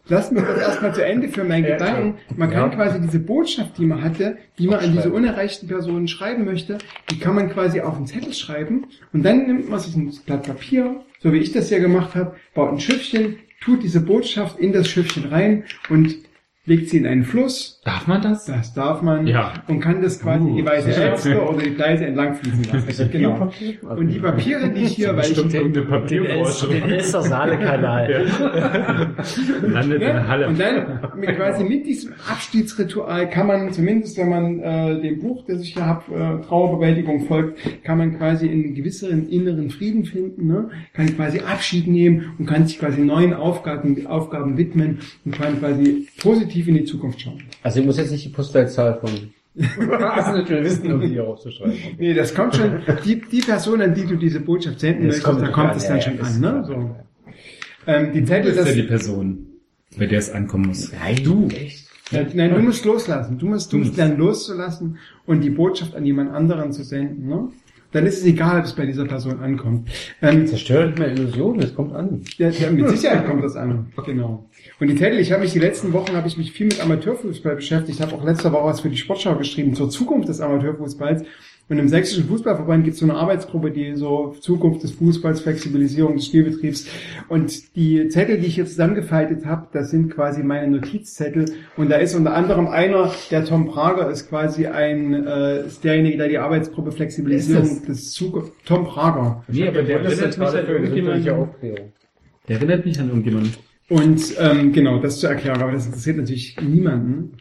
lass 0.08 0.32
mich 0.32 0.44
das 0.44 0.60
erstmal 0.60 0.94
zu 0.94 1.04
Ende 1.06 1.28
für 1.30 1.44
meinen 1.44 1.66
Ja, 1.66 1.78
Gedanken. 1.78 2.18
Man 2.38 2.52
kann 2.52 2.70
Ja. 2.72 2.76
quasi 2.76 3.02
diese 3.02 3.20
Botschaft, 3.20 3.78
die 3.80 3.86
man 3.86 4.04
hatte, 4.04 4.38
die 4.60 4.68
man 4.68 4.80
an 4.80 4.92
diese 4.94 5.12
unerreichten 5.12 5.68
Personen 5.68 6.08
schreiben 6.08 6.46
möchte, 6.46 6.78
die 7.10 7.18
kann 7.20 7.34
man 7.36 7.50
quasi 7.50 7.82
auf 7.82 7.96
einen 7.96 8.06
Zettel 8.06 8.34
schreiben 8.34 8.86
und 9.12 9.24
dann 9.24 9.48
nimmt 9.48 9.70
man 9.70 9.80
sich 9.80 9.96
ein 9.96 10.14
Blatt 10.26 10.44
Papier, 10.44 11.02
so 11.20 11.34
wie 11.34 11.38
ich 11.40 11.52
das 11.52 11.70
ja 11.72 11.80
gemacht 11.80 12.14
habe, 12.16 12.36
baut 12.54 12.72
ein 12.74 12.80
Schiffchen, 12.80 13.38
tut 13.64 13.82
diese 13.82 14.02
Botschaft 14.02 14.60
in 14.60 14.72
das 14.74 14.88
Schiffchen 14.88 15.26
rein 15.30 15.64
und 15.90 16.16
legt 16.66 16.90
sie 16.90 16.98
in 16.98 17.08
einen 17.08 17.24
Fluss. 17.24 17.73
Darf 17.86 18.08
man 18.08 18.22
das? 18.22 18.46
Das 18.46 18.74
darf 18.74 19.02
man 19.02 19.28
Ja. 19.28 19.52
und 19.68 19.82
kann 19.82 20.02
das 20.02 20.22
quasi 20.22 20.46
Uh. 20.46 20.56
die 20.56 20.66
weiße 20.66 20.96
Elster 20.96 21.50
oder 21.50 21.64
die 21.64 21.72
Gleise 21.76 22.06
entlang 22.06 22.34
fließen 22.36 22.64
lassen. 22.72 23.10
Genau. 23.12 23.50
Und 23.96 24.08
die 24.08 24.20
Papiere, 24.20 24.70
die 24.70 24.84
ich 24.84 24.96
hier, 24.96 25.16
weil 25.18 25.26
ich 25.32 25.34
Den, 25.50 25.74
Papierbranche. 25.88 26.68
den 26.68 26.84
Elster-Saale-Kanal. 26.84 28.26
Landet 29.64 29.94
in 29.96 30.00
der 30.08 30.14
Ne? 30.14 30.28
Halle. 30.28 30.48
Und 30.48 30.60
dann 30.60 31.00
mit, 31.18 31.36
quasi 31.36 31.64
mit 31.64 31.86
diesem 31.86 32.14
Abschiedsritual 32.30 33.30
kann 33.30 33.48
man, 33.48 33.72
zumindest 33.74 34.18
wenn 34.18 34.30
man 34.30 34.60
äh, 34.60 35.02
dem 35.02 35.20
Buch, 35.20 35.44
das 35.48 35.62
ich 35.62 35.74
hier 35.74 35.86
habe, 35.86 36.04
äh, 36.42 36.46
Trauerbewältigung 36.46 37.26
folgt, 37.26 37.60
kann 37.84 37.98
man 37.98 38.18
quasi 38.18 38.48
einen 38.50 38.76
gewissen 38.76 39.28
inneren 39.30 39.70
Frieden 39.70 40.06
finden, 40.06 40.48
ne? 40.48 40.70
kann 40.94 41.14
quasi 41.16 41.40
Abschied 41.40 41.88
nehmen 41.88 42.34
und 42.40 42.46
kann 42.46 42.66
sich 42.66 42.80
quasi 42.80 43.02
neuen 43.02 43.34
Aufgaben, 43.34 44.06
Aufgaben 44.08 44.58
widmen 44.58 45.00
und 45.26 45.34
kann 45.36 45.60
quasi 45.60 46.08
positiv 46.22 46.68
in 46.68 46.76
die 46.76 46.84
Zukunft 46.86 47.22
schauen. 47.22 47.42
Also 47.64 47.80
ich 47.80 47.86
muss 47.86 47.98
jetzt 47.98 48.12
nicht 48.12 48.26
die 48.26 48.30
Postleitzahl 48.30 49.00
von 49.00 49.10
Hasenhüttl 50.02 50.64
wissen, 50.64 50.92
um 50.92 51.02
die 51.02 51.08
hier 51.08 51.26
aufzuschreiben. 51.28 51.76
Nee, 51.98 52.14
das 52.14 52.34
kommt 52.34 52.56
schon, 52.56 52.82
die, 53.06 53.22
die 53.22 53.42
Person, 53.42 53.82
an 53.82 53.94
die 53.94 54.06
du 54.06 54.16
diese 54.16 54.40
Botschaft 54.40 54.80
senden 54.80 55.08
Das 55.08 55.18
möchtest, 55.18 55.26
kommt 55.26 55.42
da 55.42 55.52
kommt 55.52 55.70
an, 55.72 55.78
es 55.78 55.84
ja, 55.84 55.90
dann 55.90 55.98
ja, 56.00 56.04
schon 56.04 56.20
an, 56.22 56.40
ne? 56.40 56.64
So. 56.66 56.96
Ähm, 57.86 58.14
die 58.14 58.26
Zettel, 58.26 58.52
ist 58.52 58.58
ja 58.58 58.64
das, 58.64 58.74
die 58.74 58.84
Person, 58.84 59.48
bei 59.98 60.06
der 60.08 60.20
es 60.20 60.32
ankommen 60.32 60.68
muss. 60.68 60.92
Nein, 60.92 61.18
Du. 61.24 61.48
Echt? 61.50 61.88
Ja, 62.12 62.26
nein, 62.34 62.54
du 62.54 62.60
musst 62.62 62.86
loslassen. 62.86 63.38
Du 63.40 63.48
musst, 63.48 63.72
du 63.74 63.78
musst 63.78 63.98
lernen 63.98 64.18
loszulassen 64.18 64.98
und 65.26 65.42
die 65.42 65.50
Botschaft 65.50 65.96
an 65.96 66.06
jemand 66.06 66.32
anderen 66.32 66.72
zu 66.72 66.84
senden. 66.84 67.28
Ne? 67.28 67.50
Dann 67.92 68.06
ist 68.06 68.20
es 68.20 68.26
egal, 68.26 68.60
ob 68.60 68.66
es 68.66 68.74
bei 68.74 68.86
dieser 68.86 69.06
Person 69.06 69.40
ankommt. 69.40 69.90
Ähm, 70.22 70.46
Zerstört 70.48 70.90
nicht 70.90 71.00
mehr 71.00 71.12
Illusionen, 71.12 71.62
es 71.62 71.74
kommt 71.74 71.94
an. 71.94 72.22
ja, 72.38 72.50
ja, 72.50 72.70
mit 72.72 72.90
Sicherheit 72.90 73.26
kommt 73.26 73.44
das 73.44 73.56
an. 73.56 73.88
Genau. 74.06 74.50
Und 74.80 74.88
die 74.88 74.96
Zettel, 74.96 75.20
ich 75.20 75.32
habe 75.32 75.44
mich 75.44 75.54
die 75.54 75.60
letzten 75.60 75.94
Wochen 75.94 76.16
habe 76.16 76.28
ich 76.28 76.38
mich 76.38 76.52
viel 76.52 76.68
mit 76.68 76.82
Amateurfußball 76.82 77.56
beschäftigt. 77.56 78.00
Ich 78.00 78.06
habe 78.06 78.16
auch 78.16 78.24
letzte 78.24 78.52
Woche 78.52 78.66
was 78.66 78.82
für 78.82 78.90
die 78.90 78.98
Sportschau 78.98 79.36
geschrieben 79.36 79.76
zur 79.76 79.90
Zukunft 79.90 80.30
des 80.30 80.42
Amateurfußballs. 80.42 81.24
Und 81.70 81.80
im 81.80 81.88
Sächsischen 81.88 82.26
Fußballverband 82.26 82.84
gibt 82.84 82.96
es 82.96 83.00
so 83.00 83.06
eine 83.06 83.16
Arbeitsgruppe, 83.16 83.72
die 83.72 83.96
so 83.96 84.36
Zukunft 84.42 84.84
des 84.84 84.92
Fußballs, 84.92 85.42
Flexibilisierung 85.42 86.18
des 86.18 86.26
Spielbetriebs. 86.26 86.88
Und 87.30 87.76
die 87.78 88.10
Zettel, 88.10 88.38
die 88.38 88.48
ich 88.48 88.56
hier 88.56 88.66
zusammengefaltet 88.66 89.46
habe, 89.46 89.68
das 89.72 89.90
sind 89.90 90.14
quasi 90.14 90.44
meine 90.44 90.68
Notizzettel. 90.68 91.46
Und 91.78 91.90
da 91.90 91.96
ist 91.96 92.16
unter 92.16 92.34
anderem 92.34 92.68
einer, 92.68 93.14
der 93.32 93.46
Tom 93.46 93.68
Prager 93.68 94.10
ist 94.10 94.28
quasi 94.28 94.68
ein, 94.68 95.26
äh, 95.26 95.66
ist 95.66 95.86
derjenige, 95.86 96.18
der 96.18 96.28
die 96.28 96.38
Arbeitsgruppe 96.38 96.92
Flexibilisierung 96.92 97.86
des 97.86 98.12
Zukunft, 98.12 98.52
Tom 98.66 98.84
Prager. 98.84 99.44
Nee, 99.48 99.68
aber 99.68 99.84
der 99.84 100.02
erinnert 100.02 100.38
mich 100.38 100.48
an 100.50 100.68
irgendjemanden. 100.68 101.30
Aufklärung. 101.30 101.94
Der 102.50 102.58
erinnert 102.58 102.86
mich 102.86 103.00
an 103.00 103.08
irgendjemanden. 103.08 103.54
Und 103.94 104.22
ähm, 104.40 104.74
genau, 104.74 105.00
das 105.00 105.20
zur 105.20 105.30
Erklärung, 105.30 105.62
aber 105.62 105.72
das 105.74 105.86
interessiert 105.86 106.18
natürlich 106.18 106.58
niemanden. 106.62 107.38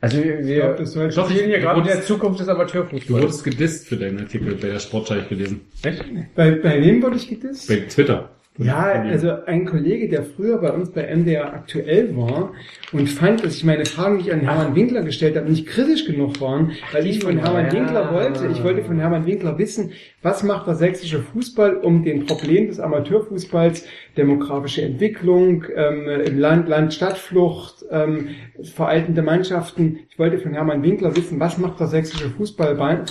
Also 0.00 0.16
wir, 0.18 0.40
Ich 0.40 0.46
wir 0.46 0.56
glaub, 0.56 0.76
das 0.78 1.14
doch 1.14 1.30
hier 1.30 1.60
gerade 1.60 1.80
in 1.80 1.86
Du 1.86 1.92
der 1.92 2.02
Zukunft 2.02 2.40
des 2.40 2.46
Du 2.46 2.52
Amateurfußballs. 2.52 3.22
wurdest 3.22 3.44
gedisst 3.44 3.86
für 3.86 3.96
deinen 3.96 4.18
Artikel 4.18 4.56
bei 4.56 4.66
der 4.68 4.80
Sportschau 4.80 5.14
ich 5.18 5.28
gelesen. 5.28 5.60
Echt? 5.84 6.04
Bei, 6.34 6.50
bei 6.56 6.82
wem 6.82 7.00
wurde 7.02 7.16
ich 7.16 7.28
gedisst? 7.28 7.68
Bei 7.68 7.76
Twitter. 7.76 8.30
Ja, 8.58 8.82
also 8.82 9.30
ein 9.46 9.64
Kollege, 9.64 10.10
der 10.10 10.24
früher 10.24 10.58
bei 10.58 10.70
uns 10.72 10.90
bei 10.90 11.06
MDR 11.14 11.54
aktuell 11.54 12.14
war 12.14 12.52
und 12.92 13.08
fand, 13.08 13.42
dass 13.42 13.56
ich 13.56 13.64
meine 13.64 13.86
Fragen, 13.86 14.18
die 14.18 14.24
ich 14.26 14.32
an 14.32 14.40
Hermann 14.40 14.74
Winkler 14.74 15.02
gestellt 15.02 15.38
habe, 15.38 15.48
nicht 15.48 15.66
kritisch 15.66 16.04
genug 16.04 16.38
waren, 16.42 16.72
weil 16.92 17.06
ich 17.06 17.24
von 17.24 17.38
Hermann 17.38 17.66
Ja. 17.66 17.72
Winkler 17.72 18.12
wollte, 18.12 18.46
ich 18.48 18.62
wollte 18.62 18.82
von 18.84 18.98
Hermann 18.98 19.24
Winkler 19.24 19.56
wissen, 19.58 19.92
was 20.20 20.42
macht 20.42 20.66
der 20.66 20.74
sächsische 20.74 21.20
Fußball, 21.20 21.76
um 21.76 22.04
den 22.04 22.26
Problem 22.26 22.66
des 22.66 22.78
Amateurfußballs, 22.78 23.86
demografische 24.18 24.82
Entwicklung, 24.82 25.64
ähm, 25.74 26.06
im 26.08 26.38
Land, 26.38 26.68
Land 26.68 26.92
Stadtflucht, 26.92 27.86
ähm, 27.90 28.28
veraltende 28.62 29.22
Mannschaften. 29.22 30.00
Ich 30.10 30.18
wollte 30.18 30.38
von 30.38 30.52
Hermann 30.52 30.82
Winkler 30.82 31.16
wissen, 31.16 31.40
was 31.40 31.56
macht 31.56 31.80
der 31.80 31.86
sächsische 31.86 32.28
Fußballverband, 32.28 33.10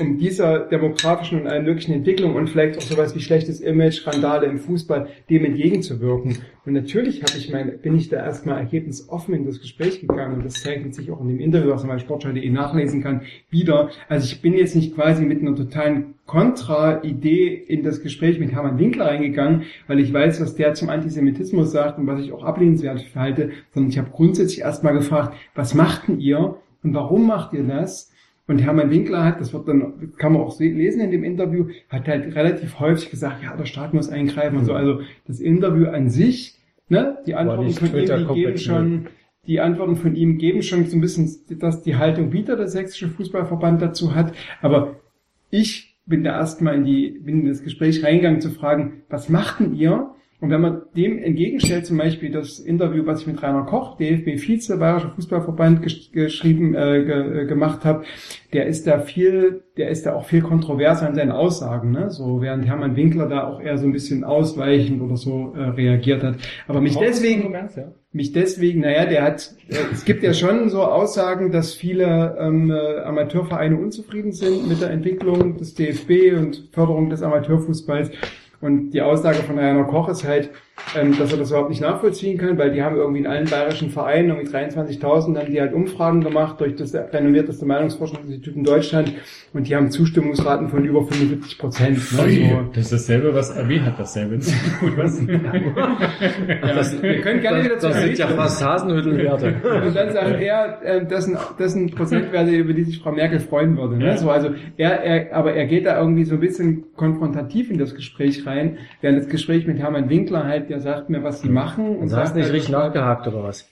um 0.00 0.18
dieser 0.18 0.60
demografischen 0.60 1.42
und 1.42 1.46
allen 1.46 1.64
möglichen 1.64 1.92
Entwicklung 1.92 2.34
und 2.34 2.48
vielleicht 2.48 2.78
auch 2.78 2.82
sowas 2.82 3.14
wie 3.14 3.20
schlechtes 3.20 3.60
Image, 3.60 4.06
Randale 4.06 4.46
im 4.46 4.58
Fußball, 4.58 5.08
dem 5.30 5.44
entgegenzuwirken. 5.44 6.38
Und 6.64 6.72
natürlich 6.72 7.22
habe 7.22 7.32
ich 7.36 7.52
mein, 7.52 7.78
bin 7.80 7.96
ich 7.96 8.08
da 8.08 8.16
erstmal 8.16 8.58
ergebnisoffen 8.58 9.34
in 9.34 9.44
das 9.44 9.60
Gespräch 9.60 10.00
gegangen 10.00 10.34
und 10.34 10.44
das 10.44 10.62
zeichnet 10.62 10.94
sich 10.94 11.10
auch 11.10 11.20
in 11.20 11.28
dem 11.28 11.40
Interview, 11.40 11.70
was 11.70 11.82
man 11.84 11.96
bei 11.96 11.98
sportschau.de 11.98 12.50
nachlesen 12.50 13.02
kann, 13.02 13.22
wieder. 13.50 13.90
Also 14.08 14.26
ich 14.26 14.40
bin 14.42 14.54
jetzt 14.54 14.74
nicht 14.74 14.94
quasi 14.94 15.24
mit 15.24 15.40
einer 15.40 15.54
totalen 15.54 16.14
Kontra-Idee 16.26 17.64
in 17.68 17.82
das 17.82 18.02
Gespräch 18.02 18.40
mit 18.40 18.52
Hermann 18.52 18.78
Winkler 18.78 19.06
reingegangen, 19.06 19.62
weil 19.86 20.00
ich 20.00 20.12
weiß, 20.12 20.40
was 20.40 20.54
der 20.54 20.74
zum 20.74 20.88
Antisemitismus 20.88 21.70
sagt 21.70 21.98
und 21.98 22.06
was 22.06 22.20
ich 22.20 22.32
auch 22.32 22.44
ablehnenswert 22.44 23.04
halte, 23.14 23.50
sondern 23.72 23.90
ich 23.90 23.98
habe 23.98 24.10
grundsätzlich 24.10 24.60
erstmal 24.60 24.94
gefragt, 24.94 25.36
was 25.54 25.74
macht 25.74 26.08
denn 26.08 26.18
ihr 26.18 26.56
und 26.82 26.94
warum 26.94 27.26
macht 27.26 27.52
ihr 27.52 27.64
das? 27.64 28.13
Und 28.46 28.58
Hermann 28.58 28.90
Winkler 28.90 29.24
hat, 29.24 29.40
das 29.40 29.52
wird 29.54 29.66
dann, 29.68 30.12
kann 30.18 30.32
man 30.32 30.42
auch 30.42 30.52
se- 30.52 30.64
lesen 30.64 31.00
in 31.00 31.10
dem 31.10 31.24
Interview, 31.24 31.68
hat 31.88 32.06
halt 32.08 32.34
relativ 32.34 32.78
häufig 32.78 33.10
gesagt, 33.10 33.42
ja, 33.42 33.56
der 33.56 33.64
Staat 33.64 33.94
muss 33.94 34.10
eingreifen 34.10 34.58
und 34.58 34.64
so. 34.66 34.72
Also 34.74 35.00
das 35.26 35.40
Interview 35.40 35.86
an 35.88 36.10
sich, 36.10 36.58
ne, 36.88 37.18
die 37.26 37.34
Antworten 37.34 37.62
von 37.78 37.86
ihm, 37.88 38.06
die 38.18 38.24
geben 38.34 38.52
schon, 38.58 39.06
die 39.46 39.60
Antworten 39.60 39.96
von 39.96 40.14
ihm 40.14 40.38
geben 40.38 40.62
schon 40.62 40.84
so 40.86 40.96
ein 40.96 41.00
bisschen, 41.00 41.30
dass 41.58 41.82
die 41.82 41.96
Haltung 41.96 42.32
wieder 42.32 42.56
der 42.56 42.68
sächsische 42.68 43.08
Fußballverband 43.08 43.80
dazu 43.80 44.14
hat. 44.14 44.34
Aber 44.60 44.96
ich 45.50 45.96
bin 46.06 46.22
da 46.22 46.38
erstmal 46.38 46.74
in 46.74 46.84
die, 46.84 47.10
bin 47.10 47.40
in 47.42 47.48
das 47.48 47.62
Gespräch 47.62 48.04
reingegangen 48.04 48.40
zu 48.42 48.50
fragen, 48.50 49.02
was 49.08 49.28
machten 49.30 49.74
ihr? 49.74 50.10
Und 50.44 50.50
wenn 50.50 50.60
man 50.60 50.82
dem 50.94 51.16
entgegenstellt, 51.16 51.86
zum 51.86 51.96
Beispiel 51.96 52.30
das 52.30 52.58
Interview, 52.58 53.06
was 53.06 53.22
ich 53.22 53.26
mit 53.26 53.42
Rainer 53.42 53.62
Koch, 53.62 53.96
DFB-Vize, 53.96 54.76
Bayerischer 54.76 55.10
Fußballverband, 55.14 55.80
gesch 55.80 56.12
geschrieben, 56.12 56.74
äh, 56.74 57.02
ge 57.02 57.44
äh, 57.44 57.46
gemacht 57.46 57.86
habe, 57.86 58.04
der 58.52 58.66
ist 58.66 58.86
da 58.86 58.98
viel, 58.98 59.62
der 59.78 59.88
ist 59.88 60.04
da 60.04 60.14
auch 60.14 60.26
viel 60.26 60.42
kontroverser 60.42 61.08
in 61.08 61.14
seinen 61.14 61.32
Aussagen, 61.32 61.92
ne? 61.92 62.10
So 62.10 62.42
während 62.42 62.66
Hermann 62.66 62.94
Winkler 62.94 63.26
da 63.26 63.46
auch 63.46 63.58
eher 63.58 63.78
so 63.78 63.86
ein 63.86 63.92
bisschen 63.92 64.22
ausweichend 64.22 65.00
oder 65.00 65.16
so 65.16 65.54
äh, 65.56 65.62
reagiert 65.62 66.22
hat. 66.22 66.36
Aber 66.68 66.82
mich 66.82 66.98
deswegen, 66.98 67.56
mich 68.12 68.32
deswegen, 68.32 68.80
naja, 68.80 69.06
der 69.06 69.22
hat, 69.22 69.54
äh, 69.70 69.76
es 69.94 70.04
gibt 70.04 70.22
ja 70.22 70.34
schon 70.34 70.68
so 70.68 70.82
Aussagen, 70.82 71.52
dass 71.52 71.72
viele 71.72 72.36
ähm, 72.38 72.70
äh, 72.70 72.98
Amateurvereine 73.00 73.78
unzufrieden 73.78 74.32
sind 74.32 74.68
mit 74.68 74.82
der 74.82 74.90
Entwicklung 74.90 75.56
des 75.56 75.72
DFB 75.72 76.36
und 76.36 76.68
Förderung 76.70 77.08
des 77.08 77.22
Amateurfußballs. 77.22 78.10
Und 78.64 78.92
die 78.92 79.02
Aussage 79.02 79.42
von 79.42 79.58
Rainer 79.58 79.84
Koch 79.84 80.08
ist 80.08 80.24
halt, 80.24 80.48
ähm, 80.96 81.18
dass 81.18 81.30
er 81.30 81.38
das 81.38 81.50
überhaupt 81.50 81.68
nicht 81.68 81.82
nachvollziehen 81.82 82.38
kann, 82.38 82.56
weil 82.56 82.72
die 82.72 82.82
haben 82.82 82.96
irgendwie 82.96 83.20
in 83.20 83.26
allen 83.26 83.48
bayerischen 83.48 83.90
Vereinen 83.90 84.30
irgendwie 84.30 84.50
23.000, 84.50 85.38
haben 85.38 85.52
die 85.52 85.60
halt 85.60 85.74
Umfragen 85.74 86.22
gemacht 86.22 86.60
durch 86.60 86.74
das 86.74 86.94
renommierteste 86.94 87.66
Meinungsforschungsinstitut 87.66 88.56
in 88.56 88.64
Deutschland 88.64 89.12
und 89.52 89.68
die 89.68 89.76
haben 89.76 89.90
Zustimmungsraten 89.90 90.68
von 90.68 90.84
über 90.84 91.02
45 91.02 91.58
Prozent. 91.58 91.96
Ne? 91.96 92.02
So. 92.02 92.70
Das 92.72 92.84
ist 92.84 92.92
dasselbe, 92.92 93.34
was 93.34 93.54
RW 93.54 93.80
hat, 93.80 93.98
dasselbe 93.98 94.36
Institut. 94.36 94.96
Was? 94.96 95.20
Das, 96.74 97.02
wir 97.02 97.20
können 97.20 97.40
gerne 97.40 97.64
wieder 97.64 97.76
Das 97.76 98.00
sind 98.00 98.18
ja 98.18 98.26
fast 98.28 98.64
Hasenhüttelwerte. 98.64 99.56
Und 99.86 99.94
dann 99.94 100.12
sagt 100.12 100.40
er, 100.40 100.82
äh, 100.82 101.06
das 101.06 101.24
sind, 101.24 101.38
das 101.58 101.72
sind 101.72 101.94
Prozentwerte, 101.94 102.50
über 102.50 102.72
die 102.72 102.84
sich 102.84 102.98
Frau 102.98 103.12
Merkel 103.12 103.38
freuen 103.38 103.76
würde. 103.76 103.96
Ne? 103.96 104.16
So, 104.18 104.30
also 104.30 104.50
er, 104.76 105.02
er, 105.02 105.34
aber 105.34 105.54
er 105.54 105.66
geht 105.66 105.86
da 105.86 106.00
irgendwie 106.00 106.24
so 106.24 106.34
ein 106.34 106.40
bisschen 106.40 106.84
konfrontativ 106.96 107.70
in 107.70 107.78
das 107.78 107.94
Gespräch 107.94 108.46
rein, 108.46 108.53
während 109.00 109.18
das 109.20 109.28
Gespräch 109.28 109.66
mit 109.66 109.78
Hermann 109.78 110.08
Winkler 110.08 110.44
halt, 110.44 110.70
der 110.70 110.80
sagt 110.80 111.10
mir, 111.10 111.22
was 111.22 111.40
sie 111.42 111.48
machen. 111.48 111.96
Und 111.96 112.10
du 112.10 112.16
hast 112.16 112.28
sagt 112.28 112.36
nicht 112.36 112.44
halt, 112.46 112.54
richtig 112.54 112.72
nachgehakt 112.72 113.26
oder 113.28 113.42
was? 113.44 113.68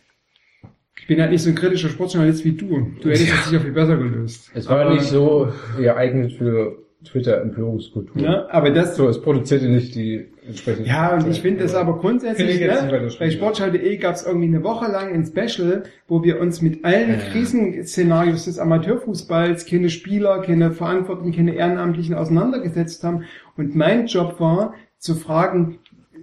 Ich 1.01 1.07
bin 1.07 1.21
halt 1.21 1.31
nicht 1.33 1.43
so 1.43 1.49
ein 1.51 1.57
kritischer 1.57 1.89
Sportjournalist 1.89 2.45
wie 2.45 2.53
du. 2.53 2.87
Du 3.01 3.09
hättest 3.09 3.33
es 3.33 3.45
sicher 3.47 3.61
viel 3.61 3.73
besser 3.73 3.97
gelöst. 3.97 4.51
Es 4.55 4.69
war 4.69 4.81
Aber- 4.83 4.91
nicht 4.95 5.05
so 5.05 5.49
geeignet 5.77 6.33
für 6.35 6.79
Twitter-Empörungskultur. 7.05 8.21
Ja, 8.21 8.49
aber 8.51 8.71
das 8.71 8.97
So, 8.97 9.09
es 9.09 9.21
produzierte 9.21 9.69
nicht 9.69 9.95
die 9.95 10.27
entsprechende. 10.47 10.89
Ja, 10.89 11.15
und 11.15 11.29
ich 11.29 11.41
finde 11.41 11.65
es 11.65 11.75
aber 11.75 11.99
grundsätzlich, 11.99 12.61
ne, 12.61 13.11
bei 13.19 13.31
Sportschau.de 13.31 13.97
gab 13.97 14.15
es 14.15 14.27
irgendwie 14.27 14.47
eine 14.47 14.63
Woche 14.63 14.91
lang 14.91 15.13
ein 15.13 15.25
Special, 15.25 15.85
wo 16.09 16.23
wir 16.23 16.41
uns 16.41 16.63
mit 16.63 16.85
allen 16.85 17.19
Krisenszenarios 17.19 18.45
des 18.45 18.59
Amateurfußballs, 18.59 19.67
keine 19.67 19.91
Spieler, 19.91 20.41
keine 20.43 20.73
Verantwortlichen, 20.73 21.37
keine 21.37 21.55
Ehrenamtlichen 21.55 22.15
auseinandergesetzt 22.15 23.05
haben. 23.05 23.25
Und 23.57 23.75
mein 23.75 24.07
Job 24.07 24.41
war, 24.41 24.75
zu 24.99 25.15
fragen, 25.15 25.79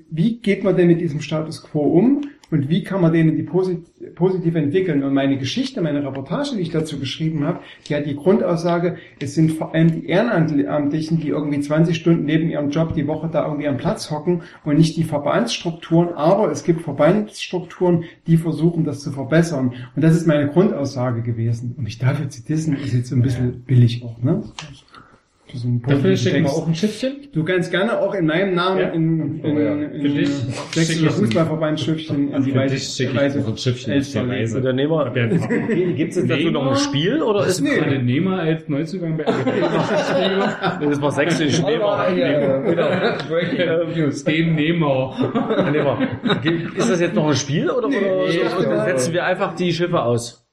wie 0.09 0.39
geht 0.39 0.63
man 0.63 0.75
denn 0.75 0.87
mit 0.87 1.01
diesem 1.01 1.21
Status 1.21 1.63
quo 1.63 1.81
um 1.81 2.21
und 2.51 2.69
wie 2.69 2.83
kann 2.83 3.01
man 3.01 3.13
den 3.13 3.29
in 3.29 3.35
die 3.35 3.43
posit 3.43 4.15
positiv 4.15 4.55
entwickeln? 4.55 5.03
Und 5.03 5.13
meine 5.13 5.37
Geschichte, 5.37 5.81
meine 5.81 6.03
Reportage, 6.03 6.55
die 6.55 6.61
ich 6.61 6.71
dazu 6.71 6.99
geschrieben 6.99 7.43
habe, 7.43 7.59
die 7.87 7.95
hat 7.95 8.05
die 8.05 8.15
Grundaussage, 8.15 8.97
es 9.19 9.35
sind 9.35 9.51
vor 9.51 9.75
allem 9.75 9.91
die 9.91 10.07
Ehrenamtlichen, 10.07 11.19
die 11.19 11.29
irgendwie 11.29 11.59
20 11.59 11.95
Stunden 11.95 12.25
neben 12.25 12.49
ihrem 12.49 12.69
Job 12.69 12.95
die 12.95 13.07
Woche 13.07 13.29
da 13.31 13.45
irgendwie 13.45 13.67
am 13.67 13.77
Platz 13.77 14.09
hocken 14.09 14.41
und 14.63 14.77
nicht 14.77 14.97
die 14.97 15.03
Verbandsstrukturen, 15.03 16.13
aber 16.15 16.51
es 16.51 16.63
gibt 16.63 16.81
Verbandsstrukturen, 16.81 18.05
die 18.25 18.37
versuchen, 18.37 18.83
das 18.83 19.01
zu 19.01 19.11
verbessern. 19.11 19.73
Und 19.95 20.03
das 20.03 20.15
ist 20.15 20.25
meine 20.25 20.47
Grundaussage 20.47 21.21
gewesen. 21.21 21.75
Und 21.77 21.83
mich 21.83 21.99
dafür 21.99 22.29
zu 22.29 22.43
dissen, 22.43 22.75
ist 22.75 22.93
jetzt 22.93 23.09
so 23.09 23.15
ein 23.15 23.21
bisschen 23.21 23.61
billig 23.61 24.03
auch, 24.03 24.21
ne? 24.23 24.43
Für 25.51 25.89
Dafür 25.95 26.15
schicken 26.15 26.43
wir 26.43 26.51
auch 26.51 26.67
ein 26.67 26.75
Schiffchen. 26.75 27.27
Du 27.33 27.43
kannst 27.43 27.71
gerne 27.71 27.97
auch 27.99 28.13
in 28.13 28.27
meinem 28.27 28.53
Namen 28.53 28.79
Ja. 28.79 28.89
in, 28.89 29.39
in, 29.43 29.55
Oh 29.57 29.59
ja. 29.59 29.73
in, 29.73 30.01
Für 30.01 30.07
ein- 31.07 31.09
Fußballverband 31.09 31.79
Schiffchen 31.79 32.31
in 32.31 32.43
die 32.43 32.51
Für 32.51 32.59
Weise. 32.59 32.75
ich 32.75 32.87
Weise- 33.15 33.39
ein 33.47 33.57
Schiffchen 33.57 33.97
auf 33.99 34.11
der 34.11 34.27
Reise. 34.27 34.73
Nehmer, 34.73 35.05
ja 35.15 35.23
einen 35.23 35.95
gibt 35.95 36.15
es 36.15 36.27
dazu 36.27 36.51
noch 36.51 36.69
ein 36.69 36.75
Spiel 36.77 37.21
oder 37.23 37.45
ist 37.47 37.61
Nee. 37.61 37.97
Nehmer 37.97 38.39
als 38.39 38.69
Neuzugang 38.69 39.17
bei 39.17 39.23
das 40.85 41.01
war 41.01 41.11
sächsisch 41.11 41.61
Nehmer? 41.63 42.07
News. 43.95 44.23
Den 44.23 44.55
Nehmer. 44.55 45.15
Nehmer. 45.71 45.97
Ist 46.77 46.89
das 46.91 47.01
jetzt 47.01 47.15
noch 47.15 47.27
ein 47.27 47.35
Spiel 47.35 47.69
oder, 47.71 47.87
Nee, 47.89 47.95
oder 48.59 48.85
setzen 48.85 49.13
wir 49.13 49.25
einfach 49.25 49.55
die 49.55 49.73
Schiffe 49.73 50.01
aus? 50.01 50.45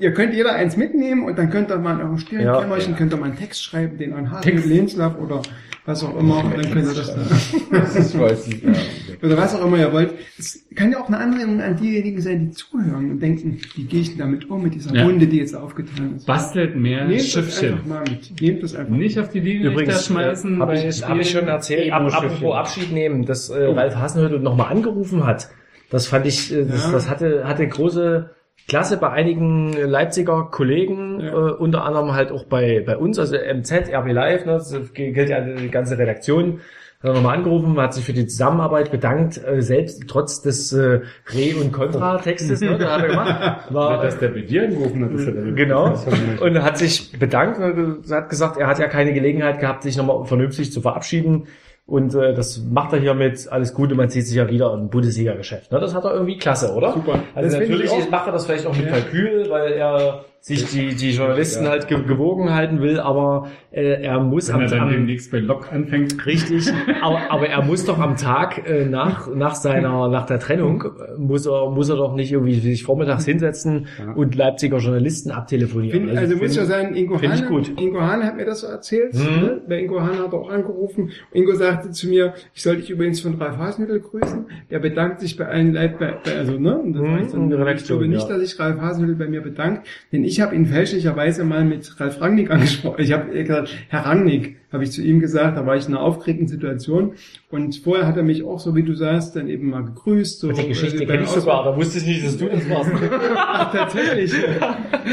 Ihr 0.00 0.12
könnt 0.14 0.34
jeder 0.34 0.54
eins 0.54 0.76
mitnehmen 0.76 1.24
und 1.24 1.38
dann 1.38 1.50
könnt 1.50 1.70
ihr 1.70 1.78
mal 1.78 1.94
in 1.94 2.00
eurem 2.06 2.18
Stirnkämmerchen, 2.18 2.92
Ja. 2.92 2.98
könnt 2.98 3.12
ihr 3.12 3.16
mal 3.18 3.26
einen 3.26 3.36
Text 3.38 3.62
schreiben, 3.62 3.98
den 3.98 4.12
an 4.14 4.30
Hartmut 4.30 4.64
Lebenslauf 4.66 5.18
oder 5.18 5.42
was 5.86 6.04
auch 6.04 6.16
immer, 6.18 6.44
und 6.44 6.56
dann 6.56 6.70
könnt 6.72 6.86
ihr 6.88 6.94
das, 6.94 7.14
Das 7.70 8.18
weiß 8.18 8.48
ja. 8.62 8.72
oder 9.22 9.36
was 9.36 9.54
auch 9.54 9.66
immer 9.66 9.78
ihr 9.78 9.92
wollt. 9.92 10.12
Es 10.38 10.64
kann 10.74 10.92
ja 10.92 11.00
auch 11.00 11.08
eine 11.08 11.18
Anregung 11.18 11.60
an 11.60 11.76
diejenigen 11.76 12.20
sein, 12.20 12.40
die 12.46 12.50
zuhören 12.50 13.10
und 13.12 13.20
denken, 13.20 13.58
wie 13.74 13.84
gehe 13.84 14.00
ich 14.00 14.10
denn 14.10 14.18
damit 14.18 14.48
um, 14.50 14.62
mit 14.62 14.74
dieser 14.74 14.94
Ja. 14.94 15.04
Wunde, 15.06 15.26
die 15.26 15.38
jetzt 15.38 15.54
aufgetan 15.54 16.16
ist. 16.16 16.26
Bastelt 16.26 16.76
mehr 16.76 17.04
Nehmt 17.06 17.20
das 17.20 17.28
Schiffchen. 17.30 17.72
einfach 17.74 17.86
mal 17.86 18.00
mit. 18.02 18.40
Nehmt 18.40 18.62
das 18.62 18.74
einfach 18.74 18.94
Nicht 18.94 19.18
auf 19.18 19.30
die 19.30 19.40
Linie 19.40 19.70
Übrigens, 19.70 20.06
schmeißen. 20.06 20.60
habe 20.60 20.72
bei 20.74 20.88
ich, 20.88 21.06
hab 21.06 21.18
ich 21.18 21.30
schon 21.30 21.48
erzählt, 21.48 21.92
ab, 21.92 22.02
apropos 22.12 22.54
Abschied 22.54 22.92
nehmen, 22.92 23.24
dass 23.26 23.48
äh, 23.50 23.64
Ralf 23.64 23.96
Hasenhüttl 23.96 24.38
nochmal 24.38 24.70
angerufen 24.72 25.26
hat. 25.26 25.48
Das 25.90 26.06
fand 26.06 26.26
ich, 26.26 26.52
äh, 26.54 26.64
das, 26.66 26.84
Ja. 26.86 26.92
das 26.92 27.10
hatte, 27.10 27.42
hatte 27.46 27.66
große 27.66 28.30
Klasse 28.68 28.96
bei 28.98 29.10
einigen 29.10 29.72
Leipziger 29.72 30.48
Kollegen, 30.50 31.20
Ja. 31.20 31.28
äh, 31.32 31.52
unter 31.52 31.84
anderem 31.84 32.12
halt 32.12 32.30
auch 32.32 32.44
bei, 32.44 32.82
bei 32.84 32.96
uns, 32.96 33.18
also 33.18 33.36
MZ, 33.36 33.90
RB 33.92 34.12
Live, 34.12 34.46
ne, 34.46 34.52
das 34.52 34.74
gilt 34.94 35.28
ja 35.28 35.40
die 35.40 35.70
ganze 35.70 35.98
Redaktion. 35.98 36.60
Hat 37.02 37.08
er 37.10 37.14
nochmal 37.14 37.38
angerufen, 37.38 37.80
hat 37.80 37.94
sich 37.94 38.04
für 38.04 38.12
die 38.12 38.26
Zusammenarbeit 38.26 38.90
bedankt, 38.90 39.40
äh, 39.42 39.62
selbst 39.62 40.02
trotz 40.06 40.42
des 40.42 40.70
äh, 40.74 41.00
Re- 41.34 41.56
und 41.58 41.72
Kontra-Textes, 41.72 42.60
ne, 42.60 42.72
hat 42.78 43.02
er 43.02 43.08
gemacht. 43.08 43.60
War, 43.72 44.02
Dass 44.02 44.18
der 44.18 44.28
bei 44.28 44.42
dir 44.42 44.64
angerufen 44.64 45.04
hat, 45.06 45.12
ist 45.12 45.26
ja 45.26 45.32
Genau. 45.32 45.94
Und 46.42 46.62
hat 46.62 46.76
sich 46.76 47.18
bedankt 47.18 47.58
und 47.58 48.04
hat 48.10 48.28
gesagt, 48.28 48.58
er 48.58 48.66
hat 48.66 48.78
ja 48.78 48.86
keine 48.86 49.14
Gelegenheit 49.14 49.60
gehabt, 49.60 49.82
sich 49.82 49.96
nochmal 49.96 50.26
vernünftig 50.26 50.72
zu 50.72 50.82
verabschieden. 50.82 51.46
Und 51.90 52.14
äh, 52.14 52.32
das 52.34 52.62
macht 52.70 52.92
er 52.92 53.00
hiermit 53.00 53.48
alles 53.50 53.74
Gute, 53.74 53.96
man 53.96 54.08
sieht 54.08 54.24
sich 54.26 54.36
ja 54.36 54.48
wieder 54.48 54.72
im 54.72 54.88
Bundesliga-Geschäft. 54.90 55.72
Ne? 55.72 55.80
Das 55.80 55.92
hat 55.92 56.04
er 56.04 56.12
irgendwie 56.14 56.38
klasse, 56.38 56.72
oder? 56.72 56.92
Super. 56.92 57.18
Also 57.34 57.50
Das 57.50 57.58
natürlich 57.60 57.84
ich 57.86 57.90
auch. 57.90 58.10
macht 58.10 58.26
er 58.28 58.32
das 58.32 58.46
vielleicht 58.46 58.64
auch 58.64 58.76
mit 58.76 58.86
Ja. 58.86 58.92
Kalkül, 58.92 59.50
weil 59.50 59.72
er 59.72 60.24
sich 60.42 60.64
die, 60.70 60.94
die 60.94 61.10
Journalisten 61.10 61.68
halt 61.68 61.86
ge 61.86 62.02
gewogen 62.02 62.50
halten 62.54 62.80
will, 62.80 62.98
aber 62.98 63.48
äh, 63.72 64.02
er 64.02 64.20
muss 64.20 64.48
Wenn 64.48 64.54
am, 64.56 64.60
er 64.62 64.68
dann 64.68 64.88
demnächst 64.90 65.30
bei 65.30 65.38
Lok 65.38 65.70
anfängt. 65.70 66.24
Richtig, 66.24 66.66
aber, 67.02 67.20
aber 67.30 67.46
er 67.48 67.62
muss 67.62 67.84
doch 67.84 67.98
am 67.98 68.16
Tag 68.16 68.66
äh, 68.66 68.86
nach, 68.86 69.32
nach 69.34 69.54
seiner, 69.54 70.08
nach 70.08 70.24
der 70.24 70.38
Trennung, 70.38 70.82
äh, 70.82 71.18
muss 71.20 71.44
er, 71.46 71.70
muss 71.70 71.90
er 71.90 71.96
doch 71.96 72.14
nicht 72.14 72.32
irgendwie 72.32 72.54
sich 72.58 72.84
vormittags 72.84 73.26
hinsetzen 73.26 73.86
und 74.16 74.34
Leipziger 74.34 74.78
Journalisten 74.78 75.30
abtelefonieren. 75.30 76.06
Find, 76.06 76.16
also, 76.18 76.36
muss 76.36 76.50
ich 76.52 76.56
ja 76.56 76.62
find- 76.62 76.72
sagen, 76.72 76.94
Ingo 76.96 77.18
find 77.18 77.34
ich 77.34 77.42
Hahn, 77.42 77.48
gut. 77.48 77.72
Ingo 77.78 78.00
Hahn 78.00 78.24
hat 78.24 78.36
mir 78.36 78.46
das 78.46 78.60
so 78.60 78.66
erzählt. 78.66 79.12
Mhm. 79.14 79.20
Ne? 79.42 79.60
Bei 79.68 79.78
Ingo 79.78 80.00
Hahn 80.00 80.18
hat 80.18 80.32
er 80.32 80.38
auch 80.38 80.50
angerufen. 80.50 81.10
Ingo 81.34 81.54
sagte 81.54 81.90
zu 81.90 82.08
mir, 82.08 82.32
ich 82.54 82.62
soll 82.62 82.76
dich 82.76 82.88
übrigens 82.88 83.20
von 83.20 83.34
Ralf 83.34 83.58
Hasenhüttl 83.58 84.00
grüßen. 84.00 84.46
Der 84.70 84.78
bedankt 84.78 85.20
sich 85.20 85.36
bei 85.36 85.46
allen 85.46 85.74
Leib, 85.74 85.98
bei, 85.98 86.14
bei, 86.24 86.34
also, 86.38 86.58
ne? 86.58 86.78
Und 86.78 86.94
das 86.94 87.02
Mhm, 87.02 87.14
heißt 87.14 87.34
dann, 87.34 87.50
der 87.50 87.66
ich 87.74 87.84
glaube 87.84 88.08
nicht, 88.08 88.22
ja. 88.26 88.36
dass 88.36 88.40
sich 88.48 88.58
Ralf 88.58 88.80
Hasenhüttl 88.80 89.16
bei 89.16 89.26
mir 89.28 89.42
bedankt, 89.42 89.86
denn 90.12 90.24
ich 90.24 90.29
habe 90.38 90.54
ihn 90.54 90.66
fälschlicherweise 90.66 91.42
mal 91.42 91.64
mit 91.64 91.98
Ralf 91.98 92.20
Rangnick 92.20 92.50
angesprochen. 92.50 93.02
Ich 93.02 93.10
habe 93.10 93.32
gesagt, 93.32 93.70
Herr 93.88 94.04
Rangnick, 94.04 94.59
habe 94.72 94.84
ich 94.84 94.92
zu 94.92 95.02
ihm 95.02 95.20
gesagt, 95.20 95.56
da 95.56 95.66
war 95.66 95.76
ich 95.76 95.88
in 95.88 95.94
einer 95.94 96.02
aufgeregten 96.02 96.46
Situation. 96.46 97.14
Und 97.50 97.76
vorher 97.76 98.06
hat 98.06 98.16
er 98.16 98.22
mich 98.22 98.44
auch, 98.44 98.60
so 98.60 98.76
wie 98.76 98.82
du 98.82 98.94
sagst, 98.94 99.34
dann 99.34 99.48
eben 99.48 99.70
mal 99.70 99.82
gegrüßt. 99.84 100.40
So, 100.40 100.52
Die 100.52 100.68
Geschichte 100.68 101.02
äh, 101.02 101.06
kenne 101.06 101.24
ich 101.24 101.28
sogar, 101.28 101.64
da 101.64 101.76
wusste 101.76 101.98
ich 101.98 102.06
nicht, 102.06 102.24
dass 102.24 102.36
du 102.36 102.48
das 102.48 102.68
warst. 102.70 102.90
Ach, 103.36 103.72
tatsächlich. 103.72 104.32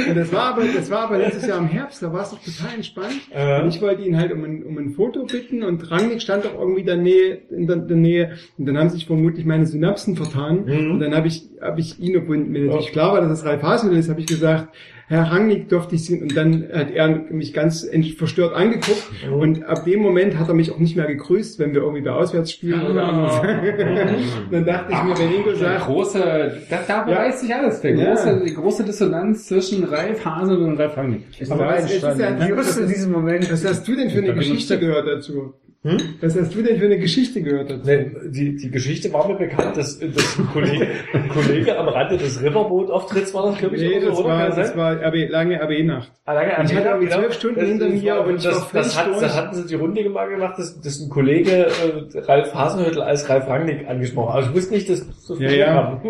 Und 0.08 0.16
das 0.16 0.32
war 0.32 0.54
aber, 0.54 0.64
das 0.64 0.92
war 0.92 1.00
aber 1.06 1.18
letztes 1.18 1.48
Jahr 1.48 1.58
im 1.58 1.68
Herbst, 1.68 2.04
da 2.04 2.14
war 2.14 2.22
es 2.22 2.32
doch 2.32 2.40
total 2.40 2.76
entspannt. 2.76 3.22
Äh. 3.34 3.62
Und 3.62 3.70
ich 3.70 3.82
wollte 3.82 4.04
ihn 4.04 4.18
halt 4.18 4.32
um 4.32 4.44
ein, 4.44 4.64
um 4.64 4.78
ein 4.78 4.92
Foto 4.92 5.26
bitten 5.26 5.64
und 5.64 5.90
Rangnick 5.90 6.22
stand 6.22 6.46
doch 6.46 6.54
irgendwie 6.54 6.82
in 6.82 6.86
der 6.86 6.98
Nähe, 6.98 7.40
in 7.50 7.68
der, 7.68 7.78
der 7.78 7.98
Nähe. 7.98 8.32
Und 8.58 8.68
dann 8.68 8.78
haben 8.78 8.90
sich 8.90 9.08
vermutlich 9.08 9.46
meine 9.46 9.66
Synapsen 9.66 10.16
vertan. 10.16 10.66
Mhm. 10.66 10.92
Und 10.92 11.00
dann 11.00 11.16
habe 11.16 11.28
ich, 11.28 11.50
habe 11.62 11.80
ich 11.80 12.00
ihn, 12.00 12.16
obwohl 12.18 12.38
mir 12.38 12.66
natürlich 12.66 12.92
klar 12.92 13.14
war, 13.14 13.22
dass 13.22 13.40
es 13.40 13.46
Ralf 13.46 13.64
Hasenhüttl 13.64 14.00
ist, 14.00 14.10
habe 14.10 14.20
ich 14.20 14.28
gesagt, 14.28 14.76
Herr 15.10 15.32
Rangnick 15.32 15.70
durfte 15.70 15.96
ich 15.96 16.04
sehen. 16.04 16.22
Und 16.22 16.36
dann 16.36 16.68
hat 16.72 16.92
er 16.92 17.08
mich 17.08 17.54
ganz 17.54 17.88
verstört 18.18 18.54
angeguckt. 18.54 19.04
Mhm. 19.26 19.34
Und 19.48 19.64
ab 19.66 19.86
dem 19.86 20.02
Moment 20.02 20.38
hat 20.38 20.48
er 20.50 20.54
mich 20.54 20.72
auch 20.72 20.78
nicht 20.80 20.96
mehr 20.96 21.06
gegrüßt, 21.08 21.58
wenn 21.60 21.74
wir 21.74 21.82
irgendwie 21.82 22.02
bei 22.02 22.12
Auswärtsspielen 22.12 22.86
oder 22.86 23.04
Ah. 23.04 23.10
anders. 23.10 23.42
dann 24.52 24.66
dachte 24.66 24.92
ich 24.94 25.04
mir, 25.04 25.18
wenn 25.18 25.34
Ingo 25.34 25.50
Der 25.52 25.58
sagt, 25.58 25.86
große, 25.86 26.52
da, 26.70 26.80
da 26.88 26.94
Ja. 26.98 27.04
beweist 27.04 27.40
sich 27.40 27.54
alles. 27.56 27.82
Der 27.82 27.96
Ja. 27.96 28.10
große, 28.14 28.42
die 28.46 28.54
große 28.54 28.84
Dissonanz 28.84 29.48
zwischen 29.48 29.84
Ralf 29.86 30.26
Hase 30.26 30.58
und 30.58 30.78
Ralf 30.78 30.98
Rangnick. 30.98 31.24
Aber 31.50 31.66
was, 31.68 31.86
es 31.86 32.04
ist 32.04 32.20
ja, 32.20 32.28
in 32.28 32.88
diesem 32.88 33.12
Moment. 33.12 33.52
was 33.52 33.66
hast 33.66 33.88
du 33.88 33.96
denn 33.96 34.10
für 34.10 34.20
eine 34.20 34.34
Geschichte 34.34 34.78
gehört 34.80 35.08
dazu? 35.08 35.54
Hm? 35.88 35.98
Was 36.22 36.36
hast 36.38 36.54
du 36.54 36.62
denn 36.64 36.78
für 36.80 36.86
eine 36.86 36.98
Geschichte 37.00 37.42
gehört 37.42 37.70
dazu? 37.72 37.82
Nee, 37.86 38.12
die, 38.30 38.56
die 38.58 38.70
Geschichte 38.72 39.12
war 39.14 39.28
mir 39.28 39.36
bekannt, 39.36 39.78
dass, 39.78 39.98
dass 40.00 40.38
ein, 40.40 40.48
Kollege, 40.52 40.88
ein 41.14 41.30
Kollege 41.30 41.78
am 41.78 41.88
Rande 41.88 42.18
des 42.18 42.42
Riverboat-Auftritts 42.42 43.34
war 43.34 43.48
das, 43.52 43.58
glaube 43.60 43.76
ich, 43.76 43.82
Nee, 43.84 43.98
oder 43.98 44.10
das 44.10 44.24
war, 44.24 44.50
das 44.50 44.68
sein? 44.70 44.78
war 44.78 44.92
RB, 45.08 45.30
lange 45.30 45.62
RB-Nacht. 45.62 46.12
Ah, 46.26 46.34
lange, 46.34 46.50
Ich 46.52 46.76
hatte 46.76 46.88
irgendwie 46.90 47.06
genau. 47.08 47.20
zwölf 47.20 47.34
Stunden 47.34 47.60
Das- 47.60 47.70
hinter 47.70 47.90
mir 47.90 48.22
und 48.22 48.36
ich 48.38 48.44
das, 48.44 48.74
war 48.74 48.82
das, 48.82 48.98
hat, 48.98 49.22
das 49.22 49.36
hatten 49.38 49.56
sie 49.56 49.66
die 49.68 49.76
Runde 49.76 50.10
mal 50.10 50.28
gemacht, 50.28 50.60
dass, 50.60 50.80
dass 50.82 51.00
ein 51.00 51.10
Kollege 51.10 51.68
äh, 51.68 52.20
Ralf 52.20 52.54
Hasenhüttl 52.54 53.02
als 53.02 53.30
Ralf 53.30 53.48
Rangnick 53.48 53.88
angesprochen 53.88 54.30
hat. 54.30 54.36
Also 54.36 54.50
ich 54.50 54.56
wusste 54.56 54.74
nicht, 54.74 54.90
dass 54.90 55.00
so 55.26 55.36
Ja, 55.36 55.50
viele 55.50 55.60
ja. 55.60 55.74
haben. 55.74 56.02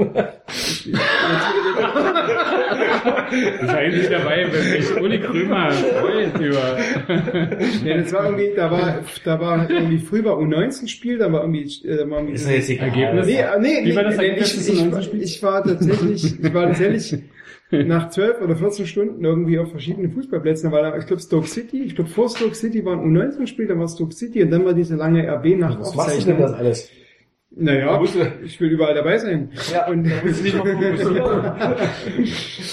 Das 3.61 3.67
war 3.67 3.77
eigentlich 3.77 4.09
dabei, 4.09 4.47
wenn 4.51 4.71
mich 4.71 5.01
Uli 5.01 5.19
Krömer 5.19 5.71
freut 5.71 6.39
über. 6.39 6.77
Ja, 7.85 7.97
das 7.97 8.13
war 8.13 8.25
irgendwie, 8.25 8.51
da 8.55 8.71
war, 8.71 8.99
da 9.23 9.39
war 9.39 9.69
irgendwie 9.69 9.97
früh 9.99 10.23
war 10.23 10.38
U19-Spiel, 10.38 11.17
da 11.17 11.31
war 11.31 11.41
irgendwie, 11.41 11.63
äh, 11.88 11.97
da 11.97 12.09
war 12.09 12.19
irgendwie 12.19 12.35
Ist 12.35 12.47
ja 12.49 12.55
jetzt 12.55 12.69
egal. 12.69 12.88
Ergebnis. 12.89 13.27
Nee, 13.27 13.43
nee, 13.59 13.67
Wie 13.84 13.89
nee, 13.89 13.95
war 13.95 14.03
das 14.03 14.17
nee, 14.17 14.27
Ergebnis 14.27 14.51
ich, 14.51 14.57
des 14.57 14.69
ich, 14.69 14.81
U19-Spiels? 14.81 15.23
ich 15.23 15.43
war 15.43 15.63
tatsächlich, 15.63 16.39
ich 16.39 16.53
war 16.53 16.67
tatsächlich 16.67 17.23
nach 17.71 18.09
12 18.09 18.41
oder 18.41 18.55
14 18.55 18.85
Stunden 18.85 19.23
irgendwie 19.23 19.59
auf 19.59 19.71
verschiedenen 19.71 20.11
Fußballplätzen, 20.11 20.71
weil 20.71 20.84
da, 20.84 20.97
ich 20.97 21.05
glaube 21.05 21.21
Stoke 21.21 21.47
City, 21.47 21.84
ich 21.84 21.95
glaube 21.95 22.09
vor 22.09 22.29
Stoke 22.29 22.55
City 22.55 22.84
war 22.85 22.93
ein 22.93 23.15
U19-Spiel, 23.15 23.67
dann 23.67 23.79
war 23.79 23.88
Stoke 23.88 24.13
City 24.13 24.43
und 24.43 24.51
dann 24.51 24.65
war 24.65 24.73
diese 24.73 24.95
lange 24.95 25.27
RB 25.27 25.57
nach 25.57 25.79
Was 25.79 25.95
machst 25.95 26.21
du 26.21 26.25
denn 26.25 26.39
das 26.39 26.53
alles? 26.53 26.89
Naja, 27.59 27.99
ich 28.43 28.61
will 28.61 28.69
überall 28.69 28.93
dabei 28.93 29.17
sein. 29.17 29.49
Ja, 29.73 29.88
und, 29.88 30.05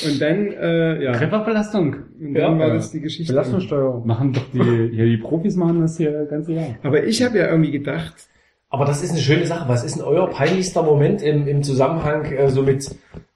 und 0.04 0.20
dann, 0.20 0.46
äh, 0.52 1.02
ja, 1.04 1.12
Trefferbelastung. 1.12 1.96
und 2.20 2.34
dann 2.34 2.52
Ja. 2.54 2.58
war 2.58 2.74
das 2.74 2.90
die 2.90 3.00
Geschichte. 3.00 3.32
Belastungssteuerung. 3.32 4.06
Machen 4.06 4.32
doch 4.34 4.44
die, 4.52 4.58
ja, 4.94 5.04
die 5.06 5.16
Profis 5.16 5.56
machen 5.56 5.80
das 5.80 5.96
hier 5.96 6.26
ganze 6.26 6.52
Jahr. 6.52 6.76
Aber 6.82 7.02
ich 7.04 7.22
habe 7.22 7.38
ja 7.38 7.48
irgendwie 7.48 7.70
gedacht, 7.70 8.14
Aber 8.68 8.84
das 8.84 9.02
ist 9.02 9.12
eine 9.12 9.20
schöne 9.20 9.46
Sache. 9.46 9.68
Was 9.68 9.84
ist 9.84 9.96
denn 9.96 10.02
euer 10.04 10.28
peinlichster 10.28 10.82
Moment 10.82 11.22
im, 11.22 11.46
im 11.46 11.62
Zusammenhang 11.62 12.24
äh, 12.26 12.50
so 12.50 12.62
mit, 12.62 12.90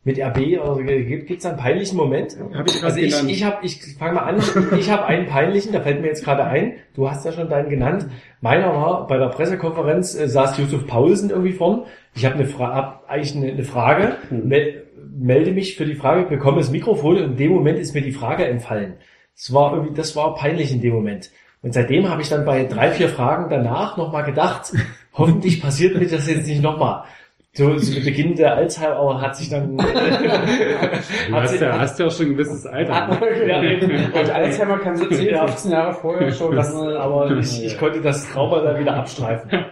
mit 0.08 0.18
RB? 0.18 0.58
Oder 0.58 0.82
gibt 0.82 1.30
es 1.30 1.46
einen 1.46 1.58
peinlichen 1.58 1.96
Moment? 1.96 2.36
Hab 2.54 2.66
ich 2.66 2.82
also 2.82 2.98
ich, 2.98 3.10
genannt. 3.10 3.30
ich 3.30 3.44
habe, 3.44 3.56
ich 3.62 3.80
fange 3.98 4.14
mal 4.14 4.22
an, 4.22 4.42
ich 4.78 4.90
habe 4.90 5.04
einen 5.04 5.26
peinlichen, 5.26 5.72
da 5.72 5.80
fällt 5.80 6.00
mir 6.00 6.08
jetzt 6.08 6.24
gerade 6.24 6.44
ein. 6.44 6.74
Du 6.94 7.08
hast 7.08 7.24
ja 7.24 7.32
schon 7.32 7.48
deinen 7.48 7.68
genannt. 7.68 8.06
Meiner 8.40 8.74
war 8.74 9.06
bei 9.06 9.18
der 9.18 9.26
Pressekonferenz 9.26 10.18
äh, 10.18 10.28
saß 10.28 10.58
Josef 10.58 10.86
Paulsen 10.86 11.30
irgendwie 11.30 11.52
vorn. 11.52 11.84
Ich 12.14 12.24
habe 12.24 12.36
eine 12.36 12.46
Fra 12.46 12.74
hab 12.74 13.04
eigentlich 13.08 13.36
eine, 13.36 13.52
eine 13.52 13.64
Frage, 13.64 14.16
mel 14.30 14.84
melde 15.20 15.50
mich 15.50 15.76
für 15.76 15.84
die 15.84 15.96
Frage, 15.96 16.26
bekomme 16.28 16.58
das 16.58 16.70
Mikrofon 16.70 17.16
und 17.16 17.24
in 17.24 17.36
dem 17.36 17.52
Moment 17.52 17.78
ist 17.78 17.92
mir 17.92 18.02
die 18.02 18.12
Frage 18.12 18.46
entfallen. 18.46 18.94
Das 19.34 19.52
war 19.52 19.74
irgendwie, 19.74 19.94
das 19.94 20.14
war 20.14 20.34
peinlich 20.34 20.72
in 20.72 20.80
dem 20.80 20.94
Moment. 20.94 21.30
Und 21.60 21.74
seitdem 21.74 22.08
habe 22.08 22.22
ich 22.22 22.28
dann 22.28 22.44
bei 22.44 22.64
drei, 22.64 22.92
vier 22.92 23.08
Fragen 23.08 23.50
danach 23.50 23.96
nochmal 23.96 24.22
gedacht, 24.24 24.72
hoffentlich 25.12 25.60
passiert 25.60 25.98
mir 25.98 26.06
das 26.06 26.28
jetzt 26.28 26.46
nicht 26.46 26.62
nochmal. 26.62 27.04
So, 27.58 27.76
so 27.76 27.92
mit 27.92 28.04
Beginn 28.04 28.36
der 28.36 28.54
Alzheimer 28.54 29.20
hat 29.20 29.34
sich 29.36 29.50
dann... 29.50 29.76
Du 29.78 29.84
hat 31.34 31.42
hast 31.42 31.50
sich, 31.50 31.60
ja, 31.60 31.76
hast 31.76 31.98
ja 31.98 32.06
auch 32.06 32.10
schon 32.12 32.26
ein 32.26 32.32
gewisses 32.36 32.64
Alter. 32.66 33.18
ja. 33.48 33.58
Und 34.20 34.30
Alzheimer 34.30 34.78
kann 34.78 34.96
so 34.96 35.06
10, 35.06 35.34
15 35.34 35.72
Jahre 35.72 35.92
vorher 35.92 36.30
schon. 36.30 36.54
Das, 36.54 36.72
aber 36.72 37.36
ich, 37.36 37.64
ich 37.64 37.76
konnte 37.76 38.00
das 38.00 38.30
Trauma 38.30 38.60
dann 38.62 38.78
wieder 38.78 38.94
abstreifen. 38.94 39.50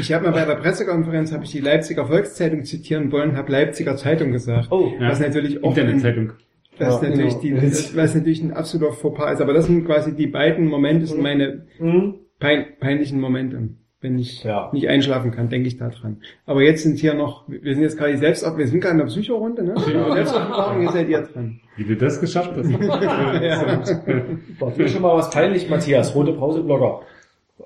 ich 0.00 0.10
habe 0.12 0.24
mal 0.24 0.32
bei 0.32 0.46
der 0.46 0.54
Pressekonferenz 0.54 1.32
habe 1.32 1.44
ich 1.44 1.50
die 1.50 1.60
Leipziger 1.60 2.06
Volkszeitung 2.06 2.64
zitieren 2.64 3.12
wollen, 3.12 3.36
habe 3.36 3.52
Leipziger 3.52 3.96
Zeitung 3.96 4.32
gesagt. 4.32 4.68
Oh, 4.70 4.90
was 5.00 5.20
natürlich 5.20 5.62
auch 5.62 5.76
ein, 5.76 5.76
Internetzeitung. 5.76 6.32
was 6.78 7.02
Ja, 7.02 7.08
natürlich 7.10 7.38
genau. 7.40 7.60
die, 7.60 7.66
das, 7.68 7.94
was 7.94 8.14
natürlich 8.14 8.42
ein 8.42 8.54
absoluter 8.54 8.94
Fauxpas 8.94 9.34
ist. 9.34 9.42
Aber 9.42 9.52
das 9.52 9.66
sind 9.66 9.84
quasi 9.84 10.16
die 10.16 10.28
beiden 10.28 10.66
Momente, 10.66 11.04
sind 11.04 11.20
meine 11.20 11.66
Mhm. 11.78 12.14
pein, 12.38 12.64
peinlichen 12.80 13.20
Momente. 13.20 13.68
Wenn 14.02 14.18
ich 14.18 14.42
Ja. 14.42 14.68
nicht 14.72 14.88
einschlafen 14.88 15.30
kann, 15.30 15.48
denke 15.48 15.68
ich 15.68 15.78
da 15.78 15.88
dran. 15.88 16.16
Aber 16.44 16.60
jetzt 16.60 16.82
sind 16.82 16.98
hier 16.98 17.14
noch, 17.14 17.44
wir 17.46 17.72
sind 17.74 17.82
jetzt 17.84 17.96
gerade 17.96 18.18
selbst 18.18 18.44
wir 18.44 18.66
sind 18.66 18.80
gerade 18.80 18.94
in 18.94 18.98
der 18.98 19.06
Psychorunde, 19.06 19.62
ne? 19.62 19.74
Selbstaufklärung, 19.78 20.82
jetzt 20.82 20.92
seid 20.92 21.08
ihr 21.08 21.20
dran. 21.22 21.60
Wie 21.76 21.84
du 21.84 21.96
das 21.96 22.20
geschafft 22.20 22.50
hast. 22.56 22.68
War 24.60 24.72
für 24.72 24.88
schon 24.88 25.02
mal 25.02 25.16
was 25.16 25.30
peinlich, 25.30 25.70
Matthias, 25.70 26.14
rote 26.16 26.32
Pause-Blogger. 26.32 27.02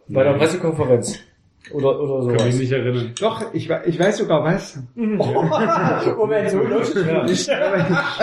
Bei 0.09 0.25
der 0.25 0.35
Pressekonferenz. 0.35 1.19
Oder, 1.73 1.99
oder 1.99 2.37
Kann 2.37 2.47
mich 2.47 2.59
nicht 2.61 2.71
erinnern. 2.71 3.11
Doch, 3.21 3.53
ich, 3.53 3.69
ich 3.87 3.99
weiß 3.99 4.19
sogar 4.19 4.45
was. 4.45 4.79
Moment, 4.95 6.51
so 6.51 6.59
lustig. 6.63 7.05
Aber, 7.11 7.25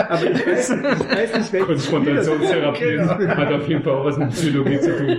aber 0.08 0.30
ich 0.30 0.46
weiß, 0.46 0.70
ich 0.70 0.82
weiß 0.82 1.34
nicht, 1.36 1.52
welches 1.52 1.90
Konfrontationstherapie 1.90 2.98
hat 3.00 3.52
auf 3.52 3.68
jeden 3.68 3.82
Fall 3.82 3.92
auch 3.92 4.04
was 4.06 4.16
mit 4.16 4.30
Psychologie 4.30 4.80
zu 4.80 4.96
tun. 4.96 5.16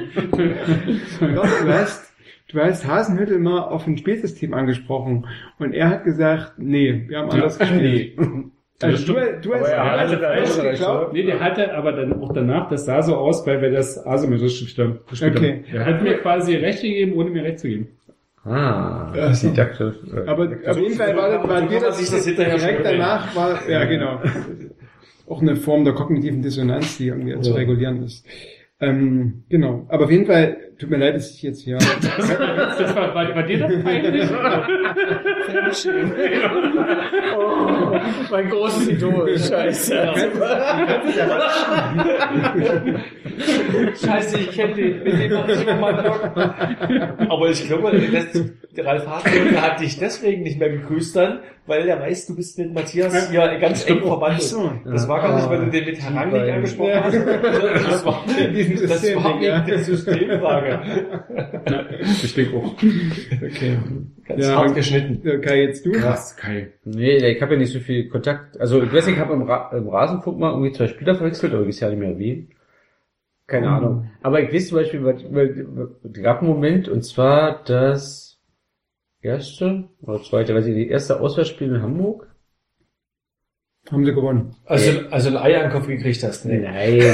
Doch, 1.35 1.43
du 1.45 1.73
hast, 1.73 2.04
du 2.51 2.59
hast 2.59 2.85
Hasenhüttel 2.87 3.39
mal 3.39 3.61
auf 3.63 3.87
ein 3.87 3.97
Spielsystem 3.97 4.53
angesprochen 4.53 5.27
und 5.59 5.73
er 5.73 5.89
hat 5.89 6.03
gesagt, 6.03 6.53
nee, 6.57 7.05
wir 7.07 7.19
haben 7.19 7.29
anders 7.31 7.57
gespielt. 7.59 8.17
Also 8.81 9.13
du, 9.13 9.19
du 9.41 9.53
hast, 9.53 9.69
er 9.69 9.83
du 9.85 9.89
hatte 9.89 10.11
hast 10.11 10.19
falsch 10.21 10.49
falsch 10.49 10.79
geglaubt. 10.79 11.13
Nee, 11.13 11.23
der 11.23 11.39
hatte 11.39 11.73
aber 11.73 11.93
dann 11.93 12.21
auch 12.21 12.33
danach, 12.33 12.67
das 12.67 12.83
sah 12.83 13.01
so 13.01 13.15
aus, 13.15 13.47
weil 13.47 13.61
wir 13.61 13.71
das 13.71 14.05
asymmetrisch 14.05 14.59
gespielt 14.59 14.87
haben. 14.89 14.99
Okay. 15.37 15.63
Der 15.71 15.85
hat 15.85 16.01
mir 16.03 16.17
quasi 16.17 16.55
recht 16.57 16.81
gegeben, 16.81 17.13
ohne 17.13 17.29
mir 17.29 17.43
recht 17.45 17.59
zu 17.59 17.69
geben. 17.69 17.87
Ah, 18.43 19.13
Ach 19.17 19.33
so. 19.33 19.47
didaktisch. 19.49 19.95
Aber 20.27 20.49
auf 20.67 20.77
jeden 20.77 20.95
Fall 20.95 21.15
war, 21.15 21.29
das- 21.29 21.47
war 21.47 21.61
dir 21.61 21.79
das 21.79 22.11
das 22.11 22.25
hinterher 22.27 22.57
direkt 22.57 22.85
schön 22.85 22.99
danach 22.99 23.33
war, 23.33 23.69
ja 23.69 23.85
genau. 23.85 24.19
Auch 25.29 25.41
eine 25.41 25.55
Form 25.55 25.85
der 25.85 25.93
kognitiven 25.93 26.41
Dissonanz, 26.41 26.97
die 26.97 27.07
irgendwie 27.07 27.39
zu 27.39 27.53
regulieren 27.53 28.03
ist. 28.03 28.25
Ähm, 28.81 29.45
genau. 29.47 29.85
Aber 29.89 30.03
auf 30.05 30.11
jeden 30.11 30.25
Fall, 30.25 30.57
tut 30.77 30.89
mir 30.89 30.97
leid, 30.97 31.15
dass 31.15 31.31
ich 31.31 31.41
jetzt 31.43 31.61
hier. 31.63 31.77
Das 32.77 32.93
war, 32.93 33.15
war, 33.15 33.35
war 33.35 33.43
dir 33.43 33.59
das 33.59 33.83
peinlich? 33.83 34.29
Oh, 37.37 37.97
mein 38.31 38.49
großes 38.49 38.89
Idol. 38.89 39.37
Scheiße. 39.37 40.13
Scheiße, 44.01 44.39
ich 44.39 44.51
kenne 44.51 44.73
den. 44.73 45.03
Mit 45.03 45.13
dem 45.13 45.37
hab 45.37 45.49
ich 45.49 45.65
mal 45.65 45.93
Blog. 45.93 47.29
Aber 47.29 47.49
ich 47.49 47.65
glaube, 47.67 47.91
das, 48.11 48.51
der 48.75 48.85
Ralf 48.85 49.07
Hasenhüttl 49.07 49.61
hat 49.61 49.79
dich 49.79 49.97
deswegen 49.97 50.43
nicht 50.43 50.59
mehr 50.59 50.69
gegrüßt 50.69 51.15
dann, 51.15 51.39
weil 51.67 51.87
er 51.87 51.99
weiß, 51.99 52.27
du 52.27 52.35
bist 52.35 52.57
mit 52.57 52.73
Matthias 52.73 53.31
ja 53.31 53.57
ganz 53.57 53.89
eng 53.89 54.01
verwandelt. 54.01 54.43
so. 54.43 54.71
Das 54.85 55.07
war 55.07 55.21
gar 55.21 55.35
nicht, 55.35 55.49
weil 55.49 55.65
du 55.65 55.71
den 55.71 55.85
mit 55.85 56.01
Herangig 56.01 56.53
angesprochen 56.53 57.03
hast. 57.03 57.15
Das 57.85 58.05
war, 58.05 58.23
das 58.27 59.01
System, 59.01 59.23
war 59.23 59.41
ja. 59.41 59.57
wegen 59.57 59.67
der 59.67 59.79
Systemfrage. 59.79 60.79
Ich 62.23 62.33
denke 62.33 62.57
auch. 62.57 62.73
Okay. 62.73 63.77
Ganz 64.25 64.45
Ja, 64.45 64.55
hart 64.57 64.75
geschnitten. 64.75 65.21
Okay, 65.27 65.63
jetzt 65.63 65.85
du. 65.85 65.91
Krass, 65.91 66.35
Kai. 66.35 66.73
Nee, 66.83 67.17
ich 67.17 67.41
habe 67.41 67.53
ja 67.53 67.59
nicht 67.59 67.71
so 67.71 67.79
viel 67.79 68.09
Kontakt. 68.09 68.59
Also 68.59 68.81
ich 68.81 68.91
weiß 68.91 69.07
nicht, 69.07 69.15
ich 69.15 69.21
habe 69.21 69.33
im, 69.33 69.43
Ra 69.43 69.71
im 69.75 69.87
Rasenfunk 69.87 70.39
mal 70.39 70.51
irgendwie 70.51 70.71
zwei 70.71 70.87
Spieler 70.87 71.15
verwechselt, 71.15 71.53
aber 71.53 71.61
ich 71.63 71.69
weiß 71.69 71.79
ja 71.81 71.89
nicht 71.89 71.99
mehr 71.99 72.17
wie. 72.17 72.49
Keine 73.47 73.69
Ahnung. 73.69 74.09
Aber 74.23 74.41
ich 74.41 74.51
weiß 74.51 74.69
zum 74.69 74.79
Beispiel, 74.79 75.03
weil, 75.03 75.17
weil, 75.29 75.89
es 76.03 76.21
gab 76.23 76.39
einen 76.41 76.49
Moment, 76.49 76.89
und 76.89 77.03
zwar 77.03 77.63
das 77.63 78.24
erste 79.25 79.89
oder 80.01 80.21
zweite, 80.21 80.55
weiß 80.55 80.65
ich 80.67 80.75
nicht, 80.75 80.89
erste 80.89 81.19
Auswärtsspiel 81.19 81.75
in 81.75 81.81
Hamburg. 81.81 82.27
Haben 83.91 84.05
sie 84.05 84.13
gewonnen. 84.13 84.55
Also, 84.65 84.91
also 85.11 85.29
ein 85.29 85.37
Ei 85.37 85.55
an 85.57 85.63
den 85.63 85.71
Kopf 85.71 85.87
gekriegt 85.87 86.23
hast. 86.23 86.45
Nee. 86.45 86.59
Nein. 86.59 87.01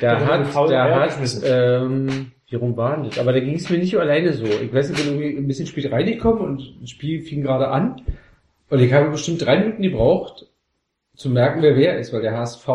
Da 0.00 0.18
hat, 0.18 0.54
da 0.70 1.00
hat, 1.00 1.18
ähm, 1.44 2.32
wie 2.48 2.56
rum 2.56 2.76
war 2.76 3.02
das? 3.02 3.18
Aber 3.18 3.32
da 3.32 3.40
ging 3.40 3.54
es 3.54 3.68
mir 3.68 3.78
nicht 3.78 3.96
alleine 3.98 4.32
so. 4.32 4.44
Ich 4.44 4.72
weiß 4.72 4.88
nicht, 4.88 5.04
bin 5.04 5.14
irgendwie 5.14 5.36
ein 5.38 5.46
bisschen 5.46 5.66
spät 5.66 5.92
reingekommen 5.92 6.42
und 6.42 6.76
das 6.80 6.90
Spiel 6.90 7.20
fing 7.20 7.42
gerade 7.42 7.68
an. 7.68 8.00
Und 8.70 8.80
ich 8.80 8.92
habe 8.92 9.10
bestimmt 9.10 9.44
drei 9.44 9.58
Minuten 9.58 9.82
gebraucht, 9.82 10.46
zu 11.14 11.30
merken, 11.30 11.62
wer 11.62 11.76
wer 11.76 11.98
ist, 11.98 12.12
weil 12.12 12.22
der 12.22 12.36
HSV 12.36 12.66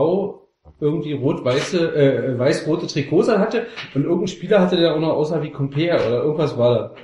irgendwie 0.79 1.13
rot-weiße, 1.13 1.95
äh, 1.95 2.39
weiß-rote 2.39 2.87
Trikots 2.87 3.29
hatte 3.29 3.67
und 3.95 4.03
irgendein 4.03 4.27
Spieler 4.27 4.61
hatte, 4.61 4.77
der 4.77 4.95
auch 4.95 4.99
noch 4.99 5.13
aussah 5.13 5.43
wie 5.43 5.51
Compare 5.51 6.07
oder 6.07 6.23
irgendwas 6.23 6.57
war 6.57 6.73
da. 6.73 6.95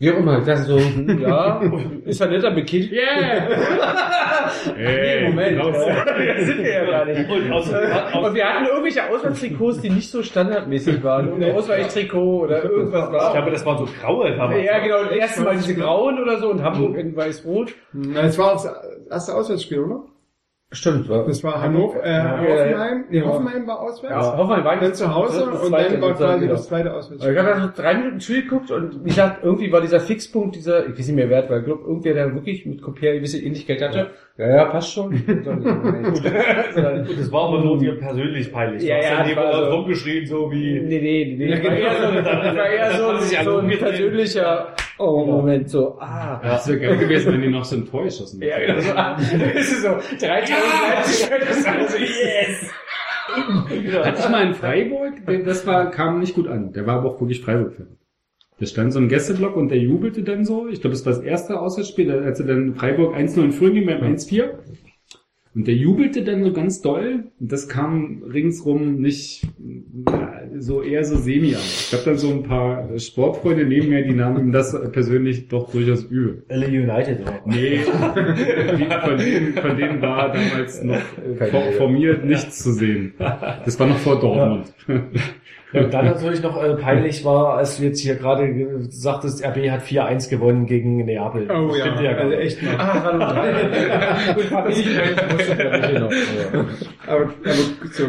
Wie 0.00 0.10
auch 0.10 0.16
immer, 0.16 0.38
ich 0.40 0.44
dachte 0.44 0.62
so, 0.64 0.76
hm, 0.78 1.20
ja, 1.20 1.62
ist 2.04 2.18
ja 2.18 2.26
netter 2.26 2.50
Bekind. 2.50 2.90
Yeah! 2.90 3.48
Ey, 4.76 5.28
Moment. 5.28 5.60
raus. 5.60 5.76
Das 6.36 6.46
sind 6.46 6.58
wir 6.58 6.72
ja 6.72 6.84
gar 6.84 7.04
nicht. 7.04 7.30
Und 7.30 7.52
aus, 7.52 7.72
aus, 7.72 8.26
Und 8.26 8.34
wir 8.34 8.44
hatten 8.44 8.66
irgendwelche 8.66 9.08
Auswärtstrikots, 9.08 9.80
die 9.82 9.90
nicht 9.90 10.10
so 10.10 10.22
standardmäßig 10.22 11.02
waren. 11.04 11.28
Irgendein 11.28 11.54
Ausweichtrikot 11.54 12.40
oder 12.42 12.64
irgendwas 12.64 13.06
ich 13.08 13.12
war. 13.12 13.32
glaube, 13.32 13.50
das 13.52 13.64
waren 13.64 13.78
so 13.78 13.88
graue 14.00 14.36
damals. 14.36 14.64
Ja, 14.64 14.78
genau. 14.80 15.04
Das 15.04 15.12
erste 15.12 15.42
Mal 15.42 15.56
diese 15.56 15.74
grauen 15.74 16.20
oder 16.20 16.38
so 16.38 16.50
und 16.50 16.62
Hamburg 16.62 16.96
in 16.98 17.14
weiß-rot. 17.14 17.74
Das 17.92 18.36
war 18.36 18.52
auch 18.54 18.62
das 18.62 18.74
erste 19.10 19.34
Auswärtsspiel, 19.34 19.78
oder? 19.78 20.02
Stimmt, 20.72 21.08
war. 21.08 21.24
Das 21.24 21.44
war 21.44 21.60
Hannover, 21.62 22.02
äh, 22.04 22.10
Ja. 22.16 22.40
Hoffenheim. 22.40 23.04
Nee, 23.08 23.18
Ja. 23.18 23.24
Hoffenheim 23.26 23.66
war 23.66 23.80
auswärts. 23.80 24.26
Ja, 24.26 24.36
Hoffenheim 24.36 24.64
war 24.64 24.76
Dann 24.80 24.94
zu 24.94 25.14
Hause 25.14 25.44
und 25.44 25.70
dann 25.72 26.00
war 26.02 26.14
quasi 26.14 26.48
das 26.48 26.66
zweite 26.66 26.92
Auswärtsspiel. 26.92 27.32
ich 27.32 27.38
habe 27.38 27.48
da 27.48 27.60
so 27.60 27.70
drei 27.82 27.94
Minuten 27.94 28.20
Spiel 28.20 28.42
geguckt 28.42 28.70
und 28.72 29.04
wie 29.04 29.08
gesagt, 29.08 29.44
irgendwie 29.44 29.70
war 29.70 29.80
dieser 29.80 30.00
Fixpunkt, 30.00 30.56
dieser, 30.56 30.86
ich 30.86 30.98
weiß 30.98 31.06
nicht 31.06 31.16
mehr 31.16 31.30
wert, 31.30 31.48
weil 31.48 31.60
ich 31.60 31.66
glaube, 31.66 31.82
irgendwer, 31.86 32.14
der 32.14 32.34
wirklich 32.34 32.66
mit 32.66 32.82
Compare 32.82 33.10
eine 33.10 33.18
gewisse 33.18 33.38
Ähnlichkeit 33.40 33.80
hatte. 33.82 34.10
Ja, 34.36 34.48
ja, 34.48 34.64
passt 34.64 34.92
schon. 34.92 35.12
Das 36.74 37.30
war 37.32 37.48
aber 37.48 37.60
nur 37.62 37.78
dir 37.78 37.96
persönlich 37.98 38.50
peinlich. 38.52 38.82
Ja, 38.82 38.96
ja, 39.00 39.18
dann 39.18 39.28
jemand 39.28 39.46
war 39.52 39.64
so- 39.70 39.74
rumgeschrien, 39.76 40.26
so 40.26 40.50
wie... 40.50 40.80
Nee, 40.80 41.00
nee, 41.00 41.34
nee. 41.38 41.48
Ja, 41.50 41.56
Das 41.56 41.64
war 41.64 41.76
eher 41.76 41.94
so, 41.94 42.12
genau. 42.12 42.56
war 42.56 42.66
eher 42.66 42.90
so, 43.44 43.50
so 43.52 43.58
ein 43.58 43.78
persönlicher, 43.78 44.74
oh, 44.98 45.24
Moment, 45.24 45.70
so, 45.70 45.96
ah. 46.00 46.40
Das 46.42 46.66
wäre 46.68 46.80
geil 46.80 46.96
gewesen, 46.98 47.32
wenn 47.32 47.42
die 47.42 47.48
noch 47.48 47.64
so 47.64 47.76
ein 47.76 47.86
Tor 47.86 48.02
geschossen 48.04 48.42
Ja, 48.42 48.56
hätten. 48.56 48.74
genau 48.76 48.80
so. 48.80 48.92
ah. 48.96 49.16
Das 49.54 49.72
ist 49.72 49.82
so 49.82 49.88
3000 49.88 50.22
Leipzig, 50.90 51.28
das 51.30 51.56
ist 51.58 51.68
also, 51.68 51.96
yes! 51.98 52.70
Hatte 54.04 54.18
ich 54.20 54.28
mal 54.28 54.46
in 54.48 54.54
Freiburg, 54.54 55.12
das 55.44 55.66
war, 55.66 55.90
kam 55.90 56.18
nicht 56.20 56.34
gut 56.34 56.46
an. 56.48 56.72
Der 56.72 56.86
war 56.86 56.96
aber 56.98 57.10
auch 57.10 57.20
wirklich 57.20 57.40
Freiburg-Fan. 57.40 57.86
Da 58.60 58.66
stand 58.66 58.92
so 58.92 59.00
ein 59.00 59.08
Gästeblock 59.08 59.56
und 59.56 59.70
der 59.70 59.78
jubelte 59.78 60.22
dann 60.22 60.44
so. 60.44 60.68
Ich 60.68 60.80
glaube, 60.80 60.94
das 60.94 61.04
war 61.04 61.12
das 61.12 61.22
erste 61.22 61.60
Auswärtsspiel, 61.60 62.10
als 62.10 62.38
er 62.38 62.46
dann 62.46 62.74
Freiburg 62.74 63.16
1-0 63.16 63.42
in 63.42 63.52
Führung 63.52 63.74
ging 63.74 63.86
beim 63.86 64.02
1-4. 64.02 64.50
Und 65.54 65.68
der 65.68 65.74
jubelte 65.74 66.24
dann 66.24 66.42
so 66.42 66.52
ganz 66.52 66.80
doll. 66.80 67.30
Und 67.38 67.52
das 67.52 67.68
kam 67.68 68.22
ringsrum 68.24 69.00
nicht 69.00 69.46
so 70.58 70.82
eher 70.82 71.04
so 71.04 71.16
semi 71.16 71.54
an. 71.54 71.60
Ich 71.62 71.92
habe 71.92 72.04
dann 72.04 72.18
so 72.18 72.30
ein 72.30 72.42
paar 72.42 72.98
Sportfreunde 72.98 73.64
neben 73.64 73.88
mir, 73.88 74.04
die 74.04 74.14
nahmen 74.14 74.46
ihm 74.46 74.52
das 74.52 74.76
persönlich 74.90 75.48
doch 75.48 75.70
durchaus 75.70 76.04
übel. 76.04 76.44
LA 76.48 76.66
United, 76.66 77.20
oder? 77.20 77.40
Nee, 77.46 77.78
von, 79.04 79.18
denen, 79.18 79.52
von 79.54 79.76
denen 79.76 80.02
war 80.02 80.32
damals 80.32 80.82
noch 80.82 81.00
vor, 81.50 81.62
vor 81.76 81.88
mir 81.88 82.18
nichts 82.18 82.62
zu 82.62 82.72
sehen. 82.72 83.14
Das 83.18 83.78
war 83.78 83.86
noch 83.86 83.98
vor 83.98 84.18
Dortmund. 84.18 84.74
Ja, 84.88 85.02
und 85.74 85.92
dann 85.92 86.06
natürlich 86.06 86.42
noch 86.42 86.62
äh, 86.62 86.74
peinlich 86.74 87.24
war, 87.24 87.56
als 87.56 87.78
du 87.78 87.84
jetzt 87.84 88.00
hier 88.00 88.14
gerade 88.14 88.52
gesagt 88.52 89.24
hast, 89.24 89.44
RB 89.44 89.70
hat 89.70 89.82
4-1 89.82 90.30
gewonnen 90.30 90.66
gegen 90.66 91.04
Neapel. 91.04 91.48
Oh 91.50 91.74
ja, 91.74 91.86
Stimmt 91.86 92.00
ja 92.00 92.12
gar 92.12 92.24
also 92.24 92.34
echt 92.34 92.62
mal. 92.62 92.74
Ah, 92.78 93.02
hallo. 93.04 94.34
Gut, 94.34 94.50
war 94.52 94.68
das 94.68 94.78
noch. 96.00 96.10
Aber, 97.06 97.22
aber 97.24 97.54
so, 97.92 98.04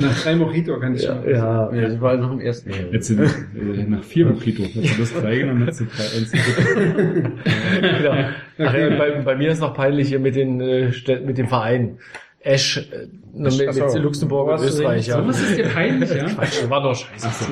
nach 0.00 0.22
drei 0.22 0.36
Mojito 0.36 0.78
kann 0.78 0.94
ich 0.94 1.02
schon. 1.02 1.28
ja, 1.28 1.72
Ja, 1.72 1.88
das 1.88 2.00
war 2.00 2.16
noch 2.16 2.32
im 2.32 2.40
ersten. 2.40 2.70
Jetzt 2.92 3.06
sind 3.06 3.20
äh, 3.20 3.84
nach 3.88 4.04
vier 4.04 4.26
Mojito. 4.26 4.62
Hast 4.64 4.74
du 4.74 5.00
das 5.00 5.14
drei 5.14 5.38
genommen, 5.38 5.66
du 5.66 5.84
drei 5.84 6.18
eins. 6.18 6.32
genau. 7.80 8.14
Ach, 8.58 8.74
ja, 8.74 8.96
bei, 8.96 9.10
bei 9.24 9.36
mir 9.36 9.50
ist 9.50 9.60
noch 9.60 9.74
peinlich 9.74 10.08
hier 10.08 10.20
mit, 10.20 10.36
den, 10.36 10.60
äh, 10.60 10.92
mit 11.24 11.38
dem 11.38 11.48
Verein. 11.48 11.98
Esch, 12.42 12.78
äh, 12.78 13.06
mit, 13.34 13.58
mit 13.58 13.74
so. 13.74 13.98
Luxemburg 13.98 14.48
und 14.48 14.54
Was 14.54 14.62
ist 14.62 14.68
Österreich. 14.76 15.06
Ja. 15.06 15.20
So 15.22 15.28
was 15.28 15.40
ist 15.42 15.58
dir 15.58 15.64
peinlich, 15.64 16.10
ja? 16.10 16.24
Quatsch, 16.24 16.68
war 16.70 16.82
doch 16.82 16.94
scheiße. 16.96 17.44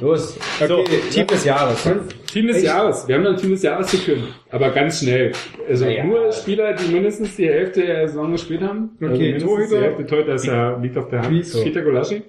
Los. 0.00 0.38
Okay, 0.60 0.86
Team 1.10 1.26
des 1.26 1.44
Jahres. 1.44 1.88
Team 2.32 2.46
des 2.46 2.62
Jahres. 2.62 3.08
Wir 3.08 3.16
haben 3.16 3.24
noch 3.24 3.30
ein 3.32 3.36
Team 3.36 3.50
des 3.50 3.62
Jahres 3.62 3.90
gekündigt. 3.90 4.32
Aber 4.50 4.70
ganz 4.70 5.00
schnell. 5.00 5.32
Also 5.68 5.86
Ja. 5.86 6.04
nur 6.04 6.30
Spieler, 6.32 6.74
die 6.74 6.92
mindestens 6.92 7.36
die 7.36 7.48
Hälfte 7.48 7.82
der 7.84 8.06
Saison 8.08 8.30
gespielt 8.32 8.62
haben. 8.62 8.96
also 9.00 9.14
Okay, 9.14 9.32
mindestens 9.32 9.50
Torhüter. 9.50 9.76
Die 9.78 9.84
Hälfte 9.84 10.06
Torhüter 10.06 10.34
ist 10.34 10.46
ja, 10.46 10.76
liegt 10.78 10.96
auf 10.96 11.08
der 11.08 11.22
Hand. 11.22 11.46
So. 11.46 11.62
Peter 11.62 11.82
Golaschi. 11.82 12.22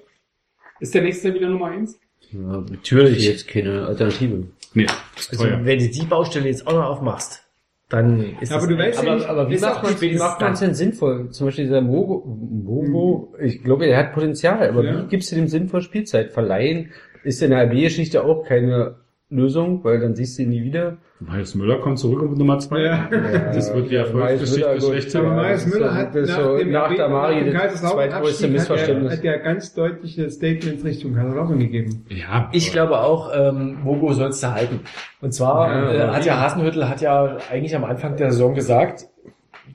Ist 0.80 0.94
der 0.94 1.02
nächste 1.02 1.32
wieder 1.34 1.48
Nummer 1.48 1.66
eins? 1.66 2.00
Ja, 2.32 2.64
Natürlich. 2.70 3.24
Jetzt 3.26 3.46
keine 3.48 3.86
Alternative. 3.86 4.46
Nee, 4.74 4.86
Also, 5.30 5.44
wenn 5.44 5.78
du 5.78 5.88
die 5.88 6.06
Baustelle 6.06 6.46
jetzt 6.46 6.66
auch 6.66 6.72
noch 6.72 6.84
aufmachst, 6.86 7.44
dann 7.90 8.36
ist 8.40 8.52
Aber 8.52 8.66
das 8.66 8.68
du 8.68 8.78
weißt 8.78 9.02
ja 9.02 9.08
Aber, 9.08 9.14
nicht, 9.18 9.28
aber 9.28 9.50
wie 9.50 9.58
macht 9.58 9.82
man 9.82 10.00
wie 10.00 10.16
macht 10.16 10.40
man 10.40 10.52
es 10.54 10.60
denn 10.60 10.74
sinnvoll? 10.74 11.30
Zum 11.30 11.48
Beispiel 11.48 11.64
dieser 11.64 11.80
Mogo, 11.82 12.24
Mogo, 12.24 13.34
ich 13.40 13.62
glaube, 13.62 13.86
er 13.86 13.98
hat 13.98 14.12
Potenzial, 14.14 14.68
aber 14.68 14.84
Ja. 14.84 15.02
wie 15.02 15.08
gibst 15.08 15.30
du 15.32 15.36
dem 15.36 15.48
sinnvoll 15.48 15.82
Spielzeit? 15.82 16.32
Verleihen 16.32 16.90
ist 17.24 17.42
in 17.42 17.50
der 17.50 17.64
RB-Geschichte 17.66 18.24
auch 18.24 18.44
keine 18.46 18.96
Lösung, 19.28 19.84
weil 19.84 20.00
dann 20.00 20.14
siehst 20.14 20.38
du 20.38 20.42
ihn 20.44 20.50
nie 20.50 20.62
wieder. 20.64 20.98
Marius 21.20 21.54
Müller 21.54 21.78
kommt 21.80 21.98
zurück 21.98 22.22
auf 22.22 22.36
Nummer 22.36 22.58
zwei. 22.60 22.80
Ja. 22.80 23.08
Das 23.52 23.74
wird 23.74 23.92
Erfolgsgeschichte 23.92 24.60
Müller, 24.60 24.74
gut. 24.78 24.84
schlechthin. 24.88 25.20
Aber 25.20 25.28
Ja, 25.30 25.36
Marius 25.42 25.66
Müller 25.66 25.94
hat 25.94 26.14
das 26.14 26.28
ist 26.30 26.34
so 26.36 26.56
dem 26.56 26.70
nach 26.70 26.94
der 26.94 27.08
Mari 27.10 27.50
nach 27.52 27.62
das 27.62 27.82
zweitgrößte 27.82 28.46
er- 28.46 28.50
Missverständnis. 28.52 29.12
Hat 29.12 29.24
ja 29.24 29.36
ganz 29.36 29.74
deutliche 29.74 30.30
Statements 30.30 30.82
Richtung 30.84 31.14
Kaiserslautern 31.14 31.58
gegeben. 31.58 32.06
Ja, 32.08 32.48
Ich 32.52 32.72
glaube 32.72 33.00
auch, 33.00 33.30
ähm, 33.34 33.78
Mogo 33.84 34.12
sollst 34.14 34.42
du 34.42 34.50
halten. 34.50 34.80
Und 35.20 35.32
zwar 35.34 35.68
Ja, 35.92 35.92
äh, 35.92 36.08
hat 36.08 36.24
ja 36.24 36.40
Hasenhüttel 36.40 36.88
hat 36.88 37.00
ja 37.02 37.36
eigentlich 37.50 37.76
am 37.76 37.84
Anfang 37.84 38.16
der 38.16 38.30
Saison 38.32 38.54
gesagt, 38.54 39.06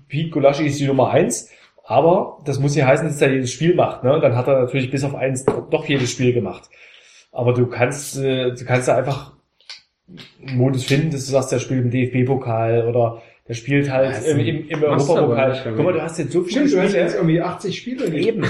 Pete 0.08 0.32
Gulaschi 0.32 0.66
ist 0.66 0.80
die 0.80 0.88
Nummer 0.88 1.12
eins, 1.12 1.50
aber 1.84 2.40
das 2.46 2.60
muss 2.60 2.76
ja 2.76 2.88
heißen, 2.88 3.08
dass 3.08 3.22
er 3.22 3.32
jedes 3.32 3.52
Spiel 3.52 3.76
macht. 3.76 4.04
Ne? 4.04 4.20
Dann 4.20 4.36
hat 4.36 4.48
er 4.48 4.62
natürlich 4.62 4.90
bis 4.90 5.04
auf 5.04 5.14
eins 5.14 5.46
doch 5.70 5.86
jedes 5.86 6.10
Spiel 6.12 6.34
gemacht. 6.34 6.70
Aber 7.32 7.54
du 7.54 7.68
kannst, 7.68 8.18
äh, 8.18 8.52
du 8.54 8.66
kannst 8.66 8.88
da 8.88 8.96
einfach 8.96 9.34
Modus 10.40 10.86
finden, 10.86 11.12
dass 11.12 11.26
du 11.26 11.32
sagst, 11.32 11.52
der 11.52 11.60
spielt 11.60 11.84
im 11.84 11.92
DFB-Pokal 11.92 12.88
oder 12.88 13.22
der 13.48 13.54
spielt 13.54 13.92
halt 13.92 14.10
Das 14.10 14.28
im, 14.28 14.40
im, 14.40 14.68
im 14.70 14.84
Europapokal. 14.84 15.56
Guck 15.76 15.86
mal, 15.86 15.94
du 15.94 16.02
hast 16.02 16.18
jetzt 16.18 16.32
so 16.32 16.42
viele 16.42 16.68
Stimmt, 16.68 16.74
du 16.74 16.78
hast 16.82 16.84
ja 16.84 16.90
Spiele. 16.90 17.04
jetzt 17.04 17.16
irgendwie 17.16 17.42
80 17.42 17.78
Spiele. 17.78 18.06
Eben. 18.08 18.42
Du, 18.42 18.48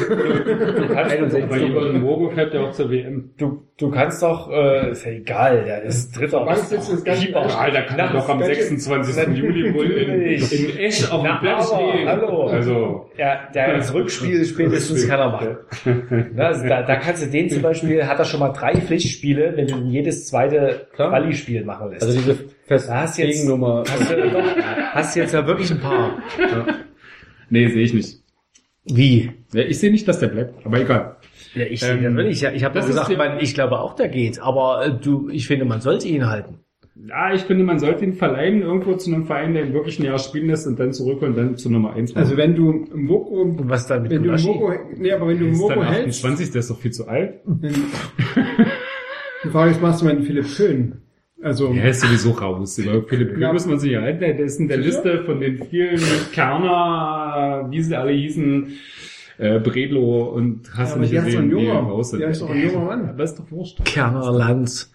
du, 0.81 0.87
kannst, 0.93 1.17
aber 1.19 1.57
Ivan 1.57 2.01
Mogo 2.01 2.29
fährt 2.29 2.53
ja 2.53 2.61
auch 2.61 2.71
zur 2.71 2.89
WM. 2.89 3.31
du, 3.37 3.63
du 3.77 3.91
kannst 3.91 4.23
doch, 4.23 4.49
äh, 4.49 4.91
ist 4.91 5.03
ja 5.05 5.11
egal, 5.11 5.65
der 5.65 5.83
ist 5.83 6.17
dritter. 6.17 6.45
Bank 6.45 6.59
sitzt 6.59 6.93
ist 6.93 7.03
ganz 7.03 7.19
Keeper. 7.19 7.41
Ah, 7.41 7.69
da 7.69 7.81
kann 7.81 8.13
doch 8.13 8.29
am 8.29 8.39
welche- 8.39 8.63
26. 8.63 9.37
Juli 9.37 9.73
wohl 9.73 9.91
in, 9.91 10.21
in 10.31 10.77
Esch 10.77 11.11
auf 11.11 11.23
dem 11.23 11.39
Platz 11.41 11.73
stehen. 11.73 12.07
hallo. 12.07 12.47
Also, 12.47 13.09
Ja, 13.17 13.49
der 13.53 13.75
das 13.75 13.93
Rückspiel 13.93 14.45
spätestens 14.45 15.09
kann 15.09 15.19
er 15.19 15.29
machen. 15.29 15.57
Na, 16.35 16.45
also 16.47 16.65
da, 16.69 16.83
da 16.83 16.95
kannst 16.95 17.21
du 17.21 17.27
den 17.29 17.49
zum 17.49 17.61
Beispiel, 17.61 18.05
hat 18.07 18.17
er 18.19 18.23
schon 18.25 18.39
mal 18.39 18.53
drei 18.53 18.75
Pflichtspiele, 18.75 19.57
wenn 19.57 19.67
du 19.67 19.75
ihn 19.75 19.87
jedes 19.89 20.25
zweite. 20.27 20.87
Quali-Spiel 20.95 21.65
machen 21.65 21.91
lässt. 21.91 22.03
Also 22.05 22.17
diese 22.17 22.37
Da 22.67 22.75
hast 22.75 22.87
du 22.87 22.91
jetzt- 22.91 23.17
Festgegennummer. 23.37 23.83
hast 23.87 24.11
du, 24.11 24.29
doch, 24.29 24.43
hast 24.93 25.15
jetzt 25.15 25.33
ja 25.33 25.45
wirklich 25.45 25.71
ein 25.71 25.79
paar. 25.79 26.17
nee, 27.49 27.67
sehe 27.67 27.83
ich 27.83 27.93
nicht. 27.93 28.19
Wie? 28.85 29.31
Ja, 29.53 29.63
ich 29.63 29.79
sehe 29.79 29.91
nicht, 29.91 30.07
dass 30.07 30.19
der 30.19 30.27
bleibt, 30.27 30.65
aber 30.65 30.79
egal. 30.79 31.17
Ja, 31.55 31.63
ich 31.65 31.81
Ähm, 31.83 31.99
sehe 31.99 32.01
das 32.03 32.13
nicht. 32.25 32.43
Ich, 32.43 32.55
ich 32.55 32.63
habe 32.63 32.75
das 32.75 32.87
gesagt, 32.87 33.15
man, 33.17 33.39
ich 33.39 33.53
glaube 33.53 33.79
auch, 33.79 33.95
der 33.95 34.09
geht. 34.09 34.39
Aber 34.41 34.85
äh, 34.85 34.91
du, 34.93 35.29
ich 35.29 35.47
finde, 35.47 35.65
man 35.65 35.81
sollte 35.81 36.07
ihn 36.07 36.27
halten. 36.27 36.59
Ja, 37.07 37.33
ich 37.33 37.41
finde, 37.41 37.63
man 37.65 37.77
sollte 37.77 38.05
ihn 38.05 38.13
verleihen 38.13 38.61
irgendwo 38.61 38.95
zu 38.95 39.13
einem 39.13 39.25
Verein, 39.25 39.53
der 39.53 39.65
ihn 39.65 39.73
wirklich 39.73 39.99
ein 39.99 40.05
Jahr 40.05 40.17
spielen 40.17 40.47
lässt 40.47 40.65
und 40.65 40.79
dann 40.79 40.93
zurück 40.93 41.21
und 41.23 41.35
dann 41.37 41.57
zu 41.57 41.69
Nummer 41.69 41.93
1 41.93 42.15
Also 42.15 42.37
wenn 42.37 42.55
du 42.55 42.85
Moko, 42.93 43.53
was 43.69 43.85
dann 43.87 44.03
mit 44.03 44.11
wenn 44.11 44.23
du? 44.23 44.31
Moko, 44.31 44.73
nee, 44.95 45.11
aber 45.11 45.27
wenn 45.27 45.39
du 45.39 45.47
ist 45.47 45.57
Moko 45.57 45.83
hältst, 45.83 46.23
28, 46.23 46.51
der 46.51 46.59
ist 46.59 46.69
doch 46.71 46.79
viel 46.79 46.91
zu 46.91 47.07
alt. 47.07 47.41
dann, 47.45 47.73
die 49.43 49.49
Frage 49.49 49.71
ist, 49.71 49.81
machst 49.81 50.01
du 50.01 50.05
mal 50.05 50.11
einen 50.15 50.23
Philipp 50.23 50.45
Köhn? 50.55 51.01
Also, 51.45 51.71
Der 51.73 51.89
ist 51.91 52.01
sowieso 52.01 52.31
raus. 52.31 52.77
Über 52.79 53.03
Philipp 53.07 53.33
Kühn 53.33 53.41
Ja. 53.41 53.53
muss 53.53 53.65
man 53.67 53.77
sich 53.79 53.91
ja 53.91 54.01
halten. 54.01 54.19
Der 54.19 54.39
ist 54.39 54.59
in 54.59 54.67
der? 54.67 54.77
Liste 54.77 55.23
von 55.25 55.39
den 55.39 55.63
vielen 55.65 55.99
Kerner, 56.33 57.67
wie 57.69 57.81
sie 57.81 57.95
alle 57.95 58.11
hießen, 58.13 58.67
äh, 59.37 59.59
Bredlo 59.59 60.23
und 60.29 60.61
hast 60.75 60.91
du 60.91 60.93
aber 60.95 61.01
nicht 61.01 61.13
der 61.13 61.25
ist 61.27 61.33
doch 61.35 61.39
ein 61.41 61.49
gesehen, 61.49 61.59
die 61.59 61.65
junger, 61.67 61.79
raus 61.81 62.09
sind. 62.09 62.19
der 62.21 62.29
ist 62.29 62.41
doch 62.41 62.49
ein 62.49 62.61
junger 62.63 62.85
Mann. 62.85 63.09
Aber 63.09 63.23
ist 63.23 63.35
doch 63.39 63.51
wurscht. 63.51 63.83
Kerner 63.85 64.31
Lanz. 64.31 64.91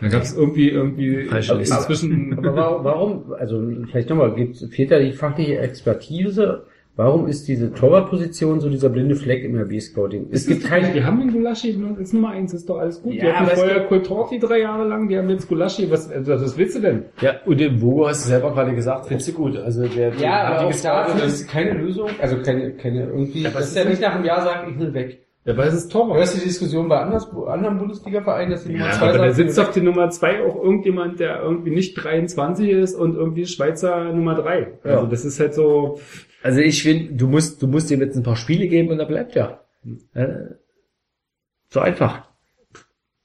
Da 0.00 0.08
gab 0.08 0.22
es 0.22 0.36
irgendwie, 0.36 0.70
irgendwie 0.70 1.24
Falsche 1.24 1.54
Liste. 1.54 1.76
inzwischen... 1.76 2.38
Aber 2.44 2.82
warum, 2.82 3.32
also 3.38 3.62
vielleicht 3.90 4.10
nochmal, 4.10 4.34
gibt- 4.34 4.56
fehlt 4.72 4.90
da 4.90 4.98
die 4.98 5.12
fachliche 5.12 5.58
Expertise? 5.58 6.64
Warum 6.96 7.26
ist 7.26 7.48
diese 7.48 7.72
Torwartposition 7.72 8.60
so 8.60 8.68
dieser 8.68 8.88
blinde 8.88 9.16
Fleck 9.16 9.42
im 9.42 9.56
RB-Scouting? 9.58 10.28
Es 10.30 10.46
gibt 10.46 10.62
keine, 10.64 10.94
Wir 10.94 11.04
haben 11.04 11.18
den 11.18 11.32
Gulaschi 11.32 11.76
als 11.98 12.12
Nummer 12.12 12.30
eins, 12.30 12.54
ist 12.54 12.68
doch 12.68 12.78
alles 12.78 13.02
gut. 13.02 13.14
Ja, 13.14 13.24
die 13.24 13.32
hatten 13.32 13.56
vorher 13.56 13.74
gibt- 13.78 13.88
Kultorti 13.88 14.38
drei 14.38 14.60
Jahre 14.60 14.86
lang, 14.86 15.08
die 15.08 15.18
haben 15.18 15.28
jetzt 15.28 15.48
Gulaschi. 15.48 15.90
Was, 15.90 16.08
also, 16.08 16.32
was 16.34 16.56
willst 16.56 16.76
du 16.76 16.80
denn? 16.80 17.04
Ja, 17.20 17.32
und 17.46 17.58
den 17.58 17.82
Vogo 17.82 18.06
hast 18.06 18.24
du 18.24 18.28
selber 18.28 18.52
gerade 18.52 18.76
gesagt, 18.76 19.06
findest 19.06 19.28
du 19.28 19.32
gut. 19.32 19.56
Also 19.56 19.88
der, 19.88 20.12
der 20.12 20.20
ja, 20.20 20.30
hat 20.48 20.58
aber 20.60 20.68
die 20.70 20.76
auch 20.76 20.82
dafür 20.82 21.14
und- 21.22 21.26
ist 21.28 21.48
keine 21.48 21.72
Lösung, 21.72 22.10
also 22.22 22.36
keine, 22.44 22.70
keine 22.74 23.06
irgendwie, 23.06 23.42
Ja, 23.42 23.50
aber 23.50 23.58
dass 23.58 23.68
es 23.68 23.74
der 23.74 23.82
ist 23.84 23.88
nicht 23.90 24.02
nach 24.02 24.14
einem 24.14 24.24
Jahr 24.24 24.42
sagt, 24.44 24.70
ich 24.70 24.78
will 24.78 24.94
weg. 24.94 25.18
Ja, 25.46 25.56
weil 25.56 25.68
es 25.68 25.74
ist 25.74 25.90
Torwart. 25.92 26.16
Hörst 26.16 26.36
du 26.36 26.38
die 26.38 26.46
Diskussion 26.46 26.88
bei 26.88 27.00
anders, 27.00 27.28
anderen 27.48 27.76
Bundesliga-Vereinen, 27.78 28.52
dass 28.52 28.64
die 28.64 28.72
Nummer 28.72 28.86
Ja, 28.86 28.92
zwei 28.92 29.08
aber 29.08 29.12
da 29.18 29.18
sagen, 29.18 29.34
sitzt 29.34 29.58
auf 29.60 29.72
die 29.72 29.80
Nummer 29.82 30.08
zwei 30.10 30.42
auch 30.42 30.62
irgendjemand, 30.62 31.18
der 31.20 31.42
irgendwie 31.42 31.70
nicht 31.70 31.94
23 32.02 32.70
ist 32.70 32.94
und 32.94 33.14
irgendwie 33.16 33.44
Schweizer 33.46 34.04
Nummer 34.12 34.36
drei. 34.36 34.68
Also 34.84 35.04
Ja. 35.04 35.10
das 35.10 35.24
ist 35.26 35.38
halt 35.40 35.52
so, 35.54 35.98
Also 36.44 36.60
ich 36.60 36.82
finde, 36.82 37.14
du 37.14 37.26
musst, 37.26 37.62
du 37.62 37.66
musst 37.66 37.90
ihm 37.90 38.00
jetzt 38.00 38.16
ein 38.16 38.22
paar 38.22 38.36
Spiele 38.36 38.68
geben 38.68 38.90
und 38.90 39.00
er 39.00 39.06
bleibt 39.06 39.34
ja. 39.34 39.60
Äh, 40.12 40.26
So 41.70 41.80
einfach. 41.80 42.28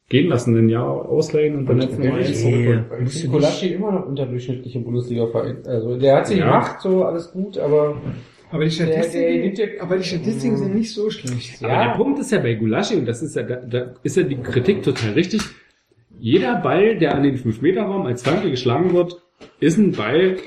gehen 0.08 0.28
lassen, 0.30 0.56
ein 0.58 0.70
Jahr 0.70 0.88
ausleihen 1.08 1.56
und 1.58 1.66
dann 1.68 1.82
jetzt 1.82 2.00
Nummer 2.00 2.16
eins. 2.16 2.30
Ich 2.30 2.42
finde 2.42 3.28
Kolaschi 3.30 3.74
immer 3.74 3.92
noch 3.92 4.06
unterdurchschnittlich 4.08 4.74
im 4.76 4.84
Bundesliga-Verein. 4.86 5.58
Also 5.68 6.00
der 6.00 6.16
hat 6.16 6.28
sich 6.28 6.40
Ja. 6.40 6.46
gemacht, 6.46 6.82
so 6.82 7.04
alles 7.04 7.32
gut, 7.32 7.58
aber 7.60 8.02
Aber 8.52 8.66
die 8.66 8.76
Der- 8.76 8.86
der 8.88 8.94
Statistiken, 9.04 9.42
nimmt 9.42 9.58
ja- 9.60 9.68
aber 9.82 9.98
die 9.98 10.04
Statistiken 10.04 10.58
sind 10.58 10.74
nicht 10.74 10.92
so 10.92 11.12
schlecht. 11.12 11.64
Aber 11.64 11.84
der 11.86 11.94
Punkt 11.96 12.18
ist 12.20 12.32
ja 12.32 12.40
bei 12.40 12.56
Gulaschi, 12.56 12.96
und 12.96 13.06
das 13.06 13.22
ist 13.22 13.36
ja, 13.36 13.44
da, 13.44 13.58
da 13.58 13.94
ist 14.02 14.18
ja 14.18 14.24
die 14.24 14.38
Kritik 14.38 14.82
total 14.82 15.12
richtig, 15.12 15.42
jeder 16.18 16.56
Ball, 16.56 16.98
der 16.98 17.14
an 17.14 17.22
den 17.22 17.38
5-Meter-Raum 17.38 18.08
als 18.08 18.24
Flanke 18.24 18.50
geschlagen 18.50 18.92
wird, 18.94 19.22
ist 19.60 19.78
ein 19.78 19.92
Ball, 19.92 20.38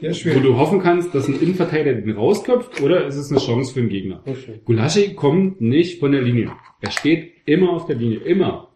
Ja, 0.00 0.10
wo 0.10 0.40
du 0.40 0.58
hoffen 0.58 0.80
kannst, 0.80 1.14
dass 1.14 1.28
ein 1.28 1.40
Innenverteidiger 1.40 2.00
den 2.00 2.16
rausköpft, 2.16 2.80
oder 2.82 3.06
ist 3.06 3.16
es 3.16 3.30
eine 3.30 3.40
Chance 3.40 3.74
für 3.74 3.80
den 3.80 3.88
Gegner. 3.88 4.22
Gulaschi 4.64 5.14
kommt 5.14 5.60
nicht 5.60 6.00
von 6.00 6.12
der 6.12 6.22
Linie. 6.22 6.50
Er 6.80 6.90
steht 6.90 7.32
immer 7.46 7.70
auf 7.70 7.86
der 7.86 7.96
Linie, 7.96 8.18
immer. 8.18 8.68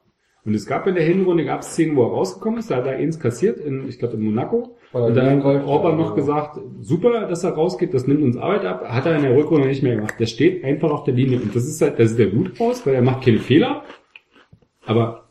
Und 0.44 0.54
es 0.54 0.66
gab 0.66 0.86
in 0.86 0.94
der 0.94 1.04
Hinrunde, 1.04 1.44
gab 1.44 1.60
es 1.60 1.68
Szenen, 1.68 1.96
wo 1.96 2.02
er 2.02 2.10
rausgekommen 2.10 2.58
ist, 2.58 2.70
da 2.70 2.76
hat 2.76 2.86
er 2.86 2.96
eins 2.96 3.18
kassiert, 3.18 3.58
in, 3.58 3.88
ich 3.88 3.98
glaube 3.98 4.14
in 4.14 4.22
Monaco. 4.22 4.76
Weil 4.92 5.04
Und 5.04 5.14
dann 5.14 5.42
hat 5.42 5.64
Orban 5.64 5.96
noch 5.96 6.14
gesagt, 6.14 6.60
super, 6.80 7.26
dass 7.26 7.44
er 7.44 7.52
rausgeht, 7.52 7.94
das 7.94 8.06
nimmt 8.06 8.22
uns 8.22 8.36
Arbeit 8.36 8.64
ab. 8.64 8.84
Hat 8.88 9.06
er 9.06 9.16
in 9.16 9.22
der 9.22 9.36
Rückrunde 9.36 9.68
nicht 9.68 9.82
mehr 9.82 9.96
gemacht. 9.96 10.14
Der 10.18 10.26
steht 10.26 10.64
einfach 10.64 10.90
auf 10.90 11.04
der 11.04 11.14
Linie. 11.14 11.40
Und 11.40 11.54
das 11.54 11.66
ist 11.66 11.80
halt, 11.80 11.98
da 11.98 12.06
sieht 12.06 12.18
er 12.18 12.26
gut 12.26 12.60
aus, 12.60 12.84
weil 12.84 12.94
er 12.94 13.02
macht 13.02 13.24
keine 13.24 13.38
Fehler. 13.38 13.84
Aber 14.84 15.21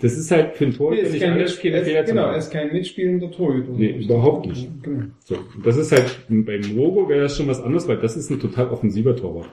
das 0.00 0.16
ist 0.16 0.30
halt 0.30 0.54
für 0.54 0.66
ein 0.66 0.72
Tor 0.74 0.90
Nee, 0.92 0.98
ist 0.98 1.12
nicht 1.12 1.22
ist, 1.24 1.54
Fehler 1.58 2.04
zu 2.04 2.12
genau, 2.12 2.26
er 2.26 2.36
ist 2.36 2.50
kein 2.52 2.72
mitspielender 2.72 3.30
Torhüter. 3.30 3.72
Nee, 3.72 4.04
überhaupt 4.04 4.46
nicht. 4.46 4.68
Genau. 4.82 5.04
So, 5.24 5.36
das 5.64 5.76
ist 5.76 5.92
halt, 5.92 6.18
bei 6.28 6.60
Mogo 6.74 7.08
wäre 7.08 7.22
das 7.22 7.36
schon 7.36 7.48
was 7.48 7.60
anderes, 7.60 7.88
weil 7.88 7.96
das 7.98 8.16
ist 8.16 8.30
ein 8.30 8.38
total 8.38 8.68
offensiver 8.70 9.16
Torwart. 9.16 9.48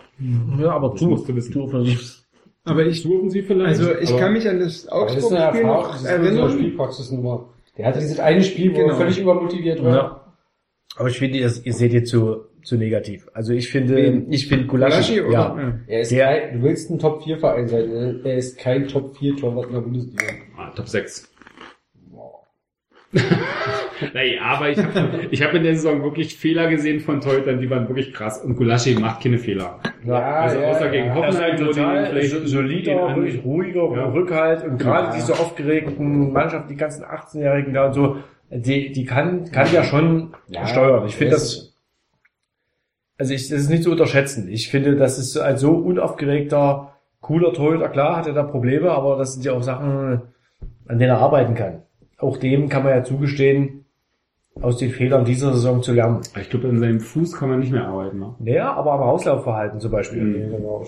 Ja, 0.59 0.71
aber 0.71 0.89
Das 0.91 1.01
musst 1.01 1.27
du 1.29 1.35
wissen. 1.35 1.53
du 1.53 1.63
offensiv. 1.63 2.23
Aber 2.65 2.85
ich, 2.85 3.01
Zu 3.01 3.15
offensiv 3.15 3.47
vielleicht. 3.47 3.79
also 3.79 3.95
ich 3.99 4.09
aber 4.09 4.19
kann 4.19 4.33
mich 4.33 4.47
an 4.47 4.59
das 4.59 4.87
Aber 4.89 5.05
das 5.07 5.17
ist 5.17 5.31
eine 5.31 5.47
Augsburg-Spiel 5.47 5.61
Erfahrung, 5.61 5.83
noch 5.83 5.91
das 5.91 6.01
ist 6.01 6.07
eine 6.07 6.25
erinnern. 6.27 6.51
Spielpraxisnummer. 6.51 7.49
Der 7.77 7.85
hatte 7.87 7.99
dieses 7.99 8.19
eine 8.19 8.43
Spiel, 8.43 8.71
wo 8.73 8.75
Genau. 8.77 8.89
er 8.89 8.95
völlig 8.95 9.19
übermotiviert 9.19 9.83
war. 9.83 9.95
Ja. 9.95 10.33
Aber 10.97 11.07
ich 11.09 11.17
finde, 11.17 11.37
ihr, 11.39 11.51
ihr 11.63 11.73
seht 11.73 11.93
jetzt 11.93 12.09
zu, 12.09 12.41
zu 12.63 12.77
negativ. 12.77 13.27
Also 13.33 13.53
ich 13.53 13.69
finde, 13.69 14.23
ich 14.29 14.47
finde 14.47 14.65
Gulaschi, 14.67 15.17
ja. 15.17 15.29
Ja. 15.31 15.73
Er 15.87 16.01
ist 16.01 16.11
Der- 16.11 16.25
kein, 16.25 16.53
du 16.59 16.63
willst 16.67 16.89
ein 16.91 16.99
Top 16.99 17.23
4 17.23 17.37
Verein 17.37 17.67
sein. 17.67 18.21
Er 18.23 18.35
ist 18.37 18.57
kein 18.59 18.87
Top 18.87 19.17
4 19.17 19.35
Torwart 19.37 19.67
in 19.67 19.73
der 19.73 19.81
Bundesliga. 19.81 20.25
Ah, 20.57 20.69
Top 20.75 20.87
6. 20.87 21.27
naja, 24.13 24.41
aber 24.43 24.69
ich 24.69 24.77
habe 24.77 25.09
ich 25.31 25.41
hab 25.41 25.53
in 25.53 25.63
der 25.63 25.75
Saison 25.75 26.03
wirklich 26.03 26.37
Fehler 26.37 26.69
gesehen 26.69 26.99
von 26.99 27.21
Torhütern, 27.21 27.59
die 27.59 27.69
waren 27.69 27.87
wirklich 27.87 28.13
krass. 28.13 28.43
Und 28.43 28.55
Gulaschi 28.55 28.95
macht 28.95 29.23
keine 29.23 29.37
Fehler. 29.39 29.79
Ja, 30.05 30.15
also 30.41 30.59
ja, 30.59 30.67
außer 30.69 30.89
gegen 30.89 31.07
ja. 31.07 31.15
Er 31.15 31.29
ist 31.29 31.35
Hoffenheim, 31.39 31.57
total 31.57 32.23
solider, 32.47 33.15
wirklich 33.15 33.43
ruhiger 33.43 33.91
Ja. 33.95 34.09
Rückhalt 34.11 34.63
und 34.63 34.77
gerade 34.77 35.07
Ja. 35.09 35.15
diese 35.15 35.33
aufgeregten 35.33 36.31
Mannschaften, 36.31 36.69
die 36.69 36.75
ganzen 36.77 37.03
18-Jährigen 37.03 37.73
da 37.73 37.87
und 37.87 37.93
so, 37.93 38.17
die, 38.51 38.91
die 38.91 39.05
kann, 39.05 39.49
kann 39.51 39.67
ja 39.73 39.83
schon 39.83 40.33
Ja, 40.47 40.65
steuern. 40.67 41.05
Ich 41.07 41.15
finde 41.15 41.33
das, 41.33 41.68
also 43.19 43.33
ich, 43.33 43.49
das 43.49 43.59
ist 43.61 43.69
nicht 43.69 43.83
zu 43.83 43.91
unterschätzen. 43.91 44.47
Ich 44.49 44.69
finde, 44.69 44.95
das 44.95 45.19
ist 45.19 45.37
als 45.37 45.61
so 45.61 45.73
unaufgeregter, 45.73 46.93
cooler 47.19 47.53
Torhüter, 47.53 47.89
klar 47.89 48.15
hat 48.15 48.27
er 48.27 48.33
da 48.33 48.43
Probleme, 48.43 48.91
aber 48.91 49.17
das 49.17 49.33
sind 49.33 49.43
ja 49.43 49.51
auch 49.51 49.61
Sachen, 49.61 50.21
an 50.87 50.99
denen 50.99 51.11
er 51.11 51.19
arbeiten 51.19 51.53
kann. 51.53 51.83
Auch 52.17 52.37
dem 52.37 52.69
kann 52.69 52.83
man 52.83 52.93
ja 52.93 53.03
zugestehen, 53.03 53.78
aus 54.61 54.77
den 54.77 54.91
Fehlern 54.91 55.25
dieser 55.25 55.53
Saison 55.53 55.81
zu 55.81 55.93
lernen. 55.93 56.21
Ich 56.39 56.49
glaube, 56.49 56.67
an 56.67 56.79
seinem 56.79 56.99
Fuß 56.99 57.33
kann 57.33 57.49
man 57.49 57.59
nicht 57.59 57.71
mehr 57.71 57.85
arbeiten. 57.85 58.19
Ne? 58.19 58.35
Naja, 58.39 58.73
aber 58.73 58.93
am 58.93 59.01
Auslaufverhalten 59.01 59.79
zum 59.79 59.91
Beispiel. 59.91 60.21
Mhm. 60.21 60.51
Genau. 60.51 60.85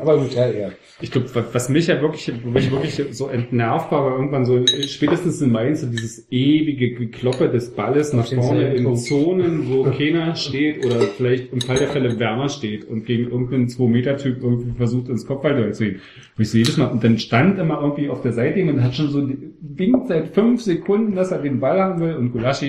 Aber 0.00 0.18
gut, 0.18 0.34
ja, 0.34 0.48
ja. 0.48 0.68
Ich 1.00 1.10
glaube, 1.10 1.28
was, 1.52 1.68
mich 1.68 1.86
ja 1.86 2.00
wirklich, 2.00 2.32
wo 2.44 2.58
ich 2.58 2.70
wirklich 2.70 3.02
so 3.16 3.28
entnervt 3.28 3.90
war, 3.92 4.04
war 4.04 4.12
irgendwann 4.12 4.44
so, 4.44 4.64
spätestens 4.66 5.40
in 5.42 5.52
Mainz, 5.52 5.80
so 5.80 5.86
dieses 5.86 6.26
ewige 6.30 6.94
Gekloppe 6.94 7.48
des 7.48 7.74
Balles 7.74 8.12
nach 8.12 8.26
vorne 8.26 8.74
in. 8.74 8.96
Zonen, 8.96 9.68
wo 9.70 9.84
keiner 9.84 10.34
steht 10.36 10.84
oder 10.84 11.00
vielleicht 11.00 11.52
im 11.52 11.60
Fall 11.60 11.76
der 11.76 11.88
Fälle 11.88 12.18
Werner 12.18 12.48
steht 12.48 12.88
und 12.88 13.04
gegen 13.04 13.30
irgendeinen 13.30 13.66
2-Meter-Typ 13.66 14.42
irgendwie 14.42 14.72
versucht, 14.76 15.08
ins 15.08 15.26
Kopfball 15.26 15.72
zu 15.72 15.84
gehen. 15.84 16.00
Wo 16.36 16.42
ich 16.42 16.50
so 16.50 16.58
jedes 16.58 16.76
Mal, 16.76 16.86
und 16.86 17.04
dann 17.04 17.18
stand 17.18 17.58
immer 17.58 17.80
irgendwie 17.80 18.08
auf 18.08 18.22
der 18.22 18.32
Seite 18.32 18.62
und 18.62 18.82
hat 18.82 18.94
schon 18.94 19.08
so 19.08 19.28
winkt 19.60 20.08
seit 20.08 20.28
fünf 20.28 20.62
Sekunden, 20.62 21.14
dass 21.14 21.32
er 21.32 21.38
den 21.38 21.60
Ball 21.60 21.80
haben 21.80 22.00
will 22.00 22.14
und 22.14 22.32
Gulaschi, 22.32 22.65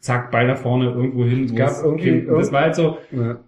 zack, 0.00 0.30
Ball 0.30 0.46
nach 0.46 0.58
vorne 0.58 0.86
irgendwo 0.90 1.24
hin. 1.24 1.48
wo 1.50 1.54
gab 1.54 1.70
es 1.70 1.82
irgendwie 1.82 2.04
kind- 2.20 2.28
das 2.28 2.52
war 2.52 2.62
halt 2.62 2.74
so, 2.74 2.98
Ja. 3.10 3.38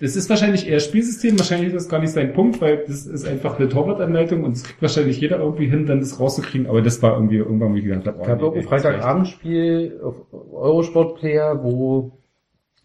das 0.00 0.16
ist 0.16 0.28
wahrscheinlich 0.30 0.68
eher 0.68 0.80
Spielsystem, 0.80 1.38
wahrscheinlich 1.38 1.68
ist 1.68 1.74
das 1.76 1.88
gar 1.88 2.00
nicht 2.00 2.10
sein 2.12 2.32
Punkt, 2.32 2.60
weil 2.60 2.84
das 2.86 3.06
ist 3.06 3.26
einfach 3.26 3.58
eine 3.58 3.68
Torwartanleitung 3.68 4.44
und 4.44 4.56
das 4.56 4.64
kriegt 4.64 4.80
wahrscheinlich 4.82 5.20
jeder 5.20 5.38
irgendwie 5.38 5.66
hin, 5.66 5.86
dann 5.86 6.00
das 6.00 6.18
rauszukriegen, 6.20 6.66
aber 6.66 6.82
das 6.82 7.02
war 7.02 7.14
irgendwie 7.14 7.36
irgendwann, 7.36 7.74
wie 7.74 7.78
ich 7.80 7.84
gedacht 7.84 8.06
habe, 8.06 8.18
oh, 8.20 8.24
gab 8.26 8.38
nee, 8.40 8.44
auch 8.46 8.52
ein 8.52 8.56
ey, 8.58 8.62
das 8.62 8.72
reicht. 8.72 8.84
Freitagabendspiel 8.84 10.00
auf 10.02 10.14
Eurosport 10.52 11.16
Player, 11.18 11.60
wo, 11.62 12.12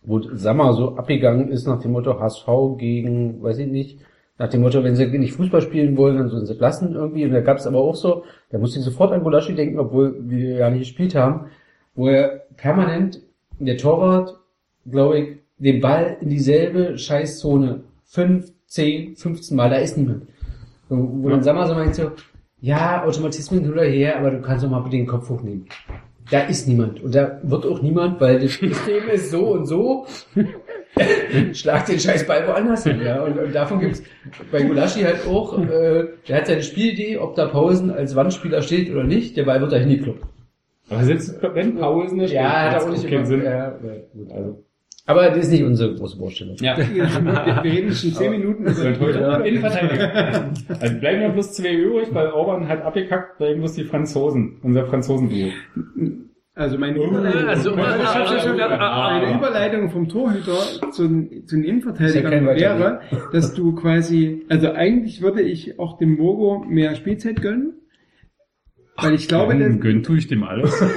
wo 0.03 0.19
Sammer 0.21 0.73
so 0.73 0.95
abgegangen 0.95 1.49
ist 1.49 1.65
nach 1.67 1.81
dem 1.81 1.91
Motto 1.91 2.19
HSV 2.19 2.47
gegen, 2.77 3.41
weiß 3.41 3.59
ich 3.59 3.67
nicht, 3.67 3.99
nach 4.39 4.49
dem 4.49 4.61
Motto, 4.61 4.83
wenn 4.83 4.95
sie 4.95 5.05
nicht 5.17 5.33
Fußball 5.33 5.61
spielen 5.61 5.95
wollen, 5.95 6.17
dann 6.17 6.27
sollen 6.27 6.45
sie 6.47 6.55
lassen 6.55 6.95
irgendwie. 6.95 7.23
Und 7.23 7.31
da 7.33 7.41
gab 7.41 7.57
es 7.57 7.67
aber 7.67 7.77
auch 7.77 7.93
so, 7.95 8.23
da 8.49 8.57
musste 8.57 8.79
ich 8.79 8.85
sofort 8.85 9.11
an 9.13 9.21
Gulaschi 9.23 9.53
denken, 9.53 9.77
obwohl 9.79 10.15
wir 10.21 10.55
ja 10.55 10.69
nicht 10.71 10.79
gespielt 10.79 11.13
haben, 11.15 11.45
wo 11.95 12.07
er 12.07 12.42
permanent 12.57 13.21
der 13.59 13.77
Torwart, 13.77 14.39
glaube 14.89 15.19
ich, 15.19 15.27
den 15.57 15.81
Ball 15.81 16.17
in 16.21 16.29
dieselbe 16.29 16.97
Scheißzone 16.97 17.83
fünf, 18.05 18.51
zehn, 18.67 19.15
15 19.15 19.55
Mal, 19.55 19.69
da 19.69 19.77
ist 19.77 19.97
niemand. 19.97 20.27
Wo, 20.89 21.23
wo 21.23 21.29
dann 21.29 21.43
Sammer 21.43 21.67
so 21.67 21.73
meint 21.73 21.95
so, 21.95 22.11
ja, 22.61 23.03
Automatismen 23.03 23.61
hin 23.61 23.71
oder 23.71 23.83
her, 23.83 24.17
aber 24.19 24.31
du 24.31 24.41
kannst 24.41 24.63
doch 24.63 24.69
mal 24.69 24.79
bitte 24.79 24.97
den 24.97 25.07
Kopf 25.07 25.29
hochnehmen. 25.29 25.67
Da 26.31 26.41
ist 26.41 26.67
niemand. 26.67 27.03
Und 27.03 27.13
da 27.13 27.39
wird 27.43 27.65
auch 27.65 27.81
niemand, 27.81 28.21
weil 28.21 28.39
das 28.39 28.53
System 28.53 29.09
ist 29.11 29.31
so 29.31 29.47
und 29.47 29.65
so. 29.65 30.05
Schlag 31.53 31.85
den 31.87 31.99
scheiß 31.99 32.25
Ball 32.25 32.47
woanders 32.47 32.83
hin. 32.83 33.01
Ja. 33.03 33.21
Und, 33.23 33.37
und 33.37 33.53
davon 33.53 33.79
gibt's 33.79 34.03
bei 34.51 34.61
Gulaschi 34.61 35.01
halt 35.01 35.27
auch, 35.27 35.57
äh, 35.59 36.07
der 36.27 36.37
hat 36.37 36.47
seine 36.47 36.63
Spielidee, 36.63 37.17
ob 37.17 37.35
da 37.35 37.47
Pausen 37.47 37.91
als 37.91 38.15
Wandspieler 38.15 38.61
steht 38.61 38.89
oder 38.91 39.03
nicht, 39.03 39.35
der 39.35 39.43
Ball 39.43 39.59
wird 39.59 39.71
da 39.71 39.77
hingekloppt. 39.77 40.23
Aber 40.89 41.03
selbst 41.03 41.39
wenn 41.53 41.75
Pausen 41.75 42.17
nicht 42.17 42.33
Ja, 42.33 42.71
hat 42.71 42.73
er 42.73 42.83
auch 42.83 42.89
nicht 42.91 43.03
keinen 43.03 43.13
immer, 43.13 43.25
Sinn. 43.25 43.43
ja, 43.43 43.51
ja, 43.51 43.69
gut, 44.13 44.31
also. 44.31 44.63
Aber 45.05 45.27
das 45.29 45.37
ist 45.39 45.51
nicht 45.51 45.63
unsere 45.63 45.95
große 45.95 46.17
Baustelle. 46.17 46.55
Ja. 46.61 46.77
Wir, 46.93 47.03
wir 47.63 47.63
reden 47.73 47.91
schon 47.91 48.13
zehn 48.13 48.31
Minuten 48.31 48.63
über 48.63 48.99
heute 49.01 49.43
Innenverteidiger. 49.47 50.49
Also 50.79 50.99
bleiben 50.99 51.21
nur 51.23 51.29
bloß 51.31 51.53
zwei 51.53 51.73
übrig, 51.73 52.07
weil 52.13 52.27
Orban 52.31 52.67
hat 52.69 52.83
abgekackt, 52.83 53.37
bleiben 53.37 53.59
bloß 53.59 53.73
die 53.73 53.83
Franzosen, 53.83 54.59
unser 54.63 54.85
Franzosen-Duo. 54.85 55.49
Also 56.55 56.77
meine 56.77 56.97
Überleitung, 57.03 57.47
also, 57.49 57.71
meine, 57.75 57.95
ah, 58.03 58.75
ah, 58.77 58.77
ah, 59.17 59.19
meine. 59.19 59.37
Überleitung 59.37 59.89
vom 59.89 60.07
Torhüter 60.07 60.55
zu, 60.91 61.07
den- 61.07 61.47
zu 61.47 61.55
den 61.55 61.65
Innenverteidigern 61.65 62.45
ja 62.57 62.79
wäre, 62.79 62.99
dass 63.31 63.55
du 63.55 63.73
quasi, 63.73 64.45
also 64.49 64.71
eigentlich 64.71 65.21
würde 65.23 65.41
ich 65.41 65.79
auch 65.79 65.97
dem 65.97 66.15
Mogo 66.15 66.63
mehr 66.65 66.93
Spielzeit 66.95 67.41
gönnen, 67.41 67.73
weil 68.95 69.13
ich 69.13 69.27
glaube, 69.27 69.53
Warum 69.59 69.79
gönn 69.79 70.03
tue 70.03 70.17
ich 70.17 70.27
dem 70.27 70.43
alles. 70.43 70.83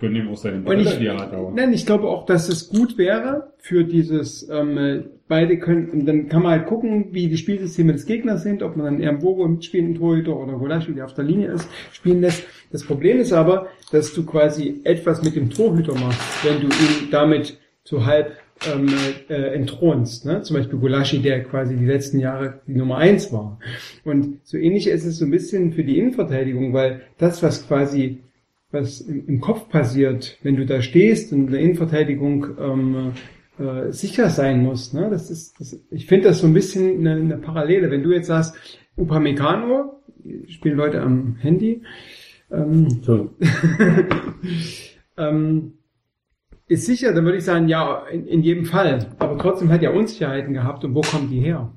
Gönn 0.00 0.16
ihm 0.16 0.28
auch 0.30 0.36
seinen 0.36 0.66
ich, 0.80 0.98
die 0.98 1.06
er 1.06 1.52
nein, 1.54 1.72
ich 1.72 1.86
glaube 1.86 2.08
auch, 2.08 2.26
dass 2.26 2.48
es 2.48 2.70
gut 2.70 2.98
wäre 2.98 3.52
für 3.58 3.84
dieses, 3.84 4.48
ähm, 4.50 4.76
äh, 4.76 5.04
beide 5.28 5.58
können, 5.58 5.90
und 5.90 6.06
dann 6.06 6.28
kann 6.28 6.42
man 6.42 6.50
halt 6.50 6.66
gucken, 6.66 7.06
wie 7.12 7.28
die 7.28 7.36
Spielsysteme 7.36 7.92
des 7.92 8.04
Gegners 8.04 8.42
sind, 8.42 8.64
ob 8.64 8.76
man 8.76 8.84
dann 8.84 9.00
eher 9.00 9.12
Bogo 9.12 9.46
mitspielenden 9.46 9.98
Torhüter 9.98 10.36
oder 10.36 10.54
Golaschi, 10.54 10.92
der 10.92 11.04
auf 11.04 11.14
der 11.14 11.24
Linie 11.24 11.52
ist, 11.52 11.68
spielen 11.92 12.20
lässt. 12.20 12.44
Das 12.72 12.82
Problem 12.82 13.18
ist 13.18 13.32
aber, 13.32 13.68
dass 13.92 14.12
du 14.12 14.26
quasi 14.26 14.80
etwas 14.82 15.22
mit 15.22 15.36
dem 15.36 15.50
Torhüter 15.50 15.94
machst, 15.94 16.20
wenn 16.44 16.60
du 16.60 16.66
ihn 16.66 17.08
damit 17.12 17.58
so 17.84 18.04
halb 18.04 18.36
ähm, 18.72 18.88
äh, 19.28 19.54
entthronst. 19.54 20.26
Ne? 20.26 20.42
Zum 20.42 20.56
Beispiel 20.56 20.78
Golaschi, 20.78 21.20
der 21.20 21.42
quasi 21.44 21.76
die 21.76 21.86
letzten 21.86 22.18
Jahre 22.18 22.60
die 22.66 22.74
Nummer 22.74 22.98
eins 22.98 23.32
war. 23.32 23.58
Und 24.04 24.38
so 24.44 24.56
ähnlich 24.56 24.86
ist 24.86 25.04
es 25.04 25.18
so 25.18 25.24
ein 25.24 25.30
bisschen 25.30 25.72
für 25.72 25.84
die 25.84 25.98
Innenverteidigung, 25.98 26.72
weil 26.72 27.02
das, 27.18 27.42
was 27.42 27.66
quasi 27.66 28.20
was 28.72 29.02
im, 29.02 29.28
im 29.28 29.40
Kopf 29.40 29.68
passiert, 29.68 30.38
wenn 30.42 30.56
du 30.56 30.66
da 30.66 30.82
stehst 30.82 31.32
und 31.32 31.46
in 31.46 31.52
der 31.52 31.60
Innenverteidigung 31.60 32.46
ähm, 32.58 33.12
äh, 33.58 33.92
sicher 33.92 34.30
sein 34.30 34.62
musst. 34.62 34.94
Ne? 34.94 35.08
Das 35.10 35.30
ist, 35.30 35.60
das, 35.60 35.78
ich 35.90 36.06
finde 36.06 36.28
das 36.28 36.38
so 36.40 36.46
ein 36.46 36.54
bisschen 36.54 37.00
eine, 37.00 37.20
eine 37.20 37.36
Parallele. 37.36 37.90
Wenn 37.90 38.02
du 38.02 38.12
jetzt 38.12 38.28
sagst, 38.28 38.56
Upamecano, 38.96 40.02
spielen 40.48 40.76
Leute 40.76 41.02
am 41.02 41.36
Handy, 41.36 41.82
ähm, 42.50 42.88
ähm, 45.18 45.72
ist 46.68 46.86
sicher, 46.86 47.12
dann 47.12 47.24
würde 47.24 47.38
ich 47.38 47.44
sagen, 47.44 47.68
ja, 47.68 48.04
in, 48.10 48.26
in 48.26 48.42
jedem 48.42 48.64
Fall. 48.64 49.06
Aber 49.18 49.38
trotzdem 49.38 49.70
hat 49.70 49.82
er 49.82 49.94
Unsicherheiten 49.94 50.54
gehabt 50.54 50.84
und 50.84 50.94
wo 50.94 51.00
kommen 51.00 51.28
die 51.30 51.40
her? 51.40 51.72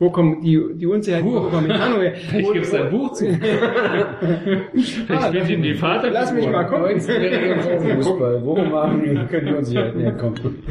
Wo 0.00 0.10
kommen 0.10 0.42
die, 0.42 0.60
die 0.74 0.86
Unsicherheiten 0.86 1.30
von 1.30 1.46
Upamecano 1.46 2.00
her? 2.00 2.14
Ich 2.38 2.52
gebe 2.52 2.64
sein 2.64 2.90
Buch 2.90 3.12
zu. 3.12 3.26
ich 4.72 5.06
bin 5.06 5.48
ihm 5.48 5.62
die 5.62 5.74
Vater. 5.74 6.10
Lass 6.10 6.32
mich 6.32 6.46
mal 6.46 6.64
gucken. 6.64 6.98
19-jährige 6.98 7.96
Fußball. 7.96 8.44
Worum 8.44 8.70
machen 8.70 9.02
die, 9.02 9.26
können 9.26 9.46
die 9.48 9.54
uns 9.54 9.70
hier 9.70 9.92
herkommen? 9.92 10.62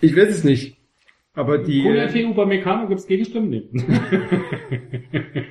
Ich 0.00 0.16
weiß 0.16 0.28
es 0.30 0.44
nicht. 0.44 0.76
Aber 1.34 1.58
die. 1.58 1.82
Konate 1.82 2.26
Upamecano 2.26 2.88
gibt's 2.88 3.06
Gegenstimmen? 3.06 3.50
Nee. 3.50 3.68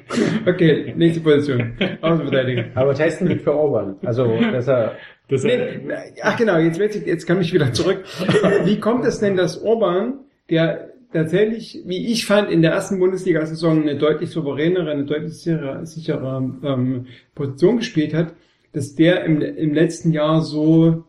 Okay, 0.45 0.93
nächste 0.95 1.21
Position. 1.21 1.73
Außenverteidiger. 2.01 2.65
Aber 2.75 2.93
testen 2.93 3.27
wird 3.27 3.41
für 3.41 3.53
Orban. 3.53 3.97
Also, 4.03 4.39
dass 4.39 4.67
er, 4.67 4.95
Das 5.27 5.43
Nee, 5.43 5.79
ach 6.21 6.37
genau, 6.37 6.57
jetzt, 6.57 6.79
ich, 6.79 7.05
jetzt 7.05 7.25
kann 7.25 7.41
ich 7.41 7.53
wieder 7.53 7.73
zurück. 7.73 8.03
Wie 8.65 8.79
kommt 8.79 9.05
es 9.05 9.19
denn, 9.19 9.35
dass 9.35 9.61
Orban, 9.61 10.19
der 10.49 10.91
tatsächlich, 11.11 11.81
wie 11.85 12.11
ich 12.11 12.25
fand, 12.25 12.51
in 12.51 12.61
der 12.61 12.71
ersten 12.71 12.99
Bundesliga-Saison 12.99 13.81
eine 13.81 13.97
deutlich 13.97 14.29
souveränere, 14.29 14.91
eine 14.91 15.05
deutlich 15.05 15.33
sichere, 15.33 15.85
sichere 15.85 16.57
ähm, 16.63 17.07
Position 17.33 17.77
gespielt 17.77 18.13
hat, 18.13 18.33
dass 18.73 18.95
der 18.95 19.23
im, 19.23 19.41
im 19.41 19.73
letzten 19.73 20.11
Jahr 20.11 20.41
so 20.41 21.05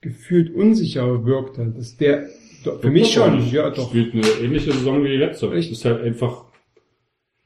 gefühlt 0.00 0.54
unsicher 0.54 1.24
wirkte. 1.24 1.72
Dass 1.76 1.96
der 1.96 2.26
doch, 2.64 2.80
für 2.80 2.90
mich 2.90 3.12
schon, 3.12 3.48
ja 3.50 3.70
doch. 3.70 3.88
Spielt 3.88 4.14
eine 4.14 4.26
ähnliche 4.44 4.72
Saison 4.72 5.02
wie 5.04 5.10
die 5.10 5.16
letzte. 5.16 5.52
Echt? 5.52 5.70
Ist 5.70 5.84
halt 5.84 6.02
einfach. 6.02 6.44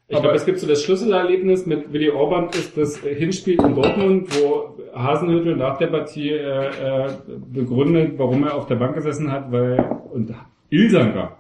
Ich 0.08 0.18
glaube, 0.18 0.34
es 0.34 0.44
gibt 0.44 0.58
so 0.58 0.66
das 0.66 0.82
Schlüsselerlebnis 0.82 1.66
mit 1.66 1.92
Willi 1.92 2.10
Orban 2.10 2.48
ist 2.50 2.76
das 2.76 2.96
Hinspiel 2.98 3.60
in 3.62 3.76
Dortmund, 3.76 4.28
wo 4.34 4.79
Hasenhüttl 4.94 5.56
nach 5.56 5.78
der 5.78 5.88
Partie 5.88 6.30
äh, 6.30 6.66
äh, 6.66 7.10
begründet, 7.52 8.14
warum 8.16 8.44
er 8.44 8.54
auf 8.54 8.66
der 8.66 8.76
Bank 8.76 8.94
gesessen 8.94 9.30
hat, 9.30 9.50
weil 9.52 9.78
und 10.12 10.32
Ilsanker, 10.70 11.38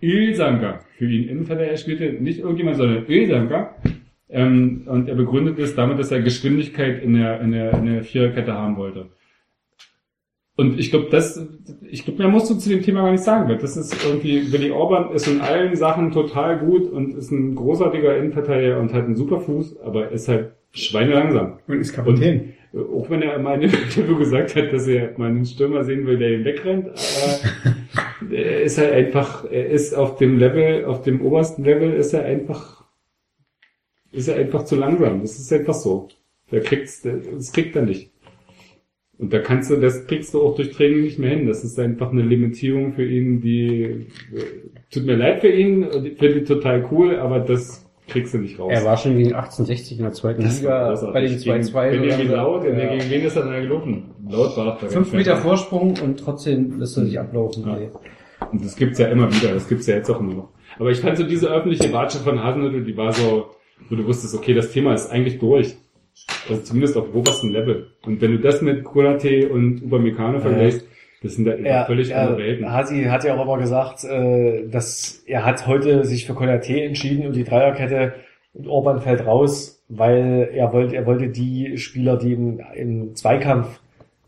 Ilsanker 0.00 0.80
für 0.96 1.06
ihn 1.06 1.28
Innenverteidiger 1.28 1.76
spielte, 1.76 2.22
nicht 2.22 2.40
irgendjemand, 2.40 2.76
sondern 2.76 3.06
Ilsanker. 3.06 3.74
Ähm, 4.28 4.82
und 4.86 5.08
er 5.08 5.14
begründet 5.16 5.58
es 5.58 5.74
damit, 5.74 5.98
dass 5.98 6.12
er 6.12 6.22
Geschwindigkeit 6.22 7.02
in 7.02 7.14
der, 7.14 7.40
in 7.40 7.52
der, 7.52 7.72
in 7.74 7.86
der 7.86 8.04
Viererkette 8.04 8.52
haben 8.52 8.76
wollte. 8.76 9.06
Und 10.56 10.78
ich 10.78 10.90
glaube, 10.90 11.08
das, 11.10 11.42
ich 11.88 12.04
glaube, 12.04 12.18
mehr 12.18 12.28
musst 12.28 12.50
du 12.50 12.54
zu 12.54 12.68
dem 12.68 12.82
Thema 12.82 13.02
gar 13.02 13.12
nicht 13.12 13.24
sagen, 13.24 13.48
weil 13.48 13.56
das 13.56 13.78
ist 13.78 14.04
irgendwie, 14.04 14.52
Willi 14.52 14.70
Orban 14.70 15.10
ist 15.12 15.26
in 15.26 15.40
allen 15.40 15.74
Sachen 15.74 16.12
total 16.12 16.58
gut 16.58 16.90
und 16.92 17.16
ist 17.16 17.30
ein 17.30 17.54
großartiger 17.54 18.18
Innenverteidiger 18.18 18.78
und 18.78 18.92
hat 18.92 19.04
einen 19.04 19.16
super 19.16 19.40
Fuß, 19.40 19.80
aber 19.80 20.10
ist 20.10 20.28
halt 20.28 20.50
schweinelangsam. 20.72 21.60
Und 21.66 21.80
ist 21.80 21.94
Kapitän. 21.94 22.52
Äh, 22.72 22.78
Auch 22.78 23.08
wenn 23.10 23.22
er 23.22 23.38
mal 23.38 23.62
in 23.62 23.70
dem 23.70 23.82
Interview 23.82 24.18
gesagt 24.18 24.56
hat, 24.56 24.72
dass 24.72 24.86
er 24.86 25.18
mal 25.18 25.28
einen 25.28 25.44
Stürmer 25.46 25.84
sehen 25.84 26.06
will, 26.06 26.18
der 26.18 26.32
ihn 26.32 26.44
wegrennt, 26.44 26.88
aber 26.88 28.34
er 28.34 28.62
ist 28.62 28.78
halt 28.78 28.92
einfach, 28.92 29.44
er 29.50 29.66
ist 29.66 29.94
auf 29.94 30.16
dem 30.16 30.38
Level, 30.38 30.84
auf 30.84 31.02
dem 31.02 31.20
obersten 31.20 31.64
Level 31.64 31.92
ist 31.94 32.12
er 32.12 32.24
einfach, 32.24 32.84
ist 34.12 34.28
er 34.28 34.36
einfach 34.36 34.64
zu 34.64 34.76
langsam. 34.76 35.20
Das 35.22 35.38
ist 35.38 35.52
einfach 35.52 35.74
so. 35.74 36.08
Der 36.50 36.60
kriegt's, 36.62 37.02
das 37.02 37.52
kriegt 37.52 37.76
er 37.76 37.82
nicht. 37.82 38.10
Und 39.18 39.32
da 39.32 39.38
kannst 39.40 39.70
du, 39.70 39.76
das 39.76 40.06
kriegst 40.06 40.32
du 40.32 40.40
auch 40.40 40.56
durch 40.56 40.70
Training 40.70 41.02
nicht 41.02 41.18
mehr 41.18 41.30
hin. 41.36 41.46
Das 41.46 41.62
ist 41.62 41.78
einfach 41.78 42.10
eine 42.10 42.22
Limitierung 42.22 42.94
für 42.94 43.04
ihn, 43.04 43.40
die, 43.42 43.82
äh, 43.82 44.06
tut 44.90 45.04
mir 45.04 45.16
leid 45.16 45.42
für 45.42 45.50
ihn, 45.50 45.82
ich 46.04 46.18
finde 46.18 46.38
ihn 46.38 46.44
total 46.46 46.88
cool, 46.90 47.16
aber 47.16 47.40
das 47.40 47.89
kriegst 48.10 48.34
du 48.34 48.38
nicht 48.38 48.58
raus. 48.58 48.70
Er 48.72 48.84
war 48.84 48.96
schon 48.96 49.16
gegen 49.16 49.32
1860 49.34 49.98
in 49.98 50.04
der 50.04 50.12
zweiten 50.12 50.42
Das 50.42 50.60
Liga 50.60 50.94
bei 51.12 51.20
den 51.22 51.38
2-2. 51.38 51.90
Gegen- 51.90 52.02
Benjamin 52.02 52.28
so 52.28 52.34
Laut, 52.34 52.64
ja. 52.64 52.70
gegen 52.70 53.10
wen 53.10 53.22
ist 53.22 53.36
er 53.36 53.44
denn 53.50 53.62
gelaufen? 53.62 54.10
Laut 54.28 54.56
war 54.56 54.64
doch 54.66 54.78
Fünf 54.88 55.12
Meter 55.12 55.32
schnell. 55.32 55.42
Vorsprung 55.42 55.94
und 56.02 56.20
trotzdem 56.20 56.78
lässt 56.78 56.96
er 56.98 57.04
sich 57.04 57.18
ablaufen. 57.18 57.64
Ja. 57.66 58.46
Und 58.50 58.64
das 58.64 58.76
gibt's 58.76 58.98
ja 58.98 59.08
immer 59.08 59.32
wieder, 59.32 59.54
das 59.54 59.68
gibt's 59.68 59.86
ja 59.86 59.96
jetzt 59.96 60.10
auch 60.10 60.20
immer 60.20 60.34
noch. 60.34 60.48
Aber 60.78 60.90
ich 60.90 61.00
fand 61.00 61.16
so 61.18 61.24
diese 61.24 61.48
öffentliche 61.48 61.92
Watsche 61.92 62.18
von 62.18 62.42
Hasenhüttl, 62.42 62.84
die 62.84 62.96
war 62.96 63.12
so, 63.12 63.50
wo 63.88 63.96
du 63.96 64.06
wusstest, 64.06 64.34
okay, 64.34 64.54
das 64.54 64.70
Thema 64.72 64.94
ist 64.94 65.10
eigentlich 65.10 65.38
durch. 65.38 65.74
Also 66.48 66.62
zumindest 66.62 66.96
auf 66.96 67.14
obersten 67.14 67.50
Level. 67.50 67.88
Und 68.04 68.20
wenn 68.20 68.32
du 68.32 68.38
das 68.38 68.60
mit 68.62 68.84
Konate 68.84 69.48
und 69.48 69.82
Upamecano 69.84 70.40
vergleichst, 70.40 70.86
das 71.22 71.34
sind 71.34 71.44
da 71.44 71.52
einfach 71.52 71.64
Er, 71.66 71.86
völlig 71.86 72.14
andere 72.14 72.40
er, 72.40 72.46
Welten. 72.46 72.72
Hasi 72.72 73.04
hat 73.04 73.24
ja 73.24 73.34
auch 73.34 73.42
immer 73.42 73.58
gesagt, 73.58 74.04
äh, 74.04 74.66
dass 74.68 75.22
er 75.26 75.44
hat 75.44 75.66
heute 75.66 76.04
sich 76.04 76.26
für 76.26 76.32
Konaté 76.32 76.84
entschieden 76.84 77.26
und 77.26 77.36
die 77.36 77.44
Dreierkette 77.44 78.14
und 78.54 78.66
Orban 78.66 79.00
fällt 79.00 79.26
raus, 79.26 79.84
weil 79.88 80.50
er 80.52 80.72
wollte, 80.72 80.96
er 80.96 81.06
wollte 81.06 81.28
die 81.28 81.76
Spieler, 81.78 82.16
die 82.16 82.32
im, 82.32 82.60
im 82.74 83.14
Zweikampf 83.14 83.80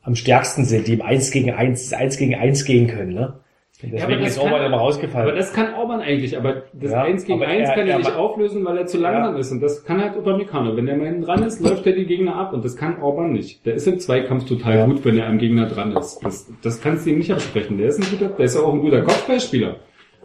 am 0.03 0.15
stärksten 0.15 0.65
sind, 0.65 0.87
die 0.87 0.95
im 0.95 1.03
1 1.03 1.31
gegen 1.31 1.51
1, 1.51 1.93
1 1.93 2.17
gegen 2.19 2.35
1 2.35 2.65
gehen 2.65 2.89
können, 2.89 3.15
ne? 3.15 3.35
Ja, 3.83 3.89
aber 3.89 3.97
Deswegen 3.99 4.20
das 4.23 4.31
ist 4.33 4.39
Orban 4.39 4.52
kann- 4.59 4.67
immer 4.67 4.77
rausgefallen. 4.77 5.28
Aber 5.28 5.36
das 5.36 5.52
kann 5.52 5.75
Orban 5.75 6.01
eigentlich, 6.01 6.36
aber 6.39 6.62
das 6.73 6.91
Ja, 6.93 7.02
1 7.02 7.25
gegen 7.25 7.43
aber 7.43 7.51
1 7.51 7.69
er- 7.69 7.75
kann 7.75 7.86
er 7.86 7.93
er 7.94 7.99
nicht 7.99 8.15
auflösen, 8.15 8.65
weil 8.65 8.78
er 8.78 8.86
zu 8.86 8.99
langsam 8.99 9.36
ist. 9.36 9.51
Und 9.52 9.61
das 9.61 9.85
kann 9.85 10.01
halt 10.01 10.17
Upamecano. 10.17 10.77
Wenn 10.77 10.86
der 10.86 10.97
mal 10.97 11.07
hinten 11.07 11.23
dran 11.23 11.43
ist, 11.43 11.61
läuft 11.61 11.86
er 11.86 11.93
die 11.93 12.07
Gegner 12.07 12.36
ab. 12.36 12.52
Und 12.52 12.65
das 12.65 12.77
kann 12.77 13.02
Orban 13.02 13.33
nicht. 13.33 13.67
Der 13.67 13.75
ist 13.75 13.86
im 13.89 13.99
Zweikampf 13.99 14.44
total 14.47 14.77
Ja. 14.77 14.86
gut, 14.86 15.05
wenn 15.05 15.19
er 15.19 15.27
am 15.27 15.39
Gegner 15.39 15.67
dran 15.67 15.97
ist. 15.97 16.20
Das, 16.23 16.51
das 16.62 16.81
kannst 16.81 17.07
du 17.07 17.11
ihm 17.11 17.19
nicht 17.19 17.33
absprechen. 17.33 17.77
Der 17.78 17.89
ist 17.89 17.99
ein 17.99 18.07
guter, 18.19 18.33
der 18.35 18.44
ist 18.44 18.57
auch 18.57 18.73
ein 18.73 18.81
guter 18.81 19.02
Kopfballspieler. 19.02 19.77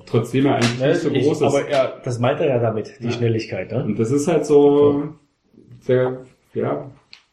Trotzdem 0.06 0.46
er 0.46 0.56
eigentlich 0.56 0.80
Ne, 0.80 0.88
nicht 0.90 1.02
so 1.02 1.10
ich, 1.12 1.24
groß 1.26 1.38
ist. 1.42 1.44
aber 1.44 1.68
er, 1.68 1.94
das 2.06 2.20
meint 2.20 2.40
er 2.40 2.48
ja 2.48 2.60
damit, 2.60 2.94
die 3.02 3.06
Ja. 3.06 3.12
Schnelligkeit, 3.12 3.72
ne? 3.72 3.84
Und 3.84 4.00
das 4.00 4.12
ist 4.12 4.28
halt 4.28 4.46
so, 4.46 5.10
der, 5.88 6.20
ja, 6.54 6.90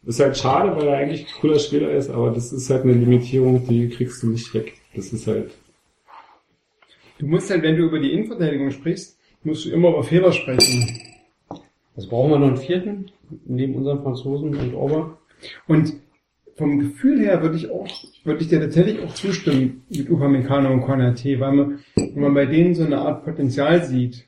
ist 0.07 0.21
halt 0.21 0.37
schade, 0.37 0.75
weil 0.77 0.89
er 0.89 0.97
eigentlich 0.99 1.23
ein 1.27 1.41
cooler 1.41 1.59
Spieler 1.59 1.91
ist, 1.91 2.11
aber 2.11 2.31
das 2.31 2.53
ist 2.53 2.69
halt 2.71 2.83
eine 2.85 2.93
Limitierung, 2.95 3.65
die 3.69 3.89
kriegst 3.91 4.23
du 4.23 4.31
nicht 4.31 4.53
weg. 4.55 4.73
Das 4.97 5.13
ist 5.13 5.27
halt, 5.27 5.53
Du 7.25 7.31
musst 7.31 7.51
halt, 7.51 7.63
wenn 7.63 7.79
du 7.79 7.85
über 7.85 7.99
die 7.99 8.13
Innenverteidigung 8.13 8.71
sprichst, 8.71 9.19
musst 9.45 9.65
du 9.65 9.71
immer 9.71 9.89
über 9.89 10.05
Fehler 10.05 10.31
sprechen. 10.31 11.01
Also 11.97 12.11
brauchen 12.11 12.33
wir 12.33 12.39
noch 12.39 12.49
einen 12.49 12.59
vierten, 12.59 13.07
neben 13.47 13.77
unserem 13.77 14.03
Franzosen 14.03 14.55
und 14.55 14.75
Orban. 14.75 15.15
Und 15.67 15.95
vom 16.57 16.79
Gefühl 16.81 17.21
her 17.21 17.41
würde 17.41 17.57
ich 17.57 17.71
auch, 17.71 17.89
würde 18.25 18.43
ich 18.43 18.49
dir 18.49 18.61
tatsächlich 18.61 19.03
auch 19.03 19.15
zustimmen 19.15 19.85
mit 19.89 20.11
Upamecano 20.11 20.71
und 20.71 20.83
Konate, 20.83 21.41
weil 21.41 21.53
man, 21.53 21.79
wenn 21.97 22.23
man 22.23 22.35
bei 22.35 22.45
denen 22.45 22.75
so 22.75 22.85
eine 22.85 22.99
Art 22.99 23.25
Potenzial 23.25 23.83
sieht. 23.83 24.27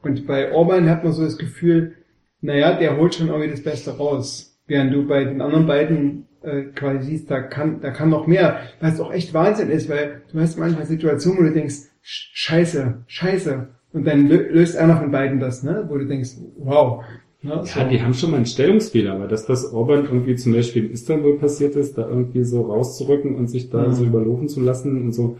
Und 0.00 0.26
bei 0.26 0.50
Orban 0.50 0.88
hat 0.88 1.04
man 1.04 1.12
so 1.12 1.22
das 1.22 1.36
Gefühl, 1.36 1.92
naja, 2.40 2.72
der 2.78 2.96
holt 2.96 3.14
schon 3.14 3.28
irgendwie 3.28 3.50
das 3.50 3.62
Beste 3.62 3.98
raus. 3.98 4.58
Während 4.66 4.94
du 4.94 5.06
bei 5.06 5.24
den 5.24 5.42
anderen 5.42 5.66
beiden 5.66 6.24
äh, 6.40 6.62
quasi 6.74 7.04
siehst, 7.04 7.30
da 7.30 7.42
kann, 7.42 7.82
da 7.82 7.90
kann 7.90 8.08
noch 8.08 8.26
mehr. 8.26 8.60
Was 8.80 8.98
auch 8.98 9.12
echt 9.12 9.34
Wahnsinn 9.34 9.68
ist, 9.68 9.90
weil 9.90 10.22
du 10.32 10.40
hast 10.40 10.58
manchmal 10.58 10.86
Situationen, 10.86 11.38
wo 11.40 11.42
du 11.42 11.52
denkst, 11.52 11.90
scheiße, 12.04 13.02
scheiße. 13.06 13.68
Und 13.92 14.06
dann 14.06 14.28
lö- 14.28 14.48
löst 14.48 14.76
einer 14.76 14.96
von 14.98 15.10
beiden 15.10 15.40
das, 15.40 15.62
ne? 15.62 15.86
Wo 15.88 15.96
du 15.96 16.06
denkst, 16.06 16.30
wow. 16.58 17.02
Ne? 17.42 17.60
So. 17.64 17.78
ja, 17.80 17.88
die 17.88 18.02
haben 18.02 18.14
schon 18.14 18.30
mal 18.30 18.38
einen 18.38 18.46
Stellungsfehler, 18.46 19.14
aber 19.14 19.26
das, 19.28 19.48
was 19.48 19.72
Orban 19.72 20.04
irgendwie 20.04 20.34
zum 20.36 20.52
Beispiel 20.52 20.86
in 20.86 20.92
Istanbul 20.92 21.38
passiert 21.38 21.76
ist, 21.76 21.96
da 21.98 22.08
irgendwie 22.08 22.42
so 22.44 22.62
rauszurücken 22.62 23.34
und 23.36 23.48
sich 23.48 23.70
da 23.70 23.88
Mhm. 23.88 23.92
so 23.92 24.04
überlaufen 24.04 24.48
zu 24.48 24.60
lassen 24.60 25.00
und 25.02 25.12
so, 25.12 25.38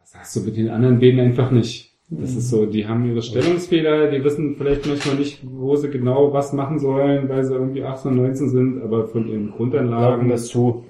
das 0.00 0.14
hast 0.14 0.36
du 0.36 0.40
mit 0.40 0.56
den 0.56 0.68
anderen 0.70 0.98
beiden 1.00 1.20
einfach 1.20 1.50
nicht. 1.50 1.90
Das 2.10 2.36
ist 2.36 2.50
so, 2.50 2.66
die 2.66 2.86
haben 2.86 3.06
ihre 3.06 3.22
Stellungsfehler, 3.22 4.10
die 4.10 4.22
wissen 4.22 4.56
vielleicht 4.56 4.86
manchmal 4.86 5.16
nicht, 5.16 5.40
wo 5.44 5.76
sie 5.76 5.88
genau 5.88 6.30
was 6.34 6.52
machen 6.52 6.78
sollen, 6.78 7.26
weil 7.30 7.42
sie 7.42 7.54
irgendwie 7.54 7.84
18, 7.84 8.14
19 8.14 8.48
sind, 8.50 8.82
aber 8.82 9.08
von 9.08 9.26
ihren 9.28 9.50
Grundanlagen. 9.50 10.18
Sagen 10.18 10.28
das 10.28 10.46
zu. 10.48 10.84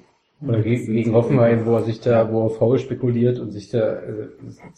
Oder 0.47 0.61
gegen, 0.61 0.87
gegen 0.93 1.12
Hoffenheim, 1.15 1.67
wo 1.67 1.77
er 1.77 1.83
sich 1.83 2.01
da, 2.01 2.31
wo 2.33 2.47
er 2.47 2.51
faul 2.51 2.79
spekuliert 2.79 3.39
und 3.39 3.53
sich 3.53 3.71
da, 3.71 3.79
äh, 3.95 4.29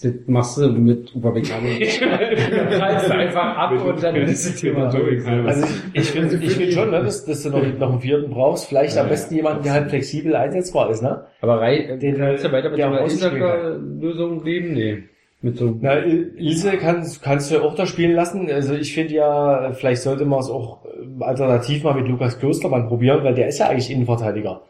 du 0.02 0.70
mit 0.73 1.15
Upamecano. 1.17 1.68
Reißt 2.81 3.10
einfach 3.10 3.57
ab 3.57 3.73
und 3.86 4.02
dann 4.02 4.17
ist 4.17 4.47
das 4.47 4.60
Thema. 4.60 4.84
Also 4.86 5.67
ich, 5.93 6.01
ich 6.02 6.10
finde 6.10 6.36
ich 6.36 6.52
find 6.52 6.73
schon, 6.73 6.91
ne, 6.91 7.02
dass, 7.02 7.25
dass 7.25 7.43
du 7.44 7.51
noch, 7.51 7.62
noch 7.78 7.91
einen 7.93 8.01
vierten 8.01 8.31
brauchst. 8.31 8.67
Vielleicht 8.67 8.99
am 8.99 9.09
besten 9.09 9.34
jemanden, 9.34 9.62
der 9.62 9.73
halt 9.73 9.89
flexibel 9.89 10.36
einsetzbar 10.36 10.91
ist, 10.91 11.02
ne? 11.02 11.25
Aber 11.41 11.60
Rei, 11.60 11.97
Den- 12.01 12.18
kannst 12.18 12.44
du 12.44 12.52
weiter 12.52 12.70
mit 12.70 12.78
der 12.78 13.01
Insacker-Lösung 13.01 14.44
leben? 14.44 14.75
Nee. 14.75 14.99
Mit 15.41 15.59
so, 15.59 15.76
Na, 15.78 15.99
Ilse 15.99 16.78
kannst, 16.78 17.23
kannst 17.23 17.51
du 17.51 17.60
auch 17.62 17.75
da 17.75 17.84
spielen 17.84 18.12
lassen. 18.12 18.51
Also 18.51 18.75
ich 18.75 18.94
finde 18.94 19.12
ja, 19.15 19.73
vielleicht 19.75 20.01
sollte 20.01 20.25
man 20.25 20.41
es 20.41 20.49
auch 20.49 20.86
äh, 20.86 21.23
alternativ 21.23 21.84
mal 21.84 21.94
mit 21.94 22.09
Lukas 22.09 22.39
Klostermann 22.39 22.89
probieren, 22.89 23.23
weil 23.25 23.34
der 23.34 23.49
ist 23.49 23.59
ja 23.59 23.68
eigentlich 23.68 23.91
Innenverteidiger. 23.91 24.62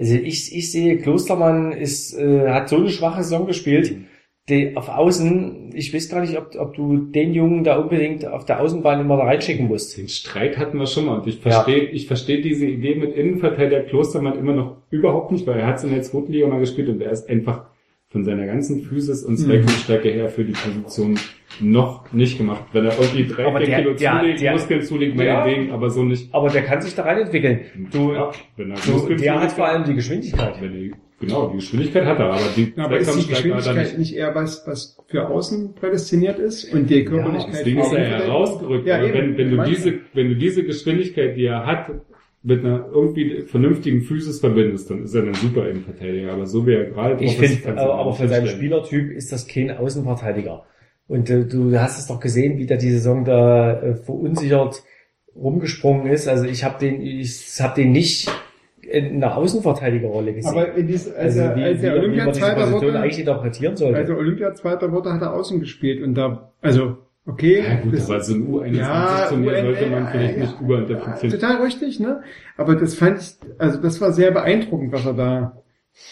Also 0.00 0.14
ich, 0.14 0.56
ich 0.56 0.72
sehe, 0.72 0.96
Klostermann 0.96 1.72
ist, 1.72 2.18
äh, 2.18 2.48
hat 2.48 2.70
so 2.70 2.76
eine 2.76 2.88
schwache 2.88 3.22
Saison 3.22 3.46
gespielt, 3.46 3.94
die 4.48 4.74
auf 4.74 4.88
Außen, 4.88 5.72
ich 5.74 5.92
weiß 5.92 6.08
gar 6.08 6.22
nicht, 6.22 6.38
ob, 6.38 6.56
ob 6.58 6.74
du 6.74 6.96
den 6.96 7.34
Jungen 7.34 7.64
da 7.64 7.76
unbedingt 7.76 8.26
auf 8.26 8.46
der 8.46 8.60
Außenbahn 8.60 9.02
immer 9.02 9.18
da 9.18 9.24
reinschicken 9.24 9.68
musst. 9.68 9.98
Den 9.98 10.08
Streit 10.08 10.56
hatten 10.56 10.78
wir 10.78 10.86
schon 10.86 11.04
mal 11.04 11.18
und 11.18 11.26
ich 11.26 11.40
verstehe, 11.40 11.84
ich 11.84 12.06
verstehe 12.06 12.40
diese 12.40 12.64
Idee 12.64 12.94
mit 12.94 13.14
Innenverteidiger 13.14 13.82
Klostermann 13.82 14.38
immer 14.38 14.54
noch 14.54 14.78
überhaupt 14.88 15.32
nicht, 15.32 15.46
weil 15.46 15.58
er 15.58 15.66
hat 15.66 15.76
es 15.76 15.84
in 15.84 15.90
der 15.90 16.02
zweiten 16.02 16.32
Liga 16.32 16.46
mal 16.46 16.60
gespielt 16.60 16.88
und 16.88 17.02
er 17.02 17.12
ist 17.12 17.28
einfach 17.28 17.66
von 18.08 18.24
seiner 18.24 18.46
ganzen 18.46 18.80
Physis 18.80 19.22
und 19.22 19.36
Zweikampfstärke 19.36 20.08
her 20.08 20.30
für 20.30 20.44
die 20.44 20.52
Position 20.52 21.18
noch 21.60 22.12
nicht 22.12 22.38
gemacht. 22.38 22.64
Wenn 22.72 22.84
er 22.86 22.92
irgendwie 22.98 23.26
drei, 23.26 23.46
Aber 23.46 23.58
vier 23.58 23.66
der- 23.66 23.78
Kilo 23.78 23.94
der- 23.94 24.20
zulegt, 24.20 24.40
der- 24.40 24.52
Muskeln 24.52 24.82
zulegt, 24.82 25.20
Ja. 25.20 25.40
meinetwegen, 25.44 25.70
aber 25.72 25.90
so 25.90 26.02
nicht. 26.04 26.34
Aber 26.34 26.48
der 26.48 26.62
kann 26.62 26.80
sich 26.80 26.94
da 26.94 27.02
reinentwickeln. 27.02 27.60
Du, 27.92 28.12
Ja, 28.12 28.30
wenn 28.56 28.70
er 28.70 28.76
du 28.78 28.90
Muskeln 28.92 29.20
der 29.20 29.40
hat 29.40 29.52
vor 29.52 29.66
allem 29.66 29.84
die 29.84 29.94
Geschwindigkeit. 29.94 30.54
wenn 30.60 30.72
die, 30.72 30.92
genau, 31.20 31.48
die 31.48 31.56
Geschwindigkeit 31.56 32.04
hat 32.06 32.18
er, 32.18 32.26
aber 32.32 32.40
die 32.56 32.72
Aber 32.76 32.98
ist 32.98 33.14
die 33.14 33.20
er 33.22 33.28
Geschwindigkeit 33.28 33.98
nicht 33.98 34.14
eher 34.16 34.34
was, 34.34 34.62
was 34.66 34.96
für 35.08 35.28
außen 35.28 35.74
prädestiniert 35.74 36.38
ist 36.38 36.72
und 36.72 36.88
die 36.88 37.04
Körperlichkeit 37.04 37.54
Deswegen 37.60 37.80
ist 37.80 37.88
für 37.88 37.96
er 37.96 38.02
ja 38.02 38.06
Innenverteidigung? 38.08 38.36
rausgerückt. 38.40 38.86
Ja, 38.86 38.96
aber 38.96 39.04
eben. 39.08 39.14
wenn, 39.14 39.38
wenn, 39.38 39.56
du 39.56 39.64
diese, 39.64 39.94
wenn 40.14 40.28
du 40.28 40.34
diese 40.36 40.64
Geschwindigkeit, 40.64 41.36
die 41.36 41.44
er 41.46 41.66
hat, 41.66 41.90
mit 42.42 42.64
einer 42.64 42.86
irgendwie 42.90 43.42
vernünftigen 43.42 44.00
Physis 44.00 44.40
verbindest, 44.40 44.88
dann 44.90 45.02
ist 45.04 45.14
er 45.14 45.24
ein 45.24 45.34
super 45.34 45.68
Innenverteidiger. 45.68 46.32
Aber 46.32 46.46
so 46.46 46.66
wie 46.66 46.72
er 46.72 46.84
gerade 46.86 47.16
drauf 47.16 47.20
Ich 47.22 47.38
ist, 47.38 47.62
finde, 47.64 47.78
aber 47.82 47.98
auch 47.98 48.16
für 48.16 48.28
seinen. 48.28 48.46
Spielertyp 48.46 49.10
ist 49.10 49.30
das 49.30 49.46
kein 49.46 49.70
Außenverteidiger. 49.76 50.64
Und 51.10 51.28
äh, 51.28 51.44
du 51.44 51.76
hast 51.80 51.98
es 51.98 52.06
doch 52.06 52.20
gesehen, 52.20 52.56
wie 52.58 52.66
der 52.66 52.76
die 52.76 52.92
Saison 52.92 53.24
da 53.24 53.80
äh, 53.82 53.94
verunsichert 53.96 54.84
rumgesprungen 55.34 56.06
ist. 56.06 56.28
Also 56.28 56.44
ich 56.44 56.62
habe 56.62 56.78
den, 56.78 57.00
ich 57.02 57.60
habe 57.60 57.74
den 57.74 57.90
nicht 57.90 58.30
in 58.80 59.16
einer 59.16 59.36
Außenverteidigerrolle 59.36 60.34
gesehen. 60.34 60.50
Aber 60.52 60.72
in 60.74 60.86
dies, 60.86 61.12
als, 61.12 61.34
er, 61.36 61.56
wie, 61.56 61.64
als 61.64 61.82
wie, 61.82 61.86
er 61.86 61.94
wie 61.94 61.98
man 61.98 62.02
diese 62.04 62.22
Olympia-Zweiter 62.22 62.54
Position 62.60 62.82
wurde, 62.82 63.00
eigentlich 63.00 63.18
interpretieren 63.18 63.76
sollte. 63.76 63.98
als 63.98 64.08
er 64.08 64.18
Olympia-Zweiter 64.18 64.92
wurde, 64.92 65.12
hat 65.12 65.22
er 65.22 65.32
außen 65.34 65.58
gespielt 65.58 66.00
und 66.00 66.14
da, 66.14 66.52
also, 66.60 66.98
okay. 67.26 67.64
Ja 67.68 67.80
gut, 67.80 67.94
das- 67.94 68.08
aber 68.08 68.20
so 68.20 68.34
ein 68.34 68.46
U21-Turnier 68.48 69.52
Ja, 69.52 69.62
sollte 69.62 69.86
man 69.86 70.08
vielleicht 70.12 70.36
ja, 70.36 70.40
nicht 70.42 70.60
überinterpretieren. 70.60 71.40
Total 71.40 71.56
richtig, 71.62 71.98
ne? 71.98 72.22
Aber 72.56 72.76
das 72.76 72.94
fand 72.94 73.18
ich, 73.20 73.34
also 73.58 73.80
das 73.80 74.00
war 74.00 74.12
sehr 74.12 74.30
beeindruckend, 74.30 74.92
was 74.92 75.04
er 75.06 75.14
da, 75.14 75.62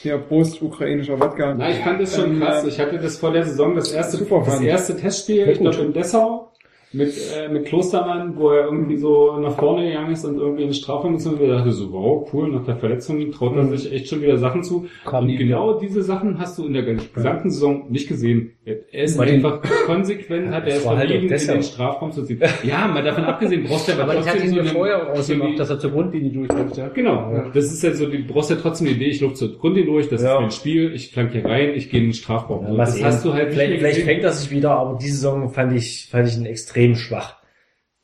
der 0.05 0.19
Prost 0.19 0.63
ukrainischer 0.63 1.19
Wodka. 1.19 1.55
Na, 1.55 1.71
ich 1.71 1.79
fand 1.79 2.01
das 2.01 2.15
schon 2.15 2.33
Ähm, 2.35 2.41
krass. 2.41 2.65
Ich 2.65 2.79
hatte 2.79 2.99
das 2.99 3.19
vor 3.19 3.33
der 3.33 3.45
Saison, 3.45 3.75
das 3.75 3.93
erste, 3.93 4.25
das 4.25 4.61
erste 4.61 4.97
Testspiel, 4.97 5.49
ich 5.49 5.59
glaube 5.59 5.79
in 5.79 5.93
Dessau, 5.93 6.53
mit, 6.93 7.13
äh, 7.37 7.49
mit 7.49 7.67
Klostermann, 7.67 8.37
wo 8.37 8.51
er 8.51 8.65
irgendwie 8.65 8.97
so 8.97 9.37
nach 9.39 9.57
vorne 9.57 9.87
gegangen 9.89 10.13
ist 10.13 10.25
und 10.25 10.39
irgendwie 10.39 10.63
in 10.65 10.73
Strafraum 10.73 11.15
gezogen 11.15 11.39
wird. 11.39 11.51
Ich 11.51 11.57
dachte 11.59 11.73
so, 11.73 11.93
wow, 11.93 12.29
cool, 12.33 12.51
nach 12.51 12.65
der 12.65 12.77
Verletzung 12.77 13.31
traut 13.31 13.57
er 13.57 13.67
sich 13.67 13.93
echt 13.93 14.09
schon 14.09 14.23
wieder 14.23 14.39
Sachen 14.39 14.63
zu. 14.63 14.87
Kam 15.05 15.25
und 15.29 15.37
genau 15.37 15.79
diese 15.79 16.03
Sachen 16.03 16.39
hast 16.39 16.57
du 16.59 16.67
in 16.67 16.73
der 16.73 16.83
gesamten 16.85 17.51
Saison 17.51 17.85
nicht 17.91 18.09
gesehen. 18.09 18.53
Er 18.65 19.05
ist 19.05 19.19
den- 19.19 19.29
einfach 19.29 19.61
konsequent, 19.87 20.51
hat 20.51 20.65
er 20.65 20.71
Das 20.71 20.79
es 20.79 20.89
halt 20.89 21.11
auch 21.11 21.15
in 21.15 21.29
den 21.29 21.63
Strafraum 21.63 22.13
zu 22.13 22.23
ziehen. 22.25 22.41
Ja, 22.63 22.87
mal 22.89 23.03
davon 23.03 23.25
abgesehen, 23.25 23.65
brauchst 23.65 23.89
du 23.89 23.93
aber 23.99 24.03
aber 24.05 24.15
ich 24.15 24.19
hatte 24.21 24.39
trotzdem 24.39 24.49
ihn 24.51 24.57
so 24.57 24.63
mir 24.63 24.69
vorher 24.69 25.03
auch 25.03 25.13
die- 25.13 25.19
ausgemacht, 25.19 25.59
dass 25.59 25.71
er 25.71 25.79
zur 25.79 25.91
Grundlinie 25.91 26.31
durchläuft, 26.31 26.77
ja. 26.79 26.89
Genau, 26.89 27.33
das 27.53 27.65
ist 27.73 27.83
halt 27.85 27.97
so, 27.97 28.07
du 28.07 28.19
brauchst 28.27 28.51
ja 28.51 28.57
trotzdem 28.57 28.87
die 28.89 28.95
Idee, 28.95 29.07
ich 29.07 29.21
laufe 29.21 29.35
zur 29.35 29.59
Grundlinie 29.59 29.91
durch, 29.91 30.09
das 30.09 30.23
Ja. 30.23 30.35
ist 30.37 30.41
mein 30.41 30.51
Spiel, 30.51 30.93
ich 30.95 31.11
flank 31.13 31.33
hier 31.33 31.45
rein, 31.45 31.73
ich 31.75 31.91
gehe 31.91 32.01
in 32.01 32.07
den 32.09 32.13
Strafraum. 32.15 32.65
Ja, 32.67 32.75
das 32.77 32.95
sehen. 32.95 33.05
hast 33.05 33.25
du 33.25 33.35
halt 33.35 33.53
vielleicht, 33.53 33.79
vielleicht 33.79 34.01
fängt 34.03 34.25
er 34.25 34.33
sich 34.33 34.51
wieder, 34.51 34.71
aber 34.71 34.99
diese 34.99 35.17
Saison 35.17 35.51
fand 35.51 35.73
ich, 35.75 36.09
fand 36.11 36.29
ich 36.29 36.37
ihn 36.37 36.47
extrem 36.47 36.78
schwach. 36.97 37.37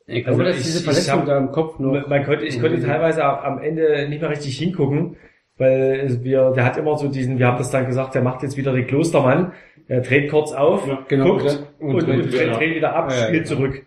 Ich 0.07 0.23
glaube, 0.23 0.43
dass 0.43 0.57
diese 0.57 0.83
Verletzung 0.83 1.19
hab- 1.21 1.25
da 1.25 1.37
im 1.37 1.51
Kopf 1.51 1.79
noch. 1.79 2.07
Man, 2.07 2.23
konnte, 2.25 2.45
ich 2.45 2.59
konnte 2.61 2.79
teilweise 2.81 3.23
am 3.23 3.57
Ende 3.59 4.07
nicht 4.07 4.21
mehr 4.21 4.29
richtig 4.29 4.57
hingucken, 4.57 5.15
weil 5.57 6.19
wir, 6.23 6.51
der 6.51 6.63
hat 6.65 6.77
immer 6.77 6.95
so 6.97 7.07
diesen, 7.07 7.39
wir 7.39 7.47
haben 7.47 7.57
das 7.57 7.71
dann 7.71 7.85
gesagt, 7.87 8.13
der 8.13 8.21
macht 8.21 8.43
jetzt 8.43 8.55
wieder 8.57 8.71
den 8.73 8.85
Klostermann, 8.85 9.53
er 9.87 10.01
dreht 10.01 10.29
kurz 10.29 10.51
auf, 10.51 10.87
genau, 11.07 11.37
guckt 11.37 11.65
und- 11.79 11.95
und, 11.95 12.03
und, 12.03 12.09
und- 12.09 12.31
dreht, 12.33 12.55
dreht 12.55 12.75
wieder 12.75 12.95
ab, 12.95 13.09
Ja, 13.11 13.17
ja, 13.17 13.23
spielt 13.27 13.47
genau. 13.47 13.55
zurück. 13.61 13.85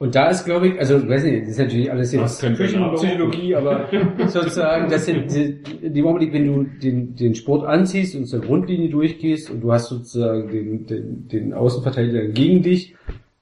Und 0.00 0.14
da 0.14 0.28
ist, 0.30 0.44
glaube 0.44 0.68
ich, 0.68 0.78
also 0.78 1.08
weiß 1.08 1.24
nicht, 1.24 1.42
das 1.42 1.48
ist 1.50 1.58
natürlich 1.58 1.90
alles 1.90 2.12
jetzt 2.12 2.40
Psychologie, 2.54 3.56
aber 3.56 3.88
sozusagen, 4.28 4.88
das 4.88 5.06
sind 5.06 5.34
die, 5.34 5.90
die 5.90 6.02
Augenblick, 6.04 6.32
wenn 6.32 6.46
du 6.46 6.62
den, 6.62 7.16
den 7.16 7.34
Sport 7.34 7.66
anziehst 7.66 8.14
und 8.14 8.26
zur 8.26 8.40
Grundlinie 8.40 8.90
durchgehst 8.90 9.50
und 9.50 9.60
du 9.60 9.72
hast 9.72 9.88
sozusagen 9.88 10.48
den, 10.50 10.86
den, 10.86 11.28
den 11.28 11.52
Außenverteidiger 11.52 12.26
gegen 12.28 12.62
dich, 12.62 12.94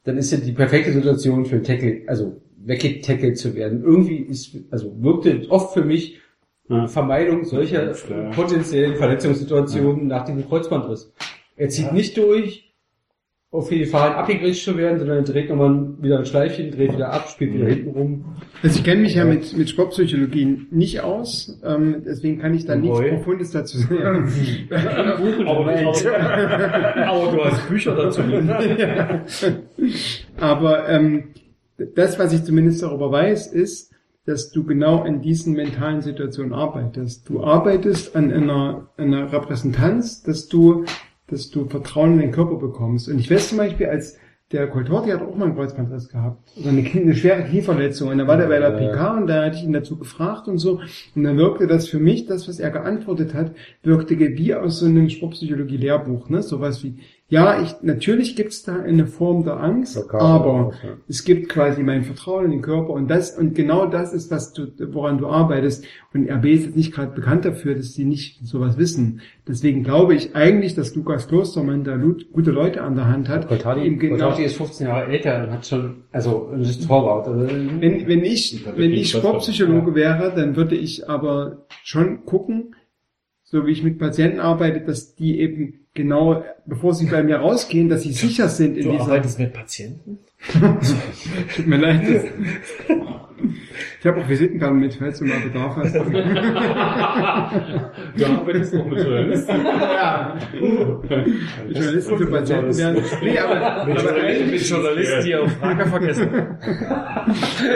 dann 0.07 0.17
ist 0.17 0.31
ja 0.31 0.39
die 0.39 0.53
perfekte 0.53 0.93
Situation 0.93 1.45
für 1.45 1.61
Tackle, 1.63 2.03
also 2.07 2.41
weggetackelt 2.65 3.37
zu 3.37 3.55
werden. 3.55 3.83
Irgendwie 3.83 4.17
ist, 4.17 4.57
also 4.71 4.95
wirkte 5.03 5.47
oft 5.51 5.75
für 5.75 5.85
mich 5.85 6.19
Ja. 6.69 6.89
Vermeidung 6.89 7.45
solcher 7.45 7.93
klar. 7.93 8.33
potenziellen 8.33 8.97
Verletzungssituationen 8.97 10.09
nach 10.09 10.25
diesem 10.25 10.49
Kreuzbandriss. 10.49 11.13
Er 11.57 11.69
zieht 11.69 11.93
nicht 11.93 12.17
durch, 12.17 12.66
auf 13.57 13.69
die 13.69 13.79
Gefahren 13.81 14.13
abgegriffen 14.15 14.55
zu 14.55 14.77
werden, 14.77 14.99
sondern 14.99 15.19
er 15.19 15.25
dreht 15.25 15.49
nochmal 15.49 15.95
wieder 16.01 16.19
ein 16.19 16.27
Schleifchen, 16.27 16.71
dreht 16.71 16.93
wieder 16.93 17.13
ab, 17.13 17.29
spielt 17.29 17.55
wieder 17.55 17.67
hinten 17.67 17.91
rum. 17.91 18.25
Also 18.63 18.79
ich 18.79 18.85
kenne 18.85 19.03
mich 19.03 19.15
ja 19.15 19.25
mit, 19.25 19.57
mit 19.57 19.69
Sportpsychologie 19.69 20.67
nicht 20.71 21.01
aus, 21.01 21.61
ähm, 21.65 22.03
deswegen 22.05 22.39
kann 22.39 22.55
ich 22.55 22.67
da 22.67 22.77
nichts. 22.77 22.99
Profundes 22.99 23.51
dazu 23.51 23.79
sagen. 23.79 23.97
Aber, 25.47 25.67
aber 27.07 27.33
du 27.33 27.45
hast 27.45 27.69
Bücher 27.69 27.95
dazu. 27.95 28.23
Ja. 28.23 29.25
Aber 30.39 30.89
ähm, 30.89 31.25
das, 31.95 32.19
was 32.19 32.33
ich 32.33 32.45
zumindest 32.45 32.83
darüber 32.83 33.11
weiß, 33.11 33.49
ist, 33.49 33.93
dass 34.27 34.51
du 34.51 34.65
genau 34.65 35.05
in 35.05 35.23
diesen 35.23 35.55
mentalen 35.55 36.03
Situationen 36.03 36.53
arbeitest. 36.53 37.29
Du 37.29 37.45
arbeitest 37.45 38.17
an 38.17 38.33
einer, 38.33 38.89
einer 38.97 39.33
Repräsentanz, 39.33 40.23
dass 40.23 40.49
du, 40.49 40.85
dass 41.29 41.51
du 41.51 41.67
Vertrauen 41.67 42.15
in 42.15 42.21
den 42.21 42.33
Körper 42.33 42.57
bekommst. 42.57 43.09
Und 43.09 43.19
ich 43.19 43.31
weiß 43.31 43.49
zum 43.51 43.59
Beispiel, 43.59 43.87
als 43.87 44.19
der 44.53 44.69
Coltorti 44.69 45.11
hat 45.11 45.23
auch 45.23 45.35
mal 45.35 45.47
einen 45.47 45.57
Kreuzbandriss 45.57 46.09
gehabt. 46.09 46.53
Also 46.57 46.69
eine, 46.69 46.89
eine 46.89 47.17
schwere 47.17 47.43
Knieverletzung. 47.43 48.11
Und 48.11 48.19
da 48.19 48.29
war 48.29 48.37
der 48.37 48.47
bei 48.47 48.61
der 48.61 48.71
PK 48.71 49.17
und 49.17 49.27
da 49.27 49.45
hatte 49.45 49.57
ich 49.57 49.65
ihn 49.65 49.73
dazu 49.73 49.99
gefragt 49.99 50.47
und 50.47 50.59
so. 50.59 50.81
Und 51.17 51.25
dann 51.25 51.37
wirkte 51.37 51.67
das 51.67 51.89
für 51.89 51.99
mich, 51.99 52.27
das, 52.27 52.47
was 52.49 52.61
er 52.61 52.71
geantwortet 52.71 53.35
hat, 53.35 53.57
wirkte 53.83 54.17
wie 54.19 54.55
aus 54.55 54.79
so 54.79 54.87
einem 54.87 55.09
Sportpsychologie-Lehrbuch, 55.09 56.29
ne? 56.29 56.43
Sowas 56.43 56.85
wie, 56.85 56.99
ja, 57.29 57.61
ich, 57.61 57.75
natürlich 57.83 58.37
gibt's 58.37 58.63
da 58.63 58.77
eine 58.77 59.09
Form 59.09 59.43
der 59.43 59.59
Angst, 59.59 59.95
Blockade 59.95 60.23
aber 60.23 60.73
ja. 60.85 60.91
es 61.09 61.25
gibt 61.25 61.49
quasi 61.49 61.83
mein 61.83 62.05
Vertrauen 62.05 62.45
in 62.45 62.51
den 62.53 62.63
Körper 62.63 62.91
und 62.91 63.09
das, 63.09 63.37
und 63.37 63.57
genau 63.57 63.87
das 63.87 64.13
ist, 64.13 64.31
was 64.31 64.53
du, 64.53 64.69
woran 64.93 65.19
du 65.19 65.27
arbeitest. 65.27 65.85
Und 66.15 66.31
RB 66.31 66.45
ist 66.47 66.67
jetzt 66.67 66.77
nicht 66.77 66.95
gerade 66.95 67.13
bekannt 67.13 67.45
dafür, 67.45 67.75
dass 67.75 67.95
sie 67.95 68.05
nicht 68.05 68.47
sowas 68.47 68.79
wissen. 68.79 69.23
Deswegen 69.49 69.83
glaube 69.83 70.15
ich 70.15 70.37
eigentlich, 70.37 70.77
dass 70.77 70.95
Lukas 70.95 71.27
Klostermann 71.27 71.83
da 71.83 71.97
gute 71.97 72.53
Leute 72.53 72.83
an 72.83 72.95
der 72.95 73.09
Hand 73.09 73.29
hat. 73.29 73.49
Coltardi, 73.49 73.85
ihm 73.85 73.99
genau, 73.99 74.13
Coltardi 74.13 74.45
ist 74.45 74.57
15 74.57 74.87
Jahre 74.87 75.07
älter 75.11 75.45
und 75.45 75.51
hat 75.51 75.67
schon, 75.67 76.05
also, 76.13 76.53
ist 76.61 76.87
Torwart. 76.87 77.27
Also, 77.27 77.45
wenn, 77.81 78.07
wenn 78.07 78.25
ich, 78.25 78.65
wenn 78.77 78.93
ich 78.93 79.11
Sportpsychologe 79.11 79.97
wäre, 79.97 80.33
dann 80.35 80.55
würde 80.55 80.77
ich 80.77 81.11
aber 81.11 81.67
schon 81.83 82.25
gucken, 82.25 82.77
so 83.49 83.65
wie 83.67 83.71
ich 83.73 83.83
mit 83.85 83.99
Patienten 83.99 84.41
arbeite, 84.41 84.81
dass 84.81 85.15
die 85.15 85.39
eben 85.41 85.87
genau, 85.95 86.45
bevor 86.67 86.95
sie 86.95 87.07
bei 87.07 87.23
mir 87.23 87.37
rausgehen, 87.37 87.89
dass 87.89 88.03
sie 88.03 88.13
sicher 88.13 88.49
sind 88.49 88.77
in 88.77 88.85
Du 88.85 88.91
dieser. 88.91 89.05
arbeitest 89.05 89.39
mit 89.39 89.53
Patienten? 89.53 90.19
Tut 91.55 91.67
mir 91.67 91.77
leid. 91.79 92.03
Ich 94.01 94.07
habe 94.07 94.21
auch 94.21 94.29
Visitenkarten 94.29 94.79
mit, 94.81 94.95
falls 94.95 95.19
du 95.21 95.25
mal 95.27 95.39
Bedarf 95.41 95.77
hast. 95.77 95.95
Du 98.17 98.27
arbeitest 98.27 98.75
auch 98.75 98.87
mit 98.87 98.99
Journalisten. 98.99 99.57
ja. 99.65 100.37
Journalisten 101.69 102.19
für 102.19 102.27
Patienten 102.27 102.77
werden. 102.79 103.05
Nee, 103.23 103.39
aber, 103.39 103.85
Mit, 103.87 103.99
aber, 103.99 104.09
Journalisten, 104.11 104.51
mit 104.51 104.69
Journalisten, 104.69 105.25
die 105.25 105.31
ihre 105.31 105.49
Frage 105.51 105.87
vergessen. 105.87 106.29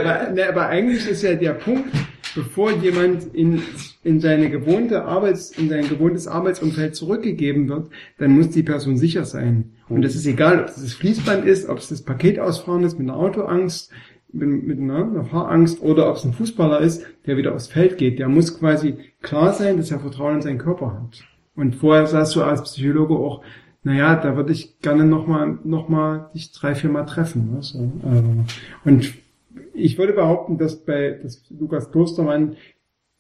aber, 0.01 0.31
ne, 0.31 0.49
aber 0.49 0.67
eigentlich 0.69 1.09
ist 1.09 1.23
ja 1.23 1.35
der 1.35 1.55
Punkt, 1.55 1.89
bevor 2.35 2.73
jemand 2.73 3.35
in, 3.35 3.63
in 4.03 4.21
seine 4.21 4.51
gewohnte 4.51 5.05
Arbeits, 5.05 5.51
in 5.51 5.69
sein 5.69 5.89
gewohntes 5.89 6.27
Arbeitsumfeld 6.27 6.95
zurückgegeben 6.95 7.69
wird, 7.69 7.91
dann 8.19 8.33
muss 8.33 8.51
die 8.51 8.63
Person 8.63 8.97
sicher 8.97 9.25
sein. 9.25 9.73
Und 9.89 10.03
das 10.03 10.15
ist 10.15 10.27
egal, 10.27 10.61
ob 10.61 10.69
es 10.69 10.77
das 10.77 10.93
Fließband 10.95 11.45
ist, 11.45 11.69
ob 11.69 11.79
es 11.79 11.89
das 11.89 12.03
Paketausfahren 12.03 12.85
ist 12.85 12.99
mit 12.99 13.09
einer 13.09 13.19
Autoangst, 13.19 13.91
mit, 14.33 14.67
mit 14.67 14.79
einer, 14.79 15.05
einer 15.05 15.25
Fahrangst 15.25 15.83
oder 15.83 16.09
ob 16.09 16.17
es 16.17 16.25
ein 16.25 16.33
Fußballer 16.33 16.81
ist, 16.81 17.05
der 17.27 17.37
wieder 17.37 17.55
aufs 17.55 17.67
Feld 17.67 17.99
geht. 17.99 18.19
Der 18.19 18.29
muss 18.29 18.59
quasi 18.59 18.95
klar 19.23 19.53
sein, 19.53 19.77
dass 19.77 19.91
er 19.91 20.01
Vertrauen 20.01 20.37
in 20.37 20.43
seinen 20.43 20.59
Körper 20.59 20.93
hat. 20.93 21.25
Und 21.57 21.77
vorher 21.77 22.07
sagst 22.07 22.37
du 22.37 22.43
als 22.43 22.63
Psychologe 22.63 23.15
auch, 23.15 23.43
naja, 23.83 24.15
da 24.17 24.37
würde 24.37 24.53
ich 24.53 24.79
gerne 24.81 25.05
nochmal 25.05 25.59
noch 25.65 25.89
mal 25.89 26.31
dich 26.35 26.53
drei, 26.53 26.75
vier 26.75 26.91
Mal 26.91 27.07
treffen. 27.07 27.53
Ne? 27.53 27.57
Also, 27.57 27.91
und 28.85 29.15
ich 29.85 29.99
würde 29.99 30.13
behaupten, 30.13 30.59
dass 30.59 30.85
bei 30.85 31.19
dass 31.23 31.45
Lukas 31.51 31.91
Klostermann 31.91 32.57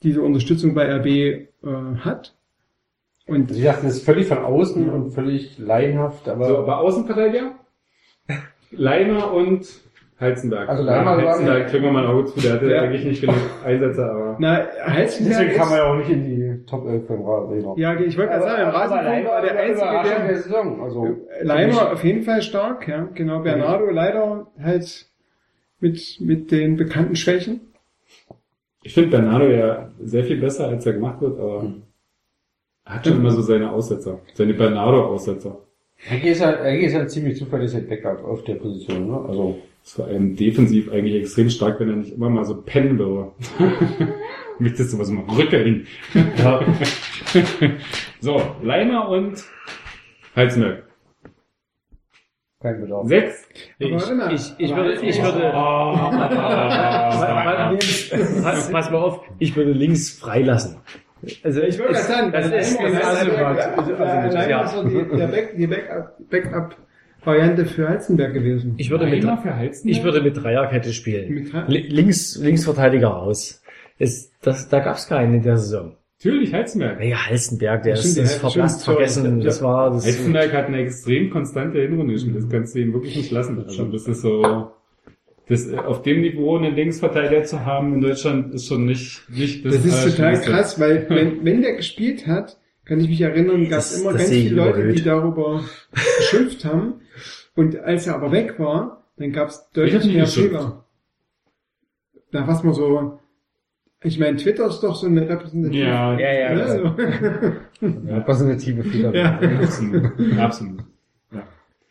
diese 0.02 0.22
Unterstützung 0.22 0.74
bei 0.74 0.86
RB 0.96 1.06
äh, 1.06 1.46
hat. 2.00 2.34
Und 3.26 3.52
Sie 3.52 3.62
dachten, 3.62 3.86
das 3.86 3.96
ist 3.98 4.04
völlig 4.04 4.26
von 4.26 4.38
außen 4.38 4.88
und 4.90 5.10
völlig 5.12 5.58
laienhaft, 5.58 6.28
aber. 6.28 6.46
So, 6.46 6.58
aber 6.58 6.78
Außenverteidiger? 6.80 7.52
Leimer 8.72 9.32
und 9.32 9.66
Heizenberg. 10.20 10.68
Also 10.68 10.82
Leimer 10.82 11.12
ja, 11.18 11.24
war- 11.24 11.32
Heizenberg 11.32 11.68
kriegen 11.68 11.84
wir 11.84 11.92
mal 11.92 12.04
ein 12.04 12.10
Auge 12.10 12.26
zu, 12.26 12.40
der 12.40 12.52
hatte 12.54 12.70
Ja. 12.70 12.82
eigentlich 12.82 13.04
nicht 13.04 13.20
genug 13.22 13.36
Einsätze, 13.64 14.04
aber. 14.04 14.36
na, 14.38 14.66
Heizenberg 14.86 15.38
Deswegen 15.40 15.58
kann 15.58 15.68
man 15.68 15.78
ist, 15.78 15.84
ja 15.84 15.90
auch 15.92 15.96
nicht 15.96 16.10
in 16.10 16.24
die 16.24 16.66
Top 16.66 16.86
11 16.86 17.06
beim 17.08 17.22
Radler. 17.22 17.74
ja, 17.76 17.94
ich 18.00 18.18
wollte 18.18 18.30
gerade 18.32 18.44
sagen, 18.44 18.62
im 18.62 18.68
Rasenfunk 18.68 19.26
war 19.28 19.42
der 19.42 19.58
einzige, 19.58 19.86
der 20.04 20.26
der 20.28 20.36
Saison. 20.36 20.82
Also, 20.82 21.16
Leimer 21.42 21.92
auf 21.92 22.04
jeden 22.04 22.22
Fall 22.22 22.42
stark, 22.42 22.86
ja, 22.88 23.08
genau. 23.14 23.40
Bernardo 23.40 23.86
leider 23.90 24.46
halt 24.62 25.06
mit, 25.80 26.20
mit 26.20 26.50
den 26.50 26.76
bekannten 26.76 27.16
Schwächen. 27.16 27.60
Ich 28.82 28.94
finde 28.94 29.10
Bernardo 29.10 29.46
ja 29.46 29.90
sehr 30.00 30.24
viel 30.24 30.38
besser, 30.38 30.68
als 30.68 30.86
er 30.86 30.94
gemacht 30.94 31.20
wird, 31.20 31.38
aber 31.38 31.74
er 32.84 32.94
hat 32.94 33.06
schon 33.06 33.18
immer 33.18 33.30
so 33.30 33.42
seine 33.42 33.70
Aussetzer. 33.70 34.20
Seine 34.34 34.54
Bernardo-Aussetzer. 34.54 35.58
Hecki 35.96 36.30
ist 36.30 36.40
ja, 36.40 36.56
Hecki 36.62 36.86
ist 36.86 36.94
ein 36.94 37.08
ziemlich 37.08 37.36
zuverlässiger 37.38 37.86
Backup 37.86 38.24
auf 38.24 38.42
der 38.44 38.54
Position, 38.54 39.06
ne? 39.06 39.20
Also, 39.28 39.58
Ist 39.84 39.94
vor 39.94 40.06
allem 40.06 40.34
defensiv 40.34 40.90
eigentlich 40.90 41.22
extrem 41.22 41.50
stark, 41.50 41.78
wenn 41.78 41.90
er 41.90 41.96
nicht 41.96 42.14
immer 42.14 42.30
mal 42.30 42.44
so 42.44 42.62
pennen 42.62 42.98
würde. 42.98 43.32
Möchtest 44.58 44.92
du 44.92 44.98
was 44.98 45.10
mal 45.10 45.24
rückeln? 45.24 45.86
Ja. 46.38 46.64
so, 48.20 48.42
Leimer 48.62 49.08
und 49.08 49.44
Heizenberg. 50.34 50.89
Kein 52.60 52.80
Bedarf. 52.80 53.06
Sechs. 53.08 53.48
Aber 53.82 53.92
warte 53.92 54.14
mal, 54.14 54.32
Ich, 54.34 54.52
ich 54.58 54.72
aber 54.72 54.84
würde, 54.84 55.00
ich 55.06 55.22
würde, 55.22 55.52
pass, 58.42 58.70
pass 58.70 58.90
mal 58.90 58.98
auf, 58.98 59.20
ich 59.38 59.56
würde 59.56 59.72
links 59.72 60.10
freilassen. 60.10 60.76
Also 61.42 61.62
Ich 61.62 61.76
gerade 61.78 61.94
sagen, 61.96 62.32
das 62.32 62.46
ist, 62.46 62.72
ist 62.72 62.80
also, 62.80 63.32
also, 63.32 63.94
also, 63.94 64.82
ist 64.82 65.12
die, 65.12 65.16
der 65.18 65.26
Back, 65.26 65.56
die 65.56 65.66
Backup- 65.66 66.14
Backup-Variante 66.30 67.66
für 67.66 67.88
Heizenberg 67.88 68.32
gewesen. 68.32 68.74
Ich 68.78 68.90
würde 68.90 69.06
mit, 69.06 69.24
ich 69.84 70.02
würde 70.04 70.22
mit 70.22 70.36
Dreierkette 70.42 70.92
spielen. 70.92 71.50
Links, 71.66 72.36
Linksverteidiger 72.36 73.08
raus. 73.08 73.62
Es, 73.98 74.32
das, 74.40 74.68
da 74.68 74.80
gab's 74.80 75.08
keinen 75.08 75.34
in 75.34 75.42
der 75.42 75.58
Saison. 75.58 75.96
Natürlich 76.22 76.52
Heizenberg. 76.52 76.98
Naja, 76.98 77.16
Halstenberg, 77.26 77.82
der 77.82 77.94
ist, 77.94 78.00
Stimmt, 78.12 78.26
ist 78.26 78.34
ja, 78.34 78.40
verblasst, 78.40 78.82
stimmt, 78.82 78.96
sorry. 78.98 79.08
vergessen. 79.08 79.40
Das 79.40 79.62
war, 79.62 79.90
das, 79.90 80.04
Heizenberg 80.06 80.52
hat 80.52 80.66
eine 80.66 80.78
extrem 80.78 81.30
konstante 81.30 81.80
Hinrunde 81.80 82.12
gespielt. 82.12 82.36
Das 82.36 82.48
kannst 82.48 82.74
du 82.74 82.80
ihm 82.80 82.92
wirklich 82.92 83.16
nicht 83.16 83.30
lassen. 83.30 83.58
Also 83.64 83.84
das 83.86 84.06
ist 84.06 84.20
so, 84.20 84.70
das, 85.48 85.66
äh, 85.66 85.78
auf 85.78 86.02
dem 86.02 86.20
Niveau 86.20 86.58
einen 86.58 86.74
Linksverteidiger 86.74 87.44
zu 87.44 87.64
haben 87.64 87.94
in 87.94 88.00
Deutschland 88.02 88.52
ist 88.52 88.66
schon 88.66 88.84
nicht, 88.84 89.22
nicht 89.30 89.64
Das 89.64 89.76
ist 89.76 89.82
total 89.84 90.26
Allerschlimmste. 90.26 90.50
krass, 90.50 90.78
weil 90.80 91.06
wenn, 91.08 91.42
wenn 91.44 91.62
der 91.62 91.76
gespielt 91.76 92.26
hat, 92.26 92.58
kann 92.84 93.00
ich 93.00 93.08
mich 93.08 93.20
erinnern, 93.22 93.68
gab 93.70 93.78
es 93.78 93.92
Das- 93.92 94.00
immer 94.02 94.12
das 94.12 94.22
ganz 94.22 94.32
viele 94.34 94.54
Leute, 94.56 94.78
überhöht. 94.80 94.98
die 94.98 95.02
darüber 95.04 95.64
geschimpft 96.18 96.64
haben. 96.66 96.94
Und 97.56 97.78
als 97.78 98.06
er 98.06 98.14
aber 98.16 98.30
weg 98.30 98.58
war, 98.58 99.06
dann 99.16 99.32
gab 99.32 99.48
es 99.48 99.70
deutlich 99.72 100.04
mehr. 100.12 100.26
Fehler. 100.26 100.84
Da 102.30 102.46
was 102.46 102.62
man 102.62 102.74
so, 102.74 103.19
ich 104.02 104.18
meine, 104.18 104.36
Twitter 104.36 104.66
ist 104.66 104.80
doch 104.80 104.94
so 104.94 105.06
eine 105.06 105.28
repräsentative. 105.28 105.84
Ja, 105.84 106.18
Ja, 106.18 106.32
ja, 106.32 106.54
ne, 106.54 106.64
genau. 106.76 106.94
so. 107.80 107.86
Repräsentative 108.14 108.84
Fehler. 108.84 109.14
ja. 109.14 109.38
absolut. 109.62 110.12
absolut. 110.38 110.84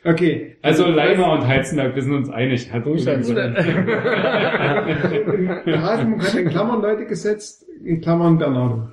Okay. 0.03 0.55
Also 0.61 0.87
Leimer 0.87 1.33
und 1.33 1.45
Heizenberg, 1.45 1.93
wir 1.93 2.01
sind 2.01 2.13
uns 2.13 2.29
einig. 2.29 2.71
Hat 2.71 2.85
Der 5.65 5.81
Hasenburg 5.81 6.23
hat 6.23 6.35
in 6.35 6.47
Klammern 6.49 6.81
Leute 6.81 7.05
gesetzt, 7.05 7.65
in 7.83 7.99
Klammern 7.99 8.37
Bernardo. 8.37 8.87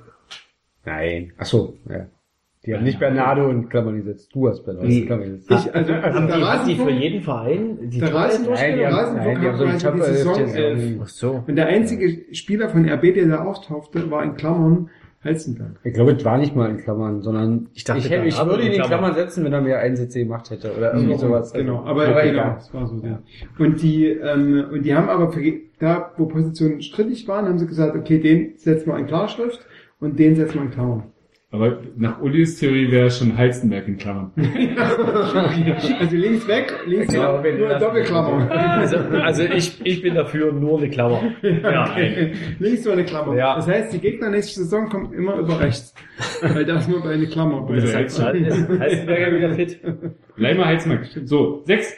Nein. 0.83 1.31
Ach 1.37 1.45
so, 1.45 1.77
ja. 1.89 2.07
Die 2.67 2.75
haben 2.75 2.83
nicht 2.83 2.99
Bernardo 2.99 3.49
in 3.49 3.69
Klammern 3.69 3.95
gesetzt. 3.95 4.29
Du 4.33 4.47
hast 4.49 4.63
Bernardo 4.65 4.87
in 4.89 5.05
Klammern 5.05 5.29
gesetzt. 5.31 5.67
Ich, 5.67 5.73
also, 5.75 5.93
Haben 5.93 6.27
der 6.27 6.37
die, 6.37 6.43
haben 6.43 6.67
die 6.67 6.75
für 6.75 6.89
jeden 6.91 7.21
Verein 7.21 7.77
die 7.89 7.99
der 7.99 8.09
die 8.09 8.13
haben 8.15 8.25
hat 8.27 9.49
also 9.49 9.65
die 9.65 10.01
Saison 10.01 10.35
stehen. 10.35 10.55
elf. 10.55 10.99
Ach 11.01 11.07
so. 11.07 11.43
Und 11.47 11.55
der 11.55 11.67
einzige 11.67 12.35
Spieler 12.35 12.69
von 12.69 12.87
RB, 12.87 13.13
der 13.13 13.27
da 13.27 13.43
auftauchte, 13.45 14.11
war 14.11 14.23
in 14.23 14.35
Klammern 14.35 14.89
Halstenberg. 15.23 15.71
Ich 15.83 15.93
glaube, 15.93 16.11
es 16.11 16.23
war 16.25 16.37
nicht 16.37 16.55
mal 16.55 16.69
in 16.69 16.77
Klammern, 16.77 17.21
sondern 17.21 17.69
Ich 17.73 17.83
dachte, 17.83 17.99
ich, 17.99 18.09
hätte- 18.09 18.27
ich 18.27 18.37
würde 18.37 18.61
ihn 18.63 18.67
in 18.67 18.73
Klammern. 18.73 18.89
Klammern 18.89 19.13
setzen, 19.15 19.43
wenn 19.45 19.53
er 19.53 19.61
mehr 19.61 19.79
Einsätze 19.79 20.19
gemacht 20.19 20.49
hätte 20.51 20.71
oder 20.77 20.93
irgendwie 20.93 21.15
sowas. 21.17 21.53
Genau, 21.53 21.77
Also, 21.79 21.89
aber, 21.89 22.07
aber 22.09 22.21
genau, 22.21 22.41
egal. 22.41 22.53
das 22.55 22.73
war 22.73 22.87
so. 22.87 23.01
Ja. 23.03 23.19
Und 23.57 23.81
die, 23.81 24.05
ähm, 24.07 24.65
und 24.71 24.83
die 24.83 24.93
haben 24.93 25.09
aber 25.09 25.31
für, 25.31 25.41
da, 25.79 26.11
wo 26.17 26.25
Positionen 26.25 26.81
strittig 26.81 27.27
waren, 27.27 27.45
haben 27.47 27.57
sie 27.59 27.65
gesagt, 27.67 27.95
okay, 27.95 28.19
den 28.19 28.57
setzen 28.57 28.87
wir 28.91 28.97
in 28.97 29.07
Klarschrift 29.07 29.65
und 29.99 30.19
den 30.19 30.35
setzen 30.35 30.55
wir 30.55 30.61
in 30.63 30.71
Klammern. 30.71 31.03
Aber 31.49 31.81
nach 31.95 32.19
Ulis 32.21 32.59
Theorie 32.59 32.91
wäre 32.91 33.09
schon 33.09 33.37
Heizenberg 33.37 33.87
in 33.87 33.97
Klammern. 33.97 34.31
Also 35.99 36.15
links 36.15 36.47
weg, 36.47 36.73
links 36.85 37.13
Genau, 37.13 37.41
weg, 37.41 37.57
nur 37.57 37.69
das- 37.69 37.81
Doppelklammer. 37.81 38.51
Also, 38.51 38.97
also 38.97 39.43
ich, 39.43 39.79
ich 39.85 40.01
bin 40.01 40.15
dafür 40.15 40.51
nur 40.51 40.77
eine 40.77 40.89
Klammer. 40.89 41.21
Ja, 41.41 41.89
Okay. 41.91 42.33
Links 42.59 42.83
nur 42.83 42.93
eine 42.93 43.05
Klammer. 43.05 43.35
Ja. 43.35 43.55
Das 43.55 43.67
heißt, 43.67 43.93
die 43.93 43.99
Gegner 43.99 44.29
nächste 44.29 44.59
Saison 44.61 44.89
kommen 44.89 45.13
immer 45.13 45.35
über 45.37 45.59
rechts. 45.59 45.93
Weil 46.41 46.65
da 46.65 46.77
ist 46.79 46.89
nur 46.89 47.01
bei 47.01 47.11
eine 47.13 47.27
Klammer. 47.27 47.61
bei 47.61 47.75
Das 47.75 47.95
heißt- 47.95 48.79
Heisenberger 48.79 49.35
wieder 49.37 49.53
fit. 49.55 49.79
Leimer 50.35 50.65
Heizenberg. 50.65 51.07
So, 51.23 51.63
sechs. 51.65 51.93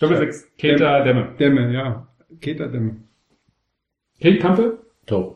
Doppel 0.00 0.16
sechs. 0.16 0.50
Keter 0.56 1.04
Dämme. 1.04 1.28
Dämme, 1.38 1.72
ja. 1.72 2.08
Keter 2.40 2.68
Dämme. 2.68 2.96
Kate 4.20 4.38
Kampe? 4.38 4.78
Top. 5.06 5.35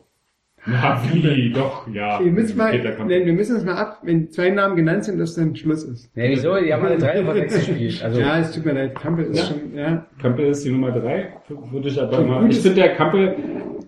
Ja, 0.67 1.03
wie? 1.13 1.53
Doch, 1.53 1.89
ja. 1.93 2.21
Wir 2.23 2.31
müssen 2.31 2.57
mal, 2.59 2.71
Keter 2.71 2.93
Kampe. 2.93 3.13
nein, 3.15 3.25
wir 3.27 3.33
müssen 3.33 3.57
es 3.57 3.65
mal 3.65 3.77
ab, 3.77 3.99
wenn 4.03 4.31
zwei 4.31 4.51
Namen 4.51 4.77
genannt 4.77 5.05
sind, 5.05 5.19
dass 5.19 5.35
dann 5.35 5.57
Schluss 5.57 5.85
ist. 5.85 6.11
Ja, 6.15 6.25
wieso? 6.29 6.55
Die 6.61 6.73
haben 6.73 6.85
alle 6.85 6.99
drei 6.99 7.25
von 7.25 7.35
sechs 7.35 7.55
gespielt. 7.67 8.03
Also, 8.05 8.21
ja, 8.21 8.39
es 8.41 8.53
tut 8.53 8.67
mir 8.67 8.73
leid. 8.73 8.95
Kampel 8.95 9.25
ist 9.27 9.39
Ja. 9.39 9.45
schon, 9.47 9.75
ja. 9.75 10.07
Kampel 10.21 10.47
ist 10.47 10.65
die 10.65 10.71
Nummer 10.71 10.91
drei, 10.93 11.29
würde 11.49 11.89
ich 11.89 12.01
aber 12.01 12.21
mal. 12.21 12.51
Ich 12.51 12.61
finde 12.61 12.75
der 12.83 12.95
Kampel, 12.95 13.37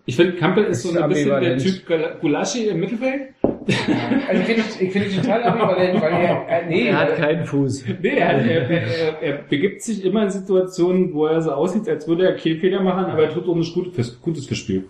ich 0.06 0.16
finde 0.16 0.32
Kampel 0.36 0.64
ist 0.64 0.82
so 0.82 0.98
ein 0.98 1.08
bisschen 1.10 1.40
der. 1.40 1.58
Typ 1.58 1.86
Gula- 1.86 2.14
Gulaschi 2.20 2.66
im 2.68 2.80
Mittelfeld. 2.80 3.20
also 3.42 4.40
ich 4.40 4.46
finde 4.46 4.62
ich 4.80 4.92
finde 4.92 5.08
total 5.20 5.44
ambivalent, 5.44 6.00
weil 6.02 6.12
er, 6.12 6.46
äh, 6.48 6.66
nee, 6.68 6.86
Er 6.88 6.98
hat 7.00 7.10
weil- 7.10 7.16
keinen 7.16 7.44
Fuß. 7.44 7.84
Nee, 8.02 8.08
er, 8.08 8.38
er, 8.44 8.70
er, 8.70 9.22
er 9.22 9.32
begibt 9.48 9.82
sich 9.82 10.04
immer 10.04 10.24
in 10.24 10.30
Situationen, 10.30 11.12
wo 11.14 11.26
er 11.26 11.40
so 11.42 11.52
aussieht, 11.52 11.88
als 11.88 12.08
würde 12.08 12.24
er 12.26 12.34
keinen 12.34 12.58
Fehler 12.58 12.82
machen, 12.82 13.04
aber 13.04 13.24
er 13.24 13.30
tut 13.30 13.46
auch 13.46 13.54
nicht 13.54 13.72
gut 13.74 13.94
fürs, 13.94 14.20
Gutes 14.20 14.46
fürs 14.46 14.58
Spiel. 14.58 14.84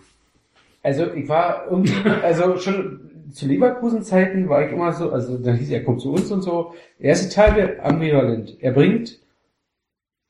Also 0.83 1.12
ich 1.12 1.28
war 1.28 1.67
irgendwie, 1.70 2.09
also 2.23 2.57
schon 2.59 3.11
zu 3.33 3.47
Leverkusen-Zeiten 3.47 4.49
war 4.49 4.67
ich 4.67 4.73
immer 4.73 4.93
so, 4.93 5.11
also 5.11 5.39
dann 5.39 5.57
hieß 5.57 5.70
er, 5.70 5.78
er 5.78 5.85
kommt 5.85 6.01
zu 6.01 6.12
uns 6.12 6.31
und 6.31 6.43
so. 6.43 6.75
Er 6.99 7.12
ist 7.12 7.33
total 7.33 7.81
ambivalent. 7.81 8.57
Er 8.61 8.73
bringt 8.73 9.19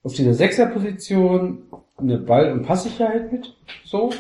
auf 0.03 0.15
dieser 0.15 0.35
Sechserposition 0.35 1.65
eine 1.97 2.19
Ball- 2.19 2.53
und 2.53 2.63
Passsicherheit 2.63 3.33
mit, 3.33 3.57
so. 3.85 4.11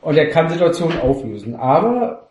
Und 0.00 0.16
er 0.16 0.28
kann 0.30 0.48
Situationen 0.48 0.98
auflösen. 0.98 1.54
Aber 1.54 2.21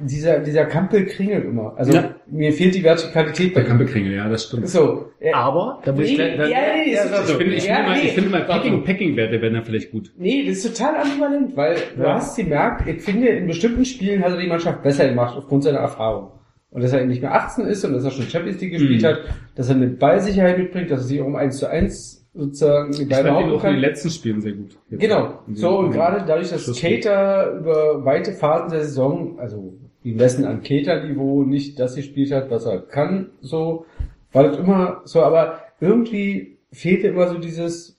dieser, 0.00 0.40
dieser 0.40 0.64
Kampel 0.66 1.06
kringelt 1.06 1.44
immer. 1.44 1.74
Also 1.76 1.92
Ja. 1.92 2.14
mir 2.26 2.52
fehlt 2.52 2.74
die 2.74 2.82
Vertikalität 2.84 3.54
bei 3.54 3.60
Der 3.60 3.66
ihm. 3.66 3.68
Kampelkringel, 3.70 4.12
ja, 4.14 4.28
das 4.28 4.44
stimmt. 4.44 4.68
So. 4.68 5.06
Er, 5.20 5.36
Aber, 5.36 5.80
da 5.84 5.92
muss 5.92 6.04
ich 6.04 6.10
nee, 6.10 6.16
gleich, 6.16 6.36
dann, 6.36 6.50
ja, 6.50 6.58
nee, 6.76 6.92
ja, 6.94 7.06
sag 7.06 7.20
Ich 7.22 7.26
so. 7.26 7.34
finde, 7.38 7.54
ich 7.54 7.66
Ja, 7.66 7.74
finde 7.76 7.88
mal, 7.90 7.98
nee. 7.98 8.06
ich 8.06 8.12
finde 8.12 8.30
mal 8.30 8.42
Packing, 8.44 8.84
Packing-Werte 8.84 9.40
wären 9.42 9.54
da 9.54 9.62
vielleicht 9.62 9.90
gut. 9.90 10.12
Nee, 10.16 10.44
das 10.46 10.58
ist 10.64 10.76
total 10.76 10.96
ambivalent, 11.02 11.56
weil 11.56 11.76
du 11.96 12.02
Ja. 12.02 12.14
hast 12.14 12.36
gemerkt, 12.36 12.88
ich 12.88 13.02
finde, 13.02 13.28
in 13.28 13.46
bestimmten 13.46 13.84
Spielen 13.84 14.22
hat 14.22 14.30
er 14.32 14.38
die 14.38 14.46
Mannschaft 14.46 14.82
besser 14.82 15.08
gemacht 15.08 15.36
aufgrund 15.36 15.64
seiner 15.64 15.78
Erfahrung. 15.78 16.32
Und 16.70 16.82
dass 16.82 16.92
er 16.92 17.00
eben 17.00 17.08
nicht 17.08 17.22
mehr 17.22 17.34
18 17.34 17.64
ist 17.66 17.84
und 17.84 17.94
dass 17.94 18.04
er 18.04 18.10
schon 18.10 18.26
Champions 18.26 18.60
League 18.60 18.72
gespielt 18.72 19.02
Mhm. 19.02 19.06
hat, 19.06 19.18
dass 19.54 19.68
er 19.70 19.76
eine 19.76 19.86
Ballsicherheit 19.88 20.58
mitbringt, 20.58 20.90
dass 20.90 21.00
er 21.00 21.06
sich 21.06 21.20
um 21.20 21.34
1 21.34 21.56
zu 21.58 21.68
1 21.68 22.26
sozusagen 22.34 22.92
die 22.92 23.02
Ich 23.02 23.08
Ball 23.08 23.24
fand 23.24 23.52
auch 23.52 23.64
in 23.64 23.70
den 23.72 23.80
letzten 23.80 24.10
Spielen 24.10 24.40
sehr 24.42 24.52
gut. 24.52 24.76
Jetzt 24.90 25.00
Genau. 25.00 25.38
So, 25.54 25.78
und 25.78 25.90
gerade 25.92 26.24
dadurch, 26.26 26.50
dass 26.50 26.62
Schlussspiel. 26.62 27.00
Cater 27.00 27.52
über 27.58 28.04
weite 28.04 28.32
Phasen 28.32 28.70
der 28.70 28.80
Saison, 28.82 29.38
also 29.40 29.74
die 30.04 30.12
messen 30.12 30.44
an 30.44 30.62
Cater-Niveau 30.62 31.42
nicht 31.44 31.78
das 31.78 31.96
gespielt 31.96 32.32
hat, 32.32 32.50
was 32.50 32.64
er 32.66 32.80
kann, 32.80 33.30
so, 33.40 33.86
war 34.32 34.44
das 34.44 34.58
immer 34.58 35.00
so, 35.04 35.22
aber 35.22 35.60
irgendwie 35.80 36.58
fehlte 36.72 37.08
immer 37.08 37.28
so 37.28 37.38
dieses, 37.38 37.98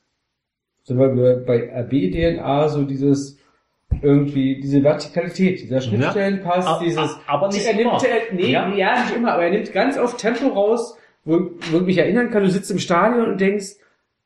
sind 0.83 0.97
wir 0.97 1.13
wieder 1.13 1.35
bei 1.37 1.69
RB-DNA, 1.81 2.69
so 2.69 2.83
dieses, 2.83 3.37
irgendwie, 4.01 4.59
diese 4.61 4.83
Vertikalität, 4.83 5.61
dieser 5.61 5.81
Schnittstellenpass, 5.81 6.65
A- 6.65 6.79
dieses, 6.79 7.17
aber 7.27 7.47
nicht 7.47 7.65
er 7.65 7.73
nimmt, 7.75 7.87
immer. 7.87 8.01
er, 8.05 8.33
nee, 8.33 8.51
Ja. 8.51 8.73
ja. 8.75 9.03
nicht 9.03 9.15
immer, 9.15 9.33
aber 9.33 9.43
er 9.45 9.51
nimmt 9.51 9.71
ganz 9.73 9.97
oft 9.97 10.17
Tempo 10.19 10.47
raus, 10.47 10.95
wo, 11.25 11.51
wo 11.71 11.77
ich 11.77 11.83
mich 11.83 11.97
erinnern 11.97 12.29
kann, 12.29 12.43
du 12.43 12.49
sitzt 12.49 12.71
im 12.71 12.79
Stadion 12.79 13.27
und 13.31 13.41
denkst, 13.41 13.75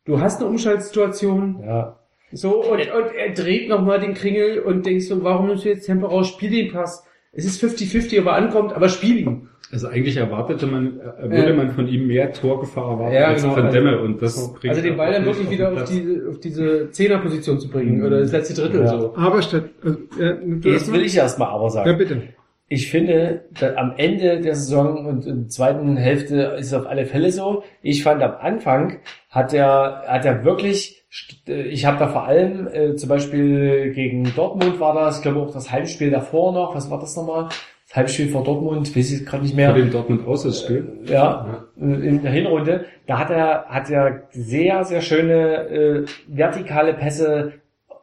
du 0.05 0.19
hast 0.19 0.41
eine 0.41 0.49
Umschaltsituation, 0.49 1.63
Ja. 1.65 1.97
so, 2.31 2.61
und, 2.63 2.79
und 2.79 3.15
er 3.15 3.33
dreht 3.33 3.69
nochmal 3.69 3.99
den 3.99 4.13
Kringel 4.13 4.59
und 4.59 4.85
denkst 4.85 5.05
so, 5.07 5.23
warum 5.23 5.47
nimmst 5.47 5.65
du 5.65 5.69
jetzt 5.69 5.85
Tempo 5.85 6.07
raus? 6.07 6.27
Spiel 6.27 6.49
den 6.51 6.71
Pass. 6.71 7.05
Es 7.35 7.45
ist 7.45 7.63
50-50, 7.63 8.19
ob 8.21 8.27
er 8.27 8.33
ankommt, 8.33 8.73
aber 8.73 8.89
spiel 8.89 9.17
ihn. 9.17 9.49
Also 9.71 9.87
eigentlich 9.87 10.17
erwartete 10.17 10.67
man, 10.67 10.99
äh, 10.99 11.31
würde 11.31 11.53
man 11.55 11.71
von 11.71 11.87
ihm 11.87 12.05
mehr 12.05 12.31
Torgefahr 12.31 12.91
erwarten 12.91 13.15
Ja, 13.15 13.25
als 13.29 13.41
genau, 13.41 13.55
von 13.55 13.63
also- 13.65 13.75
Demme 13.75 13.99
und 14.01 14.21
das 14.21 14.53
bringt 14.53 14.69
Also 14.75 14.83
den 14.87 14.97
Ball 14.97 15.11
dann 15.13 15.25
wirklich 15.25 15.47
auf 15.47 15.51
wieder 15.51 15.71
auf 15.73 15.83
diese, 15.85 16.29
auf 16.29 16.39
diese 16.39 16.91
Zehnerposition 16.91 17.59
zu 17.59 17.69
bringen, 17.69 17.97
Mhm. 17.97 18.05
oder 18.05 18.19
das 18.19 18.31
letzte 18.31 18.53
Drittel 18.61 18.81
Ja. 18.81 18.87
so. 18.99 19.15
Aber 19.17 19.41
statt, 19.41 19.63
äh, 19.83 20.23
äh, 20.23 20.35
Jetzt 20.57 20.65
erst 20.67 20.87
mal? 20.91 20.97
will 20.99 21.05
ich 21.05 21.17
erstmal 21.17 21.47
aber 21.47 21.71
sagen. 21.71 21.89
Ja, 21.89 21.95
bitte. 21.95 22.21
Ich 22.69 22.89
finde, 22.91 23.45
dass 23.59 23.75
am 23.77 23.93
Ende 23.97 24.39
der 24.41 24.55
Saison 24.55 25.05
und 25.07 25.25
in 25.25 25.39
der 25.41 25.47
zweiten 25.49 25.97
Hälfte 25.97 26.55
ist 26.59 26.67
es 26.67 26.73
auf 26.73 26.85
alle 26.87 27.05
Fälle 27.07 27.31
so. 27.31 27.63
Ich 27.81 28.03
fand 28.03 28.21
am 28.21 28.33
Anfang 28.39 28.97
hat 29.33 29.51
er, 29.51 30.03
hat 30.07 30.25
er 30.25 30.45
wirklich, 30.45 31.03
äh, 31.47 31.63
ich 31.63 31.85
habe 31.85 31.97
da 31.97 32.07
vor 32.07 32.25
allem 32.25 32.67
äh, 32.67 32.95
zum 32.95 33.09
Beispiel 33.09 33.91
gegen 33.91 34.31
Dortmund 34.35 34.79
war 34.79 34.93
das, 34.93 35.17
ich 35.17 35.23
glaube 35.23 35.39
auch 35.39 35.51
das 35.51 35.71
Heimspiel 35.71 36.11
davor 36.11 36.53
noch, 36.53 36.75
was 36.75 36.89
war 36.91 36.99
das 36.99 37.15
nochmal? 37.15 37.49
Das 37.87 37.95
Heimspiel 37.95 38.29
vor 38.29 38.43
Dortmund, 38.43 38.95
weiß 38.95 39.11
ich 39.11 39.25
gerade 39.25 39.43
nicht 39.43 39.55
mehr. 39.55 39.71
Vor 39.71 39.79
dem 39.79 39.91
Dortmund 39.91 40.27
Auswärtsspiel. 40.27 40.99
Ja, 41.05 41.65
in 41.77 42.21
der 42.21 42.31
Hinrunde, 42.31 42.85
da 43.07 43.19
hat 43.19 43.31
er, 43.31 43.65
hat 43.67 43.89
er 43.89 44.27
sehr, 44.31 44.83
sehr 44.83 45.01
schöne 45.01 45.67
äh, 45.67 46.05
vertikale 46.27 46.93
Pässe 46.93 47.53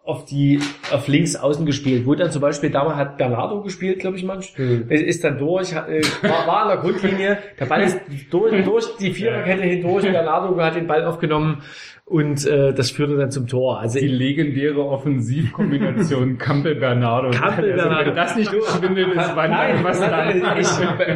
auf 0.03 0.25
die 0.25 0.61
auf 0.91 1.09
links 1.09 1.37
außen 1.37 1.67
gespielt, 1.67 2.07
wo 2.07 2.15
dann 2.15 2.31
zum 2.31 2.41
Beispiel 2.41 2.70
damals 2.70 2.97
hat 2.97 3.19
Bernardo 3.19 3.62
gespielt, 3.62 4.01
glaube 4.01 4.17
ich, 4.17 4.25
manch, 4.25 4.55
Es 4.89 5.03
ist 5.03 5.23
dann 5.25 5.39
durch, 5.39 5.75
hat, 5.75 5.89
äh, 5.89 6.03
war, 6.23 6.47
war 6.47 6.62
an 6.62 6.69
der 6.69 6.77
Grundlinie, 6.79 7.39
der 7.59 7.67
Ball 7.67 7.83
ist 7.83 8.01
durch, 8.31 8.65
durch 8.65 8.97
die 8.97 9.12
Viererkette 9.12 9.62
hindurch, 9.62 10.03
Bernardo 10.11 10.57
hat 10.61 10.75
den 10.75 10.87
Ball 10.87 11.05
aufgenommen 11.05 11.62
und 12.11 12.45
äh, 12.45 12.75
das 12.75 12.91
führte 12.91 13.17
dann 13.17 13.31
zum 13.31 13.47
Tor. 13.47 13.79
Also 13.79 14.01
Die 14.01 14.09
legendäre 14.09 14.85
Offensivkombination 14.85 16.39
Campbell-Bernardo. 16.39 17.31
Campbell-Bernardo. 17.31 17.95
Also, 17.95 18.11
wenn 18.11 18.17
das 18.17 18.37
nicht 18.37 18.51
verschwindet, 18.51 19.09
ist 19.15 19.37
wann 19.37 19.51
Nein, 19.53 19.79
was 19.85 20.01
dann. 20.01 20.59
ich, 20.59 20.69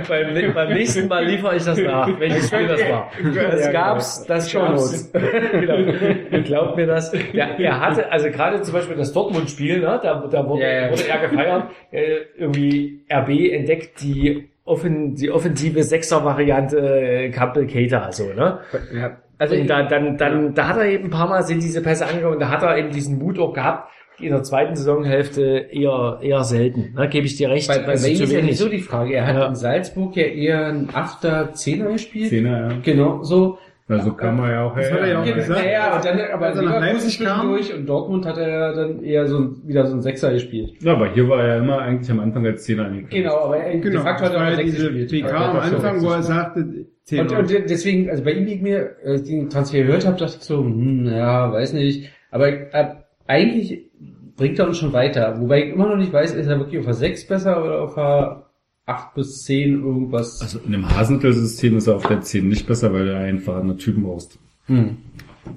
beim, 0.09 0.55
beim 0.55 0.73
nächsten 0.73 1.09
Mal 1.09 1.27
liefere 1.27 1.57
ich 1.57 1.65
das 1.65 1.79
nach, 1.81 2.09
welches 2.21 2.47
Spiel 2.47 2.69
das 2.69 2.81
war. 2.89 3.11
Das 3.35 3.73
gab's, 3.73 4.25
das 4.27 4.53
gab's. 4.53 5.13
genau. 5.53 6.43
Glaubt 6.45 6.77
mir 6.77 6.87
das. 6.87 7.11
Der, 7.11 7.59
er 7.59 7.81
hatte, 7.81 8.13
also 8.13 8.31
gerade 8.31 8.63
zum 8.63 8.75
Beispiel 8.75 8.97
das 8.97 9.13
Dortmund-Spiel, 9.13 9.81
ne, 9.81 9.99
da, 10.01 10.29
da 10.31 10.49
wurde, 10.49 10.63
Ja, 10.63 10.69
ja. 10.87 10.91
wurde 10.93 11.09
er 11.09 11.29
gefeiert, 11.29 11.65
äh, 11.91 12.03
irgendwie 12.39 13.01
RB 13.13 13.31
entdeckt 13.53 14.01
die, 14.01 14.49
offen, 14.65 15.15
die 15.15 15.31
offensive 15.31 15.83
Sechser-Variante 15.83 16.79
äh, 16.79 17.31
Campbell-Cater, 17.31 18.07
also, 18.07 18.33
ne? 18.33 18.61
Ja. 18.95 19.17
Also 19.37 19.57
und 19.57 19.67
da, 19.67 19.83
dann, 19.83 20.17
dann, 20.17 20.55
da 20.55 20.69
hat 20.69 20.77
er 20.77 20.87
eben 20.87 21.05
ein 21.05 21.11
paar 21.11 21.29
Mal 21.29 21.43
sind 21.43 21.63
diese 21.63 21.83
Pässe 21.83 22.07
angekommen 22.07 22.35
und 22.35 22.41
da 22.41 22.49
hat 22.51 22.63
er 22.63 22.79
eben 22.79 22.91
diesen 22.91 23.19
Mut 23.19 23.39
auch 23.39 23.53
gehabt, 23.53 23.91
in 24.21 24.31
der 24.31 24.45
zweiten 24.45 24.77
Saisonhälfte 24.77 25.43
eher, 25.73 26.21
eher 26.23 26.45
selten. 26.45 26.95
Ne, 26.97 27.09
Gebe 27.09 27.27
ich 27.27 27.37
dir 27.37 27.51
recht. 27.51 27.67
Bei, 27.67 27.81
bei 27.81 27.93
Also 27.93 28.07
ihm 28.07 28.17
zu 28.17 28.23
ist 28.23 28.33
ja 28.33 28.41
nicht 28.43 28.59
so 28.59 28.69
die 28.69 28.79
Frage. 28.81 29.13
Er 29.15 29.27
hat 29.27 29.35
Ja. 29.37 29.47
in 29.49 29.57
Salzburg 29.57 30.17
ja 30.17 30.23
eher 30.23 30.67
ein 30.67 30.89
Achter, 30.93 31.53
Zehner 31.53 31.91
gespielt. 31.91 32.29
Zehner, 32.29 32.71
ja. 32.71 32.79
Genau, 32.85 33.25
so. 33.25 33.59
Also 33.87 34.15
kann 34.15 34.37
man 34.37 34.51
ja 34.51 34.65
auch. 34.65 34.75
Das 34.75 34.91
hat 34.91 35.01
er 35.01 35.07
ja 35.09 35.21
auch 35.21 35.27
Ja, 35.27 35.35
gesagt. 35.35 35.65
ja, 35.71 35.97
und 35.97 36.05
dann, 36.05 36.19
aber 36.33 36.47
Als 36.47 36.57
er 36.57 36.63
nach 36.63 36.81
Leipzig 36.81 37.19
kam. 37.23 37.49
durch 37.49 37.75
und 37.75 37.87
Dortmund 37.87 38.25
hat 38.25 38.39
er 38.39 38.49
ja 38.49 38.73
dann 38.73 39.03
eher 39.03 39.27
so 39.27 39.39
ein, 39.39 39.57
wieder 39.67 39.87
so 39.87 39.95
ein 39.97 40.01
Sechser 40.01 40.33
gespielt. 40.33 40.83
Ja, 40.83 40.93
aber 40.95 41.11
hier 41.13 41.29
war 41.29 41.45
er 41.45 41.59
immer 41.59 41.79
eigentlich 41.81 42.11
am 42.11 42.21
Anfang 42.21 42.47
als 42.47 42.65
Zehner 42.65 42.87
angekündigt. 42.87 43.13
Genau, 43.25 43.37
aber 43.45 43.59
er, 43.59 43.73
Genau, 43.79 43.83
de 43.97 44.01
facto 44.01 44.25
hat 44.25 44.31
das 44.31 44.35
er 44.35 44.41
war 44.41 44.47
auch 44.47 44.51
ja 44.51 44.57
Sechs 44.57 44.71
diese 44.71 44.93
gespielt. 44.93 45.25
PK 45.25 45.29
Ja, 45.31 45.51
am 45.51 45.57
Anfang, 45.59 46.03
wo 46.03 46.09
er 46.11 46.23
sagte, 46.23 46.61
Und, 46.61 46.87
Thema. 47.07 47.39
und 47.39 47.51
deswegen, 47.51 48.09
also 48.09 48.25
bei 48.25 48.33
ihm 48.33 48.47
liegt 48.47 48.63
mir, 48.63 48.97
als 49.05 49.21
ich 49.23 49.29
den 49.29 49.51
Transfer 49.51 49.83
gehört 49.83 50.07
habe, 50.07 50.17
dachte 50.19 50.37
ich 50.39 50.45
so, 50.45 50.61
hm, 50.65 51.07
ja, 51.07 51.53
weiß 51.53 51.75
nicht. 51.75 52.11
Aber 52.31 52.49
äh, 52.49 52.87
eigentlich 53.27 53.91
bringt 54.37 54.59
er 54.59 54.67
uns 54.67 54.79
schon 54.79 54.95
weiter. 54.95 55.39
Wobei 55.41 55.65
ich 55.67 55.73
immer 55.75 55.89
noch 55.89 55.97
nicht 55.97 56.13
weiß, 56.13 56.33
ist 56.35 56.47
er 56.47 56.59
wirklich 56.59 56.79
auf 56.79 56.87
der 56.87 56.95
6 56.95 57.27
besser 57.29 57.63
oder 57.63 57.83
auf 57.83 57.95
der 57.95 58.47
8 58.87 59.15
bis 59.15 59.45
10 59.45 59.83
irgendwas. 59.83 60.41
Also 60.41 60.59
in 60.65 60.73
dem 60.73 60.89
Hasentel-System 60.89 61.77
ist 61.77 61.87
er 61.87 61.97
auf 61.97 62.07
der 62.07 62.21
10 62.21 62.49
nicht 62.49 62.67
besser, 62.67 62.93
weil 62.93 63.07
du 63.07 63.17
einfach 63.17 63.61
einen 63.61 63.79
Typen 63.79 64.03
brauchst. 64.03 64.39
Hm. 64.67 64.97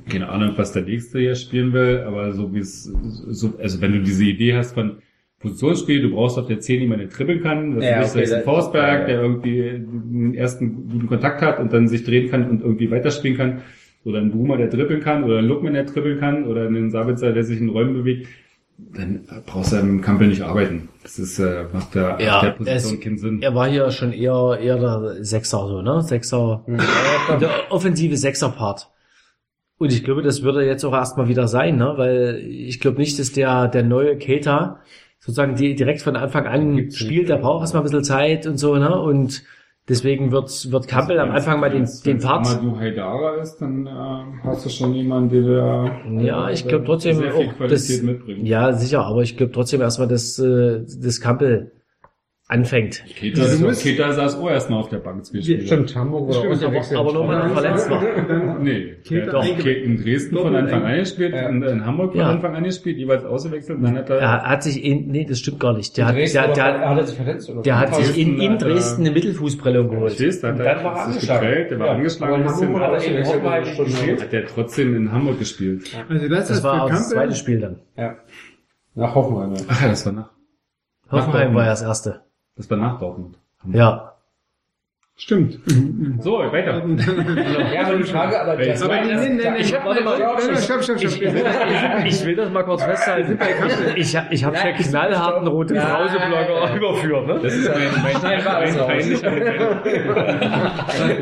Keine 0.10 0.30
Ahnung, 0.30 0.54
was 0.56 0.74
der 0.74 0.84
nächste 0.84 1.20
hier 1.20 1.36
spielen 1.36 1.74
will, 1.74 2.04
aber 2.06 2.34
so 2.34 2.54
wie 2.54 2.60
es, 2.60 2.84
so, 2.84 3.54
also 3.58 3.82
wenn 3.82 3.94
du 3.94 4.02
diese 4.02 4.26
Idee 4.26 4.56
hast 4.56 4.74
von, 4.74 4.98
Positionsspiel, 5.40 6.02
du 6.02 6.10
brauchst 6.10 6.40
auf 6.40 6.48
der 6.48 6.60
10 6.60 6.82
jemanden, 6.82 7.08
der 7.08 7.16
dribbeln 7.16 7.42
kann. 7.42 7.76
Das 7.76 7.84
Ja, 7.84 8.02
ist 8.02 8.16
okay, 8.16 8.42
Faustberg, 8.44 9.02
ja, 9.02 9.06
der 9.06 9.22
irgendwie 9.22 9.62
den 9.62 10.34
ersten 10.34 10.90
guten 10.90 11.08
Kontakt 11.08 11.42
hat 11.42 11.60
und 11.60 11.72
dann 11.72 11.88
sich 11.88 12.04
drehen 12.04 12.30
kann 12.30 12.50
und 12.50 12.62
irgendwie 12.62 12.90
weiterspielen 12.90 13.38
kann. 13.38 13.62
Oder 14.04 14.20
ein 14.20 14.32
Boomer, 14.32 14.58
der 14.58 14.68
dribbeln 14.68 15.02
kann, 15.02 15.24
oder 15.24 15.40
ein 15.40 15.46
Lookman, 15.46 15.74
der 15.74 15.84
dribbeln 15.84 16.20
kann, 16.20 16.46
oder 16.46 16.66
einen 16.66 16.90
Sabitzer, 16.90 17.34
der 17.34 17.44
sich 17.44 17.60
in 17.60 17.70
Räumen 17.70 17.94
bewegt. 17.94 18.28
Dann 18.80 19.26
brauchst 19.48 19.72
du 19.72 19.78
im 19.78 20.02
Campbell 20.02 20.28
nicht 20.28 20.44
arbeiten. 20.44 20.90
Das 21.02 21.18
ist, 21.18 21.40
äh, 21.40 21.66
macht 21.74 21.96
der 21.96 22.18
Ja, 22.22 22.52
Position 22.52 22.94
es, 22.96 23.00
keinen 23.02 23.18
Sinn. 23.18 23.42
er 23.42 23.56
war 23.56 23.68
hier 23.68 23.90
schon 23.90 24.14
eher, 24.14 24.58
eher 24.62 24.78
der 24.78 25.24
Sechser, 25.24 25.68
so, 25.68 25.82
ne? 25.82 26.02
Sechser, 26.04 26.64
der 27.42 27.50
offensive 27.72 28.16
Sechser-Part. 28.18 28.90
Und 29.80 29.92
ich 29.92 30.04
glaube, 30.04 30.22
das 30.22 30.44
würde 30.44 30.66
jetzt 30.66 30.84
auch 30.86 30.94
erstmal 30.94 31.28
wieder 31.28 31.48
sein, 31.48 31.78
ne? 31.78 31.94
Weil 31.98 32.38
ich 32.48 32.80
glaube 32.80 33.00
nicht, 33.00 33.18
dass 33.20 33.32
der, 33.32 33.68
der 33.68 33.84
neue 33.84 34.18
Keita 34.18 34.80
sozusagen 35.20 35.56
die 35.56 35.74
direkt 35.76 36.02
von 36.04 36.16
Anfang 36.16 36.46
an 36.46 36.92
spielt. 36.92 37.30
Der 37.30 37.38
braucht 37.38 37.62
erstmal 37.62 37.82
ein 37.82 37.86
bisschen 37.86 38.04
Zeit 38.04 38.46
und 38.46 38.58
so, 38.58 38.76
ne? 38.76 39.00
Und 39.00 39.44
deswegen 39.90 40.32
wird, 40.32 40.72
wird 40.72 40.88
Campbell 40.88 41.20
am 41.20 41.32
Anfang 41.32 41.60
mal 41.60 41.70
den, 41.70 41.88
den 42.06 42.20
Part. 42.20 42.58
Wenn 42.62 42.70
du 42.72 42.78
Haidara 42.80 43.36
ist, 43.42 43.58
dann 43.58 43.88
äh, 43.88 43.90
hast 44.44 44.66
du 44.66 44.70
schon 44.70 44.94
jemanden, 44.94 45.30
der 45.44 46.02
Ja, 46.20 46.50
ich 46.50 46.68
glaube 46.68 46.86
trotzdem 46.86 47.18
sehr 47.18 47.32
viel 47.32 47.50
auch 47.50 47.56
Qualität 47.56 47.72
das, 47.72 48.02
mitbringt. 48.02 48.48
ja, 48.48 48.74
sicher, 48.74 49.06
aber 49.06 49.22
ich 49.22 49.38
glaube 49.38 49.52
trotzdem 49.52 49.82
erstmal, 49.82 50.08
dass, 50.08 50.38
äh, 50.40 50.82
das 51.02 51.22
Campbell 51.22 51.72
anfängt. 52.50 53.04
Ja, 53.22 53.46
du 53.46 53.66
musst- 53.66 53.84
Keita 53.84 54.14
saß 54.14 54.38
auch 54.38 54.50
erstmal 54.50 54.80
auf 54.80 54.88
der 54.88 55.00
Bank 55.00 55.26
zwei 55.26 55.42
Spiele. 55.42 55.66
Stimmt, 55.66 55.94
Hamburg 55.96 56.30
oder 56.30 56.56
Stimmt, 56.58 56.64
Aber, 56.94 57.00
aber 57.00 57.14
nur 57.14 57.28
weil 57.28 57.42
er 57.42 57.50
verletzt 57.50 57.90
war. 57.90 58.60
Nee, 58.60 58.96
auch 59.34 59.44
einge- 59.44 59.74
in 59.74 60.02
Dresden 60.02 60.38
von 60.38 60.56
Anfang 60.56 60.84
an 60.84 60.98
gespielt, 60.98 61.34
in, 61.36 61.62
in 61.62 61.86
Hamburg 61.86 62.12
von 62.12 62.22
Ja. 62.22 62.30
Anfang 62.30 62.56
an 62.56 62.64
gespielt, 62.64 62.98
jeweils 62.98 63.26
ausgewechselt, 63.26 63.80
dann 63.84 63.98
hat 63.98 64.10
er, 64.10 64.20
Er 64.20 64.44
hat 64.50 64.64
sich 64.64 64.82
in, 64.82 65.08
nee, 65.08 65.26
das 65.26 65.40
stimmt 65.40 65.60
gar 65.60 65.76
nicht. 65.76 65.98
Der 65.98 66.06
hat, 66.08 66.16
Dresden, 66.16 66.38
der, 66.38 66.54
der, 66.54 66.90
hat 66.90 66.98
er 66.98 67.04
sich 67.06 67.16
verletzt 67.18 67.50
oder? 67.50 67.62
der 67.64 67.80
hat 67.80 67.96
sich 67.96 68.18
in, 68.18 68.38
Dresden 68.38 68.42
in 68.42 68.52
er- 68.52 68.58
Dresden 68.58 69.02
eine 69.02 69.12
Mittelfußprellung 69.12 69.90
geholt. 69.90 70.20
weiß, 70.22 70.40
da 70.40 70.48
hat 70.48 70.54
Und 70.56 70.62
er 70.62 70.76
dann 70.76 70.84
war 70.86 70.92
er 70.96 71.12
sich 71.12 71.30
angeschlagen. 71.30 71.68
der 71.70 71.80
war 71.80 71.88
Ja. 71.88 71.94
angeschlagen 71.94 72.46
Hamburg 72.50 72.82
hat 72.82 73.04
er 73.04 74.22
hat 74.22 74.34
er 74.34 74.46
trotzdem 74.46 74.96
in 74.96 75.12
Hamburg 75.12 75.40
gespielt. 75.40 75.90
Also 76.08 76.30
das, 76.30 76.48
Das 76.48 76.64
war 76.64 76.88
das 76.88 77.10
zweite. 77.10 77.36
Spiel 77.36 77.60
dann. 77.60 77.80
Ja. 77.98 78.16
Nach 78.96 79.14
Hoffenheim. 79.16 79.54
ja. 79.54 79.62
Ach 79.68 79.82
ja, 79.82 79.90
das 79.90 80.06
war 80.06 80.14
nach, 80.14 80.30
Hoffenheim 81.12 81.54
war 81.54 81.64
ja 81.66 81.70
das 81.72 81.82
erste. 81.82 82.22
Das 82.58 82.70
war 82.70 82.78
nach 82.78 83.00
Dortmund. 83.00 83.38
Ja. 83.72 84.14
Stimmt. 85.20 85.60
So, 86.20 86.34
weiter. 86.38 86.84
Ja, 87.74 87.88
aber 87.88 87.98
die 87.98 88.04
Frage, 88.04 88.40
aber 88.40 88.56
der 88.56 88.80
Aber 88.84 89.02
nee, 89.02 89.16
nee, 89.16 89.30
nee, 89.30 89.58
Ich 89.62 89.74
hab- 89.74 89.84
warte 89.84 90.04
mal, 90.04 90.16
stopp, 90.62 90.84
stopp, 90.84 91.00
stopp. 91.00 91.02
Ich, 91.02 91.22
ich 92.06 92.26
will 92.26 92.36
das 92.36 92.52
mal 92.52 92.62
kurz 92.64 92.84
festhalten. 92.84 93.40
Ich, 93.96 94.16
hab- 94.16 94.32
ich 94.32 94.44
habe 94.44 94.56
ja 94.56 94.72
knallharten 94.74 95.48
roten 95.48 95.74
ja. 95.76 96.06
überführt, 96.76 97.26
ne? 97.26 97.40
Das 97.42 97.52
ist 97.52 97.68
mein, 97.68 98.22
mein. 98.22 98.22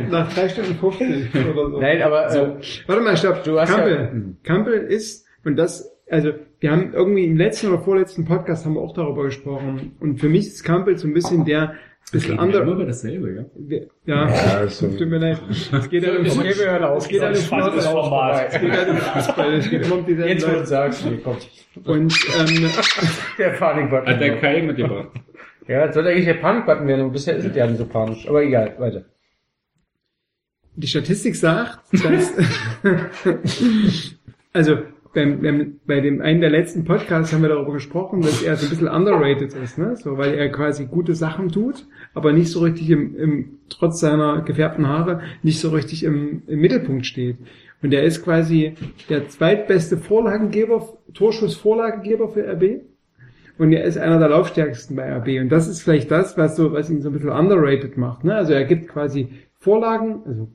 Nach 0.12 0.34
drei 0.34 0.50
Stunden 0.50 0.76
50 0.76 1.34
oder 1.34 1.70
so. 1.70 1.80
Nein, 1.80 2.02
aber 2.02 2.30
äh, 2.36 2.52
Warte 2.88 3.02
mal, 3.02 3.16
stopp. 3.16 3.44
Du 3.46 3.58
hast 3.60 3.74
Campbell. 3.74 4.12
ja-. 4.14 4.34
Campbell 4.44 4.82
ist, 4.82 5.26
und 5.46 5.56
das, 5.56 5.95
also, 6.10 6.34
wir 6.60 6.72
haben 6.72 6.94
irgendwie 6.94 7.26
im 7.26 7.38
letzten 7.38 7.68
oder 7.68 7.80
vorletzten 7.80 8.26
Podcast 8.26 8.66
haben 8.66 8.74
wir 8.76 8.82
auch 8.82 8.94
darüber 8.94 9.24
gesprochen. 9.24 9.96
Und 10.00 10.20
für 10.20 10.30
mich 10.30 10.48
ist 10.48 10.64
Campbell 10.64 10.98
so 10.98 11.08
ein 11.08 11.14
bisschen 11.14 11.46
der, 11.46 11.74
bisschen 12.12 12.34
Immer 12.34 12.44
andere, 12.44 12.72
über 12.72 12.86
dasselbe, 12.86 13.48
ja? 13.68 13.78
ja, 14.06 14.28
Ja, 14.30 14.60
ist 14.62 14.78
so- 14.78 14.88
tut 14.96 15.08
mir 15.10 15.18
leid. 15.18 15.42
Es 15.50 15.90
geht 15.90 16.06
halt 16.06 16.20
um, 16.20 16.26
auf. 16.84 16.98
es 17.04 17.08
geht 17.08 17.22
halt 17.22 17.36
um 17.36 17.50
Das 17.76 17.88
Format. 17.88 18.54
es 18.54 18.62
geht 18.62 18.72
halt 18.72 18.90
um 18.90 18.98
Fußball, 18.98 19.54
es 19.56 19.70
geht 19.70 19.86
immer 19.86 19.96
um 19.98 20.08
Jetzt, 20.08 20.48
wo 20.48 20.52
du 20.54 20.66
sagst, 20.66 21.04
nee, 21.06 21.18
kommt. 21.18 21.50
Und, 21.84 22.14
ähm, 22.40 22.70
Der 23.40 23.50
Panikbutton. 23.50 24.08
Hat 24.08 24.22
der 24.22 24.38
Kai 24.40 24.62
mitgebracht. 24.62 25.10
Ja, 25.68 25.88
das 25.88 25.96
sollte 25.96 26.10
eigentlich 26.12 26.26
der 26.26 26.36
Panikbutton 26.36 26.88
werden, 26.88 27.06
und 27.06 27.12
bisher 27.12 27.36
ist 27.38 27.46
es 27.46 27.56
ja 27.56 27.66
nicht 27.66 27.80
so 27.80 27.88
panisch. 27.88 28.28
Aber 28.30 28.44
egal, 28.44 28.76
weiter. 28.78 29.04
die 30.76 30.88
Statistik 30.88 31.36
sagt, 31.36 31.80
dass, 32.04 32.34
also, 34.54 34.78
beim, 35.16 35.42
beim, 35.42 35.80
bei 35.88 36.02
dem 36.02 36.22
einen 36.22 36.42
der 36.42 36.52
letzten 36.52 36.84
Podcasts 36.84 37.34
haben 37.34 37.42
wir 37.42 37.50
darüber 37.50 37.74
gesprochen, 37.74 38.22
dass 38.22 38.44
er 38.44 38.56
so 38.58 38.68
ein 38.68 38.70
bisschen 38.70 38.88
underrated 38.88 39.54
ist, 39.54 39.78
ne? 39.78 39.96
So, 39.96 40.18
weil 40.18 40.36
er 40.36 40.52
quasi 40.52 40.86
gute 40.86 41.16
Sachen 41.16 41.50
tut, 41.50 41.88
aber 42.14 42.34
nicht 42.34 42.52
so 42.52 42.60
richtig 42.60 42.92
im, 42.92 43.18
im 43.18 43.60
trotz 43.70 44.00
seiner 44.00 44.42
gefärbten 44.42 44.88
Haare, 44.88 45.22
nicht 45.42 45.60
so 45.60 45.70
richtig 45.70 46.04
im, 46.04 46.44
im 46.46 46.60
Mittelpunkt 46.60 47.06
steht. 47.06 47.38
Und 47.82 47.94
er 47.94 48.04
ist 48.04 48.24
quasi 48.24 48.74
der 49.10 49.28
zweitbeste 49.30 49.98
Vorlagengeber, 49.98 50.98
Torschussvorlagengeber 51.14 52.30
für 52.30 52.48
RB. 52.48 52.82
Und 53.58 53.72
er 53.72 53.86
ist 53.86 53.98
einer 53.98 54.20
der 54.20 54.30
laufstärksten 54.30 54.96
bei 54.96 55.12
RB. 55.18 55.42
Und 55.42 55.50
das 55.50 55.68
ist 55.68 55.82
vielleicht 55.82 56.12
das, 56.12 56.38
was 56.38 56.56
so, 56.56 56.74
was 56.74 56.90
ihn 56.90 57.02
so 57.02 57.10
ein 57.10 57.14
bisschen 57.14 57.30
underrated 57.30 57.98
macht. 57.98 58.24
Ne? 58.24 58.36
Also 58.36 58.54
er 58.54 58.66
gibt 58.66 58.90
quasi 58.90 59.30
Vorlagen, 59.60 60.24
also 60.26 60.50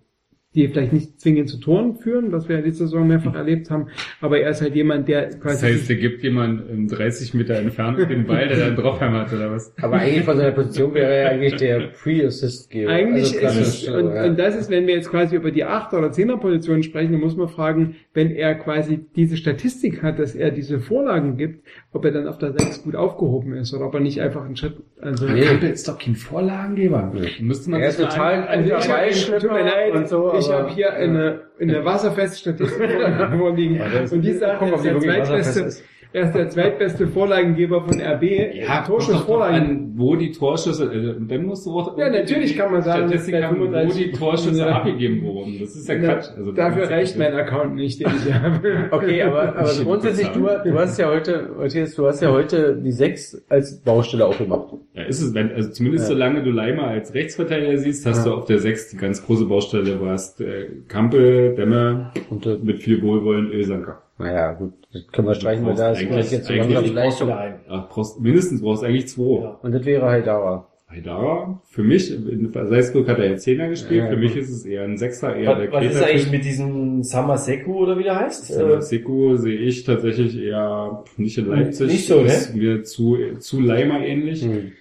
die 0.55 0.67
vielleicht 0.67 0.93
nicht 0.93 1.21
zwingend 1.21 1.49
zu 1.49 1.59
Toren 1.61 1.95
führen, 1.95 2.33
was 2.33 2.49
wir 2.49 2.57
ja 2.59 2.63
letzte 2.65 2.85
Saison 2.85 3.07
mehrfach 3.07 3.35
erlebt 3.37 3.71
haben, 3.71 3.87
aber 4.21 4.41
er 4.41 4.51
ist 4.51 4.61
halt 4.61 4.75
jemand, 4.75 5.07
der 5.07 5.27
Das 5.27 5.41
quasi 5.41 5.67
heißt, 5.67 5.89
der 5.89 5.97
gibt 5.97 6.25
jemand 6.25 6.69
in 6.69 6.89
30 6.89 7.35
Meter 7.35 7.55
Entfernung 7.55 8.09
den 8.09 8.27
Ball, 8.27 8.49
der 8.49 8.59
dann 8.59 8.75
draufhämmert, 8.77 9.33
oder 9.33 9.53
was? 9.53 9.73
Aber 9.81 9.99
eigentlich 9.99 10.25
von 10.25 10.37
seiner 10.37 10.51
Position 10.51 10.93
wäre 10.95 11.13
er 11.13 11.31
eigentlich 11.31 11.55
der 11.55 11.91
Pre-Assist-Geber. 12.03 12.91
Eigentlich 12.91 13.47
Also 13.47 13.61
ist 13.61 13.83
es, 13.85 13.89
und, 13.89 14.13
ja. 14.13 14.25
und 14.25 14.39
das 14.41 14.57
ist, 14.57 14.71
wenn 14.71 14.89
wir 14.89 14.95
jetzt 14.95 15.09
quasi 15.11 15.37
über 15.37 15.53
die 15.53 15.65
8 15.65 15.95
oder 15.95 16.09
10er 16.09 16.37
Position 16.39 16.83
sprechen, 16.83 17.13
dann 17.13 17.21
muss 17.21 17.37
man 17.37 17.49
fragen, 17.49 17.95
wenn 18.13 18.33
er 18.33 18.57
quasi 18.57 18.99
diese 19.15 19.37
Statistik 19.37 20.03
hat, 20.03 20.19
dass 20.19 20.35
er 20.35 20.51
diese 20.51 20.81
Vorlagen 20.81 21.37
gibt, 21.37 21.65
ob 21.93 22.05
er 22.05 22.11
dann 22.11 22.27
auf 22.27 22.39
der 22.39 22.53
6 22.59 22.83
gut 22.83 22.97
aufgehoben 22.97 23.55
ist 23.55 23.73
oder 23.73 23.87
ob 23.87 23.95
er 23.95 24.01
nicht 24.01 24.21
einfach 24.21 24.45
einen 24.45 24.57
Schritt, 24.57 24.75
also 25.01 25.29
Nee. 25.29 25.43
Campbell 25.43 25.71
ist 25.71 25.87
doch 25.87 25.97
kein 25.99 26.17
Vorlagengeber. 26.17 27.13
Müsste 27.41 27.71
man 27.71 27.81
Er 27.81 27.89
ist 27.91 27.99
sich 27.99 28.07
mal 28.07 28.11
total 28.13 28.35
an- 28.43 28.49
Also 28.49 28.69
ich 28.69 29.29
habe, 29.31 29.39
tut 29.39 29.53
mir 29.53 29.63
leid, 29.65 29.95
und 29.95 30.09
so, 30.09 30.33
ich 30.41 30.51
habe 30.51 30.71
hier 30.71 30.93
eine, 30.93 31.43
eine 31.61 31.85
wasserfeste 31.85 32.39
Statistik 32.39 32.91
vorliegen 33.39 33.81
und 34.11 34.23
die 34.23 34.33
sagt, 34.33 34.63
die 34.63 34.83
der 34.83 35.01
zweitbeste. 35.01 35.83
Er 36.13 36.25
ist 36.25 36.33
der 36.35 36.49
zweitbeste 36.49 37.07
Vorlagengeber 37.07 37.83
von 37.83 38.01
RB, 38.01 38.23
Ja, 38.55 38.83
Torschussvorlagen. 38.83 39.55
an, 39.57 39.93
wo 39.97 40.17
die 40.17 40.33
Torschüsse, 40.33 40.85
äh, 40.93 41.15
dann 41.27 41.45
musst 41.47 41.67
du 41.67 41.71
auch 41.79 41.97
Ja, 41.99 42.11
natürlich 42.11 42.57
kann 42.57 42.73
man 42.73 42.83
sagen, 42.83 43.05
haben, 43.11 43.13
wo 43.61 43.65
35 43.65 44.05
die 44.05 44.13
Torschüsse 44.13 44.61
Ja. 44.61 44.67
abgegeben 44.77 45.23
wurden. 45.25 45.57
Das 45.61 45.77
ist 45.77 45.89
ja 45.89 45.95
Na, 45.99 46.15
Quatsch. 46.15 46.29
Also, 46.37 46.53
Dafür 46.53 46.91
reicht 46.91 47.17
mein 47.19 47.33
Account 47.35 47.75
nicht, 47.75 48.01
den 48.01 48.09
ich 48.25 48.33
habe. 48.35 48.61
Okay, 48.91 49.23
aber, 49.23 49.57
aber 49.57 49.71
Ich 49.71 49.83
grundsätzlich, 49.85 50.29
du, 50.29 50.41
du 50.41 50.75
hast 50.79 50.99
ja 50.99 51.09
heute, 51.09 51.51
Matthias, 51.57 51.95
du 51.95 52.07
hast 52.07 52.21
ja 52.23 52.31
heute 52.33 52.77
die 52.83 52.93
6 52.93 53.45
als 53.49 53.81
Baustelle 53.81 54.27
aufgemacht. 54.27 54.75
Ja, 54.95 55.03
ist 55.05 55.21
es, 55.23 55.33
wenn, 55.35 55.53
also 55.53 55.71
zumindest 55.71 56.07
solange 56.09 56.43
du 56.43 56.51
Leimer 56.51 56.89
als 56.89 57.15
Rechtsverteidiger 57.15 57.79
siehst, 57.79 58.05
hast 58.07 58.27
du 58.27 58.33
auf 58.35 58.47
der 58.47 58.59
6 58.59 58.91
die 58.91 58.97
ganz 58.97 59.25
große 59.25 59.45
Baustelle. 59.47 59.97
Du 59.97 60.07
hast 60.07 60.41
äh, 60.41 60.67
Kampel, 60.89 61.55
Dämme 61.55 62.11
Und, 62.31 62.47
äh, 62.47 62.59
mit 62.63 62.81
viel 62.83 63.01
Wohlwollen, 63.03 63.51
Ölsanker. 63.53 64.03
naja, 64.19 64.53
gut, 64.53 64.73
das 64.93 65.07
können 65.09 65.29
wir 65.29 65.35
streichen, 65.35 65.65
weil 65.67 65.75
da 65.75 65.93
ist 65.93 65.99
eigentlich- 65.99 66.09
vielleicht 66.11 66.33
jetzt 66.33 66.47
so 66.47 66.53
eigentlich- 66.53 66.93
langsam 66.93 67.31
ein. 67.33 67.55
Ach, 67.69 67.89
brauchst, 67.89 68.21
mindestens 68.21 68.61
brauchst 68.63 68.83
du 68.83 68.87
eigentlich 68.87 69.09
zwei. 69.09 69.55
Und 69.63 69.73
das 69.73 69.85
wäre 69.85 70.07
halt 70.07 70.27
Dauer. 70.27 70.67
Haidara, 70.89 71.63
für 71.69 71.85
mich, 71.85 72.11
in 72.13 72.51
Salzburg 72.53 73.09
hat 73.09 73.21
er 73.21 73.31
jetzt 73.31 73.45
Zehner 73.45 73.69
gespielt, 73.69 74.01
Ja, 74.01 74.07
für 74.09 74.15
ja. 74.15 74.19
mich 74.19 74.35
ist 74.35 74.51
es 74.51 74.65
eher 74.67 74.83
ein 74.83 74.99
Sechser, 74.99 75.37
eher 75.37 75.55
der 75.55 75.71
Was, 75.71 75.85
was 75.85 75.95
ist 75.95 76.03
eigentlich 76.03 76.31
mit 76.33 76.45
diesem 76.45 77.05
Samaseku 77.05 77.75
oder 77.85 77.97
wie 77.97 78.03
der 78.03 78.19
heißt? 78.19 78.51
Äh, 78.51 78.55
Samaseko 78.55 79.37
sehe 79.37 79.57
ich 79.57 79.85
tatsächlich 79.85 80.37
eher 80.37 81.05
nicht 81.17 81.39
in 81.39 81.47
Leipzig. 81.47 81.87
Nicht 81.87 82.07
so, 82.09 82.23
ne? 82.23 82.27
Ist 82.27 82.57
mir 82.57 82.83
zu, 82.83 83.17
zu 83.39 83.61
Leimer 83.61 84.01
ähnlich. 84.05 84.43
Hm. 84.43 84.73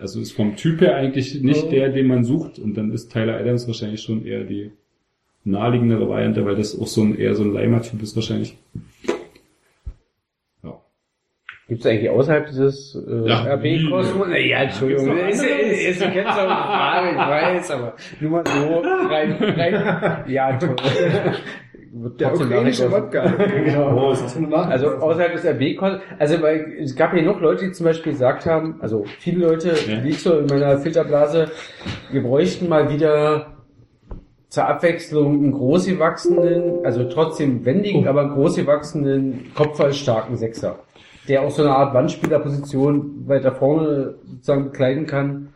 Also 0.00 0.20
ist 0.20 0.30
vom 0.32 0.54
Typ 0.54 0.80
her 0.82 0.94
eigentlich 0.94 1.42
nicht 1.42 1.66
Mhm. 1.66 1.70
der, 1.70 1.88
den 1.88 2.06
man 2.06 2.22
sucht. 2.22 2.60
Und 2.60 2.76
dann 2.76 2.92
ist 2.92 3.12
Tyler 3.12 3.36
Adams 3.36 3.66
wahrscheinlich 3.66 4.02
schon 4.02 4.24
eher 4.24 4.44
die 4.44 4.70
naheliegendere 5.42 6.08
Variante, 6.08 6.44
weil 6.44 6.54
das 6.54 6.78
auch 6.80 6.86
so 6.86 7.02
ein, 7.02 7.18
eher 7.18 7.34
so 7.34 7.42
ein 7.42 7.52
Leimer-Typ 7.52 8.00
ist 8.02 8.14
wahrscheinlich. 8.14 8.56
Gibt 11.68 11.80
es 11.80 11.86
eigentlich 11.90 12.10
außerhalb 12.10 12.46
dieses 12.46 12.94
äh, 12.94 13.28
Ja. 13.28 13.42
RB-Kosmos? 13.54 14.28
Ja, 14.46 14.62
Entschuldigung. 14.62 15.16
Ist, 15.18 15.42
ist, 15.44 15.88
ist, 15.88 16.00
du 16.00 16.10
kennst 16.10 16.30
doch 16.38 16.42
die 16.42 16.48
Frage, 16.48 17.10
ich 17.10 17.16
weiß, 17.16 17.70
aber 17.72 17.94
nur 18.20 18.30
mal 18.30 18.44
so 18.46 18.78
rein, 19.08 19.32
rein. 19.40 20.24
Ja, 20.28 20.56
toll. 20.56 20.76
Der 22.20 22.34
ukrainische. 22.34 22.90
Wodka. 22.92 23.26
Genau. 23.64 24.12
Also 24.60 24.88
außerhalb 24.96 25.32
des 25.32 25.44
RB-Kosmos, 25.44 26.00
also 26.18 26.42
weil 26.42 26.74
es 26.82 26.94
gab 26.94 27.12
hier 27.12 27.22
noch 27.22 27.40
Leute, 27.40 27.64
die 27.66 27.72
zum 27.72 27.86
Beispiel 27.86 28.12
gesagt 28.12 28.46
haben, 28.46 28.76
also 28.80 29.04
viele 29.18 29.46
Leute, 29.46 29.70
Ja. 29.88 30.04
wie 30.04 30.10
ich 30.10 30.22
so 30.22 30.38
in 30.38 30.46
meiner 30.46 30.78
Filterblase, 30.78 31.50
wir 32.12 32.22
bräuchten 32.22 32.68
mal 32.68 32.92
wieder 32.92 33.56
zur 34.50 34.68
Abwechslung 34.68 35.34
einen 35.42 35.52
großgewachsenen, 35.52 36.84
also 36.84 37.04
trotzdem 37.08 37.64
wendigen, 37.64 38.06
aber 38.06 38.28
großgewachsenen, 38.28 39.46
kopfballstarken 39.54 40.36
Sechser, 40.36 40.78
der 41.28 41.42
auch 41.42 41.50
so 41.50 41.62
eine 41.62 41.74
Art 41.74 41.94
Wandspielerposition 41.94 43.26
weiter 43.28 43.52
vorne 43.52 44.14
sozusagen 44.24 44.64
bekleiden 44.64 45.06
kann. 45.06 45.48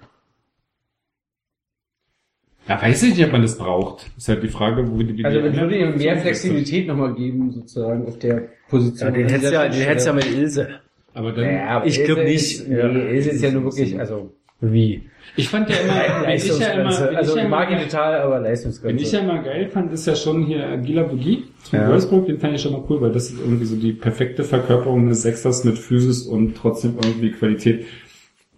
Ja, 2.68 2.81
weiß 2.81 3.02
ich 3.02 3.16
nicht, 3.16 3.26
ob 3.26 3.32
man 3.32 3.42
das 3.42 3.58
braucht. 3.58 4.07
Ist 4.16 4.28
halt 4.28 4.42
die 4.42 4.49
Frage, 4.49 4.89
wo 4.90 4.99
die, 4.99 5.16
wie 5.16 5.24
Also 5.24 5.40
die 5.40 5.49
es 5.49 5.57
würde 5.57 5.76
ihm 5.78 5.97
mehr 5.97 6.18
Flexibilität 6.18 6.86
nochmal 6.86 7.15
geben, 7.15 7.50
sozusagen 7.50 8.07
auf 8.07 8.18
der 8.18 8.49
Position. 8.68 9.08
ja, 9.08 9.15
den 9.16 9.28
hättest 9.28 9.52
ja, 9.52 9.68
den 9.68 9.82
hättest 9.82 10.07
ja 10.07 10.12
mit 10.12 10.31
Ilse. 10.31 10.68
Aber 11.12 11.32
dann, 11.32 11.44
Ja, 11.44 11.66
aber 11.68 11.86
Ich 11.86 11.99
Ilse 11.99 12.12
glaub 12.15 12.24
nicht. 12.24 12.60
Ist, 12.60 12.68
nee, 12.68 12.76
Ilse 12.76 13.31
ist 13.31 13.42
ja 13.42 13.50
nur 13.50 13.65
wirklich, 13.65 13.99
also 13.99 14.32
Wie? 14.60 15.02
ich 15.36 15.48
fand 15.48 15.70
ja 15.70 15.76
immer, 15.76 16.26
wenn 16.26 16.36
ich 16.36 16.47
ja 16.47 16.68
immer, 16.72 16.90
wenn 17.00 17.16
Also 17.16 17.36
ich 17.36 17.42
ja 17.42 17.48
mag 17.48 17.70
ihn 17.70 17.78
total, 17.78 18.20
aber 18.20 18.36
wenn 18.36 18.42
Leistungsgrenze. 18.44 19.02
ich 19.02 19.12
ja 19.12 19.20
immer 19.20 19.42
geil 19.42 19.68
fand, 19.68 19.92
ist 19.92 20.06
ja 20.06 20.14
schon 20.16 20.44
hier 20.44 20.76
Gila 20.78 21.05
Boogie 21.05 21.44
von 21.62 21.78
Ja. 21.78 21.89
Wolfsburg, 21.89 22.26
den 22.26 22.39
fand 22.39 22.55
ich 22.55 22.62
schon 22.62 22.72
mal 22.72 22.82
cool, 22.89 23.00
weil 23.00 23.12
das 23.12 23.30
ist 23.30 23.39
irgendwie 23.40 23.64
so 23.64 23.76
die 23.76 23.92
perfekte 23.92 24.44
Verkörperung 24.44 25.08
des 25.08 25.22
Sechsers 25.22 25.64
mit 25.64 25.78
Physis 25.78 26.22
und 26.26 26.56
trotzdem 26.56 26.97
irgendwie 27.02 27.30
Qualität. 27.30 27.86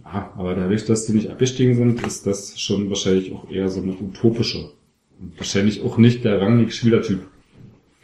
Ah, 0.05 0.31
aber 0.37 0.55
dadurch, 0.55 0.85
dass 0.87 1.07
die 1.07 1.13
nicht 1.13 1.31
abgestiegen 1.31 1.75
sind, 1.75 2.05
ist 2.07 2.27
das 2.27 2.59
schon 2.61 2.89
wahrscheinlich 2.89 3.33
auch 3.33 3.51
eher 3.51 3.69
so 3.69 3.81
eine 3.83 3.93
utopische. 3.93 4.71
Und 5.21 5.39
wahrscheinlich 5.39 5.83
auch 5.85 5.99
nicht 5.99 6.25
der 6.25 6.41
rangig 6.41 6.75
Spielertyp. 6.75 7.21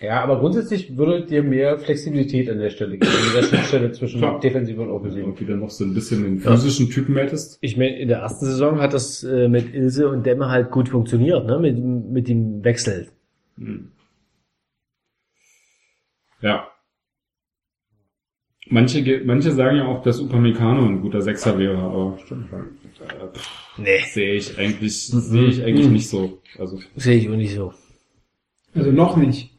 Ja, 0.00 0.22
aber 0.22 0.38
grundsätzlich 0.38 0.96
würde 0.96 1.26
dir 1.26 1.42
mehr 1.42 1.76
Flexibilität 1.78 2.48
an 2.48 2.58
der 2.58 2.70
Stelle 2.70 2.98
geben, 2.98 3.10
an 3.10 3.34
der 3.34 3.42
Schnittstelle 3.48 3.92
zwischen 3.92 4.20
Klar. 4.20 4.38
Defensive 4.38 4.80
und 4.80 4.90
Offensive. 4.90 5.22
Irgendwie 5.22 5.44
dann 5.46 5.58
noch 5.60 5.70
so 5.70 5.84
ein 5.84 5.92
bisschen 5.92 6.22
den 6.22 6.38
physischen 6.38 6.88
Typen 6.88 7.16
hättest. 7.16 7.58
Ich 7.62 7.76
meine, 7.76 7.98
in 7.98 8.06
der 8.08 8.18
ersten 8.18 8.46
Saison 8.46 8.80
hat 8.80 8.94
das 8.94 9.24
äh, 9.24 9.48
mit 9.48 9.74
Ilse 9.74 10.08
und 10.08 10.24
Demme 10.24 10.48
halt 10.50 10.70
gut 10.70 10.88
funktioniert, 10.88 11.46
ne? 11.46 11.58
Mit, 11.58 11.78
mit 11.82 12.28
dem 12.28 12.62
Wechsel. 12.62 13.08
Hm. 13.56 13.90
Ja. 16.40 16.68
Manche, 18.70 19.22
manche 19.24 19.50
sagen 19.52 19.78
ja 19.78 19.86
auch, 19.86 20.02
dass 20.02 20.20
Upamecano 20.20 20.84
ein 20.86 21.00
guter 21.00 21.22
Sechser 21.22 21.58
wäre, 21.58 21.78
aber 21.78 22.18
äh, 22.30 23.36
pff, 23.36 23.78
Nee. 23.78 24.00
sehe 24.12 24.34
ich 24.34 24.58
eigentlich, 24.58 25.06
sehe 25.08 25.46
ich 25.48 25.64
eigentlich 25.64 25.88
nicht 25.88 26.08
so. 26.08 26.40
Also 26.58 26.78
Sehe 26.94 27.16
ich 27.16 27.28
auch 27.30 27.34
nicht 27.36 27.54
so. 27.54 27.72
Also 28.74 28.92
noch 28.92 29.16
nicht. 29.16 29.57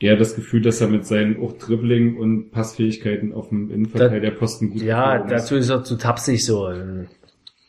Eher 0.00 0.16
das 0.16 0.34
Gefühl, 0.34 0.62
dass 0.62 0.80
er 0.80 0.88
mit 0.88 1.06
seinen 1.06 1.40
auch 1.40 1.52
Dribbling 1.52 2.16
und 2.16 2.50
Passfähigkeiten 2.50 3.32
auf 3.34 3.50
dem 3.50 3.70
Innenverteidigerposten 3.70 4.70
gut 4.70 4.82
Ja, 4.82 5.18
dazu 5.18 5.56
ist 5.56 5.68
er 5.68 5.84
zu 5.84 5.96
tapsig 5.96 6.44
so. 6.44 6.70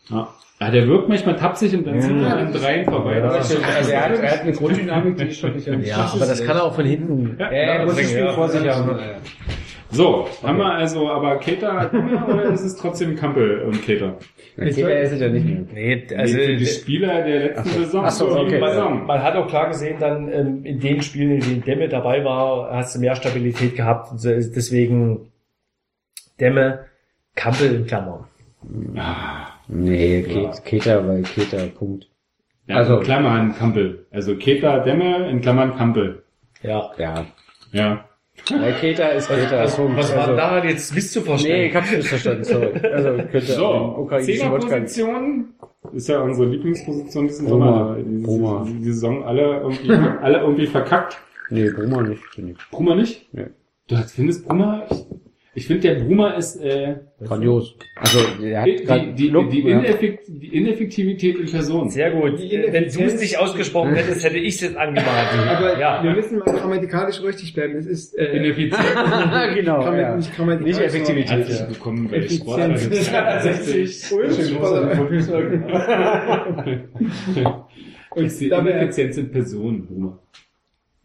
Ja. 0.10 0.28
ja, 0.60 0.72
der 0.72 0.88
wirkt 0.88 1.10
manchmal 1.10 1.36
tapsig 1.36 1.76
und 1.76 1.86
dann 1.86 2.02
zieht 2.02 2.12
er 2.22 2.38
an 2.38 2.54
dreien 2.54 2.86
vorbei. 2.86 3.18
Ja. 3.20 3.30
Also 3.30 3.56
er 3.58 4.06
hat, 4.06 4.20
er 4.20 4.32
hat 4.32 4.42
eine 4.42 4.54
Grunddynamik, 4.54 5.18
die 5.18 5.26
ist 5.26 5.40
schon 5.40 5.54
nicht 5.54 5.68
Ja, 5.68 6.10
aber 6.14 6.26
das 6.26 6.44
kann 6.44 6.56
er 6.58 6.64
auch 6.64 6.74
von 6.76 6.86
hinten. 6.86 7.36
Ja, 7.38 7.46
Ja, 7.52 7.58
er 7.58 7.86
muss 7.86 7.96
das 7.98 8.06
Spiel 8.10 8.20
Ja. 8.20 8.34
vor 8.34 8.50
sich 8.50 8.68
haben. 8.68 9.00
So, 9.92 10.28
haben 10.42 10.58
wir 10.58 10.74
also 10.74 11.10
aber 11.10 11.38
Keter 11.40 11.92
oder 12.28 12.44
ist 12.46 12.62
es 12.62 12.76
trotzdem 12.78 13.16
Kampel 13.16 13.62
und 13.64 13.82
Keter? 13.84 14.18
Keter 14.56 15.00
ist 15.02 15.12
es 15.12 15.20
ja 15.20 15.28
nicht 15.30 15.46
mehr. 15.46 15.64
Nee, 15.74 16.08
Also 16.16 16.38
nee, 16.38 16.56
die 16.56 16.66
Spieler 16.66 17.24
der 17.24 17.40
letzten 17.40 17.70
Saison. 17.70 18.06
Ach 18.06 18.10
so, 18.12 18.30
okay. 18.40 18.60
Saison. 18.60 19.06
man 19.06 19.22
hat 19.22 19.36
auch 19.36 19.48
klar 19.48 19.68
gesehen, 19.68 19.98
dann 20.00 20.32
ähm, 20.32 20.66
in 20.66 20.80
den 20.80 21.02
Spielen, 21.02 21.32
in 21.32 21.40
denen 21.42 21.64
Demme 21.64 21.90
dabei 21.90 22.24
war, 22.24 22.72
hast 22.72 22.96
du 22.96 23.00
mehr 23.00 23.16
Stabilität 23.16 23.76
gehabt. 23.76 24.12
Deswegen 24.24 25.32
Demme, 26.40 26.86
Kampel 27.36 27.76
in 27.76 27.86
Klammern. 27.86 28.26
Nee, 29.68 30.22
Ke- 30.24 30.52
Keter, 30.64 31.08
weil 31.08 31.24
Keter, 31.24 31.66
Punkt. 31.68 32.08
Ja, 32.68 32.78
Also- 32.78 32.98
in 32.98 33.04
Klammern 33.04 33.56
Kampel. 33.56 34.06
Also 34.12 34.36
Keter 34.36 34.80
Demme 34.82 35.30
in 35.30 35.42
Klammern 35.42 35.76
Kampel. 35.76 36.24
Ja. 36.62 36.92
Ja. 36.98 37.26
Ja. 37.72 38.06
Weil 38.50 38.74
Keter 38.74 39.14
ist 39.14 39.28
Keter. 39.28 39.64
Was, 39.64 39.76
Punkt. 39.76 39.98
was 39.98 40.14
war 40.16 40.22
Also- 40.24 40.36
daran 40.36 40.68
jetzt 40.68 40.94
misszuverstehen? 40.96 41.56
Nee, 41.58 41.68
ich 41.68 41.76
hab's 41.76 41.92
nicht 41.92 42.08
verstanden, 42.08 42.44
sorry. 42.44 42.72
Also 42.92 43.10
könnte 43.32 43.42
So, 43.54 43.96
ukrainischen 44.00 44.36
Zehnerposition 44.42 45.54
ist 45.94 46.08
ja 46.10 46.22
unsere 46.22 46.48
Lieblingsposition 46.50 47.28
diesen 47.28 47.48
Sommer. 47.48 47.98
Bruma. 48.24 48.64
die, 48.68 48.74
die 48.74 48.92
Saison 48.92 49.24
alle 49.24 49.42
irgendwie, 49.62 49.92
alle 50.22 50.40
irgendwie 50.40 50.68
verkackt. 50.68 51.18
Nee, 51.50 51.70
Bruma 51.70 52.02
nicht, 52.02 52.24
finde 52.34 52.54
ich. 52.54 52.58
Bruma 52.72 52.96
nicht? 52.96 53.28
Nee. 53.34 53.48
Du 53.88 53.96
findest 53.98 54.48
Bruma? 54.48 54.86
Ich, 55.54 55.68
finde 55.68 55.82
der 55.82 55.96
Bruma 55.96 56.32
ist 56.36 56.56
äh, 56.64 56.96
Grandios. 57.22 57.76
Also, 57.98 58.20
der 58.42 58.62
hat 58.62 58.68
die, 58.68 58.76
die, 58.86 59.14
die, 59.16 59.28
Look, 59.28 59.50
die, 59.50 59.62
ja. 59.68 59.80
Ineffekt, 59.80 60.24
die 60.30 60.48
Ineffektivität 60.56 61.38
in 61.40 61.52
Person. 61.52 61.90
Sehr 61.90 62.12
gut. 62.12 62.40
Wenn 62.40 62.84
du 62.86 63.04
es 63.04 63.20
nicht 63.20 63.38
ausgesprochen 63.38 63.94
hättest, 63.96 64.24
hätte 64.24 64.38
ich 64.38 64.56
es 64.56 64.62
jetzt 64.62 64.78
angemahnt. 64.78 65.08
Aber 65.58 65.78
ja. 65.78 66.02
wir 66.04 66.12
müssen 66.12 66.40
mal 66.40 66.46
grammatikalisch 66.46 67.22
richtig 67.22 67.54
bleiben. 67.54 67.76
Es 67.76 67.86
ist 67.86 68.18
äh, 68.18 68.38
Ineffizient. 68.38 68.76
genau, 69.56 69.80
Gramma- 69.82 69.98
ja. 70.00 70.16
nicht 70.16 70.34
grammatikalisch. 70.34 70.78
Nicht 70.78 70.86
Effektivität. 70.88 71.30
Herzlich 71.32 71.60
Ja. 71.62 71.70
willkommen 71.70 72.08
bei 72.10 72.18
Effizienz. 72.18 72.44
Sportler 73.08 73.42
60. 73.42 74.12
Ich 78.16 78.32
sehe 78.34 78.50
dabei- 78.50 78.72
Ineffizienz 78.72 79.18
in 79.18 79.32
Person, 79.32 79.86
Bruma. 79.86 80.18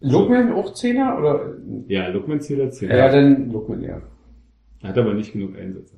Lookman 0.01 0.53
auch 0.53 0.73
Zehner 0.75 1.19
oder? 1.19 1.55
Ja, 1.89 2.09
Lookman 2.09 2.41
zählt 2.41 2.61
als 2.61 2.81
Ja, 2.81 2.95
ja, 2.97 3.09
dann 3.11 3.51
Lookman, 3.51 3.83
ja. 3.83 4.01
Hat 4.83 4.99
aber 4.99 5.15
nicht 5.15 5.33
genug 5.33 5.57
Einsätze. 5.59 5.97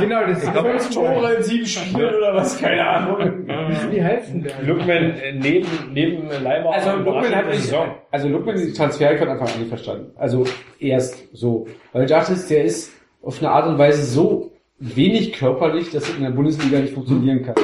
Genau, 0.00 0.26
das 0.26 0.42
ist 0.42 0.50
fünf 0.50 0.90
Tore 0.90 1.34
in 1.34 1.42
sieben 1.42 1.66
Spielen 1.66 2.14
oder 2.14 2.34
was, 2.34 2.58
keine 2.60 2.86
Ahnung. 2.86 3.46
Wie 3.90 4.00
helfen 4.02 4.42
der? 4.42 4.52
Lookman 4.66 5.14
äh, 5.16 5.32
neben, 5.32 5.66
neben 5.92 6.28
Leimer. 6.42 6.72
Also 6.72 6.90
und 6.92 7.04
Lookman 7.04 7.34
hat 7.34 7.48
nicht, 7.48 7.74
also 8.10 8.28
Lookman 8.28 8.56
die 8.56 8.72
Transfer 8.72 9.16
von 9.16 9.28
Anfang 9.28 9.48
an 9.48 9.58
nicht 9.60 9.68
verstanden. 9.68 10.12
Also 10.16 10.44
erst 10.78 11.34
so. 11.34 11.66
Weil 11.92 12.02
du 12.02 12.08
dachtest, 12.08 12.50
der 12.50 12.64
ist 12.64 12.92
auf 13.22 13.40
eine 13.40 13.50
Art 13.50 13.66
und 13.66 13.78
Weise 13.78 14.02
so 14.04 14.52
wenig 14.78 15.32
körperlich, 15.32 15.90
dass 15.90 16.08
es 16.08 16.16
in 16.16 16.22
der 16.24 16.30
Bundesliga 16.30 16.80
nicht 16.80 16.92
funktionieren 16.94 17.42
kann. 17.44 17.54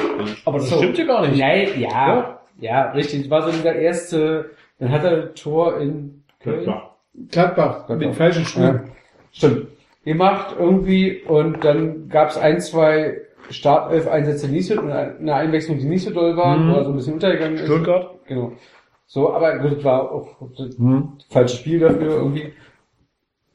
Aber 0.45 0.57
das 0.57 0.69
So. 0.69 0.77
stimmt 0.77 0.97
ja 0.97 1.05
gar 1.05 1.27
nicht. 1.27 1.39
Nein, 1.39 1.67
ja, 1.79 2.39
ja, 2.59 2.91
richtig. 2.91 3.21
Das 3.23 3.29
war 3.29 3.43
so 3.43 3.51
dieser 3.51 3.75
erste, 3.75 4.51
dann 4.79 4.91
hat 4.91 5.03
er 5.03 5.11
ein 5.11 5.35
Tor 5.35 5.79
in 5.79 6.23
Köln. 6.39 6.73
Gladbach, 7.31 7.87
mit 7.89 7.99
Gladbach. 7.99 8.17
falschen 8.17 8.45
Schuhen. 8.45 8.63
Ja, 8.63 8.83
stimmt. 9.31 9.67
Gemacht 10.05 10.55
irgendwie 10.57 11.21
und 11.27 11.63
dann 11.63 12.07
gab 12.09 12.29
es 12.29 12.37
ein, 12.37 12.59
zwei 12.61 13.17
Startelf-Einsätze 13.49 14.47
nicht 14.47 14.67
so, 14.67 14.79
eine 14.79 15.33
Einwechslung, 15.35 15.77
die 15.79 15.85
nicht 15.85 16.03
so 16.05 16.11
doll 16.11 16.37
waren, 16.37 16.67
Mhm. 16.67 16.71
wo 16.71 16.75
er 16.77 16.83
so 16.85 16.89
ein 16.91 16.95
bisschen 16.95 17.13
untergegangen 17.15 17.57
ist. 17.57 17.65
Stuttgart? 17.65 18.11
Genau. 18.27 18.53
So, 19.07 19.33
aber 19.33 19.57
gut, 19.57 19.77
das 19.77 19.83
war 19.83 20.11
auch 20.11 20.27
das 20.57 20.77
Hm. 20.77 21.13
falsche 21.29 21.57
Spiel 21.57 21.79
dafür 21.79 22.11
irgendwie. 22.17 22.53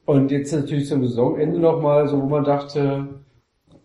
Und 0.05 0.29
jetzt 0.31 0.53
natürlich 0.53 0.87
zum 0.87 1.03
Saisonende 1.05 1.59
nochmal, 1.59 2.07
so 2.07 2.21
wo 2.21 2.25
man 2.27 2.43
dachte, 2.43 3.07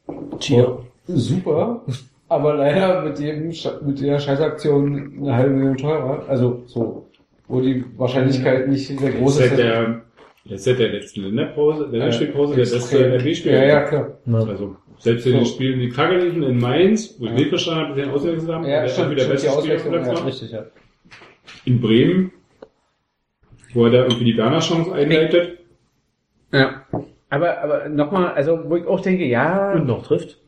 oh, 0.06 0.78
super, 1.06 1.82
aber 2.28 2.54
leider 2.54 3.02
mit 3.02 3.18
dem 3.18 3.52
mit 3.86 4.00
der 4.00 4.18
Scheißaktion 4.18 5.12
eine 5.20 5.34
halbe 5.34 5.54
Million 5.54 5.76
teurer. 5.76 6.24
Also 6.28 6.62
so, 6.66 7.06
wo 7.50 7.60
die 7.60 7.84
Wahrscheinlichkeit 7.96 8.68
nicht 8.68 8.86
sehr 8.86 9.10
groß 9.10 9.36
Seit 9.36 9.52
ist. 9.52 9.58
der, 9.58 10.02
jetzt 10.44 10.64
seit 10.64 10.78
der 10.78 10.90
letzten 10.90 11.22
Länderpause, 11.22 11.86
Länderspielpause, 11.90 12.54
der 12.54 12.62
beste 12.62 13.16
RB-Spieler. 13.18 13.54
Ja, 13.54 13.64
ja, 13.64 13.82
klar. 13.82 14.18
Also, 14.26 14.76
selbst 14.98 15.26
in 15.26 15.32
den 15.32 15.46
Spielen, 15.46 15.80
die 15.80 15.88
Kragellichen 15.88 16.42
in 16.42 16.58
Mainz, 16.58 17.16
wo 17.18 17.26
ich 17.26 17.32
nicht 17.32 17.48
verstanden 17.48 17.80
habe, 17.80 17.88
dass 17.88 17.96
sie 17.96 18.02
den 18.02 18.10
ausgewechselt 18.10 18.52
haben, 18.52 18.64
Ja, 18.64 18.82
der 18.82 18.88
stimmt, 18.88 19.10
wieder 19.10 19.24
beste 19.24 19.48
Spieler 19.48 19.58
Auswechslung, 19.58 19.92
Platz 19.92 20.06
ja, 20.18 20.24
richtig, 20.24 20.50
ja. 20.52 20.66
In 21.64 21.80
Bremen, 21.80 22.32
wo 23.74 23.86
er 23.86 23.90
da 23.90 24.02
irgendwie 24.04 24.24
die 24.24 24.36
Werner-Chance 24.36 24.92
einleitet. 24.92 25.58
Ja. 26.52 26.86
Aber, 27.30 27.62
aber 27.62 27.88
nochmal, 27.88 28.32
also 28.34 28.58
wo 28.66 28.76
ich 28.76 28.86
auch 28.86 29.00
denke, 29.00 29.24
ja, 29.24 29.72
Und 29.72 29.86
noch 29.86 30.06
trifft. 30.06 30.38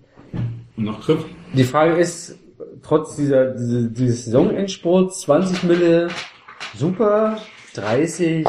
Und 0.77 0.85
noch 0.85 1.01
trifft. 1.05 1.27
Die 1.53 1.65
Frage 1.65 1.95
ist, 1.95 2.39
trotz 2.83 3.17
dieser, 3.17 3.53
diese, 3.53 3.91
dieses 3.91 4.25
Saisonendsport, 4.27 5.15
20 5.15 5.63
Mille, 5.65 6.09
super, 6.77 7.39
30, 7.75 8.47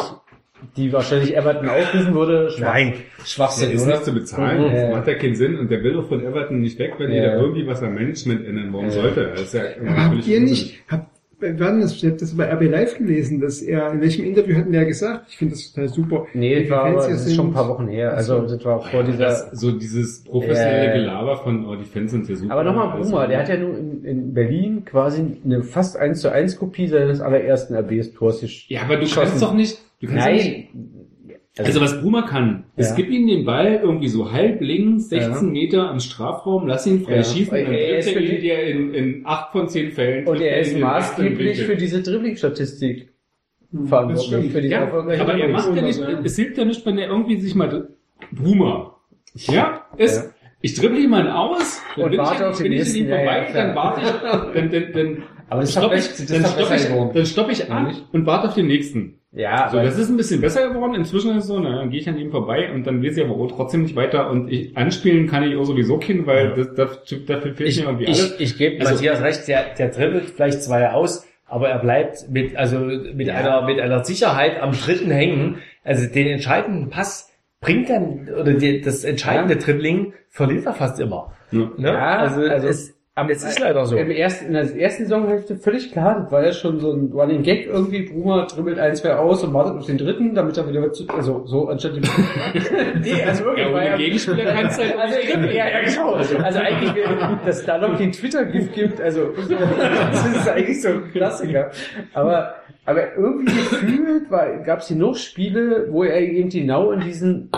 die 0.77 0.93
wahrscheinlich 0.93 1.35
Everton 1.35 1.67
aufrufen 1.69 2.13
würde, 2.13 2.49
schwach, 2.51 2.73
Nein. 2.73 2.93
Schwachsinn, 3.25 3.71
ist 3.71 3.83
oder? 3.83 3.91
nicht 3.93 4.05
zu 4.05 4.13
bezahlen, 4.13 4.61
Mhm. 4.61 4.71
das 4.71 4.81
Ja. 4.81 4.89
macht 4.91 5.07
ja 5.07 5.13
keinen 5.15 5.35
Sinn 5.35 5.59
und 5.59 5.69
der 5.71 5.83
will 5.83 5.93
doch 5.93 6.07
von 6.07 6.23
Everton 6.25 6.61
nicht 6.61 6.79
weg, 6.79 6.93
wenn 6.97 7.11
Ja. 7.11 7.15
ihr 7.23 7.31
da 7.31 7.35
irgendwie 7.37 7.67
was 7.67 7.81
am 7.83 7.93
Management 7.95 8.45
ändern 8.47 8.71
wollen 8.73 8.85
Ja. 8.85 8.91
sollte. 8.91 9.27
Das 9.31 9.41
ist 9.41 9.53
ja 9.53 9.61
Aber 9.85 10.05
habt 10.05 10.27
ihr 10.27 10.39
nicht, 10.39 10.83
habt, 10.89 11.07
wir 11.43 11.65
hatten 11.65 11.81
das, 11.81 11.93
ich 11.93 12.05
hab 12.05 12.17
das 12.17 12.35
bei 12.35 12.51
RB 12.51 12.69
Live 12.71 12.97
gelesen, 12.97 13.39
dass 13.41 13.61
er, 13.61 13.91
in 13.91 14.01
welchem 14.01 14.25
Interview 14.25 14.55
hatten 14.57 14.71
der 14.71 14.85
gesagt, 14.85 15.25
ich 15.29 15.37
finde 15.37 15.53
das 15.53 15.71
total 15.71 15.89
super. 15.89 16.25
Nee, 16.33 16.61
das 16.61 16.69
war 16.69 16.87
hier 16.87 16.95
das 16.95 17.25
ist 17.27 17.35
schon 17.35 17.47
ein 17.47 17.53
paar 17.53 17.67
Wochen 17.67 17.87
her, 17.87 18.13
also 18.13 18.41
das 18.41 18.63
war 18.63 18.81
vor 18.81 19.03
dieser... 19.03 19.25
Das, 19.25 19.51
so 19.51 19.71
dieses 19.71 20.23
professionelle 20.23 20.85
Ja. 20.87 20.93
Gelaber 20.93 21.37
von, 21.37 21.65
oh, 21.65 21.75
die 21.75 21.85
Fans 21.85 22.11
sind 22.11 22.27
ja 22.29 22.35
super. 22.35 22.53
aber 22.53 22.63
nochmal, 22.63 22.99
Bruma, 23.01 23.27
der 23.27 23.39
hat 23.39 23.49
ja 23.49 23.57
nun 23.57 23.75
in, 23.75 24.05
in 24.05 24.33
Berlin 24.33 24.85
quasi 24.85 25.23
eine 25.43 25.63
fast 25.63 25.97
1 25.97 26.21
zu 26.21 26.31
1 26.31 26.57
Kopie 26.57 26.87
seines 26.87 27.21
allerersten 27.21 27.75
RBs-Tors 27.75 28.43
Ja, 28.69 28.81
aber 28.83 28.95
du 28.95 29.01
geschossen. 29.01 29.27
kannst 29.29 29.43
doch 29.43 29.53
nicht, 29.53 29.79
du 30.01 30.07
kannst 30.07 30.25
doch 30.25 30.31
nicht 30.31 30.69
Nein! 31.57 31.67
Also 31.67 31.81
was 31.81 32.01
Bruma 32.01 32.23
kann, 32.23 32.63
Ja. 32.77 32.93
gib 32.95 33.09
ihm 33.09 33.27
den 33.27 33.45
Ball 33.45 33.79
irgendwie 33.83 34.07
so 34.07 34.31
halb 34.31 34.59
links, 34.61 35.09
16 35.09 35.47
Ja. 35.47 35.51
Meter 35.51 35.89
am 35.89 35.99
Strafraum, 35.99 36.65
lass 36.67 36.87
ihn 36.87 37.01
frei 37.03 37.17
Ja. 37.17 37.23
schießen, 37.23 37.53
dann 37.63 37.73
Er 37.73 37.97
ist 37.99 38.07
er 38.13 38.21
die- 38.21 38.39
dir 38.39 38.59
in, 38.63 38.93
in 38.93 39.21
8 39.25 39.51
von 39.51 39.69
10 39.69 39.91
Fällen. 39.91 40.25
Und 40.27 40.41
er 40.41 40.59
ist 40.59 40.77
maßgeblich 40.79 41.61
für 41.63 41.75
diese 41.75 42.01
Dribbling-Statistik 42.01 43.09
das 43.71 43.89
verantwortlich. 43.89 44.51
Für 44.51 44.61
diese 44.61 44.73
Ja, 44.73 44.83
aber 44.91 45.13
er 45.13 45.47
macht 45.49 45.75
ja 45.75 45.81
nicht, 45.83 45.99
es 46.23 46.35
hilft 46.35 46.57
ja 46.57 46.65
nicht, 46.65 46.83
wenn 46.85 46.97
er 46.97 47.07
irgendwie 47.09 47.39
sich 47.39 47.53
mal, 47.53 47.87
Bruma, 48.31 48.95
ja, 49.35 49.85
ist, 49.97 50.23
Ja. 50.25 50.31
ich 50.61 50.73
dribble 50.73 50.99
jemanden 51.01 51.31
aus, 51.31 51.81
dann 51.95 52.05
Und 52.05 52.11
bin 52.11 52.19
warte 52.19 52.35
ich, 52.35 52.49
auf 52.49 52.57
den 52.57 52.63
bin 52.63 52.71
ich 52.73 52.79
nächsten, 52.79 52.97
in 52.99 53.03
ihm 53.05 53.09
ja, 53.11 53.17
vorbei, 53.17 53.47
dann 53.53 53.75
warte 53.75 54.01
ich, 54.01 54.53
dann, 54.53 54.71
dann, 54.71 54.91
dann, 54.93 55.23
Aber 55.49 55.61
das 55.61 55.69
ist 55.69 55.75
stopp 55.77 55.91
doch 55.91 55.97
ich, 55.97 56.07
dann 56.07 56.17
ist 56.17 56.29
doch 56.45 56.49
stopp 56.51 56.69
besser 56.69 56.75
ich, 57.07 57.13
dann 57.13 57.25
stopp 57.27 57.51
ich 57.51 57.71
an 57.71 57.95
und 58.11 58.25
warte 58.25 58.47
auf 58.47 58.55
den 58.55 58.65
nächsten. 58.67 59.19
Ja, 59.35 59.67
So, 59.71 59.77
das 59.77 59.97
ist 59.97 60.09
ein 60.09 60.17
bisschen 60.17 60.41
besser 60.41 60.69
geworden. 60.69 60.93
Inzwischen 60.93 61.31
ist 61.31 61.43
es 61.43 61.47
so, 61.47 61.59
na, 61.59 61.77
dann 61.77 61.89
gehe 61.89 61.99
ich 61.99 62.07
an 62.07 62.17
ihm 62.17 62.29
vorbei 62.29 62.71
und 62.71 62.85
dann 62.85 63.03
weiß 63.03 63.17
ich 63.17 63.23
aber 63.25 63.47
trotzdem 63.47 63.81
nicht 63.81 63.95
weiter. 63.95 64.29
Und 64.29 64.51
ich, 64.51 64.77
anspielen 64.77 65.27
kann 65.27 65.43
ich 65.43 65.55
auch 65.55 65.63
sowieso 65.63 65.97
keinen, 65.97 66.27
weil 66.27 66.53
das, 66.53 66.73
das, 66.75 66.99
dafür 67.25 67.53
fehlt 67.55 67.69
Ich, 67.69 67.79
mir 67.79 67.85
irgendwie 67.87 68.05
alles. 68.07 68.35
ich, 68.35 68.39
ich 68.41 68.57
gebe 68.59 68.79
Also- 68.81 68.93
Matthias 68.93 69.21
recht, 69.23 69.47
der, 69.47 69.73
der 69.77 69.89
dribbelt 69.89 70.29
vielleicht 70.35 70.61
zwei 70.61 70.89
aus, 70.91 71.25
aber 71.47 71.69
er 71.69 71.79
bleibt 71.79 72.29
mit, 72.29 72.55
also 72.55 72.77
mit 72.79 73.27
einer, 73.29 73.63
mit 73.63 73.79
einer 73.79 74.03
Sicherheit 74.03 74.61
am 74.61 74.71
dritten 74.71 75.09
hängen. 75.09 75.57
Also 75.83 76.07
den 76.07 76.27
entscheidenden 76.27 76.89
Pass 76.91 77.31
bringt 77.59 77.89
dann, 77.89 78.29
oder 78.39 78.53
die, 78.53 78.81
das 78.81 79.03
entscheidende 79.03 79.55
Dribbling 79.55 80.13
verliert 80.29 80.65
er 80.67 80.73
fast 80.73 80.99
immer. 80.99 81.33
Ja. 81.51 81.71
Ne? 81.77 81.87
Ja, 81.87 82.17
also, 82.19 82.41
also- 82.41 82.67
es, 82.67 82.93
es 83.15 83.43
ist 83.43 83.59
leider 83.59 83.85
so. 83.85 83.95
Im 83.95 84.09
ersten, 84.09 84.47
in 84.47 84.53
der 84.53 84.75
ersten 84.75 85.03
Saisonhälfte 85.03 85.55
völlig 85.55 85.91
klar, 85.91 86.21
das 86.21 86.31
war 86.31 86.43
ja 86.43 86.51
schon 86.51 86.79
so 86.79 86.91
ein 86.93 87.11
Running 87.13 87.43
Gag 87.43 87.67
irgendwie, 87.67 88.01
Bruma 88.03 88.47
dribbelt 88.47 88.79
ein, 88.79 88.95
zwei 88.95 89.15
aus 89.15 89.43
und 89.43 89.53
wartet 89.53 89.77
auf 89.77 89.85
den 89.85 89.99
dritten, 89.99 90.33
damit 90.33 90.57
er 90.57 90.67
wieder 90.67 90.91
zu, 90.91 91.07
also 91.09 91.45
so 91.45 91.67
anstatt 91.67 91.95
die, 91.95 91.99
nee, 93.01 93.21
also 93.21 93.45
wirklich, 93.45 93.67
Ja, 93.67 93.71
war 93.71 93.81
ohne 93.81 93.89
ja, 93.89 93.97
Gegenspieler 93.97 94.53
kannst 94.53 94.79
du 94.79 94.83
halt 94.83 94.97
also, 94.97 95.19
ja, 95.19 95.69
ja, 95.69 95.81
genau. 95.83 96.13
Also 96.13 96.59
eigentlich, 96.59 97.05
dass 97.45 97.59
es 97.59 97.65
da 97.65 97.77
noch 97.77 97.95
den 97.97 98.11
Twitter-Gift 98.11 98.73
gibt, 98.73 98.99
also, 98.99 99.31
so, 99.35 99.55
das 100.11 100.35
ist 100.35 100.49
eigentlich 100.49 100.81
so 100.81 100.89
ein 100.89 101.11
Klassiker. 101.11 101.69
Aber, 102.15 102.55
aber 102.85 103.15
irgendwie 103.15 103.53
gefühlt 103.53 104.29
gab 104.65 104.79
es 104.79 104.87
hier 104.87 104.97
noch 104.97 105.15
Spiele, 105.15 105.87
wo 105.91 106.03
er 106.03 106.19
eben 106.19 106.49
genau 106.49 106.91
in 106.91 107.01
diesen 107.01 107.51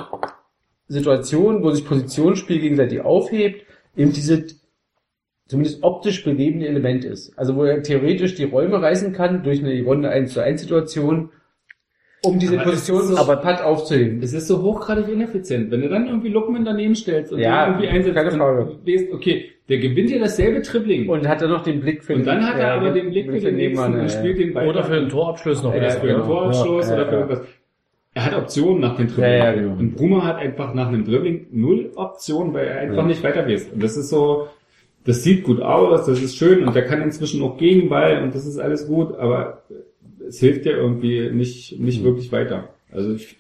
Situationen, 0.90 1.64
wo 1.64 1.72
sich 1.72 1.86
Positionsspiel 1.86 2.60
gegenseitig 2.60 3.00
aufhebt, 3.00 3.66
eben 3.96 4.12
diese 4.12 4.48
zumindest 5.48 5.84
optisch 5.84 6.24
belebende 6.24 6.68
Element 6.68 7.06
ist. 7.06 7.38
Also 7.38 7.56
wo 7.56 7.64
er 7.64 7.82
theoretisch 7.84 8.36
die 8.36 8.46
Räume 8.46 8.82
reißen 8.82 9.14
kann 9.14 9.44
durch 9.44 9.60
eine 9.64 9.76
gewonnene 9.78 10.10
1 10.10 10.34
zu 10.34 10.42
1 10.42 10.62
Situation, 10.62 11.30
um 12.24 12.40
diese 12.40 12.56
Aber 12.56 12.64
Position 12.72 13.04
so 13.04 13.16
so- 13.16 13.24
Putt 13.36 13.62
aufzuheben. 13.62 14.22
Es 14.24 14.34
ist 14.34 14.48
so 14.48 14.62
hochgradig 14.64 15.08
ineffizient. 15.08 15.70
Wenn 15.70 15.82
du 15.82 15.90
dann 15.90 16.08
irgendwie 16.08 16.30
Lookman 16.30 16.66
daneben 16.66 16.96
stellst 16.96 17.32
und 17.32 17.40
Ja, 17.40 17.66
den 17.66 17.74
irgendwie 17.74 17.90
einsetzt 17.90 18.16
keine 18.16 18.32
und 18.32 18.38
Frage. 18.40 18.78
weißt, 18.88 19.14
okay, 19.14 19.46
der 19.70 19.78
gewinnt 19.78 20.10
ja 20.10 20.18
dasselbe 20.20 20.62
Dribbling. 20.62 21.08
Und 21.08 21.28
hat 21.28 21.42
er 21.44 21.48
noch 21.48 21.62
den 21.64 21.82
Blick 21.82 22.04
für 22.04 22.16
Und 22.16 22.26
dann 22.26 22.44
hat 22.44 22.56
er 22.58 22.68
ja, 22.68 22.74
aber 22.76 22.92
den 22.92 23.10
Blick 23.12 23.30
für 23.32 23.40
den 23.40 23.56
nächsten 23.56 24.00
und 24.00 24.12
spielt 24.12 24.40
den 24.40 24.54
Ball. 24.54 24.68
Oder 24.68 24.84
für 24.84 24.96
einen 24.96 25.10
Torabschluss 25.10 25.62
noch. 25.62 25.74
oder 25.76 25.84
Ja, 25.84 25.90
für 25.92 26.02
einen 26.02 26.10
genau. 26.22 26.26
Torabschluss 26.26 26.90
Ja, 26.90 26.96
oder 26.96 27.06
für 27.06 27.12
ja. 27.12 27.18
irgendwas. 27.20 27.42
Er 28.16 28.26
hat 28.26 28.36
Optionen 28.36 28.80
nach 28.80 28.96
dem 28.96 29.08
Dribbling. 29.08 29.24
Ja, 29.30 29.36
ja, 29.46 29.54
genau. 29.54 29.74
Und 29.74 29.96
Bruma 29.96 30.24
hat 30.26 30.38
einfach 30.38 30.74
nach 30.74 30.88
einem 30.88 31.04
Dribbling 31.06 31.48
null 31.52 31.92
Optionen, 31.96 32.54
weil 32.54 32.68
er 32.68 32.80
einfach 32.80 32.98
Ja. 32.98 33.04
nicht 33.04 33.24
weiter 33.24 33.46
weiß. 33.48 33.70
Und 33.74 33.84
das 33.84 33.98
ist 33.98 34.10
so, 34.10 34.48
das 35.06 35.24
sieht 35.24 35.44
gut 35.44 35.62
aus, 35.62 36.06
das 36.06 36.22
ist 36.22 36.36
schön 36.36 36.66
und 36.68 36.76
der 36.76 36.86
kann 36.86 37.02
inzwischen 37.02 37.42
auch 37.42 37.58
Gegenball 37.58 38.22
und 38.24 38.36
das 38.36 38.46
ist 38.46 38.58
alles 38.60 38.88
gut, 38.88 39.16
aber 39.18 39.64
es 40.28 40.40
hilft 40.40 40.66
ja 40.66 40.74
irgendwie 40.74 41.30
nicht, 41.32 41.80
nicht 41.80 42.02
Mhm. 42.02 42.06
wirklich 42.06 42.32
weiter. 42.32 42.70
Also 42.92 43.14
ich, 43.14 43.38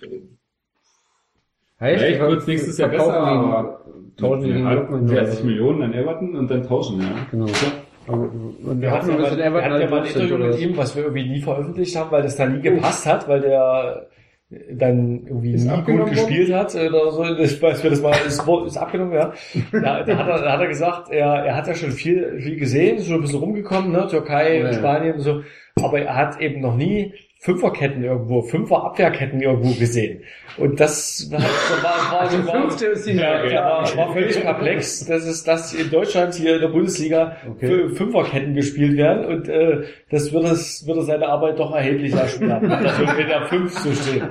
Heißt, 1.80 2.00
Vielleicht 2.02 2.22
wir 2.22 2.28
wird's 2.30 2.48
nächstes 2.48 2.78
Jahr 2.78 2.90
besser, 2.90 3.08
ihn, 3.08 3.14
aber 3.14 3.82
tauschen 4.18 4.46
ihn 4.46 4.64
Lookman. 4.64 5.08
40 5.10 5.44
Millionen 5.44 5.82
an 5.84 5.94
Everton 5.94 6.36
und 6.36 6.50
dann 6.50 6.64
tauschen, 6.66 7.02
ja. 7.02 7.08
Genau. 7.32 7.48
So. 7.48 7.66
Aber- 8.08 8.30
Und 8.32 8.82
Wir 8.82 8.92
hatten 8.92 9.10
ja 9.10 9.18
mal, 9.18 9.38
ja 9.40 9.50
mal 9.50 9.60
ein 9.62 9.72
halt 9.92 10.16
Interview 10.16 10.38
mit 10.38 10.60
ihm, 10.60 10.78
was 10.78 10.96
wir 10.96 11.04
irgendwie 11.04 11.28
nie 11.28 11.42
veröffentlicht 11.42 11.96
haben, 11.98 12.12
weil 12.12 12.24
das 12.24 12.38
da 12.38 12.46
nie 12.48 12.62
gepasst 12.62 13.06
hat, 13.06 13.28
weil 13.28 13.42
der 13.42 14.08
dann 14.50 15.26
irgendwie 15.26 15.54
Ist 15.54 15.68
gut 15.86 16.10
gespielt 16.10 16.54
hat 16.54 16.76
oder 16.76 17.12
so. 17.12 17.24
Das, 17.24 17.62
weiß 17.62 17.84
wir 17.84 17.90
das 17.90 18.02
mal, 18.02 18.16
ist, 18.28 18.48
ist 18.68 18.78
abgenommen, 18.78 19.14
ja. 19.14 19.34
Da, 19.72 20.04
da, 20.04 20.18
hat 20.18 20.28
er, 20.28 20.42
da 20.42 20.52
hat 20.54 20.62
er 20.62 20.68
gesagt, 20.68 21.10
er, 21.10 21.46
er 21.46 21.56
hat 21.56 21.68
ja 21.68 21.74
schon 21.74 21.92
viel, 21.92 22.40
viel 22.40 22.58
gesehen, 22.58 22.98
ist 22.98 23.08
schon 23.08 23.16
ein 23.16 23.22
bisschen 23.22 23.40
rumgekommen, 23.40 23.92
ne, 23.92 24.08
Türkei 24.08 24.60
Ja, 24.60 24.66
ja. 24.68 24.74
Spanien 24.74 25.16
und 25.16 25.22
so, 25.22 25.42
aber 25.82 26.02
er 26.02 26.16
hat 26.16 26.40
eben 26.40 26.62
noch 26.62 26.76
nie 26.76 27.14
Fünferketten 27.46 28.04
irgendwo, 28.04 28.42
Fünfer 28.42 28.84
Abwehrketten 28.86 29.40
irgendwo 29.40 29.78
gesehen. 29.80 30.22
Und 30.58 30.80
das 30.80 31.28
war, 31.32 31.40
war, 31.42 32.22
war, 32.32 32.48
war, 32.48 32.62
fünfte 32.62 32.86
ist 32.88 33.06
die 33.08 33.14
ja, 33.14 33.44
ja, 33.44 33.50
der 33.50 33.62
war, 33.64 33.98
war 33.98 34.14
völlig 34.14 34.42
perplex, 34.42 35.06
dass 35.06 35.26
es 35.26 35.44
dass 35.44 35.74
in 35.74 35.92
Deutschland 35.92 36.34
hier 36.34 36.56
in 36.56 36.62
der 36.62 36.70
Bundesliga 36.70 37.36
Okay. 37.52 37.68
Fü- 37.68 37.96
Fünferketten 37.96 38.56
gespielt 38.56 38.98
werden 38.98 39.26
und 39.26 39.50
äh, 39.50 39.84
das 40.10 40.32
würde 40.34 40.48
es 40.48 40.88
würde 40.88 41.02
seine 41.04 41.28
Arbeit 41.28 41.60
doch 41.60 41.76
erheblich 41.76 42.14
erschweren, 42.14 42.68
dass 42.70 43.00
wir 43.00 43.20
in 43.20 43.28
der 43.28 43.46
Fünf 43.48 43.72
so 43.78 43.92
stehen. 43.92 44.28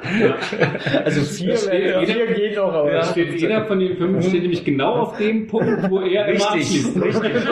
Also 1.04 1.20
vier, 1.20 1.56
steht 1.56 1.72
jeder- 1.82 2.00
vier 2.06 2.26
geht 2.34 2.56
noch, 2.56 2.72
aber 2.72 2.90
Da 2.90 3.04
steht 3.04 3.40
jeder 3.40 3.64
von 3.66 3.78
den 3.78 3.96
fünf 3.96 4.26
steht 4.26 4.42
nämlich 4.42 4.64
genau 4.64 4.94
auf 4.94 5.18
dem 5.18 5.46
Punkt, 5.46 5.90
wo 5.90 6.00
er 6.00 6.26
immer 6.28 6.44
abschließt. 6.52 6.96
richtig. 7.00 7.32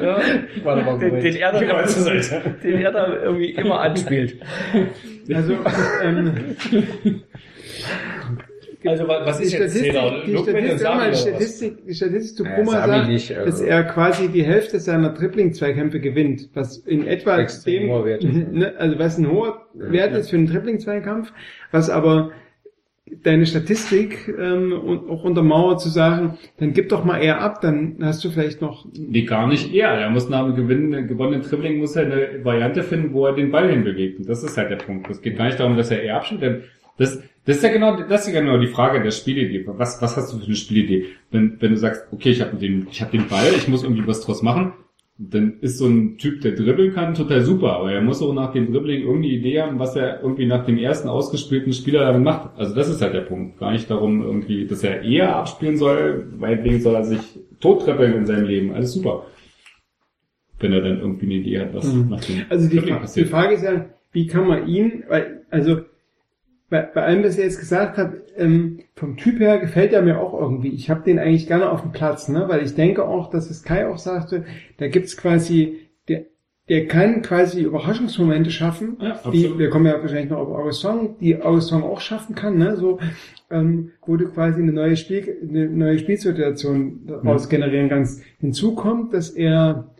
Ja, 0.00 0.18
Warte 0.62 0.82
mal, 0.82 0.98
den, 0.98 1.20
den, 1.20 1.36
er 1.36 1.52
da, 1.52 1.58
den 1.60 2.78
er 2.80 2.90
da 2.92 3.06
irgendwie 3.22 3.50
immer 3.50 3.80
anspielt. 3.80 4.38
Also, 5.34 5.54
ähm, 6.02 6.32
Also 8.86 9.06
wa- 9.06 9.20
was 9.26 9.38
die 9.38 9.44
ist 9.44 9.52
jetzt 9.52 9.72
Statistik, 9.74 9.92
Zehner? 9.92 10.22
die 10.26 10.36
Statistik, 10.38 10.88
mal? 10.88 11.14
Statistik, 11.14 11.86
die 11.86 11.94
Statistik 11.94 12.36
zu 12.38 12.44
Ja, 12.44 12.54
Brummer 12.56 12.72
Savi 12.72 12.92
sagt, 12.92 13.08
nicht, 13.08 13.36
also. 13.36 13.44
dass 13.50 13.60
er 13.60 13.84
quasi 13.84 14.28
die 14.28 14.42
Hälfte 14.42 14.80
seiner 14.80 15.10
Dribbling-Zweikämpfe 15.12 16.00
gewinnt, 16.00 16.48
was 16.54 16.78
in 16.78 17.06
etwa 17.06 17.38
Extrem 17.38 17.82
dem, 17.82 17.90
hoher 17.90 18.04
Wert 18.06 18.24
ist, 18.24 18.34
ja. 18.34 18.42
ne, 18.50 18.74
also 18.78 18.98
was 18.98 19.18
ein 19.18 19.30
hoher 19.30 19.66
Wert 19.74 20.12
ja. 20.12 20.18
ist 20.18 20.30
für 20.30 20.36
einen 20.36 20.46
Dribbling-Zweikampf, 20.46 21.30
was 21.72 21.90
aber 21.90 22.30
deine 23.22 23.46
Statistik 23.46 24.32
ähm, 24.38 24.72
und 24.72 25.08
auch 25.10 25.24
untermauert 25.24 25.80
zu 25.80 25.88
sagen, 25.88 26.38
dann 26.58 26.72
gib 26.72 26.88
doch 26.88 27.04
mal 27.04 27.18
eher 27.18 27.40
ab, 27.40 27.60
dann 27.60 27.96
hast 28.00 28.24
du 28.24 28.30
vielleicht 28.30 28.60
noch 28.60 28.86
Nee, 28.96 29.22
gar 29.22 29.46
nicht 29.46 29.74
er. 29.74 29.90
Er 29.90 30.10
muss 30.10 30.28
nach 30.28 30.44
dem 30.46 30.54
gewinnen, 30.56 31.08
gewonnenen 31.08 31.42
Dribbling 31.42 31.78
muss 31.78 31.96
er 31.96 32.06
eine 32.06 32.44
Variante 32.44 32.82
finden, 32.82 33.12
wo 33.12 33.26
er 33.26 33.34
den 33.34 33.50
Ball 33.50 33.70
hinbewegt. 33.70 34.20
Und 34.20 34.28
das 34.28 34.42
ist 34.42 34.56
halt 34.56 34.70
der 34.70 34.76
Punkt. 34.76 35.10
Es 35.10 35.22
geht 35.22 35.36
gar 35.36 35.46
nicht 35.46 35.60
darum, 35.60 35.76
dass 35.76 35.90
er 35.90 36.02
eher 36.02 36.16
abschließt. 36.16 36.42
denn 36.42 36.62
Das, 36.98 37.22
das 37.44 37.56
ist 37.56 37.62
ja 37.62 37.72
genau, 37.72 37.96
das 37.96 38.26
ist 38.26 38.34
ja 38.34 38.40
genau 38.40 38.58
die 38.58 38.68
Frage 38.68 39.02
der 39.02 39.10
Spielidee. 39.10 39.64
Was, 39.66 40.00
was 40.00 40.16
hast 40.16 40.32
du 40.32 40.38
für 40.38 40.46
eine 40.46 40.56
Spielidee? 40.56 41.06
Wenn, 41.30 41.56
wenn 41.60 41.70
du 41.72 41.76
sagst, 41.76 42.06
okay, 42.12 42.30
ich 42.30 42.40
habe 42.40 42.56
den, 42.56 42.86
ich 42.90 43.00
habe 43.00 43.10
den 43.10 43.28
Ball, 43.28 43.52
ich 43.56 43.68
muss 43.68 43.82
irgendwie 43.82 44.06
was 44.06 44.20
draus 44.20 44.42
machen, 44.42 44.72
dann 45.22 45.58
ist 45.60 45.76
so 45.76 45.86
ein 45.86 46.16
Typ, 46.16 46.40
der 46.40 46.52
dribbeln 46.52 46.94
kann, 46.94 47.12
total 47.14 47.42
super. 47.42 47.74
Aber 47.74 47.92
er 47.92 48.00
muss 48.00 48.22
auch 48.22 48.32
nach 48.32 48.52
dem 48.54 48.72
Dribbling 48.72 49.02
irgendeine 49.02 49.34
Idee 49.34 49.60
haben, 49.60 49.78
was 49.78 49.94
er 49.94 50.22
irgendwie 50.22 50.46
nach 50.46 50.64
dem 50.64 50.78
ersten 50.78 51.08
ausgespielten 51.08 51.74
Spieler 51.74 52.06
damit 52.06 52.22
macht. 52.22 52.56
Also 52.58 52.74
das 52.74 52.88
ist 52.88 53.02
halt 53.02 53.12
der 53.12 53.20
Punkt. 53.20 53.58
Gar 53.58 53.72
nicht 53.72 53.90
darum 53.90 54.22
irgendwie, 54.22 54.66
dass 54.66 54.82
er 54.82 55.02
eher 55.02 55.36
abspielen 55.36 55.76
soll, 55.76 56.26
meinetwegen 56.38 56.80
soll 56.80 56.94
er 56.94 57.04
sich 57.04 57.20
tottribbeln 57.60 58.14
in 58.14 58.24
seinem 58.24 58.46
Leben. 58.46 58.72
Alles 58.72 58.94
super. 58.94 59.26
Wenn 60.58 60.72
er 60.72 60.80
dann 60.80 61.00
irgendwie 61.00 61.26
eine 61.26 61.34
Idee 61.34 61.60
hat, 61.60 61.74
was 61.74 61.92
Mhm. 61.92 62.08
nach 62.08 62.24
dem 62.24 62.36
Also 62.48 62.68
die, 62.68 62.76
Dribbling 62.76 62.94
Fra 62.94 63.00
die 63.00 63.02
passiert. 63.06 63.28
Frage 63.28 63.54
ist 63.56 63.62
ja, 63.64 63.86
wie 64.12 64.26
kann 64.26 64.46
man 64.48 64.66
ihn, 64.68 65.04
weil, 65.08 65.42
also 65.50 65.80
bei, 66.70 66.82
bei 66.82 67.02
allem, 67.02 67.24
was 67.24 67.36
er 67.36 67.44
jetzt 67.44 67.58
gesagt 67.58 67.98
hat, 67.98 68.14
ähm, 68.36 68.78
vom 68.94 69.16
Typ 69.16 69.40
her 69.40 69.58
gefällt 69.58 69.92
er 69.92 70.02
mir 70.02 70.20
auch 70.20 70.32
irgendwie. 70.40 70.68
Ich 70.68 70.88
habe 70.88 71.02
den 71.02 71.18
eigentlich 71.18 71.48
gerne 71.48 71.68
auf 71.68 71.82
dem 71.82 71.90
Platz, 71.90 72.28
ne? 72.28 72.44
weil 72.48 72.62
ich 72.62 72.74
denke 72.74 73.04
auch, 73.04 73.28
dass 73.28 73.50
es 73.50 73.64
Kai 73.64 73.88
auch 73.88 73.98
sagte, 73.98 74.44
da 74.78 74.86
gibt's 74.86 75.16
quasi, 75.16 75.90
der, 76.08 76.26
der 76.68 76.86
kann 76.86 77.22
quasi 77.22 77.62
Überraschungsmomente 77.62 78.50
schaffen, 78.52 78.96
Ja, 79.00 79.20
die, 79.32 79.58
wir 79.58 79.68
kommen 79.68 79.86
ja 79.86 80.00
wahrscheinlich 80.00 80.30
noch 80.30 80.38
auf 80.38 80.48
Augustin, 80.48 81.16
die 81.20 81.42
Augustin 81.42 81.82
auch 81.82 82.00
schaffen 82.00 82.36
kann, 82.36 82.56
ne? 82.56 82.76
so, 82.76 83.00
ähm, 83.50 83.90
wo 84.06 84.16
du 84.16 84.28
quasi 84.28 84.62
eine 84.62 84.72
neue 84.72 84.96
Spiel, 84.96 85.38
eine 85.42 85.68
neue 85.68 85.98
Spielsituation 85.98 87.00
daraus 87.06 87.48
generieren 87.48 87.88
kannst. 87.88 88.22
Hinzu 88.38 88.76
kommt, 88.76 89.12
dass 89.12 89.30
er 89.30 89.90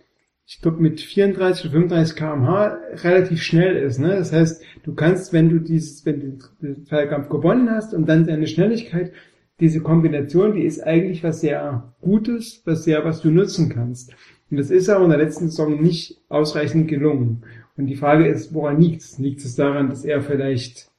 ich 0.50 0.60
glaube, 0.60 0.82
mit 0.82 1.00
34 1.00 1.66
oder 1.66 1.72
35 1.74 2.16
kmh 2.16 2.78
relativ 3.04 3.40
schnell 3.40 3.76
ist. 3.76 4.00
Ne? 4.00 4.16
Das 4.16 4.32
heißt, 4.32 4.64
du 4.82 4.94
kannst, 4.94 5.32
wenn 5.32 5.48
du 5.48 5.58
dieses, 5.58 6.04
wenn 6.06 6.20
du 6.20 6.38
den 6.60 6.84
Zweikampf 6.84 7.28
gewonnen 7.28 7.70
hast 7.70 7.94
und 7.94 8.08
dann 8.08 8.26
deine 8.26 8.46
Schnelligkeit, 8.46 9.12
diese 9.60 9.80
Kombination, 9.80 10.54
die 10.54 10.64
ist 10.64 10.82
eigentlich 10.82 11.22
was 11.22 11.40
sehr 11.40 11.94
Gutes, 12.00 12.62
was 12.64 12.84
sehr, 12.84 13.04
was 13.04 13.20
du 13.20 13.30
nutzen 13.30 13.68
kannst. 13.68 14.14
Und 14.50 14.56
das 14.56 14.70
ist 14.70 14.88
aber 14.88 15.04
in 15.04 15.10
der 15.10 15.18
letzten 15.18 15.50
Saison 15.50 15.80
nicht 15.80 16.20
ausreichend 16.28 16.88
gelungen. 16.88 17.42
Und 17.76 17.86
die 17.86 17.96
Frage 17.96 18.26
ist, 18.26 18.52
woran 18.52 18.80
liegt 18.80 19.02
es? 19.02 19.18
Liegt 19.18 19.40
es 19.40 19.54
daran, 19.54 19.90
dass 19.90 20.04
er 20.04 20.22
vielleicht 20.22 20.90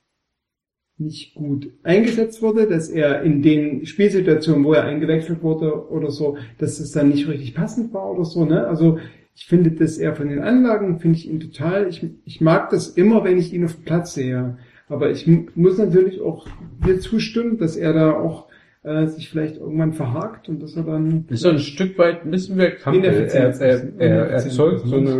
nicht 0.97 1.33
gut 1.33 1.71
eingesetzt 1.83 2.41
wurde, 2.41 2.67
dass 2.67 2.89
er 2.89 3.23
in 3.23 3.41
den 3.41 3.85
Spielsituationen, 3.85 4.63
wo 4.63 4.73
er 4.73 4.83
eingewechselt 4.83 5.41
wurde 5.41 5.89
oder 5.89 6.11
so, 6.11 6.37
dass 6.59 6.79
es 6.79 6.91
dann 6.91 7.09
nicht 7.09 7.27
richtig 7.27 7.55
passend 7.55 7.93
war 7.93 8.11
oder 8.11 8.23
so, 8.23 8.45
ne? 8.45 8.67
Also 8.67 8.99
ich 9.35 9.45
finde, 9.45 9.71
dass 9.71 9.97
er 9.97 10.15
von 10.15 10.27
den 10.29 10.39
Anlagen 10.39 10.99
finde 10.99 11.17
ich 11.17 11.29
ihn 11.29 11.39
total, 11.39 11.87
ich, 11.87 12.05
ich 12.25 12.41
mag 12.41 12.69
das 12.69 12.89
immer, 12.89 13.23
wenn 13.23 13.37
ich 13.37 13.53
ihn 13.53 13.65
auf 13.65 13.75
dem 13.75 13.85
Platz 13.85 14.13
sehe. 14.13 14.57
Aber 14.89 15.09
ich 15.09 15.25
mu- 15.25 15.45
muss 15.55 15.77
natürlich 15.77 16.19
auch 16.21 16.47
dir 16.85 16.99
zustimmen, 16.99 17.57
dass 17.57 17.77
er 17.77 17.93
da 17.93 18.11
auch 18.13 18.47
äh, 18.83 19.07
sich 19.07 19.29
vielleicht 19.29 19.57
irgendwann 19.57 19.93
verhakt 19.93 20.49
und 20.49 20.61
dass 20.61 20.75
er 20.75 20.83
dann 20.83 21.25
Ist 21.29 21.41
so 21.41 21.49
ein 21.49 21.59
Stück 21.59 21.97
weit 21.97 22.25
ein 22.25 22.31
bisschen 22.31 22.57
mehr 22.57 22.71
Kampf. 22.75 22.97
Er, 23.03 23.13
er, 23.33 23.61
er, 23.61 23.93
er 23.99 24.27
erzeugt 24.31 24.81
so 24.85 24.97
eine, 24.97 25.11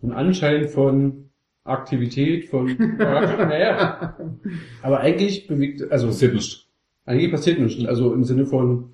so 0.00 0.06
einen 0.06 0.12
Anschein 0.12 0.68
von 0.68 1.30
Aktivität, 1.64 2.46
von 2.48 2.66
naja. 2.98 4.16
Aber 4.82 5.00
eigentlich 5.00 5.46
bewegt, 5.46 5.90
also 5.90 6.06
passiert 6.06 6.34
nichts. 6.34 6.66
eigentlich 7.04 7.30
passiert 7.30 7.58
nichts. 7.60 7.84
Also 7.84 8.14
im 8.14 8.24
Sinne 8.24 8.46
von, 8.46 8.90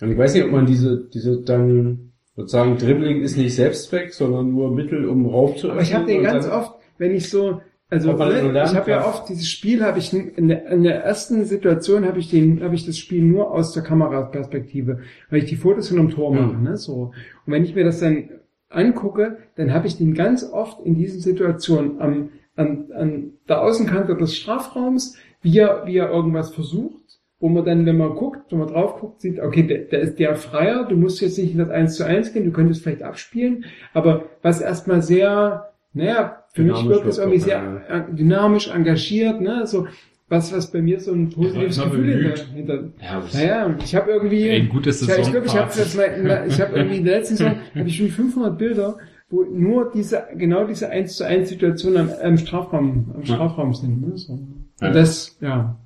ich 0.00 0.18
weiß 0.18 0.34
nicht, 0.34 0.44
ob 0.44 0.50
man 0.52 0.66
diese, 0.66 1.08
diese 1.08 1.40
dann 1.42 2.11
sozusagen 2.36 2.78
Dribbling 2.78 3.20
ist 3.20 3.36
nicht 3.36 3.54
Selbstzweck, 3.54 4.12
sondern 4.12 4.52
nur 4.52 4.70
Mittel, 4.74 5.08
um 5.08 5.26
Raum 5.26 5.56
zu 5.56 5.70
Aber 5.70 5.82
ich 5.82 5.94
habe 5.94 6.06
den 6.06 6.22
ganz 6.22 6.48
oft, 6.48 6.74
wenn 6.98 7.14
ich 7.14 7.28
so 7.28 7.60
Also 7.90 8.12
ne, 8.12 8.52
lernen 8.52 8.70
ich 8.70 8.74
habe 8.74 8.90
ja 8.90 9.06
oft 9.06 9.28
dieses 9.28 9.48
Spiel 9.48 9.84
habe 9.84 9.98
ich 9.98 10.12
in 10.14 10.48
der, 10.48 10.66
in 10.68 10.82
der 10.82 11.04
ersten 11.04 11.44
Situation 11.44 12.06
habe 12.06 12.18
ich 12.18 12.30
den 12.30 12.62
habe 12.62 12.74
ich 12.74 12.86
das 12.86 12.96
Spiel 12.98 13.22
nur 13.22 13.50
aus 13.50 13.72
der 13.72 13.82
Kameraperspektive, 13.82 15.00
weil 15.30 15.40
ich 15.40 15.46
die 15.46 15.56
Fotos 15.56 15.88
von 15.88 15.98
einem 15.98 16.10
Tor 16.10 16.34
mache, 16.34 16.56
ne, 16.56 16.76
so. 16.76 17.12
Und 17.46 17.52
wenn 17.52 17.64
ich 17.64 17.74
mir 17.74 17.84
das 17.84 18.00
dann 18.00 18.30
angucke, 18.70 19.36
dann 19.56 19.74
habe 19.74 19.86
ich 19.86 19.98
den 19.98 20.14
ganz 20.14 20.50
oft 20.50 20.80
in 20.84 20.94
diesen 20.94 21.20
Situationen 21.20 22.00
am 22.00 22.30
an, 22.54 22.90
an 22.92 23.32
der 23.48 23.62
Außenkante 23.62 24.16
des 24.16 24.36
Strafraums, 24.36 25.16
wie 25.40 25.58
er 25.58 25.86
wie 25.86 25.96
er 25.96 26.10
irgendwas 26.10 26.54
versucht, 26.54 27.01
wo 27.42 27.48
man 27.48 27.64
dann, 27.64 27.84
wenn 27.84 27.96
man 27.96 28.10
guckt, 28.14 28.50
wenn 28.52 28.60
man 28.60 28.68
drauf 28.68 29.00
guckt, 29.00 29.20
sieht, 29.20 29.40
okay, 29.40 29.64
der, 29.64 29.78
der 29.80 30.00
ist 30.00 30.18
der 30.20 30.36
Freier, 30.36 30.86
du 30.88 30.94
musst 30.96 31.20
jetzt 31.20 31.36
nicht 31.38 31.52
in 31.52 31.58
das 31.58 31.70
1 31.70 31.96
zu 31.96 32.06
1 32.06 32.32
gehen, 32.32 32.44
du 32.44 32.52
könntest 32.52 32.82
vielleicht 32.84 33.02
abspielen, 33.02 33.64
aber 33.92 34.26
was 34.42 34.60
erstmal 34.60 35.02
sehr, 35.02 35.70
naja, 35.92 36.44
für 36.54 36.62
mich 36.62 36.72
Dynamisch 36.72 36.88
wirkt 36.94 37.06
das 37.08 37.16
wirkt 37.18 37.26
irgendwie 37.32 37.38
doch, 37.40 37.46
sehr 37.46 37.82
äh, 38.10 38.14
dynamisch, 38.14 38.68
engagiert, 38.72 39.40
ne, 39.40 39.66
so, 39.66 39.86
was, 40.28 40.52
was 40.56 40.70
bei 40.70 40.80
mir 40.80 41.00
so 41.00 41.12
ein 41.12 41.30
positives 41.30 41.76
Ja, 41.78 41.84
Gefühl 41.84 42.12
hinter, 42.14 42.44
hinter 42.54 42.74
Ja, 43.02 43.22
naja, 43.34 43.74
ich 43.84 43.94
habe 43.96 44.12
irgendwie, 44.12 44.48
ein 44.48 44.68
gutes 44.68 45.02
ich, 45.02 45.08
ich 45.08 45.30
glaube, 45.32 45.46
ich 45.46 45.56
habe 45.56 45.70
das 45.76 45.96
mal, 45.96 46.04
in 46.04 46.24
der- 46.24 46.46
ich 46.46 46.60
habe 46.60 46.76
irgendwie 46.76 46.96
in 46.98 47.04
der 47.04 47.18
letzten 47.18 47.36
Saison, 47.36 47.56
habe 47.74 47.88
ich 47.88 47.96
schon 47.96 48.08
500 48.08 48.56
Bilder, 48.56 48.96
wo 49.30 49.42
nur 49.42 49.90
diese, 49.92 50.22
genau 50.36 50.64
diese 50.64 50.88
1 50.90 51.16
zu 51.16 51.26
1 51.26 51.48
Situation 51.48 51.96
am, 51.96 52.08
am 52.22 52.38
Strafraum, 52.38 53.10
am 53.14 53.20
Ja. 53.24 53.34
Strafraum 53.34 53.74
sind, 53.74 54.00
ne, 54.00 54.16
so. 54.16 54.38
Ja. 54.80 54.88
Und 54.88 54.94
das, 54.96 55.36
ja, 55.40 55.76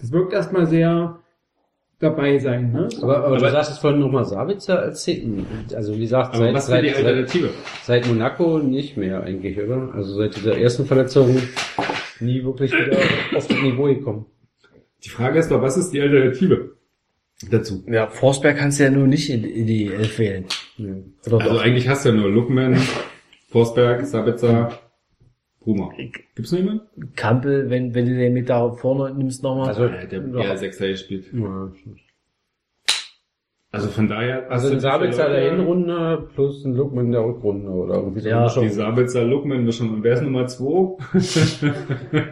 das 0.00 0.12
wirkt 0.12 0.32
erstmal 0.32 0.66
sehr 0.66 1.18
dabei 2.00 2.38
sein, 2.38 2.72
ne? 2.72 2.88
Aber, 3.02 3.18
aber, 3.18 3.28
du 3.38 3.42
Aber- 3.44 3.50
sagst 3.50 3.70
es 3.72 3.78
vorhin 3.78 4.00
nochmal 4.00 4.24
Sabitzer 4.24 4.74
erzählen. 4.74 5.46
Also 5.74 5.94
wie 5.94 6.00
gesagt, 6.00 6.34
Aber 6.34 6.44
seit, 6.44 6.54
was 6.54 6.68
wäre 6.70 6.82
die 6.82 6.88
seit, 6.88 6.96
seit, 6.98 7.06
Alternative? 7.06 7.50
seit 7.82 8.06
Monaco 8.06 8.58
nicht 8.58 8.96
mehr 8.96 9.22
eigentlich, 9.22 9.58
oder? 9.60 9.90
Also 9.94 10.14
seit 10.16 10.36
dieser 10.36 10.58
ersten 10.58 10.86
Verletzung 10.86 11.36
nie 12.20 12.44
wirklich 12.44 12.72
wieder 12.72 12.96
auf 13.36 13.46
das 13.46 13.62
Niveau 13.62 13.84
gekommen. 13.84 14.26
Die 15.04 15.08
Frage 15.08 15.38
ist 15.38 15.50
doch, 15.50 15.62
was 15.62 15.76
ist 15.76 15.90
die 15.90 16.00
Alternative 16.00 16.72
dazu? 17.50 17.84
Ja, 17.86 18.06
Forsberg 18.08 18.56
kannst 18.58 18.80
du 18.80 18.84
ja 18.84 18.90
nur 18.90 19.06
nicht 19.06 19.30
in, 19.30 19.44
in 19.44 19.66
die 19.66 19.86
Elf 19.92 20.18
wählen. 20.18 20.44
Oder 21.26 21.38
Also 21.38 21.38
doch? 21.54 21.62
eigentlich 21.62 21.88
hast 21.88 22.04
du 22.04 22.10
ja 22.10 22.14
nur 22.14 22.30
Lookman, 22.30 22.76
Forsberg, 23.50 24.04
Sabitzer, 24.06 24.78
Bruma. 25.64 25.90
Gibt's 26.34 26.52
noch 26.52 26.58
jemanden? 26.58 26.82
Kampel, 27.16 27.70
wenn, 27.70 27.94
wenn 27.94 28.06
du 28.06 28.14
den 28.16 28.34
mit 28.34 28.48
da 28.50 28.70
vorne 28.70 29.14
nimmst 29.14 29.42
nochmal. 29.42 29.68
Also, 29.68 29.86
Äh, 29.86 30.06
der 30.06 30.22
eher 30.34 30.56
Sechser 30.58 30.88
gespielt. 30.88 31.26
ja. 31.32 31.70
Also 33.74 33.88
von 33.88 34.06
daher... 34.08 34.48
also 34.48 34.72
ein 34.72 34.78
Sabitzer 34.78 35.28
der 35.28 35.50
Hinrunde 35.50 36.28
plus 36.36 36.64
ein 36.64 36.74
Lookman 36.76 37.10
der 37.10 37.24
Rückrunde 37.24 37.68
oder 37.68 37.94
irgendwie 37.96 38.20
so. 38.20 38.28
Ja. 38.28 38.46
Die 38.46 38.68
Sabitzer 38.68 39.24
Lookman 39.24 39.64
Mischung. 39.64 39.90
Und 39.94 40.04
wer 40.04 40.14
ist 40.14 40.22
Nummer 40.22 40.46
2? 40.46 40.96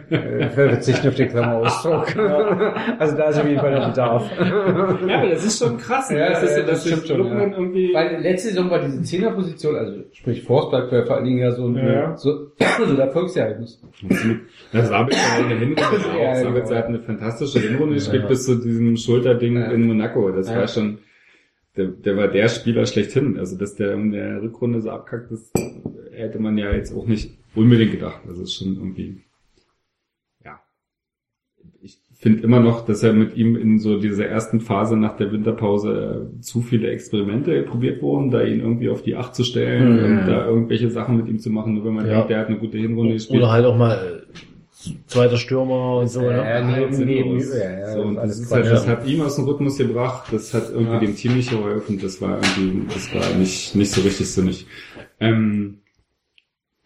Äh, 0.09 0.49
verzichten 0.49 1.09
auf 1.09 1.15
den 1.15 1.27
Klammerausdruck. 1.27 2.15
also 2.99 3.17
da 3.17 3.25
ist 3.25 3.39
auf 3.41 3.45
jeden 3.45 3.59
Fall 3.59 3.71
der 3.71 3.87
Bedarf. 3.89 4.31
ja, 4.39 5.17
aber 5.17 5.29
das 5.31 5.43
ist 5.43 5.59
schon 5.59 5.77
krass. 5.77 6.09
Ne? 6.11 6.19
Ja, 6.19 6.29
das 6.29 6.43
ist, 6.43 6.51
ja, 6.51 6.63
das 6.63 6.67
dass 6.69 6.87
stimmt 6.87 7.07
schon, 7.07 7.17
Lookman 7.17 7.51
ja. 7.51 7.57
irgendwie... 7.57 7.93
Weil 7.93 8.21
letzte 8.21 8.49
Saison 8.49 8.69
war 8.69 8.79
diese 8.79 9.01
Zehnerposition, 9.01 9.75
also 9.75 9.99
sprich 10.13 10.43
Forsberg 10.43 10.93
wäre 10.93 11.05
vor 11.05 11.17
allen 11.17 11.25
Dingen 11.25 11.39
ja 11.39 11.51
so 11.51 11.67
ein 11.67 11.75
Ja. 11.75 12.15
so, 12.15 12.51
so 12.87 12.95
der 12.95 13.09
Volksgeheimnis. 13.11 13.81
Das 14.71 14.87
Sabitzer 14.87 15.19
hat 15.19 15.45
eine 15.45 15.55
Hinrunde. 15.55 15.81
Sabitzer 16.35 16.63
genau. 16.69 16.75
hat 16.77 16.85
eine 16.85 16.99
fantastische 16.99 17.59
Hinrunde 17.59 17.95
gespielt 17.95 18.29
bis 18.29 18.45
zu 18.45 18.55
diesem 18.55 18.95
Schulterding 18.95 19.57
Ja. 19.57 19.71
in 19.71 19.87
Monaco. 19.87 20.31
Das 20.31 20.49
Ja. 20.49 20.59
war 20.59 20.67
schon... 20.69 20.99
Der, 21.75 21.87
der 21.87 22.17
war 22.17 22.27
der 22.27 22.49
Spieler 22.49 22.85
schlechthin. 22.85 23.37
Also, 23.39 23.57
dass 23.57 23.75
der 23.75 23.93
in 23.93 24.11
der 24.11 24.41
Rückrunde 24.41 24.79
so 24.81 24.91
abkackt, 24.91 25.31
das 25.31 25.51
hätte 26.11 26.39
man 26.39 26.57
ja 26.57 26.71
jetzt 26.71 26.95
auch 26.95 27.07
nicht 27.07 27.31
unbedingt 27.55 27.91
gedacht. 27.91 28.21
Das 28.27 28.37
ist 28.37 28.53
schon 28.53 28.75
irgendwie... 28.75 29.21
Ja. 30.45 30.59
Ich 31.81 31.99
finde 32.13 32.43
immer 32.43 32.59
noch, 32.59 32.85
dass 32.85 33.01
er 33.03 33.13
mit 33.13 33.35
ihm 33.35 33.55
in 33.55 33.79
so 33.79 33.99
dieser 33.99 34.27
ersten 34.27 34.61
Phase 34.61 34.95
nach 34.97 35.17
der 35.17 35.31
Winterpause 35.31 36.29
äh, 36.37 36.41
zu 36.41 36.61
viele 36.61 36.89
Experimente 36.91 37.63
probiert 37.63 38.01
wurden, 38.03 38.29
da 38.29 38.43
ihn 38.43 38.59
irgendwie 38.59 38.89
auf 38.89 39.01
die 39.01 39.15
Acht 39.15 39.33
zu 39.35 39.43
stellen 39.43 39.93
Mhm. 39.97 40.19
und 40.19 40.27
da 40.27 40.45
irgendwelche 40.47 40.89
Sachen 40.91 41.17
mit 41.17 41.27
ihm 41.27 41.39
zu 41.39 41.49
machen, 41.49 41.73
nur 41.73 41.85
wenn 41.85 41.93
man 41.95 42.05
Ja. 42.05 42.13
denkt, 42.17 42.29
der 42.29 42.39
hat 42.39 42.47
eine 42.47 42.57
gute 42.59 42.77
Hinrunde 42.77 43.13
gespielt. 43.13 43.41
Oder 43.41 43.51
halt 43.51 43.65
auch 43.65 43.75
mal 43.77 43.95
äh, 43.95 44.37
zweiter 45.07 45.37
Stürmer 45.37 45.97
und 45.99 46.07
so, 46.07 46.21
ne? 46.21 46.37
Ja, 46.37 46.61
nee, 46.63 46.73
Halt 46.73 46.97
ja, 46.97 47.79
ja, 47.79 47.93
so, 47.93 48.01
und 48.01 48.15
das, 48.15 48.23
alles 48.23 48.39
ist 48.39 48.47
Quatsch, 48.49 48.63
halt, 48.63 48.71
das 48.73 48.87
hat 48.87 49.07
ihm 49.07 49.21
aus 49.21 49.35
dem 49.35 49.45
Rhythmus 49.45 49.77
gebracht, 49.77 50.27
das 50.31 50.53
hat 50.53 50.69
irgendwie 50.69 50.93
Ja. 50.93 50.99
dem 50.99 51.15
Team 51.15 51.35
nicht 51.35 51.49
geholfen, 51.49 51.99
das 51.99 52.21
war 52.21 52.39
irgendwie, 52.41 52.87
das 52.93 53.13
war 53.13 53.37
nicht, 53.37 53.75
nicht 53.75 53.91
so 53.91 54.01
richtig 54.01 54.29
sinnig. 54.31 54.67
Ähm, 55.19 55.79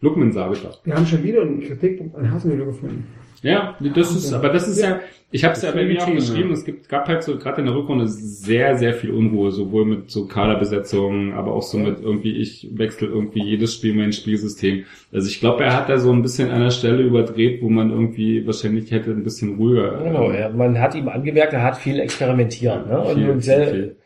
Lukman 0.00 0.32
Sabitzer. 0.32 0.74
Wir 0.84 0.94
haben 0.94 1.06
schon 1.06 1.22
wieder 1.24 1.42
einen 1.42 1.60
Kritikpunkt 1.60 2.14
an 2.14 2.30
Hasenhüttl 2.30 2.66
gefunden. 2.66 3.06
Ja, 3.42 3.76
das 3.94 4.14
ist, 4.14 4.32
aber 4.32 4.48
das 4.48 4.68
ist 4.68 4.80
ja, 4.80 5.00
ich 5.30 5.44
habe 5.44 5.52
es 5.54 5.62
ja 5.62 5.72
bei 5.72 5.84
mir 5.84 6.02
auch 6.02 6.10
geschrieben, 6.10 6.52
es 6.52 6.64
gibt, 6.64 6.88
gab 6.88 7.06
halt 7.06 7.22
so 7.22 7.36
gerade 7.36 7.60
in 7.60 7.66
der 7.66 7.74
Rückrunde 7.74 8.08
sehr, 8.08 8.76
sehr 8.78 8.94
viel 8.94 9.10
Unruhe, 9.10 9.50
sowohl 9.50 9.84
mit 9.84 10.10
so 10.10 10.26
Kaderbesetzungen, 10.26 11.34
aber 11.34 11.52
auch 11.52 11.62
so 11.62 11.76
mit 11.76 12.00
irgendwie, 12.00 12.36
ich 12.36 12.66
wechsle 12.72 13.08
irgendwie 13.08 13.42
jedes 13.42 13.74
Spiel 13.74 13.94
mein 13.94 14.14
Spielsystem. 14.14 14.84
Also 15.12 15.28
ich 15.28 15.38
glaube, 15.40 15.64
er 15.64 15.76
hat 15.76 15.90
da 15.90 15.98
so 15.98 16.10
ein 16.12 16.22
bisschen 16.22 16.50
an 16.50 16.62
der 16.62 16.70
Stelle 16.70 17.02
überdreht, 17.02 17.60
wo 17.62 17.68
man 17.68 17.90
irgendwie 17.90 18.46
wahrscheinlich 18.46 18.90
hätte 18.90 19.10
ein 19.10 19.22
bisschen 19.22 19.56
ruhiger. 19.56 20.02
Genau, 20.02 20.30
ähm, 20.30 20.38
ja. 20.38 20.48
man 20.48 20.80
hat 20.80 20.94
ihm 20.94 21.08
angemerkt, 21.08 21.52
er 21.52 21.62
hat 21.62 21.76
viel 21.76 22.00
experimentiert, 22.00 22.86
ne? 22.86 22.98
Und, 22.98 23.16
viel, 23.16 23.40
sel 23.42 23.66
viel. 23.70 23.96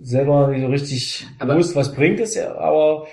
selber 0.00 0.48
nicht 0.48 0.62
so 0.62 0.66
richtig 0.66 1.26
Aber- 1.38 1.52
gewusst, 1.52 1.76
was 1.76 1.94
bringt 1.94 2.18
es, 2.18 2.34
ja, 2.34 2.56
aber 2.56 3.06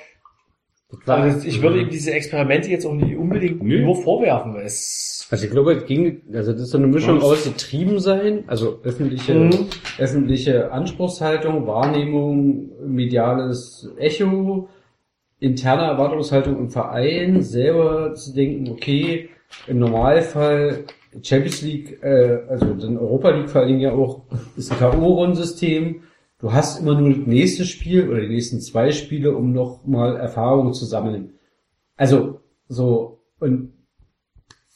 also 1.06 1.48
ich 1.48 1.62
würde 1.62 1.82
ihm 1.82 1.90
diese 1.90 2.12
Experimente 2.12 2.70
jetzt 2.70 2.86
auch 2.86 2.94
nicht 2.94 3.16
unbedingt 3.16 3.62
Nö. 3.62 3.84
nur 3.84 4.02
vorwerfen. 4.02 4.56
Es 4.56 5.15
Also 5.36 5.48
ich 5.48 5.52
glaube, 5.52 5.74
es 5.74 5.86
ging, 5.86 6.22
also 6.34 6.54
das 6.54 6.62
ist 6.62 6.70
so 6.70 6.78
eine 6.78 6.88
Mischung 6.88 7.22
aus 7.22 7.44
getrieben 7.44 8.00
sein, 8.00 8.46
also 8.48 8.80
öffentliche, 8.84 9.36
Mhm. 9.36 9.68
öffentliche 9.98 10.72
Anspruchshaltung, 10.72 11.68
Wahrnehmung, 11.68 12.70
mediales 12.88 13.92
Echo, 13.98 14.70
interne 15.42 15.84
Erwartungshaltung 15.84 16.58
im 16.58 16.70
Verein, 16.70 17.42
selber 17.42 18.14
zu 18.14 18.34
denken, 18.34 18.72
okay, 18.72 19.28
im 19.68 19.80
Normalfall 19.80 20.86
Champions 21.22 21.62
League, 21.64 22.02
äh, 22.02 22.40
also 22.48 22.74
dann 22.74 22.98
Europa 22.98 23.32
League 23.32 23.50
vor 23.50 23.60
allen 23.60 23.72
Dingen 23.72 23.82
ja 23.82 23.92
auch, 23.92 24.22
ist 24.56 24.72
ein 24.72 24.80
K.O.-Rundensystem. 24.80 25.96
Du 26.40 26.54
hast 26.54 26.80
immer 26.80 26.98
nur 26.98 27.10
das 27.10 27.28
nächste 27.28 27.66
Spiel 27.66 28.08
oder 28.10 28.22
die 28.22 28.30
nächsten 28.30 28.62
zwei 28.62 28.94
Spiele, 28.94 29.36
um 29.36 29.52
noch 29.52 29.86
mal 29.86 30.16
Erfahrungen 30.16 30.72
zu 30.74 30.86
sammeln. 30.86 31.34
Also 31.98 32.40
so 32.70 33.20
und 33.42 33.75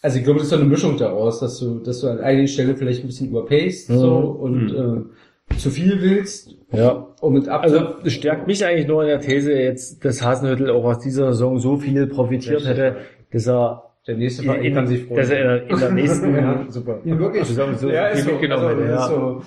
also 0.02 0.18
ich 0.18 0.24
glaube, 0.24 0.40
das 0.40 0.46
ist 0.46 0.52
so 0.52 0.56
eine 0.56 0.66
Mischung 0.66 0.98
daraus, 0.98 1.40
dass 1.40 1.60
du, 1.60 1.80
dass 1.80 2.00
du 2.02 2.08
an 2.08 2.20
einigen 2.20 2.48
Stellen 2.48 2.76
vielleicht 2.78 3.04
ein 3.04 3.08
bisschen 3.08 3.30
überpaced 3.30 3.88
so 3.88 4.16
und 4.18 4.72
äh, 4.72 5.58
zu 5.58 5.70
viel 5.70 6.02
willst, 6.02 6.56
ja. 6.72 7.08
um 7.22 7.34
mit 7.34 7.50
ab 7.50 7.64
Also 7.64 7.96
es 8.04 8.14
stärkt 8.14 8.48
mich 8.48 8.64
eigentlich 8.66 8.88
nur 8.88 9.02
in 9.02 9.10
der 9.10 9.20
These 9.20 9.54
jetzt, 9.54 10.06
dass 10.06 10.24
Hasenhüttel 10.24 10.70
auch 10.70 10.84
aus 10.86 11.00
dieser 11.00 11.34
Saison 11.34 11.60
so 11.60 11.78
viel 11.78 12.08
profitiert 12.08 12.66
hätte, 12.66 12.98
dass 13.32 13.48
er 13.48 13.84
der 14.08 14.18
nächste 14.18 14.44
in, 14.44 14.50
Verein 14.50 14.64
in, 14.64 14.74
kann 14.74 14.88
sich 14.88 15.04
freuen. 15.04 15.20
dass 15.20 15.30
er 15.30 15.40
in 15.40 15.48
der, 15.48 15.70
in 15.70 15.80
der 15.80 15.92
nächsten 15.92 16.36
ja, 16.36 16.66
super. 16.70 17.00
Ja, 17.04 17.20
wirklich. 17.20 17.46
Saison 17.46 17.76
so 17.76 17.90
Ja, 17.90 18.08
ist 18.08 18.26
so. 18.26 18.32
also, 18.32 18.70
hätte. 18.70 18.90
Ja. 18.90 19.06
ist 19.06 19.08
so. 19.10 19.42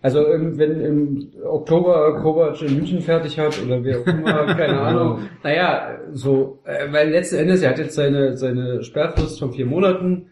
Also 0.00 0.24
im- 0.26 0.58
wenn 0.58 0.80
im 0.80 1.28
Oktober 1.44 2.20
Kovac 2.22 2.62
in 2.62 2.76
München 2.76 3.00
fertig 3.00 3.38
hat 3.38 3.60
oder 3.64 3.82
wer 3.82 3.98
auch 4.00 4.06
immer, 4.06 4.46
keine 4.56 4.80
Ahnung. 4.80 5.18
Naja, 5.42 5.98
so, 6.12 6.60
äh, 6.64 6.92
weil 6.92 7.10
letzten 7.10 7.36
Endes, 7.36 7.62
er 7.62 7.70
hat 7.70 7.78
jetzt 7.78 7.94
seine, 7.94 8.36
seine 8.36 8.82
Sperrfrist 8.84 9.40
von 9.40 9.52
vier 9.52 9.66
Monaten, 9.66 10.26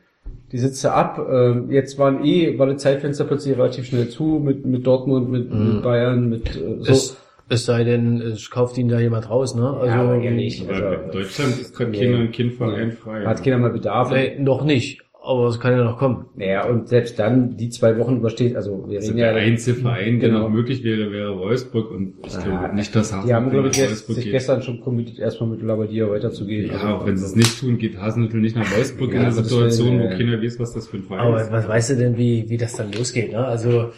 die 0.53 0.59
sitzt 0.59 0.85
er 0.85 0.95
ab. 0.95 1.19
Ähm, 1.28 1.70
jetzt 1.73 1.99
waren 1.99 2.25
eh, 2.25 2.57
war 2.59 2.67
das 2.69 2.81
Zeitfenster 2.83 3.25
plötzlich 3.25 3.59
relativ 3.59 3.86
schnell 3.86 4.09
zu 4.09 4.41
mit, 4.43 4.65
mit 4.65 4.86
Dortmund, 4.86 5.31
mit, 5.31 5.53
mit 5.53 5.83
Bayern, 5.83 6.28
mit 6.28 6.55
äh, 6.57 6.77
so. 6.81 6.93
Es, 6.93 7.17
es 7.49 7.65
sei 7.67 7.83
denn, 7.85 8.20
es 8.20 8.51
kauft 8.51 8.77
ihn 8.78 8.89
da 8.89 8.99
jemand 9.01 9.28
raus, 9.31 9.55
ne? 9.57 9.69
Also 9.69 9.86
Ja, 9.86 10.01
aber 10.03 10.17
ja 10.17 10.31
nicht. 10.31 10.69
Also, 10.69 10.83
Deutschland 11.12 11.61
ist 11.61 11.77
gerade 11.77 11.91
nee. 11.93 12.12
kein 12.12 12.31
Kindverein 12.33 12.93
frei. 12.93 13.25
hat 13.25 13.43
keiner 13.43 13.59
mal 13.59 13.70
Bedarf. 13.70 14.11
Nee, 14.12 14.36
noch 14.39 14.65
nicht. 14.65 15.03
Aber 15.27 15.49
es 15.49 15.59
kann 15.59 15.73
ja 15.77 15.83
noch 15.83 15.99
kommen. 15.99 16.27
Naja, 16.37 16.67
und 16.69 16.87
selbst 16.89 17.19
dann 17.19 17.57
die 17.57 17.69
zwei 17.69 17.99
Wochen 17.99 18.19
übersteht, 18.19 18.55
also 18.55 18.85
wir 18.89 18.99
Also 18.99 19.09
reden 19.09 19.17
der 19.19 19.33
ja, 19.33 19.37
einzige 19.37 19.77
Verein, 19.81 20.21
der 20.21 20.29
Genau. 20.29 20.43
noch 20.43 20.51
möglich 20.51 20.85
wäre, 20.85 21.11
wäre 21.11 21.37
Wolfsburg 21.37 21.91
und 21.91 22.15
ich 22.25 22.37
Ah, 22.37 22.43
glaube 22.43 22.75
nicht, 22.77 22.95
dass 22.95 23.11
die 23.27 23.35
haben, 23.35 23.51
glaube 23.51 23.69
ich, 23.69 23.77
jetzt, 23.77 24.07
sich 24.07 24.23
geht. 24.23 24.33
gestern 24.33 24.63
schon 24.63 24.81
committed, 24.81 25.19
erstmal 25.19 25.51
mit 25.51 25.63
Labadia 25.63 26.09
weiterzugehen. 26.09 26.67
Ja, 26.69 26.75
Also, 26.75 26.87
auch 26.87 27.07
wenn 27.07 27.17
sie 27.17 27.25
es 27.27 27.35
nicht 27.35 27.59
tun, 27.59 27.77
geht 27.77 27.99
Hasenhüttl 28.01 28.37
nicht 28.37 28.55
nach 28.55 28.71
Wolfsburg 28.77 29.11
Ja, 29.11 29.17
in 29.17 29.23
einer 29.27 29.33
aber 29.35 29.43
Situation, 29.43 29.99
will- 29.99 30.11
wo 30.13 30.17
keiner 30.17 30.41
weiß, 30.41 30.61
was 30.61 30.75
das 30.75 30.87
für 30.87 30.99
ein 30.99 31.03
Verein 31.03 31.21
Aber 31.27 31.41
ist. 31.43 31.51
was 31.51 31.67
weißt 31.69 31.91
du 31.91 31.95
denn, 31.97 32.17
wie, 32.17 32.45
wie 32.49 32.57
das 32.57 32.75
dann 32.77 32.93
losgeht, 32.93 33.33
ne? 33.33 33.45
Also, 33.45 33.91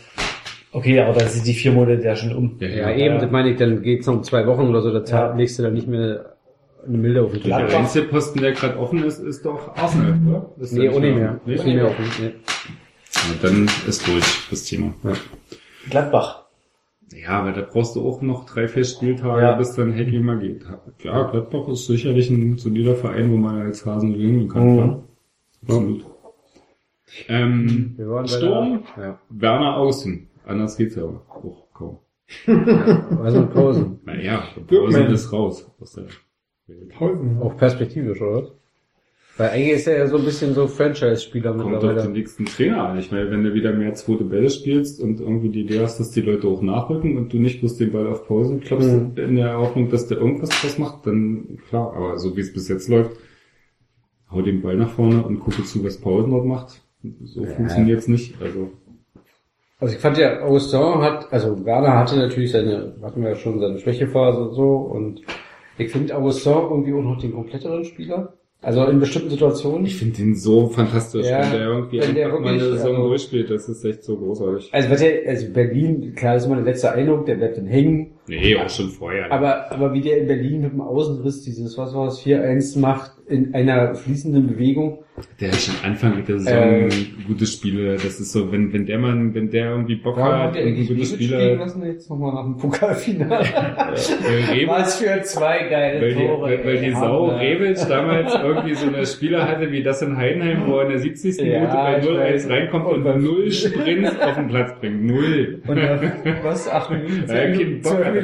okay, 0.72 1.00
aber 1.00 1.18
dann 1.18 1.28
sind 1.28 1.46
die 1.46 1.52
vier 1.54 1.72
Monate 1.72 2.02
ja 2.02 2.16
schon 2.16 2.34
um. 2.34 2.56
Ja, 2.60 2.68
Ja, 2.68 2.90
ja. 2.90 2.96
eben, 3.06 3.20
das 3.20 3.30
meine 3.30 3.50
ich, 3.50 3.56
dann 3.58 3.82
geht's 3.82 4.06
noch 4.06 4.14
um 4.14 4.22
zwei 4.22 4.46
Wochen 4.46 4.62
oder 4.68 4.80
so, 4.80 4.90
da 4.98 5.04
Ja. 5.04 5.34
legst 5.36 5.58
du 5.58 5.62
dann 5.62 5.74
nicht 5.74 5.88
mehr 5.88 6.36
eine 6.86 6.98
Milde 6.98 7.22
auf 7.22 7.32
den 7.32 7.40
Tisch. 7.42 7.50
Der 7.50 7.78
einzige 7.78 8.06
Posten, 8.06 8.40
der 8.40 8.52
gerade 8.52 8.78
offen 8.78 9.02
ist, 9.04 9.18
ist 9.18 9.44
doch 9.44 9.76
Arsenal, 9.76 10.18
oder? 10.26 10.50
Ist 10.60 10.72
Nee, 10.72 10.88
nicht 10.88 11.00
mehr. 11.00 11.40
Nicht 11.44 11.64
mehr 11.64 11.86
offen. 11.86 12.04
Nee. 12.20 12.34
Ja, 13.14 13.34
dann 13.42 13.68
ist 13.86 14.06
durch 14.06 14.24
das 14.50 14.64
Thema. 14.64 14.94
Gladbach. 15.90 16.44
Ja, 17.12 17.40
aber 17.40 17.52
da 17.52 17.62
brauchst 17.62 17.96
du 17.96 18.06
auch 18.06 18.20
noch 18.20 18.44
drei, 18.44 18.68
vier 18.68 18.84
Spieltage, 18.84 19.40
Ja. 19.42 19.52
bis 19.56 19.72
dann 19.74 19.94
Hacking 19.94 20.22
mal 20.22 20.38
geht. 20.38 20.62
Ja, 21.02 21.22
Gladbach 21.24 21.66
ist 21.68 21.86
sicherlich 21.86 22.28
ein 22.30 22.58
solider 22.58 22.94
Verein, 22.94 23.32
wo 23.32 23.36
man 23.36 23.62
als 23.62 23.84
Hasen 23.86 24.12
gewinnen 24.12 24.48
kann. 24.48 24.66
Mhm. 24.66 24.76
klar. 24.76 25.02
Absolut. 25.62 26.04
Ähm, 27.28 27.94
Wir 27.96 28.08
waren 28.10 28.24
bei 28.24 28.28
Sturm, 28.28 28.82
der- 28.96 29.04
ja. 29.04 29.18
Werner 29.30 29.76
außen. 29.78 30.28
Anders 30.46 30.76
geht's 30.76 30.94
ja 30.96 31.04
aber 31.04 31.22
auch 31.28 31.66
kaum. 31.72 31.98
Also 33.22 33.46
Pausen. 33.46 34.00
Naja, 34.04 34.42
Pausen 34.66 35.06
ist 35.06 35.32
raus 35.32 35.70
aus 35.80 35.92
der 35.92 36.04
Auch 37.40 37.56
perspektivisch, 37.56 38.20
oder? 38.20 38.50
Weil 39.36 39.50
eigentlich 39.50 39.74
ist 39.74 39.86
er 39.86 39.98
ja 39.98 40.06
so 40.08 40.16
ein 40.18 40.24
bisschen 40.24 40.52
so 40.52 40.66
Franchise-Spieler 40.66 41.52
Kommt 41.52 41.62
auf 41.64 41.70
mittlerweile. 41.70 42.02
den 42.02 42.12
nächsten 42.12 42.44
Trainer 42.46 42.88
an. 42.88 42.98
Ich 42.98 43.12
meine, 43.12 43.30
wenn 43.30 43.44
du 43.44 43.54
wieder 43.54 43.72
mehr 43.72 43.94
zweite 43.94 44.24
Bälle 44.24 44.50
spielst 44.50 45.00
und 45.00 45.20
irgendwie 45.20 45.50
die 45.50 45.60
Idee 45.60 45.80
hast, 45.80 46.00
dass 46.00 46.10
die 46.10 46.22
Leute 46.22 46.48
auch 46.48 46.60
nachrücken 46.60 47.16
und 47.16 47.32
du 47.32 47.38
nicht 47.38 47.60
bloß 47.60 47.76
den 47.76 47.92
Ball 47.92 48.08
auf 48.08 48.26
Pause 48.26 48.58
klopfst, 48.58 48.88
Mhm. 48.92 49.12
in 49.16 49.36
der 49.36 49.56
Hoffnung, 49.58 49.90
dass 49.90 50.08
der 50.08 50.18
irgendwas 50.18 50.48
draus 50.50 50.76
macht, 50.78 51.06
dann 51.06 51.58
klar. 51.68 51.92
Aber 51.96 52.18
so 52.18 52.36
wie 52.36 52.40
es 52.40 52.52
bis 52.52 52.68
jetzt 52.68 52.88
läuft, 52.88 53.12
hau 54.32 54.42
den 54.42 54.60
Ball 54.60 54.76
nach 54.76 54.90
vorne 54.90 55.22
und 55.22 55.38
gucke 55.38 55.62
zu, 55.62 55.84
was 55.84 55.98
Pausen 55.98 56.32
dort 56.32 56.44
macht. 56.44 56.82
So 57.22 57.44
Ja. 57.44 57.50
funktioniert's 57.50 58.08
nicht. 58.08 58.34
Also 58.42 58.72
Also 59.80 59.94
ich 59.94 60.00
fand 60.00 60.18
ja, 60.18 60.42
Augustin 60.42 60.80
hat, 60.80 61.32
also 61.32 61.64
Werner 61.64 61.96
hatte 61.96 62.16
natürlich 62.16 62.50
seine, 62.50 62.96
hatten 63.02 63.22
wir 63.22 63.28
ja 63.30 63.36
schon 63.36 63.60
seine 63.60 63.78
Schwächephase 63.78 64.40
und 64.48 64.54
so 64.54 64.74
und 64.78 65.20
ich 65.78 65.90
finde 65.90 66.16
Augustin 66.16 66.52
irgendwie 66.52 66.92
auch 66.92 67.02
noch 67.02 67.20
den 67.20 67.32
kompletteren 67.32 67.84
Spieler. 67.84 68.34
Also 68.60 68.84
in 68.86 68.98
bestimmten 68.98 69.30
Situationen. 69.30 69.86
ich 69.86 69.96
finde 69.96 70.16
den 70.16 70.34
so 70.34 70.66
fantastisch, 70.66 71.26
Ja, 71.26 71.42
wenn 71.44 71.52
der 71.52 71.68
irgendwie 71.68 72.00
wenn 72.00 72.14
der 72.16 72.28
mal 72.28 72.48
eine 72.48 72.58
Saison 72.58 72.96
also- 72.96 73.08
durchspielt. 73.08 73.50
Das 73.50 73.68
ist 73.68 73.84
echt 73.84 74.02
so 74.02 74.16
großartig. 74.16 74.70
Also, 74.74 74.90
was 74.90 74.98
der, 75.00 75.28
also 75.28 75.52
Berlin, 75.52 76.12
klar, 76.16 76.34
das 76.34 76.42
ist 76.42 76.48
mein 76.48 76.64
letzter 76.64 76.92
Eindruck, 76.92 77.24
der 77.26 77.36
bleibt 77.36 77.56
dann 77.56 77.66
hängen. 77.66 78.14
Nee, 78.26 78.56
auch 78.56 78.68
schon 78.68 78.88
vorher. 78.88 79.30
Aber, 79.30 79.70
aber 79.70 79.92
wie 79.92 80.00
der 80.00 80.18
in 80.18 80.26
Berlin 80.26 80.62
mit 80.62 80.72
dem 80.72 80.80
Außenriss 80.80 81.42
dieses, 81.42 81.78
was 81.78 81.94
war 81.94 82.08
es, 82.08 82.18
4-1 82.20 82.80
macht, 82.80 83.12
in 83.28 83.54
einer 83.54 83.94
fließenden 83.94 84.48
Bewegung. 84.48 85.04
Der 85.40 85.48
hat 85.52 85.56
schon 85.60 85.74
Anfang 85.84 86.24
der 86.26 86.38
Saison 86.38 86.54
Äh, 86.62 86.88
gute 87.26 87.46
Spiele. 87.46 87.94
Das 87.94 88.20
ist 88.20 88.32
so, 88.32 88.50
wenn, 88.52 88.72
wenn 88.72 88.86
der 88.86 88.98
Mann, 88.98 89.34
wenn 89.34 89.50
der 89.50 89.70
irgendwie 89.70 89.96
Bock 89.96 90.16
hat 90.18 90.32
hat 90.32 90.56
er 90.56 90.62
und 90.62 90.68
eigentlich 90.68 90.88
gute 90.88 91.00
nicht 91.00 91.14
spielen 91.14 91.28
Spiele, 91.40 91.54
lassen 91.56 91.84
jetzt 91.86 92.10
nochmal 92.10 92.34
nach 92.34 92.44
dem 92.44 92.56
Pokalfinale? 92.56 93.44
äh, 93.44 94.66
Was 94.68 94.96
für 95.00 95.22
zwei 95.22 95.68
geile 95.68 96.00
weil 96.00 96.14
die, 96.14 96.28
weil, 96.28 96.64
weil 96.64 96.78
die. 96.78 96.90
Sau 96.92 97.28
Hammer. 97.28 97.40
Rebic 97.40 97.76
damals 97.88 98.34
irgendwie 98.34 98.74
so 98.74 98.86
eine 98.88 99.06
Spieler 99.06 99.46
hatte 99.48 99.70
wie 99.70 99.82
das 99.82 100.02
in 100.02 100.16
Heidenheim, 100.16 100.66
wo 100.66 100.76
er 100.78 100.84
in 100.84 100.88
der 100.90 100.98
70. 100.98 101.38
Ja, 101.38 101.44
Minute 101.60 101.72
bei 101.74 101.98
ich 101.98 102.04
0-1 102.04 102.18
weiß. 102.18 102.50
reinkommt 102.50 102.86
und 102.86 103.06
Und- 103.06 103.22
null 103.24 103.50
Sprints 103.52 104.18
auf 104.20 104.34
den 104.34 104.48
Platz 104.48 104.72
bringt. 104.80 105.04
Null. 105.04 105.62
Und 105.66 105.76
nach, 105.76 106.00
was, 106.42 106.68
acht 106.68 106.90
Minuten, 106.90 107.24
er 107.28 107.52
keinen 107.52 107.82
Bock 107.82 107.92
zwölf. 107.92 108.14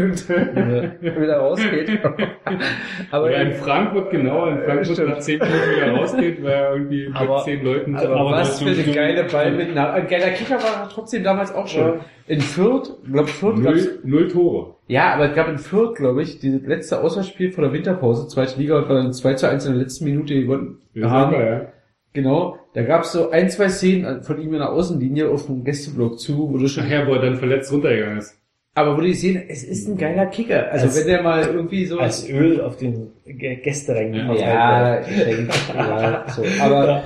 Minuten 0.54 1.22
wieder 1.22 1.36
rausgeht. 1.38 1.90
Aber 3.10 3.24
Oder 3.26 3.40
in 3.42 3.52
Frankfurt 3.54 4.10
genau, 4.10 4.46
in 4.48 4.58
Frankfurt 4.62 5.08
nach 5.08 5.18
10 5.18 5.38
Minuten 5.38 5.76
wieder 5.76 5.92
rausgeht, 5.92 6.42
weil 6.42 6.83
irgendwie 6.84 7.08
mit 7.08 7.16
Aber- 7.16 7.42
10 7.44 7.64
Leuten 7.64 7.96
aber, 7.96 8.16
aber 8.16 8.30
was 8.32 8.60
für 8.62 8.70
eine 8.70 8.82
geile 8.94 9.24
Ball 9.24 9.52
mit 9.52 9.76
ein 9.76 10.06
geiler 10.08 10.30
Kicker 10.30 10.56
war 10.56 10.88
trotzdem 10.92 11.22
damals 11.24 11.54
auch 11.54 11.66
schon. 11.66 12.00
In 12.26 12.40
Fürth, 12.40 12.90
glaub 13.10 13.28
Fürth 13.28 13.58
null, 13.58 13.98
null 14.04 14.28
Tore. 14.28 14.74
ja, 14.86 15.12
aber 15.14 15.30
es 15.30 15.34
gab 15.34 15.48
in 15.48 15.58
Fürth, 15.58 15.94
glaube 15.96 16.22
ich, 16.22 16.38
dieses 16.38 16.66
letzte 16.66 17.00
Auswärtsspiel 17.02 17.50
vor 17.52 17.64
der 17.64 17.72
Winterpause, 17.72 18.28
zweite 18.28 18.58
Liga, 18.58 18.78
und 18.78 18.88
war 18.88 18.96
dann 18.96 19.12
2 19.12 19.34
zu 19.34 19.48
1 19.48 19.66
in 19.66 19.72
der 19.72 19.82
letzten 19.82 20.04
Minute 20.04 20.34
gewonnen. 20.34 20.78
Wir 20.92 21.10
haben. 21.10 21.32
wir, 21.32 21.46
ja. 21.46 21.66
Genau, 22.12 22.58
da 22.74 22.82
gab's 22.82 23.12
so 23.12 23.30
ein, 23.30 23.50
zwei 23.50 23.68
Szenen 23.68 24.22
von 24.22 24.40
ihm 24.40 24.52
in 24.52 24.60
der 24.60 24.70
Außenlinie 24.72 25.28
auf 25.28 25.46
dem 25.46 25.64
Gästeblock 25.64 26.18
zu, 26.20 26.48
wo 26.52 26.58
du 26.58 26.68
schon 26.68 26.84
Nachher, 26.84 27.06
wo 27.08 27.14
er 27.14 27.20
dann 27.22 27.34
verletzt 27.36 27.72
runtergegangen 27.72 28.18
ist. 28.18 28.40
Aber 28.76 28.96
wo 28.96 29.00
die 29.00 29.14
sehen, 29.14 29.40
es 29.48 29.62
ist 29.62 29.86
ein 29.88 29.96
geiler 29.96 30.26
Kicker. 30.26 30.70
Also 30.72 30.86
Als- 30.86 30.98
wenn 30.98 31.06
der 31.06 31.22
mal 31.22 31.42
irgendwie 31.46 31.86
so. 31.86 31.98
Als 31.98 32.28
Öl 32.28 32.60
auf 32.60 32.76
den 32.76 33.12
Gä- 33.26 33.56
Gästerängen 33.62 34.26
verteilt 34.26 34.40
ja, 34.40 34.94
wird. 34.96 35.08
ich 35.10 35.24
denke, 35.36 35.52
ja, 35.76 36.24
so. 36.28 36.42
Aber 36.60 37.04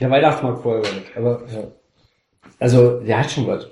der 0.00 0.10
Weihnachtsmarkt 0.10 0.62
vorher 0.62 0.80
nicht. 0.80 1.16
Aber 1.16 1.42
ja. 1.52 1.60
Also, 2.58 3.00
der 3.00 3.18
hat 3.20 3.30
schon 3.30 3.46
was. 3.46 3.68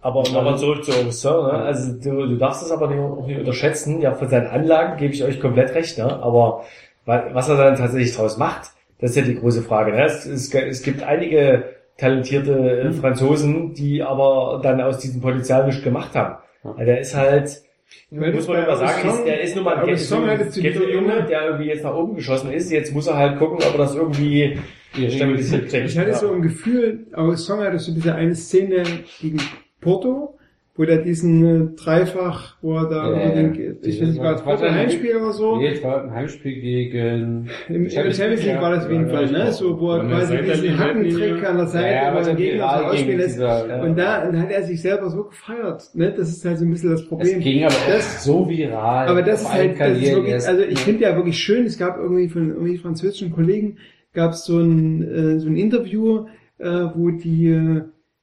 Aber 0.00 0.22
nochmal 0.32 0.58
zurück 0.58 0.84
zu 0.84 0.90
Augustin, 0.92 1.30
ne? 1.30 1.52
Also 1.52 1.92
du, 1.92 2.26
du 2.26 2.36
darfst 2.36 2.62
es 2.62 2.72
aber 2.72 2.88
nicht, 2.88 2.98
auch 2.98 3.24
nicht 3.26 3.38
unterschätzen. 3.38 4.00
Ja, 4.00 4.14
von 4.14 4.28
seinen 4.28 4.48
Anlagen 4.48 4.96
gebe 4.96 5.12
ich 5.14 5.22
euch 5.22 5.38
komplett 5.40 5.74
recht, 5.74 5.98
ne? 5.98 6.04
Aber 6.22 6.64
wa- 7.04 7.24
was 7.32 7.48
er 7.48 7.56
dann 7.56 7.76
tatsächlich 7.76 8.14
draus 8.16 8.36
macht, 8.36 8.70
das 9.00 9.10
ist 9.10 9.16
ja 9.16 9.22
die 9.22 9.36
große 9.38 9.62
Frage. 9.62 9.92
Ne? 9.92 10.04
Es, 10.04 10.26
es, 10.26 10.52
es 10.52 10.82
gibt 10.82 11.02
einige 11.04 11.64
talentierte 11.98 12.80
äh, 12.80 12.92
Franzosen, 12.92 13.74
die 13.74 14.02
aber 14.02 14.60
dann 14.62 14.80
aus 14.80 14.98
diesem 14.98 15.20
Potenzial 15.20 15.66
nichts 15.66 15.82
gemacht 15.84 16.14
haben. 16.16 16.36
Ja, 16.64 16.84
der 16.84 17.00
ist 17.00 17.14
halt, 17.14 17.62
meine, 18.10 18.32
muss 18.34 18.46
man 18.48 18.62
immer 18.64 18.76
sagen, 18.76 19.08
Augustin- 19.08 19.18
ist, 19.20 19.26
der 19.26 19.40
ist 19.40 19.54
nun 19.56 19.64
mal 19.64 19.76
ein 19.78 19.86
Ghetto-Junge, 19.88 21.12
Junge- 21.14 21.22
der 21.26 21.44
irgendwie 21.46 21.66
jetzt 21.66 21.84
nach 21.84 21.94
oben 21.94 22.14
geschossen 22.16 22.52
ist. 22.52 22.70
Jetzt 22.70 22.92
muss 22.92 23.06
er 23.06 23.16
halt 23.16 23.38
gucken, 23.38 23.56
ob 23.66 23.72
er 23.72 23.78
das 23.78 23.94
irgendwie 23.94 24.58
stabilisiert 24.94 25.68
kriegt. 25.68 25.86
Ich 25.90 25.98
hatte 25.98 26.14
so 26.14 26.32
ein 26.32 26.42
Gefühl, 26.42 27.06
aus 27.12 27.44
Song 27.46 27.60
hatte 27.60 27.78
so 27.78 27.92
diese 27.94 28.14
eine 28.14 28.34
Szene 28.34 28.82
gegen 29.20 29.40
Porto, 29.80 30.38
wo 30.80 30.86
der 30.86 31.02
diesen 31.02 31.44
äh, 31.44 31.76
Dreifach, 31.76 32.56
wo 32.62 32.74
er 32.78 32.88
da, 32.88 33.12
Ja, 33.12 33.26
über 33.26 33.34
den, 33.34 33.76
ich 33.82 34.00
weiß 34.00 34.08
nicht, 34.08 34.18
war 34.22 34.32
das 34.32 34.42
Porto 34.42 34.62
Warte, 34.62 34.74
Heimspiel 34.74 35.14
oder 35.16 35.32
so? 35.32 35.58
Nee, 35.58 35.68
es 35.74 35.84
war 35.84 36.04
ein 36.04 36.10
Heimspiel 36.10 36.58
gegen... 36.58 37.48
Im 37.68 37.84
im 37.84 37.90
Champions 37.90 38.42
League 38.46 38.62
war 38.62 38.70
das 38.70 38.86
auf 38.86 38.90
jeden 38.90 39.10
Fall, 39.10 39.26
ja, 39.30 39.44
ne? 39.44 39.52
So, 39.52 39.78
wo 39.78 39.90
er 39.92 40.06
quasi 40.08 40.38
diesen 40.38 40.78
Hackentrick 40.78 41.46
an 41.46 41.56
der 41.58 41.66
Seite 41.66 41.94
Ja, 41.94 42.10
über 42.12 42.20
den 42.22 42.28
er 42.30 42.34
Gegner 42.34 42.78
so 42.78 42.84
ausspielen 42.86 43.18
lässt. 43.18 43.34
dieser- 43.36 43.82
Und 43.82 43.98
da 43.98 44.26
und 44.26 44.40
hat 44.40 44.50
er 44.50 44.62
sich 44.62 44.80
selber 44.80 45.10
so 45.10 45.24
gefeiert, 45.24 45.90
ne? 45.92 46.14
Das 46.16 46.30
ist 46.30 46.42
halt 46.46 46.56
so 46.58 46.64
ein 46.64 46.70
bisschen 46.70 46.90
das 46.92 47.06
Problem. 47.06 47.40
ging 47.40 47.62
aber 47.64 47.74
Das- 47.86 48.24
so 48.24 48.48
viral. 48.48 49.06
Aber 49.08 49.20
das 49.20 49.42
ist 49.42 49.52
halt, 49.52 49.78
das 49.78 49.98
ist 49.98 50.14
wirklich, 50.14 50.48
also 50.48 50.62
ich 50.62 50.78
finde 50.78 51.02
ja 51.02 51.14
wirklich 51.14 51.36
schön, 51.36 51.66
es 51.66 51.76
gab 51.78 51.98
irgendwie 51.98 52.28
von 52.28 52.48
irgendwie 52.48 52.78
französischen 52.78 53.32
Kollegen, 53.32 53.76
gab 54.14 54.32
es 54.32 54.46
so 54.46 54.58
ein, 54.58 55.02
äh, 55.02 55.38
so 55.40 55.46
ein 55.50 55.56
Interview, 55.56 56.24
äh, 56.56 56.64
wo 56.94 57.10
die 57.10 57.48
äh, 57.48 57.82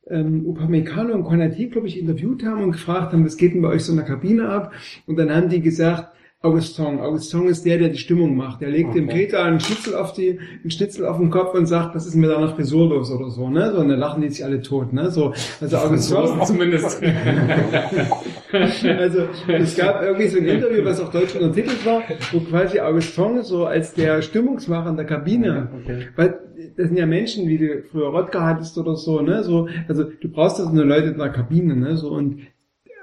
ähm, 0.09 0.45
Upamecano 0.45 1.13
und 1.13 1.23
Konati, 1.23 1.67
glaube 1.67 1.87
ich, 1.87 1.99
interviewt 1.99 2.43
haben 2.45 2.63
und 2.63 2.71
gefragt 2.71 3.13
haben, 3.13 3.25
was 3.25 3.37
geht 3.37 3.53
denn 3.53 3.61
bei 3.61 3.69
euch 3.69 3.83
so 3.83 3.91
in 3.91 3.97
der 3.97 4.05
Kabine 4.05 4.49
ab? 4.49 4.73
Und 5.05 5.17
dann 5.17 5.33
haben 5.33 5.49
die 5.49 5.61
gesagt, 5.61 6.16
Augustin, 6.43 6.99
Augustin 6.99 7.47
ist 7.47 7.65
der, 7.65 7.79
der 7.79 7.89
die 7.89 7.97
Stimmung 7.97 8.35
macht. 8.35 8.61
Der 8.61 8.69
legt 8.69 8.93
dem 8.93 9.05
Okay. 9.09 9.25
Peter 9.25 9.43
einen 9.43 9.59
Schnitzel 9.59 9.95
auf 9.95 10.13
die, 10.13 10.37
einen 10.61 10.69
Schnitzel 10.69 11.07
auf 11.07 11.17
den 11.17 11.31
Kopf 11.31 11.55
und 11.55 11.65
sagt, 11.65 11.95
was 11.95 12.05
ist 12.05 12.13
mir 12.13 12.27
da 12.27 12.39
nach 12.39 12.55
Frisur 12.55 12.89
los 12.89 13.09
oder 13.11 13.31
so, 13.31 13.49
ne? 13.49 13.71
So, 13.73 13.79
und 13.79 13.89
dann 13.89 13.97
lachen 13.97 14.21
die 14.21 14.29
sich 14.29 14.45
alle 14.45 14.61
tot, 14.61 14.93
ne? 14.93 15.09
So, 15.09 15.33
also 15.59 15.77
Augustin, 15.77 16.45
Zumindest. 16.45 17.01
also 18.51 19.21
es 19.47 19.75
gab 19.75 20.03
irgendwie 20.03 20.27
so 20.27 20.37
ein 20.37 20.45
Interview, 20.45 20.85
was 20.85 21.01
auch 21.01 21.11
deutsch 21.11 21.33
untertitelt 21.35 21.83
war, 21.83 22.03
wo 22.31 22.39
quasi 22.41 22.79
Augustin 22.81 23.41
so 23.41 23.65
als 23.65 23.95
der 23.95 24.21
Stimmungsmacher 24.21 24.91
in 24.91 24.95
der 24.95 25.05
Kabine, 25.05 25.69
weil 26.15 26.39
das 26.75 26.87
sind 26.87 26.97
ja 26.97 27.07
Menschen, 27.07 27.47
wie 27.47 27.57
du 27.57 27.81
früher 27.91 28.09
Rodger 28.09 28.45
hattest 28.45 28.77
oder 28.77 28.95
so, 28.95 29.21
ne, 29.21 29.43
so, 29.43 29.67
also 29.87 30.03
du 30.03 30.29
brauchst 30.29 30.59
das 30.59 30.71
nur 30.71 30.85
Leute 30.85 31.07
in 31.07 31.17
der 31.17 31.29
Kabine, 31.29 31.75
ne, 31.75 31.97
so 31.97 32.09
und 32.09 32.41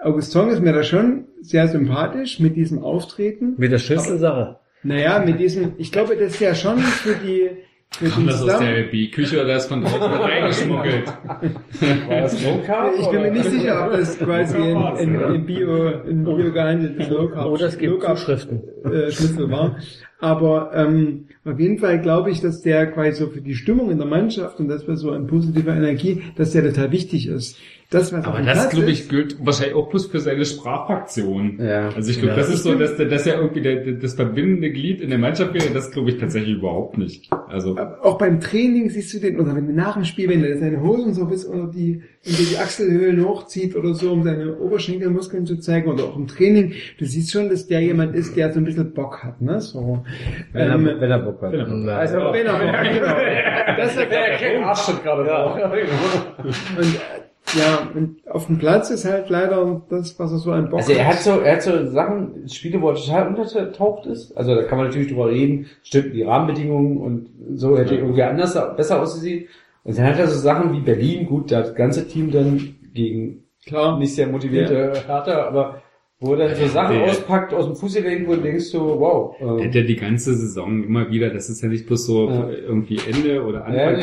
Augustin 0.05 0.49
ist 0.51 0.61
mir 0.63 0.73
da 0.73 0.83
schon 0.83 1.25
sehr 1.41 1.67
sympathisch 1.69 2.39
mit 2.41 2.57
diesem 2.57 2.79
Auftreten. 2.81 3.55
Mit 3.57 3.73
der 3.73 3.79
Schlüsselsache. 3.79 4.57
Naja, 4.83 5.23
mit 5.25 5.41
diesem, 5.41 5.73
ich 5.79 5.91
glaube, 5.91 6.15
das 6.17 6.35
ist 6.35 6.41
ja 6.41 6.55
schon 6.55 6.79
für 6.79 7.15
die, 7.15 7.51
für 7.91 8.11
Kam 8.11 8.27
das 8.27 8.35
aus 8.37 8.41
Zusammen- 8.43 8.67
der 8.75 8.83
B-Küche 8.83 9.37
oder 9.37 9.55
das 9.55 9.67
von 9.67 9.81
draußen 9.83 10.01
reingeschmuggelt? 10.03 11.07
War 12.09 12.21
das 12.21 12.45
Low 12.45 12.61
Carb? 12.67 12.93
ich 13.01 13.07
bin 13.09 13.23
mir 13.23 13.31
nicht 13.31 13.45
sicher, 13.47 13.87
ob 13.87 13.93
das 13.93 14.19
quasi 14.19 14.57
in, 14.59 14.77
in, 14.99 15.21
in 15.35 15.47
Bio, 15.47 15.87
in 16.07 16.25
Bio 16.25 16.53
gehandeltes 16.53 17.09
Low 17.09 17.29
Carb, 17.29 17.47
Oder 17.47 17.67
es 17.69 17.81
Low 17.81 17.99
gibt 17.99 18.03
Zuschriften. 18.05 18.63
äh, 18.85 19.11
Schnitzel 19.11 19.51
war. 19.51 19.77
Aber 20.21 20.71
ähm, 20.75 21.27
auf 21.45 21.59
jeden 21.61 21.79
Fall 21.79 22.01
glaube 22.01 22.31
ich, 22.31 22.41
dass 22.41 22.61
der 22.63 22.87
quasi 22.89 23.13
so 23.13 23.29
für 23.29 23.41
die 23.43 23.55
Stimmung 23.55 23.91
in 23.91 23.99
der 23.99 24.07
Mannschaft 24.07 24.59
und 24.61 24.69
das 24.69 24.87
war 24.89 24.97
so 24.97 25.11
ein 25.13 25.27
positiver 25.27 25.75
Energie, 25.77 26.23
dass 26.37 26.53
der 26.53 26.63
total 26.65 26.93
wichtig 26.93 27.27
ist. 27.29 27.59
Das, 27.95 28.13
auf 28.13 28.25
Aber 28.27 28.41
das, 28.43 28.69
glaube 28.71 28.91
ich, 28.91 29.09
gilt 29.09 29.37
wahrscheinlich 29.45 29.75
auch 29.75 29.89
bloß 29.89 30.07
für 30.07 30.21
seine 30.21 30.45
Sprachfraktion. 30.45 31.59
Ja. 31.61 31.89
Also 31.95 32.11
ich 32.11 32.19
glaube, 32.19 32.33
Ja. 32.35 32.37
das 32.37 32.51
ist 32.53 32.63
so, 32.65 32.75
dass, 32.75 32.97
der- 32.97 33.07
dass 33.07 33.27
er 33.27 33.37
irgendwie 33.41 33.61
der, 33.63 33.77
der, 33.85 33.93
das 33.95 34.15
verbindende 34.15 34.71
Glied 34.71 35.01
in 35.01 35.11
der 35.11 35.19
Mannschaft 35.19 35.55
wäre. 35.55 35.67
Das 35.73 35.91
glaube 35.91 36.11
ich 36.11 36.19
tatsächlich 36.19 36.57
überhaupt 36.57 36.99
nicht. 36.99 37.31
Also 37.49 37.77
auch 38.03 38.19
beim 38.19 38.41
Training 38.41 38.91
siehst 38.91 39.15
du 39.15 39.19
den, 39.21 39.39
oder 39.41 39.55
wenn 39.57 39.67
du 39.67 39.73
nach 39.73 39.95
dem 39.95 40.05
Spiel, 40.05 40.29
wenn 40.29 40.43
der 40.43 40.59
seine 40.59 40.83
Hosen 40.83 41.15
so 41.15 41.27
bis 41.27 41.45
unter 41.45 41.73
die, 41.73 42.03
unter 42.27 42.43
die 42.43 42.59
Achselhöhlen 42.59 43.25
hochzieht 43.25 43.77
oder 43.77 43.95
so, 43.95 44.13
um 44.13 44.23
seine 44.25 44.57
Oberschenkelmuskeln 44.59 45.47
zu 45.47 45.59
zeigen, 45.59 45.91
oder 45.91 46.05
auch 46.05 46.17
im 46.17 46.27
Training, 46.27 46.73
du 46.99 47.05
siehst 47.05 47.31
schon, 47.33 47.49
dass 47.49 47.67
der 47.67 47.81
jemand 47.81 48.15
ist, 48.15 48.37
der 48.37 48.53
so 48.53 48.59
ein 48.61 48.65
bisschen 48.65 48.93
Bock 48.93 49.23
hat, 49.23 49.41
ne, 49.41 49.61
so. 49.61 50.05
Wenn 50.53 50.71
Ähm, 50.71 50.87
er, 50.87 51.01
wenn 51.01 51.11
er 51.11 51.19
Bock 51.21 51.41
hat. 51.43 51.55
Also, 51.55 52.17
wenn 52.33 52.47
er 52.47 52.53
Bock 52.59 52.73
hat, 52.73 52.93
genau. 52.93 53.15
Das 53.77 53.91
ist 53.93 53.99
ja 53.99 54.37
kein 54.39 54.63
Arschtritt 54.63 55.03
gerade 55.03 55.23
Und 55.23 56.85
äh, 56.85 57.24
ja, 57.57 57.89
auf 58.31 58.47
dem 58.47 58.59
Platz 58.59 58.91
ist 58.91 59.05
halt 59.05 59.29
leider 59.31 59.83
das, 59.89 60.19
was 60.19 60.33
er 60.33 60.39
so 60.39 60.53
an 60.53 60.71
Bock 60.71 60.81
Also 60.81 60.93
er 60.93 61.07
hat 61.07 61.19
so, 61.19 61.41
er 61.41 61.57
hat 61.57 61.63
so 61.63 61.87
Sachen, 61.91 62.49
Spiele, 62.49 62.81
wo 62.81 62.91
er 62.91 62.97
total 62.97 63.29
untertaucht 63.29 64.07
ist. 64.07 64.37
Also 64.37 64.55
da 64.55 64.63
kann 64.63 64.79
man 64.79 64.89
natürlich 64.89 65.09
drüber 65.09 65.29
reden, 65.29 65.67
stimmt 65.83 66.15
die 66.15 66.23
Rahmenbedingungen 66.23 66.99
und 66.99 67.29
so 67.55 67.77
hätte 67.77 67.97
irgendwie 67.97 68.23
anders, 68.23 68.59
besser 68.77 69.01
ausgesehen. 69.01 69.47
Und 69.85 69.99
dann 69.99 70.07
hat 70.07 70.19
er 70.19 70.29
so 70.29 70.39
Sachen 70.39 70.73
wie 70.73 70.81
Berlin, 70.81 71.27
gut, 71.27 71.53
da 71.53 71.59
hat 71.59 71.67
das 71.67 71.75
ganze 71.75 72.09
Team 72.09 72.31
dann 72.31 72.77
gegen 72.95 73.45
Klar. 73.67 73.99
nicht 73.99 74.15
sehr 74.15 74.27
motivierte 74.27 74.93
Hertha, 75.07 75.47
aber 75.47 75.83
Wo 76.27 76.35
er 76.35 76.49
dann 76.49 76.57
so 76.57 76.67
Sachen 76.67 76.97
Der- 76.97 77.05
auspackt 77.05 77.53
aus 77.53 77.67
dem 77.67 77.77
Fußgelenk, 77.77 78.27
wo 78.29 78.35
du 78.35 78.41
denkst 78.43 78.65
so, 78.67 78.81
wow. 78.99 79.37
Ähm, 79.41 79.67
hat 79.67 79.75
ja 79.75 79.83
die 79.83 79.97
ganze 79.97 80.35
Saison 80.35 80.83
immer 80.85 81.11
wieder, 81.11 81.31
das 81.31 81.51
ist 81.51 81.61
ja 81.63 81.69
nicht 81.69 81.87
bloß 81.87 82.07
so 82.07 82.29
Ja. 82.29 82.49
irgendwie 82.51 82.99
Ende 83.11 83.43
oder 83.45 83.65
Anfang, 83.67 83.99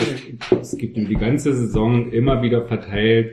Ja, 0.52 0.58
es, 0.62 0.78
gibt 0.78 0.98
ihm 0.98 1.08
die 1.08 1.16
ganze 1.16 1.54
Saison 1.54 2.12
immer 2.12 2.42
wieder 2.42 2.64
verteilt 2.66 3.32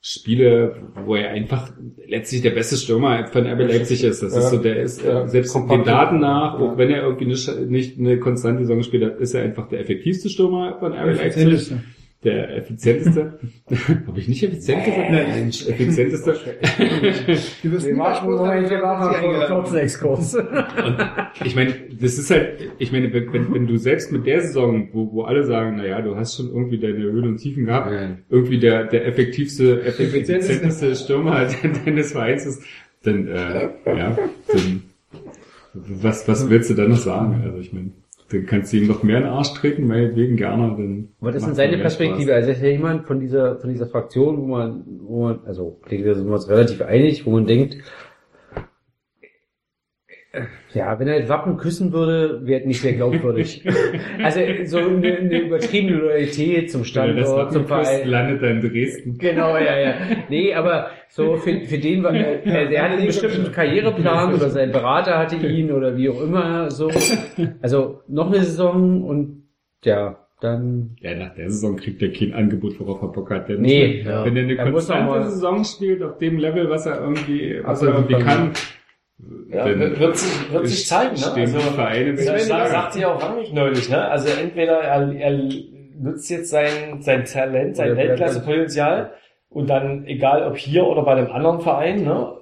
Spiele, 0.00 0.76
wo 1.04 1.16
er 1.16 1.30
einfach 1.30 1.72
letztlich 2.06 2.42
der 2.42 2.50
beste 2.50 2.76
Stürmer 2.76 3.26
von 3.26 3.44
RB 3.46 3.60
Leipzig 3.66 4.04
ist. 4.04 4.22
Das 4.22 4.34
Ja. 4.34 4.38
ist 4.40 4.50
so, 4.50 4.58
der 4.58 4.76
ist 4.80 5.04
Ja, 5.04 5.26
selbst 5.26 5.54
den 5.56 5.84
Daten 5.84 6.20
nach, 6.20 6.60
Ja. 6.60 6.64
auch 6.66 6.78
wenn 6.78 6.90
er 6.90 7.02
irgendwie 7.02 7.26
nicht, 7.26 7.48
nicht 7.68 7.98
eine 7.98 8.18
konstante 8.20 8.62
Saison 8.62 8.78
gespielt 8.78 9.04
hat, 9.04 9.18
ist 9.20 9.34
er 9.34 9.42
einfach 9.42 9.68
der 9.68 9.80
effektivste 9.80 10.28
Stürmer 10.28 10.76
von 10.78 10.92
RB 10.92 11.16
Leipzig. 11.16 11.72
Der 12.26 12.56
effizienteste. 12.56 13.38
Habe 14.06 14.18
ich 14.18 14.26
nicht 14.26 14.42
effizient 14.42 14.84
gesagt? 14.84 15.10
Nein. 15.12 15.48
Effizienteste. 15.48 16.34
Du 17.62 17.70
wirst 17.72 17.90
machen 17.92 18.36
Sie 18.36 18.42
eingeladen. 18.44 19.46
Kurzen 19.46 19.76
Exkurs. 19.76 20.36
Ich 21.44 21.54
meine, 21.54 21.74
das 22.00 22.18
ist 22.18 22.30
halt, 22.30 22.58
ich 22.78 22.90
meine, 22.90 23.12
wenn, 23.12 23.32
wenn 23.32 23.54
wenn 23.54 23.66
du 23.68 23.76
selbst 23.76 24.10
mit 24.10 24.26
der 24.26 24.40
Saison, 24.40 24.88
wo, 24.92 25.12
wo 25.12 25.22
alle 25.22 25.44
sagen, 25.44 25.76
naja, 25.76 26.02
du 26.02 26.16
hast 26.16 26.36
schon 26.36 26.48
irgendwie 26.48 26.78
deine 26.78 26.98
Höhen 26.98 27.28
und 27.28 27.36
Tiefen 27.38 27.66
gehabt, 27.66 27.92
Ja. 27.92 28.16
irgendwie 28.28 28.58
der, 28.58 28.84
der 28.84 29.06
effektivste, 29.06 29.82
Effizienteste. 29.82 30.34
effizienteste 30.52 30.96
Stürmer 30.96 31.46
deines 31.84 32.10
Vereins 32.12 32.44
ist, 32.44 32.62
dann, 33.04 33.28
äh, 33.28 33.68
ja, 33.86 34.16
dann, 34.48 34.82
was, 35.74 36.26
was 36.26 36.50
willst 36.50 36.70
du 36.70 36.74
da 36.74 36.88
noch 36.88 36.96
sagen? 36.96 37.42
Also 37.44 37.58
ich 37.58 37.72
meine, 37.72 37.90
dann 38.30 38.46
kannst 38.46 38.72
du 38.72 38.78
ihm 38.78 38.88
noch 38.88 39.02
mehr 39.02 39.18
in 39.18 39.24
den 39.24 39.32
Arsch 39.32 39.54
treten, 39.54 39.86
meinetwegen 39.86 40.36
gerne, 40.36 40.74
dann. 40.76 41.08
Aber 41.20 41.32
das 41.32 41.46
ist 41.46 41.54
seine 41.54 41.78
Perspektive. 41.78 42.32
Spaß. 42.32 42.34
Also 42.34 42.50
ist 42.50 42.62
ja 42.62 42.68
jemand 42.68 43.06
von 43.06 43.20
dieser, 43.20 43.56
von 43.56 43.70
dieser 43.70 43.86
Fraktion, 43.86 44.38
wo 44.38 44.46
man, 44.46 44.84
wo 45.02 45.22
man, 45.24 45.40
also, 45.46 45.80
denke, 45.90 46.08
da 46.08 46.14
sind 46.14 46.26
wir 46.26 46.34
uns 46.34 46.48
relativ 46.48 46.82
einig, 46.82 47.24
wo 47.24 47.30
man 47.30 47.46
denkt, 47.46 47.76
ja, 50.74 50.98
wenn 50.98 51.08
er 51.08 51.20
das 51.20 51.28
Wappen 51.28 51.56
küssen 51.56 51.92
würde, 51.92 52.46
wäre 52.46 52.60
es 52.60 52.66
nicht 52.66 52.80
sehr 52.80 52.94
glaubwürdig. 52.94 53.64
also 54.22 54.40
so 54.64 54.78
eine, 54.78 55.16
eine 55.16 55.40
übertriebene 55.40 55.96
Loyalität 55.98 56.70
zum 56.70 56.82
er 56.82 56.86
Standort, 56.86 57.52
zum 57.52 57.68
Wappen 57.68 57.78
küsst, 57.78 57.90
Verein. 57.90 58.08
landet 58.08 58.42
er 58.42 58.50
in 58.50 58.60
Dresden. 58.60 59.18
Genau, 59.18 59.56
ja, 59.56 59.78
ja. 59.78 59.94
Nee, 60.28 60.54
aber 60.54 60.90
so 61.08 61.36
für, 61.36 61.60
für 61.60 61.78
den 61.78 62.02
war, 62.02 62.14
äh, 62.14 62.68
der 62.68 62.82
hatte 62.82 62.96
einen 62.96 63.06
bestimmten 63.06 63.52
Karriereplan 63.52 64.34
oder 64.34 64.50
sein 64.50 64.72
Berater 64.72 65.18
hatte 65.18 65.36
ihn 65.36 65.72
oder 65.72 65.96
wie 65.96 66.08
auch 66.08 66.20
immer 66.20 66.70
so. 66.70 66.90
Also 67.62 68.02
noch 68.08 68.28
eine 68.28 68.42
Saison 68.42 69.02
und 69.02 69.42
ja, 69.84 70.26
dann 70.40 70.96
Ja, 71.00 71.14
nach 71.14 71.34
der 71.34 71.50
Saison 71.50 71.76
kriegt 71.76 72.02
er 72.02 72.12
kein 72.12 72.34
Angebot, 72.34 72.78
worauf 72.78 73.02
er 73.02 73.08
Bock 73.08 73.30
hat. 73.30 73.48
Der 73.48 73.58
Nee, 73.58 74.02
ja. 74.02 74.24
Wenn 74.24 74.36
er 74.36 74.42
eine 74.42 74.56
Er 74.56 74.70
konstante 74.70 75.30
Saison 75.30 75.64
spielt, 75.64 76.02
auf 76.02 76.18
dem 76.18 76.38
Level, 76.38 76.68
was 76.68 76.86
er 76.86 77.00
irgendwie, 77.00 77.60
was 77.62 77.82
er 77.82 77.94
irgendwie 77.94 78.18
kann. 78.18 78.52
Ja, 79.48 79.64
wird, 79.64 80.00
wird 80.00 80.16
sich, 80.16 80.52
wird 80.52 80.68
sich 80.68 80.86
zeigen, 80.86 81.14
ne? 81.14 81.32
die 81.36 81.46
Vereine 81.46 82.12
mit 82.12 82.28
das 82.28 82.46
sagte 82.48 83.00
ja 83.00 83.14
auch 83.14 83.22
Rangnick 83.22 83.52
neulich, 83.52 83.88
ne? 83.88 84.08
Also 84.08 84.28
entweder 84.28 84.80
er, 84.80 85.12
er 85.12 85.38
nutzt 85.98 86.28
jetzt 86.30 86.50
sein, 86.50 87.00
sein 87.00 87.24
Talent, 87.24 87.76
sein 87.76 87.96
Weltklasse-Potenzial 87.96 89.12
und 89.48 89.70
dann, 89.70 90.04
egal 90.06 90.42
ob 90.42 90.56
hier 90.56 90.84
oder 90.86 91.02
bei 91.02 91.12
einem 91.12 91.30
anderen 91.30 91.60
Verein, 91.60 92.04
ne? 92.04 92.32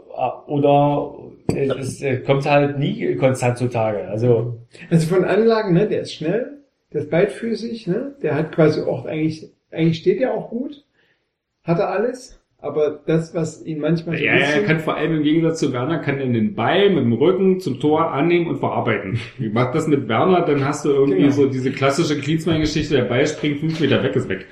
Oder 0.47 1.15
es, 1.55 2.00
es 2.00 2.24
kommt 2.24 2.49
halt 2.49 2.78
nie 2.78 3.16
konstant 3.16 3.58
zutage. 3.58 4.08
Also, 4.08 4.58
Also 4.91 5.15
von 5.15 5.24
Anlagen, 5.24 5.74
ne, 5.74 5.86
der 5.86 6.02
ist 6.02 6.15
schnell, 6.15 6.58
der 6.92 7.02
ist 7.02 7.10
beidfüßig, 7.10 7.86
ne, 7.86 8.15
der 8.23 8.34
hat 8.34 8.52
quasi 8.52 8.81
auch 8.81 9.05
eigentlich, 9.05 9.52
eigentlich 9.70 9.99
steht 9.99 10.20
er 10.20 10.33
auch 10.33 10.50
gut, 10.50 10.84
hat 11.65 11.78
er 11.78 11.91
alles, 11.91 12.41
aber 12.65 13.01
das, 13.07 13.34
was 13.34 13.65
ihn 13.65 13.78
manchmal 13.81 14.18
Ja, 14.20 14.34
ja, 14.34 14.41
er 14.47 14.62
kann 14.65 14.81
vor 14.81 14.97
allem 14.97 15.17
im 15.17 15.23
Gegensatz 15.23 15.60
zu 15.60 15.73
Werner, 15.73 15.99
kann 15.99 16.18
er 16.18 16.26
den 16.26 16.55
Ball 16.55 16.89
mit 16.91 17.05
dem 17.05 17.12
Rücken 17.12 17.60
zum 17.60 17.78
Tor 17.81 18.10
annehmen 18.12 18.47
und 18.49 18.59
verarbeiten. 18.59 19.18
Wie 19.39 19.49
macht 19.51 19.75
das 19.75 19.86
mit 19.86 20.09
Werner, 20.09 20.43
dann 20.43 20.65
hast 20.65 20.84
du 20.84 20.91
irgendwie 20.91 21.18
Genau. 21.23 21.31
so 21.31 21.47
diese 21.47 21.70
klassische 21.70 22.18
Klinsmann-Geschichte, 22.18 22.94
der 22.97 23.05
Ball 23.05 23.26
springt 23.26 23.60
fünf 23.60 23.78
Meter 23.81 24.02
weg, 24.02 24.17
ist 24.17 24.28
weg. 24.28 24.47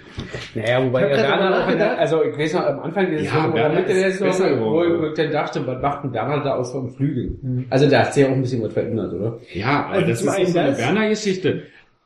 Naja, 0.55 0.85
wobei 0.85 1.11
Ich 1.11 1.17
Werner 1.17 1.35
auch, 1.35 1.71
in 1.71 1.79
der, 1.79 1.87
nachgedacht. 1.89 1.99
also 1.99 2.23
ich 2.25 2.39
weiß 2.39 2.55
noch, 2.55 2.67
am 2.67 2.81
Anfang 2.81 3.11
der 3.11 3.21
Ja, 3.23 3.31
Saison 3.31 3.45
oder 3.53 3.55
Werner 3.55 3.75
Mitte 3.81 3.95
der 3.95 4.07
ist 4.09 4.19
Saison, 4.19 4.51
wo 4.61 4.71
geworden. 4.79 5.05
ich 5.11 5.15
dann 5.15 5.31
dachte, 5.33 5.67
was 5.67 5.83
macht 5.83 6.05
ein 6.05 6.13
Werner 6.13 6.43
da 6.45 6.55
aus 6.57 6.73
vom 6.73 6.91
Flügel? 6.91 7.39
Also 7.71 7.89
da 7.89 8.01
hat 8.01 8.15
sich 8.15 8.23
ja 8.25 8.29
auch 8.31 8.35
ein 8.35 8.43
bisschen 8.43 8.63
was 8.63 8.73
verändert, 8.73 9.13
oder? 9.15 9.39
Ja, 9.53 9.87
aber 9.87 9.95
Also 9.95 10.07
das 10.09 10.23
ist 10.23 10.53
so 10.53 10.59
eine. 10.59 10.77
Werner-Geschichte. 10.79 11.63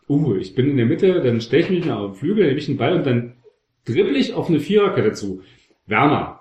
Uh, 0.09 0.37
ich 0.37 0.55
bin 0.55 0.71
in 0.71 0.77
der 0.77 0.87
Mitte, 0.87 1.21
dann 1.21 1.41
stelle 1.41 1.63
ich 1.65 1.71
mich 1.71 1.85
nach 1.85 1.99
auf 1.99 2.13
den 2.13 2.15
Flügel, 2.15 2.47
nehme 2.47 2.59
ich 2.59 2.69
einen 2.69 2.79
Ball 2.79 2.95
und 2.95 3.05
dann 3.07 3.33
dribble 3.89 4.17
ich 4.17 4.35
auf 4.35 4.49
eine 4.49 4.61
Viererkette 4.61 5.13
zu. 5.13 5.41
Werner 5.87 6.41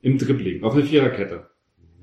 im 0.00 0.18
Dribbling, 0.18 0.62
auf 0.62 0.74
eine 0.74 0.84
Viererkette. 0.84 1.48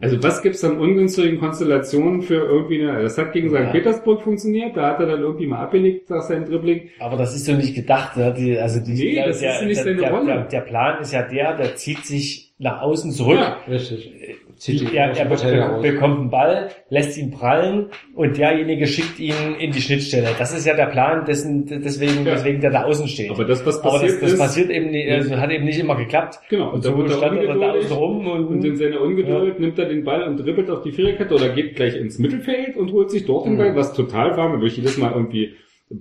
Also 0.01 0.24
was 0.24 0.42
gibt's 0.42 0.61
dann 0.61 0.77
ungünstigen 0.80 1.40
Konstellationen 1.40 2.22
für 2.22 2.35
irgendwie 2.35 2.82
eine, 2.82 3.01
das 3.01 3.18
hat 3.18 3.34
gegen 3.34 3.50
St. 3.50 3.56
Ja. 3.56 3.72
Petersburg 3.72 4.22
funktioniert, 4.22 4.77
da 4.77 4.92
hat 4.92 5.00
er 5.01 5.08
dann 5.08 5.19
irgendwie 5.19 5.45
mal 5.45 5.59
abgelegt 5.59 6.09
nach 6.09 6.22
seinem 6.22 6.45
Dribbling. 6.45 6.90
aber 7.00 7.18
das 7.18 7.35
ist 7.35 7.45
so 7.45 7.53
nicht 7.53 7.76
gedacht, 7.76 8.16
ne? 8.16 8.34
Die, 8.34 8.58
also 8.58 8.80
die, 8.80 8.93
Nee, 8.93 9.16
der, 9.16 9.27
das 9.27 9.40
der, 9.42 9.56
ist 9.56 9.66
nicht 9.66 9.77
der, 9.77 9.84
seine 9.84 9.98
der, 9.98 10.11
Rolle. 10.11 10.26
Der, 10.26 10.43
der 10.45 10.61
Plan 10.61 11.01
ist 11.01 11.11
ja 11.11 11.24
der, 11.24 11.58
der 11.58 11.76
zieht 11.76 12.06
sich 12.06 12.53
nach 12.59 12.82
außen 12.82 13.11
zurück. 13.11 13.40
Ja. 13.40 13.58
Richtig. 13.68 14.38
Zieht 14.59 14.81
die 14.81 14.95
Er, 14.95 15.17
er 15.17 15.25
be 15.25 15.79
bekommt 15.81 16.19
einen 16.19 16.29
Ball, 16.29 16.67
lässt 16.89 17.17
ihn 17.17 17.31
prallen 17.31 17.88
und 18.13 18.38
derjenige 18.38 18.88
schickt 18.88 19.17
ihn 19.17 19.55
in 19.57 19.71
die 19.71 19.79
Schnittstelle. 19.79 20.27
Das 20.38 20.53
ist 20.53 20.65
ja 20.65 20.75
der 20.75 20.88
Plan, 20.88 21.23
dessen, 21.23 21.65
deswegen, 21.65 22.25
Ja. 22.25 22.33
deswegen 22.33 22.59
der 22.59 22.71
da 22.71 22.83
außen 22.83 23.07
steht. 23.07 23.31
Aber 23.31 23.45
das, 23.45 23.65
was 23.65 23.79
Aber 23.79 23.91
passiert 23.93 24.11
das, 24.15 24.19
das 24.19 24.33
ist, 24.33 24.39
passiert 24.39 24.69
eben 24.69 24.91
nicht, 24.91 25.09
also 25.09 25.38
hat 25.38 25.49
eben 25.51 25.63
nicht 25.63 25.79
immer 25.79 25.95
geklappt. 25.95 26.39
Genau, 26.49 26.73
und, 26.73 26.83
so 26.83 26.91
da 26.91 26.97
wird 26.97 27.09
er 27.09 27.47
er 27.47 27.55
da 27.57 27.71
außen 27.71 27.91
rum 27.95 28.27
und, 28.27 28.47
und 28.47 28.65
in 28.65 28.75
seiner 28.75 28.99
Ungeduld 28.99 29.59
nimmt 29.61 29.79
er 29.79 29.85
den 29.85 30.03
Ball 30.03 30.23
und 30.23 30.38
dribbelt 30.38 30.69
auf 30.69 30.81
die 30.83 30.91
Viererkette 30.91 31.33
oder 31.33 31.49
geht 31.49 31.77
gleich 31.77 31.95
ins 31.95 32.19
Mittelfeld 32.19 32.75
und 32.75 32.91
holt 32.91 33.11
sich 33.11 33.25
dort 33.25 33.45
den 33.45 33.53
Mhm. 33.53 33.57
Ball, 33.59 33.75
was 33.77 33.93
total 33.93 34.35
war, 34.35 34.59
wo 34.59 34.65
ich 34.65 34.75
jedes 34.75 34.97
Mal 34.97 35.13
irgendwie 35.13 35.53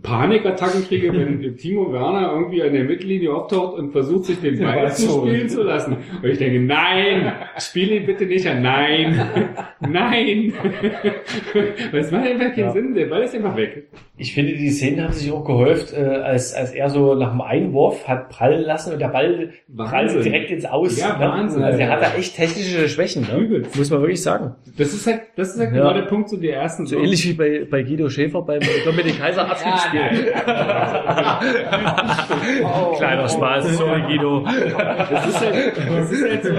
Panikattacken 0.03 0.85
kriege, 0.87 1.13
wenn 1.15 1.57
Timo 1.57 1.91
Werner 1.93 2.33
irgendwie 2.35 2.63
an 2.63 2.75
der 2.75 2.85
Mittellinie 2.85 3.33
auftaucht 3.35 3.79
und 3.79 3.91
versucht, 3.93 4.27
sich 4.27 4.39
den 4.41 4.59
Ball 4.59 4.93
zu 4.93 5.09
spielen 5.27 5.49
zu 5.49 5.63
lassen. 5.63 5.97
Und 6.23 6.29
ich 6.29 6.37
denke, 6.39 6.61
nein, 6.61 7.33
spiel 7.59 7.93
ihn 7.93 8.05
bitte 8.05 8.27
nicht 8.27 8.47
an, 8.47 8.61
nein, 8.61 9.19
nein. 9.81 10.53
Weil 11.93 12.01
es 12.01 12.11
macht 12.11 12.27
einfach 12.27 12.51
keinen 12.55 12.59
Ja. 12.67 12.71
Sinn, 12.73 12.95
der 12.95 13.07
Ball 13.07 13.23
ist 13.23 13.35
einfach 13.35 13.57
weg. 13.57 13.89
ich 14.19 14.35
finde, 14.35 14.53
die 14.53 14.69
Szenen 14.71 15.03
haben 15.05 15.13
sich 15.15 15.33
auch 15.33 15.45
gehäuft, 15.45 15.95
äh, 15.95 15.97
als, 16.05 16.53
als 16.55 16.73
er 16.73 16.91
so 16.91 17.15
nach 17.15 17.31
dem 17.31 17.41
Einwurf 17.41 18.07
hat 18.07 18.29
prallen 18.29 18.65
lassen 18.65 18.93
und 18.93 18.99
der 19.01 19.09
Ball 19.09 19.53
prallt 19.75 20.23
direkt 20.23 20.51
ins 20.51 20.67
Aus. 20.67 20.99
Ja, 21.01 21.15
ne? 21.19 21.25
Wahnsinn. 21.25 21.63
Also 21.63 21.79
er 21.79 21.89
hat 21.91 22.03
da 22.03 22.15
echt 22.15 22.37
technische 22.37 22.89
Schwächen, 22.91 23.23
ne? 23.23 23.39
Übelst. 23.39 23.75
muss 23.77 23.91
man 23.91 24.01
wirklich 24.03 24.23
sagen. 24.23 24.55
Das 24.77 24.93
ist 24.93 25.07
halt, 25.07 25.23
das 25.37 25.55
ist 25.55 25.61
halt 25.61 25.71
Ja. 25.75 25.79
genau 25.83 25.95
der 25.95 26.03
Punkt 26.11 26.29
zu 26.29 26.37
der 26.37 26.57
ersten 26.57 26.85
So 26.87 26.99
ähnlich 26.99 27.27
wie 27.27 27.33
bei, 27.33 27.67
bei 27.71 27.83
Guido 27.83 28.11
Schäfer 28.11 28.43
beim 28.43 28.61
Dominik 28.85 29.19
Kaiser 29.19 29.49
Abschiedsspiel. 29.79 30.33
Kleiner 32.99 33.29
Spaß, 33.29 33.77
sorry 33.77 34.03
Guido. 34.03 34.45
Das 34.45 35.27
ist 35.29 35.41
halt, 35.41 35.77
das 35.77 36.13
ist 36.13 36.25
halt 36.25 36.45
so, 36.45 36.51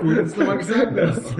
Gut, 0.00 0.18
dass 0.18 0.34
du 0.34 0.44
mal 0.44 0.58
gesagt 0.58 0.92
hast. 1.00 1.34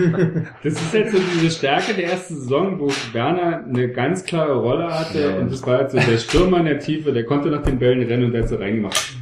Das 0.62 0.72
ist 0.72 0.94
halt 0.94 1.10
so 1.10 1.18
diese 1.34 1.50
Stärke 1.50 1.94
der 1.94 2.10
ersten 2.12 2.36
Saison, 2.36 2.78
wo 2.80 2.88
Werner 3.12 3.64
eine 3.66 3.88
ganz 3.88 4.24
klare 4.24 4.54
Rolle 4.58 4.88
hatte 4.88 5.36
und 5.40 5.52
das 5.52 5.66
war 5.66 5.78
halt 5.78 5.90
so 5.90 5.98
der 5.98 6.18
Stürmer 6.18 6.58
in 6.60 6.66
der 6.66 6.78
Tiefe, 6.78 7.12
der 7.12 7.24
konnte 7.24 7.48
nach 7.48 7.62
den 7.62 7.78
Bällen 7.78 8.02
rennen 8.06 8.24
und 8.26 8.32
der 8.32 8.42
hat 8.42 8.48
so 8.48 8.56
reingemacht. 8.56 9.14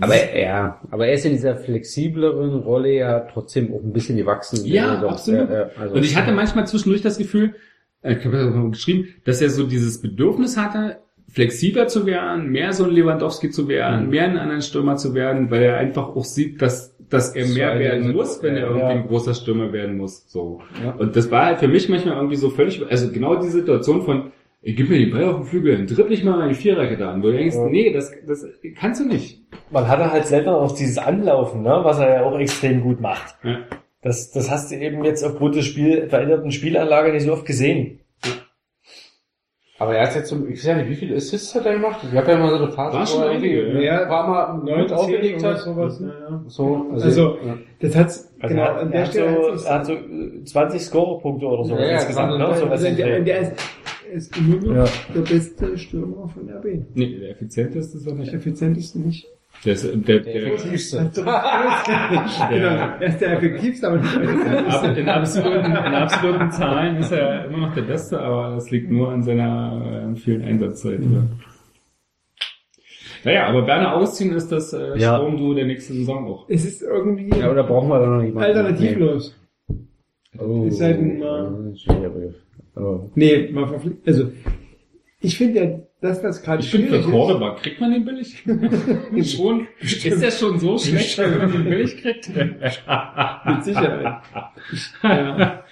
Aber 0.00 0.14
ja, 0.36 0.80
aber 0.90 1.06
er 1.06 1.14
ist 1.14 1.24
in 1.24 1.32
dieser 1.32 1.56
flexibleren 1.56 2.60
Rolle 2.62 2.90
ja 2.92 3.20
trotzdem 3.20 3.72
auch 3.72 3.82
ein 3.82 3.92
bisschen 3.92 4.16
gewachsen. 4.16 4.64
Ja, 4.64 4.94
Also, 4.96 5.08
absolut. 5.08 5.50
äh, 5.50 5.62
äh, 5.62 5.66
also- 5.80 5.94
und 5.94 6.04
ich 6.04 6.16
hatte 6.16 6.32
manchmal 6.32 6.66
zwischendurch 6.66 7.02
das 7.02 7.16
Gefühl, 7.16 7.54
äh, 8.04 8.12
ich 8.16 8.24
habe 8.24 8.36
das 8.36 8.46
auch 8.52 8.54
mal 8.56 8.70
geschrieben, 8.70 9.08
dass 9.24 9.42
er 9.42 9.50
so 9.50 9.66
dieses 9.66 10.00
Bedürfnis 10.00 10.56
hatte, 10.56 10.98
flexibler 11.32 11.88
zu 11.88 12.06
werden, 12.06 12.50
mehr 12.50 12.72
so 12.72 12.84
ein 12.84 12.90
Lewandowski 12.90 13.50
zu 13.50 13.66
werden, 13.66 14.04
Mhm. 14.04 14.10
mehr 14.10 14.24
ein 14.24 14.38
anderen 14.38 14.62
Stürmer 14.62 14.94
zu 14.96 15.14
werden, 15.14 15.50
weil 15.50 15.62
er 15.64 15.78
einfach 15.78 16.08
auch 16.14 16.24
sieht, 16.24 16.62
dass, 16.62 16.96
dass 17.10 17.34
er 17.34 17.46
So 17.46 17.54
mehr 17.54 17.76
werden 17.80 18.12
muss, 18.12 18.40
wenn 18.42 18.54
er 18.54 18.60
ja. 18.62 18.66
irgendwie 18.68 18.86
ein 18.86 19.06
großer 19.08 19.34
Stürmer 19.34 19.72
werden 19.72 19.96
muss. 19.96 20.30
So. 20.30 20.60
Ja. 20.84 20.92
Und 20.92 21.16
das 21.16 21.30
war 21.32 21.46
halt 21.46 21.58
für 21.58 21.66
mich 21.66 21.88
manchmal 21.88 22.14
irgendwie 22.16 22.36
so 22.36 22.50
völlig, 22.50 22.80
also 22.88 23.10
genau 23.10 23.34
die 23.36 23.48
Situation 23.48 24.02
von, 24.02 24.30
ich 24.62 24.76
gib 24.76 24.88
mir 24.88 24.98
den 24.98 25.10
Ball 25.10 25.24
auf 25.24 25.36
den 25.38 25.44
Flügel, 25.46 25.76
dann 25.76 25.86
dribbel 25.88 26.12
ich 26.12 26.22
mal 26.24 26.38
meine 26.38 26.54
Viererkette 26.54 27.06
an, 27.08 27.20
wo 27.22 27.26
du 27.26 27.32
denkst, 27.32 27.56
Ja. 27.56 27.66
nee, 27.68 27.92
das, 27.92 28.12
das 28.26 28.46
kannst 28.78 29.00
du 29.00 29.06
nicht. 29.06 29.42
Man 29.72 29.88
hatte 29.88 30.12
halt 30.12 30.26
selber 30.26 30.60
auch 30.60 30.72
dieses 30.74 30.98
Anlaufen, 30.98 31.62
ne? 31.62 31.80
was 31.82 31.98
er 31.98 32.14
ja 32.14 32.22
auch 32.22 32.38
extrem 32.38 32.80
gut 32.80 33.00
macht. 33.00 33.34
Ja. 33.42 33.58
Das, 34.04 34.30
das 34.30 34.50
hast 34.50 34.70
du 34.70 34.76
eben 34.76 35.02
jetzt 35.04 35.24
aufgrund 35.24 35.56
des 35.56 35.64
Spiel, 35.64 36.08
veränderten 36.08 36.52
Spielanlage 36.52 37.10
nicht 37.12 37.24
so 37.24 37.32
oft 37.32 37.46
gesehen. 37.46 38.00
Aber 39.78 39.96
er 39.96 40.06
hat 40.06 40.14
jetzt 40.14 40.28
zum, 40.28 40.46
ich 40.48 40.58
weiß 40.60 40.66
ja 40.66 40.76
nicht, 40.76 40.88
wie 40.90 40.94
viele 40.94 41.16
Assists 41.16 41.52
hat 41.54 41.66
er 41.66 41.72
gemacht? 41.74 41.98
Ich 42.08 42.16
habe 42.16 42.30
ja 42.30 42.38
mal 42.38 42.50
so 42.50 42.56
eine 42.64 42.70
Phase, 42.72 42.96
War 42.96 43.06
schon 43.06 43.20
wo 43.22 43.24
er 43.24 43.30
einige, 43.30 43.60
irgendwie 43.62 43.84
ja. 43.86 44.04
paar 44.06 44.28
Mal 44.28 44.62
Neun, 44.64 44.92
aufgelegt 44.92 45.42
hat. 45.42 45.58
sowas. 45.58 46.00
Ja, 46.00 46.06
ja. 46.30 46.44
So, 46.46 46.86
Also, 46.92 47.38
ja. 47.44 47.58
das 47.80 47.96
hat's, 47.96 48.32
Also 48.38 48.54
genau, 48.54 48.68
an 48.68 48.92
er, 48.92 48.92
der 48.92 49.00
hat 49.04 49.12
so, 49.12 49.18
Stelle 49.18 49.52
hat's 49.52 49.64
er 49.64 49.74
hat 49.74 49.86
so 49.86 49.92
äh, 49.94 50.44
20 50.44 50.82
Scorerpunkte 50.82 51.46
oder 51.46 51.64
so 51.64 51.74
Ja, 51.74 51.84
ja, 51.86 51.92
insgesamt. 51.94 52.32
Ne? 52.32 52.38
gerade- 52.38 52.58
So 52.60 52.66
Also, 52.66 52.84
der, 52.84 52.94
der- 52.94 53.20
der 53.20 53.40
ist, 53.40 53.52
ist 54.12 54.36
im 54.36 54.50
Moment 54.50 54.76
Ja. 54.76 54.84
der 55.14 55.20
beste 55.22 55.76
Stürmer 55.78 56.28
von 56.28 56.48
RB. 56.48 56.64
Nee, 56.94 57.18
der 57.18 57.30
effizienteste 57.30 57.96
ist 57.98 58.06
er 58.06 58.12
Der 58.12 58.20
nicht. 58.20 58.32
effizienteste 58.34 59.00
nicht. 59.00 59.26
Der 59.64 59.72
ist, 59.72 59.84
der, 59.84 60.20
der, 60.20 60.36
effektivste. 60.52 61.10
genau, 61.14 61.24
er 62.50 63.02
ist 63.02 63.18
der 63.20 63.32
effektivste, 63.32 63.86
aber 63.88 63.96
nicht 63.96 64.14
in, 64.14 64.28
ab- 64.68 64.96
in, 64.96 65.08
absoluten, 65.08 65.64
in 65.70 65.76
absoluten 65.94 66.50
Zahlen 66.50 66.96
ist 66.96 67.12
er 67.12 67.46
immer 67.46 67.58
noch 67.68 67.74
der 67.74 67.82
Beste, 67.82 68.20
aber 68.20 68.54
das 68.56 68.70
liegt 68.70 68.90
nur 68.90 69.10
an 69.10 69.22
seiner 69.22 70.10
äh, 70.12 70.16
vielen 70.16 70.42
Einsatzzeit. 70.42 71.00
Ja. 71.00 71.22
Naja, 73.24 73.46
aber 73.46 73.66
Werner 73.66 73.94
ausziehen 73.94 74.34
ist 74.34 74.52
das 74.52 74.72
äh, 74.74 74.98
Ja. 74.98 75.16
Stromduo 75.16 75.54
der 75.54 75.64
nächsten 75.64 75.94
Saison 75.94 76.26
auch. 76.26 76.46
Es 76.48 76.64
ist 76.66 76.82
irgendwie 76.82 77.30
Ja, 77.38 77.50
oder 77.50 77.64
brauchen 77.64 77.88
wir 77.88 77.98
da 78.00 78.06
noch 78.06 78.22
jemanden? 78.22 78.42
alternativlos. 78.42 79.34
Oh, 80.38 80.64
Ist 80.66 80.80
halt 80.82 80.98
ein, 80.98 81.22
äh, 81.22 81.76
schwierig. 81.76 82.34
Oh. 82.76 83.08
Nee, 83.14 83.50
man 83.52 83.68
verpflichtet, 83.68 84.06
also, 84.06 84.30
ich 85.20 85.38
finde 85.38 85.60
ja, 85.64 85.78
das, 86.04 86.22
was 86.22 86.42
gerade 86.42 86.62
Ich 86.62 86.70
finde, 86.70 87.02
für 87.02 87.10
Cordoba 87.10 87.56
kriegt 87.60 87.80
man 87.80 87.92
den 87.92 88.04
billig? 88.04 88.44
schon, 89.34 89.66
ist 89.80 90.22
der 90.22 90.30
schon 90.30 90.58
so 90.58 90.78
schlecht, 90.78 91.18
wenn 91.18 91.38
man 91.38 91.52
den 91.52 91.64
billig 91.64 91.96
kriegt? 92.00 92.28
mit 93.46 93.64
Sicherheit. 93.64 94.22
ja. 95.02 95.64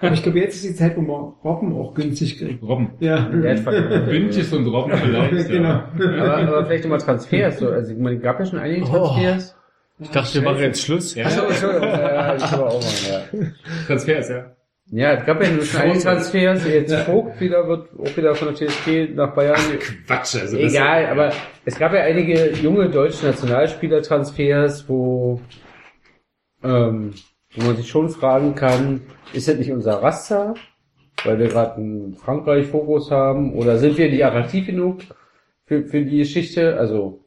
Aber 0.00 0.12
ich 0.12 0.22
glaube, 0.22 0.38
jetzt 0.38 0.54
ist 0.56 0.64
die 0.64 0.74
Zeit, 0.74 0.96
wo 0.96 1.00
man 1.00 1.32
Robben 1.42 1.74
auch 1.74 1.94
günstig 1.94 2.38
kriegt. 2.38 2.62
Robben. 2.62 2.92
Ja. 3.00 3.20
Bündches 3.22 4.52
und 4.52 4.66
Robben 4.66 4.96
vielleicht. 4.96 5.48
genau. 5.48 5.68
Ja. 5.68 6.22
aber, 6.22 6.36
aber 6.36 6.66
vielleicht 6.66 6.84
nochmal 6.84 7.00
Transfers. 7.00 7.58
So. 7.58 7.68
Also, 7.68 7.92
ich 7.92 7.98
meine, 7.98 8.16
es 8.16 8.22
gab 8.22 8.38
ja 8.38 8.46
schon 8.46 8.58
einige 8.60 8.84
Transfers. 8.84 9.56
Ich 9.98 10.10
dachte, 10.10 10.34
wir 10.34 10.42
machen 10.42 10.60
jetzt 10.60 10.82
Schluss. 10.82 11.14
Ja, 11.14 11.26
Achso, 11.26 11.42
Entschuldigung. 11.46 11.88
Ja, 11.88 12.36
ich 12.36 12.42
aber 12.44 12.68
auch 12.68 12.80
mal, 12.80 13.10
ja. 13.10 13.50
Transfers, 13.86 14.28
ja. 14.28 14.52
Ja, 14.92 15.12
es 15.12 15.24
gab 15.24 15.40
ja 15.40 15.46
schon 15.62 15.80
einige 15.82 16.00
Transfers. 16.00 16.66
Jetzt 16.66 16.94
Vogt 17.02 17.40
wieder 17.40 17.66
wird 17.68 17.88
auch 17.96 18.16
wieder 18.16 18.34
von 18.34 18.48
der 18.48 18.56
TSG 18.68 19.14
nach 19.14 19.32
Bayern. 19.34 19.56
Quatsch, 20.06 20.36
also 20.40 20.58
das- 20.58 20.72
Egal, 20.72 21.06
aber 21.06 21.30
es 21.64 21.78
gab 21.78 21.92
ja 21.94 22.00
einige 22.00 22.50
junge 22.54 22.88
deutsche 22.90 23.26
Nationalspieler-Transfers, 23.26 24.88
wo, 24.88 25.40
ähm, 26.64 27.12
wo 27.54 27.66
man 27.66 27.76
sich 27.76 27.88
schon 27.88 28.08
fragen 28.08 28.54
kann, 28.54 29.02
ist 29.32 29.48
das 29.48 29.56
nicht 29.56 29.70
unser 29.70 30.02
Raster, 30.02 30.54
weil 31.24 31.38
wir 31.38 31.48
gerade 31.48 31.76
einen 31.76 32.14
Frankreich-Fokus 32.16 33.10
haben, 33.10 33.54
oder 33.54 33.78
sind 33.78 33.96
wir 33.96 34.10
nicht 34.10 34.24
attraktiv 34.24 34.66
genug 34.66 35.02
für, 35.66 35.84
für 35.84 36.04
die 36.04 36.18
Geschichte? 36.18 36.76
Also 36.76 37.24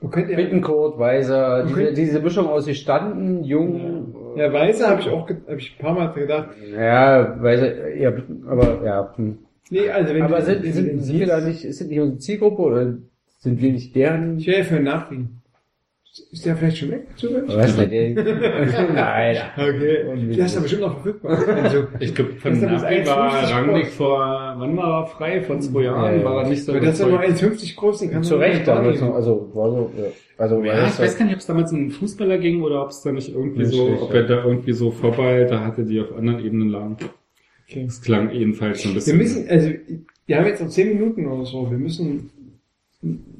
ja, 0.00 0.08
Bittencourt, 0.08 0.98
Weiser, 0.98 1.64
diese, 1.66 1.92
diese 1.92 2.20
Mischung 2.20 2.46
aus 2.48 2.66
gestanden, 2.66 3.44
jung, 3.44 4.14
ja, 4.36 4.52
Weiße 4.52 4.86
habe 4.86 5.00
ich 5.00 5.08
auch, 5.08 5.28
habe 5.28 5.56
ich 5.56 5.76
ein 5.78 5.82
paar 5.82 5.94
Mal 5.94 6.12
gedacht. 6.12 6.50
ja, 6.72 7.42
Weiser, 7.42 7.94
ja, 7.94 8.12
aber 8.46 8.84
ja. 8.84 9.12
Hm. 9.16 9.38
Nee, 9.70 9.88
also 9.88 10.14
wenn 10.14 10.22
Aber 10.22 10.38
du, 10.40 10.44
sind, 10.44 10.64
sind, 10.64 11.00
sind 11.00 11.20
wir 11.20 11.26
da 11.26 11.40
nicht, 11.40 11.64
ist 11.64 11.80
das 11.80 11.88
nicht 11.88 12.00
unsere 12.00 12.18
Zielgruppe 12.18 12.62
oder 12.62 12.94
sind 13.38 13.60
wir 13.60 13.72
nicht 13.72 13.94
deren 13.94 14.38
Ich 14.38 14.46
werde 14.46 14.64
für 14.64 14.76
einen 14.76 14.84
nachfragen. 14.84 15.39
Ist 16.32 16.44
der 16.44 16.56
vielleicht 16.56 16.78
schon 16.78 16.90
weg? 16.90 17.06
zufällig? 17.16 17.48
Was 17.54 17.76
denn? 17.76 18.14
Der, 18.16 18.92
nein. 18.92 19.36
Okay. 19.56 20.34
Der 20.36 20.46
ist 20.46 20.54
aber 20.56 20.62
bestimmt 20.62 20.82
noch 20.82 20.94
verfügbar. 20.94 21.38
Also, 21.62 21.84
Ich 22.00 22.14
glaube, 22.14 22.32
von 22.32 22.60
Napoli 22.60 23.06
war 23.06 23.32
1,50 23.44 23.50
Rangnick 23.54 23.84
groß. 23.84 23.94
vor, 23.94 24.54
wann 24.58 24.76
war 24.76 25.02
er 25.02 25.06
frei? 25.06 25.40
Vor 25.42 25.60
zwei 25.60 25.82
Jahren? 25.82 26.12
Ja, 26.14 26.18
ja. 26.18 26.24
War 26.24 26.42
er 26.42 26.48
nicht 26.48 26.64
so 26.64 26.72
aber 26.72 26.80
das 26.80 26.94
ist 26.94 27.00
ja 27.00 27.06
nur 27.06 27.22
überzeugt? 27.24 27.52
1,50 27.60 27.76
groß, 27.76 27.98
den 28.00 28.10
kann 28.10 28.22
Zu 28.24 28.36
Recht 28.36 28.66
nicht 28.66 29.00
noch, 29.00 29.14
also, 29.14 29.50
war 29.54 29.70
so, 29.70 29.92
ja. 29.96 30.04
also, 30.38 30.62
Ja, 30.64 30.86
ich 30.88 30.98
weiß 30.98 31.16
gar 31.16 31.24
nicht, 31.26 31.34
ob 31.34 31.40
es 31.40 31.46
damals 31.46 31.72
um 31.72 31.78
einen 31.78 31.90
Fußballer 31.90 32.38
ging 32.38 32.62
oder 32.62 32.82
ob 32.82 32.90
es 32.90 33.02
da 33.02 33.12
nicht 33.12 33.32
irgendwie 33.32 33.64
so, 33.66 33.84
Menschlich, 33.84 34.02
ob 34.02 34.10
ja. 34.14 34.20
er 34.20 34.26
da 34.26 34.44
irgendwie 34.44 34.72
so 34.72 34.90
vorbei, 34.90 35.44
da 35.44 35.60
hatte 35.64 35.84
die 35.84 36.00
auf 36.00 36.16
anderen 36.16 36.44
Ebenen 36.44 36.70
lagen. 36.70 36.96
Okay. 37.68 37.84
Das 37.86 38.02
klang 38.02 38.30
jedenfalls 38.32 38.82
so 38.82 38.88
ein 38.88 38.94
Wir 38.94 38.94
bisschen. 38.96 39.18
müssen, 39.18 39.48
also, 39.48 39.70
wir 40.26 40.36
haben 40.38 40.46
jetzt 40.46 40.60
noch 40.62 40.68
10 40.68 40.88
Minuten 40.88 41.26
oder 41.26 41.44
so. 41.44 41.70
Wir 41.70 41.78
müssen 41.78 42.30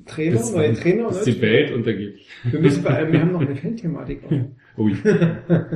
Trainer, 0.06 0.36
bis, 0.38 0.52
neue 0.54 0.74
Trainer, 0.74 1.08
bis 1.08 1.26
neue 1.26 1.34
die 1.34 1.42
Welt 1.42 1.72
untergeht. 1.72 2.20
Wir 2.44 2.60
müssen 2.60 2.82
vor 2.82 2.92
allem, 2.92 3.12
wir 3.12 3.20
haben 3.20 3.32
noch 3.32 3.40
eine 3.42 3.54
Feldthematik. 3.56 4.22
Ui. 4.78 4.94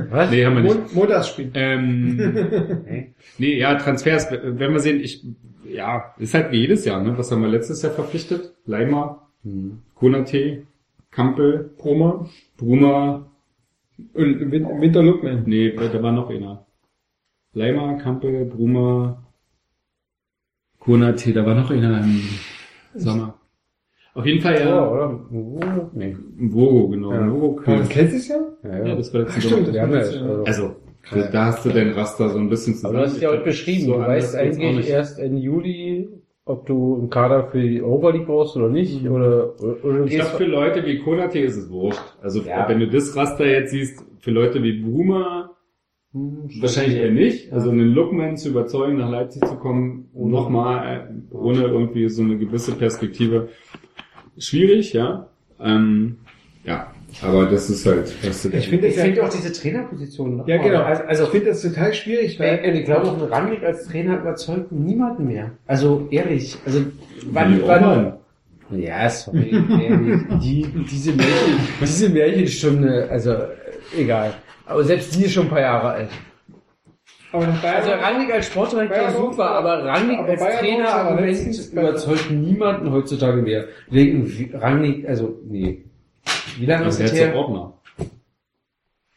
Was? 0.09 0.31
Nee, 0.31 0.45
haben 0.45 0.55
wir 0.55 0.63
nicht. 0.63 0.75
Mon 0.75 0.93
Montagsspiel. 0.95 1.51
Ähm, 1.53 3.13
nee, 3.37 3.59
ja, 3.59 3.75
Transfers, 3.75 4.31
wenn 4.31 4.73
wir 4.73 4.79
sehen, 4.79 4.99
ich, 5.01 5.23
ja, 5.71 6.15
ist 6.17 6.33
halt 6.33 6.51
wie 6.51 6.61
jedes 6.61 6.83
Jahr, 6.85 7.03
ne? 7.03 7.15
Was 7.17 7.31
haben 7.31 7.41
wir 7.41 7.47
letztes 7.49 7.81
Jahr 7.83 7.93
verpflichtet? 7.93 8.53
Leimer, 8.65 9.21
Hm. 9.43 9.79
Konate, 9.93 10.63
Kampel, 11.11 11.69
Broma 11.77 12.27
Bruma, 12.57 13.29
und 14.13 14.51
Winter 14.51 15.03
Lookman. 15.03 15.43
nee, 15.45 15.71
da 15.71 16.01
war 16.01 16.11
noch 16.11 16.29
einer. 16.31 16.65
Leimer, 17.53 17.97
Kampel, 17.99 18.45
Bruma, 18.45 19.23
Konate, 20.79 21.31
da 21.33 21.45
war 21.45 21.53
noch 21.55 21.69
einer 21.69 22.03
im 22.03 22.21
Sommer. 22.95 23.39
Auf 24.15 24.25
jeden 24.25 24.41
Fall 24.41 24.55
Ja, 24.55 24.65
ja, 24.69 24.89
oder? 24.91 25.19
Oh, 25.31 25.59
nee. 25.93 26.15
Vogo, 26.37 26.87
genau, 26.87 27.11
Ja. 27.11 27.29
Vogo 27.31 27.61
War 27.67 27.77
das 27.79 27.93
letztes 27.95 28.27
Jahr? 28.29 28.39
Ja, 28.63 28.69
Ja, 28.79 28.87
ja. 28.87 28.95
das 28.95 29.13
war 29.13 29.21
letztes 29.21 29.43
stimmt, 29.43 29.67
Jahr. 29.67 29.73
Wir 29.73 29.81
haben 29.81 29.93
ja, 29.93 30.43
also, 30.45 30.75
Also, 31.11 31.31
da 31.31 31.45
hast 31.45 31.65
du 31.65 31.69
dein 31.69 31.89
Raster 31.91 32.29
so 32.29 32.39
ein 32.39 32.49
bisschen 32.49 32.73
aber 32.73 32.79
zusammen. 32.79 32.95
du 32.95 33.01
hast 33.03 33.21
ja 33.21 33.29
Ich 33.29 33.35
heute 33.35 33.43
beschrieben, 33.43 33.85
so 33.85 33.93
du 33.93 33.99
weißt 33.99 34.35
eigentlich 34.37 34.89
erst 34.89 35.19
Ende 35.19 35.41
Juli, 35.41 36.07
ob 36.45 36.65
du 36.65 36.95
einen 36.99 37.09
Kader 37.09 37.47
für 37.51 37.59
die 37.61 37.81
Overleague 37.81 38.25
brauchst 38.25 38.55
oder 38.55 38.69
nicht, 38.69 39.05
oder, 39.07 39.59
oder, 39.61 39.83
oder 39.83 39.97
du 39.99 40.05
Ich 40.05 40.15
glaube, 40.15 40.37
für 40.37 40.45
Leute 40.45 40.85
wie 40.85 40.99
Konate 40.99 41.39
ist 41.39 41.57
es 41.57 41.69
wurscht. 41.69 42.01
Also, 42.21 42.41
Ja. 42.41 42.67
wenn 42.69 42.79
du 42.79 42.87
das 42.87 43.15
Raster 43.17 43.45
jetzt 43.45 43.71
siehst, 43.71 44.01
für 44.19 44.31
Leute 44.31 44.63
wie 44.63 44.81
Bruma, 44.81 45.51
Hm, 46.13 46.47
wahrscheinlich 46.61 46.95
eher 46.97 47.11
nicht. 47.11 47.51
Also, 47.51 47.69
einen 47.71 47.93
Lookman 47.93 48.37
zu 48.37 48.47
überzeugen, 48.49 48.97
nach 48.97 49.11
Leipzig 49.11 49.45
zu 49.45 49.57
kommen, 49.57 50.09
nochmal, 50.13 51.13
ohne 51.31 51.63
irgendwie 51.63 52.07
so 52.07 52.23
eine 52.23 52.37
gewisse 52.37 52.71
Perspektive, 52.71 53.49
schwierig, 54.37 54.93
ja. 54.93 55.27
Ähm, 55.59 56.17
ja, 56.63 56.91
aber 57.21 57.45
das 57.45 57.69
ist 57.69 57.85
halt, 57.85 58.13
was 58.25 58.43
du 58.43 58.49
Ich 58.49 58.67
finde 58.67 58.87
ich 58.87 58.95
das 58.95 59.03
finde 59.03 59.19
ja, 59.19 59.25
auch 59.25 59.29
diese 59.29 59.53
Trainerposition 59.53 60.37
noch 60.37 60.47
ja 60.47 60.57
mal. 60.57 60.63
genau. 60.63 60.81
Also, 60.81 61.03
ich 61.03 61.09
also 61.09 61.25
finde 61.27 61.45
das 61.47 61.61
total 61.61 61.93
schwierig, 61.93 62.39
weil 62.39 62.59
Ey, 62.63 62.79
ich 62.79 62.85
glaube, 62.85 63.07
auch 63.07 63.21
ein 63.21 63.23
Rangnick 63.23 63.63
als 63.63 63.85
Trainer 63.87 64.19
überzeugt 64.19 64.71
niemanden 64.71 65.27
mehr. 65.27 65.51
Also 65.67 66.07
ehrlich, 66.11 66.57
also 66.65 66.79
Wie 66.79 66.85
wann, 67.31 67.61
wann, 67.65 68.13
ja, 68.71 69.09
sorry, 69.09 69.51
ehrlich, 69.51 70.21
die, 70.41 70.65
diese 70.91 71.13
Märchen, 71.13 71.59
diese 71.81 72.09
Märchenstunde, 72.09 73.07
also 73.09 73.35
egal. 73.97 74.33
Aber 74.65 74.83
selbst 74.83 75.15
die 75.15 75.25
ist 75.25 75.33
schon 75.33 75.45
ein 75.45 75.49
paar 75.49 75.61
Jahre 75.61 75.89
alt. 75.89 76.09
Aber 77.31 77.45
Bayern, 77.45 77.75
Also 77.75 77.91
Rangnick 77.91 78.33
als 78.33 78.45
Sportdirektor 78.47 78.97
Bayern- 78.97 79.15
super, 79.15 79.49
aber 79.51 79.83
Rangnick 79.85 80.19
aber 80.19 80.29
als 80.29 80.39
Bayern- 80.41 80.59
Trainer 80.59 80.89
aber 80.93 81.09
Argument 81.11 81.71
überzeugt 81.73 82.31
niemanden 82.31 82.91
heutzutage 82.91 83.41
mehr. 83.41 83.65
Wegen 83.89 84.49
Rangnick, 84.53 85.07
also 85.07 85.39
nee. 85.45 85.83
Wie 86.57 86.65
lange 86.65 86.83
ist 86.83 86.99
Also, 86.99 87.01
das 87.03 87.11
jetzt 87.11 87.19
der 87.21 87.31
her? 87.31 87.35
Ordner. 87.39 87.73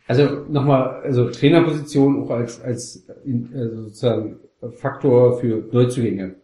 Also 0.07 0.45
nochmal, 0.49 1.03
also 1.05 1.29
Trainerposition 1.31 2.23
auch 2.23 2.31
als 2.31 2.63
als 2.63 3.07
in, 3.25 3.53
äh, 3.55 3.69
sozusagen 3.77 4.41
Faktor 4.77 5.39
für 5.39 5.69
Neuzugänge. 5.71 6.35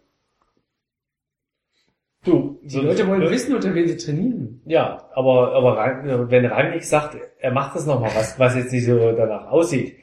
Du, 2.25 2.59
Die 2.63 2.79
Leute 2.81 3.07
wollen 3.07 3.29
wissen, 3.31 3.55
unter 3.55 3.75
wen 3.75 3.87
sie 3.87 3.97
trainieren. 3.99 4.63
Ja, 4.65 5.09
aber, 5.15 5.53
aber 5.53 6.31
wenn 6.31 6.47
Rangnick 6.47 6.83
sagt, 6.85 7.19
er 7.39 7.53
macht 7.53 7.77
das 7.77 7.85
nochmal, 7.87 8.11
was, 8.15 8.39
was 8.39 8.55
jetzt 8.57 8.73
nicht 8.73 8.87
so 8.87 8.97
danach 9.13 9.47
aussieht. 9.51 9.97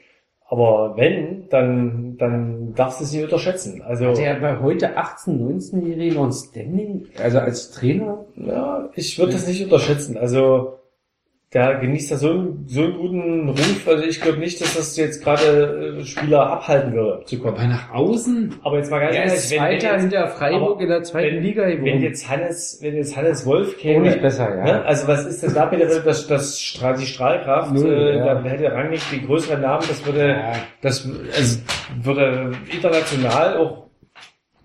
Aber 0.52 0.98
wenn, 0.98 1.48
dann, 1.48 2.18
dann 2.18 2.74
darfst 2.74 3.00
du 3.00 3.04
es 3.04 3.12
nicht 3.12 3.24
unterschätzen. 3.24 3.80
Also, 3.80 4.08
Hat 4.08 4.18
er 4.18 4.34
bei 4.34 4.60
heute 4.60 4.98
18-, 4.98 5.38
19-Jährigen 5.38 6.16
noch 6.16 6.26
ein 6.26 6.32
Standing, 6.32 7.06
also 7.18 7.38
als 7.38 7.70
Trainer? 7.70 8.26
ja, 8.36 8.90
ich 8.94 9.18
würde 9.18 9.32
das 9.32 9.46
nicht 9.46 9.64
unterschätzen. 9.64 10.18
Also, 10.18 10.74
der 11.54 11.74
genießt 11.80 12.10
da 12.12 12.16
so 12.16 12.30
einen, 12.30 12.64
so 12.66 12.82
einen 12.82 12.96
guten 12.96 13.48
Ruf. 13.50 13.86
Also, 13.86 14.04
ich 14.04 14.20
glaube 14.22 14.38
nicht, 14.38 14.58
dass 14.60 14.74
das 14.74 14.96
jetzt 14.96 15.22
gerade 15.22 15.98
äh, 16.00 16.04
Spieler 16.04 16.46
abhalten 16.50 16.94
würde, 16.94 17.24
zu 17.26 17.38
kommen. 17.38 17.56
Aber 17.58 17.66
nach 17.66 17.92
außen, 17.92 18.54
Aber 18.62 18.78
jetzt 18.78 18.90
mal 18.90 19.00
ganz 19.00 19.14
Er 19.14 19.24
ehrlich, 19.24 19.34
ist 19.34 19.50
Zweiter 19.50 19.98
hinter 19.98 20.28
Freiburg 20.28 20.80
in 20.80 20.88
der 20.88 21.02
zweiten 21.02 21.36
wenn, 21.36 21.42
Liga 21.42 21.66
wenn 21.66 21.76
geworden. 21.84 22.02
jetzt 22.02 22.28
Hannes, 22.30 22.78
wenn 22.80 22.94
jetzt 22.96 23.16
Hannes 23.16 23.44
Wolf 23.44 23.74
Oh, 23.76 23.80
käme, 23.80 24.06
nicht 24.06 24.22
besser, 24.22 24.48
ja. 24.56 24.64
Ne? 24.64 24.84
Also 24.86 25.06
was 25.08 25.26
ist 25.26 25.42
denn 25.42 25.52
da 25.52 25.66
bitte 25.66 26.02
das, 26.02 26.26
das 26.26 26.58
Strahl, 26.58 26.96
die 26.96 27.04
Strahlkraft? 27.06 27.72
Null, 27.74 27.92
äh, 27.92 28.16
ja. 28.16 28.24
Dann 28.34 28.44
hätte 28.44 28.72
Rangnick 28.72 29.00
die 29.12 29.26
größeren 29.26 29.60
Namen, 29.60 29.84
das 29.86 30.04
würde, 30.06 30.28
Ja. 30.30 30.52
das 30.80 31.06
also, 31.36 31.58
würde 32.02 32.52
international 32.72 33.58
auch 33.58 33.91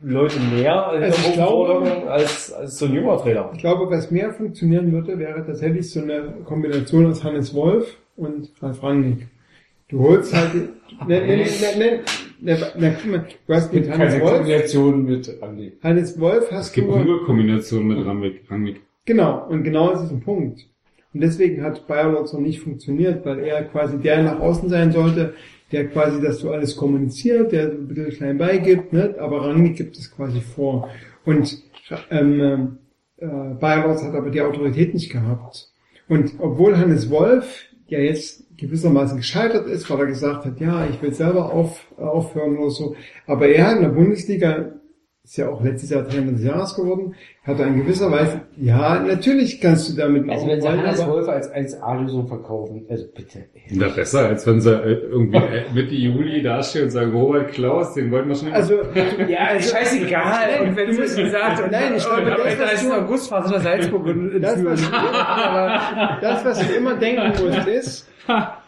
Leute 0.01 0.39
mehr 0.39 0.91
in 0.95 1.03
Also 1.03 1.17
ich 1.17 1.25
der 1.25 1.33
glaube- 1.35 2.09
als, 2.11 2.53
als 2.53 2.77
so 2.77 2.85
ein 2.85 2.93
junger 2.93 3.17
Trainer. 3.17 3.49
ich 3.53 3.59
glaube, 3.59 3.89
was 3.89 4.11
mehr 4.11 4.31
funktionieren 4.33 4.91
würde, 4.91 5.17
wäre 5.17 5.45
tatsächlich 5.45 5.89
so 5.89 6.01
eine 6.01 6.33
Kombination 6.45 7.07
aus 7.07 7.23
Hannes 7.23 7.53
Wolf 7.53 7.97
und 8.15 8.51
Ralf 8.61 8.83
Rangnick. 8.83 9.27
Du 9.89 9.99
holst 9.99 10.35
halt, 10.35 10.53
ne, 11.07 11.19
ne, 11.21 11.37
ne, 11.37 12.03
ne, 12.41 12.57
ne, 12.77 12.97
ne, 13.05 13.25
du 13.47 13.53
hast 13.53 13.73
mit 13.73 13.89
Hannes 13.89 14.19
Wolf, 14.19 14.33
Kombination 14.37 15.05
mit 15.05 15.41
Andi. 15.41 15.73
Hannes 15.81 16.19
Wolf 16.19 16.43
es 16.47 16.51
hast 16.51 16.73
gibt 16.73 16.89
du, 16.89 16.97
nur 16.97 17.25
Kombinationen 17.25 17.87
mit 17.87 18.05
Rangnick. 18.05 18.41
Rangnick. 18.51 18.81
Genau, 19.05 19.47
und 19.49 19.63
genau 19.63 19.91
das 19.91 20.03
ist 20.03 20.11
ein 20.11 20.19
Punkt. 20.21 20.59
Und 21.13 21.21
deswegen 21.21 21.63
hat 21.63 21.87
Bayerlotz 21.87 22.33
noch 22.33 22.41
nicht 22.41 22.59
funktioniert, 22.59 23.25
weil 23.25 23.39
er 23.39 23.63
quasi 23.63 23.97
der 23.97 24.21
nach 24.23 24.39
außen 24.39 24.69
sein 24.69 24.91
sollte, 24.91 25.33
der 25.71 25.87
quasi 25.89 26.21
das 26.21 26.39
so 26.39 26.51
alles 26.51 26.75
kommuniziert, 26.75 27.51
der 27.51 27.71
ein 27.71 27.87
bisschen 27.87 28.11
klein 28.11 28.37
beigibt, 28.37 28.93
ne? 28.93 29.15
aber 29.19 29.45
Rangnick 29.45 29.75
gibt 29.75 29.97
es 29.97 30.11
quasi 30.11 30.41
vor. 30.41 30.89
Und 31.25 31.61
ähm, 32.09 32.77
äh, 33.17 33.25
Bayreuth 33.25 34.03
hat 34.03 34.15
aber 34.15 34.29
die 34.29 34.41
Autorität 34.41 34.93
nicht 34.93 35.11
gehabt. 35.11 35.71
Und 36.07 36.33
obwohl 36.39 36.77
Hannes 36.77 37.09
Wolf 37.09 37.65
ja 37.87 37.99
jetzt 37.99 38.45
gewissermaßen 38.57 39.17
gescheitert 39.17 39.67
ist, 39.67 39.89
weil 39.89 39.99
er 39.99 40.05
gesagt 40.07 40.45
hat, 40.45 40.59
ja, 40.59 40.87
ich 40.87 41.01
will 41.01 41.13
selber 41.13 41.53
auf, 41.53 41.85
aufhören 41.97 42.57
oder 42.57 42.71
so, 42.71 42.95
aber 43.25 43.47
er 43.47 43.75
in 43.75 43.81
der 43.81 43.89
Bundesliga 43.89 44.73
ist 45.27 45.35
ja 45.35 45.49
auch 45.49 45.61
letztes 45.61 45.89
Jahr 45.89 46.07
Trainer 46.07 46.31
des 46.31 46.41
Jahres 46.41 46.73
geworden, 46.73 47.13
hat 47.43 47.59
er 47.59 47.67
in 47.67 47.75
gewisser 47.81 48.09
Weise, 48.09 48.39
ja, 48.55 48.97
natürlich 48.99 49.59
kannst 49.59 49.89
du 49.89 49.97
damit 50.01 50.29
Also 50.29 50.47
wenn 50.47 50.61
sie 50.61 50.67
Hannes 50.69 51.05
Wolf 51.05 51.27
als 51.27 51.53
1A-Lösung 51.53 52.29
verkaufen, 52.29 52.85
also 52.89 53.03
bitte. 53.13 53.43
Na, 53.71 53.89
besser, 53.89 54.27
als 54.27 54.47
wenn 54.47 54.61
sie 54.61 54.71
äh, 54.73 54.93
irgendwie 54.93 55.35
äh, 55.37 55.63
Mitte 55.73 55.95
Juli 55.95 56.41
dastehen 56.41 56.85
und 56.85 56.91
sagen, 56.91 57.11
Robert 57.11 57.51
Klaus, 57.51 57.93
den 57.93 58.09
wollten 58.09 58.29
wir 58.29 58.35
schon. 58.35 58.53
Also, 58.53 58.75
Ja, 59.27 59.47
also 59.49 59.69
scheißegal. 59.75 60.61
Und 60.63 60.77
wenn 60.77 60.93
sie 60.93 61.01
es 61.01 61.15
gesagt 61.17 61.61
und 61.61 61.71
Nein, 61.73 61.95
ich 61.97 62.05
glaube, 62.05 62.21
am 62.31 62.37
das, 62.57 62.73
ist 62.75 62.85
du- 62.85 62.93
August 62.93 63.27
fahrt 63.29 63.51
nach 63.51 63.61
Salzburg 63.61 64.05
und 64.05 64.39
das, 64.39 64.63
was, 64.63 64.93
aber 64.93 66.17
das, 66.21 66.45
was 66.45 66.65
du 66.65 66.73
immer 66.73 66.95
denken 66.95 67.33
musst, 67.43 67.67
ist, 67.67 68.09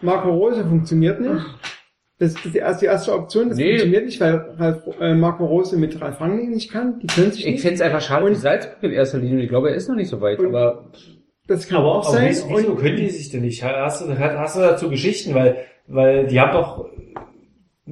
Marco 0.01 0.29
Rose 0.29 0.65
funktioniert 0.65 1.21
nicht. 1.21 1.45
Das 2.19 2.33
ist 2.33 2.53
die 2.53 2.57
erste, 2.57 2.81
die 2.81 2.87
erste 2.87 3.13
Option, 3.13 3.47
das 3.49 3.57
Nee. 3.57 3.69
funktioniert 3.69 4.05
nicht, 4.05 4.19
weil 4.19 4.33
Ralf, 4.57 4.83
äh, 4.99 5.13
Marco 5.15 5.45
Rose 5.45 5.77
mit 5.77 5.99
Ralf 6.01 6.19
Rangnick 6.19 6.49
nicht 6.49 6.69
kann. 6.71 6.99
Die 6.99 7.07
können 7.07 7.31
sich 7.31 7.45
Ich 7.45 7.51
nicht. 7.53 7.61
fände 7.61 7.75
es 7.75 7.81
einfach 7.81 8.01
schade 8.01 8.27
für 8.27 8.35
Salzburg 8.35 8.83
in 8.83 8.91
erster 8.91 9.19
Linie. 9.19 9.43
Ich 9.43 9.49
glaube, 9.49 9.69
er 9.69 9.75
ist 9.75 9.87
noch 9.87 9.95
nicht 9.95 10.09
so 10.09 10.19
weit, 10.19 10.37
Und- 10.39 10.47
aber 10.47 10.91
Das 11.47 11.67
kann 11.67 11.79
Aber, 11.79 11.95
auch 11.95 12.07
aber 12.07 12.17
sein. 12.17 12.29
wieso, 12.29 12.47
wieso 12.49 12.71
Und 12.71 12.77
können 12.77 12.97
die 12.97 13.09
sich 13.09 13.29
denn 13.31 13.41
nicht? 13.41 13.63
Hast 13.63 14.01
du, 14.05 14.19
hast 14.19 14.55
du 14.55 14.59
dazu 14.59 14.89
Geschichten? 14.89 15.33
Weil, 15.33 15.55
weil 15.87 16.27
die 16.27 16.39
haben 16.39 16.51
doch, 16.51 16.85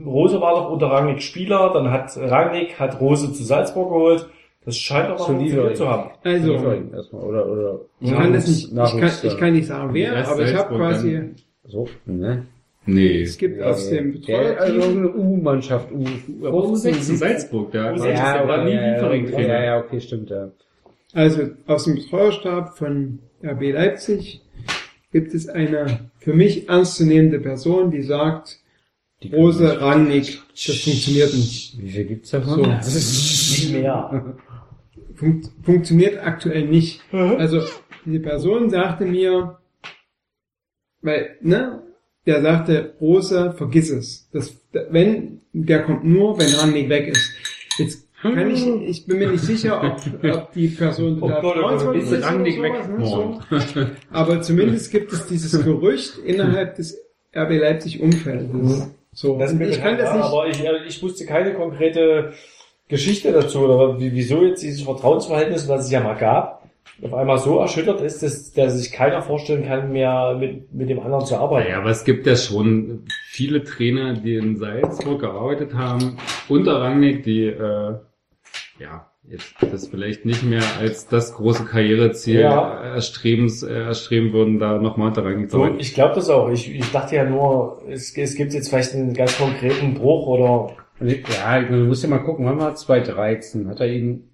Rose 0.06 0.40
war 0.42 0.52
doch 0.56 0.70
unter 0.72 0.88
Rangnick 0.88 1.22
Spieler, 1.24 1.72
dann 1.74 1.90
hat 1.90 2.16
Rangnick, 2.18 2.80
hat 2.80 3.00
Rose 3.02 3.34
zu 3.34 3.44
Salzburg 3.44 3.90
geholt. 3.90 4.30
Das 4.64 4.78
scheint 4.78 5.10
doch 5.10 5.18
Solider. 5.18 5.40
funktioniert 5.40 5.78
zu 5.78 5.88
haben. 5.90 6.12
also, 6.24 6.54
erstmal 6.94 7.24
oder 7.24 7.48
oder 7.48 7.80
ich 8.02 8.12
kann 8.14 8.34
das 8.34 8.48
nicht, 8.48 8.72
ich 8.74 8.76
kann, 9.00 9.12
ich 9.24 9.38
kann 9.38 9.54
nicht 9.54 9.66
sagen 9.68 9.90
wer, 9.94 10.28
aber 10.28 10.42
ich 10.44 10.54
habe 10.54 10.76
quasi, 10.76 11.22
so, 11.64 11.88
ne? 12.06 12.46
Nee. 12.88 13.22
es 13.22 13.38
gibt 13.38 13.62
aus 13.62 13.90
dem 13.90 14.22
Der, 14.22 14.60
also 14.60 14.80
Betreuerteam, 14.80 15.04
irgendeine 15.04 15.14
U-Mannschaft, 15.14 15.92
U. 15.92 16.06
Warum 16.40 16.76
sechs 16.76 17.10
in 17.10 17.18
Salzburg? 17.18 17.72
Da 17.72 17.94
Ja, 17.96 18.06
ja, 18.06 18.12
Ja, 18.14 18.42
aber 18.42 18.64
nie 18.64 18.74
ja, 18.74 19.14
ja, 19.14 19.40
ja, 19.42 19.64
ja, 19.64 19.78
okay, 19.80 20.00
stimmt, 20.00 20.30
ja. 20.30 20.52
also 21.14 21.50
aus 21.68 21.84
dem 21.84 21.96
Betreuerstab 21.96 22.78
von 22.78 23.20
RB 23.44 23.74
Leipzig 23.74 24.42
gibt 25.12 25.34
es 25.34 25.50
eine 25.50 26.10
für 26.18 26.34
mich 26.34 26.70
ernstzunehmende 26.70 27.40
Person, 27.40 27.92
die 27.92 28.02
sagt, 28.02 28.60
Die 29.24 29.34
Rose 29.36 29.82
Rangnick, 29.82 30.42
das 30.52 30.78
funktioniert 30.78 31.34
nicht. 31.34 31.82
Wie 31.82 31.90
viel 31.90 32.06
gibt's 32.06 32.30
davon? 32.30 32.64
So. 32.82 32.92
Nicht 32.92 33.72
mehr. 33.74 34.38
Funkt, 35.16 35.50
funktioniert 35.64 36.24
aktuell 36.24 36.68
nicht. 36.68 37.02
Also 37.12 37.64
diese 38.06 38.20
Person 38.20 38.70
sagte 38.70 39.06
mir, 39.06 39.58
weil, 41.02 41.38
ne, 41.42 41.82
der 42.28 42.42
sagte, 42.42 42.94
Rose, 43.02 43.54
vergiss 43.58 43.90
es. 43.90 44.28
Das, 44.34 44.54
wenn, 44.92 45.42
der 45.54 45.84
kommt 45.84 46.04
nur, 46.04 46.38
wenn 46.38 46.54
Rangnick 46.54 46.90
weg 46.90 47.08
ist. 47.08 47.32
Jetzt 47.80 48.04
kann 48.22 48.52
ich, 48.52 48.66
ich 48.68 49.06
bin 49.06 49.20
mir 49.20 49.30
nicht 49.32 49.44
sicher, 49.44 49.82
ob, 49.84 50.34
ob 50.36 50.52
die 50.54 50.68
Person 50.68 51.18
Oh 51.22 51.28
total 51.30 51.42
Gott, 51.42 51.80
Gott, 51.86 51.96
ist 51.96 52.12
ist 52.12 52.24
oder 52.26 52.44
weg 52.44 52.74
sowas, 52.86 52.88
ne, 52.90 53.06
so. 53.06 53.86
Aber 54.12 54.42
zumindest 54.42 54.92
gibt 54.92 55.14
es 55.14 55.26
dieses 55.28 55.64
Gerücht 55.64 56.18
innerhalb 56.26 56.76
des 56.76 56.98
RB 57.36 57.52
Leipzig 57.60 58.02
Umfeldes. 58.02 58.88
So. 59.14 59.38
Das 59.40 59.52
ich 59.54 59.58
kann 59.60 59.70
bekannt, 59.70 60.00
das 60.00 60.14
nicht, 60.14 60.24
aber 60.24 60.48
ich, 60.48 60.64
äh, 60.64 60.86
ich 60.88 61.02
wusste 61.02 61.26
keine 61.26 61.54
konkrete 61.54 62.34
Geschichte 62.88 63.32
dazu, 63.32 63.60
oder 63.60 64.00
wie- 64.00 64.14
wieso 64.14 64.44
jetzt 64.44 64.64
dieses 64.64 64.82
Vertrauensverhältnis, 64.82 65.68
was 65.68 65.86
es 65.86 65.92
ja 65.92 66.00
mal 66.02 66.16
gab, 66.18 66.67
auf 67.02 67.14
einmal 67.14 67.38
so 67.38 67.60
erschüttert 67.60 68.02
ist, 68.02 68.24
dass, 68.24 68.52
dass 68.54 68.78
sich 68.78 68.92
keiner 68.92 69.22
vorstellen 69.22 69.66
kann, 69.66 69.92
mehr 69.92 70.36
mit, 70.40 70.74
mit 70.74 70.90
dem 70.90 71.00
anderen 71.00 71.26
zu 71.26 71.36
arbeiten. 71.38 71.68
Naja, 71.68 71.80
aber 71.82 71.90
es 71.92 72.04
gibt 72.04 72.26
ja 72.26 72.36
schon 72.36 73.06
viele 73.30 73.64
Trainer, 73.64 74.14
die 74.14 74.36
in 74.36 74.58
Salzburg 74.58 75.22
gearbeitet 75.22 75.74
haben, 75.74 76.18
unter 76.50 76.82
Rangnick, 76.82 77.24
die 77.24 77.46
äh, 77.46 77.96
ja 78.80 79.12
jetzt 79.30 79.56
das 79.60 79.88
vielleicht 79.90 80.24
nicht 80.26 80.44
mehr 80.44 80.64
als 80.80 81.08
das 81.08 81.34
große 81.36 81.66
Karriereziel 81.66 82.40
Ja. 82.40 82.82
erstrebens, 82.96 83.62
äh, 83.62 83.74
erstreben 83.74 84.32
würden, 84.32 84.58
da 84.58 84.78
nochmal 84.78 85.10
unter 85.10 85.26
Rangnick 85.26 85.50
zu 85.52 85.58
So, 85.58 85.64
arbeiten. 85.64 85.80
ich 85.82 85.94
glaube 85.94 86.16
das 86.16 86.30
auch. 86.30 86.50
Ich, 86.50 86.74
ich 86.74 86.92
dachte 86.92 87.18
ja 87.18 87.26
nur, 87.26 87.82
es, 87.90 88.16
es 88.18 88.36
gibt 88.36 88.54
jetzt 88.54 88.70
vielleicht 88.70 88.94
einen 88.96 89.14
ganz 89.14 89.38
konkreten 89.38 89.96
Bruch 89.96 90.28
oder 90.28 90.70
Ja, 91.02 91.62
du 91.62 91.74
musst 91.86 92.04
ja 92.04 92.10
mal 92.10 92.20
gucken, 92.20 92.46
wann 92.46 92.58
war 92.58 92.74
2013? 92.74 93.68
Hat 93.68 93.82
er 93.82 93.88
ihn, 93.92 94.30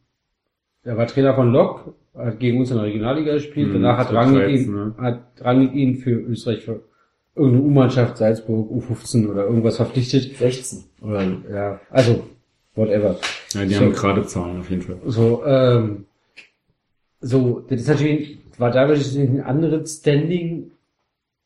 er 0.83 0.95
war 0.95 1.07
Trainer 1.07 1.33
von 1.33 1.51
Lok, 1.51 1.95
hat 2.15 2.39
gegen 2.39 2.59
uns 2.59 2.69
in 2.71 2.77
der 2.77 2.85
Regionalliga 2.85 3.33
gespielt, 3.33 3.67
Hm, 3.67 3.81
danach 3.81 3.97
hat 3.97 4.09
2013, 4.09 4.43
Rangnick 4.43 4.67
ihn, 4.67 4.73
ne? 4.75 4.93
hat 4.97 5.23
Rangnick 5.41 5.73
ihn 5.73 5.95
für 5.97 6.11
Österreich 6.11 6.63
für 6.63 6.81
irgendeine 7.35 7.63
U-Mannschaft, 7.65 8.17
Salzburg, 8.17 8.69
U15 8.71 9.27
oder 9.29 9.45
irgendwas 9.45 9.77
verpflichtet. 9.77 10.35
16. 10.37 10.83
Oder, 11.01 11.23
ja, 11.51 11.79
also, 11.89 12.23
whatever. 12.75 13.17
Ja, 13.53 13.65
die 13.65 13.73
So. 13.73 13.81
haben 13.81 13.93
gerade 13.93 14.23
Zahlen 14.27 14.59
auf 14.59 14.69
jeden 14.69 14.83
Fall. 14.83 14.97
So, 15.05 15.43
ähm, 15.45 16.05
so, 17.21 17.63
das 17.67 17.81
ist 17.81 17.87
natürlich, 17.87 18.37
war 18.57 18.69
damals 18.71 19.15
ein 19.15 19.41
anderes 19.41 19.97
Standing. 19.97 20.71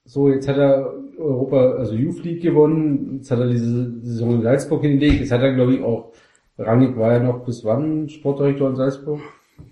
So, 0.05 0.29
jetzt 0.29 0.47
hat 0.47 0.57
er 0.57 0.93
Europa, 1.17 1.71
also 1.75 1.93
Youth 1.93 2.23
League 2.23 2.41
gewonnen, 2.41 3.15
jetzt 3.17 3.31
hat 3.31 3.39
er 3.39 3.47
diese 3.49 3.91
Saison 4.01 4.35
in 4.35 4.41
Salzburg 4.43 4.81
hingelegt, 4.81 5.19
jetzt 5.21 5.31
hat 5.31 5.41
er, 5.41 5.53
glaube 5.53 5.75
ich, 5.75 5.81
auch, 5.83 6.11
Rangnick 6.57 6.97
war 6.97 7.13
ja 7.13 7.19
noch 7.19 7.45
bis 7.45 7.63
wann 7.63 8.09
Sportdirektor 8.09 8.69
in 8.69 8.75
Salzburg? 8.75 9.19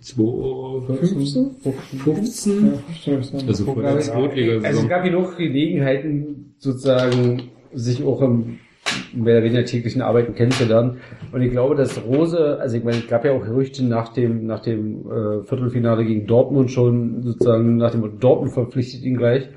2015? 0.02 1.56
15? 2.04 2.74
Ja, 3.06 3.18
Also 3.48 3.66
vor 3.66 3.82
der 3.82 3.96
Also 4.64 4.82
es 4.82 4.90
gab 4.90 5.04
genug 5.04 5.38
Gelegenheiten, 5.38 6.56
sozusagen, 6.58 7.50
sich 7.74 8.04
auch 8.04 8.22
im 8.22 8.60
mehr 9.14 9.38
oder 9.38 9.46
weniger 9.46 9.66
täglichen 9.66 10.02
Arbeiten 10.02 10.36
kennenzulernen. 10.36 10.98
Und 11.32 11.42
ich 11.42 11.52
glaube, 11.52 11.76
dass 11.76 12.04
Rose, 12.04 12.60
also 12.60 12.78
ich 12.78 12.84
meine, 12.84 12.98
es 12.98 13.08
gab 13.08 13.26
ja 13.26 13.32
auch 13.32 13.44
Gerüchte 13.44 13.84
nach 13.84 14.10
dem, 14.10 14.46
nach 14.46 14.60
dem 14.60 15.10
äh, 15.10 15.44
Viertelfinale 15.44 16.06
gegen 16.06 16.28
Dortmund 16.28 16.72
schon, 16.72 17.24
sozusagen 17.24 17.78
nach 17.78 17.92
dem 17.92 18.20
Dortmund 18.20 18.54
verpflichtet 18.54 19.04
ihn 19.04 19.18
gleich. 19.18 19.50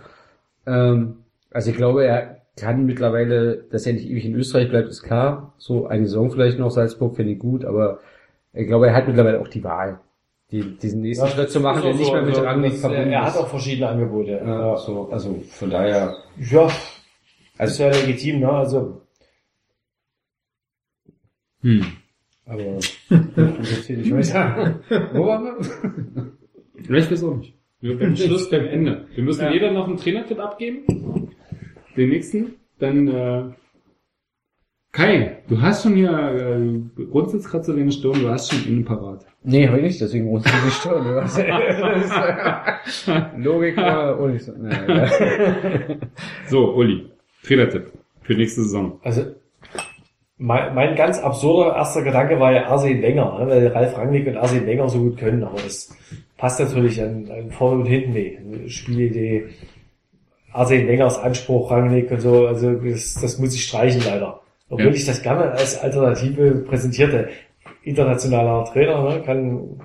Ähm, 0.66 1.18
also 1.50 1.70
ich 1.70 1.76
glaube, 1.76 2.05
er 2.05 2.39
kann 2.57 2.86
mittlerweile, 2.86 3.65
dass 3.70 3.86
er 3.86 3.92
nicht 3.92 4.08
ewig 4.08 4.24
in 4.24 4.34
Österreich 4.34 4.68
bleibt, 4.68 4.89
ist 4.89 5.02
klar. 5.02 5.55
So 5.58 5.86
eine 5.86 6.07
Saison 6.07 6.31
vielleicht 6.31 6.58
noch 6.58 6.70
Salzburg 6.70 7.16
finde 7.16 7.32
ich 7.32 7.39
gut, 7.39 7.65
aber 7.65 8.00
ich 8.52 8.66
glaube, 8.66 8.89
er 8.89 8.94
hat 8.94 9.07
mittlerweile 9.07 9.40
auch 9.40 9.48
die 9.48 9.62
Wahl, 9.62 10.00
die, 10.51 10.77
diesen 10.78 11.02
nächsten 11.02 11.27
Schritt 11.28 11.51
zu 11.51 11.60
machen, 11.60 11.83
der 11.83 11.94
nicht 11.94 12.12
mehr 12.12 12.23
mit 12.23 12.36
Rangnick 12.39 12.73
das, 12.73 12.81
verbunden 12.81 13.10
Er 13.12 13.23
hat 13.23 13.35
ist. 13.35 13.36
auch 13.41 13.49
verschiedene 13.49 13.89
Angebote. 13.89 14.31
Ja, 14.44 14.77
so, 14.77 15.09
also 15.10 15.43
von 15.51 15.70
daher. 15.70 16.17
Ja, 16.51 16.68
also 17.59 17.73
ist 17.73 17.78
ja 17.78 17.91
legitim, 17.91 18.41
ne? 18.41 18.51
Also 18.51 19.02
Hm. 21.62 21.85
Aber 22.47 22.60
ich 22.78 24.10
weiter. 24.12 24.81
Wo 25.12 25.27
waren 25.27 25.44
wir? 25.44 26.33
Ich 26.78 27.10
weiß 27.10 27.25
auch 27.25 27.35
nicht. 27.36 27.55
Wir 27.81 27.99
werden 28.01 28.17
Schluss 28.17 28.49
beim 28.49 28.67
Ende. 28.67 29.07
Wir 29.15 29.25
müssen 29.25 29.43
Ja. 29.44 29.52
jeder 29.52 29.73
noch 29.73 29.86
einen 29.86 29.99
Trainertipp 29.99 30.39
abgeben. 30.39 31.31
Den 31.97 32.09
nächsten. 32.09 32.55
Dann 32.78 33.09
äh, 33.09 33.44
Kai, 34.92 35.39
du 35.49 35.60
hast 35.60 35.83
schon 35.83 35.94
hier 35.94 36.10
äh, 36.10 37.02
so 37.67 37.75
deine 37.75 37.92
Stirn, 37.92 38.20
du 38.20 38.31
hast 38.31 38.50
schon 38.50 38.67
einen 38.67 38.84
parat. 38.84 39.26
Nee, 39.44 39.68
habe 39.68 39.76
ich 39.78 39.84
nicht, 39.84 40.00
deswegen 40.00 40.25
muss 40.26 40.44
ich 40.47 40.50
die 40.50 40.70
Stirn. 40.70 41.05
äh, 43.07 43.39
Logik 43.39 43.76
war 43.76 44.18
ich 44.31 44.42
so, 46.49 46.75
Uli, 46.75 47.07
Trainertipp 47.44 47.92
für 48.23 48.34
nächste 48.34 48.62
Saison. 48.62 48.99
Also, 49.02 49.26
mein, 50.39 50.75
mein 50.75 50.97
ganz 50.97 51.18
absurder 51.18 51.76
erster 51.76 52.02
Gedanke 52.02 52.41
war 52.41 52.52
ja 52.52 52.67
Arsene 52.67 53.02
Wenger, 53.02 53.39
ne, 53.41 53.49
weil 53.49 53.67
Ralf 53.68 53.97
Rangnick 53.99 54.26
und 54.26 54.36
Arsene 54.36 54.67
Wenger 54.67 54.89
so 54.89 55.00
gut 55.00 55.18
können, 55.18 55.44
aber 55.44 55.60
das 55.60 55.94
passt 56.39 56.60
natürlich 56.60 57.02
an, 57.02 57.31
an 57.31 57.50
vorne 57.50 57.83
und 57.83 57.86
hinten 57.86 58.12
nicht. 58.12 58.73
Spielidee, 58.73 59.49
Arsene 60.52 60.89
Wengers 60.89 61.18
Anspruch, 61.18 61.70
Rangnick 61.70 62.10
und 62.10 62.20
so, 62.20 62.47
also 62.47 62.73
das, 62.73 63.15
das 63.20 63.39
muss 63.39 63.55
ich 63.55 63.65
streichen 63.65 64.02
leider. 64.05 64.41
Obwohl 64.71 64.89
Ja. 64.89 64.93
ich 64.93 65.07
das 65.07 65.23
gerne 65.23 65.51
als 65.53 65.81
Alternative 65.81 66.51
präsentierte. 66.69 67.31
Internationaler 67.83 68.67
Trainer, 68.67 69.03
ne, 69.03 69.23
kann, 69.23 69.81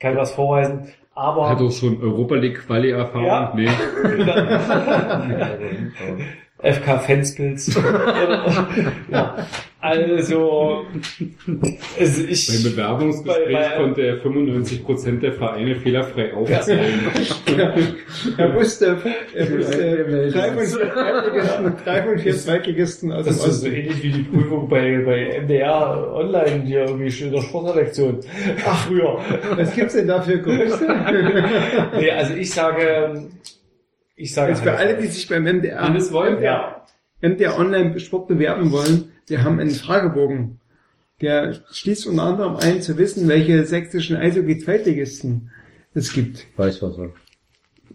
kann 0.00 0.16
was 0.16 0.32
vorweisen, 0.32 0.88
aber 1.14 1.50
Hat 1.50 1.60
auch 1.60 1.70
schon 1.70 2.00
Europa 2.00 2.34
League 2.36 2.64
Quali 2.66 2.90
Erfahrung? 2.90 3.26
Ja. 3.26 3.52
Nee. 3.54 3.68
FK 6.62 6.98
Fenspils. 7.00 7.74
ja. 9.10 9.46
Also, 9.80 10.84
also 11.98 12.22
ich, 12.22 12.46
Beim 12.46 12.70
Bewerbungsgespräch 12.70 13.52
Bei- 13.52 13.68
bei- 13.68 13.76
konnte 13.76 14.02
er 14.02 14.22
95% 14.22 15.18
der 15.18 15.32
Vereine 15.32 15.74
fehlerfrei 15.74 16.32
aufzählen. 16.34 17.00
Er 18.38 18.54
wusste, 18.54 18.96
er 19.34 19.50
wusste 19.50 20.30
drei 20.32 20.52
von 20.52 21.72
drei 21.84 22.02
von 22.04 22.18
vier 22.18 22.36
Zweitligisten 22.36 23.10
aus 23.10 23.24
dem 23.24 23.34
das 23.34 23.44
ist 23.46 23.60
so 23.62 23.66
ähnlich 23.66 24.00
wie 24.04 24.12
die 24.12 24.22
Prüfung 24.22 24.68
bei, 24.68 24.98
bei 25.04 25.40
MDR 25.42 26.12
online 26.14 26.62
hier 26.64 26.82
irgendwie 26.84 27.24
in 27.24 27.32
der 27.32 27.40
Sportredaktion. 27.42 28.20
Ach, 28.64 28.86
früher. 28.86 29.18
Was 29.56 29.74
gibt's 29.74 29.94
denn 29.94 30.06
da 30.06 30.22
für 30.22 30.38
Gerüchte? 30.38 30.86
Nee, 31.98 32.10
also 32.12 32.34
ich 32.34 32.52
sage, 32.52 33.24
ich 34.16 34.34
sage 34.34 34.52
Jetzt 34.52 34.62
für 34.62 34.72
alle, 34.76 34.96
die 34.96 35.06
sich 35.06 35.28
beim 35.28 35.44
MDR, 35.44 35.80
Hannes 35.80 36.12
Wolf? 36.12 36.38
MDR, 36.38 36.84
MDR 37.20 37.58
Online 37.58 37.98
Sport 38.00 38.28
bewerben 38.28 38.72
wollen, 38.72 39.12
wir 39.26 39.44
haben 39.44 39.58
einen 39.60 39.70
Fragebogen. 39.70 40.58
Der 41.20 41.54
schließt 41.70 42.06
unter 42.06 42.24
anderem 42.24 42.56
ein, 42.56 42.82
zu 42.82 42.98
wissen, 42.98 43.28
welche 43.28 43.64
sächsischen 43.64 44.16
Eishockey-Zweitligisten 44.16 45.50
es 45.94 46.12
gibt. 46.12 46.46
Weiß 46.56 46.82
was. 46.82 46.96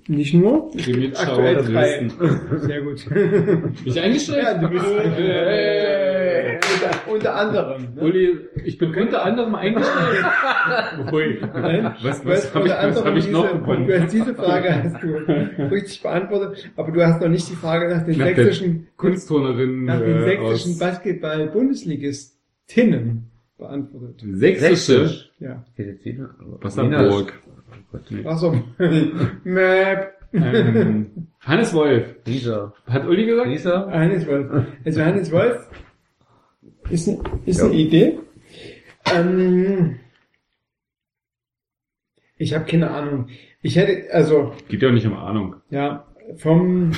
Nicht 0.08 0.34
nur, 0.34 0.72
Die 0.74 0.94
Mitschauer 0.94 1.28
aktuell 1.28 1.56
drei. 1.56 2.10
Sehr 2.60 2.82
gut. 2.82 3.06
Bin 3.10 3.74
ich 3.84 4.00
eingestellt? 4.00 4.44
Ja, 4.44 4.54
du 4.58 4.70
bist 4.70 4.86
Äh, 4.86 6.17
unter, 6.74 7.12
unter 7.12 7.36
anderem. 7.36 7.88
Ne? 7.96 8.02
Uli, 8.02 8.40
ich 8.66 8.78
bin 8.78 8.94
unter 8.96 9.24
anderem 9.26 9.56
eingestellt. 9.56 10.26
Ui. 11.14 11.40
Nein, 11.54 11.94
Was, 12.02 12.22
du 12.22 12.30
hast 12.30 12.54
was 12.54 12.56
habe 12.56 12.68
ich, 12.68 12.74
was 12.74 13.04
hab 13.06 13.16
ich 13.16 13.24
diese, 13.26 13.32
noch 13.34 13.52
gewonnen? 13.52 13.88
Du 13.88 14.00
hast 14.02 14.12
diese 14.14 14.34
Frage 14.36 14.84
hast 14.84 15.02
du 15.04 15.08
richtig 15.72 16.02
beantwortet, 16.02 16.70
aber 16.76 16.92
du 16.92 17.06
hast 17.06 17.22
noch 17.22 17.30
nicht 17.30 17.50
die 17.50 17.56
Frage 17.56 17.88
nach 17.94 18.04
den 18.04 18.18
Nach 18.18 18.26
sächsischen 18.26 18.88
Kunstturnerin 18.98 19.86
nach 19.86 20.00
den 20.00 20.18
äh, 20.18 20.24
sächsischen 20.24 20.78
Basketball-Bundesligistinnen 20.80 23.30
beantwortet. 23.58 24.24
Sächsische 24.34 25.30
Ja. 25.40 25.64
Wasserburg. 26.62 27.34
Achso. 28.26 28.56
Map. 29.44 30.14
Ähm, 30.34 31.28
Hannes 31.40 31.74
Wolf. 31.74 32.04
Dieser. 32.26 32.74
Hat 32.86 33.08
Uli 33.08 33.26
gesagt? 33.26 33.50
Dieser. 33.50 33.88
Hannes 33.90 34.28
Wolf. 34.28 34.52
Also 34.86 35.02
Hannes 35.02 35.32
Wolf 35.32 35.70
ist, 36.90 37.08
ein, 37.08 37.20
ist 37.46 37.62
eine 37.62 37.74
Idee. 37.74 38.20
Ähm, 39.14 40.00
ich 42.38 42.54
habe 42.54 42.66
keine 42.66 42.92
Ahnung. 42.92 43.28
Ich 43.62 43.76
hätte, 43.76 44.14
also, 44.14 44.54
Geht 44.70 44.82
ja 44.82 44.90
auch 44.90 44.94
nicht 44.94 45.08
um 45.08 45.14
Ahnung. 45.14 45.56
ja, 45.70 46.06
vom, 46.38 46.92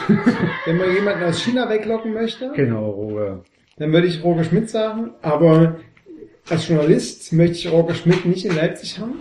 wenn 0.65 0.77
man 0.77 0.93
jemanden 0.93 1.23
aus 1.23 1.41
China 1.43 1.69
weglocken 1.69 2.13
möchte, 2.13 2.51
Genau, 2.55 2.89
Roger. 2.89 3.43
dann 3.77 3.93
würde 3.93 4.07
ich 4.07 4.23
Roger 4.23 4.43
Schmidt 4.43 4.69
sagen, 4.69 5.11
aber 5.21 5.79
als 6.49 6.67
Journalist 6.67 7.31
möchte 7.33 7.55
ich 7.57 7.71
Roger 7.71 7.93
Schmidt 7.93 8.25
nicht 8.25 8.45
in 8.45 8.55
Leipzig 8.55 8.99
haben. 8.99 9.13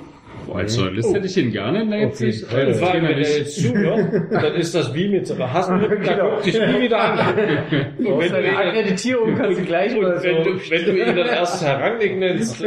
Als 0.52 0.76
Journalist 0.76 1.14
hätte 1.14 1.26
ich 1.26 1.36
ihn 1.36 1.52
gerne 1.52 1.82
in 1.82 1.90
Leipzig. 1.90 2.44
Vor 2.44 2.58
allem, 2.58 2.78
Trainer 2.78 3.08
wenn 3.08 3.18
er 3.18 3.38
jetzt 3.38 3.62
zuhört, 3.62 4.12
dann 4.30 4.54
ist 4.54 4.74
das 4.74 4.94
wie 4.94 5.08
mit 5.08 5.38
Hasenlippen, 5.38 6.02
da 6.04 6.28
guckt 6.28 6.46
dich 6.46 6.54
nie 6.54 6.82
wieder 6.82 7.00
an. 7.00 7.18
Und 7.18 8.04
wenn 8.20 8.20
du 8.20 8.28
Deine 8.28 8.56
Akkreditierung 8.56 9.34
kannst 9.34 9.60
du 9.60 9.64
gleich 9.64 9.94
und 9.94 10.02
mal 10.02 10.22
wenn 10.22 10.44
so. 10.44 10.50
du, 10.50 10.70
wenn 10.70 10.84
du 10.84 10.92
ihn 10.92 11.16
dann 11.16 11.26
erst 11.26 11.64
Herangig 11.64 12.18
nennst, 12.18 12.64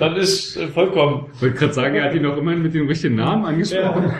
dann 0.00 0.16
ist 0.16 0.56
äh, 0.56 0.68
vollkommen. 0.68 1.26
Ich 1.34 1.42
wollte 1.42 1.56
gerade 1.56 1.72
sagen, 1.72 1.94
er 1.96 2.04
hat 2.04 2.14
ihn 2.14 2.26
auch 2.26 2.36
immerhin 2.36 2.62
mit 2.62 2.74
dem 2.74 2.86
richtigen 2.88 3.16
Namen 3.16 3.44
angesprochen. 3.44 4.12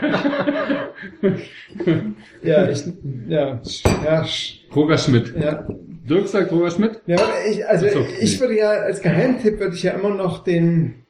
Ja, 2.42 2.68
ich, 2.68 2.84
ja, 3.28 3.60
ja, 4.04 4.26
Roger 4.74 4.98
Schmidt. 4.98 5.34
ja. 5.38 5.66
Dirk 6.08 6.28
sagt 6.28 6.52
Roger 6.52 6.70
Schmidt. 6.70 7.00
Ja, 7.06 7.16
aber 7.16 7.32
ich, 7.50 7.66
also 7.66 7.88
so, 7.88 8.06
ich 8.20 8.40
würde 8.40 8.56
ja 8.56 8.70
als 8.70 9.00
Geheimtipp 9.00 9.58
würde 9.58 9.74
ich 9.74 9.82
ja 9.82 9.92
immer 9.92 10.10
noch 10.10 10.44
den 10.44 11.05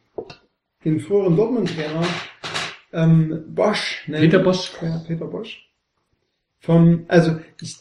den 0.86 1.00
früheren 1.00 1.36
Dortmund-Trainer 1.36 2.05
ähm, 2.92 3.44
Bosch 3.48 4.05
nennen. 4.06 4.23
Peter 4.23 4.39
Bosch. 4.39 4.73
Ja, 4.81 5.02
Peter 5.06 5.26
Bosch. 5.26 5.68
Vom, 6.60 7.05
also 7.08 7.40
ich, 7.60 7.76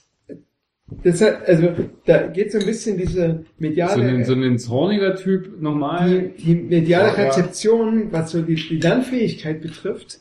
deshalb, 1.04 1.48
also 1.48 1.74
da 2.06 2.28
geht 2.28 2.52
so 2.52 2.58
ein 2.58 2.66
bisschen 2.66 2.98
diese 2.98 3.46
So 3.46 3.46
mediale, 3.60 4.04
ein, 4.04 4.26
so 4.26 4.34
ein 4.34 4.58
zorniger 4.58 5.16
Typ 5.16 5.62
nochmal. 5.62 6.34
die, 6.38 6.44
die 6.44 6.56
mediale 6.56 7.10
Ja, 7.10 7.18
ja. 7.18 7.28
Rezeption, 7.28 8.12
was 8.12 8.32
so 8.32 8.42
die, 8.42 8.56
die 8.56 8.80
Lernfähigkeit 8.80 9.62
betrifft, 9.62 10.20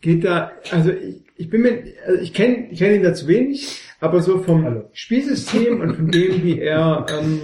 geht 0.00 0.24
da, 0.24 0.50
also 0.72 0.90
ich, 0.90 1.22
ich 1.36 1.48
bin 1.48 1.62
mir, 1.62 1.82
also 2.06 2.20
ich 2.20 2.34
kenne 2.34 2.68
ich 2.72 2.78
kenn 2.78 2.94
ihn 2.94 3.02
da 3.04 3.14
zu 3.14 3.28
wenig, 3.28 3.80
aber 4.00 4.20
so 4.20 4.38
vom 4.38 4.82
Spielsystem 4.92 5.80
und 5.80 5.94
von 5.94 6.10
dem, 6.10 6.42
wie 6.42 6.58
er, 6.58 7.06
ähm, 7.08 7.40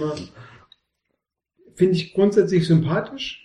finde 1.75 1.93
ich 1.95 2.13
grundsätzlich 2.13 2.67
sympathisch. 2.67 3.42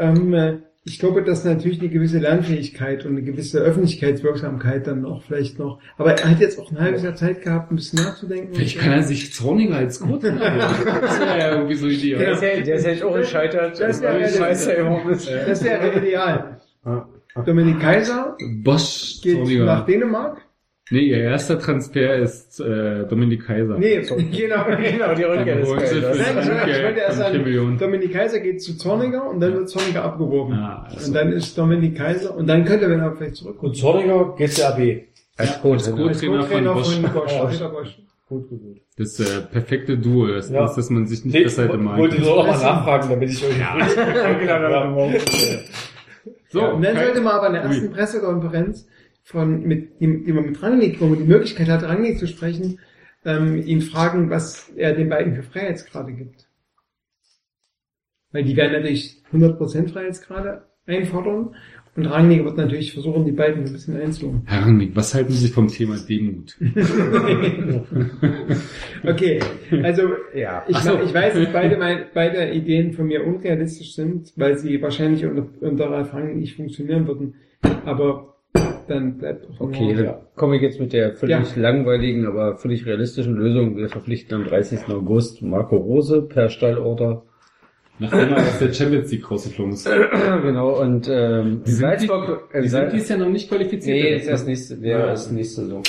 Ähm, 0.00 0.34
äh, 0.34 0.58
ich 0.82 0.98
glaube, 0.98 1.22
dass 1.22 1.44
natürlich 1.44 1.78
eine 1.78 1.90
gewisse 1.90 2.18
Lernfähigkeit 2.18 3.04
und 3.04 3.12
eine 3.12 3.22
gewisse 3.22 3.60
Öffentlichkeitswirksamkeit 3.60 4.86
dann 4.86 5.02
noch 5.02 5.22
vielleicht 5.22 5.58
noch, 5.58 5.78
aber 5.98 6.18
er 6.18 6.30
hat 6.30 6.40
jetzt 6.40 6.58
auch 6.58 6.70
ein 6.72 6.80
halbes 6.80 7.02
Jahr 7.02 7.14
Zeit 7.14 7.42
gehabt, 7.42 7.70
ein 7.70 7.76
bisschen 7.76 8.02
nachzudenken. 8.02 8.54
Vielleicht 8.54 8.78
kann 8.78 8.92
er 8.92 9.02
sich 9.02 9.32
zorniger 9.34 9.76
als 9.76 10.00
werden. 10.40 10.58
Das 11.02 11.20
wäre 11.20 11.38
ja 11.38 11.54
irgendwie 11.54 11.74
so 11.74 11.86
Idee. 11.86 12.16
Der 12.16 12.32
ist 12.32 12.42
ja, 12.42 12.60
der 12.60 12.74
ist 12.76 12.84
ja 12.86 12.90
jetzt 12.92 13.02
auch 13.02 13.14
gescheitert. 13.14 13.78
Das 13.78 14.00
wäre 14.00 14.20
wäre 15.62 15.98
ideal. 15.98 16.60
Dominik 17.44 17.78
Kaiser 17.80 18.36
Bosch 18.62 19.20
geht 19.22 19.36
zorniger. 19.36 19.66
nach 19.66 19.84
Dänemark. 19.86 20.38
Nee, 20.92 21.00
ihr 21.00 21.18
erster 21.18 21.58
Transfer 21.58 22.16
ist 22.16 22.58
äh, 22.60 23.06
Dominik 23.06 23.46
Kaiser. 23.46 23.78
Nee, 23.78 23.98
genau, 24.08 24.64
genau. 24.64 25.14
Die 25.14 25.22
Rückkehr 25.22 25.60
Kaisers. 25.60 25.82
für 25.82 26.22
Nein, 26.22 26.38
ich 26.40 26.48
wollte- 26.50 26.90
ich 26.90 26.96
erst 26.98 27.18
sagen. 27.18 27.78
Dominik 27.78 28.12
Kaiser 28.12 28.40
geht 28.40 28.60
zu 28.62 28.76
Zorniger 28.76 29.28
und 29.30 29.38
dann 29.40 29.54
wird 29.54 29.68
Zorniger 29.68 30.02
abgeworben. 30.04 30.54
Ah, 30.54 30.88
also. 30.90 31.06
Und 31.06 31.14
dann 31.14 31.32
ist 31.32 31.56
Dominik 31.56 31.96
Kaiser 31.96 32.36
und 32.36 32.46
dann 32.48 32.64
könnte 32.64 32.86
er 32.86 32.96
dann 32.98 33.16
vielleicht 33.16 33.36
zurückkommen. 33.36 33.70
Und 33.70 33.76
Zorniger 33.76 34.34
geht 34.36 34.52
zur 34.52 34.66
AB. 34.68 34.80
Als 35.36 35.60
Co-Trainer. 35.62 35.96
Co-Trainer 35.96 36.08
Als 36.08 36.20
von 36.20 36.64
Co-Trainer 36.64 36.74
Bosch. 36.74 36.92
von 36.94 37.02
Bosch. 37.02 37.12
Bosch. 37.38 37.52
Peter 37.52 37.68
Bosch. 37.68 37.98
Gut, 38.28 38.48
gut, 38.48 38.60
gut. 38.62 38.76
Das 38.96 39.18
äh, 39.20 39.40
perfekte 39.50 39.96
Duo, 39.96 40.26
das 40.26 40.50
Ja. 40.50 40.64
ist, 40.66 40.74
dass 40.74 40.90
man 40.90 41.06
sich 41.06 41.24
nicht 41.24 41.34
Nee, 41.34 41.44
besser 41.44 41.64
hätte 41.64 41.74
ich 41.76 41.80
malen 41.80 41.98
wollte 42.00 42.20
nur 42.20 42.36
noch 42.36 42.46
mal 42.46 42.58
nachfragen, 42.58 43.08
damit 43.10 43.30
ich 43.30 43.44
euch 43.44 43.58
ja. 43.58 43.76
So, 46.52 46.64
Und 46.64 46.82
dann 46.84 46.96
sollte 46.96 47.20
man 47.20 47.32
aber 47.34 47.46
in 47.48 47.52
der 47.54 47.62
ersten 47.62 47.86
Ui. 47.86 47.90
Pressekonferenz 47.94 48.86
von, 49.22 49.62
mit, 49.62 50.00
die, 50.00 50.24
die 50.24 50.32
man 50.32 50.46
mit 50.46 50.62
Rangnick, 50.62 51.00
wo 51.00 51.06
man 51.06 51.18
die 51.18 51.24
Möglichkeit 51.24 51.68
hat, 51.68 51.82
Rangnick 51.82 52.18
zu 52.18 52.26
sprechen, 52.26 52.78
ähm, 53.24 53.56
ihn 53.64 53.80
fragen, 53.82 54.30
was 54.30 54.70
er 54.76 54.94
den 54.94 55.08
beiden 55.08 55.34
für 55.34 55.42
Freiheitsgrade 55.42 56.12
gibt. 56.12 56.48
Weil 58.32 58.44
die 58.44 58.56
werden 58.56 58.72
natürlich 58.72 59.22
100% 59.32 59.88
Freiheitsgrade 59.92 60.62
einfordern 60.86 61.54
und 61.96 62.06
Rangnick 62.06 62.44
wird 62.44 62.56
natürlich 62.56 62.92
versuchen, 62.92 63.24
die 63.24 63.32
beiden 63.32 63.64
ein 63.64 63.72
bisschen 63.72 64.00
einzuholen. 64.00 64.42
Herr 64.46 64.62
Rangnick, 64.62 64.94
was 64.94 65.12
halten 65.14 65.32
Sie 65.32 65.48
vom 65.48 65.66
Thema 65.68 65.96
Demut? 65.98 66.56
Okay, 69.06 69.40
also 69.82 70.02
Ja. 70.34 70.64
ich, 70.68 70.76
so. 70.78 70.98
ich 71.02 71.12
weiß, 71.12 71.34
dass 71.34 71.52
beide, 71.52 71.76
mein, 71.78 72.04
beide 72.14 72.50
Ideen 72.52 72.92
von 72.92 73.06
mir 73.06 73.26
unrealistisch 73.26 73.94
sind, 73.94 74.32
weil 74.36 74.58
sie 74.58 74.80
wahrscheinlich 74.82 75.24
unter, 75.24 75.46
unter 75.60 75.90
Ralf 75.90 76.12
Rangnick 76.12 76.36
nicht 76.36 76.56
funktionieren 76.56 77.06
würden. 77.06 77.34
Aber 77.84 78.36
dann 78.90 79.18
bleibt 79.18 79.46
doch 79.48 79.60
Okay, 79.60 79.94
nur, 79.94 80.04
dann 80.04 80.14
komme 80.36 80.56
ich 80.56 80.62
jetzt 80.62 80.80
mit 80.80 80.92
der 80.92 81.14
völlig 81.14 81.56
Ja. 81.56 81.62
langweiligen, 81.62 82.26
aber 82.26 82.56
völlig 82.56 82.84
realistischen 82.86 83.34
Lösung. 83.34 83.76
Wir 83.76 83.88
verpflichten 83.88 84.34
am 84.36 84.44
30. 84.44 84.88
August 84.88 85.42
Marco 85.42 85.76
Rose 85.76 86.22
per 86.22 86.48
Stallorder. 86.48 87.22
Nachdem 88.02 88.30
er 88.32 88.38
aus 88.38 88.58
der 88.58 88.72
Champions 88.72 89.10
League 89.12 89.30
rausgeflogen 89.30 89.74
ist. 89.74 89.86
genau, 90.42 90.80
und 90.80 91.06
ähm, 91.12 91.62
Die 91.66 91.70
sind, 91.70 91.80
Salzburg, 91.80 92.48
die, 92.54 92.62
die 92.62 92.68
sind 92.68 92.92
dies 92.94 93.08
ja 93.10 93.16
noch 93.18 93.28
nicht 93.28 93.48
qualifiziert. 93.50 93.94
Nee, 93.94 94.14
ist 94.16 94.26
erst 94.26 94.46
nächste, 94.46 94.80
wäre 94.80 95.00
Ja. 95.00 95.06
erst 95.08 95.30
nächste 95.32 95.60
Saison. 95.62 95.82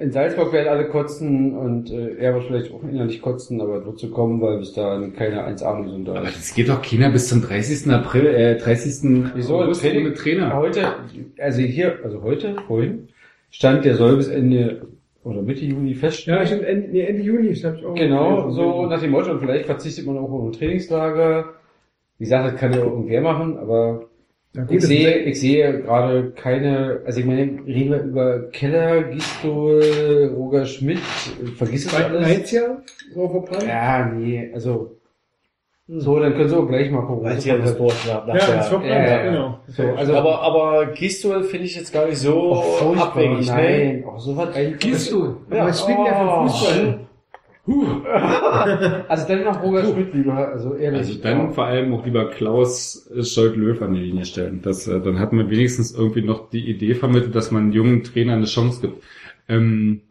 In 0.00 0.10
Salzburg 0.12 0.52
werden 0.54 0.68
alle 0.68 0.88
kotzen 0.88 1.54
und 1.56 1.90
äh, 1.90 2.14
er 2.16 2.32
wird 2.34 2.44
vielleicht 2.44 2.72
auch 2.72 2.82
innerlich 2.82 3.20
kotzen, 3.20 3.60
aber 3.60 3.84
wird 3.84 3.98
zu 3.98 4.10
kommen, 4.10 4.40
weil 4.40 4.58
bis 4.58 4.72
dahin 4.72 5.12
keine 5.12 5.46
1A-Lösung 5.46 6.06
da 6.06 6.14
Aber 6.14 6.28
ist. 6.28 6.38
das 6.38 6.54
geht 6.54 6.70
doch 6.70 6.80
keiner 6.80 7.10
bis 7.10 7.28
zum 7.28 7.42
30. 7.42 7.90
April, 7.92 8.26
äh, 8.26 8.56
30. 8.56 9.30
Wieso? 9.34 9.60
August 9.60 9.82
Training- 9.82 10.06
ohne 10.06 10.14
Trainer. 10.14 10.56
Heute, 10.56 10.94
also 11.38 11.60
hier, 11.60 11.98
also 12.02 12.22
heute, 12.22 12.56
vorhin, 12.66 13.08
stand, 13.50 13.84
der 13.84 13.94
soll 13.96 14.16
bis 14.16 14.28
Ende 14.28 14.86
oder 15.22 15.42
Mitte 15.42 15.66
Juni 15.66 15.94
feststehen. 15.94 16.38
Ja, 16.38 16.46
stimmt, 16.46 16.62
Ende, 16.64 16.88
nee, 16.88 17.02
Ende 17.04 17.22
Juni, 17.22 17.48
ich 17.48 17.60
glaube 17.60 17.86
auch. 17.86 17.94
Genau, 17.94 18.48
so 18.50 18.86
nach 18.86 19.00
dem 19.02 19.10
Motto, 19.10 19.32
und 19.32 19.40
vielleicht 19.40 19.66
verzichtet 19.66 20.06
man 20.06 20.16
auch 20.16 20.30
auf 20.32 20.44
ein 20.46 20.52
Trainingslager. 20.52 21.44
Die 22.18 22.24
Sache 22.26 22.54
kann 22.54 22.72
ja 22.72 22.80
auch 22.80 22.86
irgendwer 22.92 23.20
machen, 23.20 23.58
aber 23.58 24.06
Ja, 24.52 24.64
gut, 24.64 24.78
ich 24.78 24.82
sehe, 24.84 25.10
ist- 25.10 25.26
ich 25.28 25.40
sehe 25.40 25.80
gerade 25.82 26.32
keine, 26.32 27.02
also 27.06 27.20
ich 27.20 27.26
meine, 27.26 27.42
reden 27.66 27.90
wir 27.92 28.02
über 28.02 28.50
Keller, 28.50 29.04
Gistol, 29.04 30.34
Roger 30.36 30.66
Schmidt, 30.66 30.98
vergiss 31.56 31.86
es 31.86 31.94
alles? 31.94 32.20
Meinst 32.22 32.52
ja, 32.52 32.82
so 33.14 33.28
verplant? 33.28 33.64
Ja, 33.66 34.06
nee, 34.06 34.50
also 34.52 34.96
So, 35.86 36.18
dann 36.20 36.34
können 36.34 36.48
Sie 36.48 36.56
auch 36.56 36.66
gleich 36.68 36.90
mal 36.90 37.02
gucken. 37.02 37.24
Weil 37.24 37.40
sie 37.40 37.50
das 37.50 37.78
Wort 37.78 37.94
nach, 38.06 38.26
Ja, 38.26 38.34
der, 38.34 38.56
das 38.56 38.70
ja, 38.70 39.06
ja. 39.06 39.22
genau. 39.30 39.58
So, 39.68 39.82
also, 39.84 40.14
aber, 40.16 40.40
aber 40.42 40.86
Gistol 40.94 41.42
finde 41.44 41.66
ich 41.66 41.76
jetzt 41.76 41.92
gar 41.92 42.06
nicht 42.06 42.18
so 42.18 42.52
oh, 42.52 42.54
furchtbar, 42.62 43.06
abwegig, 43.08 43.46
ne? 43.48 43.54
nein. 43.54 44.04
Oh, 44.06 44.18
so 44.18 44.36
was 44.36 44.54
du? 45.10 45.36
Ja. 45.52 45.66
Was 45.66 45.80
spielt 45.80 45.98
der 45.98 46.14
für 46.14 46.48
Fußball? 46.48 47.00
Also 49.08 49.26
dann 49.28 49.44
noch 49.44 49.62
Roger 49.62 49.92
Schmidt 49.92 50.14
lieber, 50.14 50.48
also 50.48 50.74
ehrlich. 50.74 51.00
Also 51.00 51.14
dann 51.20 51.52
vor 51.52 51.64
allem 51.66 51.94
auch 51.94 52.04
lieber 52.04 52.30
Klaus 52.30 53.08
Scholt-Löw 53.22 53.80
an 53.82 53.94
die 53.94 54.00
Linie 54.00 54.24
stellen. 54.24 54.60
Das, 54.62 54.86
äh, 54.86 55.00
dann 55.00 55.18
hat 55.18 55.32
man 55.32 55.50
wenigstens 55.50 55.92
irgendwie 55.92 56.22
noch 56.22 56.50
die 56.50 56.68
Idee 56.68 56.94
vermittelt, 56.94 57.34
dass 57.34 57.50
man 57.50 57.72
jungen 57.72 58.02
Trainer 58.04 58.34
eine 58.34 58.46
Chance 58.46 58.80
gibt. 58.80 59.02
Ähm, 59.48 60.02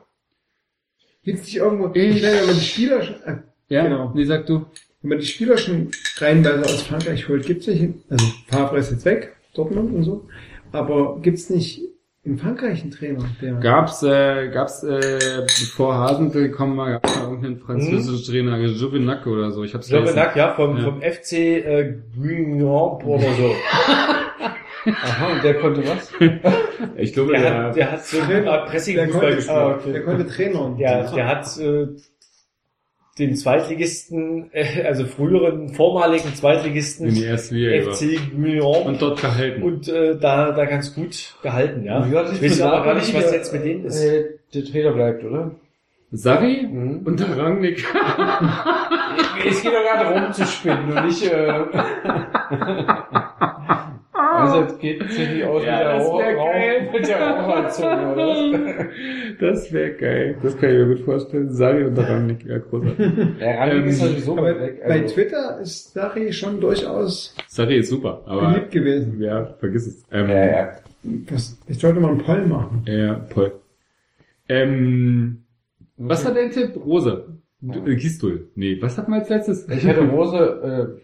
Gibt's 1.24 1.44
nicht 1.44 1.58
irgendwo, 1.58 1.88
ich 1.94 2.22
wenn 2.22 2.46
man 2.46 2.56
die 2.56 2.62
Spieler, 2.62 3.02
äh, 3.26 3.36
ja, 3.70 3.84
Genau. 3.84 4.12
wie 4.16 4.26
sag 4.26 4.46
du? 4.46 4.66
wenn 5.02 5.10
man 5.10 5.20
die 5.20 5.26
Spieler 5.26 5.58
schon 5.58 5.92
reinweise 6.18 6.66
aus 6.66 6.84
Frankreich 6.84 7.28
holt, 7.30 7.46
gibt's 7.46 7.68
nicht, 7.68 7.94
also 8.10 8.26
Favre 8.48 8.80
ist 8.80 8.92
jetzt 8.92 9.06
weg, 9.06 9.36
Dortmund 9.54 9.94
und 9.94 10.04
so, 10.04 10.28
aber 10.72 11.20
gibt's 11.22 11.50
nicht 11.50 11.82
in 12.30 12.38
Frankreich 12.38 12.82
einen 12.84 12.92
Trainer, 12.92 13.26
der, 13.42 13.54
Gab's, 13.56 14.04
äh, 14.04 14.50
gab's, 14.50 14.84
äh, 14.84 15.42
bevor 15.46 15.96
Hasentel 15.96 16.50
gekommen 16.50 16.78
war, 16.78 16.92
gab's 16.92 17.14
da 17.14 17.24
irgendeinen 17.24 17.58
französischen 17.60 18.32
Trainer, 18.32 18.58
Juvenac 18.60 19.26
oder 19.28 19.52
so. 19.52 19.64
Ich 19.64 19.74
hab's 19.74 19.90
Jovenac, 19.90 20.36
ja, 20.36 20.54
vom, 20.54 20.78
Ja. 20.78 20.84
vom 20.84 21.02
FC 21.02 21.34
äh, 21.34 21.96
Guignon 22.16 23.02
oder 23.04 23.34
so. 23.34 23.56
Aha, 24.86 25.34
und 25.34 25.44
der 25.44 25.56
konnte 25.56 25.84
was? 25.88 26.12
Ich 26.96 27.14
glaube, 27.14 27.34
Der 27.34 27.42
der, 27.42 27.64
hat, 27.64 27.76
der 27.76 27.92
hat 27.92 28.06
so 28.06 28.22
eine 28.22 28.50
Art 28.50 28.70
Pressing-Fußball 28.70 29.36
gespielt. 29.36 29.58
ah, 29.58 29.80
der 29.86 30.04
konnte 30.04 30.28
Trainer. 30.28 30.76
Der, 30.80 31.12
der 31.12 31.28
hat 31.28 31.58
äh, 31.58 31.88
den 33.20 33.36
Zweitligisten, 33.36 34.50
äh, 34.54 34.84
also 34.84 35.06
früheren, 35.06 35.70
vormaligen 35.74 36.34
Zweitligisten. 36.34 37.12
FC 37.12 37.50
Guignon 38.36 38.84
Und 38.86 39.02
dort 39.02 39.22
gehalten. 39.22 39.62
und 39.64 39.88
äh, 39.90 40.18
da, 40.18 40.52
da 40.52 40.66
ganz 40.66 40.96
gut 40.96 41.36
gehalten, 41.44 41.84
ja. 41.84 42.04
Wie 42.06 42.10
gesagt, 42.10 42.34
Ich 42.34 42.42
weiß 42.52 42.62
aber 42.62 42.84
gar 42.86 42.96
nicht, 42.96 43.14
was 43.14 43.26
der- 43.26 43.34
jetzt 43.34 43.54
mit 43.54 43.66
denen 43.66 43.86
ist. 43.86 44.04
Äh, 44.04 44.26
der 44.54 44.64
Trainer 44.66 44.92
bleibt, 44.94 45.24
oder? 45.24 45.52
Sari 46.12 46.64
Mhm. 46.68 47.02
und 47.06 47.20
der 47.20 47.38
Rangnick. 47.38 47.86
Es 49.48 49.62
geht 49.62 49.72
doch 49.72 49.80
gerade 49.84 50.20
rumzuspinnen 50.26 50.92
und 50.98 51.06
nicht, 51.06 51.24
äh, 51.24 51.32
also 54.52 54.74
es 54.74 54.80
geht 54.80 55.12
ziemlich 55.12 55.44
aus 55.46 55.64
Ja, 55.64 55.72
mit 55.72 55.80
der 55.82 55.94
das 55.98 56.08
wär 56.08 56.36
Rauch- 56.38 56.52
geil. 56.54 56.90
mit 56.94 57.08
der 57.08 57.20
Raucherzunge, 57.22 58.14
oder 58.14 58.28
was? 58.28 58.86
Das 59.40 59.72
wäre 59.74 59.92
geil. 59.94 60.36
Das 60.44 60.58
kann 60.58 60.70
ich 60.70 60.76
mir 60.78 60.88
gut 60.88 61.00
vorstellen. 61.06 61.50
Sari 61.52 61.86
und 61.86 61.96
der 61.98 62.10
Rangnick, 62.10 62.46
ja, 62.46 62.58
großartig. 62.58 63.08
Der 63.40 63.58
Rangnick 63.60 63.86
ist 63.88 64.00
sowieso 64.00 64.34
aber 64.38 64.44
weit 64.56 64.60
weg. 64.62 64.82
bei 64.88 65.02
Also, 65.02 65.14
Twitter 65.16 65.60
ist 65.62 65.94
Sari 65.94 66.34
schon 66.34 66.60
durchaus 66.60 67.36
Sari 67.48 67.78
ist 67.78 67.90
super, 67.90 68.22
aber 68.26 68.50
beliebt 68.50 68.72
gewesen. 68.72 69.22
ja, 69.22 69.46
vergiss 69.60 69.88
es. 69.88 70.04
Ähm, 70.12 70.30
ja, 70.30 70.46
ja. 70.46 70.72
Das, 71.04 71.58
ich 71.68 71.80
sollte 71.80 72.00
mal 72.02 72.10
einen 72.10 72.18
Poll 72.24 72.46
machen. 72.48 72.84
Ja, 72.86 73.14
Paul. 73.30 73.54
Ähm, 74.50 75.44
was 75.98 76.26
war 76.26 76.34
dein 76.34 76.52
Tipp? 76.52 76.76
Rose. 76.76 77.26
Du- 77.62 77.86
äh, 77.86 77.96
Gistul. 77.96 78.48
Nee, 78.56 78.78
was 78.82 78.98
hatten 78.98 79.12
wir 79.12 79.20
als 79.20 79.30
letztes? 79.30 79.68
Ich 79.70 79.86
hätte 79.86 80.02
Rose, 80.02 81.00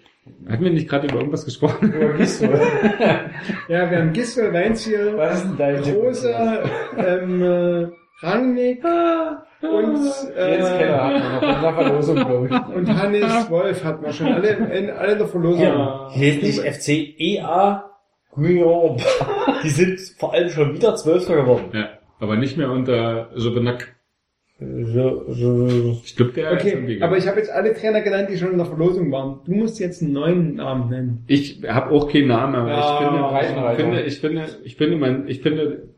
Hatten 0.47 0.63
wir 0.63 0.71
nicht 0.71 0.89
gerade 0.89 1.07
über 1.07 1.17
irgendwas 1.17 1.45
gesprochen? 1.45 1.91
über 1.93 2.13
Gistol. 2.13 2.59
Ja, 3.67 3.89
wir 3.89 3.99
haben 3.99 4.13
Giswell, 4.13 4.51
Tipp? 5.81 5.95
Rose, 5.95 6.33
ähm, 6.97 7.41
äh, 7.41 7.87
Rangnick 8.25 8.83
und, 9.61 9.95
Jens 9.95 10.29
äh, 10.35 10.77
Keller 10.77 11.03
hat 11.03 11.41
man 11.41 11.41
noch 11.41 11.55
in 11.55 11.61
der 11.61 11.73
Verlosung, 11.73 12.15
glaube 12.15 12.47
ich. 12.47 12.75
und 12.75 13.01
Hannes 13.01 13.49
Wolf 13.49 13.83
hat 13.83 14.01
man 14.01 14.13
schon 14.13 14.27
alle 14.27 14.49
in, 14.49 14.89
alle 14.89 15.11
in 15.13 15.17
der 15.17 15.27
Verlosung. 15.27 15.63
Ja. 15.63 16.11
Nicht 16.15 16.59
FC 16.59 16.89
EA 17.19 17.89
Guignon. 18.31 19.01
Die 19.63 19.69
sind 19.69 19.99
vor 20.17 20.33
allem 20.33 20.49
schon 20.49 20.75
wieder 20.75 20.95
Zwölfter 20.95 21.35
geworden. 21.35 21.69
Ja, 21.73 21.89
aber 22.19 22.35
nicht 22.35 22.57
mehr 22.57 22.69
unter 22.69 23.29
Jovenac. 23.35 23.95
So, 24.57 25.25
so. 25.33 26.01
Ich 26.05 26.15
glaube, 26.15 26.31
der 26.31 26.51
ist 26.51 26.59
Okay, 26.61 26.71
irgendwie 26.75 27.01
aber 27.01 27.17
ich 27.17 27.27
habe 27.27 27.39
jetzt 27.39 27.51
alle 27.51 27.73
Trainer 27.73 27.99
genannt, 28.01 28.29
die 28.31 28.37
schon 28.37 28.51
in 28.51 28.57
der 28.57 28.65
Verlosung 28.65 29.11
waren. 29.11 29.39
Du 29.45 29.51
musst 29.53 29.79
jetzt 29.81 30.01
einen 30.01 30.13
neuen 30.13 30.55
Namen 30.55 30.89
nennen. 30.89 31.23
Ich 31.27 31.61
habe 31.67 31.91
auch 31.91 32.09
keinen 32.09 32.27
Namen, 32.27 32.55
aber 32.55 32.69
Ja, 32.69 33.71
ich 33.71 33.77
finde, 33.77 34.01
ich 34.03 34.19
finde, 34.19 34.45
ich 34.45 34.47
finde, 34.47 34.55
ich 34.63 34.75
finde, 34.77 34.95
man, 34.97 35.27
ich 35.27 35.41
finde, 35.41 35.89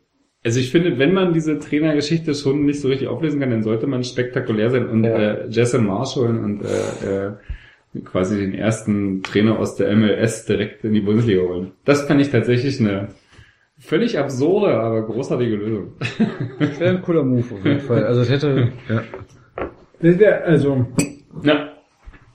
also 0.44 0.60
ich 0.60 0.72
finde, 0.72 0.98
wenn 0.98 1.14
man 1.14 1.34
diese 1.34 1.60
Trainergeschichte 1.60 2.34
schon 2.34 2.66
nicht 2.66 2.80
so 2.80 2.88
richtig 2.88 3.10
auflösen 3.10 3.40
kann, 3.40 3.52
dann 3.52 3.61
sollte 3.61 3.86
man 3.86 4.03
spektakulär 4.03 4.72
sein 4.72 4.88
und 4.90 5.03
Ja. 5.03 5.18
äh, 5.44 5.48
Jason 5.50 5.86
Marsh 5.86 6.16
holen 6.16 6.44
und 6.44 6.61
äh, 6.64 7.27
äh, 7.27 8.02
quasi 8.06 8.40
den 8.40 8.56
ersten 8.56 9.22
Trainer 9.22 9.60
aus 9.60 9.76
der 9.76 9.95
MLS 9.95 10.45
direkt 10.45 10.84
in 10.84 10.94
die 10.94 11.02
Bundesliga 11.02 11.42
holen. 11.42 11.74
Das 11.86 12.08
fand 12.08 12.22
ich 12.22 12.32
tatsächlich 12.32 12.80
eine 12.80 13.10
völlig 13.80 14.18
absurde, 14.18 14.74
aber 14.80 15.04
großartige 15.04 15.56
Lösung. 15.56 15.94
Das 16.60 16.80
wäre 16.80 16.98
ein 16.98 17.02
cooler 17.02 17.24
Move 17.24 17.46
auf 17.54 17.66
jeden 17.66 17.80
Fall. 17.80 18.06
Also 18.06 18.22
es 18.22 18.30
hätte, 18.30 18.72
ja. 18.90 19.04
Das 20.02 20.20
wäre, 20.20 20.44
also, 20.44 20.86
Ja. 21.44 21.74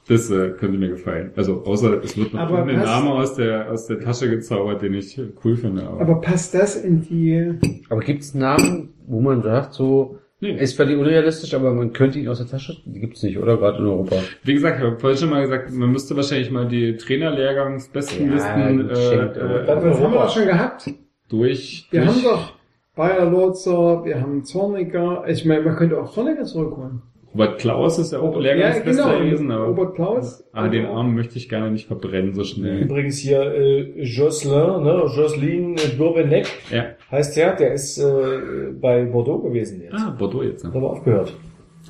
Das 0.09 0.31
äh, 0.31 0.51
könnte 0.59 0.79
mir 0.79 0.89
gefallen. 0.89 1.31
Also 1.37 1.62
außer 1.65 2.03
es 2.03 2.17
wird 2.17 2.35
noch 2.35 2.41
Aber 2.41 2.65
ein 2.65 2.77
Name 2.77 3.11
aus 3.12 3.35
der 3.35 3.71
aus 3.71 3.87
der 3.87 4.01
Tasche 4.01 4.29
gezaubert, 4.29 4.83
den 4.83 4.95
ich 4.95 5.19
cool 5.45 5.57
finde. 5.57 5.85
Aber, 5.85 6.01
aber 6.01 6.21
passt 6.21 6.55
das 6.55 6.77
in 6.77 7.03
die, 7.03 7.53
Aber 7.89 8.01
gibt's 8.01 8.35
Namen, 8.35 8.95
wo 9.07 9.21
man 9.21 9.43
sagt, 9.43 9.75
so, 9.75 10.19
nee. 10.41 10.57
ist 10.61 10.77
völlig 10.77 10.99
unrealistisch, 10.99 11.55
aber 11.55 11.73
man 11.73 11.93
könnte 11.93 12.19
ihn 12.19 12.27
aus 12.29 12.39
der 12.39 12.49
Tasche, 12.49 12.77
die 12.85 12.99
gibt's 12.99 13.23
nicht, 13.23 13.39
oder? 13.39 13.57
Gerade 13.57 13.79
in 13.79 13.87
Europa. 13.87 14.17
Wie 14.43 14.55
gesagt, 14.55 14.81
ich 14.81 14.85
habe 14.85 14.99
vorhin 14.99 15.19
schon 15.19 15.31
mal 15.31 15.43
gesagt, 15.43 15.71
man 15.73 15.93
müsste 15.93 16.17
wahrscheinlich 16.17 16.51
mal 16.51 16.67
die 16.67 16.97
Trainerlehrgangsbestenlisten 16.97 18.89
Ja, 18.89 18.97
äh, 18.97 19.25
äh, 19.25 19.67
das 19.67 20.01
haben 20.01 20.12
wir 20.12 20.19
doch 20.19 20.35
schon 20.35 20.47
gehabt. 20.47 20.91
Durch. 21.33 21.86
Wir 21.91 22.02
durch 22.05 22.12
haben 22.15 22.23
doch 22.25 22.52
Bayer 22.94 23.31
Lotzer, 23.31 24.05
wir 24.05 24.20
haben 24.20 24.44
Zorniger, 24.44 25.25
ich 25.27 25.44
meine, 25.44 25.62
man 25.62 25.77
könnte 25.77 26.01
auch 26.01 26.12
Zorniger 26.12 26.44
zurückholen. 26.44 27.02
Robert 27.33 27.59
Klaus 27.59 27.99
ist 27.99 28.12
ja 28.12 28.19
auch 28.20 28.39
Lehrgangsbester 28.39 29.05
ja, 29.07 29.12
genau. 29.15 29.25
gewesen, 29.25 29.51
aber 29.51 29.65
Robert 29.69 29.94
Klaus. 29.94 30.44
ah, 30.52 30.69
den 30.69 30.85
Arm 30.85 31.15
möchte 31.15 31.39
ich 31.39 31.49
gerne 31.49 31.70
nicht 31.70 31.86
verbrennen 31.86 32.35
so 32.35 32.44
schnell. 32.44 32.83
Übrigens 32.83 33.17
hier 33.17 33.41
äh, 33.41 34.02
Jocelyn, 34.02 34.83
ne? 34.83 35.02
Jocelyn 35.17 35.77
Bourbenek 35.97 36.47
Ja. 36.70 36.85
heißt 37.11 37.35
der, 37.39 37.57
der 37.57 37.73
ist 37.73 37.97
äh, 37.97 38.73
bei 38.78 39.07
Bordeaux 39.07 39.39
gewesen 39.39 39.81
jetzt. 39.81 39.94
Ah, 39.94 40.15
Bordeaux 40.19 40.43
jetzt. 40.43 40.62
Hat 40.62 40.73
Ne? 40.75 40.78
aber 40.78 40.91
aufgehört. 40.91 41.33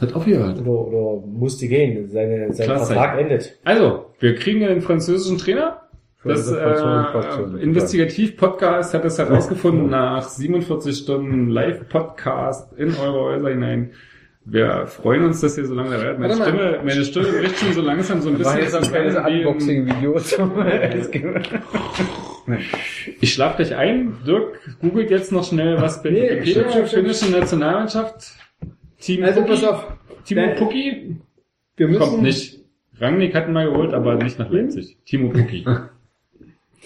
Hat 0.01 0.15
aufgehört. 0.15 0.61
Oder, 0.61 0.71
oder 0.71 1.27
musste 1.27 1.67
gehen. 1.67 2.09
Seine, 2.09 2.53
sein 2.53 2.67
Klasse. 2.67 2.95
Vertrag 2.95 3.19
endet. 3.21 3.59
Also, 3.65 4.07
wir 4.21 4.37
kriegen 4.37 4.63
einen 4.65 4.81
französischen 4.81 5.39
Trainer. 5.39 5.82
Das 6.25 6.53
äh, 6.53 7.61
Investigativ-Podcast 7.61 8.95
hat 8.95 9.05
es 9.05 9.19
herausgefunden 9.19 9.91
nach 9.91 10.23
47 10.23 10.97
Stunden 10.97 11.49
Live-Podcast 11.49 12.73
in 12.75 12.95
eure 12.95 13.21
Häuser 13.21 13.49
hinein. 13.49 13.91
Wir 14.45 14.87
freuen 14.87 15.25
uns, 15.25 15.41
dass 15.41 15.57
ihr 15.57 15.67
so 15.67 15.75
lange 15.75 15.91
dabei 15.91 16.05
seid. 16.05 16.19
Meine. 16.19 16.35
Stimme, 16.35 16.81
meine 16.85 17.05
Stimme 17.05 17.29
bricht 17.29 17.59
schon 17.59 17.73
so 17.73 17.81
langsam 17.81 18.21
so 18.21 18.29
ein 18.29 18.35
War 18.45 18.57
bisschen 18.57 18.61
jetzt 18.61 18.75
ein 18.75 18.83
kleines 18.83 19.17
Unboxing-Video 19.17 20.19
zum 20.19 20.53
Ich 23.21 23.35
schlaf 23.35 23.57
dich 23.57 23.75
ein. 23.75 24.17
Dirk 24.27 24.59
googelt 24.81 25.11
jetzt 25.11 25.31
noch 25.31 25.45
schnell, 25.45 25.81
was 25.81 26.03
bei 26.03 26.11
Nee, 26.11 26.23
Wikipedia 26.23 26.53
stimmt, 26.53 26.71
stimmt, 26.73 26.89
stimmt. 26.89 27.07
finnische 27.07 27.39
Nationalmannschaft. 27.39 28.33
Team 28.99 29.25
Also 29.25 29.41
Pucki. 29.43 29.53
pass 29.53 29.65
auf, 29.65 29.87
Timo. 30.25 30.55
Pucki 30.57 31.17
wir 31.77 31.89
müssen, 31.89 32.01
kommt 32.01 32.23
nicht. 32.23 32.61
Rangnick 32.99 33.35
hatten 33.35 33.53
wir 33.53 33.65
geholt, 33.65 33.95
aber 33.95 34.17
nicht 34.17 34.39
nach 34.39 34.51
Leipzig. 34.51 34.99
Timo 35.05 35.31
Pucki. 35.31 35.65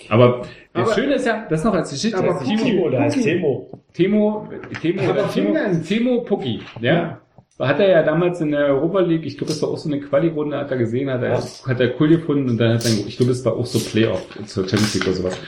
Aber 0.08 0.42
das 0.72 0.84
Aber- 0.88 0.94
Schöne 0.94 1.14
ist 1.14 1.26
ja, 1.26 1.46
das 1.48 1.64
noch 1.64 1.74
als 1.74 1.90
Geschichte. 1.90 2.18
Aber 2.18 2.38
Timo, 2.42 2.90
Timo. 2.90 3.10
Timo. 3.10 3.70
Timo, 3.92 4.48
Timo, 4.80 5.02
Aber 5.02 5.10
oder 5.12 5.28
Timo, 5.30 5.46
Finnland. 5.46 5.86
Timo 5.86 6.20
Pucki, 6.22 6.60
ja. 6.80 7.20
Hat 7.58 7.80
er 7.80 7.88
ja 7.88 8.02
damals 8.02 8.40
in 8.42 8.50
der 8.50 8.66
Europa 8.66 9.00
League, 9.00 9.24
ich 9.24 9.38
glaube, 9.38 9.52
es 9.54 9.62
war 9.62 9.70
auch 9.70 9.78
so 9.78 9.88
eine 9.88 10.00
Quali-Runde, 10.00 10.58
hat 10.58 10.70
er 10.70 10.76
gesehen, 10.76 11.10
hat 11.10 11.22
er, 11.22 11.38
hat 11.40 11.80
er 11.80 11.98
cool 11.98 12.08
gefunden 12.08 12.50
und 12.50 12.58
dann 12.58 12.74
hat 12.74 12.84
er, 12.84 12.90
ich 12.90 13.16
glaube, 13.16 13.32
es 13.32 13.42
war 13.46 13.54
auch 13.56 13.64
so 13.64 13.78
Playoff 13.78 14.26
zur 14.44 14.68
Champions 14.68 14.94
League 14.94 15.04
oder 15.06 15.16
sowas. 15.16 15.38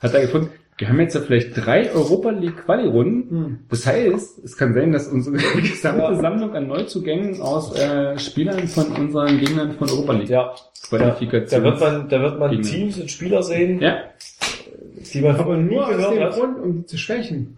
Hat 0.00 0.12
er 0.14 0.22
gefunden, 0.22 0.50
wir 0.78 0.88
haben 0.88 0.98
jetzt 0.98 1.14
ja 1.14 1.20
vielleicht 1.20 1.56
drei 1.56 1.92
Europa 1.92 2.30
League 2.30 2.56
Quali-Runden. 2.64 3.30
Hm. 3.30 3.58
Das 3.70 3.86
heißt, 3.86 4.42
es 4.42 4.56
kann 4.56 4.74
sein, 4.74 4.90
dass 4.90 5.06
unsere 5.06 5.36
gesamte 5.60 6.16
Sammlung 6.16 6.52
an 6.56 6.66
Neuzugängen 6.66 7.40
aus 7.40 7.78
äh, 7.78 8.18
Spielern 8.18 8.66
von 8.66 8.86
unseren 8.86 9.38
Gegnern 9.38 9.72
von 9.78 9.88
Europa 9.88 10.14
League 10.14 10.30
Ja, 10.30 10.54
da 10.98 11.04
Qualifikation. 11.10 11.64
wird 11.64 11.80
man, 11.80 12.08
da 12.08 12.20
wird 12.22 12.38
man. 12.38 12.62
Teams 12.62 13.00
und 13.00 13.10
Spieler 13.10 13.42
sehen, 13.42 13.80
ja, 13.80 13.96
die 15.12 15.20
man 15.20 15.36
aber 15.36 15.56
nur 15.56 15.86
aus 15.86 16.08
dem 16.10 16.20
hat. 16.22 16.32
Grund, 16.34 16.58
um 16.62 16.72
die 16.80 16.86
zu 16.86 16.96
schwächen. 16.98 17.56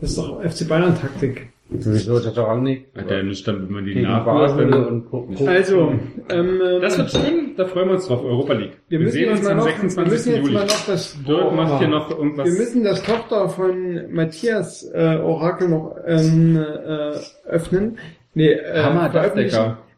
Das 0.00 0.10
ist 0.10 0.18
doch 0.18 0.42
FC 0.42 0.68
Bayern 0.68 0.98
Taktik. 1.00 1.48
Wieso 1.74 2.22
hat 2.22 2.36
der 2.36 2.44
Rangnick? 2.44 2.88
hat 2.94 3.10
er 3.10 3.22
nicht 3.22 3.48
dann, 3.48 3.62
wenn 3.66 3.72
man 3.72 3.84
die 3.86 3.94
dann 4.02 4.84
und 4.88 5.08
Pu- 5.10 5.48
Also, 5.48 5.94
ähm, 6.28 6.60
Das 6.82 6.98
wird 6.98 7.10
schön, 7.12 7.52
da 7.56 7.64
freuen 7.64 7.88
wir 7.88 7.94
uns 7.94 8.08
drauf, 8.08 8.22
Europa 8.22 8.52
League. 8.52 8.72
wir 8.90 8.98
müssen 8.98 9.12
sehen 9.12 9.22
jetzt 9.30 9.38
uns 9.38 9.44
mal 9.44 9.50
am 9.52 9.56
noch, 9.56 9.64
wir 9.64 9.72
26. 9.72 10.12
müssen 10.12 10.32
jetzt 10.34 10.42
Juli. 10.42 10.52
mal 10.54 10.66
noch 10.66 10.86
das, 10.86 11.16
Dirk 11.26 11.52
macht 11.54 11.78
hier 11.78 11.88
noch 11.88 12.10
irgendwas. 12.10 12.44
wir 12.46 12.52
müssen 12.52 12.84
das 12.84 13.02
Tochter 13.02 13.48
von 13.48 14.12
Matthias 14.12 14.90
äh, 14.92 15.16
Orakel 15.22 15.68
noch 15.70 15.96
ähm, 16.06 16.56
äh, 16.58 17.48
öffnen. 17.48 17.96
Nee, 18.34 18.50
äh, 18.52 18.82
Hammer, 18.82 19.10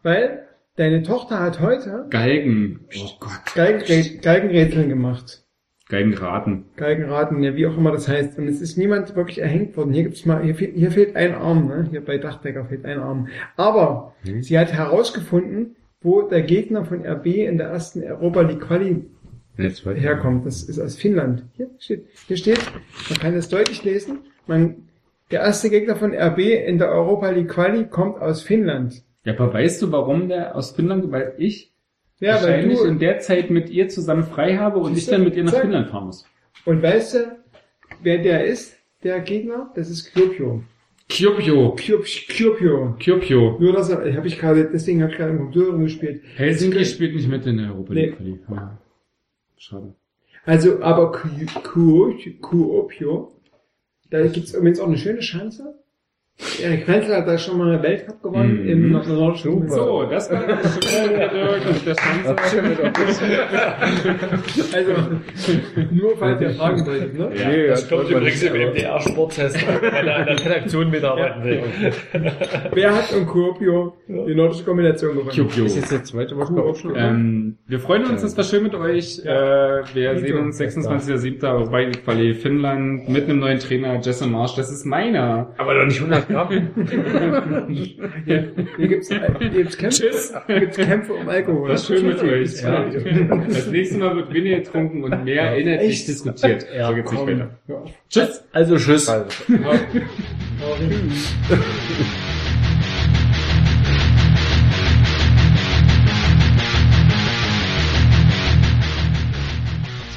weil 0.03 0.44
deine 0.75 1.03
Tochter 1.03 1.39
hat 1.39 1.59
heute 1.59 2.07
Galgen. 2.09 2.81
Oh 2.97 3.09
Gott. 3.19 3.31
Galgen, 3.55 4.21
Galgenrätseln 4.21 4.89
gemacht. 4.89 5.41
Galgenraten. 5.87 6.65
Galgenraten, 6.77 7.43
ja, 7.43 7.55
wie 7.55 7.67
auch 7.67 7.77
immer 7.77 7.91
das 7.91 8.07
heißt. 8.07 8.39
Und 8.39 8.47
es 8.47 8.59
ist 8.59 8.75
niemand 8.77 9.15
wirklich 9.15 9.39
erhängt 9.39 9.77
worden. 9.77 9.93
Hier 9.93 10.03
gibt's 10.03 10.25
mal, 10.25 10.41
hier 10.43 10.55
fehlt, 10.55 10.75
hier 10.75 10.91
fehlt 10.91 11.15
ein 11.15 11.35
Arm, 11.35 11.67
ne? 11.67 11.87
Hier 11.91 12.03
bei 12.03 12.17
Dachdecker 12.17 12.65
fehlt 12.65 12.85
ein 12.85 12.99
Arm. 12.99 13.27
Aber 13.55 14.15
Mhm. 14.23 14.41
sie 14.41 14.57
hat 14.57 14.73
herausgefunden, 14.73 15.75
wo 16.01 16.23
der 16.23 16.41
Gegner 16.41 16.85
von 16.85 17.05
RB 17.05 17.27
in 17.45 17.57
der 17.59 17.67
ersten 17.67 18.03
Europa 18.03 18.41
League 18.41 18.61
Quali 18.61 19.05
herkommt. 19.57 20.45
Das 20.45 20.63
ist 20.63 20.79
aus 20.79 20.95
Finnland. 20.97 21.43
Hier 21.53 21.69
steht, 21.79 22.05
hier 22.27 22.37
steht, 22.37 22.59
man 23.09 23.19
kann 23.19 23.35
das 23.35 23.49
deutlich 23.49 23.83
lesen. 23.83 24.19
Man, 24.47 24.87
der 25.31 25.41
erste 25.41 25.69
Gegner 25.69 25.95
von 25.95 26.13
RB 26.15 26.39
in 26.39 26.77
der 26.79 26.89
Europa 26.89 27.29
League 27.29 27.49
Quali 27.49 27.85
kommt 27.85 28.19
aus 28.21 28.41
Finnland. 28.41 29.03
Ja, 29.25 29.33
aber 29.33 29.53
weißt 29.53 29.81
du, 29.81 29.91
warum 29.91 30.29
der 30.29 30.55
aus 30.55 30.71
Finnland, 30.71 31.11
weil 31.11 31.33
ich 31.37 31.73
Ja, 32.19 32.35
weil 32.35 32.43
wahrscheinlich 32.43 32.79
du, 32.79 32.85
in 32.85 32.99
der 32.99 33.19
Zeit 33.19 33.49
mit 33.49 33.69
ihr 33.69 33.89
zusammen 33.89 34.23
frei 34.23 34.55
habe 34.57 34.79
und 34.79 34.97
ich 34.97 35.05
dann 35.07 35.23
mit 35.23 35.35
ihr 35.35 35.43
nach 35.43 35.51
Zack. 35.53 35.61
Finnland 35.61 35.89
fahren 35.89 36.05
muss. 36.05 36.25
und 36.65 36.81
weißt 36.81 37.15
du, 37.15 37.37
wer 38.01 38.19
der 38.19 38.45
ist, 38.45 38.77
der 39.03 39.19
Gegner? 39.19 39.71
Das 39.75 39.89
ist 39.89 40.13
Kyopio. 40.13 40.63
Kyopio. 41.07 41.75
Kyop- 41.75 42.03
Kyopio. 42.29 42.95
Kyopio. 42.99 43.57
Nur 43.59 43.73
das 43.73 43.91
habe 43.93 44.27
ich 44.27 44.39
gerade, 44.39 44.69
deswegen 44.71 45.01
habe 45.03 45.11
ich 45.11 45.17
gerade 45.17 45.31
im 45.31 45.37
Computer 45.39 45.71
rumgespielt. 45.71 46.23
Helsinki 46.35 46.79
Das- 46.79 46.91
spielt 46.91 47.13
nicht 47.15 47.27
mit 47.27 47.45
in 47.45 47.57
der 47.57 47.67
Europa 47.73 47.93
Nee. 47.93 48.05
League 48.05 48.17
Quali. 48.17 48.39
Ja. 48.49 48.77
Schade. 49.57 49.95
Also, 50.45 50.81
aber 50.81 51.11
Ky- 51.11 51.45
Ky- 51.45 52.39
Kyopio, 52.41 53.31
da 54.09 54.25
gibt's 54.27 54.53
übrigens 54.53 54.79
auch 54.79 54.87
eine 54.87 54.97
schöne 54.97 55.21
Schanze. 55.21 55.75
Erik 56.61 56.85
Frenzel 56.85 57.15
hat 57.15 57.27
da 57.27 57.37
schon 57.37 57.57
mal 57.57 57.71
einen 57.73 57.81
Weltcup 57.83 58.21
gewonnen 58.21 58.63
Mhm. 58.63 58.69
im 58.69 58.91
Nord- 58.91 59.07
nordischen 59.07 59.69
So, 59.69 60.03
das 60.03 60.29
war 60.29 60.45
der 60.45 60.57
Chance. 60.61 60.79
Also, 64.73 64.91
nur 65.91 66.17
falls 66.17 66.41
ihr 66.41 66.49
fragen 66.51 66.85
wolltet, 66.85 67.13
ne? 67.17 67.29
Ja. 67.35 67.49
Nee, 67.49 67.67
Das 67.67 67.87
kommt 67.87 68.01
wollte 68.01 68.13
man 68.13 68.21
übrigens 68.21 68.41
nicht, 68.43 68.53
im 68.53 68.61
aber- 68.61 68.71
MDR-Sporttest, 68.71 69.67
wenn 69.81 70.07
er 70.07 70.15
an 70.17 70.25
der 70.25 70.45
Redaktion 70.45 70.89
mitarbeiten 70.89 71.43
will. 71.43 71.61
Wer 72.73 72.95
hat 72.95 73.11
in 73.13 73.25
Kyopio 73.25 73.93
die 74.07 74.35
nordische 74.35 74.63
Kombination 74.63 75.11
gewonnen? 75.13 75.29
Kyopio. 75.31 75.65
Ist 75.65 75.75
jetzt 75.77 75.91
der 75.91 76.03
zweite 76.03 76.35
Woche 76.37 76.53
auch 76.53 76.75
schon? 76.75 76.93
Ähm, 76.95 77.57
wir 77.67 77.79
freuen 77.79 78.05
uns, 78.05 78.23
es 78.23 78.35
war 78.35 78.43
schön 78.43 78.63
mit 78.63 78.75
euch. 78.75 79.19
Äh, 79.23 79.27
wir 79.93 80.13
Dito. 80.15 80.27
sehen 80.27 80.37
uns 80.37 80.57
26.07. 80.59 81.69
bei 81.71 81.91
Quali 81.91 82.33
Finnland 82.33 83.09
mit 83.09 83.25
einem 83.29 83.39
neuen 83.39 83.59
Trainer, 83.59 83.99
Jesse 84.01 84.27
Marsch. 84.27 84.55
Das 84.55 84.71
ist 84.71 84.85
meiner. 84.85 85.53
Aber 85.57 85.73
doch 85.75 85.85
nicht 85.85 85.99
100 86.01 86.24
Gramm. 86.27 87.67
Hier, 88.25 88.51
hier 88.77 88.87
gibt's, 88.87 89.09
hier 89.09 89.49
gibt's 89.49 89.77
Kämpfe, 89.77 90.11
gibt's 90.47 90.77
Kämpfe 90.77 91.13
um 91.13 91.29
Alkohol. 91.29 91.69
War 91.69 91.77
schön 91.77 92.07
mit 92.07 92.21
euch. 92.21 92.61
Ja. 92.61 92.85
Das 93.47 93.67
nächste 93.67 93.97
Mal 93.97 94.15
wird 94.15 94.33
weniger 94.33 94.57
getrunken 94.57 95.03
und 95.03 95.23
mehr 95.23 95.55
inhaltlich 95.55 95.91
Echt? 95.91 96.07
diskutiert. 96.07 96.65
Ja, 96.75 96.87
so 96.87 96.95
geht's 96.95 97.11
nicht 97.11 97.19
komm. 97.19 97.29
weiter. 97.29 97.49
Ja. 97.67 97.83
Tschüss. 98.09 98.43
Also 98.51 98.77
Tschüss. 98.77 99.05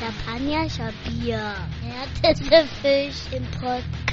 Champagner, 0.01 0.93
Bier. 1.05 1.41
Erdäpfelfisch 2.23 3.37
im 3.37 3.43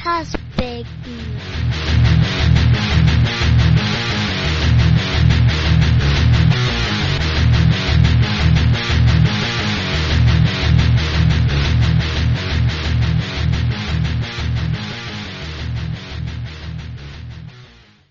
has 0.05 0.35
big 0.55 0.85
ears. 1.07 2.14